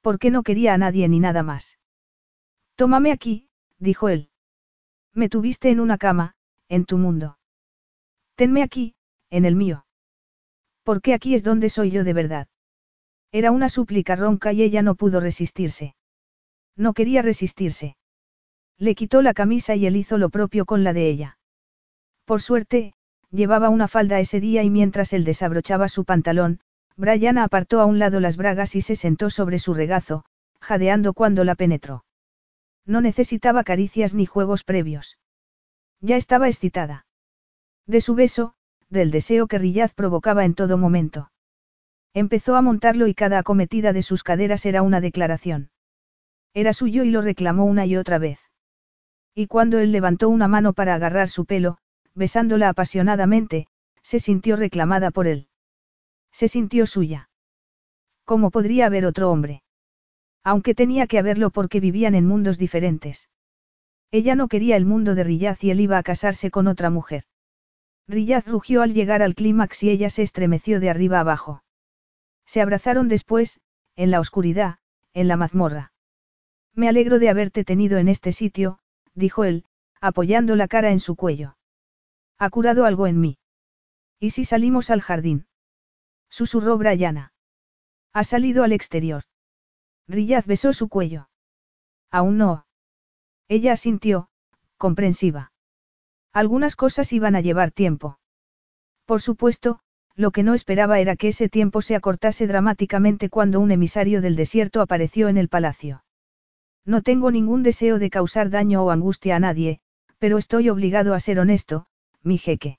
Porque 0.00 0.30
no 0.30 0.42
quería 0.42 0.72
a 0.72 0.78
nadie 0.78 1.06
ni 1.10 1.20
nada 1.20 1.42
más. 1.42 1.78
Tómame 2.74 3.12
aquí, 3.12 3.50
dijo 3.78 4.08
él. 4.08 4.30
Me 5.12 5.28
tuviste 5.28 5.68
en 5.70 5.78
una 5.78 5.98
cama, 5.98 6.36
en 6.70 6.86
tu 6.86 6.96
mundo. 6.96 7.38
Tenme 8.34 8.62
aquí, 8.62 8.94
en 9.28 9.44
el 9.44 9.56
mío. 9.56 9.84
Porque 10.84 11.12
aquí 11.12 11.34
es 11.34 11.44
donde 11.44 11.68
soy 11.68 11.90
yo 11.90 12.02
de 12.02 12.14
verdad. 12.14 12.48
Era 13.30 13.50
una 13.50 13.68
súplica 13.68 14.16
ronca 14.16 14.54
y 14.54 14.62
ella 14.62 14.80
no 14.80 14.94
pudo 14.94 15.20
resistirse. 15.20 15.94
No 16.76 16.94
quería 16.94 17.20
resistirse. 17.20 17.98
Le 18.78 18.94
quitó 18.94 19.20
la 19.20 19.34
camisa 19.34 19.74
y 19.74 19.84
él 19.84 19.96
hizo 19.96 20.16
lo 20.16 20.30
propio 20.30 20.64
con 20.64 20.82
la 20.82 20.94
de 20.94 21.10
ella. 21.10 21.38
Por 22.24 22.40
suerte, 22.40 22.93
llevaba 23.34 23.68
una 23.68 23.88
falda 23.88 24.20
ese 24.20 24.40
día 24.40 24.62
y 24.62 24.70
mientras 24.70 25.12
él 25.12 25.24
desabrochaba 25.24 25.88
su 25.88 26.04
pantalón, 26.04 26.60
Brianna 26.96 27.42
apartó 27.42 27.80
a 27.80 27.86
un 27.86 27.98
lado 27.98 28.20
las 28.20 28.36
bragas 28.36 28.76
y 28.76 28.80
se 28.80 28.94
sentó 28.94 29.28
sobre 29.28 29.58
su 29.58 29.74
regazo, 29.74 30.24
jadeando 30.60 31.12
cuando 31.12 31.42
la 31.42 31.56
penetró. 31.56 32.04
No 32.86 33.00
necesitaba 33.00 33.64
caricias 33.64 34.14
ni 34.14 34.26
juegos 34.26 34.62
previos. 34.62 35.18
Ya 36.00 36.16
estaba 36.16 36.48
excitada. 36.48 37.06
De 37.86 38.00
su 38.00 38.14
beso, 38.14 38.54
del 38.88 39.10
deseo 39.10 39.48
que 39.48 39.58
Rillaz 39.58 39.94
provocaba 39.94 40.44
en 40.44 40.54
todo 40.54 40.78
momento. 40.78 41.30
Empezó 42.12 42.54
a 42.54 42.62
montarlo 42.62 43.08
y 43.08 43.14
cada 43.14 43.38
acometida 43.40 43.92
de 43.92 44.02
sus 44.02 44.22
caderas 44.22 44.64
era 44.66 44.82
una 44.82 45.00
declaración. 45.00 45.70
Era 46.52 46.72
suyo 46.72 47.02
y 47.02 47.10
lo 47.10 47.20
reclamó 47.20 47.64
una 47.64 47.86
y 47.86 47.96
otra 47.96 48.18
vez. 48.18 48.38
Y 49.34 49.48
cuando 49.48 49.80
él 49.80 49.90
levantó 49.90 50.28
una 50.28 50.46
mano 50.46 50.74
para 50.74 50.94
agarrar 50.94 51.28
su 51.28 51.44
pelo, 51.44 51.78
besándola 52.14 52.68
apasionadamente, 52.68 53.66
se 54.02 54.18
sintió 54.18 54.56
reclamada 54.56 55.10
por 55.10 55.26
él. 55.26 55.48
Se 56.30 56.48
sintió 56.48 56.86
suya. 56.86 57.30
¿Cómo 58.24 58.50
podría 58.50 58.86
haber 58.86 59.06
otro 59.06 59.30
hombre? 59.30 59.62
Aunque 60.42 60.74
tenía 60.74 61.06
que 61.06 61.18
haberlo 61.18 61.50
porque 61.50 61.80
vivían 61.80 62.14
en 62.14 62.26
mundos 62.26 62.58
diferentes. 62.58 63.28
Ella 64.10 64.34
no 64.34 64.48
quería 64.48 64.76
el 64.76 64.84
mundo 64.84 65.14
de 65.14 65.24
Rillaz 65.24 65.64
y 65.64 65.70
él 65.70 65.80
iba 65.80 65.98
a 65.98 66.02
casarse 66.02 66.50
con 66.50 66.68
otra 66.68 66.90
mujer. 66.90 67.24
Rillaz 68.06 68.46
rugió 68.46 68.82
al 68.82 68.92
llegar 68.92 69.22
al 69.22 69.34
clímax 69.34 69.82
y 69.82 69.90
ella 69.90 70.10
se 70.10 70.22
estremeció 70.22 70.80
de 70.80 70.90
arriba 70.90 71.20
abajo. 71.20 71.64
Se 72.46 72.60
abrazaron 72.60 73.08
después, 73.08 73.60
en 73.96 74.10
la 74.10 74.20
oscuridad, 74.20 74.78
en 75.14 75.28
la 75.28 75.36
mazmorra. 75.36 75.92
Me 76.74 76.88
alegro 76.88 77.18
de 77.18 77.28
haberte 77.28 77.64
tenido 77.64 77.98
en 77.98 78.08
este 78.08 78.32
sitio, 78.32 78.78
dijo 79.14 79.44
él, 79.44 79.64
apoyando 80.00 80.56
la 80.56 80.68
cara 80.68 80.90
en 80.90 81.00
su 81.00 81.16
cuello. 81.16 81.56
Ha 82.38 82.50
curado 82.50 82.84
algo 82.84 83.06
en 83.06 83.20
mí. 83.20 83.38
¿Y 84.18 84.30
si 84.30 84.44
salimos 84.44 84.90
al 84.90 85.00
jardín? 85.00 85.46
Susurró 86.28 86.76
Brianna. 86.78 87.32
Ha 88.12 88.24
salido 88.24 88.64
al 88.64 88.72
exterior. 88.72 89.24
Rillaz 90.08 90.46
besó 90.46 90.72
su 90.72 90.88
cuello. 90.88 91.28
Aún 92.10 92.38
no. 92.38 92.66
Ella 93.48 93.72
asintió, 93.72 94.28
comprensiva. 94.76 95.52
Algunas 96.32 96.76
cosas 96.76 97.12
iban 97.12 97.36
a 97.36 97.40
llevar 97.40 97.70
tiempo. 97.70 98.18
Por 99.04 99.20
supuesto, 99.20 99.80
lo 100.16 100.30
que 100.30 100.42
no 100.42 100.54
esperaba 100.54 101.00
era 101.00 101.16
que 101.16 101.28
ese 101.28 101.48
tiempo 101.48 101.82
se 101.82 101.94
acortase 101.94 102.46
dramáticamente 102.46 103.28
cuando 103.28 103.60
un 103.60 103.70
emisario 103.70 104.20
del 104.20 104.36
desierto 104.36 104.80
apareció 104.80 105.28
en 105.28 105.36
el 105.36 105.48
palacio. 105.48 106.04
No 106.84 107.02
tengo 107.02 107.30
ningún 107.30 107.62
deseo 107.62 107.98
de 107.98 108.10
causar 108.10 108.50
daño 108.50 108.84
o 108.84 108.90
angustia 108.90 109.36
a 109.36 109.40
nadie, 109.40 109.80
pero 110.18 110.38
estoy 110.38 110.68
obligado 110.68 111.14
a 111.14 111.20
ser 111.20 111.40
honesto, 111.40 111.86
mi 112.24 112.38
jeque. 112.38 112.78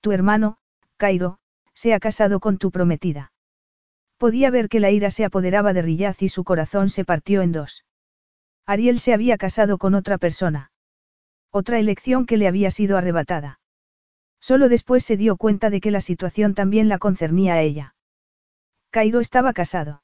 Tu 0.00 0.12
hermano, 0.12 0.58
Cairo, 0.96 1.38
se 1.74 1.94
ha 1.94 2.00
casado 2.00 2.40
con 2.40 2.58
tu 2.58 2.70
prometida. 2.70 3.32
Podía 4.18 4.50
ver 4.50 4.68
que 4.68 4.80
la 4.80 4.90
ira 4.90 5.10
se 5.10 5.24
apoderaba 5.24 5.72
de 5.72 5.82
Rillaz 5.82 6.22
y 6.22 6.28
su 6.28 6.44
corazón 6.44 6.90
se 6.90 7.04
partió 7.04 7.40
en 7.40 7.52
dos. 7.52 7.86
Ariel 8.66 9.00
se 9.00 9.14
había 9.14 9.38
casado 9.38 9.78
con 9.78 9.94
otra 9.94 10.18
persona. 10.18 10.72
Otra 11.50 11.78
elección 11.78 12.26
que 12.26 12.36
le 12.36 12.46
había 12.46 12.70
sido 12.70 12.98
arrebatada. 12.98 13.60
Solo 14.40 14.68
después 14.68 15.04
se 15.04 15.16
dio 15.16 15.36
cuenta 15.36 15.70
de 15.70 15.80
que 15.80 15.90
la 15.90 16.00
situación 16.00 16.54
también 16.54 16.88
la 16.88 16.98
concernía 16.98 17.54
a 17.54 17.62
ella. 17.62 17.94
Cairo 18.90 19.20
estaba 19.20 19.52
casado. 19.52 20.02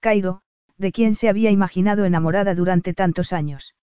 Cairo, 0.00 0.42
de 0.76 0.92
quien 0.92 1.14
se 1.14 1.28
había 1.28 1.50
imaginado 1.50 2.04
enamorada 2.04 2.54
durante 2.54 2.94
tantos 2.94 3.32
años. 3.32 3.74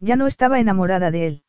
Ya 0.00 0.16
no 0.16 0.26
estaba 0.26 0.58
enamorada 0.60 1.10
de 1.10 1.26
él. 1.26 1.43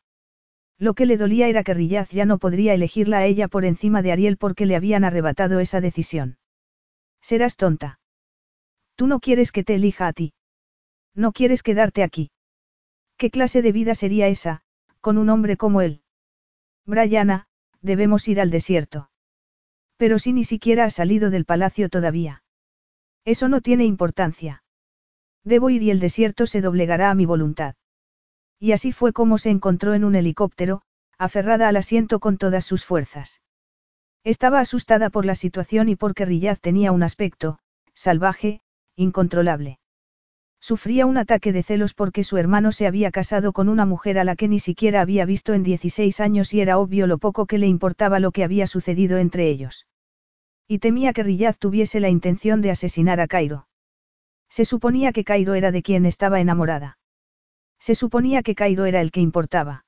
Lo 0.78 0.94
que 0.94 1.06
le 1.06 1.16
dolía 1.16 1.48
era 1.48 1.64
que 1.64 1.74
Rillaz 1.74 2.10
ya 2.10 2.26
no 2.26 2.38
podría 2.38 2.74
elegirla 2.74 3.18
a 3.18 3.24
ella 3.24 3.48
por 3.48 3.64
encima 3.64 4.02
de 4.02 4.12
Ariel 4.12 4.36
porque 4.36 4.66
le 4.66 4.76
habían 4.76 5.04
arrebatado 5.04 5.60
esa 5.60 5.80
decisión. 5.80 6.38
Serás 7.20 7.56
tonta. 7.56 7.98
Tú 8.94 9.06
no 9.06 9.20
quieres 9.20 9.52
que 9.52 9.64
te 9.64 9.74
elija 9.74 10.06
a 10.06 10.12
ti. 10.12 10.34
No 11.14 11.32
quieres 11.32 11.62
quedarte 11.62 12.02
aquí. 12.02 12.30
¿Qué 13.16 13.30
clase 13.30 13.62
de 13.62 13.72
vida 13.72 13.94
sería 13.94 14.28
esa, 14.28 14.62
con 15.00 15.16
un 15.16 15.30
hombre 15.30 15.56
como 15.56 15.80
él? 15.80 16.02
Brianna, 16.84 17.48
debemos 17.80 18.28
ir 18.28 18.40
al 18.40 18.50
desierto. 18.50 19.10
Pero 19.96 20.18
si 20.18 20.34
ni 20.34 20.44
siquiera 20.44 20.84
has 20.84 20.94
salido 20.94 21.30
del 21.30 21.46
palacio 21.46 21.88
todavía. 21.88 22.42
Eso 23.24 23.48
no 23.48 23.62
tiene 23.62 23.86
importancia. 23.86 24.62
Debo 25.42 25.70
ir 25.70 25.82
y 25.82 25.90
el 25.90 26.00
desierto 26.00 26.46
se 26.46 26.60
doblegará 26.60 27.10
a 27.10 27.14
mi 27.14 27.24
voluntad. 27.24 27.76
Y 28.58 28.72
así 28.72 28.92
fue 28.92 29.12
como 29.12 29.38
se 29.38 29.50
encontró 29.50 29.94
en 29.94 30.04
un 30.04 30.14
helicóptero, 30.14 30.82
aferrada 31.18 31.68
al 31.68 31.76
asiento 31.76 32.20
con 32.20 32.38
todas 32.38 32.64
sus 32.64 32.84
fuerzas. 32.84 33.40
Estaba 34.24 34.60
asustada 34.60 35.10
por 35.10 35.24
la 35.24 35.34
situación 35.34 35.88
y 35.88 35.96
porque 35.96 36.24
Rillaz 36.24 36.60
tenía 36.60 36.92
un 36.92 37.02
aspecto, 37.02 37.58
salvaje, 37.94 38.60
incontrolable. 38.96 39.78
Sufría 40.60 41.06
un 41.06 41.16
ataque 41.16 41.52
de 41.52 41.62
celos 41.62 41.94
porque 41.94 42.24
su 42.24 42.38
hermano 42.38 42.72
se 42.72 42.86
había 42.86 43.10
casado 43.10 43.52
con 43.52 43.68
una 43.68 43.86
mujer 43.86 44.18
a 44.18 44.24
la 44.24 44.34
que 44.34 44.48
ni 44.48 44.58
siquiera 44.58 45.00
había 45.00 45.24
visto 45.24 45.54
en 45.54 45.62
16 45.62 46.18
años 46.18 46.52
y 46.54 46.60
era 46.60 46.78
obvio 46.78 47.06
lo 47.06 47.18
poco 47.18 47.46
que 47.46 47.58
le 47.58 47.66
importaba 47.66 48.18
lo 48.18 48.32
que 48.32 48.42
había 48.42 48.66
sucedido 48.66 49.18
entre 49.18 49.48
ellos. 49.48 49.86
Y 50.66 50.80
temía 50.80 51.12
que 51.12 51.22
Riyad 51.22 51.54
tuviese 51.56 52.00
la 52.00 52.08
intención 52.08 52.62
de 52.62 52.72
asesinar 52.72 53.20
a 53.20 53.28
Cairo. 53.28 53.68
Se 54.48 54.64
suponía 54.64 55.12
que 55.12 55.22
Cairo 55.22 55.54
era 55.54 55.70
de 55.70 55.82
quien 55.82 56.06
estaba 56.06 56.40
enamorada. 56.40 56.98
Se 57.78 57.94
suponía 57.94 58.42
que 58.42 58.54
Cairo 58.54 58.84
era 58.84 59.00
el 59.00 59.10
que 59.10 59.20
importaba. 59.20 59.84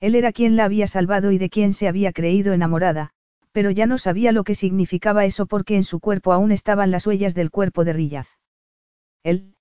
Él 0.00 0.14
era 0.14 0.32
quien 0.32 0.56
la 0.56 0.64
había 0.64 0.86
salvado 0.86 1.32
y 1.32 1.38
de 1.38 1.50
quien 1.50 1.72
se 1.74 1.88
había 1.88 2.12
creído 2.12 2.52
enamorada, 2.52 3.10
pero 3.52 3.70
ya 3.70 3.86
no 3.86 3.98
sabía 3.98 4.32
lo 4.32 4.44
que 4.44 4.54
significaba 4.54 5.24
eso 5.24 5.46
porque 5.46 5.76
en 5.76 5.84
su 5.84 6.00
cuerpo 6.00 6.32
aún 6.32 6.52
estaban 6.52 6.90
las 6.90 7.06
huellas 7.06 7.34
del 7.34 7.50
cuerpo 7.50 7.84
de 7.84 7.92
Riyaz. 7.92 8.28
Él, 9.22 9.54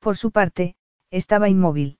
por 0.00 0.16
su 0.16 0.32
parte, 0.32 0.76
estaba 1.10 1.48
inmóvil. 1.48 1.98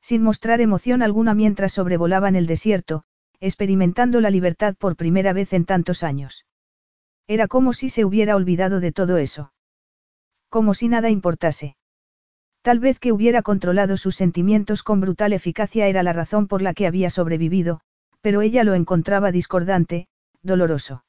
Sin 0.00 0.22
mostrar 0.22 0.60
emoción 0.60 1.02
alguna 1.02 1.34
mientras 1.34 1.72
sobrevolaban 1.72 2.34
el 2.36 2.46
desierto, 2.46 3.04
experimentando 3.40 4.20
la 4.20 4.30
libertad 4.30 4.74
por 4.76 4.96
primera 4.96 5.32
vez 5.32 5.52
en 5.52 5.64
tantos 5.64 6.02
años. 6.02 6.44
Era 7.26 7.48
como 7.48 7.72
si 7.72 7.88
se 7.88 8.04
hubiera 8.04 8.36
olvidado 8.36 8.80
de 8.80 8.92
todo 8.92 9.16
eso. 9.18 9.52
Como 10.48 10.74
si 10.74 10.88
nada 10.88 11.10
importase. 11.10 11.76
Tal 12.64 12.78
vez 12.78 12.98
que 12.98 13.12
hubiera 13.12 13.42
controlado 13.42 13.98
sus 13.98 14.16
sentimientos 14.16 14.82
con 14.82 14.98
brutal 14.98 15.34
eficacia 15.34 15.86
era 15.86 16.02
la 16.02 16.14
razón 16.14 16.46
por 16.46 16.62
la 16.62 16.72
que 16.72 16.86
había 16.86 17.10
sobrevivido, 17.10 17.82
pero 18.22 18.40
ella 18.40 18.64
lo 18.64 18.72
encontraba 18.72 19.32
discordante, 19.32 20.08
doloroso. 20.42 21.04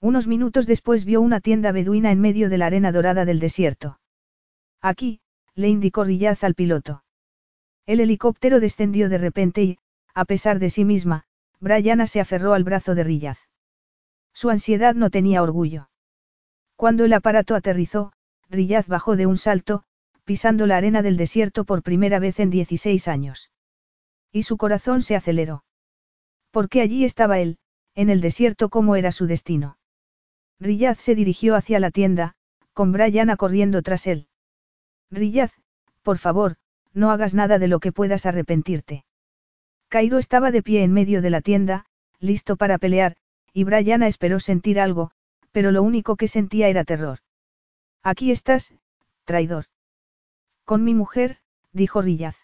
Unos 0.00 0.28
minutos 0.28 0.68
después 0.68 1.04
vio 1.04 1.20
una 1.20 1.40
tienda 1.40 1.72
beduina 1.72 2.12
en 2.12 2.20
medio 2.20 2.48
de 2.48 2.58
la 2.58 2.66
arena 2.66 2.92
dorada 2.92 3.24
del 3.24 3.40
desierto. 3.40 3.98
Aquí, 4.80 5.18
le 5.56 5.66
indicó 5.66 6.04
Rillaz 6.04 6.44
al 6.44 6.54
piloto. 6.54 7.02
El 7.84 7.98
helicóptero 7.98 8.60
descendió 8.60 9.08
de 9.08 9.18
repente 9.18 9.64
y, 9.64 9.78
a 10.14 10.26
pesar 10.26 10.60
de 10.60 10.70
sí 10.70 10.84
misma, 10.84 11.24
Brianna 11.58 12.06
se 12.06 12.20
aferró 12.20 12.54
al 12.54 12.62
brazo 12.62 12.94
de 12.94 13.02
Rillaz. 13.02 13.48
Su 14.32 14.48
ansiedad 14.48 14.94
no 14.94 15.10
tenía 15.10 15.42
orgullo. 15.42 15.90
Cuando 16.76 17.04
el 17.04 17.14
aparato 17.14 17.56
aterrizó, 17.56 18.12
Rillaz 18.48 18.86
bajó 18.86 19.16
de 19.16 19.26
un 19.26 19.38
salto, 19.38 19.82
pisando 20.28 20.66
la 20.66 20.76
arena 20.76 21.00
del 21.00 21.16
desierto 21.16 21.64
por 21.64 21.82
primera 21.82 22.18
vez 22.18 22.38
en 22.38 22.50
16 22.50 23.08
años. 23.08 23.50
Y 24.30 24.42
su 24.42 24.58
corazón 24.58 25.00
se 25.00 25.16
aceleró. 25.16 25.64
Porque 26.50 26.82
allí 26.82 27.06
estaba 27.06 27.38
él, 27.38 27.56
en 27.94 28.10
el 28.10 28.20
desierto 28.20 28.68
como 28.68 28.94
era 28.94 29.10
su 29.10 29.26
destino. 29.26 29.78
Rillaz 30.60 30.98
se 30.98 31.14
dirigió 31.14 31.54
hacia 31.54 31.80
la 31.80 31.90
tienda, 31.90 32.34
con 32.74 32.92
Brianna 32.92 33.38
corriendo 33.38 33.80
tras 33.80 34.06
él. 34.06 34.28
Rillaz, 35.10 35.54
por 36.02 36.18
favor, 36.18 36.56
no 36.92 37.10
hagas 37.10 37.32
nada 37.32 37.58
de 37.58 37.68
lo 37.68 37.80
que 37.80 37.90
puedas 37.90 38.26
arrepentirte. 38.26 39.06
Cairo 39.88 40.18
estaba 40.18 40.50
de 40.50 40.62
pie 40.62 40.82
en 40.82 40.92
medio 40.92 41.22
de 41.22 41.30
la 41.30 41.40
tienda, 41.40 41.86
listo 42.20 42.58
para 42.58 42.76
pelear, 42.76 43.16
y 43.54 43.64
Brianna 43.64 44.06
esperó 44.06 44.40
sentir 44.40 44.78
algo, 44.78 45.10
pero 45.52 45.72
lo 45.72 45.82
único 45.82 46.16
que 46.16 46.28
sentía 46.28 46.68
era 46.68 46.84
terror. 46.84 47.20
Aquí 48.02 48.30
estás, 48.30 48.74
traidor. 49.24 49.64
Con 50.68 50.84
mi 50.84 50.92
mujer, 50.92 51.38
dijo 51.72 52.02
Rillaz. 52.02 52.36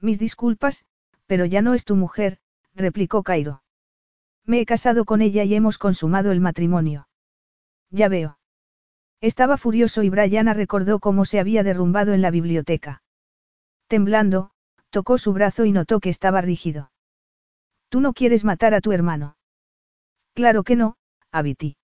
Mis 0.00 0.18
disculpas, 0.18 0.86
pero 1.26 1.44
ya 1.44 1.60
no 1.60 1.74
es 1.74 1.84
tu 1.84 1.94
mujer, 1.94 2.38
replicó 2.74 3.22
Cairo. 3.22 3.62
Me 4.46 4.58
he 4.58 4.64
casado 4.64 5.04
con 5.04 5.20
ella 5.20 5.44
y 5.44 5.54
hemos 5.54 5.76
consumado 5.76 6.32
el 6.32 6.40
matrimonio. 6.40 7.08
Ya 7.90 8.08
veo. 8.08 8.38
Estaba 9.20 9.58
furioso 9.58 10.02
y 10.02 10.08
Brianna 10.08 10.54
recordó 10.54 10.98
cómo 10.98 11.26
se 11.26 11.38
había 11.38 11.62
derrumbado 11.62 12.14
en 12.14 12.22
la 12.22 12.30
biblioteca. 12.30 13.02
Temblando, 13.86 14.52
tocó 14.88 15.18
su 15.18 15.34
brazo 15.34 15.66
y 15.66 15.72
notó 15.72 16.00
que 16.00 16.08
estaba 16.08 16.40
rígido. 16.40 16.90
Tú 17.90 18.00
no 18.00 18.14
quieres 18.14 18.46
matar 18.46 18.72
a 18.72 18.80
tu 18.80 18.92
hermano. 18.92 19.36
Claro 20.32 20.64
que 20.64 20.74
no, 20.74 20.96
Abiti. 21.32 21.76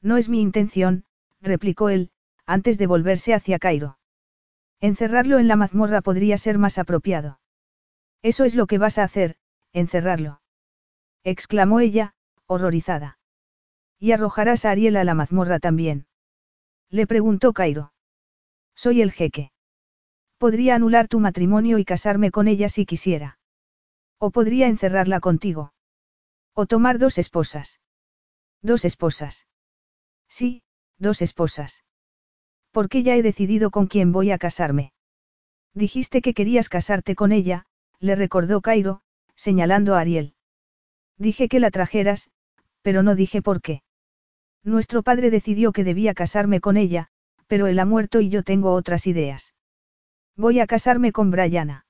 No 0.00 0.16
es 0.16 0.30
mi 0.30 0.40
intención, 0.40 1.04
replicó 1.42 1.90
él, 1.90 2.12
antes 2.46 2.78
de 2.78 2.86
volverse 2.86 3.34
hacia 3.34 3.58
Cairo. 3.58 3.98
Encerrarlo 4.80 5.38
en 5.38 5.48
la 5.48 5.56
mazmorra 5.56 6.00
podría 6.00 6.38
ser 6.38 6.58
más 6.58 6.78
apropiado. 6.78 7.40
Eso 8.22 8.44
es 8.44 8.54
lo 8.54 8.66
que 8.66 8.78
vas 8.78 8.98
a 8.98 9.04
hacer, 9.04 9.36
encerrarlo 9.72 10.40
exclamó 11.24 11.80
ella, 11.80 12.14
horrorizada. 12.46 13.18
¿Y 13.98 14.12
arrojarás 14.12 14.64
a 14.64 14.70
Ariel 14.70 14.96
a 14.96 15.04
la 15.04 15.14
mazmorra 15.14 15.58
también? 15.58 16.06
Le 16.88 17.06
preguntó 17.06 17.52
Cairo. 17.52 17.92
Soy 18.74 19.02
el 19.02 19.12
jeque. 19.12 19.52
Podría 20.38 20.74
anular 20.74 21.06
tu 21.06 21.20
matrimonio 21.20 21.78
y 21.78 21.84
casarme 21.84 22.30
con 22.30 22.48
ella 22.48 22.68
si 22.68 22.86
quisiera. 22.86 23.38
O 24.18 24.30
podría 24.30 24.68
encerrarla 24.68 25.20
contigo. 25.20 25.74
O 26.54 26.66
tomar 26.66 26.98
dos 26.98 27.18
esposas. 27.18 27.80
Dos 28.62 28.84
esposas. 28.84 29.46
Sí, 30.28 30.62
dos 30.98 31.20
esposas. 31.20 31.84
Porque 32.72 33.02
ya 33.02 33.16
he 33.16 33.22
decidido 33.22 33.70
con 33.70 33.86
quién 33.86 34.12
voy 34.12 34.30
a 34.30 34.38
casarme. 34.38 34.92
Dijiste 35.74 36.22
que 36.22 36.34
querías 36.34 36.68
casarte 36.68 37.14
con 37.14 37.32
ella, 37.32 37.66
le 37.98 38.14
recordó 38.14 38.60
Cairo, 38.60 39.02
señalando 39.34 39.94
a 39.94 40.00
Ariel. 40.00 40.34
Dije 41.16 41.48
que 41.48 41.60
la 41.60 41.70
trajeras, 41.70 42.30
pero 42.82 43.02
no 43.02 43.14
dije 43.14 43.42
por 43.42 43.60
qué. 43.60 43.82
Nuestro 44.62 45.02
padre 45.02 45.30
decidió 45.30 45.72
que 45.72 45.84
debía 45.84 46.14
casarme 46.14 46.60
con 46.60 46.76
ella, 46.76 47.08
pero 47.46 47.66
él 47.66 47.78
ha 47.78 47.84
muerto 47.84 48.20
y 48.20 48.28
yo 48.28 48.42
tengo 48.42 48.72
otras 48.72 49.06
ideas. 49.06 49.54
Voy 50.36 50.60
a 50.60 50.66
casarme 50.66 51.12
con 51.12 51.30
Brianna. 51.30 51.86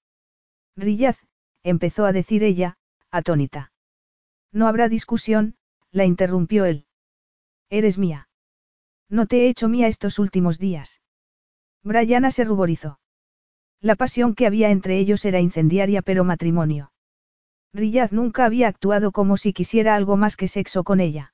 Rillaz, 0.77 1.19
empezó 1.63 2.07
a 2.07 2.13
decir 2.13 2.43
ella, 2.43 2.79
atónita. 3.11 3.73
No 4.53 4.67
habrá 4.67 4.89
discusión, 4.89 5.57
la 5.93 6.05
interrumpió 6.07 6.65
él. 6.65 6.87
Eres 7.69 7.99
mía. 7.99 8.30
No 9.11 9.27
te 9.27 9.45
he 9.45 9.49
hecho 9.49 9.69
mía 9.69 9.89
estos 9.89 10.21
últimos 10.21 10.59
días. 10.59 11.01
Brianna 11.83 12.31
se 12.31 12.45
ruborizó. 12.45 13.01
La 13.81 13.97
pasión 13.97 14.35
que 14.35 14.47
había 14.47 14.71
entre 14.71 14.99
ellos 14.99 15.25
era 15.25 15.41
incendiaria 15.41 16.01
pero 16.01 16.23
matrimonio. 16.23 16.93
Riyad 17.73 18.13
nunca 18.13 18.45
había 18.45 18.69
actuado 18.69 19.11
como 19.11 19.37
si 19.37 19.53
quisiera 19.53 19.97
algo 19.97 20.17
más 20.17 20.37
que 20.37 20.49
sexo 20.49 20.85
con 20.85 21.01
ella. 21.01 21.33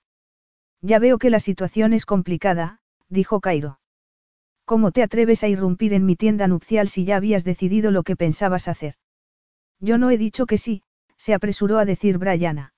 Ya 0.80 0.98
veo 0.98 1.18
que 1.18 1.30
la 1.30 1.40
situación 1.40 1.92
es 1.92 2.06
complicada, 2.06 2.80
dijo 3.08 3.40
Cairo. 3.40 3.78
¿Cómo 4.64 4.90
te 4.90 5.02
atreves 5.02 5.44
a 5.44 5.48
irrumpir 5.48 5.92
en 5.92 6.06
mi 6.06 6.16
tienda 6.16 6.48
nupcial 6.48 6.88
si 6.88 7.04
ya 7.04 7.16
habías 7.16 7.44
decidido 7.44 7.90
lo 7.90 8.02
que 8.02 8.16
pensabas 8.16 8.68
hacer? 8.68 8.94
Yo 9.80 9.98
no 9.98 10.10
he 10.10 10.18
dicho 10.18 10.46
que 10.46 10.58
sí, 10.58 10.82
se 11.16 11.34
apresuró 11.34 11.78
a 11.78 11.84
decir 11.84 12.18
Brianna. 12.18 12.72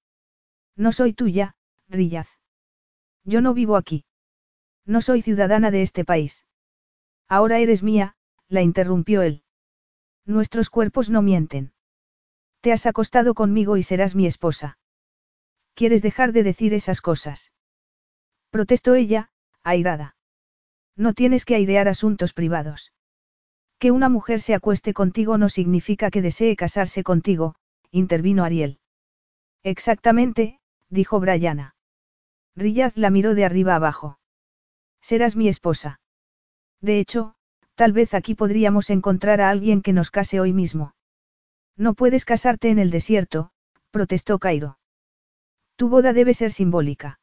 No 0.76 0.92
soy 0.92 1.12
tuya, 1.12 1.56
Riyad. 1.88 2.26
Yo 3.24 3.40
no 3.40 3.54
vivo 3.54 3.76
aquí. 3.76 4.04
No 4.88 5.02
soy 5.02 5.20
ciudadana 5.20 5.70
de 5.70 5.82
este 5.82 6.06
país. 6.06 6.46
Ahora 7.28 7.58
eres 7.58 7.82
mía, 7.82 8.16
la 8.48 8.62
interrumpió 8.62 9.20
él. 9.20 9.42
Nuestros 10.24 10.70
cuerpos 10.70 11.10
no 11.10 11.20
mienten. 11.20 11.72
Te 12.62 12.72
has 12.72 12.86
acostado 12.86 13.34
conmigo 13.34 13.76
y 13.76 13.82
serás 13.82 14.14
mi 14.14 14.26
esposa. 14.26 14.78
¿Quieres 15.74 16.00
dejar 16.00 16.32
de 16.32 16.42
decir 16.42 16.72
esas 16.72 17.02
cosas? 17.02 17.52
Protestó 18.48 18.94
ella, 18.94 19.30
airada. 19.62 20.16
No 20.96 21.12
tienes 21.12 21.44
que 21.44 21.54
airear 21.54 21.86
asuntos 21.86 22.32
privados. 22.32 22.94
Que 23.78 23.90
una 23.90 24.08
mujer 24.08 24.40
se 24.40 24.54
acueste 24.54 24.94
contigo 24.94 25.36
no 25.36 25.50
significa 25.50 26.10
que 26.10 26.22
desee 26.22 26.56
casarse 26.56 27.04
contigo, 27.04 27.56
intervino 27.90 28.42
Ariel. 28.42 28.80
Exactamente, 29.62 30.60
dijo 30.88 31.20
Brianna. 31.20 31.76
Riyaz 32.56 32.96
la 32.96 33.10
miró 33.10 33.34
de 33.34 33.44
arriba 33.44 33.74
abajo. 33.74 34.17
Serás 35.00 35.36
mi 35.36 35.48
esposa. 35.48 36.00
De 36.80 36.98
hecho, 36.98 37.34
tal 37.74 37.92
vez 37.92 38.14
aquí 38.14 38.34
podríamos 38.34 38.90
encontrar 38.90 39.40
a 39.40 39.50
alguien 39.50 39.82
que 39.82 39.92
nos 39.92 40.10
case 40.10 40.40
hoy 40.40 40.52
mismo. 40.52 40.94
No 41.76 41.94
puedes 41.94 42.24
casarte 42.24 42.70
en 42.70 42.78
el 42.78 42.90
desierto, 42.90 43.50
protestó 43.90 44.38
Cairo. 44.38 44.78
Tu 45.76 45.88
boda 45.88 46.12
debe 46.12 46.34
ser 46.34 46.52
simbólica. 46.52 47.20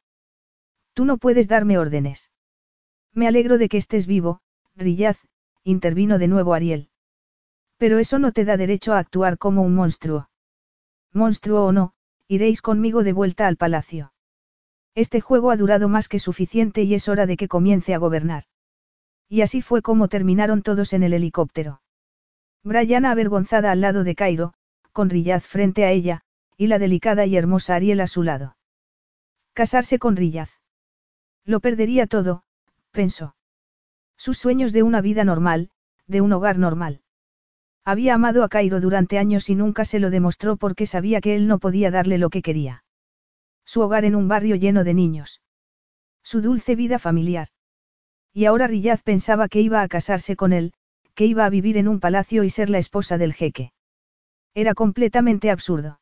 Tú 0.94 1.04
no 1.04 1.18
puedes 1.18 1.46
darme 1.46 1.78
órdenes. 1.78 2.30
Me 3.12 3.28
alegro 3.28 3.58
de 3.58 3.68
que 3.68 3.76
estés 3.76 4.06
vivo, 4.06 4.40
Rillaz, 4.74 5.18
intervino 5.62 6.18
de 6.18 6.28
nuevo 6.28 6.54
Ariel. 6.54 6.88
Pero 7.76 7.98
eso 7.98 8.18
no 8.18 8.32
te 8.32 8.46
da 8.46 8.56
derecho 8.56 8.94
a 8.94 8.98
actuar 8.98 9.36
como 9.36 9.62
un 9.62 9.74
monstruo. 9.74 10.30
Monstruo 11.12 11.66
o 11.66 11.72
no, 11.72 11.92
iréis 12.28 12.62
conmigo 12.62 13.04
de 13.04 13.12
vuelta 13.12 13.46
al 13.46 13.56
palacio. 13.56 14.12
Este 14.96 15.20
juego 15.20 15.50
ha 15.50 15.58
durado 15.58 15.90
más 15.90 16.08
que 16.08 16.18
suficiente 16.18 16.82
y 16.82 16.94
es 16.94 17.06
hora 17.06 17.26
de 17.26 17.36
que 17.36 17.48
comience 17.48 17.92
a 17.92 17.98
gobernar. 17.98 18.44
Y 19.28 19.42
así 19.42 19.60
fue 19.60 19.82
como 19.82 20.08
terminaron 20.08 20.62
todos 20.62 20.94
en 20.94 21.02
el 21.02 21.12
helicóptero. 21.12 21.82
Brianna 22.64 23.10
avergonzada 23.10 23.70
al 23.72 23.82
lado 23.82 24.04
de 24.04 24.14
Cairo, 24.14 24.54
con 24.92 25.10
Riyaz 25.10 25.44
frente 25.44 25.84
a 25.84 25.90
ella, 25.90 26.22
y 26.56 26.68
la 26.68 26.78
delicada 26.78 27.26
y 27.26 27.36
hermosa 27.36 27.74
Ariel 27.74 28.00
a 28.00 28.06
su 28.06 28.22
lado. 28.22 28.56
Casarse 29.52 29.98
con 29.98 30.16
Riyaz. 30.16 30.50
Lo 31.44 31.60
perdería 31.60 32.06
todo, 32.06 32.44
pensó. 32.90 33.36
Sus 34.16 34.38
sueños 34.38 34.72
de 34.72 34.82
una 34.82 35.02
vida 35.02 35.24
normal, 35.24 35.68
de 36.06 36.22
un 36.22 36.32
hogar 36.32 36.56
normal. 36.56 37.02
Había 37.84 38.14
amado 38.14 38.42
a 38.42 38.48
Cairo 38.48 38.80
durante 38.80 39.18
años 39.18 39.50
y 39.50 39.56
nunca 39.56 39.84
se 39.84 40.00
lo 40.00 40.08
demostró 40.08 40.56
porque 40.56 40.86
sabía 40.86 41.20
que 41.20 41.36
él 41.36 41.48
no 41.48 41.58
podía 41.58 41.90
darle 41.90 42.16
lo 42.16 42.30
que 42.30 42.40
quería. 42.40 42.85
Su 43.66 43.82
hogar 43.82 44.06
en 44.06 44.14
un 44.14 44.28
barrio 44.28 44.56
lleno 44.56 44.84
de 44.84 44.94
niños. 44.94 45.42
Su 46.22 46.40
dulce 46.40 46.76
vida 46.76 46.98
familiar. 46.98 47.48
Y 48.32 48.46
ahora 48.46 48.68
Riyaz 48.68 49.02
pensaba 49.02 49.48
que 49.48 49.60
iba 49.60 49.82
a 49.82 49.88
casarse 49.88 50.36
con 50.36 50.52
él, 50.52 50.72
que 51.14 51.26
iba 51.26 51.44
a 51.44 51.50
vivir 51.50 51.76
en 51.76 51.88
un 51.88 51.98
palacio 52.00 52.44
y 52.44 52.50
ser 52.50 52.70
la 52.70 52.78
esposa 52.78 53.18
del 53.18 53.34
jeque. 53.34 53.72
Era 54.54 54.74
completamente 54.74 55.50
absurdo. 55.50 56.00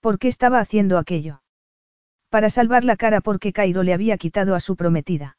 ¿Por 0.00 0.18
qué 0.18 0.28
estaba 0.28 0.60
haciendo 0.60 0.98
aquello? 0.98 1.42
Para 2.28 2.50
salvar 2.50 2.84
la 2.84 2.96
cara 2.96 3.20
porque 3.20 3.52
Cairo 3.52 3.82
le 3.82 3.94
había 3.94 4.18
quitado 4.18 4.54
a 4.54 4.60
su 4.60 4.76
prometida. 4.76 5.38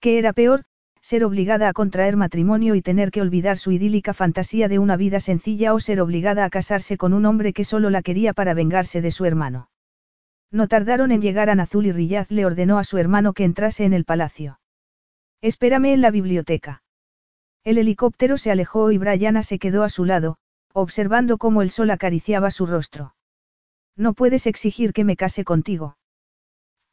¿Qué 0.00 0.18
era 0.18 0.32
peor? 0.32 0.64
Ser 1.00 1.24
obligada 1.24 1.68
a 1.68 1.72
contraer 1.72 2.16
matrimonio 2.16 2.74
y 2.74 2.82
tener 2.82 3.10
que 3.10 3.20
olvidar 3.20 3.58
su 3.58 3.72
idílica 3.72 4.14
fantasía 4.14 4.68
de 4.68 4.78
una 4.78 4.96
vida 4.96 5.20
sencilla 5.20 5.74
o 5.74 5.80
ser 5.80 6.00
obligada 6.00 6.44
a 6.44 6.50
casarse 6.50 6.96
con 6.96 7.12
un 7.12 7.26
hombre 7.26 7.52
que 7.52 7.64
solo 7.64 7.90
la 7.90 8.02
quería 8.02 8.32
para 8.32 8.54
vengarse 8.54 9.00
de 9.00 9.10
su 9.10 9.24
hermano. 9.24 9.68
No 10.50 10.68
tardaron 10.68 11.10
en 11.12 11.20
llegar 11.20 11.50
a 11.50 11.54
Nazul 11.54 11.86
y 11.86 11.92
Riyaz 11.92 12.30
le 12.30 12.46
ordenó 12.46 12.78
a 12.78 12.84
su 12.84 12.98
hermano 12.98 13.32
que 13.32 13.44
entrase 13.44 13.84
en 13.84 13.92
el 13.92 14.04
palacio. 14.04 14.60
Espérame 15.40 15.86
en 15.86 16.00
la 16.00 16.10
biblioteca. 16.10 16.82
El 17.64 17.78
helicóptero 17.78 18.38
se 18.38 18.50
alejó 18.50 18.92
y 18.92 18.98
Brianna 18.98 19.42
se 19.42 19.58
quedó 19.58 19.82
a 19.82 19.88
su 19.88 20.04
lado, 20.04 20.38
observando 20.72 21.38
cómo 21.38 21.62
el 21.62 21.70
sol 21.70 21.90
acariciaba 21.90 22.50
su 22.50 22.66
rostro. 22.66 23.14
No 23.96 24.12
puedes 24.12 24.46
exigir 24.46 24.92
que 24.92 25.04
me 25.04 25.16
case 25.16 25.44
contigo. 25.44 25.98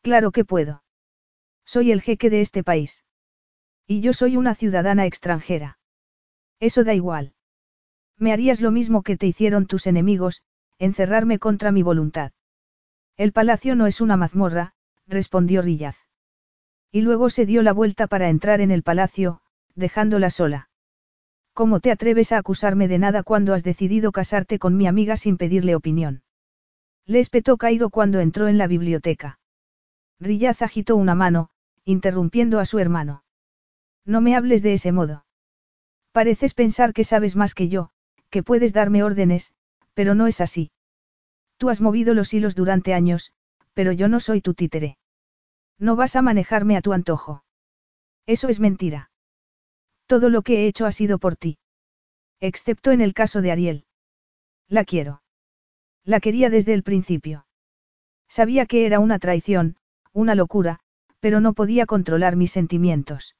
Claro 0.02 0.32
que 0.32 0.46
puedo. 0.46 0.84
Soy 1.66 1.92
el 1.92 2.02
jeque 2.02 2.30
de 2.30 2.42
este 2.42 2.64
país. 2.64 3.04
Y 3.86 4.02
yo 4.02 4.14
soy 4.14 4.38
una 4.38 4.56
ciudadana 4.56 5.06
extranjera. 5.06 5.78
Eso 6.60 6.84
da 6.84 6.94
igual. 6.94 7.34
Me 8.18 8.32
harías 8.32 8.62
lo 8.62 8.72
mismo 8.72 9.04
que 9.04 9.18
te 9.18 9.28
hicieron 9.28 9.66
tus 9.66 9.86
enemigos, 9.86 10.42
encerrarme 10.80 11.40
contra 11.40 11.72
mi 11.72 11.84
voluntad. 11.84 12.32
El 13.18 13.32
palacio 13.32 13.76
no 13.76 13.86
es 13.86 14.02
una 14.02 14.18
mazmorra, 14.18 14.74
respondió 15.08 15.62
Rillaz. 15.62 15.98
Y 16.92 17.02
luego 17.02 17.30
se 17.30 17.46
dio 17.46 17.62
la 17.62 17.74
vuelta 17.74 18.08
para 18.08 18.30
entrar 18.30 18.62
en 18.62 18.72
el 18.72 18.84
palacio, 18.84 19.42
dejándola 19.76 20.30
sola. 20.30 20.70
¿Cómo 21.54 21.80
te 21.80 21.92
atreves 21.92 22.32
a 22.32 22.40
acusarme 22.40 22.88
de 22.88 22.98
nada 22.98 23.22
cuando 23.22 23.54
has 23.54 23.64
decidido 23.64 24.12
casarte 24.12 24.58
con 24.58 24.76
mi 24.76 24.88
amiga 24.88 25.18
sin 25.18 25.38
pedirle 25.38 25.76
opinión? 25.76 26.24
Le 27.06 27.20
espetó 27.20 27.58
Cairo 27.58 27.90
cuando 27.90 28.20
entró 28.20 28.48
en 28.48 28.58
la 28.58 28.66
biblioteca. 28.66 29.40
Rillaz 30.20 30.62
agitó 30.62 30.96
una 30.96 31.16
mano, 31.16 31.50
interrumpiendo 31.86 32.60
a 32.60 32.66
su 32.66 32.80
hermano. 32.80 33.24
No 34.06 34.22
me 34.22 34.36
hables 34.36 34.64
de 34.64 34.74
ese 34.74 34.92
modo. 34.92 35.26
Pareces 36.12 36.54
pensar 36.54 36.94
que 36.94 37.04
sabes 37.04 37.36
más 37.36 37.54
que 37.54 37.70
yo, 37.70 37.90
que 38.30 38.44
puedes 38.44 38.74
darme 38.74 39.04
órdenes, 39.04 39.54
pero 39.94 40.16
no 40.16 40.28
es 40.28 40.42
así. 40.42 40.72
Tú 41.58 41.70
has 41.70 41.82
movido 41.82 42.14
los 42.14 42.34
hilos 42.34 42.56
durante 42.56 42.94
años, 42.94 43.34
pero 43.74 43.92
yo 43.92 44.08
no 44.08 44.20
soy 44.20 44.42
tu 44.42 44.54
títere. 44.54 44.98
No 45.80 45.96
vas 45.96 46.16
a 46.16 46.22
manejarme 46.22 46.78
a 46.78 46.82
tu 46.82 46.94
antojo. 46.94 47.44
Eso 48.26 48.50
es 48.50 48.60
mentira. 48.60 49.12
Todo 50.06 50.30
lo 50.30 50.42
que 50.42 50.60
he 50.60 50.68
hecho 50.68 50.86
ha 50.86 50.92
sido 50.92 51.20
por 51.20 51.36
ti. 51.36 51.58
Excepto 52.40 52.92
en 52.92 53.02
el 53.02 53.14
caso 53.14 53.42
de 53.42 53.52
Ariel. 53.52 53.86
La 54.68 54.86
quiero. 54.86 55.22
La 56.04 56.20
quería 56.20 56.50
desde 56.50 56.74
el 56.74 56.84
principio. 56.84 57.46
Sabía 58.28 58.66
que 58.66 58.86
era 58.86 59.00
una 59.00 59.20
traición, 59.20 59.78
una 60.12 60.36
locura, 60.36 60.80
pero 61.20 61.40
no 61.40 61.54
podía 61.54 61.86
controlar 61.86 62.36
mis 62.36 62.52
sentimientos. 62.52 63.36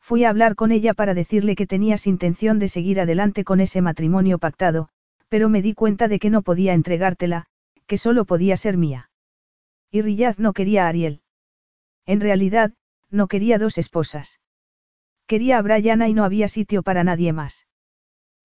Fui 0.00 0.24
a 0.24 0.30
hablar 0.30 0.54
con 0.54 0.72
ella 0.72 0.94
para 0.94 1.14
decirle 1.14 1.56
que 1.56 1.66
tenías 1.66 2.06
intención 2.06 2.58
de 2.58 2.68
seguir 2.68 3.00
adelante 3.00 3.44
con 3.44 3.60
ese 3.60 3.82
matrimonio 3.82 4.38
pactado, 4.38 4.88
pero 5.28 5.48
me 5.48 5.62
di 5.62 5.74
cuenta 5.74 6.08
de 6.08 6.18
que 6.18 6.30
no 6.30 6.42
podía 6.42 6.74
entregártela, 6.74 7.46
que 7.86 7.98
solo 7.98 8.24
podía 8.24 8.56
ser 8.56 8.76
mía. 8.76 9.10
Y 9.90 10.02
Riyad 10.02 10.38
no 10.38 10.52
quería 10.52 10.86
a 10.86 10.88
Ariel. 10.88 11.22
En 12.04 12.20
realidad, 12.20 12.72
no 13.10 13.28
quería 13.28 13.58
dos 13.58 13.78
esposas. 13.78 14.40
Quería 15.26 15.58
a 15.58 15.62
Brianna 15.62 16.08
y 16.08 16.14
no 16.14 16.24
había 16.24 16.48
sitio 16.48 16.82
para 16.82 17.02
nadie 17.02 17.32
más. 17.32 17.66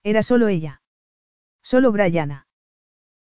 Era 0.04 0.24
solo 0.24 0.48
ella. 0.48 0.82
Solo 1.62 1.92
Brianna. 1.92 2.48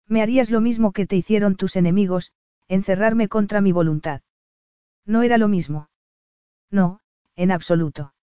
Me 0.06 0.22
harías 0.22 0.50
lo 0.50 0.60
mismo 0.60 0.92
que 0.92 1.06
te 1.06 1.16
hicieron 1.16 1.56
tus 1.56 1.76
enemigos, 1.76 2.32
encerrarme 2.68 3.28
contra 3.28 3.60
mi 3.60 3.72
voluntad. 3.72 4.22
No 5.04 5.22
era 5.22 5.38
lo 5.38 5.48
mismo. 5.48 5.90
No, 6.70 7.00
en 7.36 7.50
absoluto. 7.50 8.14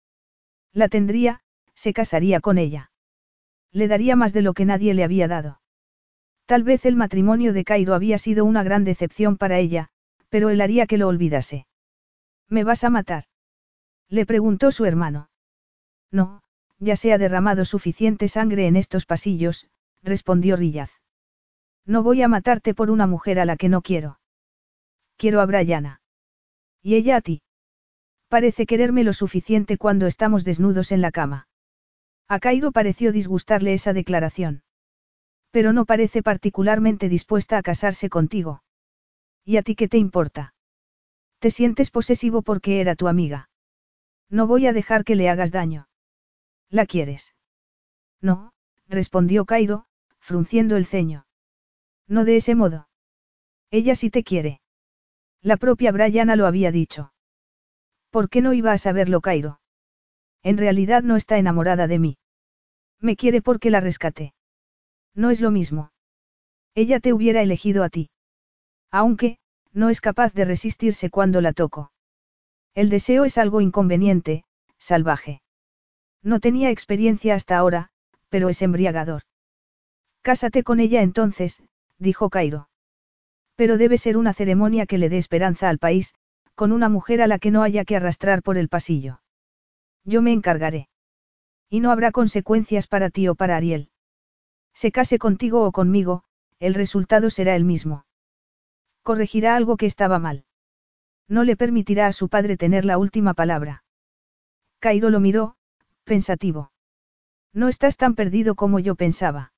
La 0.74 0.90
tendría, 0.90 1.42
se 1.76 1.94
casaría 1.94 2.40
con 2.40 2.58
ella. 2.58 2.92
Le 3.72 3.88
daría 3.88 4.16
más 4.16 4.34
de 4.34 4.42
lo 4.42 4.54
que 4.54 4.66
nadie 4.66 4.94
le 4.94 5.04
había 5.04 5.28
dado. 5.28 5.62
Tal 6.46 6.64
vez 6.64 6.86
el 6.86 6.96
matrimonio 6.96 7.54
de 7.54 7.66
Cairo 7.66 7.94
había 7.94 8.18
sido 8.18 8.46
una 8.46 8.64
gran 8.64 8.84
decepción 8.84 9.38
para 9.38 9.60
ella, 9.60 9.90
pero 10.30 10.50
él 10.50 10.62
haría 10.62 10.88
que 10.88 10.98
lo 10.98 11.08
olvidase. 11.08 11.68
¿Me 12.50 12.64
vas 12.64 12.84
a 12.84 12.90
matar? 12.90 13.26
Le 14.10 14.26
preguntó 14.26 14.72
su 14.72 14.86
hermano. 14.86 15.30
No, 16.12 16.42
ya 16.80 16.96
se 16.96 17.12
ha 17.12 17.18
derramado 17.18 17.66
suficiente 17.66 18.28
sangre 18.30 18.68
en 18.68 18.76
estos 18.76 19.06
pasillos, 19.06 19.68
respondió 20.04 20.56
Rillaz. 20.56 20.92
No 21.86 22.04
voy 22.04 22.22
a 22.22 22.28
matarte 22.28 22.74
por 22.74 22.92
una 22.92 23.08
mujer 23.08 23.40
a 23.40 23.46
la 23.46 23.58
que 23.58 23.70
no 23.70 23.82
quiero. 23.82 24.20
Quiero 25.18 25.42
a 25.42 25.46
Brianna. 25.46 26.02
Y 26.82 26.96
ella 26.96 27.18
a 27.18 27.22
ti. 27.22 27.42
Parece 28.30 28.66
quererme 28.66 29.04
lo 29.04 29.14
suficiente 29.14 29.78
cuando 29.78 30.06
estamos 30.06 30.44
desnudos 30.44 30.92
en 30.92 31.02
la 31.02 31.12
cama. 31.12 31.47
A 32.30 32.40
Cairo 32.40 32.72
pareció 32.72 33.12
disgustarle 33.12 33.74
esa 33.74 33.94
declaración. 33.94 34.64
Pero 35.52 35.72
no 35.72 35.86
parece 35.86 36.22
particularmente 36.22 37.08
dispuesta 37.08 37.58
a 37.58 37.64
casarse 37.64 38.10
contigo. 38.10 38.64
¿Y 39.46 39.58
a 39.58 39.64
ti 39.64 39.76
qué 39.76 39.88
te 39.88 39.98
importa? 39.98 40.54
Te 41.40 41.52
sientes 41.52 41.90
posesivo 41.90 42.42
porque 42.42 42.82
era 42.82 42.96
tu 42.96 43.08
amiga. 43.08 43.50
No 44.30 44.46
voy 44.46 44.68
a 44.68 44.74
dejar 44.74 45.06
que 45.06 45.16
le 45.16 45.30
hagas 45.30 45.52
daño. 45.52 45.88
¿La 46.70 46.86
quieres? 46.86 47.34
No, 48.20 48.52
respondió 48.90 49.46
Cairo, 49.46 49.86
frunciendo 50.20 50.76
el 50.76 50.86
ceño. 50.86 51.26
No 52.08 52.26
de 52.26 52.36
ese 52.36 52.56
modo. 52.56 52.90
Ella 53.72 53.96
sí 53.96 54.10
te 54.10 54.24
quiere. 54.24 54.60
La 55.42 55.56
propia 55.56 55.94
Brianna 55.94 56.36
lo 56.36 56.46
había 56.46 56.72
dicho. 56.72 57.14
¿Por 58.10 58.30
qué 58.30 58.42
no 58.42 58.54
iba 58.54 58.74
a 58.74 58.78
saberlo 58.78 59.22
Cairo? 59.22 59.60
En 60.44 60.58
realidad 60.58 61.04
no 61.04 61.16
está 61.16 61.38
enamorada 61.38 61.88
de 61.88 62.00
mí. 62.00 62.18
Me 63.00 63.16
quiere 63.16 63.42
porque 63.42 63.70
la 63.70 63.80
rescaté. 63.80 64.34
No 65.14 65.30
es 65.30 65.42
lo 65.42 65.52
mismo. 65.52 65.92
Ella 66.76 67.00
te 67.00 67.14
hubiera 67.14 67.42
elegido 67.42 67.84
a 67.84 67.90
ti. 67.90 68.10
Aunque, 68.92 69.40
no 69.74 69.90
es 69.90 70.02
capaz 70.02 70.34
de 70.34 70.46
resistirse 70.46 71.10
cuando 71.10 71.42
la 71.42 71.54
toco. 71.54 71.92
El 72.74 72.90
deseo 72.90 73.26
es 73.26 73.38
algo 73.38 73.62
inconveniente, 73.62 74.44
salvaje. 74.78 75.42
No 76.24 76.40
tenía 76.40 76.70
experiencia 76.70 77.36
hasta 77.36 77.58
ahora, 77.58 77.90
pero 78.30 78.50
es 78.50 78.62
embriagador. 78.62 79.24
Cásate 80.22 80.64
con 80.64 80.80
ella 80.80 81.02
entonces, 81.02 81.64
dijo 81.98 82.30
Cairo. 82.30 82.70
Pero 83.56 83.78
debe 83.78 83.98
ser 83.98 84.18
una 84.18 84.34
ceremonia 84.34 84.86
que 84.86 84.98
le 84.98 85.10
dé 85.10 85.18
esperanza 85.18 85.70
al 85.70 85.80
país, 85.80 86.14
con 86.54 86.72
una 86.72 86.90
mujer 86.90 87.22
a 87.22 87.28
la 87.28 87.40
que 87.40 87.52
no 87.52 87.64
haya 87.64 87.86
que 87.86 87.96
arrastrar 87.96 88.44
por 88.44 88.58
el 88.58 88.70
pasillo. 88.70 89.22
Yo 90.08 90.22
me 90.22 90.32
encargaré. 90.32 90.88
Y 91.70 91.82
no 91.82 91.92
habrá 91.92 92.12
consecuencias 92.14 92.88
para 92.88 93.10
ti 93.10 93.28
o 93.28 93.36
para 93.36 93.58
Ariel. 93.58 93.90
Se 94.74 94.94
case 94.94 95.20
contigo 95.20 95.66
o 95.66 95.74
conmigo, 95.74 96.24
el 96.60 96.74
resultado 96.76 97.30
será 97.30 97.58
el 97.58 97.66
mismo. 97.66 98.06
Corregirá 99.04 99.58
algo 99.58 99.76
que 99.76 99.86
estaba 99.86 100.18
mal. 100.18 100.46
No 101.28 101.44
le 101.44 101.58
permitirá 101.58 102.08
a 102.08 102.14
su 102.14 102.30
padre 102.30 102.56
tener 102.56 102.86
la 102.86 102.98
última 102.98 103.34
palabra. 103.34 103.84
Cairo 104.80 105.10
lo 105.10 105.20
miró, 105.20 105.58
pensativo. 106.06 106.72
No 107.54 107.68
estás 107.68 107.98
tan 107.98 108.16
perdido 108.16 108.56
como 108.56 108.80
yo 108.80 108.96
pensaba. 108.96 109.52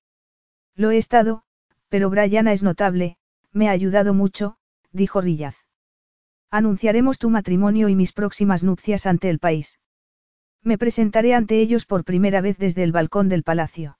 Lo 0.75 0.89
he 0.89 0.97
estado, 0.97 1.43
pero 1.89 2.09
Brianna 2.09 2.53
es 2.53 2.63
notable, 2.63 3.17
me 3.51 3.67
ha 3.67 3.71
ayudado 3.71 4.15
mucho, 4.15 4.57
dijo 4.91 5.21
Rillaz. 5.21 5.57
Anunciaremos 6.49 7.19
tu 7.19 7.29
matrimonio 7.29 7.87
y 7.87 7.95
mis 7.95 8.13
próximas 8.13 8.63
nupcias 8.63 9.05
ante 9.05 9.29
el 9.29 9.37
país. 9.37 9.79
Me 10.63 10.77
presentaré 10.77 11.33
ante 11.33 11.59
ellos 11.59 11.85
por 11.85 12.03
primera 12.03 12.41
vez 12.41 12.57
desde 12.57 12.83
el 12.83 12.91
balcón 12.91 13.29
del 13.29 13.43
palacio. 13.43 13.97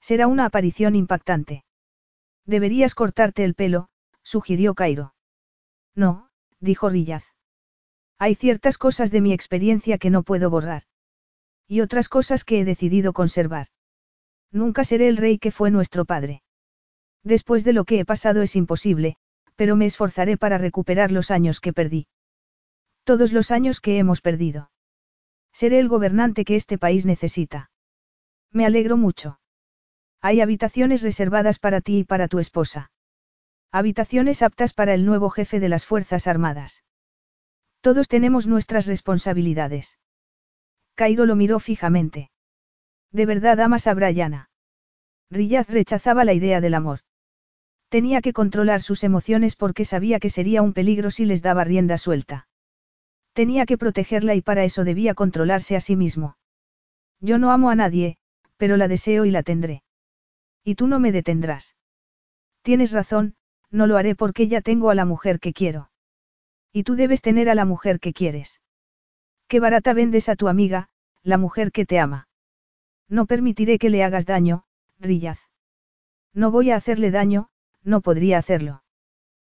Será 0.00 0.26
una 0.26 0.44
aparición 0.44 0.94
impactante. 0.94 1.64
Deberías 2.46 2.94
cortarte 2.94 3.44
el 3.44 3.54
pelo, 3.54 3.88
sugirió 4.22 4.74
Cairo. 4.74 5.14
No, 5.94 6.28
dijo 6.58 6.88
Rillaz. 6.88 7.24
Hay 8.18 8.34
ciertas 8.34 8.76
cosas 8.76 9.10
de 9.10 9.20
mi 9.20 9.32
experiencia 9.32 9.98
que 9.98 10.10
no 10.10 10.22
puedo 10.22 10.50
borrar. 10.50 10.82
Y 11.66 11.80
otras 11.80 12.08
cosas 12.08 12.44
que 12.44 12.60
he 12.60 12.64
decidido 12.64 13.12
conservar. 13.12 13.68
Nunca 14.52 14.84
seré 14.84 15.08
el 15.08 15.16
rey 15.16 15.38
que 15.38 15.52
fue 15.52 15.70
nuestro 15.70 16.04
padre. 16.04 16.42
Después 17.22 17.64
de 17.64 17.72
lo 17.72 17.84
que 17.84 18.00
he 18.00 18.04
pasado 18.04 18.42
es 18.42 18.56
imposible, 18.56 19.16
pero 19.56 19.76
me 19.76 19.86
esforzaré 19.86 20.36
para 20.36 20.58
recuperar 20.58 21.12
los 21.12 21.30
años 21.30 21.60
que 21.60 21.72
perdí. 21.72 22.08
Todos 23.04 23.32
los 23.32 23.50
años 23.50 23.80
que 23.80 23.98
hemos 23.98 24.20
perdido. 24.20 24.70
Seré 25.52 25.78
el 25.78 25.88
gobernante 25.88 26.44
que 26.44 26.56
este 26.56 26.78
país 26.78 27.06
necesita. 27.06 27.70
Me 28.52 28.66
alegro 28.66 28.96
mucho. 28.96 29.40
Hay 30.20 30.40
habitaciones 30.40 31.02
reservadas 31.02 31.58
para 31.58 31.80
ti 31.80 32.00
y 32.00 32.04
para 32.04 32.28
tu 32.28 32.38
esposa. 32.38 32.90
Habitaciones 33.72 34.42
aptas 34.42 34.72
para 34.72 34.94
el 34.94 35.06
nuevo 35.06 35.30
jefe 35.30 35.60
de 35.60 35.68
las 35.68 35.86
Fuerzas 35.86 36.26
Armadas. 36.26 36.84
Todos 37.80 38.08
tenemos 38.08 38.46
nuestras 38.46 38.86
responsabilidades. 38.86 39.98
Cairo 40.94 41.24
lo 41.24 41.36
miró 41.36 41.60
fijamente. 41.60 42.30
¿De 43.10 43.24
verdad 43.24 43.60
amas 43.60 43.86
a 43.86 43.94
Brianna? 43.94 44.50
Riyaz 45.30 45.68
rechazaba 45.68 46.24
la 46.24 46.34
idea 46.34 46.60
del 46.60 46.74
amor. 46.74 47.00
Tenía 47.88 48.20
que 48.20 48.32
controlar 48.32 48.82
sus 48.82 49.02
emociones 49.02 49.56
porque 49.56 49.84
sabía 49.84 50.20
que 50.20 50.30
sería 50.30 50.60
un 50.60 50.74
peligro 50.74 51.10
si 51.10 51.24
les 51.24 51.40
daba 51.40 51.64
rienda 51.64 51.96
suelta. 51.96 52.48
Tenía 53.32 53.66
que 53.66 53.78
protegerla 53.78 54.34
y 54.34 54.42
para 54.42 54.64
eso 54.64 54.84
debía 54.84 55.14
controlarse 55.14 55.76
a 55.76 55.80
sí 55.80 55.96
mismo. 55.96 56.36
Yo 57.20 57.38
no 57.38 57.52
amo 57.52 57.70
a 57.70 57.74
nadie, 57.74 58.16
pero 58.56 58.76
la 58.76 58.88
deseo 58.88 59.24
y 59.24 59.30
la 59.30 59.42
tendré. 59.42 59.82
Y 60.64 60.74
tú 60.74 60.86
no 60.86 61.00
me 61.00 61.12
detendrás. 61.12 61.76
Tienes 62.62 62.92
razón, 62.92 63.34
no 63.70 63.86
lo 63.86 63.96
haré 63.96 64.14
porque 64.14 64.48
ya 64.48 64.60
tengo 64.60 64.90
a 64.90 64.94
la 64.94 65.04
mujer 65.04 65.40
que 65.40 65.52
quiero. 65.52 65.90
Y 66.72 66.84
tú 66.84 66.94
debes 66.96 67.22
tener 67.22 67.48
a 67.48 67.54
la 67.54 67.64
mujer 67.64 68.00
que 68.00 68.12
quieres. 68.12 68.60
Qué 69.48 69.60
barata 69.60 69.92
vendes 69.92 70.28
a 70.28 70.36
tu 70.36 70.48
amiga, 70.48 70.88
la 71.22 71.38
mujer 71.38 71.72
que 71.72 71.86
te 71.86 71.98
ama. 71.98 72.28
No 73.08 73.26
permitiré 73.26 73.78
que 73.78 73.90
le 73.90 74.04
hagas 74.04 74.26
daño, 74.26 74.64
Rillaz. 74.98 75.40
No 76.32 76.50
voy 76.50 76.70
a 76.70 76.76
hacerle 76.76 77.10
daño, 77.10 77.48
no 77.82 78.00
podría 78.00 78.38
hacerlo. 78.38 78.84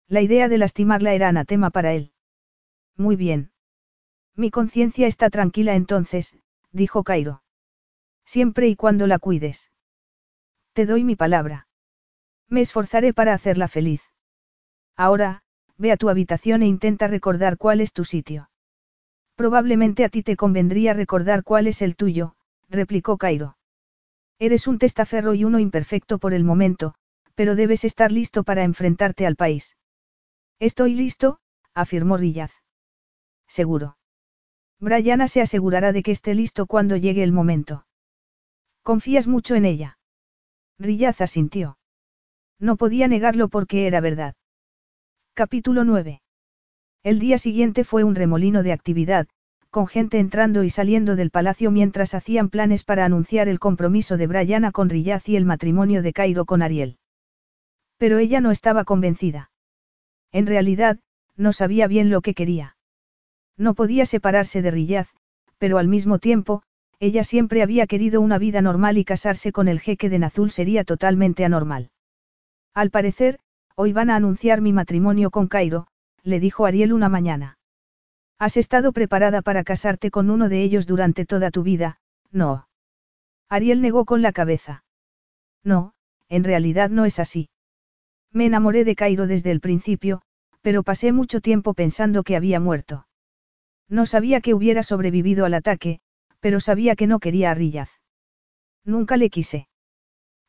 La 0.07 0.21
idea 0.21 0.47
de 0.49 0.57
lastimarla 0.57 1.13
era 1.13 1.27
anatema 1.27 1.69
para 1.69 1.93
él. 1.93 2.13
Muy 2.97 3.15
bien. 3.15 3.52
Mi 4.35 4.49
conciencia 4.49 5.07
está 5.07 5.29
tranquila 5.29 5.75
entonces, 5.75 6.33
dijo 6.71 7.03
Cairo. 7.03 7.43
Siempre 8.25 8.67
y 8.67 8.75
cuando 8.75 9.05
la 9.05 9.19
cuides. 9.19 9.69
Te 10.73 10.85
doy 10.85 11.03
mi 11.03 11.15
palabra. 11.15 11.67
Me 12.49 12.61
esforzaré 12.61 13.13
para 13.13 13.33
hacerla 13.33 13.67
feliz. 13.67 14.01
Ahora, 14.95 15.43
ve 15.77 15.91
a 15.91 15.97
tu 15.97 16.09
habitación 16.09 16.63
e 16.63 16.67
intenta 16.67 17.07
recordar 17.07 17.57
cuál 17.57 17.81
es 17.81 17.93
tu 17.93 18.05
sitio. 18.05 18.49
Probablemente 19.35 20.03
a 20.03 20.09
ti 20.09 20.23
te 20.23 20.35
convendría 20.35 20.93
recordar 20.93 21.43
cuál 21.43 21.67
es 21.67 21.81
el 21.81 21.95
tuyo, 21.95 22.35
replicó 22.69 23.17
Cairo. 23.17 23.57
Eres 24.39 24.67
un 24.67 24.79
testaferro 24.79 25.33
y 25.33 25.43
uno 25.43 25.59
imperfecto 25.59 26.17
por 26.17 26.33
el 26.33 26.43
momento, 26.43 26.95
pero 27.35 27.55
debes 27.55 27.83
estar 27.83 28.11
listo 28.11 28.43
para 28.43 28.63
enfrentarte 28.63 29.25
al 29.25 29.35
país. 29.35 29.77
Estoy 30.59 30.95
listo, 30.95 31.39
afirmó 31.73 32.17
Rillaz. 32.17 32.51
Seguro. 33.47 33.97
Brianna 34.83 35.29
se 35.29 35.39
asegurará 35.39 35.93
de 35.93 36.03
que 36.03 36.11
esté 36.11 36.35
listo 36.35 36.65
cuando 36.65 36.97
llegue 36.97 37.23
el 37.23 37.31
momento. 37.31 37.85
¿Confías 38.81 39.27
mucho 39.27 39.55
en 39.55 39.63
ella? 39.63 39.97
Rillaz 40.77 41.21
asintió. 41.21 41.77
No 42.59 42.75
podía 42.75 43.07
negarlo 43.07 43.47
porque 43.47 43.87
era 43.87 44.01
verdad. 44.01 44.35
Capítulo 45.35 45.85
9. 45.85 46.21
El 47.01 47.19
día 47.19 47.37
siguiente 47.37 47.85
fue 47.85 48.03
un 48.03 48.13
remolino 48.13 48.61
de 48.61 48.73
actividad, 48.73 49.27
con 49.69 49.87
gente 49.87 50.19
entrando 50.19 50.65
y 50.65 50.69
saliendo 50.69 51.15
del 51.15 51.31
palacio 51.31 51.71
mientras 51.71 52.13
hacían 52.13 52.49
planes 52.49 52.83
para 52.83 53.05
anunciar 53.05 53.47
el 53.47 53.59
compromiso 53.59 54.17
de 54.17 54.27
Brianna 54.27 54.73
con 54.73 54.89
Rillaz 54.89 55.29
y 55.29 55.37
el 55.37 55.45
matrimonio 55.45 56.01
de 56.01 56.11
Cairo 56.11 56.43
con 56.43 56.61
Ariel. 56.61 56.97
Pero 57.97 58.17
ella 58.17 58.41
no 58.41 58.51
estaba 58.51 58.83
convencida. 58.83 59.49
En 60.33 60.45
realidad, 60.45 60.99
no 61.37 61.53
sabía 61.53 61.87
bien 61.87 62.09
lo 62.09 62.19
que 62.19 62.33
quería. 62.33 62.75
No 63.57 63.73
podía 63.73 64.05
separarse 64.05 64.61
de 64.61 64.71
Rillaz, 64.71 65.09
pero 65.57 65.77
al 65.77 65.87
mismo 65.87 66.19
tiempo, 66.19 66.63
ella 66.99 67.23
siempre 67.23 67.61
había 67.61 67.87
querido 67.87 68.21
una 68.21 68.37
vida 68.37 68.61
normal 68.61 68.97
y 68.97 69.05
casarse 69.05 69.51
con 69.51 69.67
el 69.67 69.79
jeque 69.79 70.09
de 70.09 70.19
Nazul 70.19 70.51
sería 70.51 70.83
totalmente 70.83 71.45
anormal. 71.45 71.91
Al 72.73 72.89
parecer, 72.89 73.39
hoy 73.75 73.93
van 73.93 74.09
a 74.09 74.15
anunciar 74.15 74.61
mi 74.61 74.73
matrimonio 74.73 75.29
con 75.29 75.47
Cairo, 75.47 75.87
le 76.23 76.39
dijo 76.39 76.65
Ariel 76.65 76.93
una 76.93 77.09
mañana. 77.09 77.57
Has 78.39 78.57
estado 78.57 78.91
preparada 78.93 79.41
para 79.41 79.63
casarte 79.63 80.11
con 80.11 80.29
uno 80.29 80.49
de 80.49 80.63
ellos 80.63 80.87
durante 80.87 81.25
toda 81.25 81.51
tu 81.51 81.63
vida, 81.63 81.97
no. 82.31 82.67
Ariel 83.49 83.81
negó 83.81 84.05
con 84.05 84.21
la 84.21 84.31
cabeza. 84.31 84.83
No, 85.63 85.93
en 86.29 86.43
realidad 86.43 86.89
no 86.89 87.05
es 87.05 87.19
así. 87.19 87.49
Me 88.31 88.45
enamoré 88.45 88.83
de 88.83 88.95
Cairo 88.95 89.27
desde 89.27 89.51
el 89.51 89.59
principio, 89.59 90.21
pero 90.61 90.83
pasé 90.83 91.11
mucho 91.11 91.39
tiempo 91.41 91.73
pensando 91.73 92.23
que 92.23 92.35
había 92.35 92.59
muerto. 92.59 93.05
No 93.89 94.05
sabía 94.05 94.41
que 94.41 94.53
hubiera 94.53 94.83
sobrevivido 94.83 95.45
al 95.45 95.53
ataque, 95.53 95.99
pero 96.39 96.59
sabía 96.59 96.95
que 96.95 97.07
no 97.07 97.19
quería 97.19 97.51
a 97.51 97.53
Riyaz. 97.53 97.89
Nunca 98.83 99.17
le 99.17 99.29
quise. 99.29 99.67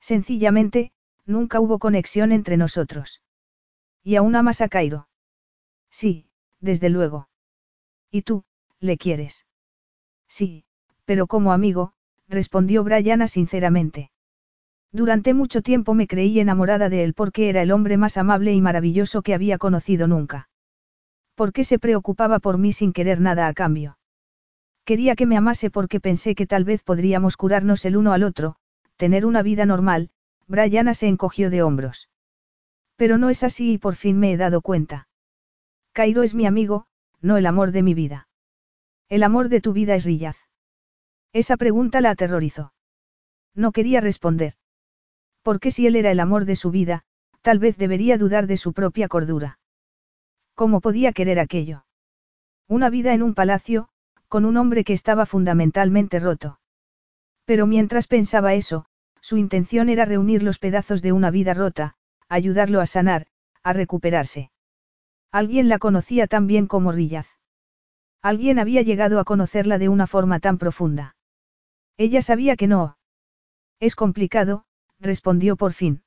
Sencillamente, 0.00 0.92
nunca 1.24 1.60
hubo 1.60 1.78
conexión 1.78 2.32
entre 2.32 2.56
nosotros. 2.56 3.22
¿Y 4.02 4.16
aún 4.16 4.36
amas 4.36 4.60
a 4.60 4.68
Cairo? 4.68 5.08
Sí, 5.90 6.28
desde 6.60 6.90
luego. 6.90 7.28
¿Y 8.10 8.22
tú, 8.22 8.44
le 8.80 8.98
quieres? 8.98 9.46
Sí, 10.28 10.64
pero 11.04 11.26
como 11.26 11.52
amigo, 11.52 11.92
respondió 12.28 12.84
Brianna 12.84 13.28
sinceramente. 13.28 14.10
Durante 14.92 15.34
mucho 15.34 15.62
tiempo 15.62 15.94
me 15.94 16.06
creí 16.06 16.38
enamorada 16.38 16.88
de 16.88 17.04
él 17.04 17.14
porque 17.14 17.48
era 17.48 17.62
el 17.62 17.72
hombre 17.72 17.96
más 17.96 18.16
amable 18.16 18.52
y 18.52 18.60
maravilloso 18.60 19.22
que 19.22 19.34
había 19.34 19.58
conocido 19.58 20.06
nunca. 20.06 20.48
Porque 21.34 21.64
se 21.64 21.78
preocupaba 21.78 22.38
por 22.38 22.58
mí 22.58 22.72
sin 22.72 22.92
querer 22.92 23.20
nada 23.20 23.48
a 23.48 23.54
cambio. 23.54 23.98
Quería 24.84 25.16
que 25.16 25.26
me 25.26 25.36
amase 25.36 25.70
porque 25.70 26.00
pensé 26.00 26.34
que 26.34 26.46
tal 26.46 26.64
vez 26.64 26.82
podríamos 26.82 27.36
curarnos 27.36 27.84
el 27.84 27.96
uno 27.96 28.12
al 28.12 28.22
otro, 28.22 28.56
tener 28.96 29.24
una 29.26 29.42
vida 29.42 29.66
normal, 29.66 30.10
Brianna 30.46 30.94
se 30.94 31.08
encogió 31.08 31.50
de 31.50 31.62
hombros. 31.62 32.10
Pero 32.96 33.18
no 33.18 33.30
es 33.30 33.42
así 33.42 33.72
y 33.72 33.78
por 33.78 33.96
fin 33.96 34.18
me 34.18 34.32
he 34.32 34.36
dado 34.36 34.60
cuenta. 34.60 35.08
Cairo 35.92 36.22
es 36.22 36.34
mi 36.34 36.46
amigo, 36.46 36.86
no 37.20 37.36
el 37.36 37.46
amor 37.46 37.72
de 37.72 37.82
mi 37.82 37.94
vida. 37.94 38.28
El 39.08 39.22
amor 39.22 39.48
de 39.48 39.60
tu 39.60 39.72
vida 39.72 39.94
es 39.94 40.04
Rillaz. 40.04 40.36
Esa 41.32 41.56
pregunta 41.56 42.00
la 42.00 42.10
aterrorizó. 42.10 42.72
No 43.54 43.72
quería 43.72 44.00
responder. 44.00 44.54
Porque 45.42 45.70
si 45.70 45.86
él 45.86 45.96
era 45.96 46.10
el 46.10 46.20
amor 46.20 46.44
de 46.44 46.56
su 46.56 46.70
vida, 46.70 47.04
tal 47.42 47.58
vez 47.58 47.76
debería 47.76 48.18
dudar 48.18 48.46
de 48.46 48.56
su 48.56 48.72
propia 48.72 49.08
cordura. 49.08 49.58
¿Cómo 50.54 50.80
podía 50.80 51.12
querer 51.12 51.40
aquello? 51.40 51.84
Una 52.68 52.88
vida 52.90 53.12
en 53.12 53.22
un 53.22 53.34
palacio, 53.34 53.88
con 54.28 54.44
un 54.44 54.56
hombre 54.56 54.84
que 54.84 54.92
estaba 54.92 55.26
fundamentalmente 55.26 56.20
roto. 56.20 56.60
Pero 57.44 57.66
mientras 57.66 58.06
pensaba 58.06 58.54
eso, 58.54 58.86
su 59.20 59.36
intención 59.36 59.88
era 59.88 60.04
reunir 60.04 60.42
los 60.42 60.58
pedazos 60.58 61.02
de 61.02 61.12
una 61.12 61.30
vida 61.30 61.54
rota, 61.54 61.96
ayudarlo 62.28 62.80
a 62.80 62.86
sanar, 62.86 63.26
a 63.62 63.72
recuperarse. 63.72 64.50
Alguien 65.32 65.68
la 65.68 65.78
conocía 65.78 66.26
tan 66.26 66.46
bien 66.46 66.66
como 66.66 66.92
Rillaz. 66.92 67.26
Alguien 68.22 68.58
había 68.58 68.82
llegado 68.82 69.18
a 69.18 69.24
conocerla 69.24 69.78
de 69.78 69.88
una 69.88 70.06
forma 70.06 70.40
tan 70.40 70.58
profunda. 70.58 71.16
Ella 71.96 72.22
sabía 72.22 72.56
que 72.56 72.68
no. 72.68 72.96
Es 73.80 73.96
complicado, 73.96 74.64
respondió 75.00 75.56
por 75.56 75.72
fin. 75.72 76.02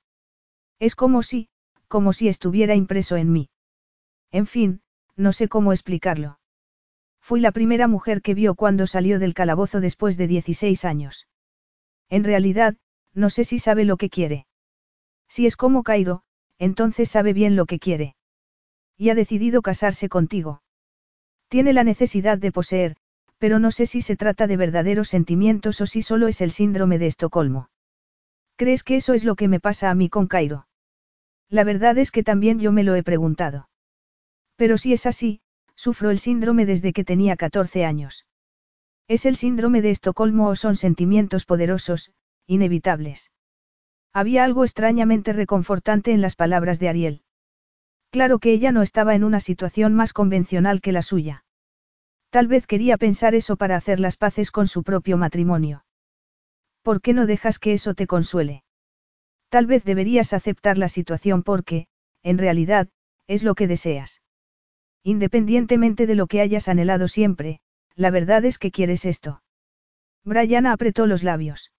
Es 0.79 0.95
como 0.95 1.21
si, 1.21 1.49
como 1.87 2.13
si 2.13 2.27
estuviera 2.27 2.75
impreso 2.75 3.17
en 3.17 3.31
mí. 3.31 3.49
En 4.31 4.45
fin, 4.45 4.81
no 5.15 5.33
sé 5.33 5.47
cómo 5.47 5.71
explicarlo. 5.71 6.39
Fui 7.21 7.41
la 7.41 7.51
primera 7.51 7.87
mujer 7.87 8.21
que 8.21 8.33
vio 8.33 8.55
cuando 8.55 8.87
salió 8.87 9.19
del 9.19 9.33
calabozo 9.33 9.81
después 9.81 10.17
de 10.17 10.27
16 10.27 10.85
años. 10.85 11.27
En 12.09 12.23
realidad, 12.23 12.75
no 13.13 13.29
sé 13.29 13.43
si 13.43 13.59
sabe 13.59 13.83
lo 13.83 13.97
que 13.97 14.09
quiere. 14.09 14.47
Si 15.27 15.45
es 15.45 15.57
como 15.57 15.83
Cairo, 15.83 16.23
entonces 16.57 17.09
sabe 17.09 17.33
bien 17.33 17.55
lo 17.55 17.65
que 17.65 17.79
quiere. 17.79 18.15
Y 18.97 19.09
ha 19.09 19.15
decidido 19.15 19.61
casarse 19.61 20.07
contigo. 20.09 20.61
Tiene 21.49 21.73
la 21.73 21.83
necesidad 21.83 22.37
de 22.37 22.51
poseer, 22.51 22.95
pero 23.37 23.59
no 23.59 23.71
sé 23.71 23.85
si 23.85 24.01
se 24.01 24.15
trata 24.15 24.47
de 24.47 24.57
verdaderos 24.57 25.09
sentimientos 25.09 25.81
o 25.81 25.85
si 25.85 26.01
solo 26.01 26.27
es 26.27 26.41
el 26.41 26.51
síndrome 26.51 26.97
de 26.97 27.07
Estocolmo. 27.07 27.69
¿Crees 28.55 28.83
que 28.83 28.95
eso 28.95 29.13
es 29.13 29.23
lo 29.23 29.35
que 29.35 29.47
me 29.47 29.59
pasa 29.59 29.89
a 29.89 29.95
mí 29.95 30.09
con 30.09 30.27
Cairo? 30.27 30.67
La 31.49 31.63
verdad 31.63 31.97
es 31.97 32.11
que 32.11 32.23
también 32.23 32.59
yo 32.59 32.71
me 32.71 32.83
lo 32.83 32.95
he 32.95 33.03
preguntado. 33.03 33.69
Pero 34.57 34.77
si 34.77 34.91
es 34.91 35.05
así, 35.05 35.39
sufro 35.75 36.09
el 36.09 36.19
síndrome 36.19 36.65
desde 36.65 36.91
que 36.91 37.05
tenía 37.05 37.37
14 37.37 37.85
años. 37.85 38.25
¿Es 39.07 39.25
el 39.25 39.37
síndrome 39.37 39.81
de 39.81 39.91
Estocolmo 39.91 40.49
o 40.49 40.55
son 40.55 40.75
sentimientos 40.75 41.45
poderosos, 41.45 42.11
inevitables? 42.47 43.31
Había 44.13 44.43
algo 44.43 44.63
extrañamente 44.63 45.31
reconfortante 45.31 46.11
en 46.11 46.21
las 46.21 46.35
palabras 46.35 46.79
de 46.79 46.89
Ariel. 46.89 47.21
Claro 48.09 48.39
que 48.39 48.51
ella 48.51 48.71
no 48.71 48.81
estaba 48.81 49.15
en 49.15 49.23
una 49.23 49.39
situación 49.39 49.93
más 49.93 50.11
convencional 50.11 50.81
que 50.81 50.91
la 50.91 51.03
suya. 51.03 51.45
Tal 52.31 52.47
vez 52.47 52.65
quería 52.67 52.97
pensar 52.97 53.35
eso 53.35 53.57
para 53.57 53.75
hacer 53.75 53.99
las 53.99 54.17
paces 54.17 54.51
con 54.51 54.67
su 54.67 54.83
propio 54.83 55.17
matrimonio. 55.17 55.85
¿Por 56.81 57.01
qué 57.01 57.13
no 57.13 57.27
dejas 57.27 57.59
que 57.59 57.73
eso 57.73 57.93
te 57.93 58.07
consuele? 58.07 58.63
Tal 59.49 59.67
vez 59.67 59.83
deberías 59.83 60.33
aceptar 60.33 60.77
la 60.77 60.89
situación 60.89 61.43
porque, 61.43 61.87
en 62.23 62.37
realidad, 62.37 62.89
es 63.27 63.43
lo 63.43 63.55
que 63.55 63.67
deseas. 63.67 64.21
Independientemente 65.07 66.05
de 66.05 66.15
lo 66.15 66.27
que 66.27 66.41
hayas 66.41 66.67
anhelado 66.67 67.07
siempre, 67.07 67.61
la 67.95 68.11
verdad 68.11 68.43
es 68.43 68.57
que 68.57 68.71
quieres 68.71 69.05
esto. 69.05 69.41
Brianna 70.25 70.73
apretó 70.73 71.05
los 71.07 71.23
labios. 71.23 71.71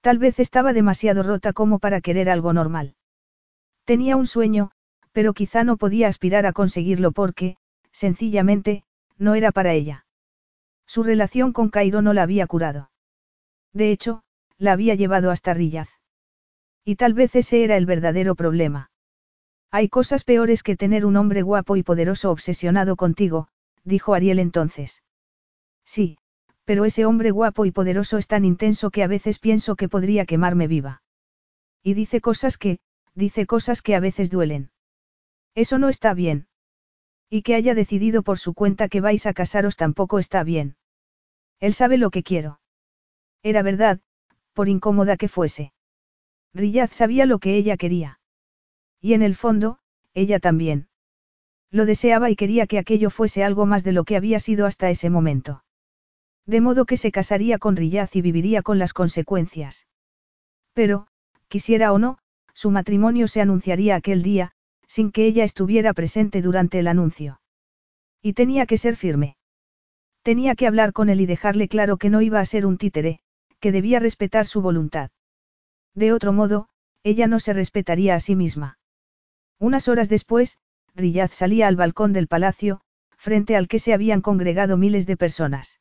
Tal 0.00 0.18
vez 0.18 0.40
estaba 0.40 0.72
demasiado 0.72 1.22
rota 1.22 1.52
como 1.52 1.78
para 1.78 2.00
querer 2.00 2.28
algo 2.28 2.52
normal. 2.52 2.96
Tenía 3.84 4.16
un 4.16 4.26
sueño, 4.26 4.72
pero 5.12 5.32
quizá 5.32 5.62
no 5.62 5.76
podía 5.76 6.08
aspirar 6.08 6.44
a 6.44 6.52
conseguirlo 6.52 7.12
porque, 7.12 7.56
sencillamente, 7.92 8.82
no 9.16 9.36
era 9.36 9.52
para 9.52 9.72
ella. 9.72 10.04
Su 10.86 11.04
relación 11.04 11.52
con 11.52 11.68
Cairo 11.68 12.02
no 12.02 12.14
la 12.14 12.24
había 12.24 12.48
curado. 12.48 12.90
De 13.72 13.92
hecho, 13.92 14.24
la 14.58 14.72
había 14.72 14.96
llevado 14.96 15.30
hasta 15.30 15.54
Riyaz. 15.54 16.00
Y 16.84 16.96
tal 16.96 17.14
vez 17.14 17.36
ese 17.36 17.62
era 17.62 17.76
el 17.76 17.86
verdadero 17.86 18.34
problema. 18.34 18.89
Hay 19.70 19.88
cosas 19.88 20.24
peores 20.24 20.62
que 20.62 20.76
tener 20.76 21.06
un 21.06 21.16
hombre 21.16 21.42
guapo 21.42 21.76
y 21.76 21.82
poderoso 21.82 22.30
obsesionado 22.30 22.96
contigo, 22.96 23.48
dijo 23.84 24.14
Ariel 24.14 24.38
entonces. 24.38 25.02
Sí, 25.84 26.18
pero 26.64 26.84
ese 26.84 27.04
hombre 27.04 27.30
guapo 27.30 27.64
y 27.64 27.70
poderoso 27.70 28.18
es 28.18 28.26
tan 28.26 28.44
intenso 28.44 28.90
que 28.90 29.02
a 29.02 29.08
veces 29.08 29.38
pienso 29.38 29.76
que 29.76 29.88
podría 29.88 30.24
quemarme 30.26 30.66
viva. 30.66 31.02
Y 31.82 31.94
dice 31.94 32.20
cosas 32.20 32.58
que, 32.58 32.78
dice 33.14 33.46
cosas 33.46 33.82
que 33.82 33.94
a 33.94 34.00
veces 34.00 34.30
duelen. 34.30 34.70
Eso 35.54 35.78
no 35.78 35.88
está 35.88 36.14
bien. 36.14 36.46
Y 37.28 37.42
que 37.42 37.54
haya 37.54 37.74
decidido 37.74 38.22
por 38.22 38.38
su 38.38 38.54
cuenta 38.54 38.88
que 38.88 39.00
vais 39.00 39.26
a 39.26 39.32
casaros 39.32 39.76
tampoco 39.76 40.18
está 40.18 40.42
bien. 40.42 40.76
Él 41.58 41.74
sabe 41.74 41.96
lo 41.96 42.10
que 42.10 42.22
quiero. 42.22 42.60
Era 43.42 43.62
verdad, 43.62 44.00
por 44.52 44.68
incómoda 44.68 45.16
que 45.16 45.28
fuese. 45.28 45.72
Riyad 46.54 46.90
sabía 46.90 47.26
lo 47.26 47.38
que 47.38 47.56
ella 47.56 47.76
quería. 47.76 48.19
Y 49.00 49.14
en 49.14 49.22
el 49.22 49.34
fondo, 49.34 49.78
ella 50.14 50.40
también. 50.40 50.88
Lo 51.70 51.86
deseaba 51.86 52.30
y 52.30 52.36
quería 52.36 52.66
que 52.66 52.78
aquello 52.78 53.10
fuese 53.10 53.44
algo 53.44 53.64
más 53.64 53.84
de 53.84 53.92
lo 53.92 54.04
que 54.04 54.16
había 54.16 54.40
sido 54.40 54.66
hasta 54.66 54.90
ese 54.90 55.08
momento. 55.08 55.64
De 56.46 56.60
modo 56.60 56.84
que 56.84 56.96
se 56.96 57.12
casaría 57.12 57.58
con 57.58 57.76
Riyaz 57.76 58.16
y 58.16 58.22
viviría 58.22 58.62
con 58.62 58.78
las 58.78 58.92
consecuencias. 58.92 59.86
Pero, 60.72 61.06
quisiera 61.48 61.92
o 61.92 61.98
no, 61.98 62.18
su 62.54 62.70
matrimonio 62.70 63.28
se 63.28 63.40
anunciaría 63.40 63.94
aquel 63.94 64.22
día, 64.22 64.52
sin 64.88 65.12
que 65.12 65.26
ella 65.26 65.44
estuviera 65.44 65.94
presente 65.94 66.42
durante 66.42 66.80
el 66.80 66.88
anuncio. 66.88 67.40
Y 68.20 68.32
tenía 68.32 68.66
que 68.66 68.76
ser 68.76 68.96
firme. 68.96 69.36
Tenía 70.22 70.56
que 70.56 70.66
hablar 70.66 70.92
con 70.92 71.08
él 71.08 71.20
y 71.20 71.26
dejarle 71.26 71.68
claro 71.68 71.96
que 71.96 72.10
no 72.10 72.20
iba 72.20 72.40
a 72.40 72.44
ser 72.44 72.66
un 72.66 72.76
títere, 72.76 73.20
que 73.60 73.72
debía 73.72 74.00
respetar 74.00 74.46
su 74.46 74.60
voluntad. 74.60 75.10
De 75.94 76.12
otro 76.12 76.32
modo, 76.32 76.68
ella 77.04 77.28
no 77.28 77.38
se 77.38 77.52
respetaría 77.52 78.16
a 78.16 78.20
sí 78.20 78.34
misma. 78.34 78.79
Unas 79.60 79.88
horas 79.88 80.08
después, 80.08 80.56
Riyad 80.96 81.30
salía 81.32 81.68
al 81.68 81.76
balcón 81.76 82.14
del 82.14 82.28
palacio, 82.28 82.80
frente 83.18 83.56
al 83.56 83.68
que 83.68 83.78
se 83.78 83.92
habían 83.92 84.22
congregado 84.22 84.78
miles 84.78 85.06
de 85.06 85.18
personas. 85.18 85.80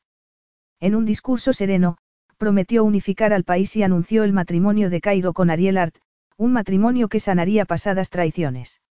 En 0.81 0.95
un 0.95 1.05
discurso 1.05 1.53
sereno, 1.53 1.97
prometió 2.37 2.83
unificar 2.83 3.31
al 3.31 3.45
país 3.45 3.73
y 3.77 3.83
anunció 3.83 4.25
el 4.25 4.33
matrimonio 4.33 4.89
de 4.89 4.99
Cairo 4.99 5.31
con 5.31 5.49
Ariel 5.49 5.77
Art, 5.77 5.95
un 6.35 6.51
matrimonio 6.51 7.07
que 7.07 7.21
sanaría 7.21 7.63
pasadas 7.63 8.09
traiciones. 8.09 8.81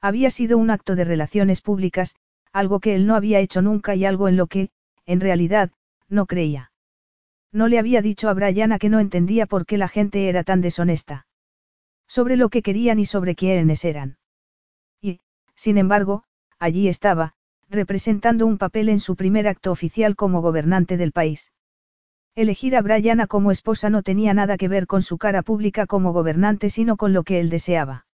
Había 0.00 0.30
sido 0.30 0.58
un 0.58 0.70
acto 0.70 0.96
de 0.96 1.04
relaciones 1.04 1.60
públicas, 1.60 2.16
algo 2.52 2.80
que 2.80 2.96
él 2.96 3.06
no 3.06 3.14
había 3.14 3.38
hecho 3.38 3.62
nunca 3.62 3.94
y 3.94 4.04
algo 4.04 4.26
en 4.26 4.36
lo 4.36 4.48
que, 4.48 4.70
en 5.06 5.20
realidad, 5.20 5.70
no 6.08 6.26
creía. 6.26 6.72
No 7.52 7.68
le 7.68 7.78
había 7.78 8.02
dicho 8.02 8.28
a 8.28 8.34
Brianna 8.34 8.80
que 8.80 8.88
no 8.88 8.98
entendía 8.98 9.46
por 9.46 9.64
qué 9.64 9.78
la 9.78 9.86
gente 9.86 10.28
era 10.28 10.42
tan 10.42 10.60
deshonesta. 10.60 11.27
Sobre 12.08 12.36
lo 12.36 12.48
que 12.48 12.62
querían 12.62 12.98
y 12.98 13.04
sobre 13.04 13.34
quiénes 13.34 13.84
eran. 13.84 14.16
Y, 15.00 15.20
sin 15.54 15.78
embargo, 15.78 16.24
allí 16.58 16.88
estaba, 16.88 17.34
representando 17.68 18.46
un 18.46 18.58
papel 18.58 18.88
en 18.88 18.98
su 18.98 19.14
primer 19.14 19.46
acto 19.46 19.70
oficial 19.70 20.16
como 20.16 20.40
gobernante 20.40 20.96
del 20.96 21.12
país. 21.12 21.52
Elegir 22.34 22.76
a 22.76 22.82
Brianna 22.82 23.26
como 23.26 23.50
esposa 23.50 23.90
no 23.90 24.02
tenía 24.02 24.32
nada 24.32 24.56
que 24.56 24.68
ver 24.68 24.86
con 24.86 25.02
su 25.02 25.18
cara 25.18 25.42
pública 25.42 25.86
como 25.86 26.12
gobernante, 26.12 26.70
sino 26.70 26.96
con 26.96 27.12
lo 27.12 27.24
que 27.24 27.40
él 27.40 27.50
deseaba. 27.50 28.06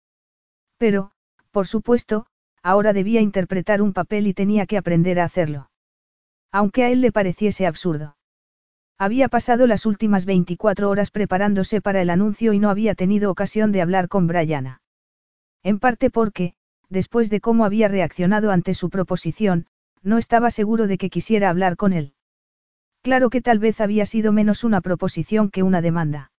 Pero, 0.76 1.12
por 1.50 1.66
supuesto, 1.66 2.26
ahora 2.62 2.92
debía 2.92 3.20
interpretar 3.20 3.80
un 3.80 3.92
papel 3.92 4.26
y 4.26 4.34
tenía 4.34 4.66
que 4.66 4.78
aprender 4.78 5.20
a 5.20 5.24
hacerlo. 5.24 5.70
Aunque 6.50 6.84
a 6.84 6.90
él 6.90 7.00
le 7.00 7.12
pareciese 7.12 7.66
absurdo. 7.66 8.16
Había 8.98 9.28
pasado 9.28 9.66
las 9.66 9.86
últimas 9.86 10.24
24 10.24 10.88
horas 10.88 11.10
preparándose 11.10 11.80
para 11.80 12.00
el 12.00 12.10
anuncio 12.10 12.52
y 12.52 12.60
no 12.60 12.70
había 12.70 12.94
tenido 12.94 13.30
ocasión 13.30 13.72
de 13.72 13.82
hablar 13.82 14.08
con 14.08 14.26
Brianna. 14.26 14.82
En 15.62 15.80
parte 15.80 16.10
porque, 16.10 16.54
después 16.88 17.28
de 17.28 17.40
cómo 17.40 17.64
había 17.64 17.88
reaccionado 17.88 18.52
ante 18.52 18.72
su 18.74 18.90
proposición, 18.90 19.66
no 20.02 20.18
estaba 20.18 20.50
seguro 20.50 20.86
de 20.86 20.98
que 20.98 21.10
quisiera 21.10 21.50
hablar 21.50 21.76
con 21.76 21.92
él. 21.92 22.14
Claro 23.02 23.30
que 23.30 23.42
tal 23.42 23.58
vez 23.58 23.80
había 23.80 24.06
sido 24.06 24.32
menos 24.32 24.62
una 24.62 24.80
proposición 24.80 25.50
que 25.50 25.62
una 25.62 25.80
demanda. 25.80 26.30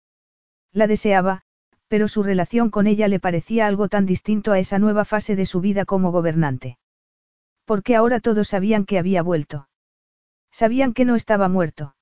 La 0.73 0.86
deseaba, 0.86 1.42
pero 1.89 2.08
su 2.08 2.23
relación 2.23 2.70
con 2.70 2.86
ella 2.86 3.08
le 3.08 3.20
parecía 3.20 3.66
algo 3.66 3.89
tan 3.89 4.07
distinto 4.07 4.52
a 4.52 4.58
esa 4.58 4.78
nueva 4.78 5.05
fase 5.05 5.36
de 5.36 5.47
su 5.47 5.60
vida 5.60 5.84
como 5.84 6.12
gobernante. 6.12 6.78
Porque 7.65 7.97
ahora 7.97 8.20
todos 8.20 8.49
sabían 8.49 8.84
que 8.84 8.99
había 8.99 9.23
vuelto. 9.23 9.68
Sabían 10.50 10.94
que 10.94 11.05
no 11.05 11.16
estaba 11.16 11.49
muerto. 11.49 11.94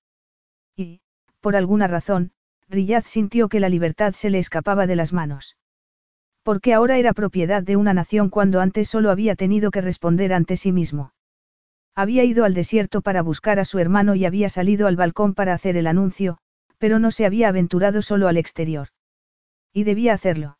Y, 0.76 1.00
por 1.40 1.56
alguna 1.56 1.86
razón, 1.86 2.32
Riyad 2.68 3.04
sintió 3.06 3.48
que 3.48 3.60
la 3.60 3.68
libertad 3.68 4.14
se 4.14 4.30
le 4.30 4.38
escapaba 4.38 4.86
de 4.86 4.96
las 4.96 5.12
manos. 5.12 5.56
Porque 6.42 6.74
ahora 6.74 6.98
era 6.98 7.12
propiedad 7.12 7.62
de 7.62 7.76
una 7.76 7.94
nación 7.94 8.30
cuando 8.30 8.60
antes 8.60 8.88
solo 8.88 9.10
había 9.10 9.36
tenido 9.36 9.70
que 9.70 9.80
responder 9.80 10.32
ante 10.32 10.56
sí 10.56 10.72
mismo. 10.72 11.12
Había 11.94 12.24
ido 12.24 12.44
al 12.44 12.54
desierto 12.54 13.02
para 13.02 13.22
buscar 13.22 13.58
a 13.58 13.64
su 13.64 13.78
hermano 13.78 14.14
y 14.14 14.24
había 14.24 14.48
salido 14.48 14.86
al 14.86 14.96
balcón 14.96 15.34
para 15.34 15.52
hacer 15.52 15.76
el 15.76 15.86
anuncio, 15.86 16.38
pero 16.78 16.98
no 16.98 17.10
se 17.10 17.26
había 17.26 17.48
aventurado 17.48 18.02
solo 18.02 18.28
al 18.28 18.38
exterior. 18.38 18.88
Y 19.72 19.84
debía 19.84 20.14
hacerlo. 20.14 20.58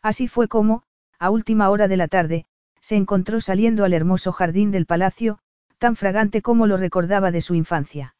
Así 0.00 0.28
fue 0.28 0.48
como, 0.48 0.84
a 1.18 1.30
última 1.30 1.70
hora 1.70 1.88
de 1.88 1.96
la 1.96 2.08
tarde, 2.08 2.46
se 2.80 2.96
encontró 2.96 3.40
saliendo 3.40 3.84
al 3.84 3.94
hermoso 3.94 4.32
jardín 4.32 4.70
del 4.70 4.86
palacio, 4.86 5.38
tan 5.78 5.96
fragante 5.96 6.40
como 6.40 6.66
lo 6.66 6.76
recordaba 6.76 7.30
de 7.30 7.40
su 7.40 7.54
infancia. 7.54 8.14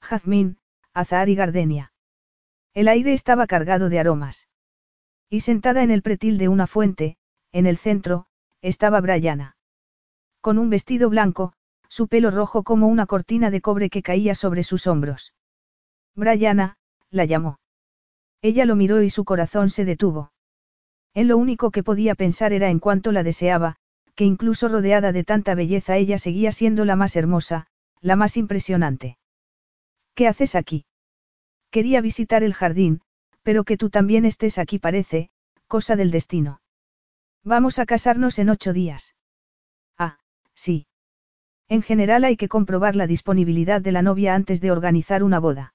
Jazmín, 0.00 0.58
azahar 0.94 1.28
y 1.28 1.34
gardenia. 1.34 1.92
El 2.74 2.88
aire 2.88 3.12
estaba 3.12 3.46
cargado 3.46 3.88
de 3.88 3.98
aromas. 3.98 4.48
Y 5.28 5.40
sentada 5.40 5.82
en 5.82 5.90
el 5.90 6.02
pretil 6.02 6.38
de 6.38 6.48
una 6.48 6.66
fuente, 6.66 7.16
en 7.52 7.66
el 7.66 7.76
centro, 7.76 8.26
estaba 8.62 9.00
Brianna. 9.00 9.56
Con 10.40 10.58
un 10.58 10.70
vestido 10.70 11.10
blanco, 11.10 11.52
su 11.88 12.08
pelo 12.08 12.30
rojo 12.30 12.62
como 12.62 12.86
una 12.86 13.06
cortina 13.06 13.50
de 13.50 13.60
cobre 13.60 13.90
que 13.90 14.02
caía 14.02 14.34
sobre 14.34 14.62
sus 14.62 14.86
hombros. 14.86 15.34
Brianna, 16.14 16.78
la 17.10 17.24
llamó. 17.24 17.58
Ella 18.40 18.64
lo 18.64 18.76
miró 18.76 19.02
y 19.02 19.10
su 19.10 19.24
corazón 19.24 19.68
se 19.70 19.84
detuvo. 19.84 20.32
En 21.14 21.28
lo 21.28 21.36
único 21.36 21.70
que 21.70 21.82
podía 21.82 22.14
pensar 22.14 22.52
era 22.52 22.70
en 22.70 22.78
cuánto 22.78 23.12
la 23.12 23.22
deseaba, 23.22 23.76
que 24.14 24.24
incluso 24.24 24.68
rodeada 24.68 25.12
de 25.12 25.24
tanta 25.24 25.54
belleza 25.54 25.96
ella 25.96 26.18
seguía 26.18 26.52
siendo 26.52 26.84
la 26.84 26.96
más 26.96 27.16
hermosa, 27.16 27.66
la 28.00 28.16
más 28.16 28.36
impresionante. 28.36 29.17
¿Qué 30.18 30.26
haces 30.26 30.56
aquí? 30.56 30.84
Quería 31.70 32.00
visitar 32.00 32.42
el 32.42 32.52
jardín, 32.52 33.02
pero 33.44 33.62
que 33.62 33.76
tú 33.76 33.88
también 33.88 34.24
estés 34.24 34.58
aquí 34.58 34.80
parece, 34.80 35.30
cosa 35.68 35.94
del 35.94 36.10
destino. 36.10 36.60
Vamos 37.44 37.78
a 37.78 37.86
casarnos 37.86 38.40
en 38.40 38.48
ocho 38.48 38.72
días. 38.72 39.14
Ah, 39.96 40.18
sí. 40.54 40.88
En 41.68 41.82
general 41.82 42.24
hay 42.24 42.36
que 42.36 42.48
comprobar 42.48 42.96
la 42.96 43.06
disponibilidad 43.06 43.80
de 43.80 43.92
la 43.92 44.02
novia 44.02 44.34
antes 44.34 44.60
de 44.60 44.72
organizar 44.72 45.22
una 45.22 45.38
boda. 45.38 45.72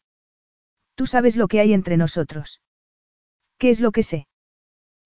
Tú 0.95 1.05
sabes 1.05 1.37
lo 1.37 1.47
que 1.47 1.61
hay 1.61 1.71
entre 1.71 1.95
nosotros. 1.95 2.59
¿Qué 3.57 3.69
es 3.69 3.79
lo 3.79 3.93
que 3.93 4.03
sé? 4.03 4.27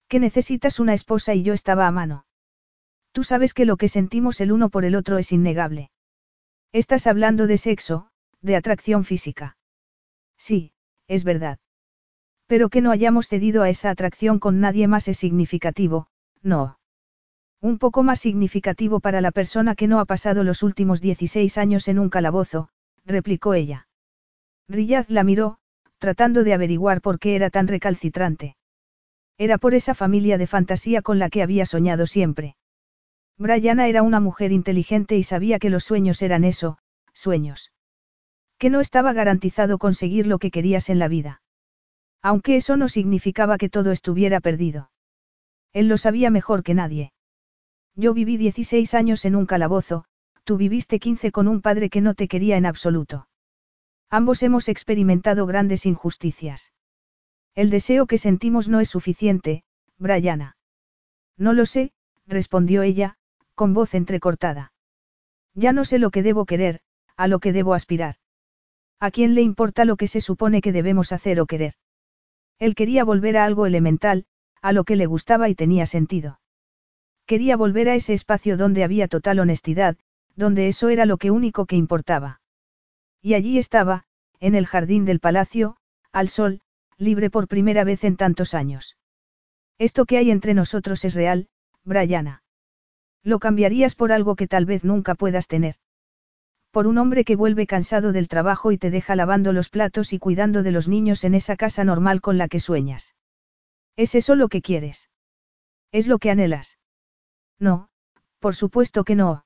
Que 0.08 0.18
necesitas 0.18 0.80
una 0.80 0.94
esposa 0.94 1.36
y 1.36 1.44
yo 1.44 1.54
estaba 1.54 1.86
a 1.86 1.92
mano. 1.92 2.26
Tú 3.12 3.22
sabes 3.22 3.54
que 3.54 3.66
lo 3.66 3.76
que 3.76 3.86
sentimos 3.86 4.40
el 4.40 4.50
uno 4.50 4.68
por 4.68 4.84
el 4.84 4.96
otro 4.96 5.16
es 5.16 5.30
innegable. 5.30 5.92
Estás 6.72 7.06
hablando 7.06 7.46
de 7.46 7.56
sexo, 7.56 8.07
de 8.42 8.56
atracción 8.56 9.04
física. 9.04 9.56
Sí, 10.36 10.72
es 11.06 11.24
verdad. 11.24 11.58
Pero 12.46 12.68
que 12.68 12.80
no 12.80 12.90
hayamos 12.90 13.28
cedido 13.28 13.62
a 13.62 13.70
esa 13.70 13.90
atracción 13.90 14.38
con 14.38 14.60
nadie 14.60 14.88
más 14.88 15.08
es 15.08 15.18
significativo, 15.18 16.08
no. 16.42 16.78
Un 17.60 17.78
poco 17.78 18.02
más 18.02 18.20
significativo 18.20 19.00
para 19.00 19.20
la 19.20 19.32
persona 19.32 19.74
que 19.74 19.88
no 19.88 20.00
ha 20.00 20.04
pasado 20.04 20.44
los 20.44 20.62
últimos 20.62 21.00
16 21.00 21.58
años 21.58 21.88
en 21.88 21.98
un 21.98 22.08
calabozo, 22.08 22.68
replicó 23.04 23.54
ella. 23.54 23.88
Riyad 24.68 25.06
la 25.08 25.24
miró, 25.24 25.58
tratando 25.98 26.44
de 26.44 26.54
averiguar 26.54 27.00
por 27.00 27.18
qué 27.18 27.34
era 27.34 27.50
tan 27.50 27.66
recalcitrante. 27.66 28.56
Era 29.36 29.58
por 29.58 29.74
esa 29.74 29.94
familia 29.94 30.38
de 30.38 30.46
fantasía 30.46 31.02
con 31.02 31.18
la 31.18 31.30
que 31.30 31.42
había 31.42 31.66
soñado 31.66 32.06
siempre. 32.06 32.56
Brianna 33.36 33.86
era 33.86 34.02
una 34.02 34.18
mujer 34.18 34.50
inteligente 34.50 35.16
y 35.16 35.22
sabía 35.22 35.58
que 35.58 35.70
los 35.70 35.84
sueños 35.84 36.22
eran 36.22 36.44
eso, 36.44 36.78
sueños. 37.12 37.70
Que 38.58 38.70
no 38.70 38.80
estaba 38.80 39.12
garantizado 39.12 39.78
conseguir 39.78 40.26
lo 40.26 40.38
que 40.38 40.50
querías 40.50 40.90
en 40.90 40.98
la 40.98 41.08
vida. 41.08 41.42
Aunque 42.22 42.56
eso 42.56 42.76
no 42.76 42.88
significaba 42.88 43.56
que 43.58 43.68
todo 43.68 43.92
estuviera 43.92 44.40
perdido. 44.40 44.90
Él 45.72 45.88
lo 45.88 45.96
sabía 45.96 46.30
mejor 46.30 46.62
que 46.62 46.74
nadie. 46.74 47.12
Yo 47.94 48.14
viví 48.14 48.36
16 48.36 48.94
años 48.94 49.24
en 49.24 49.36
un 49.36 49.46
calabozo, 49.46 50.04
tú 50.44 50.56
viviste 50.56 50.98
15 50.98 51.30
con 51.30 51.46
un 51.46 51.60
padre 51.60 51.90
que 51.90 52.00
no 52.00 52.14
te 52.14 52.26
quería 52.26 52.56
en 52.56 52.66
absoluto. 52.66 53.28
Ambos 54.10 54.42
hemos 54.42 54.68
experimentado 54.68 55.46
grandes 55.46 55.84
injusticias. 55.84 56.72
El 57.54 57.70
deseo 57.70 58.06
que 58.06 58.18
sentimos 58.18 58.68
no 58.68 58.80
es 58.80 58.88
suficiente, 58.88 59.64
Brianna. 59.98 60.56
No 61.36 61.52
lo 61.52 61.66
sé, 61.66 61.92
respondió 62.26 62.82
ella, 62.82 63.16
con 63.54 63.74
voz 63.74 63.94
entrecortada. 63.94 64.72
Ya 65.54 65.72
no 65.72 65.84
sé 65.84 65.98
lo 65.98 66.10
que 66.10 66.22
debo 66.22 66.46
querer, 66.46 66.80
a 67.16 67.28
lo 67.28 67.40
que 67.40 67.52
debo 67.52 67.74
aspirar. 67.74 68.16
¿A 69.00 69.10
quién 69.10 69.34
le 69.34 69.42
importa 69.42 69.84
lo 69.84 69.96
que 69.96 70.08
se 70.08 70.20
supone 70.20 70.60
que 70.60 70.72
debemos 70.72 71.12
hacer 71.12 71.40
o 71.40 71.46
querer? 71.46 71.74
Él 72.58 72.74
quería 72.74 73.04
volver 73.04 73.36
a 73.36 73.44
algo 73.44 73.66
elemental, 73.66 74.26
a 74.60 74.72
lo 74.72 74.84
que 74.84 74.96
le 74.96 75.06
gustaba 75.06 75.48
y 75.48 75.54
tenía 75.54 75.86
sentido. 75.86 76.40
Quería 77.26 77.56
volver 77.56 77.88
a 77.88 77.94
ese 77.94 78.14
espacio 78.14 78.56
donde 78.56 78.82
había 78.82 79.06
total 79.06 79.38
honestidad, 79.38 79.96
donde 80.34 80.68
eso 80.68 80.88
era 80.88 81.06
lo 81.06 81.18
que 81.18 81.30
único 81.30 81.66
que 81.66 81.76
importaba. 81.76 82.40
Y 83.22 83.34
allí 83.34 83.58
estaba, 83.58 84.04
en 84.40 84.54
el 84.54 84.66
jardín 84.66 85.04
del 85.04 85.20
palacio, 85.20 85.76
al 86.12 86.28
sol, 86.28 86.60
libre 86.96 87.30
por 87.30 87.46
primera 87.46 87.84
vez 87.84 88.02
en 88.04 88.16
tantos 88.16 88.54
años. 88.54 88.96
Esto 89.78 90.06
que 90.06 90.16
hay 90.18 90.30
entre 90.30 90.54
nosotros 90.54 91.04
es 91.04 91.14
real, 91.14 91.48
Brianna. 91.84 92.42
Lo 93.22 93.38
cambiarías 93.38 93.94
por 93.94 94.10
algo 94.10 94.34
que 94.34 94.48
tal 94.48 94.64
vez 94.64 94.84
nunca 94.84 95.14
puedas 95.14 95.46
tener. 95.46 95.76
Por 96.78 96.86
un 96.86 96.98
hombre 96.98 97.24
que 97.24 97.34
vuelve 97.34 97.66
cansado 97.66 98.12
del 98.12 98.28
trabajo 98.28 98.70
y 98.70 98.78
te 98.78 98.92
deja 98.92 99.16
lavando 99.16 99.52
los 99.52 99.68
platos 99.68 100.12
y 100.12 100.20
cuidando 100.20 100.62
de 100.62 100.70
los 100.70 100.86
niños 100.86 101.24
en 101.24 101.34
esa 101.34 101.56
casa 101.56 101.82
normal 101.82 102.20
con 102.20 102.38
la 102.38 102.46
que 102.46 102.60
sueñas. 102.60 103.16
¿Es 103.96 104.14
eso 104.14 104.36
lo 104.36 104.48
que 104.48 104.62
quieres? 104.62 105.10
¿Es 105.90 106.06
lo 106.06 106.20
que 106.20 106.30
anhelas? 106.30 106.78
No, 107.58 107.88
por 108.38 108.54
supuesto 108.54 109.02
que 109.02 109.16
no. 109.16 109.44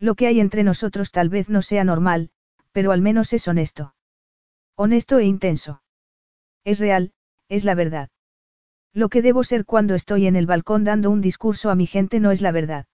Lo 0.00 0.16
que 0.16 0.26
hay 0.26 0.40
entre 0.40 0.64
nosotros 0.64 1.12
tal 1.12 1.28
vez 1.28 1.48
no 1.48 1.62
sea 1.62 1.84
normal, 1.84 2.30
pero 2.72 2.90
al 2.90 3.00
menos 3.00 3.32
es 3.32 3.46
honesto. 3.46 3.94
Honesto 4.74 5.20
e 5.20 5.26
intenso. 5.26 5.84
Es 6.64 6.80
real, 6.80 7.12
es 7.48 7.64
la 7.64 7.76
verdad. 7.76 8.10
Lo 8.92 9.08
que 9.08 9.22
debo 9.22 9.44
ser 9.44 9.64
cuando 9.64 9.94
estoy 9.94 10.26
en 10.26 10.34
el 10.34 10.46
balcón 10.46 10.82
dando 10.82 11.10
un 11.10 11.20
discurso 11.20 11.70
a 11.70 11.76
mi 11.76 11.86
gente 11.86 12.18
no 12.18 12.32
es 12.32 12.40
la 12.40 12.50
verdad. 12.50 12.86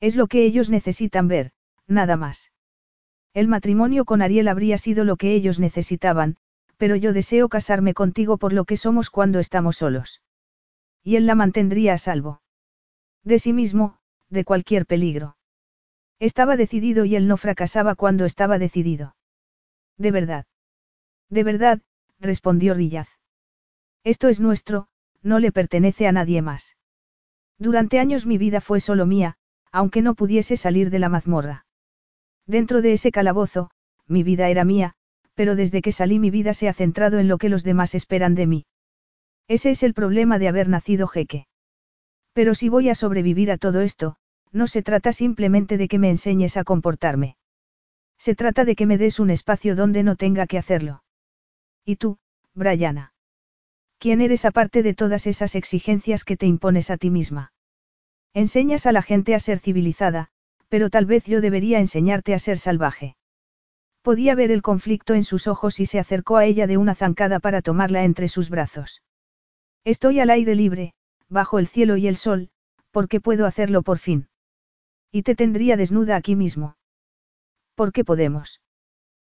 Es 0.00 0.16
lo 0.16 0.28
que 0.28 0.46
ellos 0.46 0.70
necesitan 0.70 1.28
ver, 1.28 1.52
nada 1.86 2.16
más. 2.16 2.50
El 3.32 3.46
matrimonio 3.46 4.04
con 4.04 4.22
Ariel 4.22 4.48
habría 4.48 4.76
sido 4.76 5.04
lo 5.04 5.16
que 5.16 5.32
ellos 5.34 5.60
necesitaban, 5.60 6.36
pero 6.76 6.96
yo 6.96 7.12
deseo 7.12 7.48
casarme 7.48 7.94
contigo 7.94 8.38
por 8.38 8.52
lo 8.52 8.64
que 8.64 8.76
somos 8.76 9.10
cuando 9.10 9.38
estamos 9.38 9.76
solos. 9.76 10.22
Y 11.04 11.16
él 11.16 11.26
la 11.26 11.34
mantendría 11.34 11.94
a 11.94 11.98
salvo. 11.98 12.42
De 13.22 13.38
sí 13.38 13.52
mismo, 13.52 13.98
de 14.30 14.44
cualquier 14.44 14.86
peligro. 14.86 15.36
Estaba 16.18 16.56
decidido 16.56 17.04
y 17.04 17.16
él 17.16 17.28
no 17.28 17.36
fracasaba 17.36 17.94
cuando 17.94 18.24
estaba 18.24 18.58
decidido. 18.58 19.14
De 19.96 20.10
verdad. 20.10 20.46
De 21.28 21.44
verdad, 21.44 21.80
respondió 22.18 22.74
Rillaz. 22.74 23.08
Esto 24.02 24.28
es 24.28 24.40
nuestro, 24.40 24.88
no 25.22 25.38
le 25.38 25.52
pertenece 25.52 26.06
a 26.06 26.12
nadie 26.12 26.42
más. 26.42 26.76
Durante 27.58 27.98
años 27.98 28.26
mi 28.26 28.38
vida 28.38 28.60
fue 28.60 28.80
solo 28.80 29.06
mía, 29.06 29.36
aunque 29.70 30.02
no 30.02 30.14
pudiese 30.14 30.56
salir 30.56 30.90
de 30.90 30.98
la 30.98 31.08
mazmorra. 31.10 31.66
Dentro 32.50 32.82
de 32.82 32.92
ese 32.92 33.12
calabozo, 33.12 33.70
mi 34.08 34.24
vida 34.24 34.48
era 34.48 34.64
mía, 34.64 34.94
pero 35.34 35.54
desde 35.54 35.82
que 35.82 35.92
salí 35.92 36.18
mi 36.18 36.30
vida 36.30 36.52
se 36.52 36.68
ha 36.68 36.72
centrado 36.72 37.20
en 37.20 37.28
lo 37.28 37.38
que 37.38 37.48
los 37.48 37.62
demás 37.62 37.94
esperan 37.94 38.34
de 38.34 38.48
mí. 38.48 38.66
Ese 39.46 39.70
es 39.70 39.84
el 39.84 39.94
problema 39.94 40.40
de 40.40 40.48
haber 40.48 40.68
nacido 40.68 41.06
jeque. 41.06 41.46
Pero 42.32 42.56
si 42.56 42.68
voy 42.68 42.88
a 42.88 42.96
sobrevivir 42.96 43.52
a 43.52 43.56
todo 43.56 43.82
esto, 43.82 44.16
no 44.50 44.66
se 44.66 44.82
trata 44.82 45.12
simplemente 45.12 45.78
de 45.78 45.86
que 45.86 46.00
me 46.00 46.10
enseñes 46.10 46.56
a 46.56 46.64
comportarme. 46.64 47.36
Se 48.18 48.34
trata 48.34 48.64
de 48.64 48.74
que 48.74 48.86
me 48.86 48.98
des 48.98 49.20
un 49.20 49.30
espacio 49.30 49.76
donde 49.76 50.02
no 50.02 50.16
tenga 50.16 50.48
que 50.48 50.58
hacerlo. 50.58 51.04
¿Y 51.84 51.96
tú, 51.96 52.18
Brianna? 52.54 53.14
¿Quién 53.98 54.20
eres 54.20 54.44
aparte 54.44 54.82
de 54.82 54.94
todas 54.94 55.28
esas 55.28 55.54
exigencias 55.54 56.24
que 56.24 56.36
te 56.36 56.46
impones 56.46 56.90
a 56.90 56.96
ti 56.96 57.10
misma? 57.10 57.52
Enseñas 58.34 58.86
a 58.86 58.92
la 58.92 59.02
gente 59.02 59.36
a 59.36 59.38
ser 59.38 59.60
civilizada, 59.60 60.30
pero 60.70 60.88
tal 60.88 61.04
vez 61.04 61.26
yo 61.26 61.40
debería 61.40 61.80
enseñarte 61.80 62.32
a 62.32 62.38
ser 62.38 62.56
salvaje. 62.56 63.16
Podía 64.02 64.34
ver 64.34 64.50
el 64.52 64.62
conflicto 64.62 65.14
en 65.14 65.24
sus 65.24 65.46
ojos 65.48 65.80
y 65.80 65.84
se 65.84 65.98
acercó 65.98 66.36
a 66.36 66.46
ella 66.46 66.66
de 66.66 66.78
una 66.78 66.94
zancada 66.94 67.40
para 67.40 67.60
tomarla 67.60 68.04
entre 68.04 68.28
sus 68.28 68.48
brazos. 68.48 69.02
Estoy 69.84 70.20
al 70.20 70.30
aire 70.30 70.54
libre, 70.54 70.94
bajo 71.28 71.58
el 71.58 71.66
cielo 71.66 71.96
y 71.96 72.06
el 72.06 72.16
sol, 72.16 72.50
porque 72.92 73.20
puedo 73.20 73.46
hacerlo 73.46 73.82
por 73.82 73.98
fin. 73.98 74.28
Y 75.10 75.22
te 75.22 75.34
tendría 75.34 75.76
desnuda 75.76 76.16
aquí 76.16 76.36
mismo. 76.36 76.76
Porque 77.74 78.04
podemos. 78.04 78.60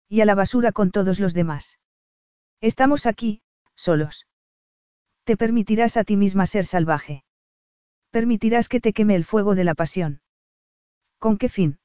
Y 0.08 0.22
a 0.22 0.24
la 0.24 0.34
basura 0.34 0.72
con 0.72 0.90
todos 0.90 1.20
los 1.20 1.34
demás. 1.34 1.78
Estamos 2.60 3.04
aquí, 3.04 3.42
solos. 3.74 4.26
Te 5.24 5.36
permitirás 5.36 5.98
a 5.98 6.04
ti 6.04 6.16
misma 6.16 6.46
ser 6.46 6.64
salvaje. 6.64 7.24
Permitirás 8.10 8.68
que 8.68 8.80
te 8.80 8.94
queme 8.94 9.16
el 9.16 9.24
fuego 9.24 9.54
de 9.54 9.64
la 9.64 9.74
pasión. 9.74 10.22
¿Con 11.18 11.38
qué 11.38 11.48
fin? 11.48 11.78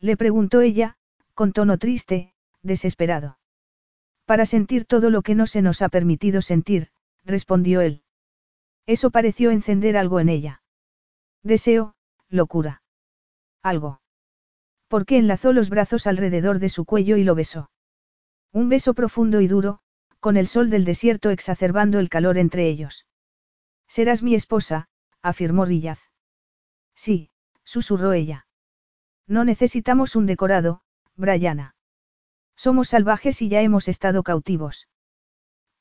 Le 0.00 0.16
preguntó 0.16 0.60
ella, 0.60 0.96
con 1.34 1.52
tono 1.52 1.78
triste, 1.78 2.34
desesperado. 2.62 3.38
Para 4.24 4.46
sentir 4.46 4.84
todo 4.84 5.10
lo 5.10 5.22
que 5.22 5.34
no 5.34 5.46
se 5.46 5.62
nos 5.62 5.82
ha 5.82 5.88
permitido 5.88 6.40
sentir, 6.40 6.90
respondió 7.24 7.80
él. 7.80 8.02
Eso 8.86 9.10
pareció 9.10 9.50
encender 9.50 9.96
algo 9.96 10.20
en 10.20 10.28
ella. 10.28 10.62
Deseo, 11.42 11.94
locura. 12.28 12.82
Algo. 13.62 14.00
Porque 14.88 15.18
enlazó 15.18 15.52
los 15.52 15.70
brazos 15.70 16.06
alrededor 16.06 16.58
de 16.58 16.68
su 16.68 16.84
cuello 16.84 17.16
y 17.16 17.24
lo 17.24 17.34
besó. 17.34 17.70
Un 18.52 18.68
beso 18.68 18.94
profundo 18.94 19.40
y 19.40 19.48
duro, 19.48 19.80
con 20.20 20.36
el 20.36 20.46
sol 20.46 20.70
del 20.70 20.84
desierto 20.84 21.30
exacerbando 21.30 21.98
el 21.98 22.08
calor 22.08 22.38
entre 22.38 22.68
ellos. 22.68 23.06
Serás 23.88 24.22
mi 24.22 24.34
esposa, 24.34 24.88
afirmó 25.22 25.64
Rillaz. 25.64 25.98
Sí, 26.94 27.30
susurró 27.64 28.12
ella. 28.12 28.46
No 29.26 29.44
necesitamos 29.44 30.16
un 30.16 30.26
decorado, 30.26 30.82
Brianna. 31.16 31.74
Somos 32.56 32.88
salvajes 32.88 33.42
y 33.42 33.48
ya 33.48 33.62
hemos 33.62 33.88
estado 33.88 34.22
cautivos. 34.22 34.88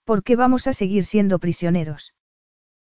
¿Por 0.05 0.23
qué 0.23 0.35
vamos 0.35 0.67
a 0.67 0.73
seguir 0.73 1.05
siendo 1.05 1.39
prisioneros? 1.39 2.13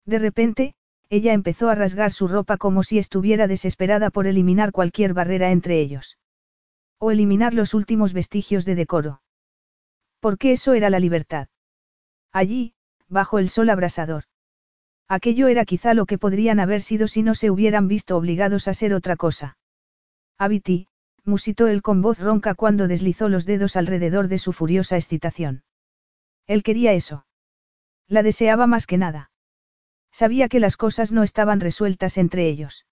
De 0.05 0.19
repente, 0.19 0.75
ella 1.09 1.33
empezó 1.33 1.69
a 1.69 1.75
rasgar 1.75 2.11
su 2.11 2.27
ropa 2.27 2.57
como 2.57 2.83
si 2.83 2.97
estuviera 2.97 3.47
desesperada 3.47 4.09
por 4.09 4.25
eliminar 4.25 4.71
cualquier 4.71 5.13
barrera 5.13 5.51
entre 5.51 5.79
ellos. 5.79 6.17
O 6.99 7.11
eliminar 7.11 7.53
los 7.53 7.73
últimos 7.73 8.13
vestigios 8.13 8.65
de 8.65 8.75
decoro. 8.75 9.21
Porque 10.19 10.53
eso 10.53 10.73
era 10.73 10.89
la 10.89 10.99
libertad. 10.99 11.49
Allí, 12.31 12.73
bajo 13.07 13.39
el 13.39 13.49
sol 13.49 13.69
abrasador. 13.69 14.23
Aquello 15.07 15.47
era 15.47 15.65
quizá 15.65 15.93
lo 15.93 16.05
que 16.05 16.17
podrían 16.17 16.59
haber 16.59 16.81
sido 16.81 17.07
si 17.07 17.23
no 17.23 17.35
se 17.35 17.51
hubieran 17.51 17.87
visto 17.87 18.17
obligados 18.17 18.67
a 18.67 18.73
ser 18.73 18.93
otra 18.93 19.15
cosa. 19.15 19.57
Abiti, 20.37 20.87
musitó 21.23 21.67
él 21.67 21.81
con 21.81 22.01
voz 22.01 22.19
ronca 22.19 22.55
cuando 22.55 22.87
deslizó 22.87 23.29
los 23.29 23.45
dedos 23.45 23.75
alrededor 23.75 24.27
de 24.27 24.37
su 24.37 24.53
furiosa 24.53 24.95
excitación. 24.95 25.63
Él 26.47 26.63
quería 26.63 26.93
eso. 26.93 27.25
La 28.07 28.23
deseaba 28.23 28.67
más 28.67 28.87
que 28.87 28.97
nada. 28.97 29.31
Sabía 30.11 30.47
que 30.47 30.59
las 30.59 30.77
cosas 30.77 31.11
no 31.11 31.23
estaban 31.23 31.59
resueltas 31.59 32.17
entre 32.17 32.47
ellos. 32.47 32.85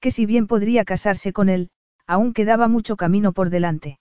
Que 0.00 0.10
si 0.10 0.26
bien 0.26 0.46
podría 0.46 0.84
casarse 0.84 1.32
con 1.32 1.48
él, 1.48 1.70
aún 2.06 2.32
quedaba 2.32 2.66
mucho 2.68 2.96
camino 2.96 3.32
por 3.32 3.50
delante. 3.50 4.00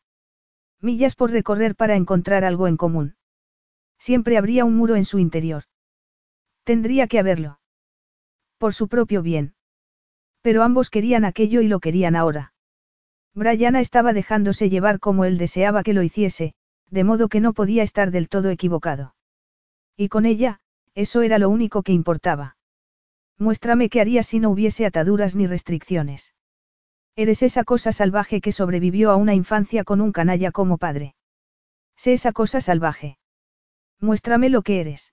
Millas 0.79 1.15
por 1.15 1.31
recorrer 1.31 1.75
para 1.75 1.95
encontrar 1.95 2.43
algo 2.43 2.67
en 2.67 2.77
común. 2.77 3.15
Siempre 3.99 4.37
habría 4.37 4.65
un 4.65 4.75
muro 4.75 4.95
en 4.95 5.05
su 5.05 5.19
interior. 5.19 5.65
Tendría 6.71 7.07
que 7.07 7.19
haberlo. 7.19 7.59
Por 8.57 8.73
su 8.73 8.87
propio 8.87 9.21
bien. 9.21 9.55
Pero 10.41 10.63
ambos 10.63 10.89
querían 10.89 11.25
aquello 11.25 11.59
y 11.59 11.67
lo 11.67 11.81
querían 11.81 12.15
ahora. 12.15 12.53
Brianna 13.33 13.81
estaba 13.81 14.13
dejándose 14.13 14.69
llevar 14.69 15.01
como 15.01 15.25
él 15.25 15.37
deseaba 15.37 15.83
que 15.83 15.91
lo 15.91 16.01
hiciese, 16.01 16.53
de 16.89 17.03
modo 17.03 17.27
que 17.27 17.41
no 17.41 17.51
podía 17.51 17.83
estar 17.83 18.09
del 18.09 18.29
todo 18.29 18.49
equivocado. 18.49 19.15
Y 19.97 20.07
con 20.07 20.25
ella, 20.25 20.61
eso 20.95 21.23
era 21.23 21.39
lo 21.39 21.49
único 21.49 21.83
que 21.83 21.91
importaba. 21.91 22.55
Muéstrame 23.37 23.89
qué 23.89 23.99
haría 23.99 24.23
si 24.23 24.39
no 24.39 24.49
hubiese 24.49 24.85
ataduras 24.85 25.35
ni 25.35 25.47
restricciones. 25.47 26.33
Eres 27.17 27.43
esa 27.43 27.65
cosa 27.65 27.91
salvaje 27.91 28.39
que 28.39 28.53
sobrevivió 28.53 29.11
a 29.11 29.17
una 29.17 29.35
infancia 29.35 29.83
con 29.83 29.99
un 29.99 30.13
canalla 30.13 30.53
como 30.53 30.77
padre. 30.77 31.15
Sé 31.97 32.13
esa 32.13 32.31
cosa 32.31 32.61
salvaje. 32.61 33.17
Muéstrame 33.99 34.49
lo 34.49 34.61
que 34.61 34.79
eres. 34.79 35.11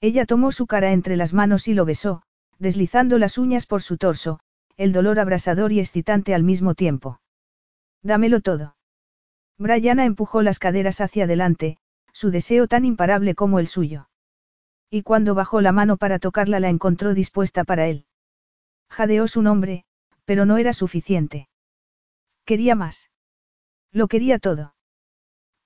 Ella 0.00 0.26
tomó 0.26 0.52
su 0.52 0.66
cara 0.66 0.92
entre 0.92 1.16
las 1.16 1.32
manos 1.32 1.68
y 1.68 1.74
lo 1.74 1.84
besó, 1.84 2.22
deslizando 2.58 3.18
las 3.18 3.38
uñas 3.38 3.66
por 3.66 3.82
su 3.82 3.96
torso, 3.96 4.40
el 4.76 4.92
dolor 4.92 5.18
abrasador 5.18 5.72
y 5.72 5.80
excitante 5.80 6.34
al 6.34 6.42
mismo 6.42 6.74
tiempo. 6.74 7.20
Dámelo 8.02 8.40
todo. 8.40 8.76
Brianna 9.58 10.04
empujó 10.04 10.42
las 10.42 10.58
caderas 10.58 11.00
hacia 11.00 11.24
adelante, 11.24 11.78
su 12.12 12.30
deseo 12.30 12.68
tan 12.68 12.84
imparable 12.84 13.34
como 13.34 13.58
el 13.58 13.66
suyo. 13.66 14.08
Y 14.90 15.02
cuando 15.02 15.34
bajó 15.34 15.60
la 15.60 15.72
mano 15.72 15.96
para 15.96 16.18
tocarla 16.18 16.60
la 16.60 16.68
encontró 16.68 17.14
dispuesta 17.14 17.64
para 17.64 17.86
él. 17.86 18.04
Jadeó 18.88 19.26
su 19.28 19.42
nombre, 19.42 19.84
pero 20.24 20.46
no 20.46 20.58
era 20.58 20.72
suficiente. 20.72 21.48
Quería 22.44 22.74
más. 22.74 23.10
Lo 23.92 24.08
quería 24.08 24.38
todo. 24.38 24.74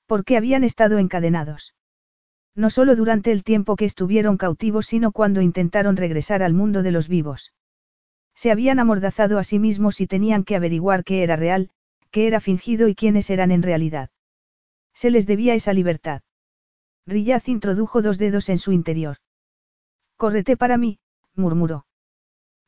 Porque 0.06 0.36
habían 0.36 0.64
estado 0.64 0.98
encadenados. 0.98 1.74
No 2.54 2.70
solo 2.70 2.96
durante 2.96 3.32
el 3.32 3.44
tiempo 3.44 3.76
que 3.76 3.84
estuvieron 3.84 4.36
cautivos, 4.36 4.86
sino 4.86 5.12
cuando 5.12 5.40
intentaron 5.40 5.96
regresar 5.96 6.42
al 6.42 6.54
mundo 6.54 6.82
de 6.82 6.90
los 6.90 7.08
vivos. 7.08 7.52
Se 8.34 8.50
habían 8.50 8.78
amordazado 8.78 9.38
a 9.38 9.44
sí 9.44 9.58
mismos 9.58 10.00
y 10.00 10.06
tenían 10.06 10.44
que 10.44 10.56
averiguar 10.56 11.04
qué 11.04 11.22
era 11.22 11.36
real, 11.36 11.70
qué 12.10 12.26
era 12.26 12.40
fingido 12.40 12.88
y 12.88 12.94
quiénes 12.94 13.30
eran 13.30 13.50
en 13.50 13.62
realidad. 13.62 14.10
Se 14.94 15.10
les 15.10 15.26
debía 15.26 15.54
esa 15.54 15.72
libertad. 15.72 16.22
Rillaz 17.06 17.48
introdujo 17.48 18.02
dos 18.02 18.18
dedos 18.18 18.48
en 18.48 18.58
su 18.58 18.72
interior. 18.72 19.16
Córrete 20.16 20.56
para 20.56 20.76
mí, 20.76 20.98
murmuró. 21.34 21.86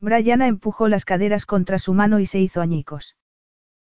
Brianna 0.01 0.49
empujó 0.49 0.89
las 0.89 1.05
caderas 1.05 1.47
contra 1.47 1.79
su 1.79 1.95
mano 1.95 2.19
y 2.19 2.27
se 2.27 2.41
hizo 2.41 2.61
añicos. 2.61 3.17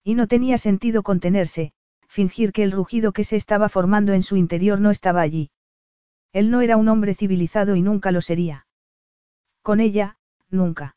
Y 0.05 0.15
no 0.15 0.26
tenía 0.26 0.57
sentido 0.57 1.02
contenerse, 1.02 1.73
fingir 2.07 2.52
que 2.52 2.62
el 2.62 2.73
rugido 2.73 3.12
que 3.12 3.25
se 3.25 3.36
estaba 3.36 3.68
formando 3.68 4.15
en 4.15 4.23
su 4.23 4.36
interior 4.36 4.81
no 4.81 4.91
estaba 4.91 5.20
allí. 5.20 5.50
Él 6.32 6.50
no 6.50 6.60
era 6.60 6.76
un 6.76 6.89
hombre 6.89 7.15
civilizado 7.15 7.76
y 7.76 7.82
nunca 7.82 8.12
lo 8.12 8.20
sería. 8.20 8.66
Con 9.62 9.81
ella, 9.81 10.16
nunca. 10.50 10.97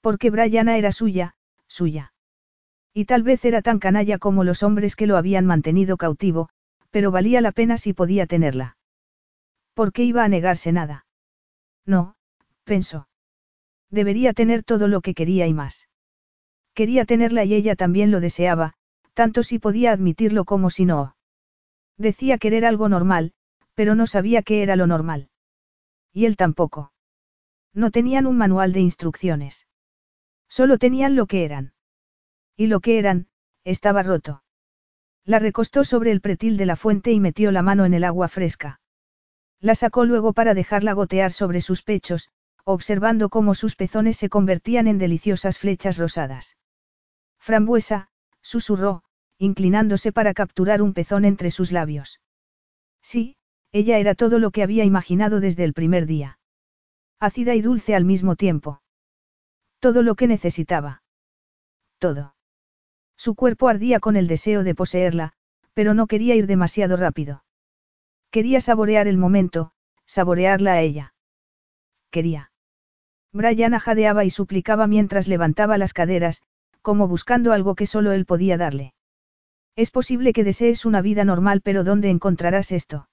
Porque 0.00 0.30
Brianna 0.30 0.76
era 0.76 0.92
suya, 0.92 1.34
suya. 1.66 2.12
Y 2.92 3.04
tal 3.04 3.22
vez 3.22 3.44
era 3.44 3.62
tan 3.62 3.78
canalla 3.78 4.18
como 4.18 4.44
los 4.44 4.62
hombres 4.62 4.96
que 4.96 5.06
lo 5.06 5.16
habían 5.16 5.46
mantenido 5.46 5.96
cautivo, 5.96 6.48
pero 6.90 7.10
valía 7.10 7.40
la 7.40 7.52
pena 7.52 7.76
si 7.76 7.92
podía 7.92 8.26
tenerla. 8.26 8.76
¿Por 9.74 9.92
qué 9.92 10.04
iba 10.04 10.24
a 10.24 10.28
negarse 10.28 10.72
nada? 10.72 11.06
No, 11.84 12.14
pensó. 12.64 13.08
Debería 13.90 14.32
tener 14.32 14.64
todo 14.64 14.88
lo 14.88 15.02
que 15.02 15.12
quería 15.12 15.46
y 15.46 15.54
más. 15.54 15.88
Quería 16.72 17.04
tenerla 17.04 17.44
y 17.44 17.54
ella 17.54 17.76
también 17.76 18.10
lo 18.10 18.20
deseaba, 18.20 18.74
tanto 19.14 19.42
si 19.42 19.58
podía 19.58 19.92
admitirlo 19.92 20.44
como 20.44 20.70
si 20.70 20.84
no. 20.84 21.16
Decía 21.98 22.38
querer 22.38 22.64
algo 22.64 22.88
normal, 22.88 23.32
pero 23.76 23.94
no 23.94 24.08
sabía 24.08 24.42
qué 24.42 24.62
era 24.62 24.74
lo 24.74 24.88
normal. 24.88 25.28
Y 26.12 26.24
él 26.24 26.36
tampoco. 26.36 26.92
No 27.72 27.90
tenían 27.90 28.26
un 28.26 28.38
manual 28.38 28.72
de 28.72 28.80
instrucciones. 28.80 29.68
Solo 30.48 30.78
tenían 30.78 31.14
lo 31.14 31.26
que 31.26 31.44
eran. 31.44 31.74
Y 32.56 32.66
lo 32.68 32.80
que 32.80 32.98
eran, 32.98 33.28
estaba 33.64 34.02
roto. 34.02 34.42
La 35.24 35.38
recostó 35.38 35.84
sobre 35.84 36.10
el 36.10 36.22
pretil 36.22 36.56
de 36.56 36.66
la 36.66 36.76
fuente 36.76 37.12
y 37.12 37.20
metió 37.20 37.52
la 37.52 37.62
mano 37.62 37.84
en 37.84 37.92
el 37.92 38.04
agua 38.04 38.28
fresca. 38.28 38.80
La 39.60 39.74
sacó 39.74 40.04
luego 40.04 40.32
para 40.32 40.54
dejarla 40.54 40.94
gotear 40.94 41.32
sobre 41.32 41.60
sus 41.60 41.82
pechos, 41.82 42.30
observando 42.64 43.28
cómo 43.28 43.54
sus 43.54 43.76
pezones 43.76 44.16
se 44.16 44.30
convertían 44.30 44.86
en 44.86 44.98
deliciosas 44.98 45.58
flechas 45.58 45.98
rosadas. 45.98 46.56
Frambuesa, 47.38 48.08
susurró, 48.40 49.02
inclinándose 49.36 50.12
para 50.12 50.32
capturar 50.32 50.80
un 50.80 50.94
pezón 50.94 51.26
entre 51.26 51.50
sus 51.50 51.72
labios. 51.72 52.20
Sí, 53.02 53.36
ella 53.76 53.98
era 53.98 54.14
todo 54.14 54.38
lo 54.38 54.50
que 54.50 54.62
había 54.62 54.84
imaginado 54.84 55.38
desde 55.38 55.64
el 55.64 55.74
primer 55.74 56.06
día. 56.06 56.38
Ácida 57.20 57.54
y 57.54 57.60
dulce 57.60 57.94
al 57.94 58.06
mismo 58.06 58.34
tiempo. 58.34 58.80
Todo 59.80 60.02
lo 60.02 60.14
que 60.14 60.26
necesitaba. 60.26 61.02
Todo. 61.98 62.34
Su 63.18 63.34
cuerpo 63.34 63.68
ardía 63.68 64.00
con 64.00 64.16
el 64.16 64.28
deseo 64.28 64.62
de 64.64 64.74
poseerla, 64.74 65.34
pero 65.74 65.92
no 65.92 66.06
quería 66.06 66.34
ir 66.34 66.46
demasiado 66.46 66.96
rápido. 66.96 67.44
Quería 68.30 68.62
saborear 68.62 69.08
el 69.08 69.18
momento, 69.18 69.72
saborearla 70.06 70.72
a 70.72 70.80
ella. 70.80 71.14
Quería. 72.10 72.50
Brian 73.32 73.78
jadeaba 73.78 74.24
y 74.24 74.30
suplicaba 74.30 74.86
mientras 74.86 75.28
levantaba 75.28 75.76
las 75.76 75.92
caderas, 75.92 76.42
como 76.80 77.08
buscando 77.08 77.52
algo 77.52 77.74
que 77.74 77.86
solo 77.86 78.12
él 78.12 78.24
podía 78.24 78.56
darle. 78.56 78.94
Es 79.74 79.90
posible 79.90 80.32
que 80.32 80.44
desees 80.44 80.86
una 80.86 81.02
vida 81.02 81.26
normal, 81.26 81.60
pero 81.60 81.84
¿dónde 81.84 82.08
encontrarás 82.08 82.72
esto? 82.72 83.08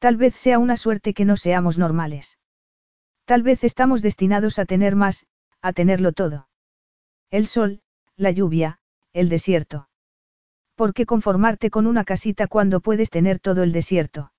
Tal 0.00 0.16
vez 0.16 0.34
sea 0.34 0.58
una 0.58 0.78
suerte 0.78 1.12
que 1.12 1.26
no 1.26 1.36
seamos 1.36 1.76
normales. 1.76 2.38
Tal 3.26 3.42
vez 3.42 3.62
estamos 3.64 4.00
destinados 4.00 4.58
a 4.58 4.64
tener 4.64 4.96
más, 4.96 5.26
a 5.60 5.74
tenerlo 5.74 6.12
todo. 6.12 6.48
El 7.30 7.46
sol, 7.46 7.82
la 8.16 8.30
lluvia, 8.30 8.80
el 9.12 9.28
desierto. 9.28 9.90
¿Por 10.74 10.94
qué 10.94 11.04
conformarte 11.04 11.68
con 11.68 11.86
una 11.86 12.04
casita 12.04 12.46
cuando 12.46 12.80
puedes 12.80 13.10
tener 13.10 13.40
todo 13.40 13.62
el 13.62 13.72
desierto? 13.72 14.32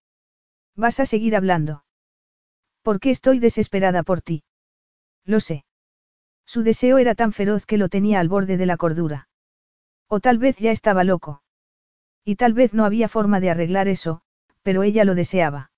¿Vas 0.76 1.00
a 1.00 1.06
seguir 1.06 1.36
hablando? 1.36 1.86
¿Por 2.82 3.00
qué 3.00 3.12
estoy 3.12 3.38
desesperada 3.38 4.02
por 4.02 4.22
ti? 4.22 4.44
Lo 5.26 5.40
sé. 5.40 5.64
Su 6.44 6.64
deseo 6.64 6.98
era 6.98 7.14
tan 7.14 7.34
feroz 7.34 7.68
que 7.68 7.78
lo 7.78 7.88
tenía 7.88 8.20
al 8.20 8.30
borde 8.30 8.58
de 8.58 8.66
la 8.66 8.78
cordura. 8.78 9.30
O 10.08 10.20
tal 10.20 10.40
vez 10.40 10.58
ya 10.58 10.72
estaba 10.72 11.04
loco. 11.04 11.44
Y 12.26 12.36
tal 12.36 12.54
vez 12.54 12.74
no 12.74 12.84
había 12.84 13.08
forma 13.08 13.40
de 13.40 13.52
arreglar 13.52 13.88
eso, 13.88 14.24
pero 14.64 14.84
ella 14.84 15.04
lo 15.06 15.16
deseaba. 15.16 15.72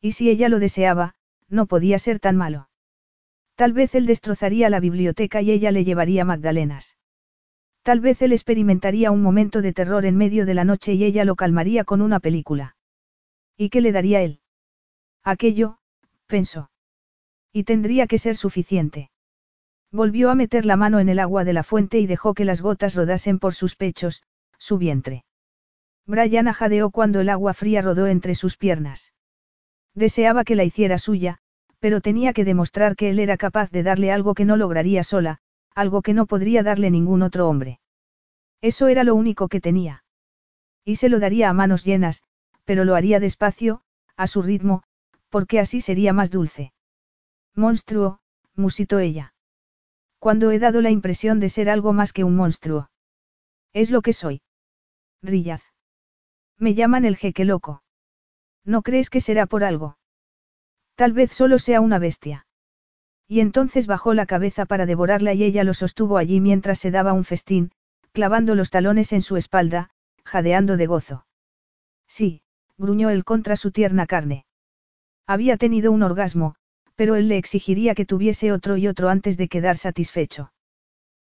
Y 0.00 0.12
si 0.12 0.30
ella 0.30 0.48
lo 0.48 0.58
deseaba, 0.58 1.14
no 1.48 1.66
podía 1.66 1.98
ser 1.98 2.20
tan 2.20 2.36
malo. 2.36 2.68
Tal 3.54 3.72
vez 3.72 3.94
él 3.94 4.06
destrozaría 4.06 4.70
la 4.70 4.80
biblioteca 4.80 5.42
y 5.42 5.50
ella 5.50 5.70
le 5.70 5.84
llevaría 5.84 6.24
magdalenas. 6.24 6.96
Tal 7.82 8.00
vez 8.00 8.22
él 8.22 8.32
experimentaría 8.32 9.10
un 9.10 9.22
momento 9.22 9.62
de 9.62 9.72
terror 9.72 10.04
en 10.06 10.16
medio 10.16 10.46
de 10.46 10.54
la 10.54 10.64
noche 10.64 10.94
y 10.94 11.04
ella 11.04 11.24
lo 11.24 11.36
calmaría 11.36 11.84
con 11.84 12.02
una 12.02 12.20
película. 12.20 12.76
¿Y 13.56 13.68
qué 13.70 13.80
le 13.80 13.92
daría 13.92 14.22
él? 14.22 14.40
Aquello, 15.22 15.78
pensó. 16.26 16.70
Y 17.52 17.64
tendría 17.64 18.06
que 18.06 18.18
ser 18.18 18.36
suficiente. 18.36 19.10
Volvió 19.92 20.30
a 20.30 20.34
meter 20.34 20.66
la 20.66 20.76
mano 20.76 21.00
en 21.00 21.08
el 21.08 21.18
agua 21.18 21.44
de 21.44 21.52
la 21.52 21.62
fuente 21.62 21.98
y 21.98 22.06
dejó 22.06 22.32
que 22.32 22.44
las 22.44 22.62
gotas 22.62 22.94
rodasen 22.94 23.38
por 23.38 23.54
sus 23.54 23.76
pechos, 23.76 24.22
su 24.56 24.78
vientre. 24.78 25.24
Brian 26.10 26.52
jadeó 26.52 26.90
cuando 26.90 27.20
el 27.20 27.28
agua 27.28 27.54
fría 27.54 27.82
rodó 27.82 28.08
entre 28.08 28.34
sus 28.34 28.56
piernas. 28.56 29.12
Deseaba 29.94 30.42
que 30.42 30.56
la 30.56 30.64
hiciera 30.64 30.98
suya, 30.98 31.38
pero 31.78 32.00
tenía 32.00 32.32
que 32.32 32.44
demostrar 32.44 32.96
que 32.96 33.10
él 33.10 33.20
era 33.20 33.36
capaz 33.36 33.70
de 33.70 33.84
darle 33.84 34.10
algo 34.10 34.34
que 34.34 34.44
no 34.44 34.56
lograría 34.56 35.04
sola, 35.04 35.38
algo 35.72 36.02
que 36.02 36.12
no 36.12 36.26
podría 36.26 36.64
darle 36.64 36.90
ningún 36.90 37.22
otro 37.22 37.48
hombre. 37.48 37.78
Eso 38.60 38.88
era 38.88 39.04
lo 39.04 39.14
único 39.14 39.46
que 39.46 39.60
tenía. 39.60 40.02
Y 40.84 40.96
se 40.96 41.08
lo 41.08 41.20
daría 41.20 41.48
a 41.48 41.52
manos 41.52 41.84
llenas, 41.84 42.24
pero 42.64 42.84
lo 42.84 42.96
haría 42.96 43.20
despacio, 43.20 43.82
a 44.16 44.26
su 44.26 44.42
ritmo, 44.42 44.82
porque 45.28 45.60
así 45.60 45.80
sería 45.80 46.12
más 46.12 46.32
dulce. 46.32 46.72
Monstruo, 47.54 48.18
musitó 48.56 48.98
ella. 48.98 49.32
Cuando 50.18 50.50
he 50.50 50.58
dado 50.58 50.82
la 50.82 50.90
impresión 50.90 51.38
de 51.38 51.48
ser 51.48 51.70
algo 51.70 51.92
más 51.92 52.12
que 52.12 52.24
un 52.24 52.34
monstruo. 52.34 52.90
Es 53.72 53.90
lo 53.90 54.02
que 54.02 54.12
soy. 54.12 54.42
Rillaz. 55.22 55.69
Me 56.60 56.74
llaman 56.74 57.06
el 57.06 57.16
jeque 57.16 57.46
loco. 57.46 57.82
¿No 58.66 58.82
crees 58.82 59.08
que 59.08 59.22
será 59.22 59.46
por 59.46 59.64
algo? 59.64 59.96
Tal 60.94 61.14
vez 61.14 61.32
solo 61.32 61.58
sea 61.58 61.80
una 61.80 61.98
bestia. 61.98 62.46
Y 63.26 63.40
entonces 63.40 63.86
bajó 63.86 64.12
la 64.12 64.26
cabeza 64.26 64.66
para 64.66 64.84
devorarla 64.84 65.32
y 65.32 65.42
ella 65.42 65.64
lo 65.64 65.72
sostuvo 65.72 66.18
allí 66.18 66.38
mientras 66.40 66.78
se 66.78 66.90
daba 66.90 67.14
un 67.14 67.24
festín, 67.24 67.70
clavando 68.12 68.54
los 68.54 68.68
talones 68.68 69.14
en 69.14 69.22
su 69.22 69.38
espalda, 69.38 69.88
jadeando 70.22 70.76
de 70.76 70.86
gozo. 70.86 71.26
Sí, 72.06 72.42
gruñó 72.76 73.08
él 73.08 73.24
contra 73.24 73.56
su 73.56 73.70
tierna 73.70 74.06
carne. 74.06 74.44
Había 75.26 75.56
tenido 75.56 75.92
un 75.92 76.02
orgasmo, 76.02 76.56
pero 76.94 77.14
él 77.16 77.28
le 77.28 77.38
exigiría 77.38 77.94
que 77.94 78.04
tuviese 78.04 78.52
otro 78.52 78.76
y 78.76 78.86
otro 78.86 79.08
antes 79.08 79.38
de 79.38 79.48
quedar 79.48 79.78
satisfecho. 79.78 80.52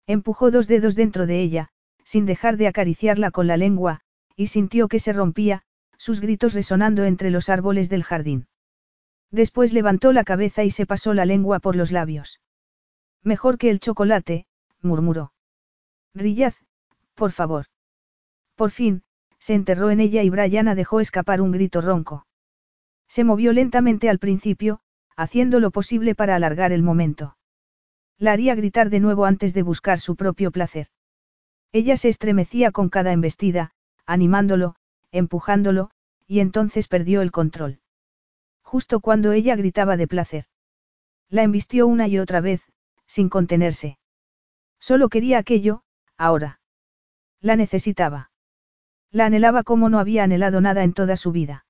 Empujó 0.07 0.51
dos 0.51 0.69
dedos 0.69 0.95
dentro 0.95 1.27
de 1.27 1.41
ella, 1.41 1.71
sin 2.05 2.27
dejar 2.27 2.59
de 2.59 2.67
acariciarla 2.67 3.31
con 3.31 3.47
la 3.47 3.57
lengua, 3.57 4.02
y 4.37 4.49
sintió 4.49 4.89
que 4.89 5.01
se 5.01 5.13
rompía, 5.13 5.63
sus 5.97 6.21
gritos 6.21 6.55
resonando 6.55 7.05
entre 7.05 7.31
los 7.31 7.49
árboles 7.49 7.89
del 7.89 8.03
jardín. 8.03 8.47
Después 9.31 9.73
levantó 9.73 10.13
la 10.13 10.25
cabeza 10.25 10.65
y 10.65 10.71
se 10.71 10.87
pasó 10.87 11.15
la 11.15 11.25
lengua 11.25 11.59
por 11.59 11.77
los 11.77 11.93
labios. 11.93 12.41
Mejor 13.23 13.57
que 13.57 13.71
el 13.71 13.81
chocolate, 13.81 14.47
murmuró. 14.81 15.33
Rillaz, 16.15 16.57
por 17.15 17.33
favor. 17.33 17.67
Por 18.57 18.71
fin, 18.71 19.03
se 19.39 19.55
enterró 19.55 19.91
en 19.91 20.01
ella 20.01 20.23
y 20.23 20.31
Brianna 20.31 20.75
dejó 20.75 21.01
escapar 21.01 21.41
un 21.41 21.53
grito 21.53 21.81
ronco. 21.81 22.27
Se 23.09 23.25
movió 23.25 23.53
lentamente 23.53 24.09
al 24.09 24.19
principio, 24.19 24.81
haciendo 25.17 25.61
lo 25.61 25.71
posible 25.71 26.15
para 26.15 26.37
alargar 26.37 26.73
el 26.73 26.83
momento. 26.83 27.37
La 28.19 28.33
haría 28.33 28.55
gritar 28.55 28.91
de 28.91 29.01
nuevo 29.01 29.25
antes 29.25 29.55
de 29.55 29.63
buscar 29.63 29.99
su 29.99 30.17
propio 30.17 30.51
placer. 30.51 30.89
Ella 31.73 31.97
se 31.97 32.09
estremecía 32.09 32.71
con 32.71 32.89
cada 32.89 33.13
embestida, 33.13 33.73
animándolo, 34.07 34.77
empujándolo, 35.11 35.91
y 36.27 36.41
entonces 36.41 36.89
perdió 36.89 37.23
el 37.23 37.31
control 37.31 37.83
justo 38.73 39.01
cuando 39.01 39.33
ella 39.33 39.55
gritaba 39.55 39.99
de 39.99 40.09
placer. 40.09 40.47
La 41.29 41.43
embistió 41.43 41.87
una 41.87 42.09
y 42.09 42.19
otra 42.19 42.41
vez, 42.41 42.63
sin 43.05 43.29
contenerse. 43.29 43.99
Solo 44.81 45.11
quería 45.11 45.37
aquello, 45.37 45.83
ahora. 46.17 46.59
La 47.43 47.55
necesitaba. 47.55 48.31
La 49.11 49.27
anhelaba 49.27 49.63
como 49.63 49.91
no 49.91 49.99
había 49.99 50.25
anhelado 50.25 50.63
nada 50.63 50.85
en 50.85 50.95
toda 50.95 51.19
su 51.19 51.33
vida. 51.33 51.67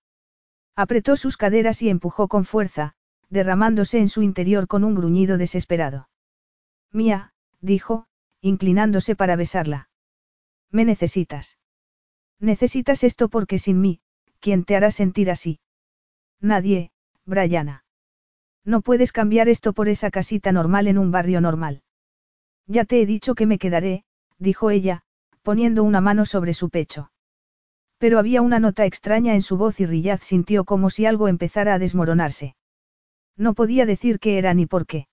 Apretó 0.76 1.16
sus 1.16 1.36
caderas 1.36 1.82
y 1.82 1.88
empujó 1.88 2.28
con 2.28 2.44
fuerza, 2.44 2.94
derramándose 3.30 3.98
en 3.98 4.08
su 4.08 4.22
interior 4.22 4.68
con 4.68 4.84
un 4.84 4.94
gruñido 4.94 5.38
desesperado. 5.38 6.08
Mía, 6.92 7.32
dijo, 7.60 8.06
inclinándose 8.40 9.16
para 9.16 9.34
besarla. 9.34 9.88
Me 10.70 10.84
necesitas. 10.84 11.58
Necesitas 12.42 13.04
esto 13.04 13.28
porque 13.28 13.58
sin 13.60 13.80
mí, 13.80 14.00
¿quién 14.40 14.64
te 14.64 14.74
hará 14.74 14.90
sentir 14.90 15.30
así? 15.30 15.60
Nadie, 16.40 16.90
Brianna. 17.24 17.84
No 18.64 18.80
puedes 18.80 19.12
cambiar 19.12 19.48
esto 19.48 19.72
por 19.72 19.88
esa 19.88 20.10
casita 20.10 20.50
normal 20.50 20.88
en 20.88 20.98
un 20.98 21.12
barrio 21.12 21.40
normal. 21.40 21.82
Ya 22.66 22.84
te 22.84 23.00
he 23.00 23.06
dicho 23.06 23.36
que 23.36 23.46
me 23.46 23.58
quedaré, 23.58 24.04
dijo 24.38 24.70
ella, 24.70 25.04
poniendo 25.42 25.84
una 25.84 26.00
mano 26.00 26.26
sobre 26.26 26.52
su 26.52 26.68
pecho. 26.68 27.12
Pero 27.98 28.18
había 28.18 28.42
una 28.42 28.58
nota 28.58 28.86
extraña 28.86 29.34
en 29.34 29.42
su 29.42 29.56
voz 29.56 29.78
y 29.78 29.86
Riyad 29.86 30.20
sintió 30.20 30.64
como 30.64 30.90
si 30.90 31.06
algo 31.06 31.28
empezara 31.28 31.74
a 31.74 31.78
desmoronarse. 31.78 32.56
No 33.36 33.54
podía 33.54 33.86
decir 33.86 34.18
qué 34.18 34.38
era 34.38 34.52
ni 34.52 34.66
por 34.66 34.86
qué. 34.86 35.06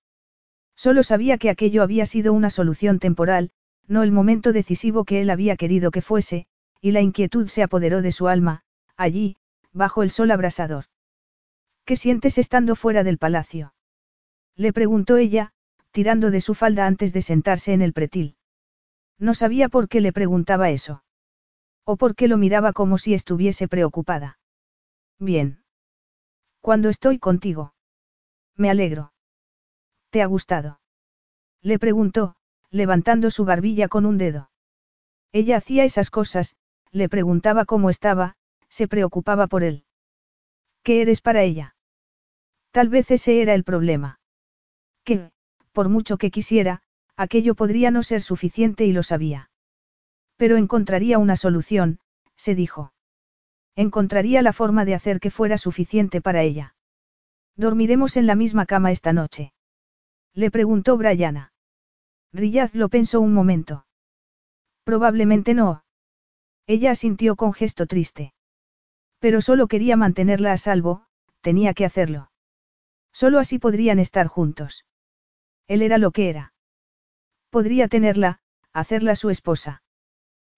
Solo 0.75 1.03
sabía 1.03 1.37
que 1.37 1.51
aquello 1.51 1.83
había 1.83 2.07
sido 2.07 2.33
una 2.33 2.49
solución 2.49 2.97
temporal, 2.97 3.51
no 3.87 4.01
el 4.01 4.11
momento 4.11 4.51
decisivo 4.51 5.05
que 5.05 5.21
él 5.21 5.29
había 5.29 5.57
querido 5.57 5.91
que 5.91 6.01
fuese, 6.01 6.47
y 6.81 6.91
la 6.91 7.01
inquietud 7.01 7.47
se 7.47 7.63
apoderó 7.63 8.01
de 8.01 8.11
su 8.11 8.27
alma, 8.27 8.63
allí, 8.95 9.37
bajo 9.71 10.03
el 10.03 10.11
sol 10.11 10.31
abrasador. 10.31 10.85
¿Qué 11.85 11.95
sientes 11.95 12.37
estando 12.37 12.75
fuera 12.75 13.03
del 13.03 13.17
palacio? 13.17 13.73
Le 14.55 14.73
preguntó 14.73 15.17
ella, 15.17 15.51
tirando 15.91 16.31
de 16.31 16.41
su 16.41 16.53
falda 16.53 16.85
antes 16.85 17.13
de 17.13 17.21
sentarse 17.21 17.73
en 17.73 17.81
el 17.81 17.93
pretil. 17.93 18.35
No 19.17 19.33
sabía 19.33 19.69
por 19.69 19.89
qué 19.89 20.01
le 20.01 20.13
preguntaba 20.13 20.69
eso. 20.69 21.03
O 21.83 21.97
por 21.97 22.15
qué 22.15 22.27
lo 22.27 22.37
miraba 22.37 22.73
como 22.73 22.97
si 22.97 23.13
estuviese 23.13 23.67
preocupada. 23.67 24.39
Bien. 25.17 25.63
Cuando 26.61 26.89
estoy 26.89 27.19
contigo. 27.19 27.73
Me 28.55 28.69
alegro. 28.69 29.13
¿Te 30.09 30.21
ha 30.21 30.25
gustado? 30.25 30.79
Le 31.61 31.79
preguntó, 31.79 32.35
levantando 32.69 33.31
su 33.31 33.45
barbilla 33.45 33.87
con 33.87 34.05
un 34.05 34.17
dedo. 34.17 34.49
Ella 35.31 35.57
hacía 35.57 35.83
esas 35.83 36.09
cosas, 36.09 36.55
le 36.91 37.09
preguntaba 37.09 37.65
cómo 37.65 37.89
estaba, 37.89 38.35
se 38.69 38.87
preocupaba 38.87 39.47
por 39.47 39.63
él. 39.63 39.85
¿Qué 40.83 41.01
eres 41.01 41.21
para 41.21 41.43
ella? 41.43 41.75
Tal 42.71 42.89
vez 42.89 43.11
ese 43.11 43.41
era 43.41 43.53
el 43.53 43.63
problema. 43.63 44.19
Que, 45.03 45.31
por 45.71 45.89
mucho 45.89 46.17
que 46.17 46.31
quisiera, 46.31 46.81
aquello 47.15 47.55
podría 47.55 47.91
no 47.91 48.03
ser 48.03 48.21
suficiente 48.21 48.85
y 48.85 48.91
lo 48.91 49.03
sabía. 49.03 49.49
Pero 50.37 50.57
encontraría 50.57 51.19
una 51.19 51.35
solución, 51.35 51.99
se 52.35 52.55
dijo. 52.55 52.93
Encontraría 53.75 54.41
la 54.41 54.53
forma 54.53 54.85
de 54.85 54.95
hacer 54.95 55.19
que 55.19 55.31
fuera 55.31 55.57
suficiente 55.57 56.21
para 56.21 56.43
ella. 56.43 56.75
¿Dormiremos 57.55 58.17
en 58.17 58.25
la 58.25 58.35
misma 58.35 58.65
cama 58.65 58.91
esta 58.91 59.13
noche? 59.13 59.53
Le 60.33 60.49
preguntó 60.51 60.95
Brianna. 60.97 61.51
Riyad 62.31 62.71
lo 62.73 62.89
pensó 62.89 63.19
un 63.19 63.33
momento. 63.33 63.85
Probablemente 64.83 65.53
no. 65.53 65.83
Ella 66.69 66.91
asintió 66.91 67.35
con 67.35 67.51
gesto 67.51 67.87
triste. 67.87 68.31
Pero 69.17 69.41
solo 69.41 69.65
quería 69.65 69.95
mantenerla 69.95 70.51
a 70.51 70.57
salvo, 70.59 71.07
tenía 71.41 71.73
que 71.73 71.83
hacerlo. 71.83 72.29
Solo 73.11 73.39
así 73.39 73.57
podrían 73.57 73.97
estar 73.97 74.27
juntos. 74.27 74.85
Él 75.67 75.81
era 75.81 75.97
lo 75.97 76.11
que 76.11 76.29
era. 76.29 76.53
Podría 77.49 77.87
tenerla, 77.87 78.41
hacerla 78.71 79.15
su 79.15 79.31
esposa. 79.31 79.81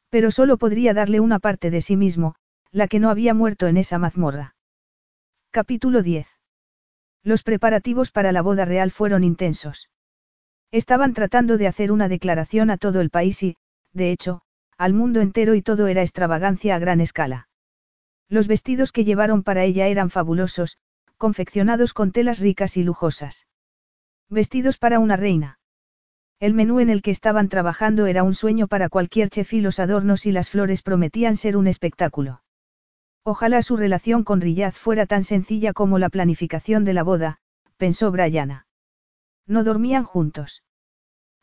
Pero 0.10 0.32
solo 0.32 0.58
podría 0.58 0.94
darle 0.94 1.22
una 1.22 1.40
parte 1.40 1.72
de 1.72 1.80
sí 1.80 1.96
mismo, 1.96 2.36
la 2.72 2.90
que 2.90 3.00
no 3.00 3.10
había 3.10 3.34
muerto 3.34 3.68
en 3.68 3.78
esa 3.78 3.98
mazmorra. 3.98 4.58
Capítulo 5.50 6.02
10. 6.02 6.28
Los 7.24 7.42
preparativos 7.42 8.12
para 8.12 8.34
la 8.34 8.42
boda 8.42 8.66
real 8.66 8.92
fueron 8.92 9.24
intensos. 9.24 9.90
Estaban 10.72 11.14
tratando 11.14 11.58
de 11.58 11.68
hacer 11.68 11.90
una 11.90 12.10
declaración 12.10 12.70
a 12.70 12.76
todo 12.76 13.00
el 13.00 13.10
país 13.10 13.42
y, 13.44 13.56
de 13.94 14.12
hecho, 14.12 14.44
al 14.82 14.94
mundo 14.94 15.22
entero 15.22 15.54
y 15.54 15.62
todo 15.62 15.86
era 15.86 16.02
extravagancia 16.02 16.74
a 16.74 16.80
gran 16.80 17.02
escala. 17.02 17.48
Los 18.28 18.48
vestidos 18.48 18.92
que 18.92 19.04
llevaron 19.04 19.44
para 19.44 19.64
ella 19.64 19.86
eran 19.86 20.10
fabulosos, 20.10 20.80
confeccionados 21.18 21.94
con 21.94 22.12
telas 22.12 22.40
ricas 22.40 22.78
y 22.78 22.84
lujosas. 22.84 23.46
Vestidos 24.28 24.80
para 24.80 24.98
una 24.98 25.18
reina. 25.18 25.60
El 26.40 26.56
menú 26.56 26.80
en 26.80 26.90
el 26.90 27.04
que 27.04 27.12
estaban 27.12 27.48
trabajando 27.48 28.08
era 28.08 28.24
un 28.24 28.34
sueño 28.34 28.68
para 28.68 28.90
cualquier 28.90 29.30
chef 29.30 29.54
y 29.54 29.62
los 29.62 29.80
adornos 29.80 30.26
y 30.26 30.32
las 30.32 30.50
flores 30.50 30.82
prometían 30.82 31.36
ser 31.36 31.58
un 31.58 31.68
espectáculo. 31.68 32.42
Ojalá 33.24 33.62
su 33.62 33.78
relación 33.78 34.24
con 34.24 34.42
Riyad 34.42 34.74
fuera 34.74 35.06
tan 35.06 35.24
sencilla 35.24 35.74
como 35.74 36.00
la 36.00 36.10
planificación 36.10 36.86
de 36.86 36.94
la 36.94 37.04
boda, 37.04 37.38
pensó 37.78 38.10
Brianna. 38.12 38.66
No 39.46 39.64
dormían 39.64 40.06
juntos. 40.06 40.64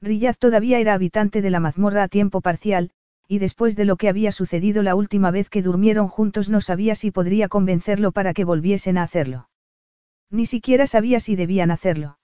Riyad 0.00 0.34
todavía 0.36 0.80
era 0.80 0.94
habitante 0.94 1.40
de 1.40 1.50
la 1.50 1.60
mazmorra 1.60 2.02
a 2.02 2.08
tiempo 2.08 2.40
parcial, 2.40 2.90
y 3.28 3.38
después 3.38 3.76
de 3.76 3.84
lo 3.84 3.96
que 3.96 4.08
había 4.08 4.32
sucedido 4.32 4.82
la 4.82 4.94
última 4.94 5.30
vez 5.30 5.50
que 5.50 5.62
durmieron 5.62 6.08
juntos 6.08 6.48
no 6.48 6.62
sabía 6.62 6.94
si 6.94 7.10
podría 7.10 7.48
convencerlo 7.48 8.10
para 8.10 8.32
que 8.32 8.44
volviesen 8.44 8.96
a 8.96 9.02
hacerlo. 9.02 9.50
Ni 10.30 10.46
siquiera 10.46 10.86
sabía 10.86 11.20
si 11.20 11.36
debían 11.36 11.70
hacerlo. 11.70 12.18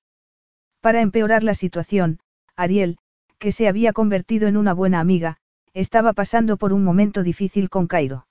Para 0.80 1.02
empeorar 1.02 1.44
la 1.44 1.54
situación, 1.54 2.20
Ariel, 2.56 2.98
que 3.38 3.52
se 3.52 3.68
había 3.68 3.92
convertido 3.92 4.48
en 4.48 4.56
una 4.56 4.72
buena 4.72 5.00
amiga, 5.00 5.36
estaba 5.74 6.14
pasando 6.14 6.56
por 6.56 6.72
un 6.72 6.82
momento 6.84 7.22
difícil 7.22 7.68
con 7.68 7.86
Cairo. 7.86 8.26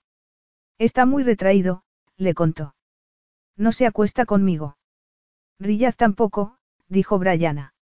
Está 0.79 1.05
muy 1.05 1.23
retraído, 1.23 1.83
le 2.17 2.33
contó. 2.33 2.75
No 3.55 3.71
se 3.71 3.85
acuesta 3.85 4.25
conmigo. 4.25 4.77
Riyad 5.59 5.93
tampoco, 5.95 6.57
dijo 6.87 7.19
Brianna. 7.19 7.75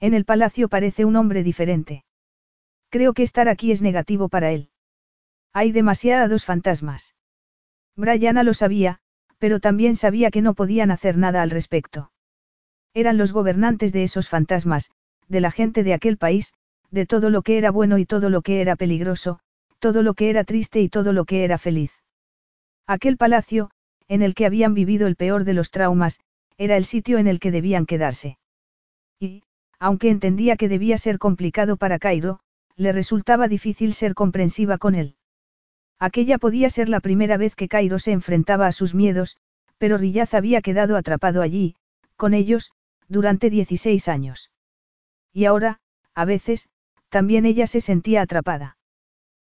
En 0.00 0.14
el 0.14 0.24
palacio 0.24 0.68
parece 0.68 1.04
un 1.04 1.14
hombre 1.16 1.44
diferente. 1.44 2.04
Creo 2.90 3.12
que 3.12 3.22
estar 3.22 3.48
aquí 3.48 3.70
es 3.70 3.82
negativo 3.82 4.28
para 4.28 4.50
él. 4.50 4.70
Hay 5.52 5.72
demasiados 5.72 6.44
fantasmas. 6.44 7.14
Brianna 7.96 8.42
lo 8.42 8.54
sabía, 8.54 9.00
pero 9.38 9.60
también 9.60 9.96
sabía 9.96 10.30
que 10.30 10.42
no 10.42 10.54
podían 10.54 10.90
hacer 10.90 11.16
nada 11.16 11.42
al 11.42 11.50
respecto. 11.50 12.10
Eran 12.94 13.18
los 13.18 13.32
gobernantes 13.32 13.92
de 13.92 14.04
esos 14.04 14.28
fantasmas, 14.28 14.90
de 15.28 15.40
la 15.40 15.50
gente 15.50 15.82
de 15.82 15.94
aquel 15.94 16.16
país, 16.16 16.54
de 16.90 17.06
todo 17.06 17.30
lo 17.30 17.42
que 17.42 17.58
era 17.58 17.70
bueno 17.70 17.98
y 17.98 18.06
todo 18.06 18.30
lo 18.30 18.42
que 18.42 18.60
era 18.60 18.76
peligroso, 18.76 19.40
todo 19.78 20.02
lo 20.02 20.14
que 20.14 20.30
era 20.30 20.44
triste 20.44 20.80
y 20.80 20.88
todo 20.88 21.12
lo 21.12 21.24
que 21.24 21.44
era 21.44 21.58
feliz. 21.58 21.92
Aquel 22.86 23.16
palacio, 23.16 23.70
en 24.08 24.22
el 24.22 24.34
que 24.34 24.46
habían 24.46 24.74
vivido 24.74 25.06
el 25.06 25.16
peor 25.16 25.44
de 25.44 25.52
los 25.52 25.70
traumas, 25.70 26.20
era 26.56 26.76
el 26.76 26.84
sitio 26.84 27.18
en 27.18 27.26
el 27.26 27.38
que 27.40 27.50
debían 27.50 27.84
quedarse. 27.84 28.38
Y, 29.20 29.42
aunque 29.78 30.08
entendía 30.08 30.56
que 30.56 30.68
debía 30.68 30.98
ser 30.98 31.18
complicado 31.18 31.76
para 31.76 31.98
Cairo, 31.98 32.40
le 32.78 32.92
resultaba 32.92 33.48
difícil 33.48 33.92
ser 33.92 34.14
comprensiva 34.14 34.78
con 34.78 34.94
él. 34.94 35.16
Aquella 35.98 36.38
podía 36.38 36.70
ser 36.70 36.88
la 36.88 37.00
primera 37.00 37.36
vez 37.36 37.56
que 37.56 37.68
Cairo 37.68 37.98
se 37.98 38.12
enfrentaba 38.12 38.68
a 38.68 38.72
sus 38.72 38.94
miedos, 38.94 39.36
pero 39.78 39.98
Riyaz 39.98 40.32
había 40.32 40.62
quedado 40.62 40.96
atrapado 40.96 41.42
allí, 41.42 41.74
con 42.16 42.34
ellos, 42.34 42.70
durante 43.08 43.50
16 43.50 44.06
años. 44.06 44.52
Y 45.32 45.44
ahora, 45.44 45.80
a 46.14 46.24
veces, 46.24 46.68
también 47.08 47.46
ella 47.46 47.66
se 47.66 47.80
sentía 47.80 48.22
atrapada. 48.22 48.76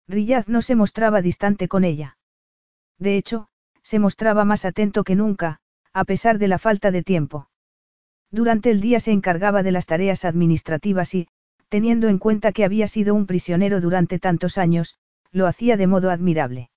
Riyaz 0.07 0.48
no 0.48 0.62
se 0.62 0.74
mostraba 0.74 1.20
distante 1.20 1.68
con 1.68 1.84
ella. 1.84 2.16
De 2.98 3.18
hecho, 3.18 3.48
se 3.82 3.98
mostraba 3.98 4.47
más 4.47 4.65
atento 4.65 5.05
que 5.05 5.16
nunca, 5.16 5.60
a 5.92 6.05
pesar 6.05 6.39
de 6.39 6.48
la 6.48 6.58
falta 6.58 6.90
de 6.90 7.02
tiempo. 7.02 7.50
Durante 8.31 8.70
el 8.70 8.81
día 8.81 9.00
se 9.00 9.12
encargaba 9.12 9.62
de 9.62 9.73
las 9.73 9.84
tareas 9.84 10.24
administrativas 10.24 11.15
y, 11.15 11.28
teniendo 11.68 12.08
en 12.08 12.18
cuenta 12.18 12.52
que 12.52 12.64
había 12.64 12.88
sido 12.88 13.14
un 13.14 13.26
prisionero 13.26 13.80
durante 13.80 14.18
tantos 14.18 14.58
años, 14.58 14.97
lo 15.32 15.47
hacía 15.47 15.76
de 15.76 15.86
modo 15.86 16.10
admirable. 16.10 16.70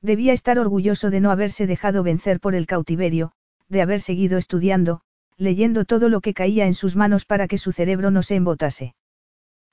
Debía 0.00 0.32
estar 0.32 0.58
orgulloso 0.58 1.10
de 1.10 1.20
no 1.20 1.30
haberse 1.30 1.66
dejado 1.66 2.02
vencer 2.02 2.40
por 2.40 2.54
el 2.54 2.66
cautiverio, 2.66 3.32
de 3.68 3.82
haber 3.82 4.00
seguido 4.00 4.38
estudiando, 4.38 5.02
leyendo 5.36 5.84
todo 5.84 6.08
lo 6.08 6.20
que 6.20 6.34
caía 6.34 6.66
en 6.66 6.74
sus 6.74 6.96
manos 6.96 7.24
para 7.24 7.48
que 7.48 7.58
su 7.58 7.72
cerebro 7.72 8.10
no 8.10 8.22
se 8.22 8.36
embotase. 8.36 8.94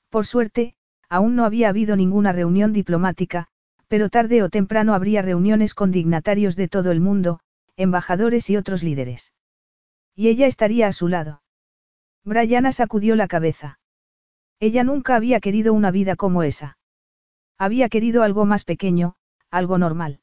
Por 0.09 0.25
suerte, 0.25 0.75
aún 1.09 1.35
no 1.35 1.45
había 1.45 1.69
habido 1.69 1.95
ninguna 1.95 2.31
reunión 2.31 2.73
diplomática, 2.73 3.47
pero 3.87 4.09
tarde 4.09 4.43
o 4.43 4.49
temprano 4.49 4.93
habría 4.93 5.21
reuniones 5.21 5.73
con 5.73 5.91
dignatarios 5.91 6.55
de 6.55 6.67
todo 6.67 6.91
el 6.91 6.99
mundo, 6.99 7.39
embajadores 7.77 8.49
y 8.49 8.57
otros 8.57 8.83
líderes. 8.83 9.33
Y 10.15 10.29
ella 10.29 10.47
estaría 10.47 10.87
a 10.87 10.93
su 10.93 11.07
lado. 11.07 11.41
Brianna 12.23 12.71
sacudió 12.71 13.15
la 13.15 13.27
cabeza. 13.27 13.79
Ella 14.59 14.83
nunca 14.83 15.15
había 15.15 15.39
querido 15.39 15.73
una 15.73 15.91
vida 15.91 16.15
como 16.15 16.43
esa. 16.43 16.77
Había 17.57 17.89
querido 17.89 18.23
algo 18.23 18.45
más 18.45 18.63
pequeño, 18.63 19.15
algo 19.51 19.77
normal. 19.77 20.19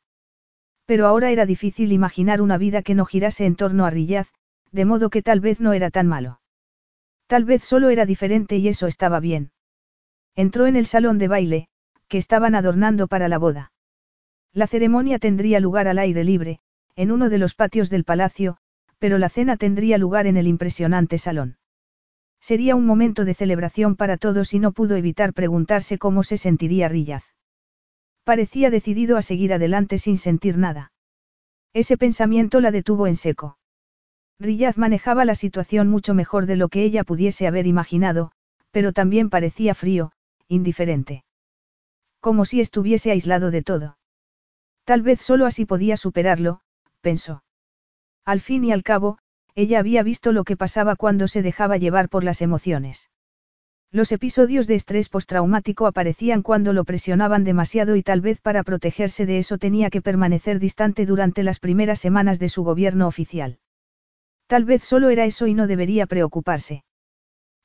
Pero 0.87 1.07
ahora 1.07 1.31
era 1.31 1.47
difícil 1.47 1.93
imaginar 1.93 2.41
una 2.41 2.59
vida 2.59 2.83
que 2.83 2.95
no 2.95 3.05
girase 3.05 3.47
en 3.47 3.57
torno 3.57 3.85
a 3.87 3.91
Riyaz, 3.91 4.33
de 4.73 4.85
modo 4.85 5.11
que 5.11 5.23
tal 5.23 5.41
vez 5.41 5.61
no 5.61 5.73
era 5.73 5.91
tan 5.91 6.07
malo. 6.07 6.41
Tal 7.27 7.45
vez 7.45 7.63
solo 7.63 7.89
era 7.91 8.05
diferente 8.05 8.57
y 8.57 8.69
eso 8.69 8.87
estaba 8.87 9.21
bien. 9.21 9.53
Entró 10.35 10.67
en 10.67 10.77
el 10.77 10.87
salón 10.87 11.19
de 11.19 11.29
baile, 11.29 11.69
que 12.09 12.19
estaban 12.19 12.55
adornando 12.55 13.07
para 13.09 13.29
la 13.29 13.39
boda. 13.39 13.73
La 14.53 14.67
ceremonia 14.67 15.19
tendría 15.19 15.61
lugar 15.61 15.89
al 15.89 15.99
aire 15.99 16.25
libre, 16.25 16.61
en 16.95 17.11
uno 17.11 17.31
de 17.31 17.39
los 17.39 17.55
patios 17.55 17.89
del 17.89 18.05
palacio, 18.05 18.59
pero 18.99 19.19
la 19.19 19.29
cena 19.29 19.57
tendría 19.57 19.99
lugar 19.99 20.27
en 20.27 20.37
el 20.37 20.47
impresionante 20.47 21.17
salón. 21.17 21.57
Sería 22.43 22.75
un 22.75 22.85
momento 22.85 23.25
de 23.25 23.35
celebración 23.35 23.95
para 23.95 24.17
todos 24.17 24.53
y 24.53 24.59
no 24.59 24.73
pudo 24.73 24.97
evitar 24.97 25.33
preguntarse 25.33 25.97
cómo 25.97 26.25
se 26.25 26.37
sentiría 26.37 26.89
Rillaz. 26.89 27.23
Parecía 28.25 28.69
decidido 28.69 29.17
a 29.17 29.23
seguir 29.23 29.53
adelante 29.53 29.97
sin 29.99 30.19
sentir 30.19 30.59
nada. 30.59 30.93
Ese 31.73 31.97
pensamiento 31.97 32.61
la 32.61 32.73
detuvo 32.73 33.07
en 33.07 33.15
seco. 33.15 33.59
Riyaz 34.41 34.77
manejaba 34.77 35.25
la 35.25 35.37
situación 35.37 35.89
mucho 35.89 36.15
mejor 36.15 36.47
de 36.47 36.57
lo 36.57 36.69
que 36.69 36.83
ella 36.83 37.05
pudiese 37.05 37.47
haber 37.47 37.69
imaginado, 37.69 38.33
pero 38.73 38.93
también 38.93 39.31
parecía 39.31 39.77
frío, 39.77 40.11
indiferente. 40.49 41.25
Como 42.19 42.45
si 42.45 42.61
estuviese 42.61 43.13
aislado 43.13 43.53
de 43.53 43.63
todo. 43.63 43.99
Tal 44.85 45.03
vez 45.03 45.21
solo 45.21 45.47
así 45.47 45.65
podía 45.65 45.97
superarlo, 45.97 46.61
pensó. 47.03 47.45
Al 48.25 48.41
fin 48.41 48.65
y 48.65 48.73
al 48.73 48.83
cabo, 48.83 49.19
ella 49.55 49.79
había 49.79 50.03
visto 50.03 50.33
lo 50.33 50.45
que 50.45 50.57
pasaba 50.57 50.97
cuando 50.97 51.29
se 51.29 51.43
dejaba 51.43 51.77
llevar 51.77 52.09
por 52.09 52.25
las 52.25 52.43
emociones. 52.43 53.11
Los 53.91 54.11
episodios 54.11 54.67
de 54.67 54.75
estrés 54.75 55.11
postraumático 55.11 55.87
aparecían 55.87 56.41
cuando 56.41 56.73
lo 56.73 56.85
presionaban 56.85 57.45
demasiado 57.45 57.95
y 57.95 58.03
tal 58.03 58.23
vez 58.23 58.41
para 58.41 58.63
protegerse 58.63 59.27
de 59.27 59.39
eso 59.39 59.59
tenía 59.59 59.91
que 59.91 60.01
permanecer 60.01 60.59
distante 60.59 61.05
durante 61.05 61.43
las 61.43 61.61
primeras 61.61 62.01
semanas 62.01 62.39
de 62.39 62.49
su 62.49 62.65
gobierno 62.65 63.07
oficial. 63.07 63.59
Tal 64.47 64.65
vez 64.65 64.83
solo 64.83 65.11
era 65.11 65.27
eso 65.27 65.47
y 65.47 65.53
no 65.53 65.67
debería 65.67 66.07
preocuparse. 66.07 66.85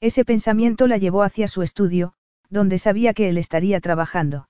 Ese 0.01 0.25
pensamiento 0.25 0.87
la 0.87 0.97
llevó 0.97 1.23
hacia 1.23 1.47
su 1.47 1.63
estudio, 1.63 2.13
donde 2.49 2.77
sabía 2.77 3.13
que 3.13 3.29
él 3.29 3.37
estaría 3.37 3.79
trabajando. 3.79 4.49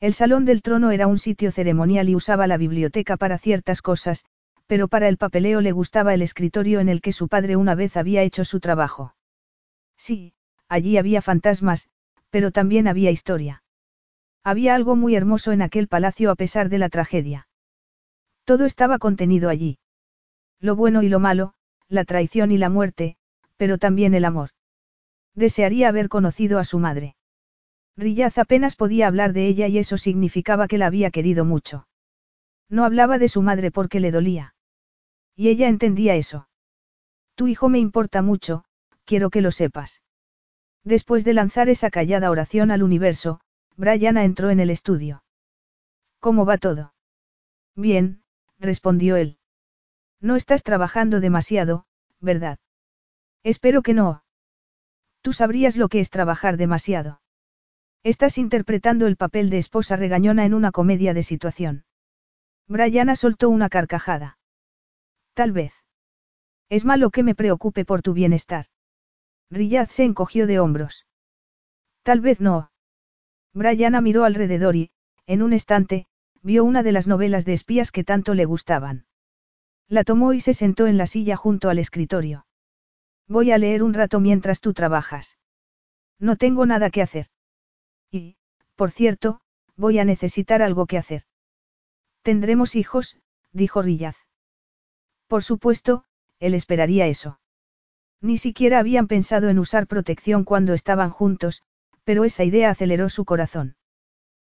El 0.00 0.14
salón 0.14 0.44
del 0.44 0.62
trono 0.62 0.90
era 0.90 1.06
un 1.06 1.18
sitio 1.18 1.50
ceremonial 1.50 2.08
y 2.08 2.14
usaba 2.14 2.46
la 2.46 2.56
biblioteca 2.56 3.16
para 3.16 3.38
ciertas 3.38 3.80
cosas, 3.82 4.24
pero 4.66 4.88
para 4.88 5.08
el 5.08 5.16
papeleo 5.16 5.60
le 5.60 5.72
gustaba 5.72 6.14
el 6.14 6.22
escritorio 6.22 6.80
en 6.80 6.88
el 6.88 7.00
que 7.00 7.12
su 7.12 7.28
padre 7.28 7.56
una 7.56 7.74
vez 7.74 7.96
había 7.96 8.22
hecho 8.22 8.44
su 8.44 8.60
trabajo. 8.60 9.14
Sí, 9.96 10.34
allí 10.68 10.98
había 10.98 11.22
fantasmas, 11.22 11.88
pero 12.30 12.50
también 12.50 12.88
había 12.88 13.10
historia. 13.10 13.62
Había 14.42 14.74
algo 14.74 14.96
muy 14.96 15.14
hermoso 15.14 15.52
en 15.52 15.62
aquel 15.62 15.88
palacio 15.88 16.30
a 16.30 16.36
pesar 16.36 16.68
de 16.68 16.78
la 16.78 16.88
tragedia. 16.88 17.48
Todo 18.44 18.64
estaba 18.64 18.98
contenido 18.98 19.48
allí. 19.48 19.78
Lo 20.60 20.76
bueno 20.76 21.02
y 21.02 21.08
lo 21.08 21.18
malo, 21.18 21.54
la 21.88 22.04
traición 22.04 22.52
y 22.52 22.58
la 22.58 22.68
muerte, 22.68 23.16
pero 23.56 23.78
también 23.78 24.14
el 24.14 24.24
amor. 24.24 24.50
Desearía 25.34 25.88
haber 25.88 26.08
conocido 26.08 26.58
a 26.58 26.64
su 26.64 26.78
madre. 26.78 27.16
Rillaz 27.96 28.38
apenas 28.38 28.76
podía 28.76 29.06
hablar 29.06 29.32
de 29.32 29.46
ella 29.46 29.68
y 29.68 29.78
eso 29.78 29.96
significaba 29.96 30.68
que 30.68 30.78
la 30.78 30.86
había 30.86 31.10
querido 31.10 31.44
mucho. 31.44 31.86
No 32.68 32.84
hablaba 32.84 33.18
de 33.18 33.28
su 33.28 33.42
madre 33.42 33.70
porque 33.70 34.00
le 34.00 34.10
dolía. 34.10 34.54
Y 35.36 35.48
ella 35.48 35.68
entendía 35.68 36.16
eso. 36.16 36.48
Tu 37.34 37.46
hijo 37.46 37.68
me 37.68 37.78
importa 37.78 38.22
mucho, 38.22 38.64
quiero 39.04 39.30
que 39.30 39.42
lo 39.42 39.52
sepas. 39.52 40.02
Después 40.82 41.24
de 41.24 41.34
lanzar 41.34 41.68
esa 41.68 41.90
callada 41.90 42.30
oración 42.30 42.70
al 42.70 42.82
universo, 42.82 43.40
Brianna 43.76 44.24
entró 44.24 44.50
en 44.50 44.60
el 44.60 44.70
estudio. 44.70 45.22
¿Cómo 46.20 46.46
va 46.46 46.56
todo? 46.56 46.94
Bien, 47.74 48.22
respondió 48.58 49.16
él. 49.16 49.38
No 50.20 50.36
estás 50.36 50.62
trabajando 50.62 51.20
demasiado, 51.20 51.84
¿verdad? 52.20 52.58
Espero 53.42 53.82
que 53.82 53.92
no. 53.92 54.24
Tú 55.20 55.32
sabrías 55.32 55.76
lo 55.76 55.88
que 55.88 56.00
es 56.00 56.08
trabajar 56.08 56.56
demasiado. 56.56 57.20
Estás 58.02 58.38
interpretando 58.38 59.06
el 59.06 59.16
papel 59.16 59.50
de 59.50 59.58
esposa 59.58 59.96
regañona 59.96 60.46
en 60.46 60.54
una 60.54 60.72
comedia 60.72 61.12
de 61.12 61.22
situación. 61.22 61.84
Brianna 62.68 63.16
soltó 63.16 63.50
una 63.50 63.68
carcajada. 63.68 64.35
Tal 65.36 65.52
vez. 65.52 65.74
Es 66.70 66.86
malo 66.86 67.10
que 67.10 67.22
me 67.22 67.34
preocupe 67.34 67.84
por 67.84 68.00
tu 68.00 68.14
bienestar. 68.14 68.64
Riyad 69.50 69.90
se 69.90 70.02
encogió 70.02 70.46
de 70.46 70.58
hombros. 70.58 71.06
Tal 72.02 72.20
vez 72.22 72.40
no. 72.40 72.70
Brianna 73.52 74.00
miró 74.00 74.24
alrededor 74.24 74.76
y, 74.76 74.90
en 75.26 75.42
un 75.42 75.52
estante, 75.52 76.06
vio 76.42 76.64
una 76.64 76.82
de 76.82 76.92
las 76.92 77.06
novelas 77.06 77.44
de 77.44 77.52
espías 77.52 77.92
que 77.92 78.02
tanto 78.02 78.32
le 78.32 78.46
gustaban. 78.46 79.04
La 79.88 80.04
tomó 80.04 80.32
y 80.32 80.40
se 80.40 80.54
sentó 80.54 80.86
en 80.86 80.96
la 80.96 81.06
silla 81.06 81.36
junto 81.36 81.68
al 81.68 81.78
escritorio. 81.78 82.46
Voy 83.28 83.50
a 83.52 83.58
leer 83.58 83.82
un 83.82 83.92
rato 83.92 84.20
mientras 84.20 84.62
tú 84.62 84.72
trabajas. 84.72 85.36
No 86.18 86.36
tengo 86.36 86.64
nada 86.64 86.88
que 86.88 87.02
hacer. 87.02 87.26
Y, 88.10 88.38
por 88.74 88.90
cierto, 88.90 89.42
voy 89.76 89.98
a 89.98 90.06
necesitar 90.06 90.62
algo 90.62 90.86
que 90.86 90.96
hacer. 90.96 91.24
Tendremos 92.22 92.74
hijos, 92.74 93.18
dijo 93.52 93.82
Rillaz. 93.82 94.25
Por 95.26 95.42
supuesto, 95.42 96.04
él 96.38 96.54
esperaría 96.54 97.06
eso. 97.06 97.40
Ni 98.20 98.38
siquiera 98.38 98.78
habían 98.78 99.08
pensado 99.08 99.48
en 99.48 99.58
usar 99.58 99.86
protección 99.86 100.44
cuando 100.44 100.72
estaban 100.74 101.10
juntos, 101.10 101.62
pero 102.04 102.24
esa 102.24 102.44
idea 102.44 102.70
aceleró 102.70 103.08
su 103.08 103.24
corazón. 103.24 103.76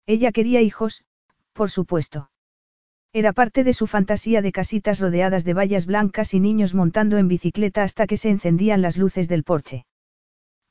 Ella 0.06 0.32
quería 0.32 0.62
hijos, 0.62 1.06
por 1.54 1.70
supuesto. 1.70 2.30
Era 3.14 3.32
parte 3.32 3.64
de 3.64 3.74
su 3.74 3.86
fantasía 3.86 4.42
de 4.42 4.52
casitas 4.52 5.00
rodeadas 5.00 5.44
de 5.46 5.54
vallas 5.54 5.86
blancas 5.86 6.34
y 6.34 6.40
niños 6.40 6.74
montando 6.74 7.18
en 7.18 7.28
bicicleta 7.28 7.84
hasta 7.84 8.08
que 8.08 8.18
se 8.18 8.32
encendían 8.32 8.82
las 8.82 8.98
luces 8.98 9.30
del 9.30 9.44
porche. 9.44 9.86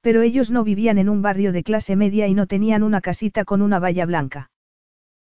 Pero 0.00 0.22
ellos 0.22 0.50
no 0.50 0.64
vivían 0.64 0.98
en 0.98 1.08
un 1.08 1.22
barrio 1.22 1.52
de 1.52 1.62
clase 1.62 1.94
media 1.94 2.26
y 2.26 2.34
no 2.34 2.48
tenían 2.48 2.82
una 2.82 3.00
casita 3.00 3.44
con 3.44 3.62
una 3.62 3.78
valla 3.78 4.04
blanca. 4.06 4.50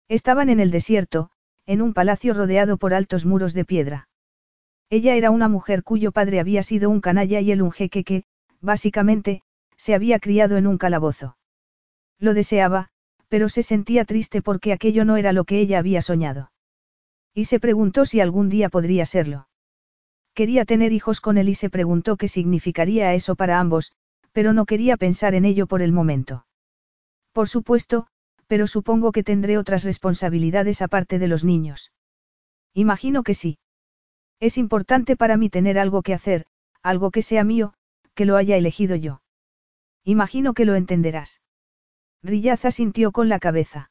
Estaban 0.07 0.48
en 0.48 0.60
el 0.60 0.70
desierto, 0.70 1.31
en 1.66 1.82
un 1.82 1.92
palacio 1.92 2.32
rodeado 2.32 2.78
por 2.78 2.94
altos 2.94 3.26
muros 3.26 3.52
de 3.52 3.65
piedra. 3.65 4.07
Ella 4.91 5.15
era 5.17 5.31
una 5.31 5.49
mujer 5.49 5.83
cuyo 5.83 6.12
padre 6.12 6.41
había 6.41 6.62
sido 6.62 6.89
un 6.89 7.00
canalla 7.00 7.41
y 7.41 7.50
él 7.50 7.62
un 7.62 7.73
jeque 7.73 8.05
que, 8.05 8.25
básicamente, 8.60 9.42
se 9.76 9.94
había 9.94 10.18
criado 10.18 10.57
en 10.57 10.67
un 10.67 10.78
calabozo. 10.78 11.36
Lo 12.18 12.34
deseaba, 12.34 12.89
pero 13.28 13.49
se 13.49 13.62
sentía 13.62 14.05
triste 14.05 14.42
porque 14.42 14.73
aquello 14.73 15.05
no 15.05 15.17
era 15.17 15.33
lo 15.33 15.44
que 15.44 15.60
ella 15.60 15.78
había 15.78 16.00
soñado. 16.00 16.50
Y 17.34 17.44
se 17.44 17.60
preguntó 17.60 18.07
si 18.07 18.20
algún 18.20 18.49
día 18.49 18.68
podría 18.70 19.07
serlo. 19.07 19.49
Quería 20.34 20.65
tener 20.65 20.92
hijos 20.92 21.20
con 21.20 21.36
él 21.36 21.49
y 21.49 21.55
se 21.55 21.68
preguntó 21.68 22.17
qué 22.17 22.28
significaría 22.28 23.12
eso 23.15 23.36
para 23.36 23.60
ambos, 23.60 23.92
pero 24.33 24.52
no 24.52 24.67
quería 24.67 24.97
pensar 24.97 25.34
en 25.34 25.44
ello 25.44 25.67
por 25.67 25.83
el 25.83 25.92
momento. 25.92 26.47
Por 27.33 27.49
supuesto, 27.49 28.07
pero 28.47 28.67
supongo 28.67 29.12
que 29.12 29.23
tendré 29.23 29.58
otras 29.58 29.84
responsabilidades 29.84 30.81
aparte 30.81 31.18
de 31.18 31.28
los 31.28 31.44
niños. 31.44 31.92
Imagino 32.73 33.23
que 33.23 33.34
sí. 33.34 33.58
Es 34.41 34.58
importante 34.58 35.17
para 35.17 35.36
mí 35.36 35.50
tener 35.50 35.78
algo 35.78 36.02
que 36.02 36.15
hacer, 36.15 36.47
algo 36.83 37.10
que 37.10 37.23
sea 37.23 37.44
mío, 37.44 37.75
que 38.15 38.25
lo 38.25 38.36
haya 38.36 38.57
elegido 38.57 38.97
yo. 38.97 39.20
Imagino 40.05 40.55
que 40.55 40.65
lo 40.65 40.75
entenderás. 40.75 41.41
Rillaza 42.23 42.70
sintió 42.70 43.12
con 43.12 43.28
la 43.28 43.39
cabeza. 43.39 43.91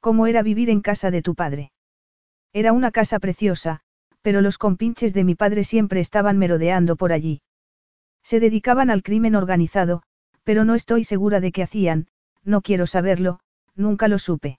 ¿Cómo 0.00 0.26
era 0.26 0.42
vivir 0.42 0.68
en 0.70 0.80
casa 0.80 1.10
de 1.10 1.22
tu 1.22 1.34
padre? 1.34 1.72
Era 2.52 2.72
una 2.72 2.90
casa 2.90 3.18
preciosa, 3.18 3.80
pero 4.20 4.40
los 4.40 4.58
compinches 4.58 5.14
de 5.14 5.24
mi 5.24 5.34
padre 5.34 5.64
siempre 5.64 6.00
estaban 6.00 6.38
merodeando 6.38 6.96
por 6.96 7.12
allí. 7.12 7.42
Se 8.22 8.40
dedicaban 8.40 8.90
al 8.90 9.02
crimen 9.02 9.34
organizado, 9.34 10.02
pero 10.44 10.64
no 10.64 10.74
estoy 10.74 11.04
segura 11.04 11.40
de 11.40 11.52
qué 11.52 11.62
hacían, 11.62 12.08
no 12.44 12.62
quiero 12.62 12.86
saberlo, 12.86 13.40
nunca 13.74 14.08
lo 14.08 14.18
supe. 14.18 14.58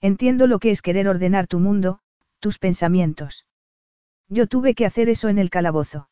Entiendo 0.00 0.46
lo 0.46 0.58
que 0.58 0.70
es 0.70 0.82
querer 0.82 1.08
ordenar 1.08 1.46
tu 1.46 1.58
mundo, 1.60 2.00
tus 2.40 2.58
pensamientos. 2.58 3.46
Yo 4.28 4.46
tuve 4.46 4.74
que 4.74 4.86
hacer 4.86 5.08
eso 5.08 5.28
en 5.28 5.38
el 5.38 5.50
calabozo. 5.50 6.08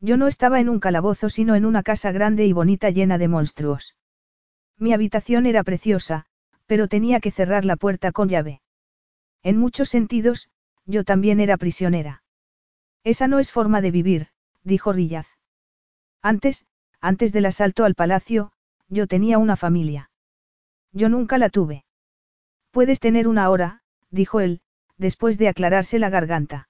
Yo 0.00 0.16
no 0.16 0.28
estaba 0.28 0.60
en 0.60 0.68
un 0.68 0.80
calabozo 0.80 1.28
sino 1.28 1.54
en 1.54 1.64
una 1.64 1.82
casa 1.82 2.10
grande 2.12 2.46
y 2.46 2.52
bonita 2.52 2.90
llena 2.90 3.18
de 3.18 3.28
monstruos. 3.28 3.96
Mi 4.78 4.94
habitación 4.94 5.44
era 5.44 5.62
preciosa, 5.62 6.26
pero 6.66 6.88
tenía 6.88 7.20
que 7.20 7.30
cerrar 7.30 7.64
la 7.64 7.76
puerta 7.76 8.12
con 8.12 8.28
llave. 8.28 8.62
En 9.42 9.58
muchos 9.58 9.90
sentidos, 9.90 10.48
yo 10.86 11.04
también 11.04 11.38
era 11.38 11.58
prisionera. 11.58 12.22
Esa 13.04 13.28
no 13.28 13.38
es 13.38 13.52
forma 13.52 13.82
de 13.82 13.90
vivir, 13.90 14.28
dijo 14.64 14.92
Rillaz. 14.92 15.26
Antes, 16.22 16.64
antes 17.00 17.32
del 17.32 17.46
asalto 17.46 17.84
al 17.84 17.94
palacio, 17.94 18.52
yo 18.88 19.06
tenía 19.06 19.38
una 19.38 19.56
familia. 19.56 20.10
Yo 20.92 21.08
nunca 21.08 21.36
la 21.36 21.50
tuve. 21.50 21.84
Puedes 22.70 23.00
tener 23.00 23.28
una 23.28 23.50
hora, 23.50 23.82
dijo 24.10 24.40
él, 24.40 24.62
después 24.96 25.36
de 25.36 25.48
aclararse 25.48 25.98
la 25.98 26.08
garganta. 26.08 26.68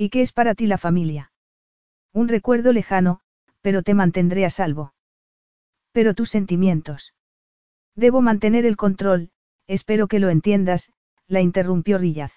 ¿Y 0.00 0.10
qué 0.10 0.22
es 0.22 0.32
para 0.32 0.54
ti 0.54 0.66
la 0.66 0.78
familia? 0.78 1.32
Un 2.12 2.28
recuerdo 2.28 2.72
lejano, 2.72 3.20
pero 3.60 3.82
te 3.82 3.94
mantendré 3.94 4.44
a 4.44 4.50
salvo. 4.50 4.94
Pero 5.90 6.14
tus 6.14 6.30
sentimientos. 6.30 7.14
Debo 7.96 8.22
mantener 8.22 8.64
el 8.64 8.76
control, 8.76 9.30
espero 9.66 10.06
que 10.06 10.20
lo 10.20 10.28
entiendas, 10.28 10.92
la 11.26 11.40
interrumpió 11.40 11.98
Rillaz. 11.98 12.32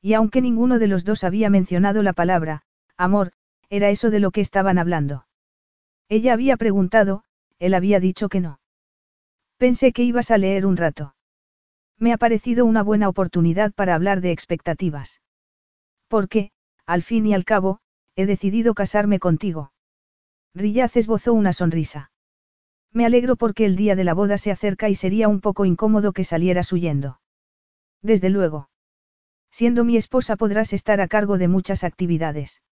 Y 0.00 0.14
aunque 0.14 0.40
ninguno 0.40 0.78
de 0.78 0.86
los 0.86 1.04
dos 1.04 1.24
había 1.24 1.50
mencionado 1.50 2.02
la 2.02 2.14
palabra, 2.14 2.62
amor, 2.96 3.32
era 3.68 3.90
eso 3.90 4.10
de 4.10 4.20
lo 4.20 4.30
que 4.30 4.40
estaban 4.40 4.78
hablando. 4.78 5.26
Ella 6.08 6.32
había 6.32 6.56
preguntado, 6.56 7.22
él 7.58 7.74
había 7.74 8.00
dicho 8.00 8.30
que 8.30 8.40
no. 8.40 8.60
Pensé 9.58 9.92
que 9.92 10.04
ibas 10.04 10.30
a 10.30 10.38
leer 10.38 10.64
un 10.64 10.78
rato. 10.78 11.14
Me 11.98 12.14
ha 12.14 12.16
parecido 12.16 12.64
una 12.64 12.82
buena 12.82 13.10
oportunidad 13.10 13.72
para 13.72 13.94
hablar 13.94 14.22
de 14.22 14.32
expectativas. 14.32 15.20
¿Por 16.08 16.30
qué? 16.30 16.51
Al 16.86 17.02
fin 17.02 17.26
y 17.26 17.34
al 17.34 17.44
cabo, 17.44 17.80
he 18.16 18.26
decidido 18.26 18.74
casarme 18.74 19.18
contigo. 19.18 19.72
Rillaz 20.54 20.96
esbozó 20.96 21.32
una 21.32 21.52
sonrisa. 21.52 22.10
Me 22.92 23.06
alegro 23.06 23.36
porque 23.36 23.64
el 23.64 23.76
día 23.76 23.96
de 23.96 24.04
la 24.04 24.14
boda 24.14 24.36
se 24.36 24.50
acerca 24.50 24.88
y 24.88 24.94
sería 24.94 25.28
un 25.28 25.40
poco 25.40 25.64
incómodo 25.64 26.12
que 26.12 26.24
salieras 26.24 26.72
huyendo. 26.72 27.20
Desde 28.02 28.28
luego. 28.28 28.68
Siendo 29.50 29.84
mi 29.84 29.96
esposa 29.96 30.36
podrás 30.36 30.72
estar 30.72 31.00
a 31.00 31.08
cargo 31.08 31.38
de 31.38 31.48
muchas 31.48 31.84
actividades. 31.84 32.62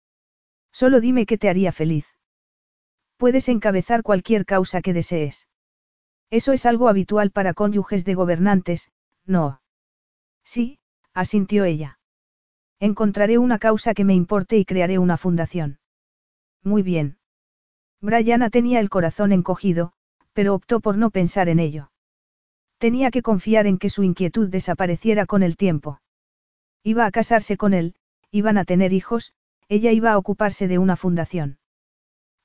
Solo 0.72 1.00
dime 1.00 1.26
qué 1.26 1.39
te 1.39 1.48
haría 1.48 1.72
feliz. 1.72 2.06
Puedes 3.16 3.48
encabezar 3.48 4.02
cualquier 4.02 4.47
causa 4.47 4.82
que 4.82 4.92
desees. 4.92 5.47
Eso 6.30 6.52
es 6.52 6.64
algo 6.64 6.89
habitual 6.89 7.30
para 7.30 7.55
cónyuges 7.55 8.05
de 8.05 8.14
gobernantes, 8.14 8.92
¿no? 9.26 9.60
Sí, 10.44 10.78
asintió 11.12 11.64
ella. 11.64 11.99
Encontraré 12.81 13.36
una 13.36 13.59
causa 13.59 13.92
que 13.92 14.05
me 14.05 14.15
importe 14.15 14.57
y 14.57 14.65
crearé 14.65 14.99
una 14.99 15.18
fundación. 15.18 15.78
Muy 16.65 16.83
bien. 16.83 17.18
Brianna 18.00 18.49
tenía 18.49 18.81
el 18.81 18.89
corazón 18.89 19.33
encogido, 19.33 19.92
pero 20.33 20.55
optó 20.55 20.81
por 20.81 20.97
no 20.97 21.10
pensar 21.10 21.50
en 21.50 21.59
ello. 21.59 21.91
Tenía 22.78 23.10
que 23.10 23.20
confiar 23.20 23.67
en 23.67 23.76
que 23.76 23.91
su 23.91 24.02
inquietud 24.02 24.49
desapareciera 24.49 25.26
con 25.26 25.42
el 25.42 25.59
tiempo. 25.59 26.00
Iba 26.83 27.05
a 27.05 27.10
casarse 27.10 27.59
con 27.59 27.75
él, 27.75 27.94
iban 28.31 28.57
a 28.57 28.65
tener 28.65 28.94
hijos, 28.94 29.34
ella 29.68 29.92
iba 29.92 30.12
a 30.12 30.18
ocuparse 30.18 30.67
de 30.67 30.78
una 30.78 30.97
fundación. 30.97 31.59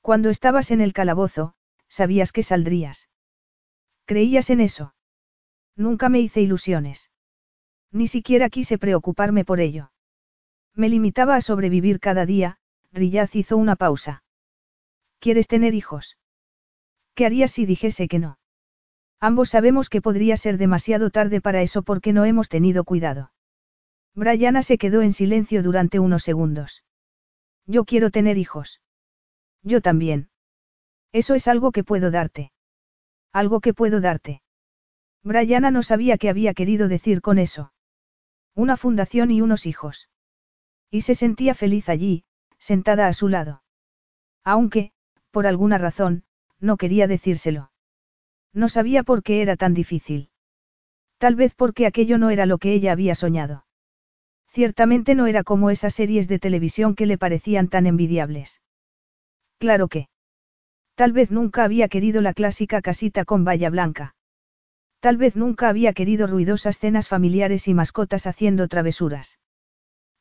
Cuando 0.02 0.28
estabas 0.28 0.70
en 0.70 0.82
el 0.82 0.92
calabozo, 0.92 1.54
sabías 1.88 2.32
que 2.32 2.42
saldrías. 2.42 3.08
¿Creías 4.04 4.50
en 4.50 4.60
eso? 4.60 4.94
Nunca 5.74 6.10
me 6.10 6.20
hice 6.20 6.42
ilusiones. 6.42 7.10
Ni 7.90 8.06
siquiera 8.06 8.50
quise 8.50 8.76
preocuparme 8.76 9.44
por 9.46 9.60
ello. 9.60 9.90
Me 10.76 10.90
limitaba 10.90 11.36
a 11.36 11.40
sobrevivir 11.40 12.00
cada 12.00 12.26
día, 12.26 12.58
Riyaz 12.92 13.34
hizo 13.34 13.56
una 13.56 13.76
pausa. 13.76 14.22
¿Quieres 15.18 15.48
tener 15.48 15.74
hijos? 15.74 16.18
¿Qué 17.14 17.24
harías 17.24 17.50
si 17.50 17.64
dijese 17.64 18.08
que 18.08 18.18
no? 18.18 18.38
Ambos 19.18 19.48
sabemos 19.48 19.88
que 19.88 20.02
podría 20.02 20.36
ser 20.36 20.58
demasiado 20.58 21.08
tarde 21.08 21.40
para 21.40 21.62
eso 21.62 21.82
porque 21.82 22.12
no 22.12 22.26
hemos 22.26 22.50
tenido 22.50 22.84
cuidado. 22.84 23.32
Brianna 24.14 24.62
se 24.62 24.76
quedó 24.76 25.00
en 25.00 25.14
silencio 25.14 25.62
durante 25.62 25.98
unos 25.98 26.22
segundos. 26.22 26.84
Yo 27.66 27.86
quiero 27.86 28.10
tener 28.10 28.36
hijos. 28.36 28.82
Yo 29.62 29.80
también. 29.80 30.28
Eso 31.10 31.34
es 31.34 31.48
algo 31.48 31.72
que 31.72 31.84
puedo 31.84 32.10
darte. 32.10 32.52
Algo 33.32 33.60
que 33.60 33.72
puedo 33.72 34.02
darte. 34.02 34.42
Brianna 35.22 35.70
no 35.70 35.82
sabía 35.82 36.18
qué 36.18 36.28
había 36.28 36.52
querido 36.52 36.86
decir 36.86 37.22
con 37.22 37.38
eso. 37.38 37.72
Una 38.54 38.76
fundación 38.76 39.30
y 39.30 39.40
unos 39.40 39.64
hijos. 39.64 40.10
Y 40.96 41.02
se 41.02 41.14
sentía 41.14 41.52
feliz 41.52 41.90
allí, 41.90 42.24
sentada 42.58 43.06
a 43.06 43.12
su 43.12 43.28
lado. 43.28 43.62
Aunque, 44.44 44.92
por 45.30 45.46
alguna 45.46 45.76
razón, 45.76 46.24
no 46.58 46.78
quería 46.78 47.06
decírselo. 47.06 47.70
No 48.54 48.70
sabía 48.70 49.02
por 49.02 49.22
qué 49.22 49.42
era 49.42 49.56
tan 49.56 49.74
difícil. 49.74 50.30
Tal 51.18 51.34
vez 51.34 51.54
porque 51.54 51.84
aquello 51.84 52.16
no 52.16 52.30
era 52.30 52.46
lo 52.46 52.56
que 52.56 52.72
ella 52.72 52.92
había 52.92 53.14
soñado. 53.14 53.66
Ciertamente 54.48 55.14
no 55.14 55.26
era 55.26 55.44
como 55.44 55.68
esas 55.68 55.92
series 55.92 56.28
de 56.28 56.38
televisión 56.38 56.94
que 56.94 57.04
le 57.04 57.18
parecían 57.18 57.68
tan 57.68 57.86
envidiables. 57.86 58.62
Claro 59.58 59.88
que. 59.88 60.08
Tal 60.94 61.12
vez 61.12 61.30
nunca 61.30 61.64
había 61.64 61.88
querido 61.88 62.22
la 62.22 62.32
clásica 62.32 62.80
casita 62.80 63.26
con 63.26 63.44
valla 63.44 63.68
blanca. 63.68 64.14
Tal 65.00 65.18
vez 65.18 65.36
nunca 65.36 65.68
había 65.68 65.92
querido 65.92 66.26
ruidosas 66.26 66.78
cenas 66.78 67.06
familiares 67.06 67.68
y 67.68 67.74
mascotas 67.74 68.26
haciendo 68.26 68.66
travesuras. 68.66 69.38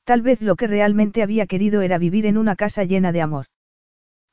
Tal 0.06 0.22
vez 0.22 0.40
lo 0.40 0.56
que 0.56 0.67
realmente 0.67 1.24
había 1.24 1.48
querido 1.48 1.82
era 1.82 1.98
vivir 1.98 2.27
en 2.27 2.38
una 2.38 2.56
casa 2.56 2.84
llena 2.84 3.11
de 3.11 3.22
amor. 3.22 3.48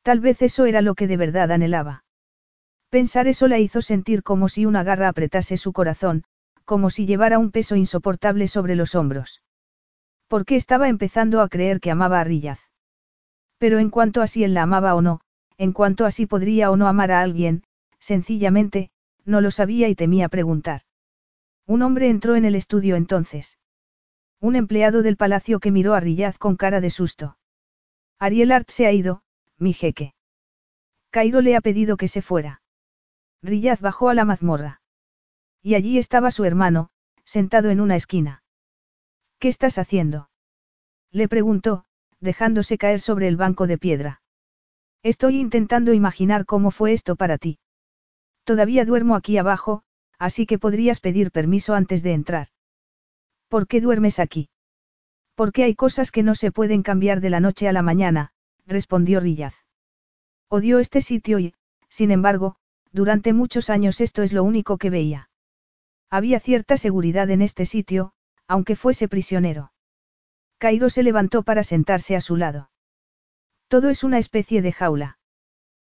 Tal 0.02 0.20
vez 0.20 0.42
eso 0.42 0.67
era 0.67 0.83
lo 0.83 0.94
que 0.94 1.07
de 1.07 1.17
verdad 1.17 1.51
anhelaba. 1.51 2.05
Pensar 2.91 3.26
eso 3.26 3.49
la 3.49 3.59
hizo 3.59 3.81
sentir 3.81 4.23
como 4.23 4.49
si 4.49 4.67
una 4.67 4.84
garra 4.84 5.09
apretase 5.09 5.57
su 5.57 5.73
corazón, 5.73 6.25
como 6.67 6.91
si 6.91 7.07
llevara 7.07 7.39
un 7.39 7.51
peso 7.51 7.75
insoportable 7.75 8.49
sobre 8.49 8.76
los 8.76 8.94
hombros. 8.94 9.42
Porque 10.28 10.57
estaba 10.57 10.89
empezando 10.89 11.41
a 11.41 11.49
creer 11.49 11.81
que 11.81 11.91
amaba 11.91 12.20
a 12.20 12.25
Rillaz. 12.25 12.60
Pero 13.57 13.78
en 13.78 13.89
cuanto 13.89 14.20
a 14.20 14.26
si 14.26 14.44
él 14.44 14.52
la 14.52 14.65
amaba 14.65 14.94
o 14.94 15.01
no, 15.01 15.20
en 15.57 15.73
cuanto 15.73 16.05
a 16.05 16.10
si 16.10 16.26
podría 16.26 16.70
o 16.70 16.76
no 16.76 16.86
amar 16.86 17.12
a 17.12 17.23
alguien, 17.23 17.62
sencillamente, 17.99 18.91
no 19.25 19.41
lo 19.41 19.51
sabía 19.51 19.89
y 19.89 19.94
temía 19.94 20.28
preguntar. 20.28 20.83
Un 21.67 21.81
hombre 21.81 22.10
entró 22.10 22.36
en 22.36 22.44
el 22.44 22.57
estudio 22.57 22.97
entonces. 22.97 23.57
Un 24.42 24.56
empleado 24.56 25.02
del 25.02 25.16
palacio 25.16 25.60
que 25.60 25.70
miró 25.70 25.94
a 25.94 26.00
Rillaz 26.00 26.36
con 26.36 26.56
cara 26.56 26.80
de 26.80 26.90
susto. 26.90 27.38
Ariel 28.18 28.50
Art 28.50 28.68
se 28.70 28.86
ha 28.86 28.92
ido, 28.92 29.22
mi 29.56 29.72
jeque. 29.72 30.14
Cairo 31.10 31.40
le 31.42 31.54
ha 31.54 31.60
pedido 31.60 31.96
que 31.96 32.08
se 32.08 32.22
fuera. 32.22 32.60
Riyaz 33.40 33.80
bajó 33.80 34.08
a 34.08 34.14
la 34.14 34.24
mazmorra. 34.24 34.82
Y 35.62 35.76
allí 35.76 35.96
estaba 35.96 36.32
su 36.32 36.44
hermano, 36.44 36.90
sentado 37.22 37.70
en 37.70 37.80
una 37.80 37.94
esquina. 37.94 38.42
¿Qué 39.38 39.46
estás 39.46 39.78
haciendo? 39.78 40.28
Le 41.12 41.28
preguntó, 41.28 41.84
dejándose 42.18 42.78
caer 42.78 43.00
sobre 43.00 43.28
el 43.28 43.36
banco 43.36 43.68
de 43.68 43.78
piedra. 43.78 44.22
Estoy 45.04 45.38
intentando 45.38 45.92
imaginar 45.92 46.46
cómo 46.46 46.72
fue 46.72 46.92
esto 46.92 47.14
para 47.14 47.38
ti. 47.38 47.60
Todavía 48.42 48.84
duermo 48.84 49.14
aquí 49.14 49.38
abajo, 49.38 49.84
así 50.18 50.46
que 50.46 50.58
podrías 50.58 50.98
pedir 50.98 51.30
permiso 51.30 51.74
antes 51.74 52.02
de 52.02 52.12
entrar. 52.12 52.48
¿Por 53.52 53.66
qué 53.66 53.82
duermes 53.82 54.18
aquí? 54.18 54.48
Porque 55.34 55.64
hay 55.64 55.74
cosas 55.74 56.10
que 56.10 56.22
no 56.22 56.34
se 56.34 56.50
pueden 56.50 56.82
cambiar 56.82 57.20
de 57.20 57.28
la 57.28 57.39
noche 57.39 57.68
a 57.68 57.74
la 57.74 57.82
mañana, 57.82 58.32
respondió 58.64 59.20
Riyaz. 59.20 59.55
Odio 60.48 60.78
este 60.78 61.02
sitio 61.02 61.39
y, 61.39 61.55
sin 61.90 62.12
embargo, 62.12 62.56
durante 62.92 63.34
muchos 63.34 63.68
años 63.68 64.00
esto 64.00 64.22
es 64.22 64.32
lo 64.32 64.42
único 64.42 64.78
que 64.78 64.89
veía. 64.89 65.28
Había 66.08 66.40
cierta 66.40 66.78
seguridad 66.78 67.28
en 67.28 67.42
este 67.42 67.66
sitio, 67.66 68.14
aunque 68.48 68.74
fuese 68.74 69.06
prisionero. 69.06 69.74
Cairo 70.56 70.89
se 70.89 71.02
levantó 71.02 71.42
para 71.42 71.62
sentarse 71.62 72.16
a 72.16 72.22
su 72.22 72.36
lado. 72.36 72.70
Todo 73.68 73.90
es 73.90 74.02
una 74.02 74.16
especie 74.16 74.62
de 74.62 74.72
jaula. 74.72 75.18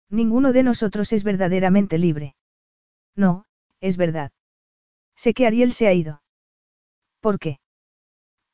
Ninguno 0.10 0.52
de 0.52 0.64
nosotros 0.64 1.14
es 1.14 1.24
verdaderamente 1.24 1.98
libre. 1.98 2.36
No, 3.16 3.46
es 3.80 3.96
verdad. 3.96 4.34
Sé 5.16 5.34
que 5.34 5.48
Ariel 5.48 5.72
se 5.72 5.88
ha 5.88 5.94
ido. 5.94 6.23
¿Por 7.24 7.40
qué? 7.40 7.60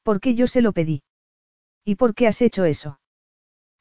Porque 0.03 0.35
yo 0.35 0.45
se 0.45 0.61
lo 0.61 0.73
pedí. 0.73 1.01
¿Y 1.83 1.95
por 1.95 2.13
qué 2.13 2.27
has 2.27 2.39
hecho 2.43 2.65
eso? 2.65 2.99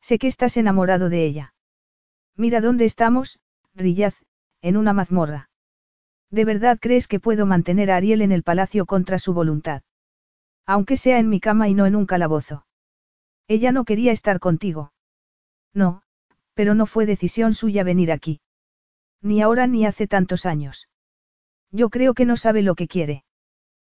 Sé 0.00 0.18
que 0.18 0.28
estás 0.28 0.56
enamorado 0.56 1.10
de 1.10 1.26
ella. 1.26 1.52
Mira 2.36 2.62
dónde 2.62 2.86
estamos, 2.86 3.38
Rillaz, 3.74 4.14
en 4.62 4.78
una 4.78 4.94
mazmorra. 4.94 5.50
¿De 6.30 6.46
verdad 6.46 6.78
crees 6.80 7.06
que 7.06 7.20
puedo 7.20 7.44
mantener 7.44 7.90
a 7.90 7.96
Ariel 7.96 8.22
en 8.22 8.32
el 8.32 8.42
palacio 8.42 8.86
contra 8.86 9.18
su 9.18 9.34
voluntad? 9.34 9.82
Aunque 10.64 10.96
sea 10.96 11.18
en 11.18 11.28
mi 11.28 11.38
cama 11.38 11.68
y 11.68 11.74
no 11.74 11.84
en 11.84 11.94
un 11.94 12.06
calabozo. 12.06 12.64
Ella 13.46 13.72
no 13.72 13.84
quería 13.84 14.12
estar 14.12 14.40
contigo. 14.40 14.94
No, 15.74 16.00
pero 16.54 16.74
no 16.74 16.86
fue 16.86 17.04
decisión 17.04 17.52
suya 17.52 17.84
venir 17.84 18.10
aquí. 18.10 18.40
Ni 19.20 19.42
ahora 19.42 19.66
ni 19.66 19.84
hace 19.84 20.06
tantos 20.06 20.46
años. 20.46 20.88
Yo 21.72 21.90
creo 21.90 22.14
que 22.14 22.24
no 22.24 22.38
sabe 22.38 22.62
lo 22.62 22.74
que 22.74 22.88
quiere. 22.88 23.24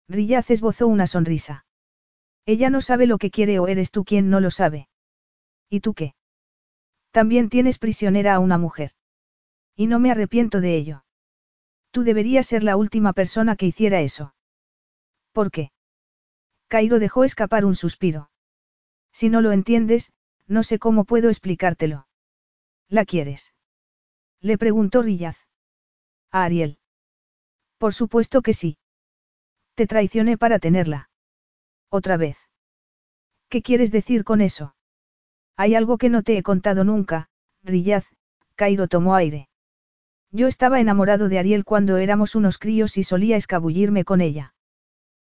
Rillaz 0.08 0.50
esbozó 0.50 0.88
una 0.88 1.08
sonrisa. 1.08 1.66
Ella 2.46 2.70
no 2.70 2.82
sabe 2.82 3.08
lo 3.08 3.18
que 3.18 3.32
quiere 3.32 3.60
o 3.60 3.68
eres 3.68 3.92
tú 3.92 4.04
quien 4.04 4.30
no 4.30 4.40
lo 4.40 4.52
sabe. 4.52 4.90
¿Y 5.70 5.80
tú 5.80 5.94
qué? 5.94 6.16
También 7.12 7.50
tienes 7.50 7.78
prisionera 7.78 8.36
a 8.36 8.40
una 8.40 8.58
mujer. 8.58 8.92
Y 9.76 9.88
no 9.88 10.00
me 10.00 10.12
arrepiento 10.12 10.62
de 10.62 10.76
ello. 10.76 11.06
Tú 11.92 12.04
deberías 12.04 12.48
ser 12.48 12.64
la 12.64 12.78
última 12.78 13.14
persona 13.14 13.56
que 13.56 13.66
hiciera 13.66 14.02
eso. 14.02 14.34
¿Por 15.32 15.52
qué? 15.52 15.72
Cairo 16.68 17.00
dejó 17.00 17.24
escapar 17.24 17.66
un 17.66 17.76
suspiro. 17.76 18.32
Si 19.12 19.30
no 19.30 19.42
lo 19.42 19.52
entiendes, 19.52 20.14
no 20.48 20.64
sé 20.64 20.80
cómo 20.80 21.04
puedo 21.04 21.30
explicártelo. 21.30 22.08
¿La 22.88 23.06
quieres? 23.06 23.54
Le 24.40 24.58
preguntó 24.58 25.02
Rillaz. 25.02 25.38
A 26.32 26.44
Ariel. 26.44 26.80
Por 27.78 27.94
supuesto 27.94 28.42
que 28.42 28.54
sí. 28.54 28.78
Te 29.76 29.88
traicioné 29.88 30.38
para 30.38 30.60
tenerla. 30.60 31.10
Otra 31.90 32.18
vez. 32.18 32.38
¿Qué 33.50 33.62
quieres 33.62 33.92
decir 33.92 34.24
con 34.24 34.42
eso? 34.42 34.76
Hay 35.58 35.76
algo 35.76 35.98
que 35.98 36.10
no 36.10 36.24
te 36.24 36.38
he 36.38 36.44
contado 36.44 36.84
nunca, 36.84 37.30
Rillaz, 37.64 38.06
Cairo 38.56 38.88
tomó 38.88 39.16
aire. 39.16 39.50
Yo 40.32 40.48
estaba 40.48 40.80
enamorado 40.80 41.28
de 41.28 41.40
Ariel 41.40 41.66
cuando 41.66 41.98
éramos 41.98 42.36
unos 42.36 42.58
críos 42.58 42.98
y 42.98 43.04
solía 43.04 43.36
escabullirme 43.36 44.06
con 44.06 44.22
ella. 44.22 44.54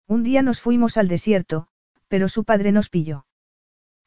Un 0.07 0.23
día 0.23 0.41
nos 0.41 0.61
fuimos 0.61 0.97
al 0.97 1.07
desierto, 1.07 1.67
pero 2.07 2.29
su 2.29 2.45
padre 2.45 2.71
nos 2.71 2.89
pilló. 2.89 3.25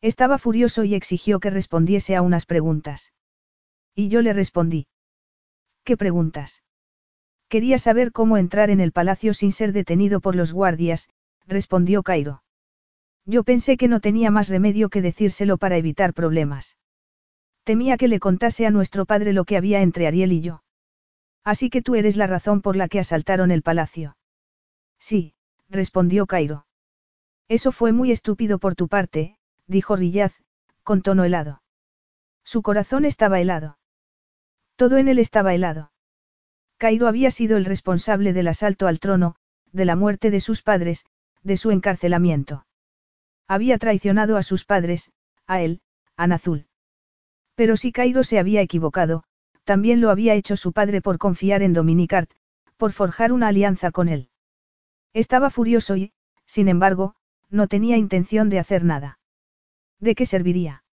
Estaba 0.00 0.38
furioso 0.38 0.84
y 0.84 0.94
exigió 0.94 1.40
que 1.40 1.50
respondiese 1.50 2.16
a 2.16 2.22
unas 2.22 2.46
preguntas. 2.46 3.12
Y 3.94 4.08
yo 4.08 4.22
le 4.22 4.32
respondí. 4.32 4.86
¿Qué 5.84 5.96
preguntas? 5.96 6.62
Quería 7.48 7.78
saber 7.78 8.12
cómo 8.12 8.36
entrar 8.36 8.70
en 8.70 8.80
el 8.80 8.92
palacio 8.92 9.32
sin 9.34 9.52
ser 9.52 9.72
detenido 9.72 10.20
por 10.20 10.34
los 10.34 10.52
guardias, 10.52 11.08
respondió 11.46 12.02
Cairo. 12.02 12.42
Yo 13.24 13.44
pensé 13.44 13.76
que 13.76 13.88
no 13.88 14.00
tenía 14.00 14.30
más 14.30 14.48
remedio 14.48 14.88
que 14.88 15.02
decírselo 15.02 15.56
para 15.58 15.76
evitar 15.76 16.12
problemas. 16.14 16.76
Temía 17.64 17.96
que 17.96 18.08
le 18.08 18.20
contase 18.20 18.66
a 18.66 18.70
nuestro 18.70 19.06
padre 19.06 19.32
lo 19.32 19.44
que 19.44 19.56
había 19.56 19.82
entre 19.82 20.06
Ariel 20.06 20.32
y 20.32 20.40
yo. 20.40 20.62
Así 21.44 21.70
que 21.70 21.82
tú 21.82 21.94
eres 21.94 22.16
la 22.16 22.26
razón 22.26 22.62
por 22.62 22.76
la 22.76 22.88
que 22.88 23.00
asaltaron 23.00 23.50
el 23.50 23.62
palacio. 23.62 24.16
Sí, 24.98 25.34
respondió 25.68 26.26
Cairo. 26.26 26.66
Eso 27.48 27.70
fue 27.70 27.92
muy 27.92 28.10
estúpido 28.10 28.58
por 28.58 28.74
tu 28.74 28.88
parte, 28.88 29.38
dijo 29.66 29.94
Rillaz, 29.94 30.34
con 30.82 31.02
tono 31.02 31.24
helado. 31.24 31.62
Su 32.44 32.62
corazón 32.62 33.04
estaba 33.04 33.40
helado. 33.40 33.78
Todo 34.76 34.98
en 34.98 35.08
él 35.08 35.18
estaba 35.18 35.54
helado. 35.54 35.90
Cairo 36.78 37.08
había 37.08 37.30
sido 37.30 37.56
el 37.56 37.64
responsable 37.64 38.32
del 38.32 38.48
asalto 38.48 38.86
al 38.86 39.00
trono, 39.00 39.36
de 39.72 39.84
la 39.84 39.96
muerte 39.96 40.30
de 40.30 40.40
sus 40.40 40.62
padres, 40.62 41.04
de 41.42 41.56
su 41.56 41.70
encarcelamiento. 41.70 42.66
Había 43.48 43.78
traicionado 43.78 44.36
a 44.36 44.42
sus 44.42 44.64
padres, 44.64 45.12
a 45.46 45.60
él, 45.60 45.80
a 46.16 46.26
Nazul. 46.26 46.66
Pero 47.54 47.76
si 47.76 47.92
Cairo 47.92 48.24
se 48.24 48.38
había 48.38 48.60
equivocado, 48.60 49.24
también 49.64 50.00
lo 50.00 50.10
había 50.10 50.34
hecho 50.34 50.56
su 50.56 50.72
padre 50.72 51.00
por 51.00 51.18
confiar 51.18 51.62
en 51.62 51.72
Dominicart, 51.72 52.30
por 52.76 52.92
forjar 52.92 53.32
una 53.32 53.48
alianza 53.48 53.90
con 53.90 54.08
él. 54.08 54.28
Estaba 55.12 55.50
furioso 55.50 55.96
y, 55.96 56.12
sin 56.44 56.68
embargo, 56.68 57.14
no 57.48 57.68
tenía 57.68 57.96
intención 57.96 58.50
de 58.50 58.58
hacer 58.58 58.84
nada. 58.84 59.18
¿De 59.98 60.14
qué 60.14 60.26
serviría? 60.26 60.84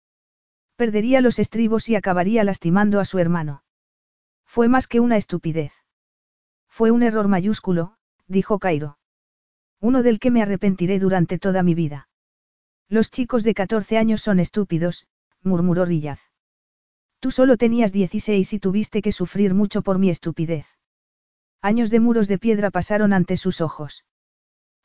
Perdería 0.76 1.20
los 1.20 1.40
estribos 1.40 1.90
y 1.90 1.96
acabaría 1.96 2.44
lastimando 2.44 3.00
a 3.00 3.06
su 3.06 3.20
hermano. 3.20 3.64
Fue 4.54 4.68
más 4.68 4.86
que 4.86 5.00
una 5.00 5.18
estupidez. 5.18 5.74
Fue 6.70 6.92
un 6.92 7.02
error 7.02 7.28
mayúsculo, 7.28 7.96
dijo 8.28 8.60
Cairo. 8.60 9.00
Uno 9.82 10.04
del 10.04 10.20
que 10.20 10.30
me 10.30 10.44
arrepentiré 10.44 11.00
durante 11.00 11.40
toda 11.40 11.64
mi 11.64 11.74
vida. 11.74 12.08
Los 12.88 13.10
chicos 13.10 13.44
de 13.44 13.56
14 13.56 13.98
años 13.98 14.22
son 14.22 14.40
estúpidos, 14.40 15.08
murmuró 15.42 15.86
Rillaz. 15.86 16.20
Tú 17.20 17.32
solo 17.32 17.58
tenías 17.58 17.92
16 17.92 18.54
y 18.54 18.60
tuviste 18.60 19.02
que 19.02 19.12
sufrir 19.12 19.56
mucho 19.56 19.82
por 19.82 19.98
mi 19.98 20.12
estupidez. 20.12 20.68
Años 21.64 21.90
de 21.90 22.00
muros 22.00 22.28
de 22.28 22.38
piedra 22.38 22.70
pasaron 22.70 23.12
ante 23.12 23.38
sus 23.38 23.60
ojos. 23.60 24.06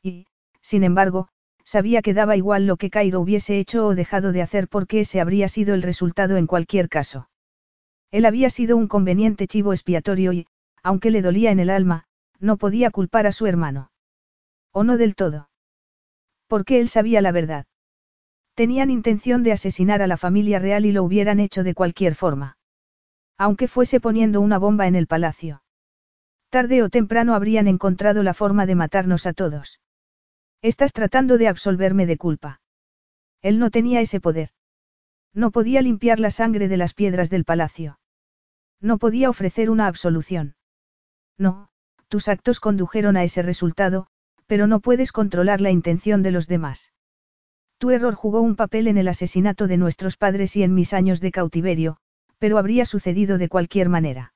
Y, 0.01 0.25
sin 0.61 0.83
embargo, 0.83 1.29
sabía 1.63 2.01
que 2.01 2.15
daba 2.15 2.35
igual 2.35 2.65
lo 2.65 2.77
que 2.77 2.89
Cairo 2.89 3.19
hubiese 3.19 3.59
hecho 3.59 3.85
o 3.85 3.93
dejado 3.93 4.31
de 4.31 4.41
hacer 4.41 4.67
porque 4.67 5.01
ese 5.01 5.21
habría 5.21 5.47
sido 5.47 5.75
el 5.75 5.83
resultado 5.83 6.37
en 6.37 6.47
cualquier 6.47 6.89
caso. 6.89 7.28
Él 8.11 8.25
había 8.25 8.49
sido 8.49 8.75
un 8.77 8.87
conveniente 8.87 9.47
chivo 9.47 9.73
expiatorio 9.73 10.33
y, 10.33 10.47
aunque 10.83 11.11
le 11.11 11.21
dolía 11.21 11.51
en 11.51 11.59
el 11.59 11.69
alma, 11.69 12.05
no 12.39 12.57
podía 12.57 12.89
culpar 12.91 13.27
a 13.27 13.31
su 13.31 13.45
hermano. 13.45 13.91
O 14.71 14.83
no 14.83 14.97
del 14.97 15.15
todo. 15.15 15.49
Porque 16.47 16.79
él 16.79 16.89
sabía 16.89 17.21
la 17.21 17.31
verdad. 17.31 17.65
Tenían 18.55 18.89
intención 18.89 19.43
de 19.43 19.51
asesinar 19.51 20.01
a 20.01 20.07
la 20.07 20.17
familia 20.17 20.59
real 20.59 20.85
y 20.85 20.91
lo 20.91 21.03
hubieran 21.03 21.39
hecho 21.39 21.63
de 21.63 21.73
cualquier 21.73 22.15
forma. 22.15 22.57
Aunque 23.37 23.67
fuese 23.67 23.99
poniendo 23.99 24.41
una 24.41 24.57
bomba 24.57 24.87
en 24.87 24.95
el 24.95 25.07
palacio. 25.07 25.63
Tarde 26.49 26.81
o 26.83 26.89
temprano 26.89 27.35
habrían 27.35 27.67
encontrado 27.67 28.23
la 28.23 28.33
forma 28.33 28.65
de 28.65 28.75
matarnos 28.75 29.25
a 29.27 29.33
todos. 29.33 29.79
Estás 30.61 30.91
tratando 30.91 31.37
de 31.37 31.47
absolverme 31.47 32.05
de 32.05 32.17
culpa. 32.17 32.59
Él 33.41 33.59
no 33.59 33.69
tenía 33.69 34.01
ese 34.01 34.19
poder. 34.19 34.49
No 35.33 35.51
podía 35.51 35.81
limpiar 35.81 36.19
la 36.19 36.31
sangre 36.31 36.67
de 36.67 36.77
las 36.77 36.93
piedras 36.93 37.29
del 37.29 37.45
palacio. 37.45 37.99
No 38.81 38.97
podía 38.97 39.29
ofrecer 39.29 39.69
una 39.69 39.87
absolución. 39.87 40.55
No, 41.37 41.69
tus 42.07 42.27
actos 42.27 42.59
condujeron 42.59 43.17
a 43.17 43.23
ese 43.23 43.41
resultado, 43.41 44.07
pero 44.47 44.67
no 44.67 44.79
puedes 44.79 45.11
controlar 45.11 45.61
la 45.61 45.71
intención 45.71 46.23
de 46.23 46.31
los 46.31 46.47
demás. 46.47 46.91
Tu 47.77 47.91
error 47.91 48.15
jugó 48.15 48.41
un 48.41 48.55
papel 48.55 48.87
en 48.87 48.97
el 48.97 49.07
asesinato 49.07 49.67
de 49.67 49.77
nuestros 49.77 50.17
padres 50.17 50.55
y 50.55 50.63
en 50.63 50.73
mis 50.73 50.93
años 50.93 51.21
de 51.21 51.31
cautiverio, 51.31 51.97
pero 52.39 52.57
habría 52.57 52.85
sucedido 52.85 53.37
de 53.37 53.47
cualquier 53.47 53.89
manera. 53.89 54.33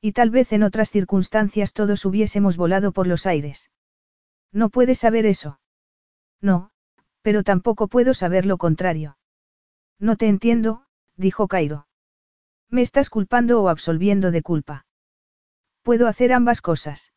Y 0.00 0.12
tal 0.12 0.30
vez 0.30 0.52
en 0.52 0.62
otras 0.62 0.90
circunstancias 0.90 1.72
todos 1.72 2.04
hubiésemos 2.04 2.56
volado 2.56 2.92
por 2.92 3.06
los 3.06 3.26
aires. 3.26 3.70
No 4.52 4.70
puedes 4.70 4.98
saber 4.98 5.26
eso. 5.26 5.60
No, 6.40 6.70
pero 7.22 7.42
tampoco 7.42 7.88
puedo 7.88 8.14
saber 8.14 8.46
lo 8.46 8.56
contrario. 8.56 9.16
No 9.98 10.16
te 10.16 10.28
entiendo, 10.28 10.84
dijo 11.16 11.48
Cairo. 11.48 11.86
¿Me 12.68 12.82
estás 12.82 13.10
culpando 13.10 13.62
o 13.62 13.68
absolviendo 13.68 14.30
de 14.30 14.42
culpa? 14.42 14.86
Puedo 15.82 16.08
hacer 16.08 16.32
ambas 16.32 16.60
cosas. 16.60 17.12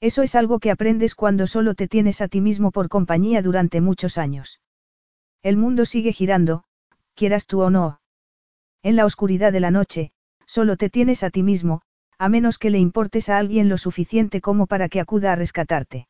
Eso 0.00 0.22
es 0.22 0.34
algo 0.34 0.58
que 0.58 0.70
aprendes 0.70 1.14
cuando 1.14 1.46
solo 1.46 1.74
te 1.74 1.86
tienes 1.86 2.20
a 2.20 2.28
ti 2.28 2.40
mismo 2.40 2.72
por 2.72 2.88
compañía 2.88 3.40
durante 3.40 3.80
muchos 3.80 4.18
años. 4.18 4.60
El 5.42 5.56
mundo 5.56 5.84
sigue 5.84 6.12
girando, 6.12 6.64
quieras 7.14 7.46
tú 7.46 7.62
o 7.62 7.70
no. 7.70 8.00
En 8.82 8.96
la 8.96 9.04
oscuridad 9.04 9.52
de 9.52 9.60
la 9.60 9.70
noche, 9.70 10.10
solo 10.44 10.76
te 10.76 10.90
tienes 10.90 11.22
a 11.22 11.30
ti 11.30 11.44
mismo, 11.44 11.82
a 12.18 12.28
menos 12.28 12.58
que 12.58 12.70
le 12.70 12.78
importes 12.78 13.28
a 13.28 13.38
alguien 13.38 13.68
lo 13.68 13.78
suficiente 13.78 14.40
como 14.40 14.66
para 14.66 14.88
que 14.88 14.98
acuda 14.98 15.32
a 15.32 15.36
rescatarte. 15.36 16.08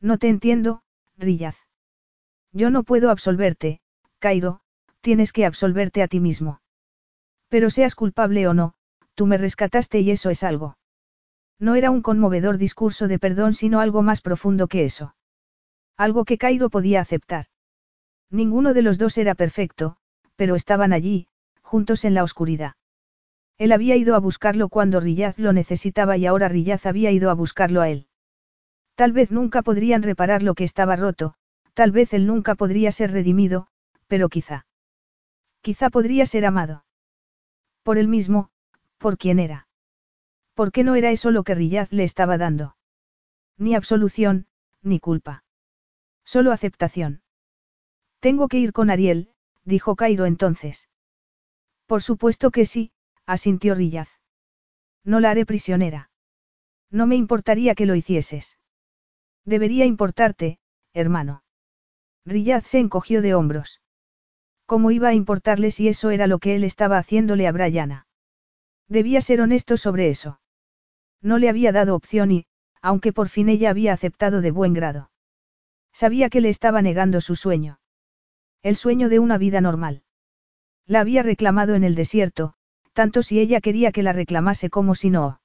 No 0.00 0.18
te 0.18 0.28
entiendo, 0.28 0.82
Rillaz. 1.16 1.56
Yo 2.52 2.70
no 2.70 2.82
puedo 2.82 3.10
absolverte, 3.10 3.80
Cairo, 4.18 4.60
tienes 5.04 5.32
que 5.34 5.44
absolverte 5.44 6.02
a 6.02 6.08
ti 6.08 6.18
mismo. 6.18 6.62
Pero 7.50 7.68
seas 7.68 7.94
culpable 7.94 8.48
o 8.48 8.54
no, 8.54 8.72
tú 9.14 9.26
me 9.26 9.36
rescataste 9.36 10.00
y 10.00 10.10
eso 10.10 10.30
es 10.30 10.42
algo. 10.42 10.78
No 11.60 11.74
era 11.74 11.90
un 11.90 12.00
conmovedor 12.00 12.56
discurso 12.56 13.06
de 13.06 13.18
perdón, 13.18 13.52
sino 13.52 13.80
algo 13.80 14.00
más 14.02 14.22
profundo 14.22 14.66
que 14.66 14.84
eso. 14.84 15.14
Algo 15.98 16.24
que 16.24 16.38
Cairo 16.38 16.70
podía 16.70 17.02
aceptar. 17.02 17.44
Ninguno 18.30 18.72
de 18.72 18.80
los 18.80 18.96
dos 18.96 19.18
era 19.18 19.34
perfecto, 19.34 19.98
pero 20.36 20.56
estaban 20.56 20.94
allí, 20.94 21.28
juntos 21.60 22.06
en 22.06 22.14
la 22.14 22.24
oscuridad. 22.24 22.72
Él 23.58 23.72
había 23.72 23.96
ido 23.96 24.14
a 24.14 24.20
buscarlo 24.20 24.70
cuando 24.70 25.00
Rillaz 25.00 25.38
lo 25.38 25.52
necesitaba 25.52 26.16
y 26.16 26.24
ahora 26.24 26.48
Rillaz 26.48 26.86
había 26.86 27.10
ido 27.12 27.28
a 27.30 27.34
buscarlo 27.34 27.82
a 27.82 27.90
él. 27.90 28.08
Tal 28.94 29.12
vez 29.12 29.30
nunca 29.30 29.60
podrían 29.60 30.02
reparar 30.02 30.42
lo 30.42 30.54
que 30.54 30.64
estaba 30.64 30.96
roto, 30.96 31.34
tal 31.74 31.90
vez 31.92 32.14
él 32.14 32.26
nunca 32.26 32.54
podría 32.54 32.90
ser 32.90 33.12
redimido, 33.12 33.68
pero 34.08 34.30
quizá. 34.30 34.64
Quizá 35.64 35.88
podría 35.88 36.26
ser 36.26 36.44
amado. 36.44 36.84
Por 37.84 37.96
él 37.96 38.06
mismo, 38.06 38.50
por 38.98 39.16
quien 39.16 39.38
era. 39.38 39.66
¿Por 40.52 40.72
qué 40.72 40.84
no 40.84 40.94
era 40.94 41.10
eso 41.10 41.30
lo 41.30 41.42
que 41.42 41.54
Rillaz 41.54 41.90
le 41.90 42.04
estaba 42.04 42.36
dando? 42.36 42.76
Ni 43.56 43.74
absolución, 43.74 44.46
ni 44.82 45.00
culpa. 45.00 45.42
Solo 46.22 46.52
aceptación. 46.52 47.22
Tengo 48.20 48.46
que 48.48 48.58
ir 48.58 48.74
con 48.74 48.90
Ariel, 48.90 49.30
dijo 49.64 49.96
Cairo 49.96 50.26
entonces. 50.26 50.90
Por 51.86 52.02
supuesto 52.02 52.50
que 52.50 52.66
sí, 52.66 52.92
asintió 53.24 53.74
Rillaz. 53.74 54.10
No 55.02 55.18
la 55.18 55.30
haré 55.30 55.46
prisionera. 55.46 56.10
No 56.90 57.06
me 57.06 57.16
importaría 57.16 57.74
que 57.74 57.86
lo 57.86 57.94
hicieses. 57.94 58.58
Debería 59.46 59.86
importarte, 59.86 60.58
hermano. 60.92 61.42
Rillaz 62.26 62.66
se 62.66 62.80
encogió 62.80 63.22
de 63.22 63.34
hombros. 63.34 63.80
¿Cómo 64.66 64.90
iba 64.90 65.08
a 65.08 65.14
importarle 65.14 65.70
si 65.70 65.88
eso 65.88 66.10
era 66.10 66.26
lo 66.26 66.38
que 66.38 66.54
él 66.54 66.64
estaba 66.64 66.98
haciéndole 66.98 67.46
a 67.46 67.52
Brianna? 67.52 68.06
Debía 68.88 69.20
ser 69.20 69.40
honesto 69.40 69.76
sobre 69.76 70.08
eso. 70.08 70.40
No 71.20 71.38
le 71.38 71.48
había 71.48 71.72
dado 71.72 71.94
opción 71.94 72.30
y, 72.30 72.46
aunque 72.80 73.12
por 73.12 73.28
fin 73.28 73.48
ella 73.48 73.70
había 73.70 73.92
aceptado 73.92 74.40
de 74.40 74.50
buen 74.50 74.74
grado. 74.74 75.10
Sabía 75.92 76.28
que 76.28 76.40
le 76.40 76.48
estaba 76.48 76.82
negando 76.82 77.20
su 77.20 77.36
sueño. 77.36 77.78
El 78.62 78.76
sueño 78.76 79.08
de 79.08 79.18
una 79.18 79.38
vida 79.38 79.60
normal. 79.60 80.02
La 80.86 81.00
había 81.00 81.22
reclamado 81.22 81.74
en 81.74 81.84
el 81.84 81.94
desierto, 81.94 82.54
tanto 82.92 83.22
si 83.22 83.40
ella 83.40 83.60
quería 83.60 83.92
que 83.92 84.02
la 84.02 84.12
reclamase 84.12 84.70
como 84.70 84.94
si 84.94 85.10
no. 85.10 85.40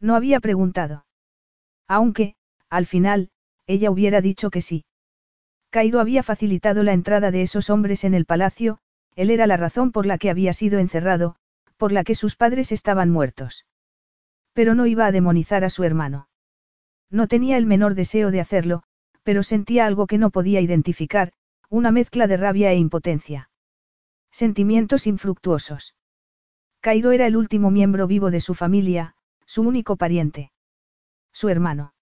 No 0.00 0.14
había 0.14 0.40
preguntado. 0.40 1.06
Aunque, 1.88 2.34
al 2.68 2.86
final, 2.86 3.30
ella 3.66 3.90
hubiera 3.90 4.20
dicho 4.20 4.50
que 4.50 4.60
sí. 4.60 4.84
Cairo 5.72 6.00
había 6.00 6.22
facilitado 6.22 6.82
la 6.82 6.92
entrada 6.92 7.30
de 7.30 7.40
esos 7.40 7.70
hombres 7.70 8.04
en 8.04 8.12
el 8.12 8.26
palacio, 8.26 8.78
él 9.16 9.30
era 9.30 9.46
la 9.46 9.56
razón 9.56 9.90
por 9.90 10.04
la 10.04 10.18
que 10.18 10.28
había 10.28 10.52
sido 10.52 10.78
encerrado, 10.78 11.36
por 11.78 11.92
la 11.92 12.04
que 12.04 12.14
sus 12.14 12.36
padres 12.36 12.72
estaban 12.72 13.08
muertos. 13.08 13.64
Pero 14.52 14.74
no 14.74 14.84
iba 14.84 15.06
a 15.06 15.12
demonizar 15.12 15.64
a 15.64 15.70
su 15.70 15.82
hermano. 15.84 16.28
No 17.08 17.26
tenía 17.26 17.56
el 17.56 17.64
menor 17.64 17.94
deseo 17.94 18.30
de 18.30 18.42
hacerlo, 18.42 18.82
pero 19.22 19.42
sentía 19.42 19.86
algo 19.86 20.06
que 20.06 20.18
no 20.18 20.28
podía 20.28 20.60
identificar, 20.60 21.32
una 21.70 21.90
mezcla 21.90 22.26
de 22.26 22.36
rabia 22.36 22.70
e 22.70 22.76
impotencia. 22.76 23.48
Sentimientos 24.30 25.06
infructuosos. 25.06 25.94
Cairo 26.80 27.12
era 27.12 27.26
el 27.26 27.34
último 27.34 27.70
miembro 27.70 28.06
vivo 28.06 28.30
de 28.30 28.40
su 28.40 28.54
familia, 28.54 29.16
su 29.46 29.62
único 29.62 29.96
pariente. 29.96 30.52
Su 31.32 31.48
hermano. 31.48 31.94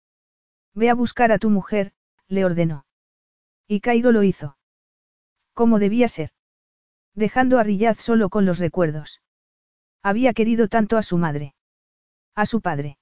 Ve 0.75 0.91
a 0.91 0.95
buscar 0.95 1.31
a 1.31 1.39
tu 1.39 1.51
mujer, 1.51 1.93
le 2.27 2.45
ordenó. 2.45 2.85
Y 3.73 3.79
Cairo 3.79 4.11
lo 4.11 4.25
hizo. 4.25 4.57
Como 5.55 5.79
debía 5.79 6.09
ser. 6.09 6.31
Dejando 7.15 7.57
a 7.57 7.63
Riyad 7.63 7.99
solo 8.01 8.29
con 8.29 8.45
los 8.45 8.59
recuerdos. 8.59 9.23
Había 10.03 10.33
querido 10.33 10.67
tanto 10.67 10.97
a 10.97 11.05
su 11.05 11.19
madre. 11.19 11.55
A 12.35 12.47
su 12.47 12.63
padre. 12.63 12.99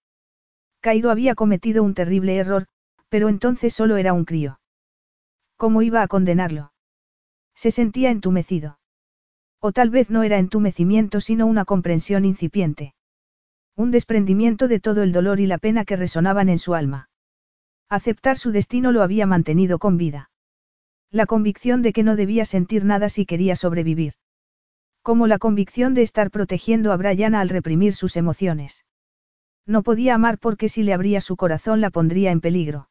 Cairo 0.80 1.10
había 1.10 1.34
cometido 1.34 1.82
un 1.82 1.94
terrible 1.94 2.36
error, 2.36 2.66
pero 3.08 3.30
entonces 3.30 3.72
solo 3.72 3.96
era 3.96 4.12
un 4.12 4.26
crío. 4.26 4.60
¿Cómo 5.56 5.80
iba 5.80 6.02
a 6.02 6.06
condenarlo? 6.06 6.74
Se 7.54 7.70
sentía 7.70 8.10
entumecido. 8.10 8.78
O 9.60 9.72
tal 9.72 9.88
vez 9.88 10.10
no 10.10 10.22
era 10.22 10.36
entumecimiento 10.36 11.22
sino 11.22 11.46
una 11.46 11.64
comprensión 11.64 12.26
incipiente. 12.26 12.94
Un 13.74 13.90
desprendimiento 13.90 14.68
de 14.68 14.80
todo 14.80 15.02
el 15.02 15.12
dolor 15.12 15.40
y 15.40 15.46
la 15.46 15.56
pena 15.56 15.86
que 15.86 15.96
resonaban 15.96 16.50
en 16.50 16.58
su 16.58 16.74
alma. 16.74 17.08
Aceptar 17.88 18.36
su 18.36 18.52
destino 18.52 18.92
lo 18.92 19.02
había 19.02 19.26
mantenido 19.26 19.78
con 19.78 19.96
vida. 19.96 20.30
La 21.10 21.24
convicción 21.24 21.80
de 21.80 21.92
que 21.92 22.02
no 22.02 22.16
debía 22.16 22.44
sentir 22.44 22.84
nada 22.84 23.08
si 23.08 23.24
quería 23.24 23.56
sobrevivir. 23.56 24.14
Como 25.02 25.26
la 25.26 25.38
convicción 25.38 25.94
de 25.94 26.02
estar 26.02 26.30
protegiendo 26.30 26.92
a 26.92 26.96
Brianna 26.96 27.40
al 27.40 27.48
reprimir 27.48 27.94
sus 27.94 28.16
emociones. 28.16 28.84
No 29.64 29.82
podía 29.82 30.14
amar 30.14 30.38
porque 30.38 30.68
si 30.68 30.82
le 30.82 30.92
abría 30.92 31.20
su 31.20 31.36
corazón 31.36 31.80
la 31.80 31.90
pondría 31.90 32.30
en 32.30 32.40
peligro. 32.40 32.90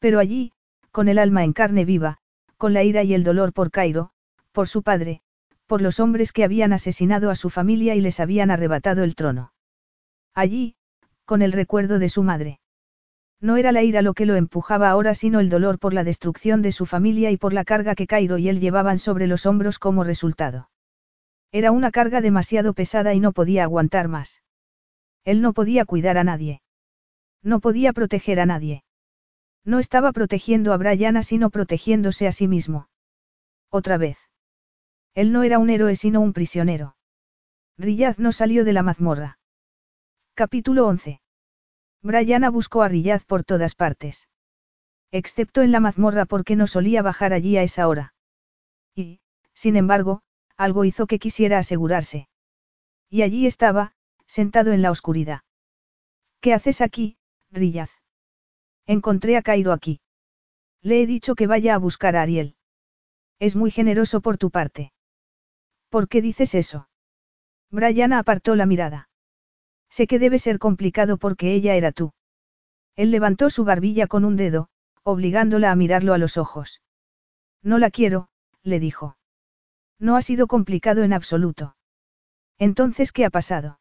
Pero 0.00 0.18
allí, 0.18 0.52
con 0.90 1.08
el 1.08 1.18
alma 1.18 1.44
en 1.44 1.52
carne 1.52 1.84
viva, 1.84 2.18
con 2.56 2.72
la 2.72 2.82
ira 2.82 3.04
y 3.04 3.14
el 3.14 3.22
dolor 3.22 3.52
por 3.52 3.70
Cairo, 3.70 4.10
por 4.52 4.66
su 4.66 4.82
padre, 4.82 5.22
por 5.66 5.82
los 5.82 6.00
hombres 6.00 6.32
que 6.32 6.42
habían 6.42 6.72
asesinado 6.72 7.30
a 7.30 7.36
su 7.36 7.48
familia 7.48 7.94
y 7.94 8.00
les 8.00 8.18
habían 8.18 8.50
arrebatado 8.50 9.04
el 9.04 9.14
trono. 9.14 9.52
Allí, 10.34 10.74
con 11.24 11.42
el 11.42 11.52
recuerdo 11.52 12.00
de 12.00 12.08
su 12.08 12.24
madre. 12.24 12.58
No 13.40 13.56
era 13.56 13.72
la 13.72 13.82
ira 13.82 14.02
lo 14.02 14.12
que 14.12 14.26
lo 14.26 14.36
empujaba 14.36 14.90
ahora, 14.90 15.14
sino 15.14 15.40
el 15.40 15.48
dolor 15.48 15.78
por 15.78 15.94
la 15.94 16.04
destrucción 16.04 16.60
de 16.60 16.72
su 16.72 16.84
familia 16.84 17.30
y 17.30 17.38
por 17.38 17.52
la 17.52 17.64
carga 17.64 17.94
que 17.94 18.06
Cairo 18.06 18.36
y 18.36 18.48
él 18.48 18.60
llevaban 18.60 18.98
sobre 18.98 19.26
los 19.26 19.46
hombros 19.46 19.78
como 19.78 20.04
resultado. 20.04 20.68
Era 21.50 21.72
una 21.72 21.90
carga 21.90 22.20
demasiado 22.20 22.74
pesada 22.74 23.14
y 23.14 23.20
no 23.20 23.32
podía 23.32 23.64
aguantar 23.64 24.08
más. 24.08 24.42
Él 25.24 25.40
no 25.40 25.52
podía 25.52 25.84
cuidar 25.84 26.18
a 26.18 26.24
nadie. 26.24 26.62
No 27.42 27.60
podía 27.60 27.92
proteger 27.92 28.40
a 28.40 28.46
nadie. 28.46 28.84
No 29.64 29.78
estaba 29.78 30.12
protegiendo 30.12 30.72
a 30.72 30.76
Brianna 30.76 31.22
sino 31.22 31.50
protegiéndose 31.50 32.26
a 32.26 32.32
sí 32.32 32.46
mismo. 32.46 32.88
Otra 33.70 33.96
vez. 33.96 34.18
Él 35.14 35.32
no 35.32 35.42
era 35.42 35.58
un 35.58 35.70
héroe 35.70 35.96
sino 35.96 36.20
un 36.20 36.32
prisionero. 36.32 36.96
Riyaz 37.78 38.18
no 38.18 38.32
salió 38.32 38.64
de 38.64 38.72
la 38.72 38.82
mazmorra. 38.82 39.38
Capítulo 40.34 40.86
11. 40.86 41.20
Brianna 42.02 42.50
buscó 42.50 42.82
a 42.82 42.88
Riyaz 42.88 43.24
por 43.24 43.44
todas 43.44 43.74
partes. 43.74 44.28
Excepto 45.10 45.62
en 45.62 45.72
la 45.72 45.80
mazmorra 45.80 46.24
porque 46.24 46.56
no 46.56 46.66
solía 46.66 47.02
bajar 47.02 47.32
allí 47.32 47.56
a 47.56 47.62
esa 47.62 47.88
hora. 47.88 48.14
Y, 48.94 49.20
sin 49.54 49.76
embargo, 49.76 50.22
algo 50.56 50.84
hizo 50.84 51.06
que 51.06 51.18
quisiera 51.18 51.58
asegurarse. 51.58 52.28
Y 53.10 53.22
allí 53.22 53.46
estaba, 53.46 53.92
sentado 54.26 54.72
en 54.72 54.82
la 54.82 54.90
oscuridad. 54.90 55.40
¿Qué 56.40 56.54
haces 56.54 56.80
aquí, 56.80 57.18
Riyaz? 57.50 57.90
Encontré 58.86 59.36
a 59.36 59.42
Cairo 59.42 59.72
aquí. 59.72 60.00
Le 60.80 61.02
he 61.02 61.06
dicho 61.06 61.34
que 61.34 61.46
vaya 61.46 61.74
a 61.74 61.78
buscar 61.78 62.16
a 62.16 62.22
Ariel. 62.22 62.56
Es 63.38 63.56
muy 63.56 63.70
generoso 63.70 64.22
por 64.22 64.38
tu 64.38 64.50
parte. 64.50 64.92
¿Por 65.90 66.08
qué 66.08 66.22
dices 66.22 66.54
eso? 66.54 66.88
Brianna 67.70 68.18
apartó 68.18 68.54
la 68.56 68.64
mirada. 68.64 69.09
Sé 69.90 70.06
que 70.06 70.18
debe 70.18 70.38
ser 70.38 70.58
complicado 70.58 71.18
porque 71.18 71.52
ella 71.52 71.74
era 71.74 71.92
tú. 71.92 72.12
Él 72.96 73.10
levantó 73.10 73.50
su 73.50 73.64
barbilla 73.64 74.06
con 74.06 74.24
un 74.24 74.36
dedo, 74.36 74.68
obligándola 75.02 75.70
a 75.70 75.76
mirarlo 75.76 76.14
a 76.14 76.18
los 76.18 76.36
ojos. 76.36 76.80
No 77.62 77.78
la 77.78 77.90
quiero, 77.90 78.28
le 78.62 78.78
dijo. 78.78 79.16
No 79.98 80.16
ha 80.16 80.22
sido 80.22 80.46
complicado 80.46 81.02
en 81.02 81.12
absoluto. 81.12 81.76
Entonces, 82.58 83.12
¿qué 83.12 83.24
ha 83.24 83.30
pasado? 83.30 83.80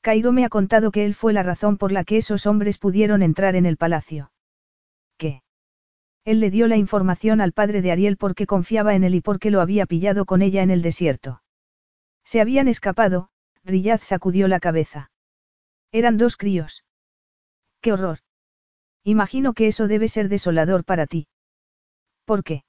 Cairo 0.00 0.32
me 0.32 0.44
ha 0.44 0.48
contado 0.48 0.92
que 0.92 1.04
él 1.04 1.14
fue 1.14 1.32
la 1.32 1.42
razón 1.42 1.78
por 1.78 1.92
la 1.92 2.04
que 2.04 2.18
esos 2.18 2.46
hombres 2.46 2.78
pudieron 2.78 3.22
entrar 3.22 3.56
en 3.56 3.66
el 3.66 3.76
palacio. 3.76 4.30
¿Qué? 5.16 5.42
Él 6.24 6.40
le 6.40 6.50
dio 6.50 6.68
la 6.68 6.76
información 6.76 7.40
al 7.40 7.52
padre 7.52 7.82
de 7.82 7.90
Ariel 7.90 8.16
porque 8.16 8.46
confiaba 8.46 8.94
en 8.94 9.04
él 9.04 9.14
y 9.14 9.20
porque 9.20 9.50
lo 9.50 9.60
había 9.60 9.86
pillado 9.86 10.24
con 10.24 10.42
ella 10.42 10.62
en 10.62 10.70
el 10.70 10.82
desierto. 10.82 11.42
Se 12.24 12.40
habían 12.40 12.68
escapado, 12.68 13.30
Riyad 13.64 14.00
sacudió 14.02 14.46
la 14.46 14.60
cabeza. 14.60 15.10
Eran 15.92 16.18
dos 16.18 16.36
críos. 16.36 16.84
¡Qué 17.80 17.92
horror! 17.92 18.18
Imagino 19.04 19.52
que 19.52 19.68
eso 19.68 19.86
debe 19.86 20.08
ser 20.08 20.28
desolador 20.28 20.84
para 20.84 21.06
ti. 21.06 21.28
¿Por 22.24 22.42
qué? 22.42 22.64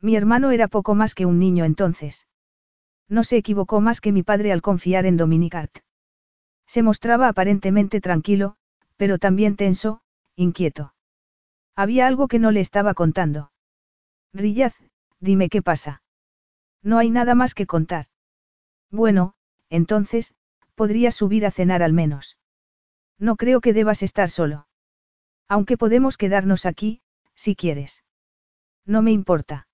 Mi 0.00 0.16
hermano 0.16 0.50
era 0.50 0.68
poco 0.68 0.94
más 0.94 1.14
que 1.14 1.26
un 1.26 1.38
niño 1.38 1.64
entonces. 1.64 2.26
No 3.08 3.24
se 3.24 3.36
equivocó 3.36 3.80
más 3.80 4.00
que 4.00 4.12
mi 4.12 4.22
padre 4.22 4.52
al 4.52 4.62
confiar 4.62 5.04
en 5.04 5.16
Dominicart. 5.16 5.78
Se 6.66 6.82
mostraba 6.82 7.28
aparentemente 7.28 8.00
tranquilo, 8.00 8.56
pero 8.96 9.18
también 9.18 9.56
tenso, 9.56 10.00
inquieto. 10.36 10.94
Había 11.76 12.06
algo 12.06 12.28
que 12.28 12.38
no 12.38 12.52
le 12.52 12.60
estaba 12.60 12.94
contando. 12.94 13.52
Riyaz, 14.32 14.74
dime 15.18 15.48
qué 15.48 15.60
pasa. 15.60 16.02
No 16.82 16.98
hay 16.98 17.10
nada 17.10 17.34
más 17.34 17.54
que 17.54 17.66
contar. 17.66 18.06
Bueno, 18.90 19.34
entonces, 19.68 20.34
podrías 20.80 21.14
subir 21.14 21.44
a 21.44 21.50
cenar 21.50 21.82
al 21.82 21.92
menos. 21.92 22.38
No 23.18 23.36
creo 23.36 23.60
que 23.60 23.74
debas 23.74 24.02
estar 24.02 24.30
solo. 24.30 24.66
Aunque 25.46 25.76
podemos 25.76 26.16
quedarnos 26.16 26.64
aquí, 26.64 27.02
si 27.34 27.54
quieres. 27.54 28.02
No 28.86 29.02
me 29.02 29.10
importa. 29.10 29.68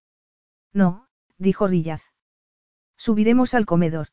No, 0.73 1.07
dijo 1.39 1.68
Rillaz. 1.68 2.02
Subiremos 2.97 3.55
al 3.55 3.67
comedor. 3.67 4.09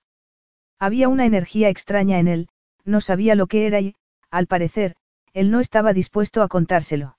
Había 0.78 1.10
una 1.10 1.26
energía 1.26 1.70
extraña 1.70 2.20
en 2.20 2.28
él, 2.28 2.50
no 2.86 3.02
sabía 3.02 3.34
lo 3.34 3.48
que 3.48 3.66
era 3.66 3.82
y, 3.82 3.96
al 4.30 4.46
parecer, 4.46 4.96
él 5.34 5.50
no 5.50 5.62
estaba 5.62 5.94
dispuesto 5.94 6.44
a 6.44 6.48
contárselo. 6.48 7.18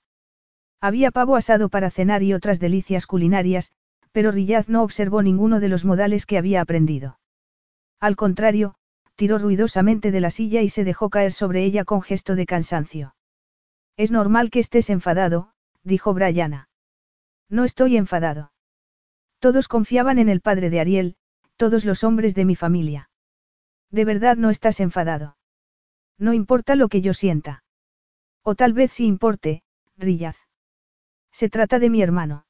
Había 0.79 1.11
pavo 1.11 1.35
asado 1.35 1.67
para 1.67 1.91
cenar 1.91 2.23
y 2.23 2.33
otras 2.33 2.61
delicias 2.61 3.07
culinarias, 3.07 3.73
pero 4.13 4.31
Rillaz 4.31 4.69
no 4.69 4.83
observó 4.83 5.21
ninguno 5.21 5.59
de 5.59 5.67
los 5.67 5.83
modales 5.83 6.25
que 6.25 6.37
había 6.37 6.61
aprendido. 6.61 7.19
Al 7.99 8.15
contrario, 8.15 8.77
tiró 9.15 9.37
ruidosamente 9.37 10.11
de 10.11 10.21
la 10.21 10.29
silla 10.29 10.61
y 10.61 10.69
se 10.69 10.83
dejó 10.83 11.09
caer 11.09 11.31
sobre 11.31 11.63
ella 11.63 11.85
con 11.85 12.01
gesto 12.01 12.35
de 12.35 12.45
cansancio. 12.45 13.15
Es 13.97 14.11
normal 14.11 14.49
que 14.49 14.59
estés 14.59 14.89
enfadado, 14.89 15.51
dijo 15.83 16.13
Brianna. 16.13 16.69
No 17.49 17.63
estoy 17.63 17.97
enfadado. 17.97 18.51
Todos 19.39 19.67
confiaban 19.67 20.19
en 20.19 20.29
el 20.29 20.41
padre 20.41 20.69
de 20.69 20.79
Ariel, 20.79 21.15
todos 21.55 21.85
los 21.85 22.03
hombres 22.03 22.35
de 22.35 22.45
mi 22.45 22.55
familia. 22.55 23.09
De 23.91 24.03
verdad 24.03 24.35
no 24.35 24.49
estás 24.49 24.79
enfadado. 24.79 25.37
No 26.17 26.33
importa 26.33 26.75
lo 26.75 26.89
que 26.89 27.01
yo 27.01 27.13
sienta. 27.13 27.63
O 28.41 28.55
tal 28.55 28.73
vez 28.73 28.91
sí 28.91 29.05
importe, 29.05 29.63
Rillaz. 29.97 30.37
Se 31.31 31.49
trata 31.49 31.79
de 31.79 31.89
mi 31.89 32.01
hermano. 32.01 32.45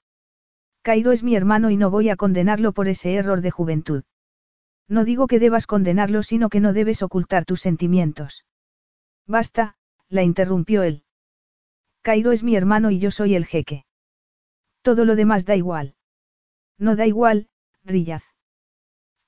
Cairo 0.81 1.11
es 1.11 1.23
mi 1.23 1.35
hermano 1.35 1.71
y 1.71 1.77
no 1.77 1.89
voy 1.89 2.09
a 2.09 2.15
condenarlo 2.15 2.71
por 2.71 2.87
ese 2.87 3.15
error 3.15 3.41
de 3.41 3.51
juventud. 3.51 4.03
No 4.87 5.03
digo 5.03 5.27
que 5.27 5.39
debas 5.39 5.67
condenarlo, 5.67 6.23
sino 6.23 6.49
que 6.49 6.59
no 6.59 6.73
debes 6.73 7.01
ocultar 7.01 7.45
tus 7.45 7.61
sentimientos. 7.61 8.45
Basta, 9.27 9.75
la 10.09 10.23
interrumpió 10.23 10.83
él. 10.83 11.03
Cairo 12.01 12.31
es 12.31 12.43
mi 12.43 12.55
hermano 12.55 12.91
y 12.91 12.99
yo 12.99 13.09
soy 13.11 13.35
el 13.35 13.45
jeque. 13.45 13.85
Todo 14.81 15.05
lo 15.05 15.15
demás 15.15 15.45
da 15.45 15.55
igual. 15.55 15.95
No 16.77 16.95
da 16.95 17.07
igual, 17.07 17.49
Rillaz. 17.83 18.23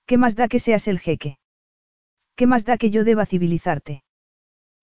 ¿Qué 0.06 0.18
más 0.18 0.36
da 0.36 0.48
que 0.48 0.60
seas 0.60 0.88
el 0.88 1.00
jeque? 1.00 1.40
¿Qué 2.36 2.48
más 2.48 2.66
da 2.66 2.78
que 2.78 2.92
yo 2.92 3.04
deba 3.04 3.26
civilizarte? 3.26 4.04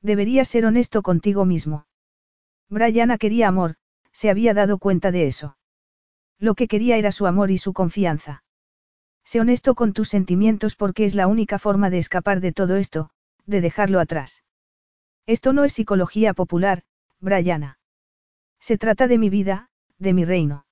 Deberías 0.02 0.48
ser 0.48 0.66
honesto 0.66 1.02
contigo 1.02 1.44
mismo. 1.44 1.86
Brianna 2.68 3.16
quería 3.16 3.48
amor, 3.48 3.76
se 4.12 4.28
había 4.28 4.54
dado 4.54 4.78
cuenta 4.78 5.12
de 5.12 5.26
eso. 5.26 5.56
Lo 6.38 6.54
que 6.54 6.68
quería 6.68 6.96
era 6.96 7.12
su 7.12 7.26
amor 7.26 7.50
y 7.50 7.58
su 7.58 7.72
confianza. 7.72 8.43
Sé 9.24 9.40
honesto 9.40 9.74
con 9.74 9.92
tus 9.92 10.08
sentimientos 10.10 10.76
porque 10.76 11.04
es 11.04 11.14
la 11.14 11.26
única 11.26 11.58
forma 11.58 11.90
de 11.90 11.98
escapar 11.98 12.40
de 12.40 12.52
todo 12.52 12.76
esto, 12.76 13.10
de 13.46 13.60
dejarlo 13.60 13.98
atrás. 13.98 14.44
Esto 15.26 15.52
no 15.52 15.64
es 15.64 15.72
psicología 15.72 16.34
popular, 16.34 16.82
Brianna. 17.20 17.78
Se 18.60 18.76
trata 18.76 19.08
de 19.08 19.18
mi 19.18 19.30
vida, 19.30 19.70
de 19.98 20.12
mi 20.12 20.24
reino. 20.24 20.66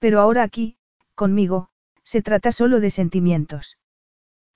Pero 0.00 0.20
ahora 0.20 0.42
aquí, 0.42 0.76
conmigo, 1.14 1.70
se 2.02 2.22
trata 2.22 2.50
solo 2.50 2.80
de 2.80 2.90
sentimientos. 2.90 3.78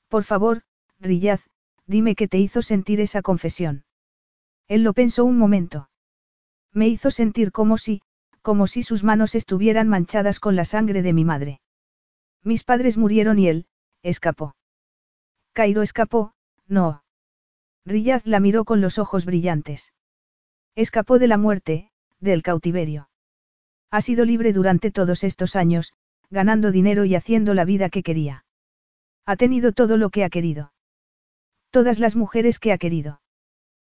Por 0.08 0.24
favor, 0.24 0.62
Riyaz, 0.98 1.48
dime 1.86 2.16
qué 2.16 2.26
te 2.26 2.38
hizo 2.38 2.62
sentir 2.62 3.00
esa 3.00 3.22
confesión. 3.22 3.84
Él 4.66 4.82
lo 4.82 4.92
pensó 4.92 5.24
un 5.24 5.38
momento. 5.38 5.88
Me 6.72 6.88
hizo 6.88 7.10
sentir 7.10 7.52
como 7.52 7.78
si, 7.78 8.02
como 8.42 8.66
si 8.66 8.82
sus 8.82 9.04
manos 9.04 9.34
estuvieran 9.34 9.88
manchadas 9.88 10.40
con 10.40 10.56
la 10.56 10.64
sangre 10.64 11.02
de 11.02 11.12
mi 11.12 11.24
madre. 11.24 11.60
Mis 12.44 12.62
padres 12.62 12.98
murieron 12.98 13.38
y 13.38 13.48
él, 13.48 13.66
escapó. 14.02 14.54
Cairo 15.54 15.82
escapó, 15.82 16.34
no. 16.66 17.02
Riyaz 17.86 18.26
la 18.26 18.38
miró 18.38 18.64
con 18.64 18.80
los 18.80 18.98
ojos 18.98 19.24
brillantes. 19.24 19.94
Escapó 20.74 21.18
de 21.18 21.26
la 21.26 21.38
muerte, 21.38 21.90
del 22.20 22.42
cautiverio. 22.42 23.08
Ha 23.90 24.00
sido 24.00 24.24
libre 24.24 24.52
durante 24.52 24.90
todos 24.90 25.24
estos 25.24 25.56
años, 25.56 25.92
ganando 26.30 26.70
dinero 26.70 27.04
y 27.04 27.14
haciendo 27.14 27.54
la 27.54 27.64
vida 27.64 27.88
que 27.88 28.02
quería. 28.02 28.44
Ha 29.24 29.36
tenido 29.36 29.72
todo 29.72 29.96
lo 29.96 30.10
que 30.10 30.24
ha 30.24 30.30
querido. 30.30 30.72
Todas 31.70 31.98
las 31.98 32.14
mujeres 32.16 32.58
que 32.58 32.72
ha 32.72 32.78
querido. 32.78 33.20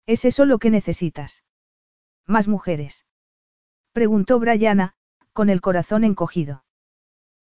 ¿Es 0.05 0.23
eso 0.23 0.45
lo 0.45 0.57
que 0.57 0.69
necesitas? 0.69 1.43
¿Más 2.25 2.47
mujeres? 2.47 3.05
Preguntó 3.91 4.39
Brianna, 4.39 4.95
con 5.33 5.49
el 5.49 5.61
corazón 5.61 6.03
encogido. 6.03 6.63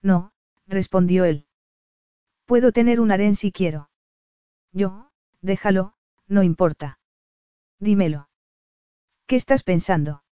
No, 0.02 0.32
respondió 0.66 1.24
él. 1.24 1.46
Puedo 2.44 2.72
tener 2.72 3.00
un 3.00 3.10
harén 3.10 3.36
si 3.36 3.52
quiero. 3.52 3.90
Yo, 4.72 5.10
déjalo, 5.40 5.94
no 6.26 6.42
importa. 6.42 6.98
Dímelo. 7.78 8.28
¿Qué 9.26 9.36
estás 9.36 9.62
pensando? 9.62 10.24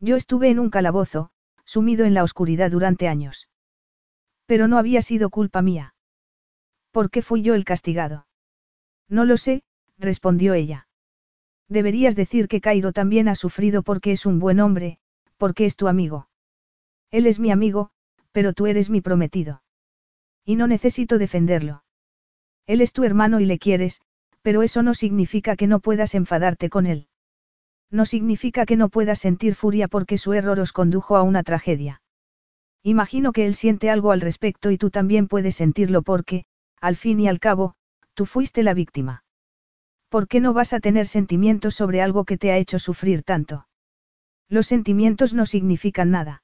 Yo 0.00 0.16
estuve 0.16 0.50
en 0.50 0.58
un 0.58 0.70
calabozo, 0.70 1.30
sumido 1.64 2.04
en 2.04 2.14
la 2.14 2.22
oscuridad 2.22 2.70
durante 2.70 3.08
años. 3.08 3.48
Pero 4.46 4.68
no 4.68 4.78
había 4.78 5.02
sido 5.02 5.30
culpa 5.30 5.62
mía. 5.62 5.94
¿Por 6.90 7.10
qué 7.10 7.22
fui 7.22 7.42
yo 7.42 7.54
el 7.54 7.64
castigado? 7.64 8.26
No 9.08 9.24
lo 9.24 9.36
sé, 9.36 9.62
respondió 9.98 10.54
ella. 10.54 10.88
Deberías 11.68 12.16
decir 12.16 12.48
que 12.48 12.60
Cairo 12.60 12.92
también 12.92 13.28
ha 13.28 13.34
sufrido 13.34 13.82
porque 13.82 14.12
es 14.12 14.24
un 14.24 14.38
buen 14.38 14.60
hombre, 14.60 14.98
porque 15.36 15.66
es 15.66 15.76
tu 15.76 15.86
amigo. 15.86 16.28
Él 17.10 17.26
es 17.26 17.38
mi 17.38 17.50
amigo, 17.50 17.90
pero 18.32 18.52
tú 18.52 18.66
eres 18.66 18.90
mi 18.90 19.00
prometido. 19.00 19.62
Y 20.44 20.56
no 20.56 20.66
necesito 20.66 21.18
defenderlo. 21.18 21.84
Él 22.66 22.80
es 22.80 22.92
tu 22.92 23.04
hermano 23.04 23.40
y 23.40 23.46
le 23.46 23.58
quieres, 23.58 24.00
pero 24.42 24.62
eso 24.62 24.82
no 24.82 24.94
significa 24.94 25.56
que 25.56 25.66
no 25.66 25.80
puedas 25.80 26.14
enfadarte 26.14 26.70
con 26.70 26.86
él. 26.86 27.08
No 27.90 28.04
significa 28.04 28.66
que 28.66 28.76
no 28.76 28.88
puedas 28.88 29.18
sentir 29.18 29.54
furia 29.54 29.88
porque 29.88 30.18
su 30.18 30.32
error 30.34 30.60
os 30.60 30.72
condujo 30.72 31.16
a 31.16 31.22
una 31.22 31.42
tragedia. 31.42 32.02
Imagino 32.82 33.32
que 33.32 33.46
él 33.46 33.54
siente 33.54 33.90
algo 33.90 34.12
al 34.12 34.20
respecto 34.20 34.70
y 34.70 34.78
tú 34.78 34.90
también 34.90 35.26
puedes 35.28 35.56
sentirlo 35.56 36.02
porque, 36.02 36.44
al 36.80 36.96
fin 36.96 37.20
y 37.20 37.28
al 37.28 37.40
cabo, 37.40 37.74
tú 38.14 38.26
fuiste 38.26 38.62
la 38.62 38.74
víctima. 38.74 39.24
¿Por 40.08 40.28
qué 40.28 40.40
no 40.40 40.52
vas 40.52 40.72
a 40.72 40.80
tener 40.80 41.06
sentimientos 41.06 41.74
sobre 41.74 42.00
algo 42.00 42.24
que 42.24 42.38
te 42.38 42.50
ha 42.50 42.56
hecho 42.56 42.78
sufrir 42.78 43.22
tanto? 43.22 43.66
Los 44.48 44.66
sentimientos 44.66 45.34
no 45.34 45.44
significan 45.44 46.10
nada. 46.10 46.42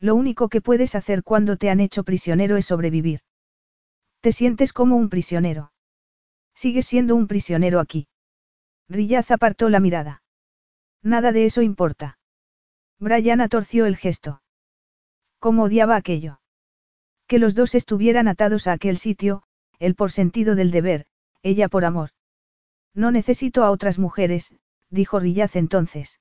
Lo 0.00 0.14
único 0.14 0.48
que 0.48 0.60
puedes 0.60 0.94
hacer 0.94 1.22
cuando 1.22 1.56
te 1.56 1.70
han 1.70 1.80
hecho 1.80 2.04
prisionero 2.04 2.56
es 2.56 2.66
sobrevivir. 2.66 3.20
Te 4.20 4.32
sientes 4.32 4.72
como 4.72 4.96
un 4.96 5.08
prisionero. 5.08 5.72
Sigues 6.54 6.86
siendo 6.86 7.14
un 7.14 7.26
prisionero 7.26 7.80
aquí. 7.80 8.08
Rillaz 8.88 9.30
apartó 9.30 9.68
la 9.68 9.80
mirada. 9.80 10.22
Nada 11.02 11.32
de 11.32 11.44
eso 11.44 11.62
importa. 11.62 12.18
Brian 12.98 13.46
torció 13.48 13.86
el 13.86 13.96
gesto. 13.96 14.42
¿Cómo 15.38 15.64
odiaba 15.64 15.96
aquello? 15.96 16.40
Que 17.26 17.38
los 17.38 17.54
dos 17.54 17.74
estuvieran 17.74 18.28
atados 18.28 18.66
a 18.66 18.72
aquel 18.72 18.96
sitio, 18.96 19.42
él 19.78 19.94
por 19.94 20.10
sentido 20.10 20.54
del 20.54 20.70
deber, 20.70 21.06
ella 21.42 21.68
por 21.68 21.84
amor. 21.84 22.10
No 22.94 23.10
necesito 23.10 23.64
a 23.64 23.70
otras 23.70 23.98
mujeres, 23.98 24.54
dijo 24.88 25.18
Rillaz 25.20 25.56
entonces. 25.56 26.20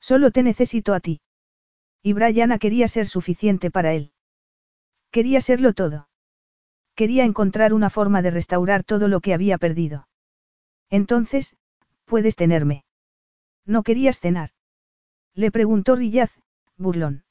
Solo 0.00 0.30
te 0.30 0.42
necesito 0.42 0.94
a 0.94 1.00
ti. 1.00 1.20
Y 2.02 2.12
Brianna 2.14 2.58
quería 2.58 2.88
ser 2.88 3.06
suficiente 3.06 3.70
para 3.70 3.92
él. 3.92 4.12
Quería 5.10 5.40
serlo 5.40 5.72
todo. 5.72 6.08
Quería 6.94 7.24
encontrar 7.24 7.72
una 7.72 7.90
forma 7.90 8.22
de 8.22 8.30
restaurar 8.30 8.82
todo 8.82 9.08
lo 9.08 9.20
que 9.20 9.34
había 9.34 9.58
perdido. 9.58 10.08
Entonces, 10.90 11.56
puedes 12.04 12.36
tenerme. 12.36 12.84
¿No 13.64 13.82
querías 13.82 14.18
cenar? 14.18 14.50
Le 15.34 15.50
preguntó 15.50 15.96
Rillaz, 15.96 16.32
burlón. 16.76 17.24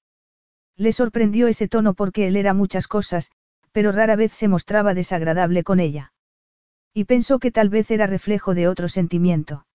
Le 0.78 0.94
sorprendió 0.94 1.48
ese 1.48 1.68
tono 1.68 1.94
porque 1.94 2.28
él 2.28 2.36
era 2.36 2.54
muchas 2.54 2.88
cosas, 2.88 3.32
pero 3.72 3.92
rara 3.92 4.16
vez 4.16 4.32
se 4.32 4.48
mostraba 4.48 4.94
desagradable 4.94 5.64
con 5.64 5.80
ella. 5.80 6.14
Y 6.94 7.06
pensó 7.06 7.40
que 7.40 7.52
tal 7.52 7.70
vez 7.70 7.92
era 7.92 8.08
reflejo 8.08 8.54
de 8.56 8.68
otro 8.68 8.90
sentimiento. 8.90 9.66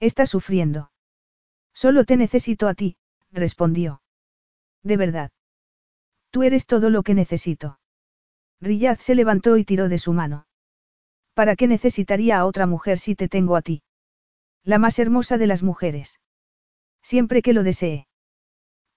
Está 0.00 0.26
sufriendo. 0.26 0.90
Solo 1.72 2.04
te 2.04 2.16
necesito 2.16 2.68
a 2.68 2.74
ti, 2.74 2.96
respondió. 3.30 4.01
De 4.82 4.96
verdad. 4.96 5.30
Tú 6.30 6.42
eres 6.42 6.66
todo 6.66 6.90
lo 6.90 7.02
que 7.02 7.14
necesito. 7.14 7.78
Riyad 8.60 8.98
se 8.98 9.14
levantó 9.14 9.56
y 9.56 9.64
tiró 9.64 9.88
de 9.88 9.98
su 9.98 10.12
mano. 10.12 10.46
¿Para 11.34 11.56
qué 11.56 11.66
necesitaría 11.66 12.38
a 12.38 12.46
otra 12.46 12.66
mujer 12.66 12.98
si 12.98 13.14
te 13.14 13.28
tengo 13.28 13.56
a 13.56 13.62
ti? 13.62 13.82
La 14.64 14.78
más 14.78 14.98
hermosa 14.98 15.38
de 15.38 15.46
las 15.46 15.62
mujeres. 15.62 16.20
Siempre 17.02 17.42
que 17.42 17.52
lo 17.52 17.62
desee. 17.62 18.06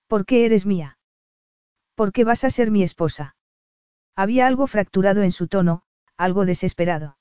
¿Por 0.08 0.26
qué 0.26 0.46
eres 0.46 0.66
mía? 0.66 0.98
¿Por 1.96 2.12
qué 2.12 2.24
vas 2.24 2.44
a 2.44 2.50
ser 2.50 2.72
mi 2.72 2.84
esposa? 2.84 3.36
Había 4.16 4.48
algo 4.48 4.68
fracturado 4.68 5.24
en 5.24 5.32
su 5.32 5.48
tono, 5.48 5.82
algo 6.18 6.46
desesperado. 6.46 7.18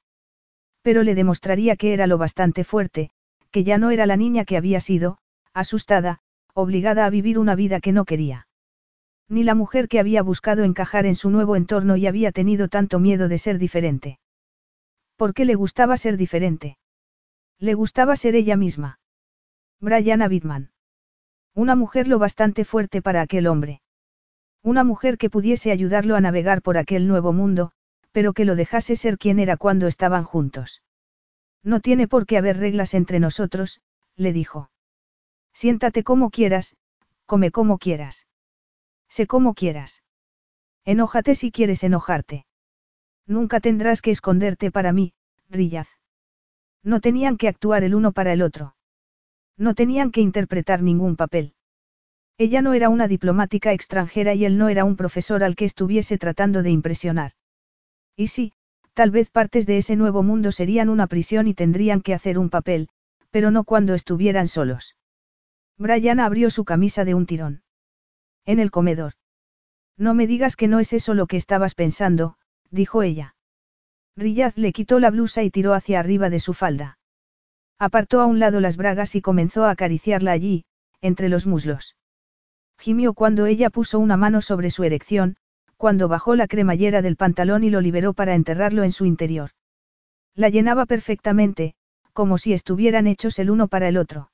Pero 0.82 1.02
le 1.02 1.14
demostraría 1.14 1.76
que 1.76 1.94
era 1.94 2.06
lo 2.06 2.18
bastante 2.18 2.64
fuerte, 2.64 3.10
que 3.50 3.64
ya 3.64 3.78
no 3.78 3.90
era 3.90 4.04
la 4.04 4.16
niña 4.16 4.44
que 4.44 4.56
había 4.56 4.80
sido, 4.80 5.18
asustada, 5.54 6.20
obligada 6.52 7.06
a 7.06 7.10
vivir 7.10 7.38
una 7.38 7.54
vida 7.54 7.80
que 7.80 7.92
no 7.92 8.04
quería. 8.04 8.46
Ni 9.28 9.42
la 9.42 9.54
mujer 9.54 9.88
que 9.88 10.00
había 10.00 10.22
buscado 10.22 10.64
encajar 10.64 11.06
en 11.06 11.14
su 11.14 11.30
nuevo 11.30 11.56
entorno 11.56 11.96
y 11.96 12.06
había 12.06 12.32
tenido 12.32 12.68
tanto 12.68 12.98
miedo 12.98 13.28
de 13.28 13.38
ser 13.38 13.58
diferente. 13.58 14.18
¿Por 15.16 15.32
qué 15.34 15.44
le 15.44 15.54
gustaba 15.54 15.96
ser 15.96 16.16
diferente? 16.16 16.78
Le 17.58 17.74
gustaba 17.74 18.16
ser 18.16 18.34
ella 18.34 18.56
misma. 18.56 18.98
Brianna 19.80 20.28
Bitman. 20.28 20.72
Una 21.54 21.76
mujer 21.76 22.08
lo 22.08 22.18
bastante 22.18 22.64
fuerte 22.64 23.00
para 23.00 23.22
aquel 23.22 23.46
hombre. 23.46 23.80
Una 24.62 24.82
mujer 24.82 25.18
que 25.18 25.30
pudiese 25.30 25.70
ayudarlo 25.70 26.16
a 26.16 26.20
navegar 26.20 26.62
por 26.62 26.78
aquel 26.78 27.06
nuevo 27.06 27.32
mundo, 27.32 27.70
pero 28.12 28.32
que 28.32 28.44
lo 28.44 28.56
dejase 28.56 28.96
ser 28.96 29.18
quien 29.18 29.38
era 29.38 29.56
cuando 29.56 29.86
estaban 29.86 30.24
juntos. 30.24 30.82
No 31.62 31.80
tiene 31.80 32.08
por 32.08 32.26
qué 32.26 32.38
haber 32.38 32.58
reglas 32.58 32.94
entre 32.94 33.20
nosotros, 33.20 33.80
le 34.16 34.32
dijo. 34.32 34.70
Siéntate 35.52 36.02
como 36.02 36.30
quieras, 36.30 36.76
come 37.26 37.50
como 37.50 37.78
quieras. 37.78 38.26
Sé 39.16 39.28
como 39.28 39.54
quieras. 39.54 40.02
Enójate 40.84 41.36
si 41.36 41.52
quieres 41.52 41.84
enojarte. 41.84 42.46
Nunca 43.28 43.60
tendrás 43.60 44.02
que 44.02 44.10
esconderte 44.10 44.72
para 44.72 44.92
mí, 44.92 45.12
Rillaz. 45.48 45.86
No 46.82 46.98
tenían 47.00 47.36
que 47.36 47.46
actuar 47.46 47.84
el 47.84 47.94
uno 47.94 48.10
para 48.10 48.32
el 48.32 48.42
otro. 48.42 48.74
No 49.56 49.76
tenían 49.76 50.10
que 50.10 50.20
interpretar 50.20 50.82
ningún 50.82 51.14
papel. 51.14 51.54
Ella 52.38 52.60
no 52.60 52.74
era 52.74 52.88
una 52.88 53.06
diplomática 53.06 53.72
extranjera 53.72 54.34
y 54.34 54.46
él 54.46 54.58
no 54.58 54.68
era 54.68 54.84
un 54.84 54.96
profesor 54.96 55.44
al 55.44 55.54
que 55.54 55.64
estuviese 55.64 56.18
tratando 56.18 56.64
de 56.64 56.70
impresionar. 56.72 57.34
Y 58.16 58.26
sí, 58.26 58.52
tal 58.94 59.12
vez 59.12 59.30
partes 59.30 59.64
de 59.64 59.76
ese 59.76 59.94
nuevo 59.94 60.24
mundo 60.24 60.50
serían 60.50 60.88
una 60.88 61.06
prisión 61.06 61.46
y 61.46 61.54
tendrían 61.54 62.00
que 62.00 62.14
hacer 62.14 62.36
un 62.36 62.50
papel, 62.50 62.88
pero 63.30 63.52
no 63.52 63.62
cuando 63.62 63.94
estuvieran 63.94 64.48
solos. 64.48 64.96
Brian 65.78 66.18
abrió 66.18 66.50
su 66.50 66.64
camisa 66.64 67.04
de 67.04 67.14
un 67.14 67.26
tirón. 67.26 67.63
En 68.46 68.58
el 68.58 68.70
comedor. 68.70 69.14
No 69.96 70.14
me 70.14 70.26
digas 70.26 70.56
que 70.56 70.68
no 70.68 70.80
es 70.80 70.92
eso 70.92 71.14
lo 71.14 71.26
que 71.26 71.36
estabas 71.36 71.74
pensando, 71.74 72.36
dijo 72.70 73.02
ella. 73.02 73.36
Rillaz 74.16 74.56
le 74.56 74.72
quitó 74.72 75.00
la 75.00 75.10
blusa 75.10 75.42
y 75.42 75.50
tiró 75.50 75.72
hacia 75.72 76.00
arriba 76.00 76.30
de 76.30 76.40
su 76.40 76.54
falda. 76.54 76.98
Apartó 77.78 78.20
a 78.20 78.26
un 78.26 78.38
lado 78.38 78.60
las 78.60 78.76
bragas 78.76 79.14
y 79.14 79.22
comenzó 79.22 79.64
a 79.64 79.70
acariciarla 79.70 80.32
allí, 80.32 80.64
entre 81.00 81.28
los 81.28 81.46
muslos. 81.46 81.96
Gimió 82.78 83.14
cuando 83.14 83.46
ella 83.46 83.70
puso 83.70 83.98
una 83.98 84.16
mano 84.16 84.40
sobre 84.40 84.70
su 84.70 84.84
erección, 84.84 85.36
cuando 85.76 86.08
bajó 86.08 86.36
la 86.36 86.46
cremallera 86.46 87.02
del 87.02 87.16
pantalón 87.16 87.64
y 87.64 87.70
lo 87.70 87.80
liberó 87.80 88.14
para 88.14 88.34
enterrarlo 88.34 88.84
en 88.84 88.92
su 88.92 89.04
interior. 89.06 89.50
La 90.34 90.48
llenaba 90.48 90.86
perfectamente, 90.86 91.74
como 92.12 92.38
si 92.38 92.52
estuvieran 92.52 93.06
hechos 93.06 93.38
el 93.38 93.50
uno 93.50 93.68
para 93.68 93.88
el 93.88 93.96
otro. 93.96 94.30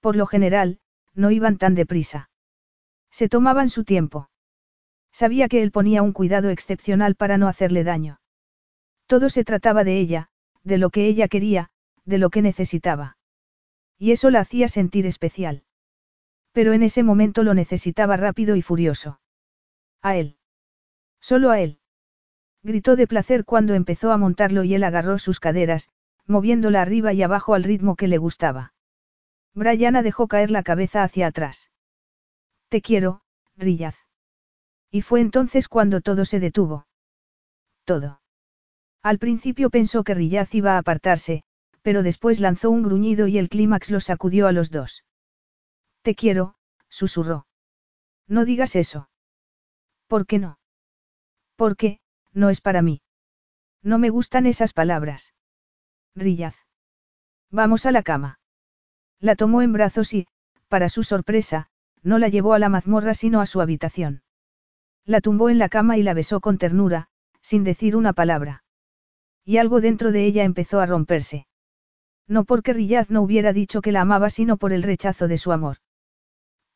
Por 0.00 0.16
lo 0.16 0.26
general, 0.26 0.78
no 1.14 1.30
iban 1.30 1.58
tan 1.58 1.74
deprisa. 1.74 2.30
Se 3.16 3.30
tomaban 3.30 3.70
su 3.70 3.84
tiempo. 3.84 4.28
Sabía 5.10 5.48
que 5.48 5.62
él 5.62 5.70
ponía 5.70 6.02
un 6.02 6.12
cuidado 6.12 6.50
excepcional 6.50 7.14
para 7.14 7.38
no 7.38 7.48
hacerle 7.48 7.82
daño. 7.82 8.20
Todo 9.06 9.30
se 9.30 9.42
trataba 9.42 9.84
de 9.84 9.98
ella, 9.98 10.28
de 10.64 10.76
lo 10.76 10.90
que 10.90 11.06
ella 11.06 11.26
quería, 11.26 11.70
de 12.04 12.18
lo 12.18 12.28
que 12.28 12.42
necesitaba. 12.42 13.16
Y 13.96 14.12
eso 14.12 14.28
la 14.28 14.40
hacía 14.40 14.68
sentir 14.68 15.06
especial. 15.06 15.64
Pero 16.52 16.74
en 16.74 16.82
ese 16.82 17.02
momento 17.02 17.42
lo 17.42 17.54
necesitaba 17.54 18.18
rápido 18.18 18.54
y 18.54 18.60
furioso. 18.60 19.18
A 20.02 20.16
él. 20.16 20.36
Solo 21.18 21.50
a 21.50 21.60
él. 21.60 21.78
Gritó 22.62 22.96
de 22.96 23.06
placer 23.06 23.46
cuando 23.46 23.72
empezó 23.72 24.12
a 24.12 24.18
montarlo 24.18 24.62
y 24.62 24.74
él 24.74 24.84
agarró 24.84 25.16
sus 25.16 25.40
caderas, 25.40 25.88
moviéndola 26.26 26.82
arriba 26.82 27.14
y 27.14 27.22
abajo 27.22 27.54
al 27.54 27.64
ritmo 27.64 27.96
que 27.96 28.08
le 28.08 28.18
gustaba. 28.18 28.74
Brianna 29.54 30.02
dejó 30.02 30.28
caer 30.28 30.50
la 30.50 30.62
cabeza 30.62 31.02
hacia 31.02 31.28
atrás. 31.28 31.70
Te 32.68 32.82
quiero, 32.82 33.22
Rillaz. 33.56 33.96
Y 34.90 35.02
fue 35.02 35.20
entonces 35.20 35.68
cuando 35.68 36.00
todo 36.00 36.24
se 36.24 36.40
detuvo. 36.40 36.86
Todo. 37.84 38.20
Al 39.02 39.18
principio 39.18 39.70
pensó 39.70 40.02
que 40.02 40.14
Rillaz 40.14 40.54
iba 40.54 40.74
a 40.74 40.78
apartarse, 40.78 41.44
pero 41.82 42.02
después 42.02 42.40
lanzó 42.40 42.70
un 42.70 42.82
gruñido 42.82 43.28
y 43.28 43.38
el 43.38 43.48
clímax 43.48 43.90
lo 43.90 44.00
sacudió 44.00 44.48
a 44.48 44.52
los 44.52 44.70
dos. 44.70 45.04
Te 46.02 46.14
quiero, 46.14 46.56
susurró. 46.88 47.46
No 48.26 48.44
digas 48.44 48.74
eso. 48.74 49.08
¿Por 50.08 50.26
qué 50.26 50.38
no? 50.38 50.58
Porque, 51.54 52.00
no 52.32 52.50
es 52.50 52.60
para 52.60 52.82
mí. 52.82 53.02
No 53.82 53.98
me 53.98 54.10
gustan 54.10 54.46
esas 54.46 54.72
palabras. 54.72 55.34
Rillaz. 56.16 56.56
Vamos 57.50 57.86
a 57.86 57.92
la 57.92 58.02
cama. 58.02 58.40
La 59.20 59.36
tomó 59.36 59.62
en 59.62 59.72
brazos 59.72 60.12
y, 60.12 60.26
para 60.68 60.88
su 60.88 61.04
sorpresa, 61.04 61.70
no 62.02 62.18
la 62.18 62.28
llevó 62.28 62.54
a 62.54 62.58
la 62.58 62.68
mazmorra 62.68 63.14
sino 63.14 63.40
a 63.40 63.46
su 63.46 63.60
habitación. 63.60 64.22
La 65.04 65.20
tumbó 65.20 65.50
en 65.50 65.58
la 65.58 65.68
cama 65.68 65.96
y 65.96 66.02
la 66.02 66.14
besó 66.14 66.40
con 66.40 66.58
ternura, 66.58 67.08
sin 67.40 67.64
decir 67.64 67.96
una 67.96 68.12
palabra. 68.12 68.64
Y 69.44 69.58
algo 69.58 69.80
dentro 69.80 70.10
de 70.12 70.24
ella 70.24 70.44
empezó 70.44 70.80
a 70.80 70.86
romperse. 70.86 71.46
No 72.26 72.44
porque 72.44 72.72
Rillaz 72.72 73.10
no 73.10 73.22
hubiera 73.22 73.52
dicho 73.52 73.80
que 73.80 73.92
la 73.92 74.00
amaba 74.00 74.30
sino 74.30 74.56
por 74.56 74.72
el 74.72 74.82
rechazo 74.82 75.28
de 75.28 75.38
su 75.38 75.52
amor. 75.52 75.76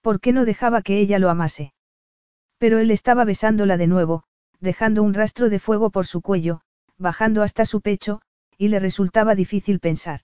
¿Por 0.00 0.20
qué 0.20 0.32
no 0.32 0.44
dejaba 0.44 0.82
que 0.82 0.98
ella 0.98 1.18
lo 1.18 1.28
amase? 1.28 1.74
Pero 2.58 2.78
él 2.78 2.90
estaba 2.90 3.24
besándola 3.24 3.76
de 3.76 3.88
nuevo, 3.88 4.24
dejando 4.60 5.02
un 5.02 5.14
rastro 5.14 5.50
de 5.50 5.58
fuego 5.58 5.90
por 5.90 6.06
su 6.06 6.22
cuello, 6.22 6.60
bajando 6.98 7.42
hasta 7.42 7.66
su 7.66 7.80
pecho, 7.80 8.20
y 8.56 8.68
le 8.68 8.78
resultaba 8.78 9.34
difícil 9.34 9.80
pensar. 9.80 10.20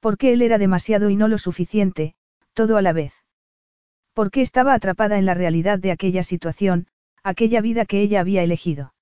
Porque 0.00 0.32
él 0.32 0.40
era 0.40 0.56
demasiado 0.56 1.10
y 1.10 1.16
no 1.16 1.28
lo 1.28 1.36
suficiente, 1.36 2.14
todo 2.54 2.76
a 2.76 2.82
la 2.82 2.92
vez. 2.92 3.12
Porque 4.20 4.42
estaba 4.42 4.74
atrapada 4.74 5.16
en 5.16 5.24
la 5.24 5.32
realidad 5.32 5.78
de 5.78 5.92
aquella 5.92 6.22
situación, 6.22 6.88
aquella 7.22 7.62
vida 7.62 7.86
que 7.86 8.02
ella 8.02 8.20
había 8.20 8.42
elegido. 8.42 8.92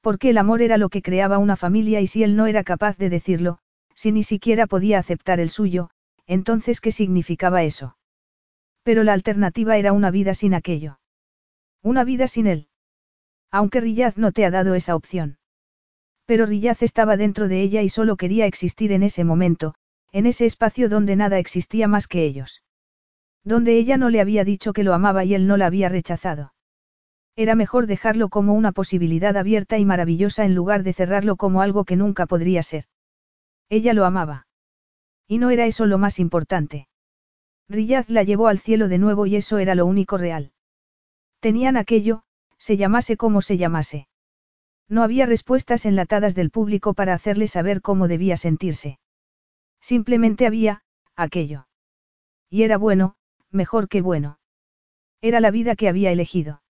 Porque 0.00 0.30
el 0.30 0.38
amor 0.38 0.60
era 0.60 0.76
lo 0.76 0.88
que 0.88 1.02
creaba 1.02 1.38
una 1.38 1.54
familia 1.54 2.00
y 2.00 2.08
si 2.08 2.24
él 2.24 2.34
no 2.34 2.46
era 2.46 2.64
capaz 2.64 2.98
de 2.98 3.10
decirlo, 3.10 3.60
si 3.94 4.10
ni 4.10 4.24
siquiera 4.24 4.66
podía 4.66 4.98
aceptar 4.98 5.38
el 5.38 5.50
suyo, 5.50 5.90
entonces 6.26 6.80
¿qué 6.80 6.90
significaba 6.90 7.62
eso? 7.62 7.96
Pero 8.82 9.04
la 9.04 9.12
alternativa 9.12 9.76
era 9.76 9.92
una 9.92 10.10
vida 10.10 10.34
sin 10.34 10.52
aquello. 10.52 10.98
Una 11.80 12.02
vida 12.02 12.26
sin 12.26 12.48
él. 12.48 12.66
Aunque 13.52 13.80
Riyaz 13.80 14.18
no 14.18 14.32
te 14.32 14.44
ha 14.44 14.50
dado 14.50 14.74
esa 14.74 14.96
opción. 14.96 15.38
Pero 16.24 16.44
Riyaz 16.44 16.82
estaba 16.82 17.16
dentro 17.16 17.46
de 17.46 17.62
ella 17.62 17.82
y 17.82 17.88
solo 17.88 18.16
quería 18.16 18.46
existir 18.46 18.90
en 18.90 19.04
ese 19.04 19.22
momento, 19.22 19.76
en 20.10 20.26
ese 20.26 20.44
espacio 20.44 20.88
donde 20.88 21.14
nada 21.14 21.38
existía 21.38 21.86
más 21.86 22.08
que 22.08 22.24
ellos. 22.24 22.63
Donde 23.44 23.76
ella 23.76 23.98
no 23.98 24.10
le 24.10 24.20
había 24.20 24.44
dicho 24.44 24.72
que 24.72 24.84
lo 24.84 24.94
amaba 24.94 25.24
y 25.24 25.34
él 25.34 25.46
no 25.46 25.56
la 25.56 25.66
había 25.66 25.88
rechazado. 25.88 26.54
Era 27.36 27.54
mejor 27.54 27.86
dejarlo 27.86 28.28
como 28.28 28.54
una 28.54 28.72
posibilidad 28.72 29.36
abierta 29.36 29.78
y 29.78 29.84
maravillosa 29.84 30.44
en 30.44 30.54
lugar 30.54 30.82
de 30.82 30.92
cerrarlo 30.92 31.36
como 31.36 31.60
algo 31.60 31.84
que 31.84 31.96
nunca 31.96 32.26
podría 32.26 32.62
ser. 32.62 32.86
Ella 33.68 33.92
lo 33.92 34.04
amaba. 34.04 34.46
Y 35.26 35.38
no 35.38 35.50
era 35.50 35.66
eso 35.66 35.84
lo 35.86 35.98
más 35.98 36.18
importante. 36.18 36.88
Riyaz 37.68 38.08
la 38.08 38.22
llevó 38.22 38.48
al 38.48 38.58
cielo 38.58 38.88
de 38.88 38.98
nuevo 38.98 39.26
y 39.26 39.36
eso 39.36 39.58
era 39.58 39.74
lo 39.74 39.86
único 39.86 40.16
real. 40.16 40.52
Tenían 41.40 41.76
aquello, 41.76 42.22
se 42.58 42.76
llamase 42.76 43.16
como 43.16 43.42
se 43.42 43.56
llamase. 43.56 44.08
No 44.88 45.02
había 45.02 45.26
respuestas 45.26 45.86
enlatadas 45.86 46.34
del 46.34 46.50
público 46.50 46.94
para 46.94 47.14
hacerle 47.14 47.48
saber 47.48 47.80
cómo 47.80 48.06
debía 48.06 48.36
sentirse. 48.36 48.98
Simplemente 49.80 50.46
había, 50.46 50.82
aquello. 51.16 51.66
Y 52.50 52.62
era 52.62 52.78
bueno, 52.78 53.16
mejor 53.54 53.88
que 53.88 54.02
bueno. 54.02 54.38
Era 55.20 55.40
la 55.40 55.50
vida 55.50 55.76
que 55.76 55.88
había 55.88 56.12
elegido. 56.12 56.62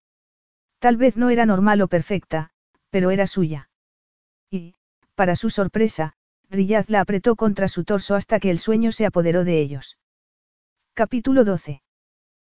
Tal 0.79 0.97
vez 0.97 1.17
no 1.17 1.31
era 1.31 1.47
normal 1.47 1.81
o 1.81 1.89
perfecta, 1.89 2.51
pero 2.91 3.11
era 3.11 3.27
suya. 3.27 3.71
Y, 4.51 4.75
para 5.15 5.35
su 5.35 5.51
sorpresa, 5.51 6.15
Riyaz 6.51 6.89
la 6.91 7.01
apretó 7.01 7.37
contra 7.37 7.69
su 7.69 7.85
torso 7.85 8.15
hasta 8.15 8.39
que 8.39 8.51
el 8.51 8.59
sueño 8.59 8.93
se 8.93 9.07
apoderó 9.07 9.45
de 9.45 9.61
ellos. 9.61 9.99
Capítulo 10.93 11.45
12. 11.45 11.83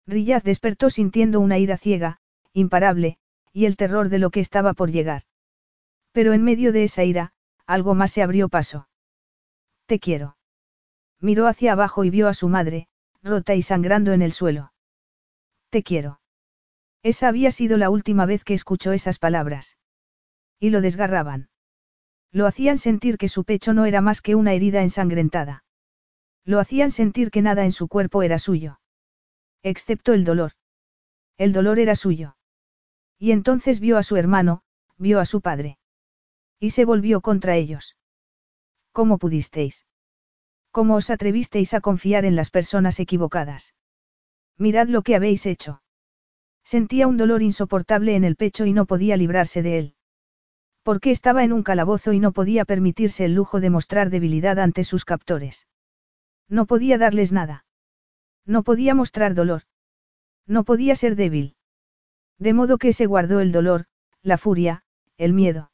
Riyaz 0.07 0.45
despertó 0.45 0.91
sintiendo 0.91 1.41
una 1.41 1.59
ira 1.59 1.77
ciega, 1.77 2.21
imparable, 2.53 3.19
y 3.53 3.65
el 3.65 3.77
terror 3.77 4.09
de 4.09 4.19
lo 4.19 4.31
que 4.31 4.41
estaba 4.41 4.75
por 4.75 4.91
llegar. 4.91 5.23
Pero 6.13 6.33
en 6.33 6.45
medio 6.45 6.73
de 6.73 6.85
esa 6.85 7.05
ira, 7.05 7.33
algo 7.67 7.95
más 7.95 8.13
se 8.13 8.23
abrió 8.23 8.49
paso. 8.49 8.89
Te 9.87 9.99
quiero. 9.99 10.37
Miró 11.21 11.47
hacia 11.47 11.73
abajo 11.73 12.05
y 12.05 12.11
vio 12.11 12.29
a 12.29 12.35
su 12.35 12.49
madre, 12.49 12.89
rota 13.29 13.55
y 13.55 13.63
sangrando 13.63 14.13
en 14.13 14.23
el 14.23 14.33
suelo. 14.33 14.73
Te 15.71 15.83
quiero. 15.83 16.21
Esa 17.03 17.29
había 17.29 17.51
sido 17.51 17.77
la 17.77 17.91
última 17.91 18.27
vez 18.27 18.43
que 18.43 18.55
escuchó 18.55 18.93
esas 18.93 19.19
palabras. 19.19 19.77
Y 20.59 20.71
lo 20.71 20.81
desgarraban. 20.81 21.51
Lo 22.33 22.47
hacían 22.47 22.79
sentir 22.79 23.17
que 23.17 23.29
su 23.29 23.45
pecho 23.45 23.73
no 23.73 23.87
era 23.87 24.01
más 24.01 24.21
que 24.21 24.35
una 24.35 24.53
herida 24.53 24.83
ensangrentada. 24.83 25.65
Lo 26.45 26.59
hacían 26.59 26.91
sentir 26.91 27.31
que 27.31 27.43
nada 27.43 27.65
en 27.65 27.73
su 27.73 27.89
cuerpo 27.89 28.23
era 28.23 28.39
suyo. 28.39 28.81
Excepto 29.63 30.13
el 30.13 30.25
dolor. 30.25 30.53
El 31.37 31.53
dolor 31.53 31.79
era 31.79 31.95
suyo. 31.95 32.37
Y 33.19 33.33
entonces 33.33 33.81
vio 33.81 33.99
a 33.99 34.03
su 34.03 34.17
hermano, 34.17 34.63
vio 34.97 35.21
a 35.21 35.25
su 35.25 35.41
padre. 35.41 35.79
Y 36.59 36.71
se 36.71 36.85
volvió 36.85 37.21
contra 37.21 37.57
ellos. 37.57 37.97
¿Cómo 38.93 39.19
pudisteis? 39.19 39.87
¿Cómo 40.71 40.97
os 40.97 41.11
atrevisteis 41.11 41.75
a 41.75 41.81
confiar 41.81 42.25
en 42.25 42.37
las 42.37 42.51
personas 42.51 43.01
equivocadas? 43.01 43.75
Mirad 44.59 44.89
lo 44.89 45.03
que 45.03 45.15
habéis 45.15 45.47
hecho. 45.47 45.83
Sentía 46.65 47.07
un 47.07 47.17
dolor 47.17 47.43
insoportable 47.43 48.15
en 48.15 48.25
el 48.25 48.37
pecho 48.37 48.67
y 48.67 48.73
no 48.73 48.85
podía 48.85 49.17
librarse 49.17 49.63
de 49.63 49.79
él. 49.79 49.95
Porque 50.83 51.11
estaba 51.11 51.45
en 51.45 51.53
un 51.53 51.63
calabozo 51.63 52.13
y 52.13 52.21
no 52.21 52.33
podía 52.33 52.65
permitirse 52.65 53.25
el 53.25 53.35
lujo 53.35 53.61
de 53.61 53.71
mostrar 53.71 54.11
debilidad 54.11 54.59
ante 54.59 54.85
sus 54.85 55.05
captores. 55.05 55.67
No 56.49 56.67
podía 56.67 56.99
darles 56.99 57.33
nada. 57.33 57.65
No 58.45 58.63
podía 58.63 58.95
mostrar 58.95 59.35
dolor. 59.35 59.63
No 60.47 60.65
podía 60.65 60.97
ser 60.97 61.15
débil. 61.15 61.57
De 62.39 62.55
modo 62.55 62.79
que 62.79 62.93
se 62.93 63.07
guardó 63.07 63.41
el 63.41 63.53
dolor, 63.53 63.87
la 64.23 64.39
furia, 64.39 64.83
el 65.17 65.33
miedo. 65.33 65.71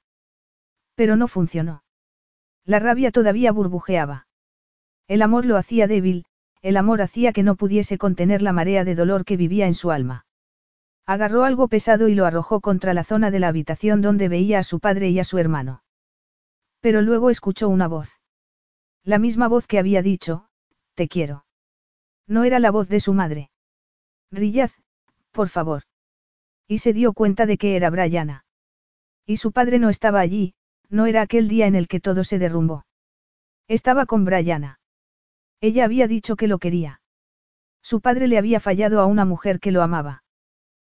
Pero 0.95 1.17
no 1.17 1.29
funcionó. 1.29 1.85
La 2.65 2.79
rabia 2.79 3.11
todavía 3.11 3.53
burbujeaba. 3.53 4.24
El 5.07 5.23
amor 5.23 5.45
lo 5.45 5.57
hacía 5.57 5.87
débil, 5.87 6.25
el 6.63 6.77
amor 6.79 7.03
hacía 7.03 7.33
que 7.33 7.43
no 7.43 7.57
pudiese 7.57 7.99
contener 7.99 8.41
la 8.41 8.53
marea 8.53 8.85
de 8.85 8.95
dolor 8.95 9.25
que 9.25 9.37
vivía 9.37 9.67
en 9.67 9.75
su 9.75 9.91
alma. 9.91 10.25
Agarró 11.07 11.45
algo 11.45 11.69
pesado 11.69 12.09
y 12.09 12.15
lo 12.15 12.25
arrojó 12.25 12.61
contra 12.61 12.95
la 12.95 13.05
zona 13.05 13.31
de 13.31 13.39
la 13.39 13.49
habitación 13.49 14.01
donde 14.01 14.29
veía 14.29 14.61
a 14.61 14.65
su 14.65 14.81
padre 14.81 15.11
y 15.11 15.21
a 15.21 15.25
su 15.25 15.37
hermano. 15.37 15.83
Pero 16.81 17.03
luego 17.03 17.29
escuchó 17.29 17.69
una 17.69 17.87
voz. 17.87 18.09
La 19.03 19.19
misma 19.19 19.49
voz 19.49 19.67
que 19.67 19.79
había 19.79 20.01
dicho, 20.01 20.49
te 20.95 21.09
quiero. 21.09 21.45
No 22.27 22.45
era 22.45 22.59
la 22.59 22.71
voz 22.71 22.89
de 22.89 23.01
su 23.01 23.13
madre. 23.13 23.51
Rillaz, 24.31 24.73
por 25.31 25.51
favor. 25.51 25.83
Y 26.67 26.79
se 26.79 26.95
dio 26.95 27.13
cuenta 27.13 27.45
de 27.45 27.59
que 27.59 27.77
era 27.77 27.91
Brianna. 27.91 28.47
Y 29.27 29.37
su 29.37 29.53
padre 29.53 29.79
no 29.79 29.91
estaba 29.91 30.21
allí, 30.21 30.55
no 30.89 31.05
era 31.05 31.21
aquel 31.21 31.49
día 31.49 31.67
en 31.67 31.75
el 31.75 31.89
que 31.89 32.01
todo 32.01 32.25
se 32.25 32.39
derrumbó. 32.39 32.87
Estaba 33.69 34.07
con 34.07 34.25
Brianna. 34.25 34.79
Ella 35.65 35.87
había 35.87 36.07
dicho 36.07 36.37
que 36.37 36.47
lo 36.47 36.59
quería. 36.59 37.01
Su 37.81 38.03
padre 38.03 38.29
le 38.29 38.37
había 38.37 38.61
fallado 38.61 39.01
a 39.01 39.07
una 39.07 39.25
mujer 39.25 39.61
que 39.61 39.73
lo 39.73 39.81
amaba. 39.81 40.23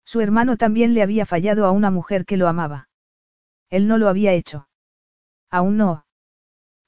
Su 0.05 0.21
hermano 0.21 0.57
también 0.57 0.95
le 0.95 1.03
había 1.03 1.27
fallado 1.27 1.67
a 1.67 1.71
una 1.71 1.91
mujer 1.91 2.25
que 2.25 2.35
lo 2.35 2.47
amaba. 2.47 2.89
Él 3.69 3.87
no 3.87 3.99
lo 3.99 4.09
había 4.09 4.33
hecho. 4.33 4.67
Aún 5.51 5.77
no. 5.77 6.07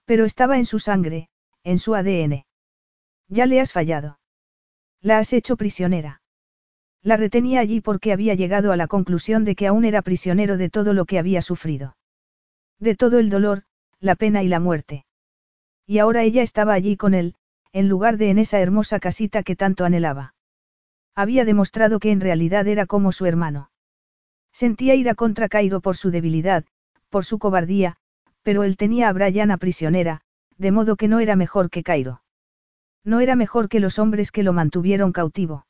Pero 0.06 0.26
estaba 0.26 0.58
en 0.58 0.66
su 0.66 0.80
sangre, 0.80 1.30
en 1.64 1.78
su 1.78 1.94
ADN. 1.94 2.48
Ya 3.28 3.46
le 3.46 3.62
has 3.62 3.74
fallado. 3.74 4.20
La 5.00 5.20
has 5.20 5.32
hecho 5.32 5.56
prisionera. 5.56 6.24
La 7.04 7.16
retenía 7.16 7.60
allí 7.60 7.80
porque 7.80 8.12
había 8.12 8.34
llegado 8.34 8.72
a 8.72 8.76
la 8.76 8.88
conclusión 8.88 9.46
de 9.46 9.54
que 9.54 9.68
aún 9.68 9.86
era 9.86 10.02
prisionero 10.02 10.58
de 10.58 10.72
todo 10.72 10.94
lo 10.94 11.06
que 11.06 11.20
había 11.20 11.44
sufrido. 11.44 11.96
De 12.80 12.96
todo 12.96 13.20
el 13.20 13.30
dolor, 13.30 13.66
la 14.00 14.16
pena 14.16 14.42
y 14.42 14.48
la 14.48 14.60
muerte. 14.60 15.06
Y 15.86 16.00
ahora 16.00 16.24
ella 16.24 16.42
estaba 16.42 16.74
allí 16.74 16.98
con 16.98 17.14
él, 17.14 17.36
en 17.74 17.90
lugar 17.90 18.18
de 18.18 18.30
en 18.30 18.38
esa 18.38 18.60
hermosa 18.60 19.00
casita 19.00 19.44
que 19.44 19.56
tanto 19.56 19.86
anhelaba. 19.86 20.36
Había 21.16 21.46
demostrado 21.46 22.00
que 22.00 22.12
en 22.12 22.22
realidad 22.22 22.68
era 22.68 22.86
como 22.86 23.12
su 23.12 23.26
hermano. 23.26 23.72
Sentía 24.52 24.96
ira 24.96 25.16
contra 25.16 25.50
Cairo 25.50 25.82
por 25.82 25.98
su 25.98 26.12
debilidad, 26.12 26.66
por 27.10 27.26
su 27.26 27.40
cobardía, 27.40 27.98
pero 28.44 28.64
él 28.64 28.78
tenía 28.78 29.10
a 29.10 29.14
Brianna 29.14 29.58
prisionera, 29.58 30.22
de 30.58 30.72
modo 30.72 30.96
que 30.96 31.08
no 31.08 31.20
era 31.20 31.36
mejor 31.36 31.70
que 31.70 31.84
Cairo. 31.84 32.22
No 33.04 33.20
era 33.20 33.36
mejor 33.36 33.70
que 33.70 33.80
los 33.80 34.00
hombres 34.00 34.32
que 34.32 34.44
lo 34.44 34.54
mantuvieron 34.54 35.12
cautivo. 35.12 35.66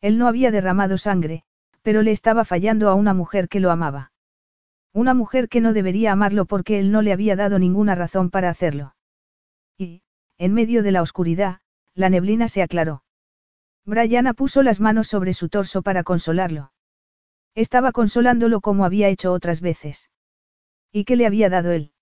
Él 0.00 0.18
no 0.18 0.28
había 0.28 0.50
derramado 0.50 0.98
sangre, 0.98 1.44
pero 1.82 2.02
le 2.02 2.10
estaba 2.10 2.44
fallando 2.44 2.88
a 2.88 2.94
una 2.94 3.14
mujer 3.14 3.48
que 3.48 3.60
lo 3.60 3.70
amaba. 3.70 4.12
Una 4.92 5.14
mujer 5.14 5.48
que 5.48 5.60
no 5.60 5.72
debería 5.72 6.12
amarlo 6.12 6.46
porque 6.46 6.78
él 6.78 6.90
no 6.90 7.02
le 7.02 7.12
había 7.12 7.36
dado 7.36 7.58
ninguna 7.58 7.94
razón 7.94 8.30
para 8.30 8.50
hacerlo. 8.50 8.94
En 10.40 10.54
medio 10.54 10.82
de 10.82 10.90
la 10.90 11.02
oscuridad, 11.02 11.60
la 11.94 12.08
neblina 12.08 12.48
se 12.48 12.62
aclaró. 12.62 13.04
Brianna 13.84 14.32
puso 14.32 14.62
las 14.62 14.80
manos 14.80 15.06
sobre 15.06 15.34
su 15.34 15.50
torso 15.50 15.82
para 15.82 16.02
consolarlo. 16.02 16.72
Estaba 17.54 17.92
consolándolo 17.92 18.62
como 18.62 18.86
había 18.86 19.10
hecho 19.10 19.34
otras 19.34 19.60
veces. 19.60 20.08
¿Y 20.90 21.04
qué 21.04 21.16
le 21.16 21.26
había 21.26 21.50
dado 21.50 21.72
él? 21.72 21.92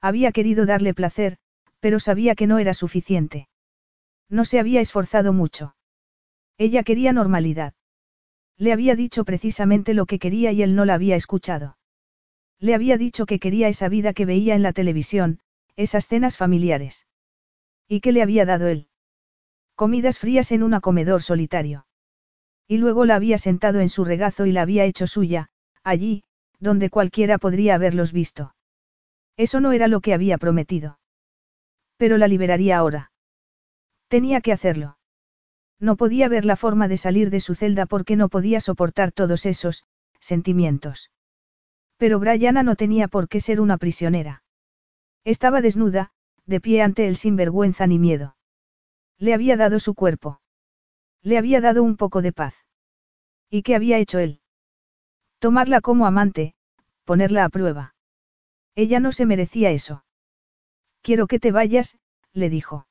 Había 0.00 0.30
querido 0.30 0.64
darle 0.64 0.94
placer, 0.94 1.38
pero 1.80 1.98
sabía 1.98 2.36
que 2.36 2.46
no 2.46 2.60
era 2.60 2.72
suficiente. 2.72 3.48
No 4.28 4.44
se 4.44 4.60
había 4.60 4.80
esforzado 4.80 5.32
mucho. 5.32 5.74
Ella 6.58 6.84
quería 6.84 7.12
normalidad. 7.12 7.74
Le 8.56 8.72
había 8.72 8.94
dicho 8.94 9.24
precisamente 9.24 9.92
lo 9.92 10.06
que 10.06 10.20
quería 10.20 10.52
y 10.52 10.62
él 10.62 10.76
no 10.76 10.84
la 10.84 10.94
había 10.94 11.16
escuchado. 11.16 11.78
Le 12.60 12.76
había 12.76 12.96
dicho 12.96 13.26
que 13.26 13.40
quería 13.40 13.66
esa 13.66 13.88
vida 13.88 14.12
que 14.12 14.24
veía 14.24 14.54
en 14.54 14.62
la 14.62 14.72
televisión, 14.72 15.40
esas 15.74 16.06
cenas 16.06 16.36
familiares. 16.36 17.08
¿Y 17.88 18.00
qué 18.00 18.12
le 18.12 18.22
había 18.22 18.44
dado 18.44 18.68
él? 18.68 18.88
Comidas 19.74 20.18
frías 20.18 20.52
en 20.52 20.62
un 20.62 20.78
comedor 20.80 21.22
solitario. 21.22 21.86
Y 22.66 22.78
luego 22.78 23.04
la 23.04 23.14
había 23.14 23.38
sentado 23.38 23.80
en 23.80 23.88
su 23.88 24.04
regazo 24.04 24.46
y 24.46 24.52
la 24.52 24.62
había 24.62 24.84
hecho 24.84 25.06
suya, 25.06 25.50
allí, 25.84 26.24
donde 26.58 26.90
cualquiera 26.90 27.38
podría 27.38 27.74
haberlos 27.74 28.12
visto. 28.12 28.54
Eso 29.36 29.60
no 29.60 29.72
era 29.72 29.86
lo 29.86 30.00
que 30.00 30.14
había 30.14 30.38
prometido. 30.38 30.98
Pero 31.96 32.16
la 32.18 32.26
liberaría 32.26 32.78
ahora. 32.78 33.12
Tenía 34.08 34.40
que 34.40 34.52
hacerlo. 34.52 34.98
No 35.78 35.96
podía 35.96 36.28
ver 36.28 36.44
la 36.44 36.56
forma 36.56 36.88
de 36.88 36.96
salir 36.96 37.30
de 37.30 37.40
su 37.40 37.54
celda 37.54 37.86
porque 37.86 38.16
no 38.16 38.28
podía 38.28 38.60
soportar 38.60 39.12
todos 39.12 39.44
esos, 39.44 39.84
sentimientos. 40.20 41.10
Pero 41.98 42.18
Brianna 42.18 42.62
no 42.62 42.76
tenía 42.76 43.08
por 43.08 43.28
qué 43.28 43.40
ser 43.40 43.60
una 43.60 43.76
prisionera. 43.76 44.42
Estaba 45.24 45.60
desnuda, 45.60 46.12
de 46.46 46.60
pie 46.60 46.82
ante 46.82 47.08
él 47.08 47.16
sin 47.16 47.36
vergüenza 47.36 47.86
ni 47.86 47.98
miedo. 47.98 48.36
Le 49.18 49.34
había 49.34 49.56
dado 49.56 49.80
su 49.80 49.94
cuerpo. 49.94 50.40
Le 51.22 51.38
había 51.38 51.60
dado 51.60 51.82
un 51.82 51.96
poco 51.96 52.22
de 52.22 52.32
paz. 52.32 52.54
¿Y 53.50 53.62
qué 53.62 53.74
había 53.74 53.98
hecho 53.98 54.18
él? 54.18 54.40
Tomarla 55.38 55.80
como 55.80 56.06
amante, 56.06 56.54
ponerla 57.04 57.44
a 57.44 57.48
prueba. 57.48 57.94
Ella 58.74 59.00
no 59.00 59.12
se 59.12 59.26
merecía 59.26 59.70
eso. 59.70 60.04
Quiero 61.02 61.26
que 61.26 61.38
te 61.38 61.52
vayas, 61.52 61.98
le 62.32 62.50
dijo. 62.50 62.86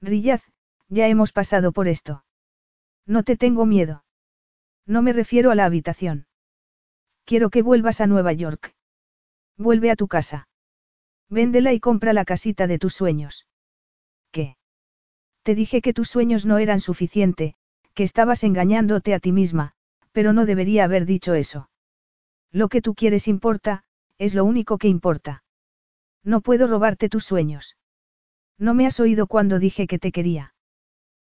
Rillaz, 0.00 0.42
ya 0.88 1.08
hemos 1.08 1.32
pasado 1.32 1.72
por 1.72 1.88
esto. 1.88 2.24
No 3.06 3.22
te 3.22 3.36
tengo 3.36 3.64
miedo. 3.66 4.04
No 4.86 5.02
me 5.02 5.12
refiero 5.12 5.50
a 5.50 5.54
la 5.54 5.64
habitación. 5.64 6.26
Quiero 7.24 7.50
que 7.50 7.62
vuelvas 7.62 8.00
a 8.00 8.06
Nueva 8.06 8.32
York. 8.32 8.74
Vuelve 9.56 9.90
a 9.90 9.96
tu 9.96 10.08
casa. 10.08 10.47
Véndela 11.30 11.72
y 11.72 11.80
compra 11.80 12.12
la 12.12 12.24
casita 12.24 12.66
de 12.66 12.78
tus 12.78 12.94
sueños. 12.94 13.46
¿Qué? 14.32 14.56
Te 15.42 15.54
dije 15.54 15.80
que 15.82 15.92
tus 15.92 16.08
sueños 16.08 16.46
no 16.46 16.58
eran 16.58 16.80
suficiente, 16.80 17.54
que 17.94 18.02
estabas 18.02 18.44
engañándote 18.44 19.14
a 19.14 19.18
ti 19.18 19.32
misma, 19.32 19.72
pero 20.12 20.32
no 20.32 20.46
debería 20.46 20.84
haber 20.84 21.04
dicho 21.04 21.34
eso. 21.34 21.70
Lo 22.50 22.68
que 22.68 22.80
tú 22.80 22.94
quieres 22.94 23.28
importa, 23.28 23.84
es 24.16 24.34
lo 24.34 24.44
único 24.44 24.78
que 24.78 24.88
importa. 24.88 25.44
No 26.24 26.40
puedo 26.40 26.66
robarte 26.66 27.08
tus 27.08 27.24
sueños. 27.24 27.76
No 28.58 28.74
me 28.74 28.86
has 28.86 28.98
oído 29.00 29.26
cuando 29.26 29.58
dije 29.58 29.86
que 29.86 29.98
te 29.98 30.12
quería. 30.12 30.54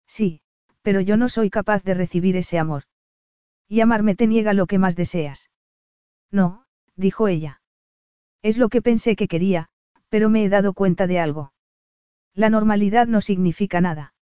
Sí, 0.06 0.40
pero 0.82 1.00
yo 1.00 1.16
no 1.16 1.28
soy 1.28 1.50
capaz 1.50 1.84
de 1.84 1.94
recibir 1.94 2.36
ese 2.36 2.58
amor. 2.58 2.84
Y 3.68 3.80
amarme 3.80 4.16
te 4.16 4.26
niega 4.26 4.52
lo 4.52 4.66
que 4.66 4.78
más 4.78 4.96
deseas. 4.96 5.50
No, 6.30 6.64
dijo 6.96 7.28
ella. 7.28 7.62
Es 8.42 8.58
lo 8.58 8.68
que 8.68 8.82
pensé 8.82 9.14
que 9.14 9.28
quería, 9.28 9.68
pero 10.10 10.28
me 10.28 10.44
he 10.44 10.48
dado 10.48 10.74
cuenta 10.74 11.06
de 11.06 11.18
algo. 11.18 11.52
La 12.34 12.50
normalidad 12.50 13.06
no 13.06 13.20
significa 13.20 13.80
nada. 13.80 14.14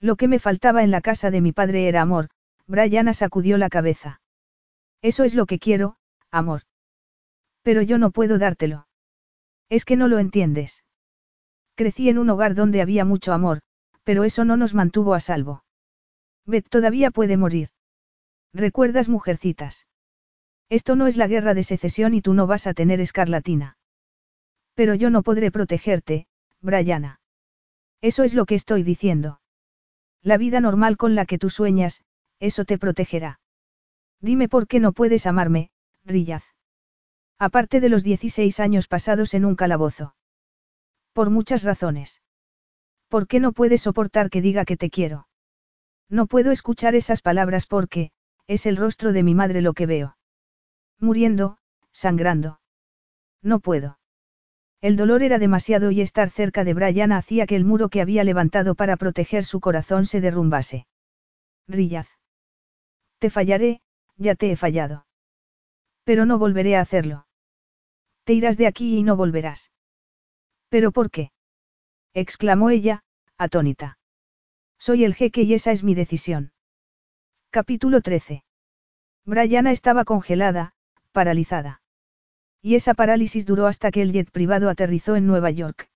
Lo 0.00 0.16
que 0.16 0.28
me 0.28 0.38
faltaba 0.38 0.84
en 0.84 0.90
la 0.90 1.00
casa 1.00 1.30
de 1.30 1.40
mi 1.40 1.52
padre 1.52 1.88
era 1.88 2.02
amor, 2.02 2.28
Brianna 2.66 3.14
sacudió 3.14 3.58
la 3.58 3.68
cabeza. 3.68 4.20
Eso 5.02 5.24
es 5.24 5.34
lo 5.34 5.46
que 5.46 5.58
quiero, 5.58 5.96
amor. 6.30 6.62
Pero 7.62 7.82
yo 7.82 7.98
no 7.98 8.10
puedo 8.10 8.38
dártelo. 8.38 8.86
Es 9.68 9.84
que 9.84 9.96
no 9.96 10.06
lo 10.06 10.18
entiendes. 10.18 10.84
Crecí 11.74 12.08
en 12.08 12.18
un 12.18 12.30
hogar 12.30 12.54
donde 12.54 12.80
había 12.80 13.04
mucho 13.04 13.32
amor, 13.32 13.60
pero 14.04 14.24
eso 14.24 14.44
no 14.44 14.56
nos 14.56 14.74
mantuvo 14.74 15.14
a 15.14 15.20
salvo. 15.20 15.64
Beth 16.44 16.68
todavía 16.68 17.10
puede 17.10 17.36
morir. 17.36 17.70
¿Recuerdas 18.52 19.08
mujercitas? 19.08 19.86
Esto 20.68 20.96
no 20.96 21.06
es 21.06 21.16
la 21.16 21.26
guerra 21.26 21.54
de 21.54 21.62
secesión 21.62 22.14
y 22.14 22.22
tú 22.22 22.34
no 22.34 22.46
vas 22.46 22.66
a 22.66 22.74
tener 22.74 23.00
escarlatina. 23.00 23.76
Pero 24.76 24.94
yo 24.94 25.10
no 25.10 25.22
podré 25.22 25.50
protegerte, 25.50 26.28
Brianna. 26.60 27.18
Eso 28.02 28.22
es 28.22 28.34
lo 28.34 28.44
que 28.44 28.54
estoy 28.54 28.82
diciendo. 28.82 29.40
La 30.22 30.36
vida 30.36 30.60
normal 30.60 30.96
con 30.98 31.14
la 31.14 31.24
que 31.24 31.38
tú 31.38 31.50
sueñas, 31.50 32.04
eso 32.40 32.64
te 32.66 32.78
protegerá. 32.78 33.40
Dime 34.20 34.48
por 34.48 34.68
qué 34.68 34.78
no 34.78 34.92
puedes 34.92 35.26
amarme, 35.26 35.70
Rillaz. 36.04 36.44
Aparte 37.38 37.80
de 37.80 37.88
los 37.88 38.04
16 38.04 38.60
años 38.60 38.86
pasados 38.86 39.32
en 39.34 39.46
un 39.46 39.56
calabozo. 39.56 40.14
Por 41.14 41.30
muchas 41.30 41.64
razones. 41.64 42.22
¿Por 43.08 43.26
qué 43.26 43.40
no 43.40 43.52
puedes 43.52 43.82
soportar 43.82 44.28
que 44.28 44.42
diga 44.42 44.66
que 44.66 44.76
te 44.76 44.90
quiero? 44.90 45.26
No 46.10 46.26
puedo 46.26 46.50
escuchar 46.50 46.94
esas 46.94 47.22
palabras 47.22 47.66
porque, 47.66 48.10
es 48.46 48.66
el 48.66 48.76
rostro 48.76 49.12
de 49.12 49.22
mi 49.22 49.34
madre 49.34 49.62
lo 49.62 49.72
que 49.72 49.86
veo. 49.86 50.18
Muriendo, 51.00 51.58
sangrando. 51.92 52.60
No 53.42 53.60
puedo. 53.60 53.98
El 54.80 54.96
dolor 54.96 55.22
era 55.22 55.38
demasiado 55.38 55.90
y 55.90 56.00
estar 56.00 56.30
cerca 56.30 56.64
de 56.64 56.74
Brian 56.74 57.12
hacía 57.12 57.46
que 57.46 57.56
el 57.56 57.64
muro 57.64 57.88
que 57.88 58.00
había 58.00 58.24
levantado 58.24 58.74
para 58.74 58.96
proteger 58.96 59.44
su 59.44 59.60
corazón 59.60 60.06
se 60.06 60.20
derrumbase. 60.20 60.86
Rillaz. 61.66 62.08
Te 63.18 63.30
fallaré, 63.30 63.80
ya 64.16 64.34
te 64.34 64.52
he 64.52 64.56
fallado. 64.56 65.06
Pero 66.04 66.26
no 66.26 66.38
volveré 66.38 66.76
a 66.76 66.82
hacerlo. 66.82 67.26
Te 68.24 68.34
irás 68.34 68.56
de 68.56 68.66
aquí 68.66 68.98
y 68.98 69.02
no 69.02 69.16
volverás. 69.16 69.72
¿Pero 70.68 70.92
por 70.92 71.10
qué? 71.10 71.30
exclamó 72.12 72.70
ella, 72.70 73.02
atónita. 73.38 73.98
Soy 74.78 75.04
el 75.04 75.14
jeque 75.14 75.42
y 75.42 75.54
esa 75.54 75.72
es 75.72 75.84
mi 75.84 75.94
decisión. 75.94 76.52
Capítulo 77.50 78.02
13. 78.02 78.44
Brianna 79.24 79.72
estaba 79.72 80.04
congelada, 80.04 80.74
paralizada. 81.12 81.80
Y 82.66 82.74
esa 82.74 82.94
parálisis 82.94 83.46
duró 83.46 83.68
hasta 83.68 83.92
que 83.92 84.02
el 84.02 84.10
jet 84.10 84.28
privado 84.32 84.68
aterrizó 84.68 85.14
en 85.14 85.24
Nueva 85.24 85.52
York. 85.52 85.88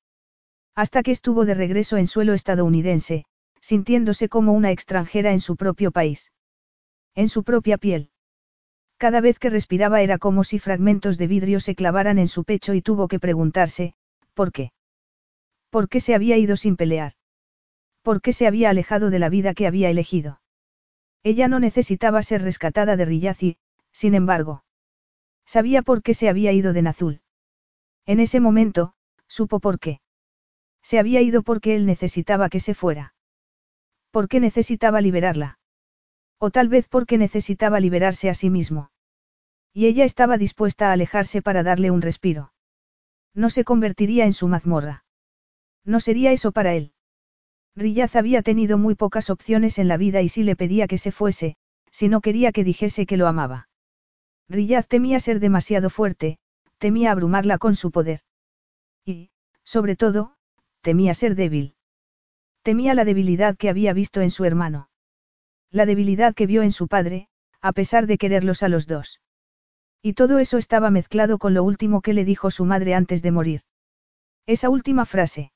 Hasta 0.77 1.03
que 1.03 1.11
estuvo 1.11 1.45
de 1.45 1.55
regreso 1.55 1.97
en 1.97 2.07
suelo 2.07 2.33
estadounidense, 2.33 3.25
sintiéndose 3.61 4.29
como 4.29 4.53
una 4.53 4.71
extranjera 4.71 5.33
en 5.33 5.41
su 5.41 5.57
propio 5.57 5.91
país. 5.91 6.31
En 7.17 7.29
su 7.29 7.43
propia 7.43 7.77
piel. 7.77 8.13
Cada 8.99 9.21
vez 9.21 9.41
que 9.41 9.51
respiraba 9.51 10.01
era 10.01 10.19
como 10.19 10.45
si 10.45 10.61
fragmentos 10.61 11.19
de 11.19 11.27
vidrio 11.27 11.59
se 11.59 11.75
clavaran 11.75 12.21
en 12.21 12.29
su 12.29 12.45
pecho 12.45 12.73
y 12.73 12.83
tuvo 12.83 13.09
que 13.09 13.19
preguntarse, 13.19 13.95
¿por 14.35 14.53
qué? 14.53 14.71
¿Por 15.71 15.89
qué 15.89 15.99
se 15.99 16.15
había 16.15 16.37
ido 16.37 16.55
sin 16.55 16.77
pelear? 16.77 17.15
¿Por 18.03 18.23
qué 18.23 18.33
se 18.33 18.47
había 18.47 18.71
alejado 18.71 19.11
de 19.11 19.19
la 19.19 19.29
vida 19.29 19.55
que 19.55 19.67
había 19.67 19.91
elegido? 19.91 20.41
Ella 21.25 21.49
no 21.49 21.59
necesitaba 21.59 22.23
ser 22.23 22.43
rescatada 22.43 22.97
de 22.97 23.07
Rillazi, 23.07 23.57
sin 23.91 24.15
embargo. 24.15 24.63
Sabía 25.47 25.83
por 25.83 26.03
qué 26.03 26.15
se 26.15 26.29
había 26.29 26.53
ido 26.53 26.73
de 26.73 26.83
Nazul. 26.83 27.21
En 28.07 28.21
ese 28.21 28.41
momento, 28.41 28.95
supo 29.29 29.61
por 29.61 29.79
qué. 29.79 30.01
Se 30.83 30.99
había 30.99 31.21
ido 31.21 31.43
porque 31.43 31.77
él 31.77 31.87
necesitaba 31.87 32.49
que 32.49 32.61
se 32.61 32.75
fuera. 32.75 33.15
¿Por 34.11 34.29
qué 34.29 34.41
necesitaba 34.41 35.01
liberarla? 35.01 35.59
O 36.39 36.51
tal 36.51 36.69
vez 36.69 36.89
porque 36.89 37.19
necesitaba 37.19 37.81
liberarse 37.81 38.29
a 38.29 38.35
sí 38.35 38.51
mismo. 38.51 38.91
Y 39.73 39.87
ella 39.87 40.05
estaba 40.05 40.39
dispuesta 40.39 40.89
a 40.89 40.93
alejarse 40.93 41.43
para 41.43 41.63
darle 41.63 41.91
un 41.91 42.03
respiro. 42.03 42.53
No 43.35 43.51
se 43.51 43.65
convertiría 43.65 44.25
en 44.25 44.33
su 44.33 44.49
mazmorra. 44.49 45.05
No 45.85 46.01
sería 46.01 46.33
eso 46.33 46.51
para 46.51 46.75
él. 46.75 46.93
Rillaz 47.77 48.17
había 48.17 48.43
tenido 48.43 48.79
muy 48.79 48.95
pocas 48.95 49.31
opciones 49.31 49.79
en 49.79 49.89
la 49.89 49.97
vida 49.97 50.23
y 50.23 50.29
si 50.29 50.43
le 50.43 50.57
pedía 50.57 50.89
que 50.89 50.99
se 50.99 51.13
fuese, 51.13 51.57
si 51.93 52.09
no 52.09 52.21
quería 52.21 52.53
que 52.53 52.65
dijese 52.65 53.07
que 53.07 53.17
lo 53.17 53.29
amaba. 53.29 53.69
Rillaz 54.51 54.89
temía 54.89 55.21
ser 55.21 55.39
demasiado 55.39 55.91
fuerte, 55.91 56.39
temía 56.79 57.13
abrumarla 57.13 57.57
con 57.59 57.77
su 57.77 57.93
poder. 57.93 58.21
Y, 59.07 59.31
sobre 59.63 59.95
todo, 59.95 60.35
temía 60.81 61.15
ser 61.15 61.37
débil. 61.37 61.77
Temía 62.63 62.95
la 62.95 63.05
debilidad 63.05 63.57
que 63.57 63.69
había 63.69 63.93
visto 63.93 64.21
en 64.21 64.33
su 64.33 64.45
hermano. 64.45 64.91
La 65.71 65.87
debilidad 65.87 66.35
que 66.35 66.47
vio 66.47 66.63
en 66.63 66.73
su 66.73 66.89
padre, 66.89 67.29
a 67.61 67.73
pesar 67.73 68.09
de 68.09 68.19
quererlos 68.19 68.65
a 68.65 68.69
los 68.69 68.89
dos. 68.89 69.21
Y 70.03 70.15
todo 70.15 70.41
eso 70.41 70.59
estaba 70.59 70.91
mezclado 70.91 71.39
con 71.39 71.55
lo 71.55 71.63
último 71.63 72.01
que 72.01 72.13
le 72.13 72.25
dijo 72.25 72.51
su 72.51 72.65
madre 72.65 72.95
antes 72.95 73.23
de 73.23 73.31
morir. 73.31 73.61
Esa 74.47 74.69
última 74.69 75.05
frase. 75.05 75.53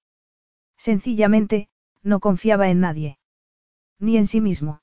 Sencillamente, 0.77 1.69
no 2.05 2.21
confiaba 2.21 2.69
en 2.69 2.79
nadie. 2.79 3.19
Ni 3.99 4.19
en 4.19 4.29
sí 4.29 4.41
mismo. 4.41 4.83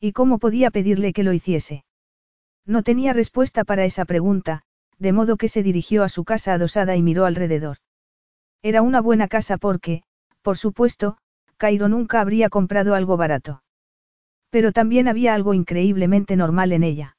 ¿Y 0.00 0.12
cómo 0.12 0.38
podía 0.38 0.72
pedirle 0.72 1.12
que 1.12 1.22
lo 1.22 1.32
hiciese? 1.32 1.84
No 2.66 2.82
tenía 2.82 3.12
respuesta 3.12 3.64
para 3.64 3.84
esa 3.84 4.04
pregunta, 4.04 4.62
de 4.98 5.12
modo 5.12 5.36
que 5.36 5.48
se 5.48 5.62
dirigió 5.62 6.04
a 6.04 6.08
su 6.08 6.24
casa 6.24 6.54
adosada 6.54 6.96
y 6.96 7.02
miró 7.02 7.24
alrededor. 7.24 7.78
Era 8.62 8.82
una 8.82 9.00
buena 9.00 9.28
casa 9.28 9.56
porque, 9.56 10.02
por 10.42 10.58
supuesto, 10.58 11.16
Cairo 11.56 11.88
nunca 11.88 12.20
habría 12.20 12.48
comprado 12.48 12.94
algo 12.94 13.16
barato. 13.16 13.62
Pero 14.50 14.72
también 14.72 15.08
había 15.08 15.34
algo 15.34 15.54
increíblemente 15.54 16.36
normal 16.36 16.72
en 16.72 16.82
ella. 16.82 17.16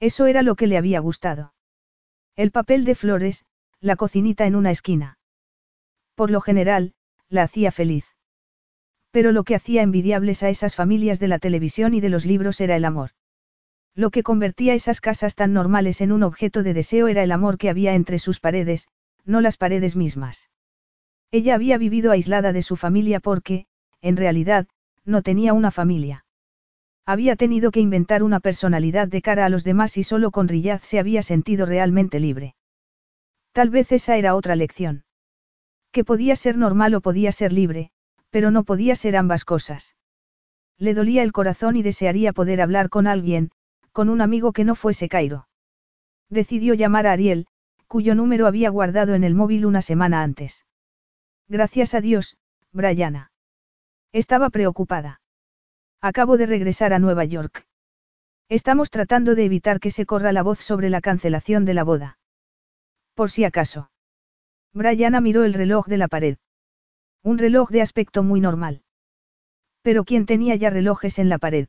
Eso 0.00 0.26
era 0.26 0.42
lo 0.42 0.54
que 0.54 0.66
le 0.66 0.76
había 0.76 1.00
gustado. 1.00 1.54
El 2.36 2.50
papel 2.50 2.84
de 2.84 2.94
flores, 2.94 3.44
la 3.80 3.96
cocinita 3.96 4.46
en 4.46 4.56
una 4.56 4.70
esquina. 4.70 5.18
Por 6.14 6.30
lo 6.30 6.40
general, 6.40 6.94
la 7.28 7.44
hacía 7.44 7.72
feliz. 7.72 8.04
Pero 9.10 9.32
lo 9.32 9.44
que 9.44 9.54
hacía 9.54 9.82
envidiables 9.82 10.42
a 10.42 10.48
esas 10.48 10.76
familias 10.76 11.18
de 11.18 11.28
la 11.28 11.38
televisión 11.38 11.94
y 11.94 12.00
de 12.00 12.08
los 12.08 12.24
libros 12.24 12.60
era 12.60 12.76
el 12.76 12.84
amor. 12.84 13.10
Lo 13.94 14.10
que 14.10 14.22
convertía 14.22 14.74
esas 14.74 15.00
casas 15.00 15.34
tan 15.34 15.52
normales 15.52 16.00
en 16.00 16.12
un 16.12 16.22
objeto 16.22 16.62
de 16.62 16.74
deseo 16.74 17.08
era 17.08 17.22
el 17.22 17.32
amor 17.32 17.58
que 17.58 17.68
había 17.68 17.94
entre 17.94 18.18
sus 18.18 18.40
paredes, 18.40 18.88
no 19.24 19.40
las 19.40 19.58
paredes 19.58 19.96
mismas. 19.96 20.48
Ella 21.30 21.54
había 21.54 21.78
vivido 21.78 22.10
aislada 22.10 22.52
de 22.52 22.62
su 22.62 22.76
familia 22.76 23.20
porque, 23.20 23.66
en 24.00 24.16
realidad, 24.16 24.66
no 25.04 25.22
tenía 25.22 25.52
una 25.52 25.70
familia. 25.70 26.24
Había 27.04 27.36
tenido 27.36 27.70
que 27.70 27.80
inventar 27.80 28.22
una 28.22 28.40
personalidad 28.40 29.08
de 29.08 29.22
cara 29.22 29.44
a 29.44 29.48
los 29.48 29.64
demás 29.64 29.96
y 29.96 30.04
solo 30.04 30.30
con 30.30 30.48
Riyad 30.48 30.80
se 30.82 30.98
había 30.98 31.22
sentido 31.22 31.66
realmente 31.66 32.20
libre. 32.20 32.54
Tal 33.52 33.70
vez 33.70 33.92
esa 33.92 34.16
era 34.16 34.34
otra 34.34 34.56
lección. 34.56 35.04
Que 35.90 36.04
podía 36.04 36.36
ser 36.36 36.56
normal 36.56 36.94
o 36.94 37.00
podía 37.00 37.32
ser 37.32 37.52
libre, 37.52 37.90
pero 38.30 38.50
no 38.50 38.64
podía 38.64 38.96
ser 38.96 39.16
ambas 39.16 39.44
cosas. 39.44 39.94
Le 40.78 40.94
dolía 40.94 41.22
el 41.22 41.32
corazón 41.32 41.76
y 41.76 41.82
desearía 41.82 42.32
poder 42.32 42.62
hablar 42.62 42.88
con 42.88 43.06
alguien, 43.06 43.50
con 43.92 44.08
un 44.08 44.20
amigo 44.20 44.52
que 44.52 44.64
no 44.64 44.74
fuese 44.74 45.08
Cairo. 45.08 45.46
Decidió 46.28 46.74
llamar 46.74 47.06
a 47.06 47.12
Ariel, 47.12 47.46
cuyo 47.86 48.14
número 48.14 48.46
había 48.46 48.70
guardado 48.70 49.14
en 49.14 49.22
el 49.22 49.34
móvil 49.34 49.66
una 49.66 49.82
semana 49.82 50.22
antes. 50.22 50.64
Gracias 51.46 51.94
a 51.94 52.00
Dios, 52.00 52.38
Brianna. 52.72 53.30
Estaba 54.12 54.48
preocupada. 54.48 55.20
Acabo 56.00 56.38
de 56.38 56.46
regresar 56.46 56.94
a 56.94 56.98
Nueva 56.98 57.24
York. 57.26 57.66
Estamos 58.48 58.90
tratando 58.90 59.34
de 59.34 59.44
evitar 59.44 59.78
que 59.78 59.90
se 59.90 60.06
corra 60.06 60.32
la 60.32 60.42
voz 60.42 60.58
sobre 60.60 60.88
la 60.88 61.00
cancelación 61.02 61.64
de 61.66 61.74
la 61.74 61.84
boda. 61.84 62.18
Por 63.14 63.30
si 63.30 63.44
acaso. 63.44 63.90
Brianna 64.72 65.20
miró 65.20 65.44
el 65.44 65.52
reloj 65.52 65.86
de 65.86 65.98
la 65.98 66.08
pared. 66.08 66.38
Un 67.22 67.36
reloj 67.36 67.68
de 67.70 67.82
aspecto 67.82 68.22
muy 68.22 68.40
normal. 68.40 68.82
Pero 69.82 70.04
¿quién 70.04 70.24
tenía 70.24 70.56
ya 70.56 70.70
relojes 70.70 71.18
en 71.18 71.28
la 71.28 71.38
pared? 71.38 71.68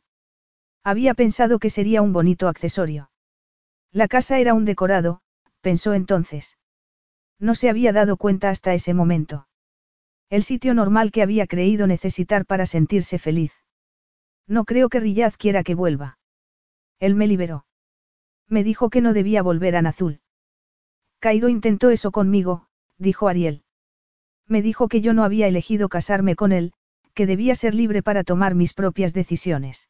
Había 0.83 1.13
pensado 1.13 1.59
que 1.59 1.69
sería 1.69 2.01
un 2.01 2.11
bonito 2.11 2.47
accesorio. 2.47 3.09
La 3.91 4.07
casa 4.07 4.39
era 4.39 4.53
un 4.53 4.65
decorado, 4.65 5.21
pensó 5.61 5.93
entonces. 5.93 6.57
No 7.39 7.55
se 7.55 7.69
había 7.69 7.93
dado 7.93 8.17
cuenta 8.17 8.49
hasta 8.49 8.73
ese 8.73 8.93
momento. 8.93 9.47
El 10.29 10.43
sitio 10.43 10.73
normal 10.73 11.11
que 11.11 11.21
había 11.21 11.47
creído 11.47 11.87
necesitar 11.87 12.45
para 12.45 12.65
sentirse 12.65 13.19
feliz. 13.19 13.53
No 14.47 14.65
creo 14.65 14.89
que 14.89 14.99
Riyaz 14.99 15.37
quiera 15.37 15.63
que 15.63 15.75
vuelva. 15.75 16.17
Él 16.99 17.15
me 17.15 17.27
liberó. 17.27 17.65
Me 18.49 18.63
dijo 18.63 18.89
que 18.89 19.01
no 19.01 19.13
debía 19.13 19.41
volver 19.41 19.75
a 19.75 19.81
Nazul. 19.81 20.21
Cairo 21.19 21.47
intentó 21.47 21.91
eso 21.91 22.11
conmigo, 22.11 22.67
dijo 22.97 23.29
Ariel. 23.29 23.63
Me 24.47 24.61
dijo 24.61 24.89
que 24.89 24.99
yo 24.99 25.13
no 25.13 25.23
había 25.23 25.47
elegido 25.47 25.87
casarme 25.87 26.35
con 26.35 26.51
él, 26.51 26.73
que 27.13 27.25
debía 27.25 27.55
ser 27.55 27.73
libre 27.73 28.03
para 28.03 28.23
tomar 28.23 28.55
mis 28.55 28.73
propias 28.73 29.13
decisiones. 29.13 29.87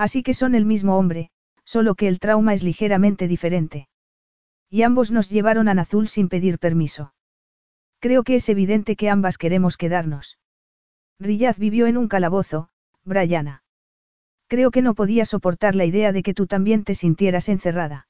Así 0.00 0.22
que 0.22 0.32
son 0.32 0.54
el 0.54 0.64
mismo 0.64 0.96
hombre, 0.96 1.28
solo 1.62 1.94
que 1.94 2.08
el 2.08 2.20
trauma 2.20 2.54
es 2.54 2.62
ligeramente 2.62 3.28
diferente. 3.28 3.86
Y 4.70 4.80
ambos 4.82 5.10
nos 5.10 5.28
llevaron 5.28 5.68
a 5.68 5.74
Nazul 5.74 6.08
sin 6.08 6.30
pedir 6.30 6.58
permiso. 6.58 7.12
Creo 7.98 8.22
que 8.22 8.36
es 8.36 8.48
evidente 8.48 8.96
que 8.96 9.10
ambas 9.10 9.36
queremos 9.36 9.76
quedarnos. 9.76 10.38
Riyaz 11.18 11.58
vivió 11.58 11.86
en 11.86 11.98
un 11.98 12.08
calabozo, 12.08 12.70
Brianna. 13.04 13.62
Creo 14.46 14.70
que 14.70 14.80
no 14.80 14.94
podía 14.94 15.26
soportar 15.26 15.74
la 15.74 15.84
idea 15.84 16.12
de 16.12 16.22
que 16.22 16.32
tú 16.32 16.46
también 16.46 16.82
te 16.82 16.94
sintieras 16.94 17.50
encerrada. 17.50 18.08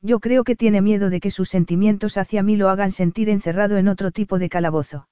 Yo 0.00 0.18
creo 0.18 0.44
que 0.44 0.56
tiene 0.56 0.80
miedo 0.80 1.10
de 1.10 1.20
que 1.20 1.30
sus 1.30 1.50
sentimientos 1.50 2.16
hacia 2.16 2.42
mí 2.42 2.56
lo 2.56 2.70
hagan 2.70 2.90
sentir 2.90 3.28
encerrado 3.28 3.76
en 3.76 3.88
otro 3.88 4.12
tipo 4.12 4.38
de 4.38 4.48
calabozo. 4.48 5.08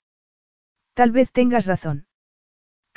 Tal 0.94 1.10
vez 1.10 1.30
tengas 1.30 1.66
razón. 1.66 2.06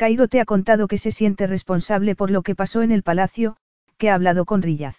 Cairo 0.03 0.27
te 0.27 0.41
ha 0.41 0.45
contado 0.45 0.90
que 0.90 0.98
se 0.98 1.11
siente 1.11 1.48
responsable 1.48 2.14
por 2.14 2.30
lo 2.30 2.41
que 2.41 2.56
pasó 2.56 2.82
en 2.82 2.91
el 2.91 3.03
palacio, 3.03 3.56
que 3.98 4.09
ha 4.09 4.15
hablado 4.15 4.43
con 4.43 4.61
Riyaz. 4.61 4.98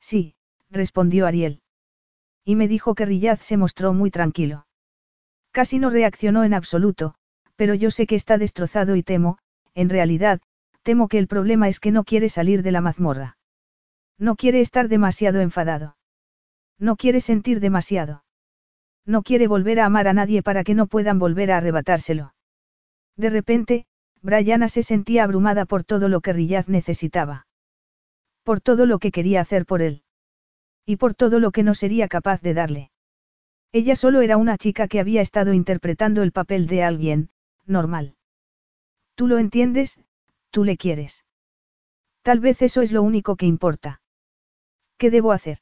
Sí, 0.00 0.34
respondió 0.68 1.26
Ariel. 1.26 1.62
Y 2.44 2.54
me 2.54 2.68
dijo 2.68 2.94
que 2.94 3.06
Riyaz 3.06 3.40
se 3.40 3.56
mostró 3.56 3.94
muy 3.94 4.10
tranquilo. 4.10 4.66
Casi 5.50 5.78
no 5.78 5.88
reaccionó 5.88 6.44
en 6.44 6.52
absoluto, 6.52 7.14
pero 7.56 7.72
yo 7.72 7.90
sé 7.90 8.06
que 8.06 8.14
está 8.14 8.36
destrozado 8.36 8.96
y 8.96 9.02
temo, 9.02 9.38
en 9.72 9.88
realidad, 9.88 10.42
temo 10.82 11.08
que 11.08 11.16
el 11.16 11.26
problema 11.26 11.68
es 11.68 11.80
que 11.80 11.90
no 11.90 12.04
quiere 12.04 12.28
salir 12.28 12.62
de 12.62 12.72
la 12.72 12.82
mazmorra. 12.82 13.38
No 14.18 14.36
quiere 14.36 14.60
estar 14.60 14.88
demasiado 14.88 15.40
enfadado. 15.40 15.96
No 16.78 16.96
quiere 16.96 17.22
sentir 17.22 17.60
demasiado. 17.60 18.24
No 19.06 19.22
quiere 19.22 19.48
volver 19.48 19.80
a 19.80 19.86
amar 19.86 20.06
a 20.06 20.12
nadie 20.12 20.42
para 20.42 20.64
que 20.64 20.74
no 20.74 20.86
puedan 20.86 21.18
volver 21.18 21.50
a 21.50 21.56
arrebatárselo. 21.56 22.34
De 23.16 23.30
repente, 23.30 23.86
Brianna 24.22 24.68
se 24.68 24.82
sentía 24.82 25.24
abrumada 25.24 25.66
por 25.66 25.82
todo 25.82 26.08
lo 26.08 26.20
que 26.20 26.32
Riyaz 26.32 26.68
necesitaba. 26.68 27.46
Por 28.44 28.60
todo 28.60 28.86
lo 28.86 28.98
que 28.98 29.10
quería 29.10 29.40
hacer 29.40 29.66
por 29.66 29.82
él. 29.82 30.04
Y 30.86 30.96
por 30.96 31.14
todo 31.14 31.40
lo 31.40 31.50
que 31.50 31.62
no 31.62 31.74
sería 31.74 32.08
capaz 32.08 32.40
de 32.40 32.54
darle. 32.54 32.90
Ella 33.72 33.96
solo 33.96 34.20
era 34.20 34.36
una 34.36 34.58
chica 34.58 34.86
que 34.86 35.00
había 35.00 35.22
estado 35.22 35.52
interpretando 35.52 36.22
el 36.22 36.32
papel 36.32 36.66
de 36.66 36.82
alguien, 36.82 37.30
normal. 37.66 38.16
Tú 39.14 39.26
lo 39.26 39.38
entiendes, 39.38 40.00
tú 40.50 40.64
le 40.64 40.76
quieres. 40.76 41.24
Tal 42.22 42.38
vez 42.38 42.62
eso 42.62 42.82
es 42.82 42.92
lo 42.92 43.02
único 43.02 43.36
que 43.36 43.46
importa. 43.46 44.02
¿Qué 44.98 45.10
debo 45.10 45.32
hacer? 45.32 45.58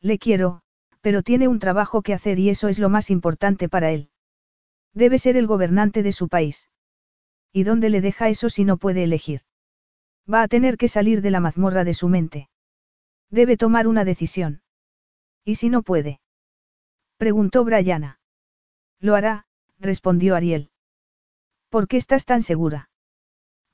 Le 0.00 0.18
quiero, 0.18 0.62
pero 1.00 1.22
tiene 1.22 1.48
un 1.48 1.58
trabajo 1.58 2.02
que 2.02 2.14
hacer 2.14 2.38
y 2.38 2.50
eso 2.50 2.68
es 2.68 2.78
lo 2.78 2.90
más 2.90 3.10
importante 3.10 3.68
para 3.68 3.90
él. 3.90 4.10
Debe 4.92 5.18
ser 5.18 5.36
el 5.36 5.46
gobernante 5.46 6.02
de 6.02 6.12
su 6.12 6.28
país. 6.28 6.68
¿Y 7.52 7.64
dónde 7.64 7.90
le 7.90 8.00
deja 8.00 8.28
eso 8.28 8.48
si 8.48 8.64
no 8.64 8.76
puede 8.76 9.04
elegir? 9.04 9.42
Va 10.32 10.42
a 10.42 10.48
tener 10.48 10.76
que 10.76 10.88
salir 10.88 11.22
de 11.22 11.30
la 11.30 11.40
mazmorra 11.40 11.84
de 11.84 11.94
su 11.94 12.08
mente. 12.08 12.48
Debe 13.30 13.56
tomar 13.56 13.86
una 13.88 14.04
decisión. 14.04 14.62
¿Y 15.44 15.56
si 15.56 15.68
no 15.68 15.82
puede? 15.82 16.20
Preguntó 17.16 17.64
Brianna. 17.64 18.20
Lo 19.00 19.14
hará, 19.14 19.46
respondió 19.78 20.36
Ariel. 20.36 20.70
¿Por 21.68 21.88
qué 21.88 21.96
estás 21.96 22.24
tan 22.24 22.42
segura? 22.42 22.90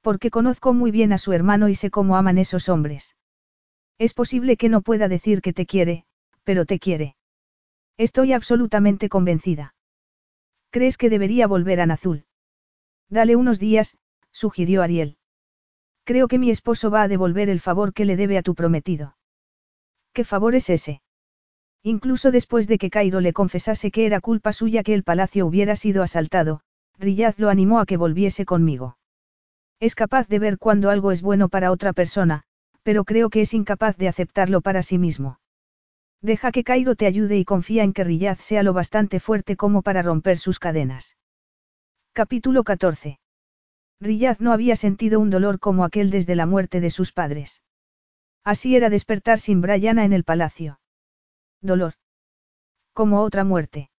Porque 0.01 0.31
conozco 0.31 0.73
muy 0.73 0.91
bien 0.91 1.13
a 1.13 1.19
su 1.19 1.33
hermano 1.33 1.69
y 1.69 1.75
sé 1.75 1.91
cómo 1.91 2.17
aman 2.17 2.39
esos 2.39 2.69
hombres. 2.69 3.17
Es 3.99 4.15
posible 4.15 4.57
que 4.57 4.69
no 4.69 4.83
pueda 4.83 5.09
decir 5.09 5.41
que 5.41 5.53
te 5.53 5.67
quiere, 5.67 6.05
pero 6.45 6.67
te 6.67 6.79
quiere. 6.79 7.17
Estoy 7.97 8.35
absolutamente 8.35 9.09
convencida. 9.09 9.75
¿Crees 10.71 10.99
que 10.99 11.09
debería 11.09 11.47
volver 11.47 11.81
a 11.81 11.87
Nazul? 11.87 12.26
Dale 13.09 13.37
unos 13.37 13.59
días, 13.59 13.97
sugirió 14.33 14.83
Ariel. 14.83 15.17
Creo 16.05 16.29
que 16.29 16.39
mi 16.39 16.51
esposo 16.51 16.91
va 16.91 17.03
a 17.03 17.09
devolver 17.09 17.49
el 17.49 17.61
favor 17.61 17.93
que 17.93 18.05
le 18.05 18.17
debe 18.17 18.39
a 18.39 18.43
tu 18.43 18.55
prometido. 18.55 19.17
¿Qué 20.13 20.25
favor 20.25 20.55
es 20.55 20.71
ese? 20.71 21.03
Incluso 21.83 22.31
después 22.31 22.67
de 22.67 22.79
que 22.79 22.91
Cairo 22.91 23.21
le 23.21 23.33
confesase 23.33 23.91
que 23.91 24.07
era 24.07 24.21
culpa 24.21 24.53
suya 24.53 24.83
que 24.83 24.95
el 24.95 25.05
palacio 25.05 25.47
hubiera 25.47 25.77
sido 25.77 26.03
asaltado, 26.03 26.61
Riyaz 26.99 27.39
lo 27.39 27.49
animó 27.49 27.79
a 27.79 27.87
que 27.87 27.97
volviese 27.97 28.45
conmigo. 28.45 28.99
Es 29.79 29.95
capaz 29.95 30.27
de 30.27 30.39
ver 30.39 30.59
cuando 30.59 30.91
algo 30.91 31.13
es 31.13 31.23
bueno 31.23 31.49
para 31.49 31.71
otra 31.71 31.93
persona, 31.93 32.43
pero 32.83 33.05
creo 33.05 33.31
que 33.31 33.43
es 33.43 33.53
incapaz 33.53 33.97
de 33.97 34.09
aceptarlo 34.09 34.63
para 34.63 34.83
sí 34.83 34.99
mismo. 34.99 35.39
Deja 36.23 36.51
que 36.51 36.65
Cairo 36.65 36.97
te 36.97 37.07
ayude 37.07 37.37
y 37.37 37.45
confía 37.45 37.85
en 37.85 37.93
que 37.93 38.05
Riyaz 38.05 38.41
sea 38.41 38.63
lo 38.63 38.73
bastante 38.73 39.21
fuerte 39.21 39.57
como 39.57 39.83
para 39.83 40.03
romper 40.03 40.39
sus 40.39 40.59
cadenas. 40.59 41.17
Capítulo 42.17 42.65
14. 42.65 43.21
Riyaz 44.01 44.41
no 44.41 44.55
había 44.55 44.75
sentido 44.75 45.21
un 45.21 45.29
dolor 45.29 45.59
como 45.59 45.85
aquel 45.85 46.09
desde 46.09 46.35
la 46.35 46.47
muerte 46.47 46.81
de 46.81 46.89
sus 46.89 47.13
padres. 47.13 47.63
Así 48.43 48.75
era 48.75 48.89
despertar 48.89 49.39
sin 49.39 49.61
Brianna 49.61 50.03
en 50.03 50.15
el 50.15 50.25
palacio. 50.25 50.81
Dolor. 51.61 51.93
Como 52.95 53.21
otra 53.21 53.45
muerte. 53.45 53.91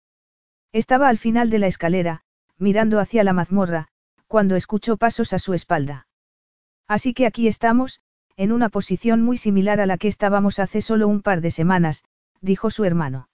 Estaba 0.74 1.10
al 1.10 1.20
final 1.20 1.52
de 1.52 1.60
la 1.60 1.68
escalera, 1.68 2.24
mirando 2.58 3.00
hacia 3.00 3.24
la 3.24 3.34
mazmorra, 3.34 3.90
cuando 4.26 4.56
escuchó 4.56 4.98
pasos 4.98 5.32
a 5.32 5.38
su 5.38 5.54
espalda. 5.54 6.08
Así 6.88 7.14
que 7.14 7.28
aquí 7.28 7.48
estamos, 7.48 8.02
en 8.36 8.52
una 8.52 8.70
posición 8.70 9.22
muy 9.22 9.38
similar 9.38 9.80
a 9.80 9.86
la 9.86 10.00
que 10.00 10.08
estábamos 10.08 10.58
hace 10.58 10.82
solo 10.82 11.08
un 11.08 11.22
par 11.22 11.42
de 11.42 11.52
semanas, 11.52 12.04
dijo 12.42 12.72
su 12.72 12.84
hermano. 12.84 13.30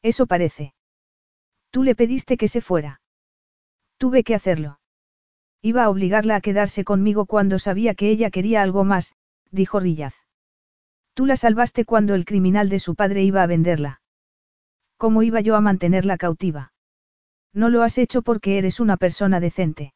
Eso 0.00 0.26
parece. 0.26 0.72
Tú 1.70 1.84
le 1.84 1.94
pediste 1.94 2.38
que 2.38 2.48
se 2.48 2.62
fuera. 2.62 3.02
Tuve 3.98 4.24
que 4.24 4.34
hacerlo. 4.34 4.78
Iba 5.60 5.84
a 5.84 5.90
obligarla 5.90 6.36
a 6.36 6.40
quedarse 6.40 6.84
conmigo 6.84 7.26
cuando 7.26 7.58
sabía 7.58 7.94
que 7.94 8.10
ella 8.10 8.30
quería 8.30 8.62
algo 8.62 8.84
más, 8.84 9.16
dijo 9.50 9.80
Rillaz. 9.80 10.14
Tú 11.14 11.26
la 11.26 11.36
salvaste 11.36 11.84
cuando 11.84 12.14
el 12.14 12.24
criminal 12.24 12.68
de 12.68 12.78
su 12.78 12.94
padre 12.94 13.24
iba 13.24 13.42
a 13.42 13.48
venderla. 13.48 14.00
¿Cómo 14.96 15.24
iba 15.24 15.40
yo 15.40 15.56
a 15.56 15.60
mantenerla 15.60 16.16
cautiva? 16.16 16.72
No 17.52 17.70
lo 17.70 17.82
has 17.82 17.98
hecho 17.98 18.22
porque 18.22 18.58
eres 18.58 18.78
una 18.78 18.96
persona 18.96 19.40
decente. 19.40 19.94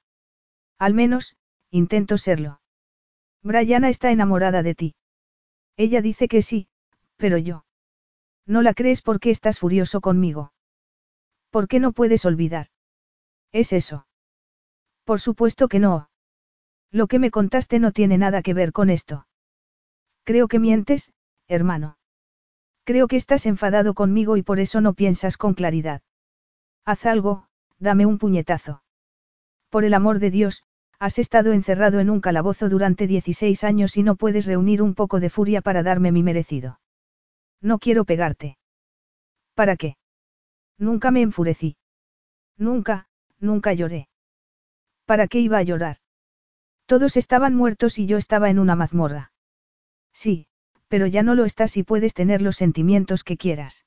Al 0.78 0.94
menos, 0.94 1.36
intento 1.70 2.18
serlo. 2.18 2.60
Brianna 3.42 3.88
está 3.88 4.10
enamorada 4.10 4.64
de 4.64 4.74
ti. 4.74 4.94
Ella 5.76 6.02
dice 6.02 6.26
que 6.26 6.42
sí, 6.42 6.66
pero 7.16 7.38
yo. 7.38 7.64
No 8.46 8.62
la 8.62 8.74
crees 8.74 9.00
porque 9.00 9.30
estás 9.30 9.60
furioso 9.60 10.00
conmigo. 10.00 10.52
¿Por 11.50 11.68
qué 11.68 11.78
no 11.78 11.92
puedes 11.92 12.24
olvidar? 12.24 12.71
¿Es 13.52 13.72
eso? 13.72 14.06
Por 15.04 15.20
supuesto 15.20 15.68
que 15.68 15.78
no. 15.78 16.08
Lo 16.90 17.06
que 17.06 17.18
me 17.18 17.30
contaste 17.30 17.78
no 17.78 17.92
tiene 17.92 18.18
nada 18.18 18.42
que 18.42 18.54
ver 18.54 18.72
con 18.72 18.90
esto. 18.90 19.26
Creo 20.24 20.48
que 20.48 20.58
mientes, 20.58 21.12
hermano. 21.48 21.98
Creo 22.84 23.08
que 23.08 23.16
estás 23.16 23.46
enfadado 23.46 23.94
conmigo 23.94 24.36
y 24.36 24.42
por 24.42 24.58
eso 24.60 24.80
no 24.80 24.94
piensas 24.94 25.36
con 25.36 25.54
claridad. 25.54 26.02
Haz 26.84 27.06
algo, 27.06 27.46
dame 27.78 28.06
un 28.06 28.18
puñetazo. 28.18 28.82
Por 29.70 29.84
el 29.84 29.94
amor 29.94 30.18
de 30.18 30.30
Dios, 30.30 30.64
Has 31.02 31.18
estado 31.18 31.52
encerrado 31.52 31.98
en 31.98 32.10
un 32.10 32.20
calabozo 32.20 32.68
durante 32.68 33.08
16 33.08 33.64
años 33.64 33.96
y 33.96 34.04
no 34.04 34.14
puedes 34.14 34.46
reunir 34.46 34.80
un 34.82 34.94
poco 34.94 35.18
de 35.18 35.30
furia 35.30 35.60
para 35.60 35.82
darme 35.82 36.12
mi 36.12 36.22
merecido. 36.22 36.78
No 37.60 37.80
quiero 37.80 38.04
pegarte. 38.04 38.56
¿Para 39.56 39.74
qué? 39.74 39.96
Nunca 40.78 41.10
me 41.10 41.22
enfurecí. 41.22 41.76
Nunca, 42.56 43.08
nunca 43.42 43.72
lloré. 43.72 44.08
¿Para 45.04 45.28
qué 45.28 45.40
iba 45.40 45.58
a 45.58 45.62
llorar? 45.62 45.98
Todos 46.86 47.16
estaban 47.16 47.54
muertos 47.54 47.98
y 47.98 48.06
yo 48.06 48.16
estaba 48.16 48.50
en 48.50 48.58
una 48.58 48.76
mazmorra. 48.76 49.32
Sí, 50.12 50.46
pero 50.88 51.06
ya 51.06 51.22
no 51.22 51.34
lo 51.34 51.44
estás 51.44 51.76
y 51.76 51.82
puedes 51.82 52.14
tener 52.14 52.42
los 52.42 52.56
sentimientos 52.56 53.24
que 53.24 53.36
quieras. 53.36 53.86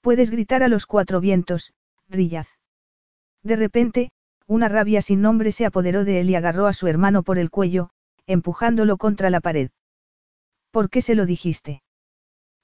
Puedes 0.00 0.30
gritar 0.30 0.62
a 0.62 0.68
los 0.68 0.86
cuatro 0.86 1.20
vientos, 1.20 1.72
Rillaz. 2.08 2.48
De 3.42 3.56
repente, 3.56 4.10
una 4.46 4.68
rabia 4.68 5.02
sin 5.02 5.22
nombre 5.22 5.52
se 5.52 5.66
apoderó 5.66 6.04
de 6.04 6.20
él 6.20 6.30
y 6.30 6.34
agarró 6.34 6.66
a 6.66 6.72
su 6.72 6.88
hermano 6.88 7.22
por 7.22 7.38
el 7.38 7.50
cuello, 7.50 7.90
empujándolo 8.26 8.96
contra 8.96 9.30
la 9.30 9.40
pared. 9.40 9.70
¿Por 10.70 10.90
qué 10.90 11.02
se 11.02 11.14
lo 11.14 11.26
dijiste? 11.26 11.82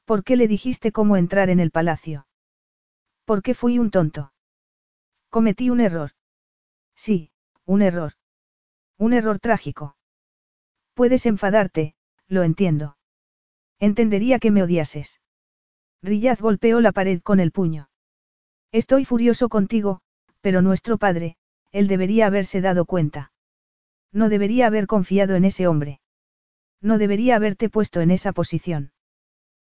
¿Por 0.05 0.25
qué 0.25 0.37
le 0.37 0.49
dijiste 0.49 0.93
cómo 0.93 1.17
entrar 1.17 1.51
en 1.51 1.61
el 1.61 1.71
palacio? 1.71 2.27
¿Por 3.25 3.43
qué 3.43 3.55
fui 3.55 3.79
un 3.79 3.91
tonto? 3.91 4.33
Cometí 5.31 5.71
un 5.71 5.81
error. 5.81 6.13
Sí, 6.95 7.31
un 7.65 7.83
error. 7.83 8.13
Un 8.99 9.13
error 9.13 9.39
trágico. 9.39 9.97
Puedes 10.95 11.27
enfadarte, 11.27 11.95
lo 12.27 12.43
entiendo. 12.43 12.97
Entendería 13.79 14.39
que 14.39 14.51
me 14.51 14.63
odiases. 14.63 15.21
Rillaz 16.03 16.41
golpeó 16.41 16.81
la 16.81 16.93
pared 16.93 17.21
con 17.21 17.41
el 17.41 17.53
puño. 17.53 17.91
Estoy 18.73 19.05
furioso 19.05 19.49
contigo, 19.49 20.01
pero 20.41 20.63
nuestro 20.63 20.99
padre, 20.99 21.37
él 21.73 21.89
debería 21.89 22.27
haberse 22.27 22.61
dado 22.61 22.85
cuenta. 22.85 23.33
No 24.13 24.29
debería 24.29 24.67
haber 24.67 24.87
confiado 24.87 25.35
en 25.35 25.45
ese 25.45 25.67
hombre. 25.67 26.01
No 26.81 26.99
debería 26.99 27.37
haberte 27.37 27.69
puesto 27.69 28.01
en 28.01 28.11
esa 28.11 28.33
posición. 28.33 28.93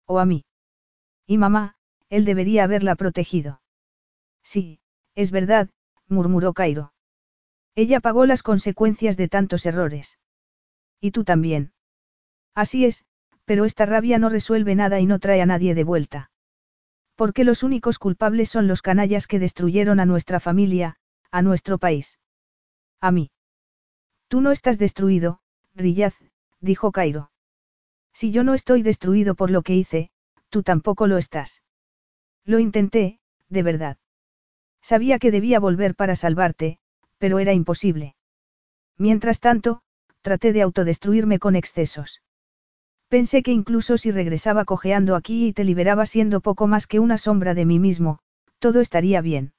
O 0.07 0.19
a 0.19 0.25
mí. 0.25 0.45
Y 1.27 1.37
mamá, 1.37 1.77
él 2.09 2.25
debería 2.25 2.65
haberla 2.65 2.95
protegido. 2.95 3.61
Sí, 4.43 4.81
es 5.19 5.33
verdad, 5.33 5.69
murmuró 6.07 6.53
Cairo. 6.53 6.93
Ella 7.75 7.99
pagó 7.99 8.25
las 8.25 8.45
consecuencias 8.45 9.17
de 9.17 9.27
tantos 9.27 9.67
errores. 9.67 10.17
Y 11.01 11.11
tú 11.11 11.25
también. 11.25 11.73
Así 12.55 12.85
es, 12.85 13.05
pero 13.45 13.65
esta 13.65 13.85
rabia 13.85 14.21
no 14.21 14.29
resuelve 14.29 14.77
nada 14.77 15.01
y 15.01 15.07
no 15.07 15.19
trae 15.19 15.43
a 15.43 15.47
nadie 15.47 15.75
de 15.75 15.83
vuelta. 15.83 16.31
Porque 17.17 17.43
los 17.43 17.65
únicos 17.65 17.99
culpables 17.99 18.49
son 18.49 18.69
los 18.69 18.81
canallas 18.81 19.27
que 19.27 19.41
destruyeron 19.41 19.99
a 19.99 20.07
nuestra 20.07 20.39
familia, 20.39 20.99
a 21.33 21.43
nuestro 21.43 21.79
país. 21.79 22.21
A 23.01 23.11
mí. 23.11 23.33
Tú 24.29 24.41
no 24.41 24.53
estás 24.53 24.79
destruido, 24.79 25.41
Rillaz, 25.75 26.15
dijo 26.61 26.93
Cairo. 26.93 27.33
Si 28.13 28.31
yo 28.31 28.45
no 28.45 28.55
estoy 28.55 28.83
destruido 28.83 29.35
por 29.35 29.51
lo 29.51 29.63
que 29.63 29.75
hice, 29.75 30.13
tú 30.49 30.63
tampoco 30.63 31.09
lo 31.09 31.19
estás. 31.19 31.65
Lo 32.45 32.61
intenté, 32.61 33.19
de 33.49 33.65
verdad. 33.65 33.99
Sabía 34.91 35.18
que 35.18 35.31
debía 35.31 35.60
volver 35.60 35.94
para 35.94 36.17
salvarte, 36.17 36.78
pero 37.18 37.41
era 37.41 37.52
imposible. 37.52 38.15
Mientras 38.97 39.39
tanto, 39.39 39.83
traté 40.23 40.55
de 40.55 40.62
autodestruirme 40.62 41.39
con 41.39 41.57
excesos. 41.57 42.23
Pensé 43.08 43.42
que 43.42 43.52
incluso 43.52 43.99
si 43.99 44.10
regresaba 44.10 44.65
cojeando 44.65 45.15
aquí 45.15 45.49
y 45.49 45.52
te 45.52 45.65
liberaba 45.65 46.07
siendo 46.07 46.41
poco 46.41 46.67
más 46.67 46.86
que 46.86 47.00
una 47.00 47.18
sombra 47.18 47.52
de 47.52 47.67
mí 47.67 47.78
mismo, 47.78 48.20
todo 48.60 48.81
estaría 48.81 49.20
bien. 49.20 49.52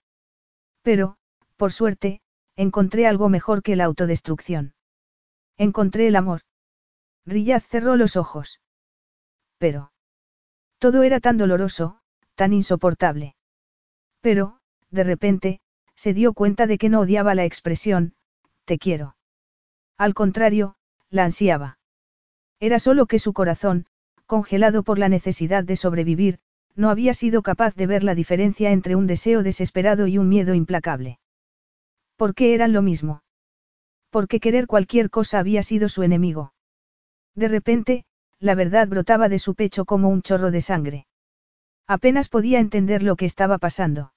Pero, 0.82 1.17
por 1.58 1.72
suerte, 1.72 2.22
encontré 2.56 3.06
algo 3.06 3.30
mejor 3.30 3.61
que 3.61 3.75
la 3.75 3.85
autodestrucción. 3.85 4.74
Encontré 5.58 6.08
el 6.08 6.16
amor. 6.16 6.41
Rillaz 7.27 7.67
cerró 7.67 7.98
los 7.98 8.16
ojos. 8.16 8.61
Pero. 9.59 9.91
Todo 10.80 11.03
era 11.03 11.19
tan 11.19 11.38
doloroso, 11.38 11.99
tan 12.33 12.51
insoportable. 12.51 13.35
Pero, 14.22 14.59
de 14.92 15.03
repente, 15.03 15.59
se 15.95 16.14
dio 16.14 16.34
cuenta 16.34 16.68
de 16.68 16.77
que 16.77 16.90
no 16.90 17.01
odiaba 17.01 17.35
la 17.35 17.45
expresión, 17.45 18.14
te 18.66 18.77
quiero. 18.77 19.16
Al 19.98 20.14
contrario, 20.14 20.76
la 21.09 21.26
ansiaba. 21.26 21.80
Era 22.59 22.80
solo 22.80 23.06
que 23.06 23.19
su 23.19 23.34
corazón, 23.34 23.85
congelado 24.26 24.84
por 24.84 25.00
la 25.00 25.09
necesidad 25.09 25.64
de 25.64 25.76
sobrevivir, 25.76 26.40
no 26.76 26.90
había 26.90 27.14
sido 27.14 27.42
capaz 27.42 27.76
de 27.76 27.88
ver 27.88 28.03
la 28.03 28.16
diferencia 28.16 28.72
entre 28.72 28.95
un 28.95 29.08
deseo 29.08 29.43
desesperado 29.43 30.08
y 30.08 30.18
un 30.18 30.30
miedo 30.30 30.53
implacable. 30.53 31.19
¿Por 32.16 32.35
qué 32.35 32.53
eran 32.53 32.74
lo 32.74 32.82
mismo? 32.82 33.22
Porque 34.09 34.40
querer 34.40 34.68
cualquier 34.68 35.09
cosa 35.09 35.40
había 35.40 35.64
sido 35.64 35.90
su 35.90 36.03
enemigo. 36.03 36.53
De 37.35 37.48
repente, 37.48 38.06
la 38.40 38.56
verdad 38.56 38.88
brotaba 38.88 39.30
de 39.30 39.40
su 39.40 39.56
pecho 39.56 39.85
como 39.85 40.09
un 40.09 40.22
chorro 40.22 40.51
de 40.51 40.61
sangre. 40.61 41.08
Apenas 41.88 42.30
podía 42.30 42.59
entender 42.59 43.03
lo 43.03 43.16
que 43.16 43.26
estaba 43.26 43.58
pasando. 43.58 44.14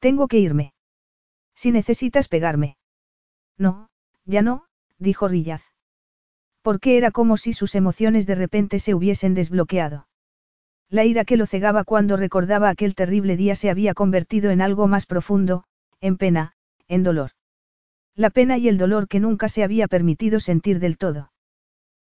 Tengo 0.00 0.28
que 0.28 0.38
irme. 0.38 0.72
Si 1.54 1.72
necesitas 1.72 2.28
pegarme. 2.28 2.76
No, 3.56 3.90
ya 4.24 4.42
no, 4.42 4.66
dijo 4.98 5.28
Rillaz 5.28 5.62
porque 6.68 6.98
era 6.98 7.10
como 7.12 7.38
si 7.38 7.54
sus 7.54 7.74
emociones 7.74 8.26
de 8.26 8.34
repente 8.34 8.78
se 8.78 8.92
hubiesen 8.92 9.32
desbloqueado. 9.32 10.06
La 10.90 11.06
ira 11.06 11.24
que 11.24 11.38
lo 11.38 11.46
cegaba 11.46 11.82
cuando 11.82 12.18
recordaba 12.18 12.68
aquel 12.68 12.94
terrible 12.94 13.38
día 13.38 13.54
se 13.54 13.70
había 13.70 13.94
convertido 13.94 14.50
en 14.50 14.60
algo 14.60 14.86
más 14.86 15.06
profundo, 15.06 15.64
en 16.02 16.18
pena, 16.18 16.52
en 16.86 17.04
dolor. 17.04 17.30
La 18.14 18.28
pena 18.28 18.58
y 18.58 18.68
el 18.68 18.76
dolor 18.76 19.08
que 19.08 19.18
nunca 19.18 19.48
se 19.48 19.64
había 19.64 19.88
permitido 19.88 20.40
sentir 20.40 20.78
del 20.78 20.98
todo. 20.98 21.32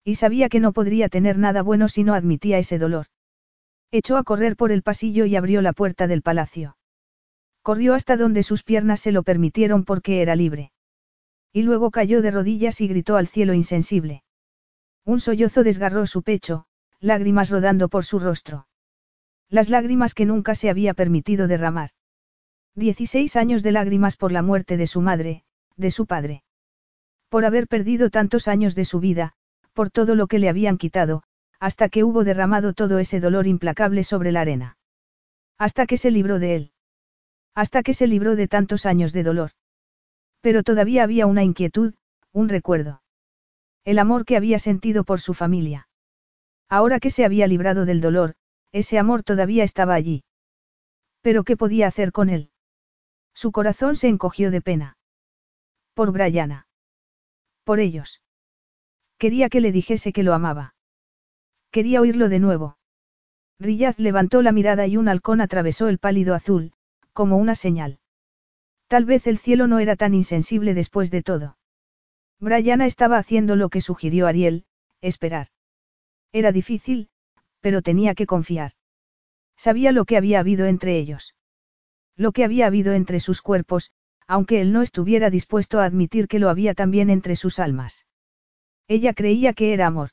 Y 0.03 0.15
sabía 0.15 0.49
que 0.49 0.59
no 0.59 0.73
podría 0.73 1.07
tener 1.07 1.37
nada 1.37 1.61
bueno 1.61 1.87
si 1.87 2.03
no 2.03 2.13
admitía 2.13 2.57
ese 2.57 2.79
dolor. 2.79 3.05
Echó 3.91 4.17
a 4.17 4.23
correr 4.25 4.57
por 4.57 4.73
el 4.73 4.83
pasillo 4.83 5.23
y 5.25 5.37
abrió 5.37 5.61
la 5.61 5.71
puerta 5.71 6.05
del 6.07 6.21
palacio. 6.21 6.75
Corrió 7.69 7.93
hasta 7.93 8.17
donde 8.17 8.41
sus 8.41 8.63
piernas 8.63 8.99
se 8.99 9.11
lo 9.11 9.21
permitieron 9.21 9.85
porque 9.85 10.23
era 10.23 10.35
libre. 10.35 10.71
Y 11.53 11.61
luego 11.61 11.91
cayó 11.91 12.23
de 12.23 12.31
rodillas 12.31 12.81
y 12.81 12.87
gritó 12.87 13.15
al 13.15 13.27
cielo 13.27 13.53
insensible. 13.53 14.23
Un 15.05 15.19
sollozo 15.19 15.63
desgarró 15.63 16.07
su 16.07 16.23
pecho, 16.23 16.65
lágrimas 16.99 17.51
rodando 17.51 17.87
por 17.87 18.05
su 18.05 18.17
rostro. 18.17 18.65
Las 19.49 19.69
lágrimas 19.69 20.15
que 20.15 20.25
nunca 20.25 20.55
se 20.55 20.71
había 20.71 20.95
permitido 20.95 21.47
derramar. 21.47 21.91
Dieciséis 22.73 23.35
años 23.35 23.61
de 23.61 23.71
lágrimas 23.71 24.15
por 24.15 24.31
la 24.31 24.41
muerte 24.41 24.75
de 24.75 24.87
su 24.87 25.01
madre, 25.01 25.43
de 25.77 25.91
su 25.91 26.07
padre. 26.07 26.41
Por 27.29 27.45
haber 27.45 27.67
perdido 27.67 28.09
tantos 28.09 28.47
años 28.47 28.73
de 28.73 28.85
su 28.85 28.99
vida, 28.99 29.33
por 29.73 29.91
todo 29.91 30.15
lo 30.15 30.25
que 30.25 30.39
le 30.39 30.49
habían 30.49 30.79
quitado, 30.79 31.21
hasta 31.59 31.87
que 31.87 32.03
hubo 32.03 32.23
derramado 32.23 32.73
todo 32.73 32.97
ese 32.97 33.19
dolor 33.19 33.45
implacable 33.45 34.03
sobre 34.03 34.31
la 34.31 34.41
arena. 34.41 34.79
Hasta 35.59 35.85
que 35.85 35.97
se 35.97 36.09
libró 36.09 36.39
de 36.39 36.55
él. 36.55 36.71
Hasta 37.55 37.83
que 37.83 37.93
se 37.93 38.07
libró 38.07 38.35
de 38.35 38.47
tantos 38.47 38.85
años 38.85 39.13
de 39.13 39.23
dolor. 39.23 39.51
Pero 40.41 40.63
todavía 40.63 41.03
había 41.03 41.25
una 41.27 41.43
inquietud, 41.43 41.93
un 42.31 42.49
recuerdo. 42.49 43.01
El 43.83 43.99
amor 43.99 44.25
que 44.25 44.37
había 44.37 44.59
sentido 44.59 45.03
por 45.03 45.19
su 45.19 45.33
familia. 45.33 45.87
Ahora 46.69 46.99
que 46.99 47.09
se 47.09 47.25
había 47.25 47.47
librado 47.47 47.85
del 47.85 48.01
dolor, 48.01 48.35
ese 48.71 48.99
amor 48.99 49.23
todavía 49.23 49.63
estaba 49.63 49.95
allí. 49.95 50.23
Pero 51.21 51.43
¿qué 51.43 51.57
podía 51.57 51.87
hacer 51.87 52.11
con 52.11 52.29
él? 52.29 52.51
Su 53.33 53.51
corazón 53.51 53.95
se 53.95 54.07
encogió 54.07 54.51
de 54.51 54.61
pena. 54.61 54.97
Por 55.93 56.11
Brianna. 56.11 56.67
Por 57.63 57.79
ellos. 57.79 58.21
Quería 59.17 59.49
que 59.49 59.61
le 59.61 59.71
dijese 59.71 60.13
que 60.13 60.23
lo 60.23 60.33
amaba. 60.33 60.75
Quería 61.71 62.01
oírlo 62.01 62.29
de 62.29 62.39
nuevo. 62.39 62.77
Rillaz 63.59 63.99
levantó 63.99 64.41
la 64.41 64.51
mirada 64.51 64.87
y 64.87 64.97
un 64.97 65.09
halcón 65.09 65.41
atravesó 65.41 65.89
el 65.89 65.99
pálido 65.99 66.33
azul, 66.33 66.73
como 67.19 67.35
una 67.35 67.55
señal. 67.55 67.99
Tal 68.87 69.03
vez 69.03 69.27
el 69.27 69.39
cielo 69.39 69.67
no 69.67 69.79
era 69.79 69.97
tan 69.97 70.13
insensible 70.13 70.73
después 70.73 71.11
de 71.11 71.21
todo. 71.21 71.57
Brianna 72.39 72.85
estaba 72.85 73.17
haciendo 73.17 73.57
lo 73.57 73.67
que 73.67 73.81
sugirió 73.81 74.25
Ariel, 74.25 74.63
esperar. 75.01 75.47
Era 76.31 76.53
difícil, 76.53 77.09
pero 77.59 77.81
tenía 77.81 78.15
que 78.15 78.25
confiar. 78.25 78.71
Sabía 79.57 79.91
lo 79.91 80.05
que 80.05 80.15
había 80.15 80.39
habido 80.39 80.65
entre 80.65 80.97
ellos. 80.97 81.35
Lo 82.15 82.31
que 82.31 82.45
había 82.45 82.67
habido 82.67 82.93
entre 82.93 83.19
sus 83.19 83.41
cuerpos, 83.41 83.91
aunque 84.25 84.61
él 84.61 84.71
no 84.71 84.81
estuviera 84.81 85.29
dispuesto 85.29 85.81
a 85.81 85.83
admitir 85.83 86.29
que 86.29 86.39
lo 86.39 86.47
había 86.47 86.73
también 86.73 87.09
entre 87.09 87.35
sus 87.35 87.59
almas. 87.59 88.05
Ella 88.87 89.13
creía 89.13 89.51
que 89.51 89.73
era 89.73 89.87
amor. 89.87 90.11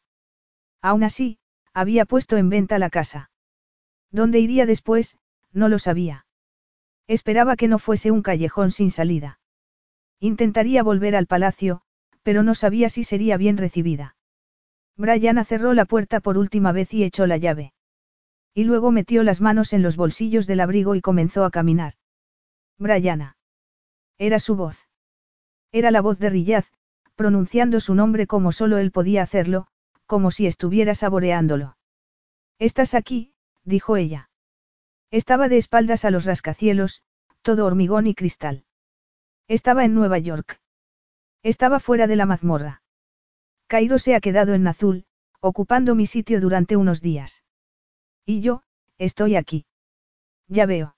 Aún 0.83 1.05
así, 1.05 1.39
había 1.73 2.05
puesto 2.05 2.37
en 2.37 2.49
venta 2.49 2.81
la 2.81 2.91
casa. 2.91 3.31
¿Dónde 4.11 4.41
iría 4.41 4.67
después? 4.67 5.19
No 5.53 5.69
lo 5.69 5.79
sabía. 5.79 6.26
Esperaba 7.09 7.57
que 7.57 7.69
no 7.69 7.79
fuese 7.79 8.11
un 8.11 8.23
callejón 8.23 8.71
sin 8.71 8.91
salida. 8.91 9.39
Intentaría 10.19 10.83
volver 10.83 11.15
al 11.15 11.27
palacio, 11.27 11.83
pero 12.23 12.43
no 12.43 12.55
sabía 12.55 12.89
si 12.89 13.05
sería 13.05 13.37
bien 13.37 13.57
recibida. 13.57 14.17
Brianna 14.97 15.45
cerró 15.45 15.75
la 15.75 15.85
puerta 15.85 16.21
por 16.21 16.39
última 16.39 16.73
vez 16.73 16.93
y 16.95 17.05
echó 17.05 17.27
la 17.27 17.37
llave. 17.37 17.73
Y 18.55 18.65
luego 18.65 18.91
metió 18.91 19.23
las 19.23 19.41
manos 19.41 19.73
en 19.73 19.83
los 19.83 19.97
bolsillos 19.97 20.47
del 20.47 20.61
abrigo 20.61 20.95
y 20.95 21.03
comenzó 21.03 21.45
a 21.45 21.51
caminar. 21.51 21.95
Brianna. 22.79 23.37
Era 24.19 24.39
su 24.41 24.57
voz. 24.57 24.89
Era 25.73 25.91
la 25.91 26.01
voz 26.01 26.19
de 26.19 26.31
Rillaz, 26.31 26.73
pronunciando 27.15 27.81
su 27.81 27.95
nombre 27.95 28.27
como 28.27 28.51
solo 28.53 28.79
él 28.79 28.91
podía 28.91 29.23
hacerlo, 29.23 29.67
como 30.07 30.31
si 30.31 30.47
estuviera 30.47 30.95
saboreándolo. 30.95 31.77
Estás 32.59 32.95
aquí, 32.95 33.35
dijo 33.65 33.97
ella. 33.97 34.26
Estaba 35.11 35.49
de 35.49 35.57
espaldas 35.57 36.05
a 36.05 36.11
los 36.11 36.25
rascacielos, 36.25 37.03
todo 37.43 37.67
hormigón 37.67 38.07
y 38.07 38.15
cristal. 38.15 38.65
Estaba 39.49 39.85
en 39.85 39.95
Nueva 39.95 40.19
York. 40.19 40.61
Estaba 41.43 41.79
fuera 41.79 42.07
de 42.07 42.17
la 42.17 42.27
mazmorra. 42.27 42.83
Cairo 43.69 43.99
se 43.99 44.15
ha 44.15 44.21
quedado 44.21 44.55
en 44.55 44.65
Nazul, 44.65 45.07
ocupando 45.41 45.95
mi 45.95 46.07
sitio 46.07 46.41
durante 46.41 46.77
unos 46.77 47.01
días. 47.01 47.45
Y 48.25 48.41
yo, 48.41 48.63
estoy 48.99 49.37
aquí. 49.37 49.67
Ya 50.49 50.67
veo. 50.67 50.97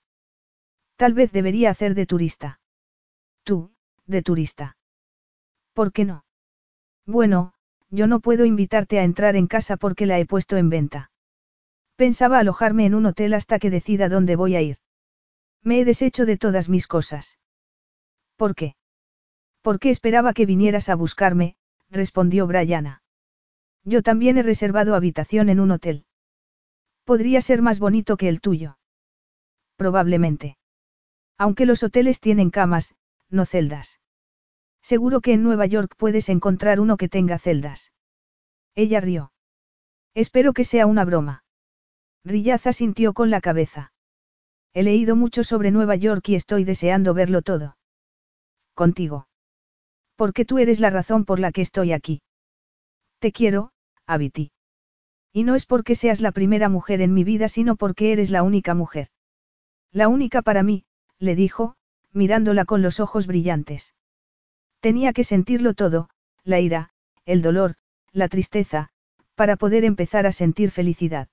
Tal 0.95 1.13
vez 1.13 1.31
debería 1.31 1.69
hacer 1.69 1.93
de 1.95 2.05
turista. 2.05 2.59
Tú, 3.43 3.71
de 4.05 4.21
turista. 4.21 4.77
¿Por 5.73 5.91
qué 5.91 6.05
no? 6.05 6.25
Bueno, 7.05 7.53
yo 7.89 8.07
no 8.07 8.19
puedo 8.19 8.45
invitarte 8.45 8.99
a 8.99 9.03
entrar 9.03 9.35
en 9.35 9.47
casa 9.47 9.77
porque 9.77 10.05
la 10.05 10.19
he 10.19 10.25
puesto 10.25 10.57
en 10.57 10.69
venta. 10.69 11.11
Pensaba 11.99 12.39
alojarme 12.39 12.85
en 12.85 12.95
un 12.95 13.07
hotel 13.07 13.33
hasta 13.33 13.59
que 13.59 13.69
decida 13.69 14.07
dónde 14.07 14.37
voy 14.37 14.55
a 14.55 14.61
ir. 14.61 14.77
Me 15.61 15.81
he 15.81 15.83
deshecho 15.83 16.25
de 16.25 16.37
todas 16.37 16.69
mis 16.69 16.87
cosas. 16.87 17.39
¿Por 18.37 18.55
qué? 18.55 18.77
Porque 19.61 19.89
esperaba 19.89 20.31
que 20.31 20.45
vinieras 20.45 20.87
a 20.87 20.95
buscarme, 20.95 21.57
respondió 21.89 22.47
Brianna. 22.47 23.03
Yo 23.83 24.01
también 24.01 24.37
he 24.37 24.43
reservado 24.43 24.95
habitación 24.95 25.49
en 25.49 25.59
un 25.59 25.71
hotel. 25.71 26.05
Podría 27.03 27.41
ser 27.41 27.61
más 27.61 27.81
bonito 27.81 28.15
que 28.15 28.29
el 28.29 28.39
tuyo. 28.39 28.77
Probablemente. 29.75 30.57
Aunque 31.37 31.65
los 31.65 31.83
hoteles 31.83 32.21
tienen 32.21 32.49
camas, 32.49 32.95
no 33.29 33.45
celdas. 33.45 33.99
Seguro 34.81 35.19
que 35.19 35.33
en 35.33 35.43
Nueva 35.43 35.65
York 35.65 35.95
puedes 35.97 36.29
encontrar 36.29 36.79
uno 36.79 36.95
que 36.95 37.09
tenga 37.09 37.39
celdas. 37.39 37.91
Ella 38.73 39.01
rió. 39.01 39.33
Espero 40.13 40.53
que 40.53 40.63
sea 40.63 40.85
una 40.85 41.03
broma. 41.03 41.43
Rillaza 42.23 42.73
sintió 42.73 43.13
con 43.13 43.29
la 43.29 43.41
cabeza. 43.41 43.91
He 44.73 44.83
leído 44.83 45.15
mucho 45.15 45.43
sobre 45.43 45.71
Nueva 45.71 45.95
York 45.95 46.27
y 46.29 46.35
estoy 46.35 46.63
deseando 46.63 47.13
verlo 47.13 47.41
todo. 47.41 47.77
Contigo. 48.73 49.27
Porque 50.15 50.45
tú 50.45 50.57
eres 50.57 50.79
la 50.79 50.89
razón 50.89 51.25
por 51.25 51.39
la 51.39 51.51
que 51.51 51.61
estoy 51.61 51.91
aquí. 51.91 52.21
Te 53.19 53.31
quiero, 53.31 53.71
Abiti. 54.05 54.51
Y 55.33 55.43
no 55.43 55.55
es 55.55 55.65
porque 55.65 55.95
seas 55.95 56.21
la 56.21 56.31
primera 56.31 56.69
mujer 56.69 57.01
en 57.01 57.13
mi 57.13 57.23
vida, 57.23 57.49
sino 57.49 57.75
porque 57.75 58.11
eres 58.11 58.29
la 58.29 58.43
única 58.43 58.73
mujer. 58.73 59.09
La 59.91 60.07
única 60.07 60.41
para 60.41 60.63
mí, 60.63 60.85
le 61.19 61.35
dijo, 61.35 61.75
mirándola 62.11 62.65
con 62.65 62.81
los 62.81 62.99
ojos 62.99 63.27
brillantes. 63.27 63.93
Tenía 64.79 65.13
que 65.13 65.23
sentirlo 65.23 65.73
todo, 65.73 66.09
la 66.43 66.59
ira, 66.59 66.91
el 67.25 67.41
dolor, 67.41 67.75
la 68.11 68.27
tristeza, 68.27 68.89
para 69.35 69.55
poder 69.55 69.83
empezar 69.83 70.25
a 70.25 70.31
sentir 70.31 70.71
felicidad. 70.71 71.27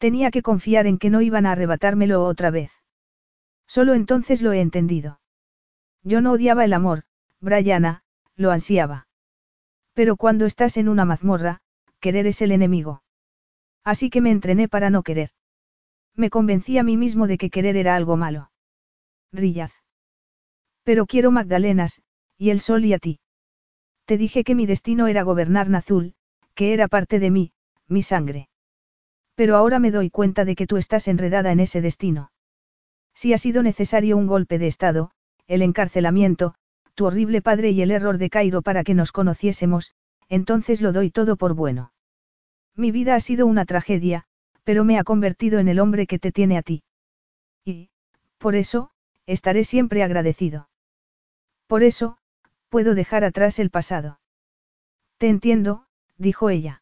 Tenía 0.00 0.30
que 0.30 0.40
confiar 0.40 0.86
en 0.86 0.96
que 0.96 1.10
no 1.10 1.20
iban 1.20 1.44
a 1.44 1.52
arrebatármelo 1.52 2.24
otra 2.24 2.50
vez. 2.50 2.72
Solo 3.66 3.92
entonces 3.92 4.40
lo 4.40 4.50
he 4.52 4.62
entendido. 4.62 5.20
Yo 6.02 6.22
no 6.22 6.32
odiaba 6.32 6.64
el 6.64 6.72
amor, 6.72 7.04
Brianna, 7.38 8.02
lo 8.34 8.50
ansiaba. 8.50 9.08
Pero 9.92 10.16
cuando 10.16 10.46
estás 10.46 10.78
en 10.78 10.88
una 10.88 11.04
mazmorra, 11.04 11.60
querer 12.00 12.26
es 12.26 12.40
el 12.40 12.50
enemigo. 12.50 13.02
Así 13.84 14.08
que 14.08 14.22
me 14.22 14.30
entrené 14.30 14.68
para 14.68 14.88
no 14.88 15.02
querer. 15.02 15.30
Me 16.16 16.30
convencí 16.30 16.78
a 16.78 16.82
mí 16.82 16.96
mismo 16.96 17.26
de 17.26 17.36
que 17.36 17.50
querer 17.50 17.76
era 17.76 17.94
algo 17.94 18.16
malo. 18.16 18.50
Rillaz. 19.32 19.72
Pero 20.82 21.04
quiero 21.04 21.30
Magdalenas, 21.30 22.00
y 22.38 22.48
el 22.48 22.60
sol 22.60 22.86
y 22.86 22.94
a 22.94 22.98
ti. 22.98 23.20
Te 24.06 24.16
dije 24.16 24.44
que 24.44 24.54
mi 24.54 24.64
destino 24.64 25.08
era 25.08 25.24
gobernar 25.24 25.68
Nazul, 25.68 26.14
que 26.54 26.72
era 26.72 26.88
parte 26.88 27.18
de 27.20 27.30
mí, 27.30 27.52
mi 27.86 28.00
sangre. 28.00 28.49
Pero 29.40 29.56
ahora 29.56 29.78
me 29.78 29.90
doy 29.90 30.10
cuenta 30.10 30.44
de 30.44 30.54
que 30.54 30.66
tú 30.66 30.76
estás 30.76 31.08
enredada 31.08 31.50
en 31.50 31.60
ese 31.60 31.80
destino. 31.80 32.30
Si 33.14 33.32
ha 33.32 33.38
sido 33.38 33.62
necesario 33.62 34.18
un 34.18 34.26
golpe 34.26 34.58
de 34.58 34.66
Estado, 34.66 35.12
el 35.46 35.62
encarcelamiento, 35.62 36.54
tu 36.94 37.06
horrible 37.06 37.40
padre 37.40 37.70
y 37.70 37.80
el 37.80 37.90
error 37.90 38.18
de 38.18 38.28
Cairo 38.28 38.60
para 38.60 38.84
que 38.84 38.92
nos 38.92 39.12
conociésemos, 39.12 39.92
entonces 40.28 40.82
lo 40.82 40.92
doy 40.92 41.10
todo 41.10 41.36
por 41.36 41.54
bueno. 41.54 41.94
Mi 42.76 42.90
vida 42.90 43.14
ha 43.14 43.20
sido 43.20 43.46
una 43.46 43.64
tragedia, 43.64 44.24
pero 44.62 44.84
me 44.84 44.98
ha 44.98 45.04
convertido 45.04 45.58
en 45.58 45.68
el 45.68 45.80
hombre 45.80 46.06
que 46.06 46.18
te 46.18 46.32
tiene 46.32 46.58
a 46.58 46.62
ti. 46.62 46.82
Y, 47.64 47.88
por 48.36 48.54
eso, 48.54 48.90
estaré 49.24 49.64
siempre 49.64 50.02
agradecido. 50.02 50.68
Por 51.66 51.82
eso, 51.82 52.18
puedo 52.68 52.94
dejar 52.94 53.24
atrás 53.24 53.58
el 53.58 53.70
pasado. 53.70 54.20
Te 55.16 55.30
entiendo, 55.30 55.86
dijo 56.18 56.50
ella. 56.50 56.79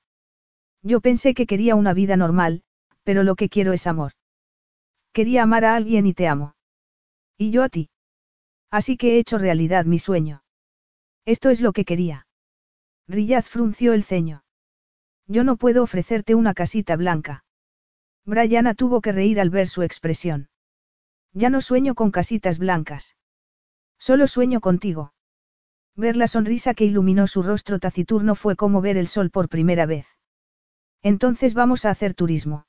Yo 0.83 1.01
pensé 1.01 1.35
que 1.35 1.47
quería 1.47 1.75
una 1.75 1.95
vida 1.95 2.17
normal, 2.17 2.63
pero 3.03 3.23
lo 3.23 3.37
que 3.37 3.49
quiero 3.49 3.73
es 3.73 3.87
amor. 3.87 4.13
Quería 5.13 5.43
amar 5.43 5.65
a 5.65 5.75
alguien 5.77 6.07
y 6.07 6.15
te 6.15 6.29
amo. 6.29 6.55
Y 7.37 7.51
yo 7.51 7.63
a 7.63 7.69
ti. 7.69 7.91
Así 8.71 8.97
que 8.97 9.15
he 9.15 9.19
hecho 9.19 9.39
realidad 9.39 9.85
mi 9.85 9.99
sueño. 9.99 10.43
Esto 11.25 11.51
es 11.51 11.61
lo 11.61 11.73
que 11.73 11.85
quería. 11.85 12.27
Riyaz 13.07 13.49
frunció 13.49 13.95
el 13.95 14.05
ceño. 14.05 14.45
Yo 15.27 15.45
no 15.45 15.57
puedo 15.57 15.83
ofrecerte 15.83 16.35
una 16.35 16.55
casita 16.55 16.97
blanca. 16.97 17.45
Brianna 18.27 18.75
tuvo 18.75 19.01
que 19.01 19.13
reír 19.13 19.41
al 19.41 19.49
ver 19.49 19.69
su 19.69 19.83
expresión. 19.83 20.51
Ya 21.33 21.49
no 21.49 21.61
sueño 21.61 21.95
con 21.95 22.11
casitas 22.11 22.59
blancas. 22.59 23.17
Solo 23.99 24.27
sueño 24.27 24.61
contigo. 24.61 25.15
Ver 25.97 26.17
la 26.17 26.29
sonrisa 26.29 26.75
que 26.75 26.85
iluminó 26.85 27.27
su 27.27 27.43
rostro 27.43 27.79
taciturno 27.79 28.35
fue 28.35 28.55
como 28.55 28.83
ver 28.83 28.97
el 28.97 29.09
sol 29.09 29.31
por 29.31 29.49
primera 29.49 29.87
vez. 29.87 30.18
Entonces 31.03 31.55
vamos 31.55 31.85
a 31.85 31.91
hacer 31.91 32.15
turismo. 32.15 32.67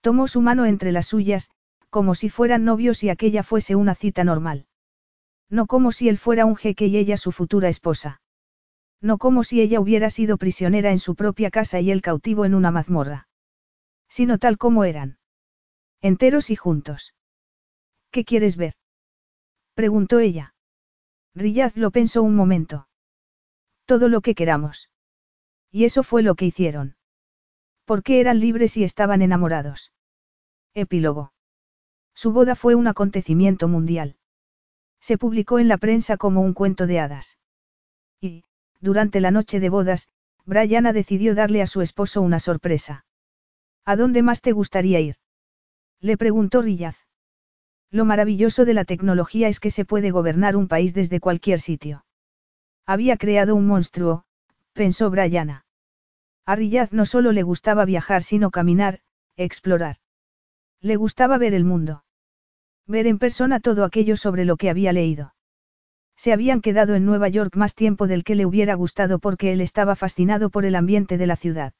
Tomó 0.00 0.28
su 0.28 0.40
mano 0.40 0.66
entre 0.66 0.92
las 0.92 1.06
suyas, 1.06 1.50
como 1.90 2.14
si 2.14 2.28
fueran 2.28 2.64
novios 2.64 3.02
y 3.02 3.08
aquella 3.08 3.42
fuese 3.42 3.74
una 3.74 3.94
cita 3.94 4.24
normal. 4.24 4.66
No 5.48 5.66
como 5.66 5.92
si 5.92 6.08
él 6.08 6.18
fuera 6.18 6.44
un 6.44 6.56
jeque 6.56 6.86
y 6.86 6.96
ella 6.96 7.16
su 7.16 7.32
futura 7.32 7.68
esposa. 7.68 8.20
No 9.00 9.18
como 9.18 9.44
si 9.44 9.60
ella 9.60 9.80
hubiera 9.80 10.10
sido 10.10 10.38
prisionera 10.38 10.90
en 10.90 10.98
su 10.98 11.14
propia 11.14 11.50
casa 11.50 11.80
y 11.80 11.90
él 11.90 12.02
cautivo 12.02 12.44
en 12.44 12.54
una 12.54 12.70
mazmorra. 12.70 13.28
Sino 14.08 14.38
tal 14.38 14.58
como 14.58 14.84
eran. 14.84 15.18
Enteros 16.00 16.50
y 16.50 16.56
juntos. 16.56 17.14
¿Qué 18.10 18.24
quieres 18.24 18.56
ver? 18.56 18.74
preguntó 19.74 20.20
ella. 20.20 20.54
Riyaz 21.34 21.76
lo 21.76 21.90
pensó 21.90 22.22
un 22.22 22.34
momento. 22.34 22.88
Todo 23.84 24.08
lo 24.08 24.20
que 24.20 24.34
queramos. 24.34 24.90
Y 25.70 25.84
eso 25.84 26.02
fue 26.02 26.22
lo 26.22 26.34
que 26.34 26.46
hicieron. 26.46 26.96
Porque 27.86 28.20
eran 28.20 28.40
libres 28.40 28.76
y 28.76 28.84
estaban 28.84 29.22
enamorados. 29.22 29.92
Epílogo. 30.74 31.32
Su 32.14 32.32
boda 32.32 32.54
fue 32.54 32.74
un 32.74 32.88
acontecimiento 32.88 33.68
mundial. 33.68 34.16
Se 35.00 35.16
publicó 35.16 35.58
en 35.58 35.68
la 35.68 35.78
prensa 35.78 36.16
como 36.16 36.40
un 36.40 36.52
cuento 36.52 36.86
de 36.86 36.98
hadas. 36.98 37.38
Y, 38.20 38.44
durante 38.80 39.20
la 39.20 39.30
noche 39.30 39.60
de 39.60 39.68
bodas, 39.68 40.08
Brianna 40.44 40.92
decidió 40.92 41.34
darle 41.34 41.62
a 41.62 41.66
su 41.66 41.80
esposo 41.80 42.22
una 42.22 42.40
sorpresa. 42.40 43.04
¿A 43.84 43.94
dónde 43.94 44.22
más 44.22 44.40
te 44.40 44.52
gustaría 44.52 45.00
ir? 45.00 45.16
Le 46.00 46.16
preguntó 46.16 46.62
Rillaz. 46.62 46.96
Lo 47.90 48.04
maravilloso 48.04 48.64
de 48.64 48.74
la 48.74 48.84
tecnología 48.84 49.48
es 49.48 49.60
que 49.60 49.70
se 49.70 49.84
puede 49.84 50.10
gobernar 50.10 50.56
un 50.56 50.66
país 50.66 50.92
desde 50.92 51.20
cualquier 51.20 51.60
sitio. 51.60 52.04
Había 52.84 53.16
creado 53.16 53.54
un 53.54 53.66
monstruo, 53.66 54.24
pensó 54.72 55.10
Brianna. 55.10 55.65
A 56.46 56.56
no 56.92 57.06
solo 57.06 57.32
le 57.32 57.42
gustaba 57.42 57.84
viajar 57.84 58.22
sino 58.22 58.52
caminar, 58.52 59.00
explorar. 59.36 59.96
Le 60.80 60.94
gustaba 60.94 61.38
ver 61.38 61.54
el 61.54 61.64
mundo. 61.64 62.04
Ver 62.86 63.08
en 63.08 63.18
persona 63.18 63.58
todo 63.58 63.84
aquello 63.84 64.16
sobre 64.16 64.44
lo 64.44 64.56
que 64.56 64.70
había 64.70 64.92
leído. 64.92 65.34
Se 66.16 66.32
habían 66.32 66.60
quedado 66.60 66.94
en 66.94 67.04
Nueva 67.04 67.28
York 67.28 67.56
más 67.56 67.74
tiempo 67.74 68.06
del 68.06 68.22
que 68.22 68.36
le 68.36 68.46
hubiera 68.46 68.74
gustado 68.74 69.18
porque 69.18 69.52
él 69.52 69.60
estaba 69.60 69.96
fascinado 69.96 70.48
por 70.50 70.64
el 70.64 70.76
ambiente 70.76 71.18
de 71.18 71.26
la 71.26 71.34
ciudad. 71.34 71.72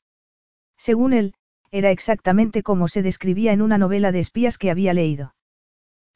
Según 0.77 1.13
él, 1.13 1.35
era 1.71 1.93
exactamente 1.93 2.65
como 2.65 2.89
se 2.89 3.03
describía 3.03 3.53
en 3.53 3.63
una 3.63 3.79
novela 3.79 4.11
de 4.11 4.19
espías 4.19 4.59
que 4.59 4.73
había 4.73 4.93
leído. 4.93 5.35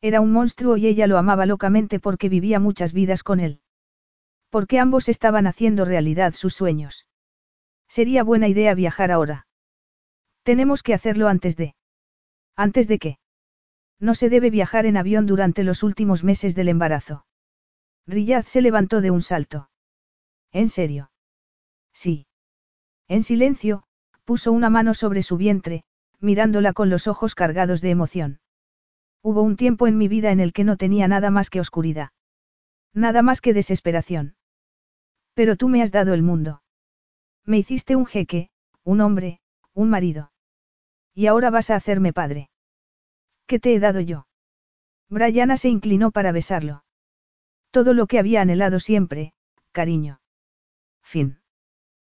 Era 0.02 0.20
un 0.20 0.32
monstruo 0.32 0.76
y 0.76 0.88
ella 0.88 1.06
lo 1.06 1.18
amaba 1.18 1.46
locamente 1.46 2.00
porque 2.00 2.28
vivía 2.28 2.58
muchas 2.58 2.92
vidas 2.92 3.22
con 3.22 3.38
él. 3.38 3.60
Porque 4.50 4.80
ambos 4.80 5.08
estaban 5.08 5.46
haciendo 5.46 5.84
realidad 5.84 6.32
sus 6.32 6.54
sueños. 6.54 7.06
Sería 7.90 8.22
buena 8.22 8.46
idea 8.46 8.72
viajar 8.74 9.10
ahora. 9.10 9.48
Tenemos 10.44 10.84
que 10.84 10.94
hacerlo 10.94 11.26
antes 11.26 11.56
de. 11.56 11.74
¿Antes 12.54 12.86
de 12.86 12.98
qué? 13.00 13.18
No 13.98 14.14
se 14.14 14.30
debe 14.30 14.48
viajar 14.48 14.86
en 14.86 14.96
avión 14.96 15.26
durante 15.26 15.64
los 15.64 15.82
últimos 15.82 16.22
meses 16.22 16.54
del 16.54 16.68
embarazo. 16.68 17.26
Riyad 18.06 18.44
se 18.44 18.62
levantó 18.62 19.00
de 19.00 19.10
un 19.10 19.22
salto. 19.22 19.70
¿En 20.52 20.68
serio? 20.68 21.10
Sí. 21.92 22.28
En 23.08 23.24
silencio, 23.24 23.82
puso 24.24 24.52
una 24.52 24.70
mano 24.70 24.94
sobre 24.94 25.24
su 25.24 25.36
vientre, 25.36 25.82
mirándola 26.20 26.72
con 26.72 26.90
los 26.90 27.08
ojos 27.08 27.34
cargados 27.34 27.80
de 27.80 27.90
emoción. 27.90 28.40
Hubo 29.20 29.42
un 29.42 29.56
tiempo 29.56 29.88
en 29.88 29.98
mi 29.98 30.06
vida 30.06 30.30
en 30.30 30.38
el 30.38 30.52
que 30.52 30.62
no 30.62 30.76
tenía 30.76 31.08
nada 31.08 31.30
más 31.30 31.50
que 31.50 31.58
oscuridad. 31.58 32.10
Nada 32.94 33.22
más 33.22 33.40
que 33.40 33.52
desesperación. 33.52 34.36
Pero 35.34 35.56
tú 35.56 35.68
me 35.68 35.82
has 35.82 35.90
dado 35.90 36.14
el 36.14 36.22
mundo. 36.22 36.62
Me 37.44 37.58
hiciste 37.58 37.96
un 37.96 38.06
jeque, 38.06 38.50
un 38.84 39.00
hombre, 39.00 39.40
un 39.74 39.90
marido. 39.90 40.32
Y 41.14 41.26
ahora 41.26 41.50
vas 41.50 41.70
a 41.70 41.76
hacerme 41.76 42.12
padre. 42.12 42.50
¿Qué 43.46 43.58
te 43.58 43.74
he 43.74 43.80
dado 43.80 44.00
yo? 44.00 44.26
Brianna 45.08 45.56
se 45.56 45.68
inclinó 45.68 46.12
para 46.12 46.32
besarlo. 46.32 46.84
Todo 47.70 47.94
lo 47.94 48.06
que 48.06 48.18
había 48.18 48.42
anhelado 48.42 48.78
siempre, 48.78 49.32
cariño. 49.72 50.20
Fin. 51.02 51.39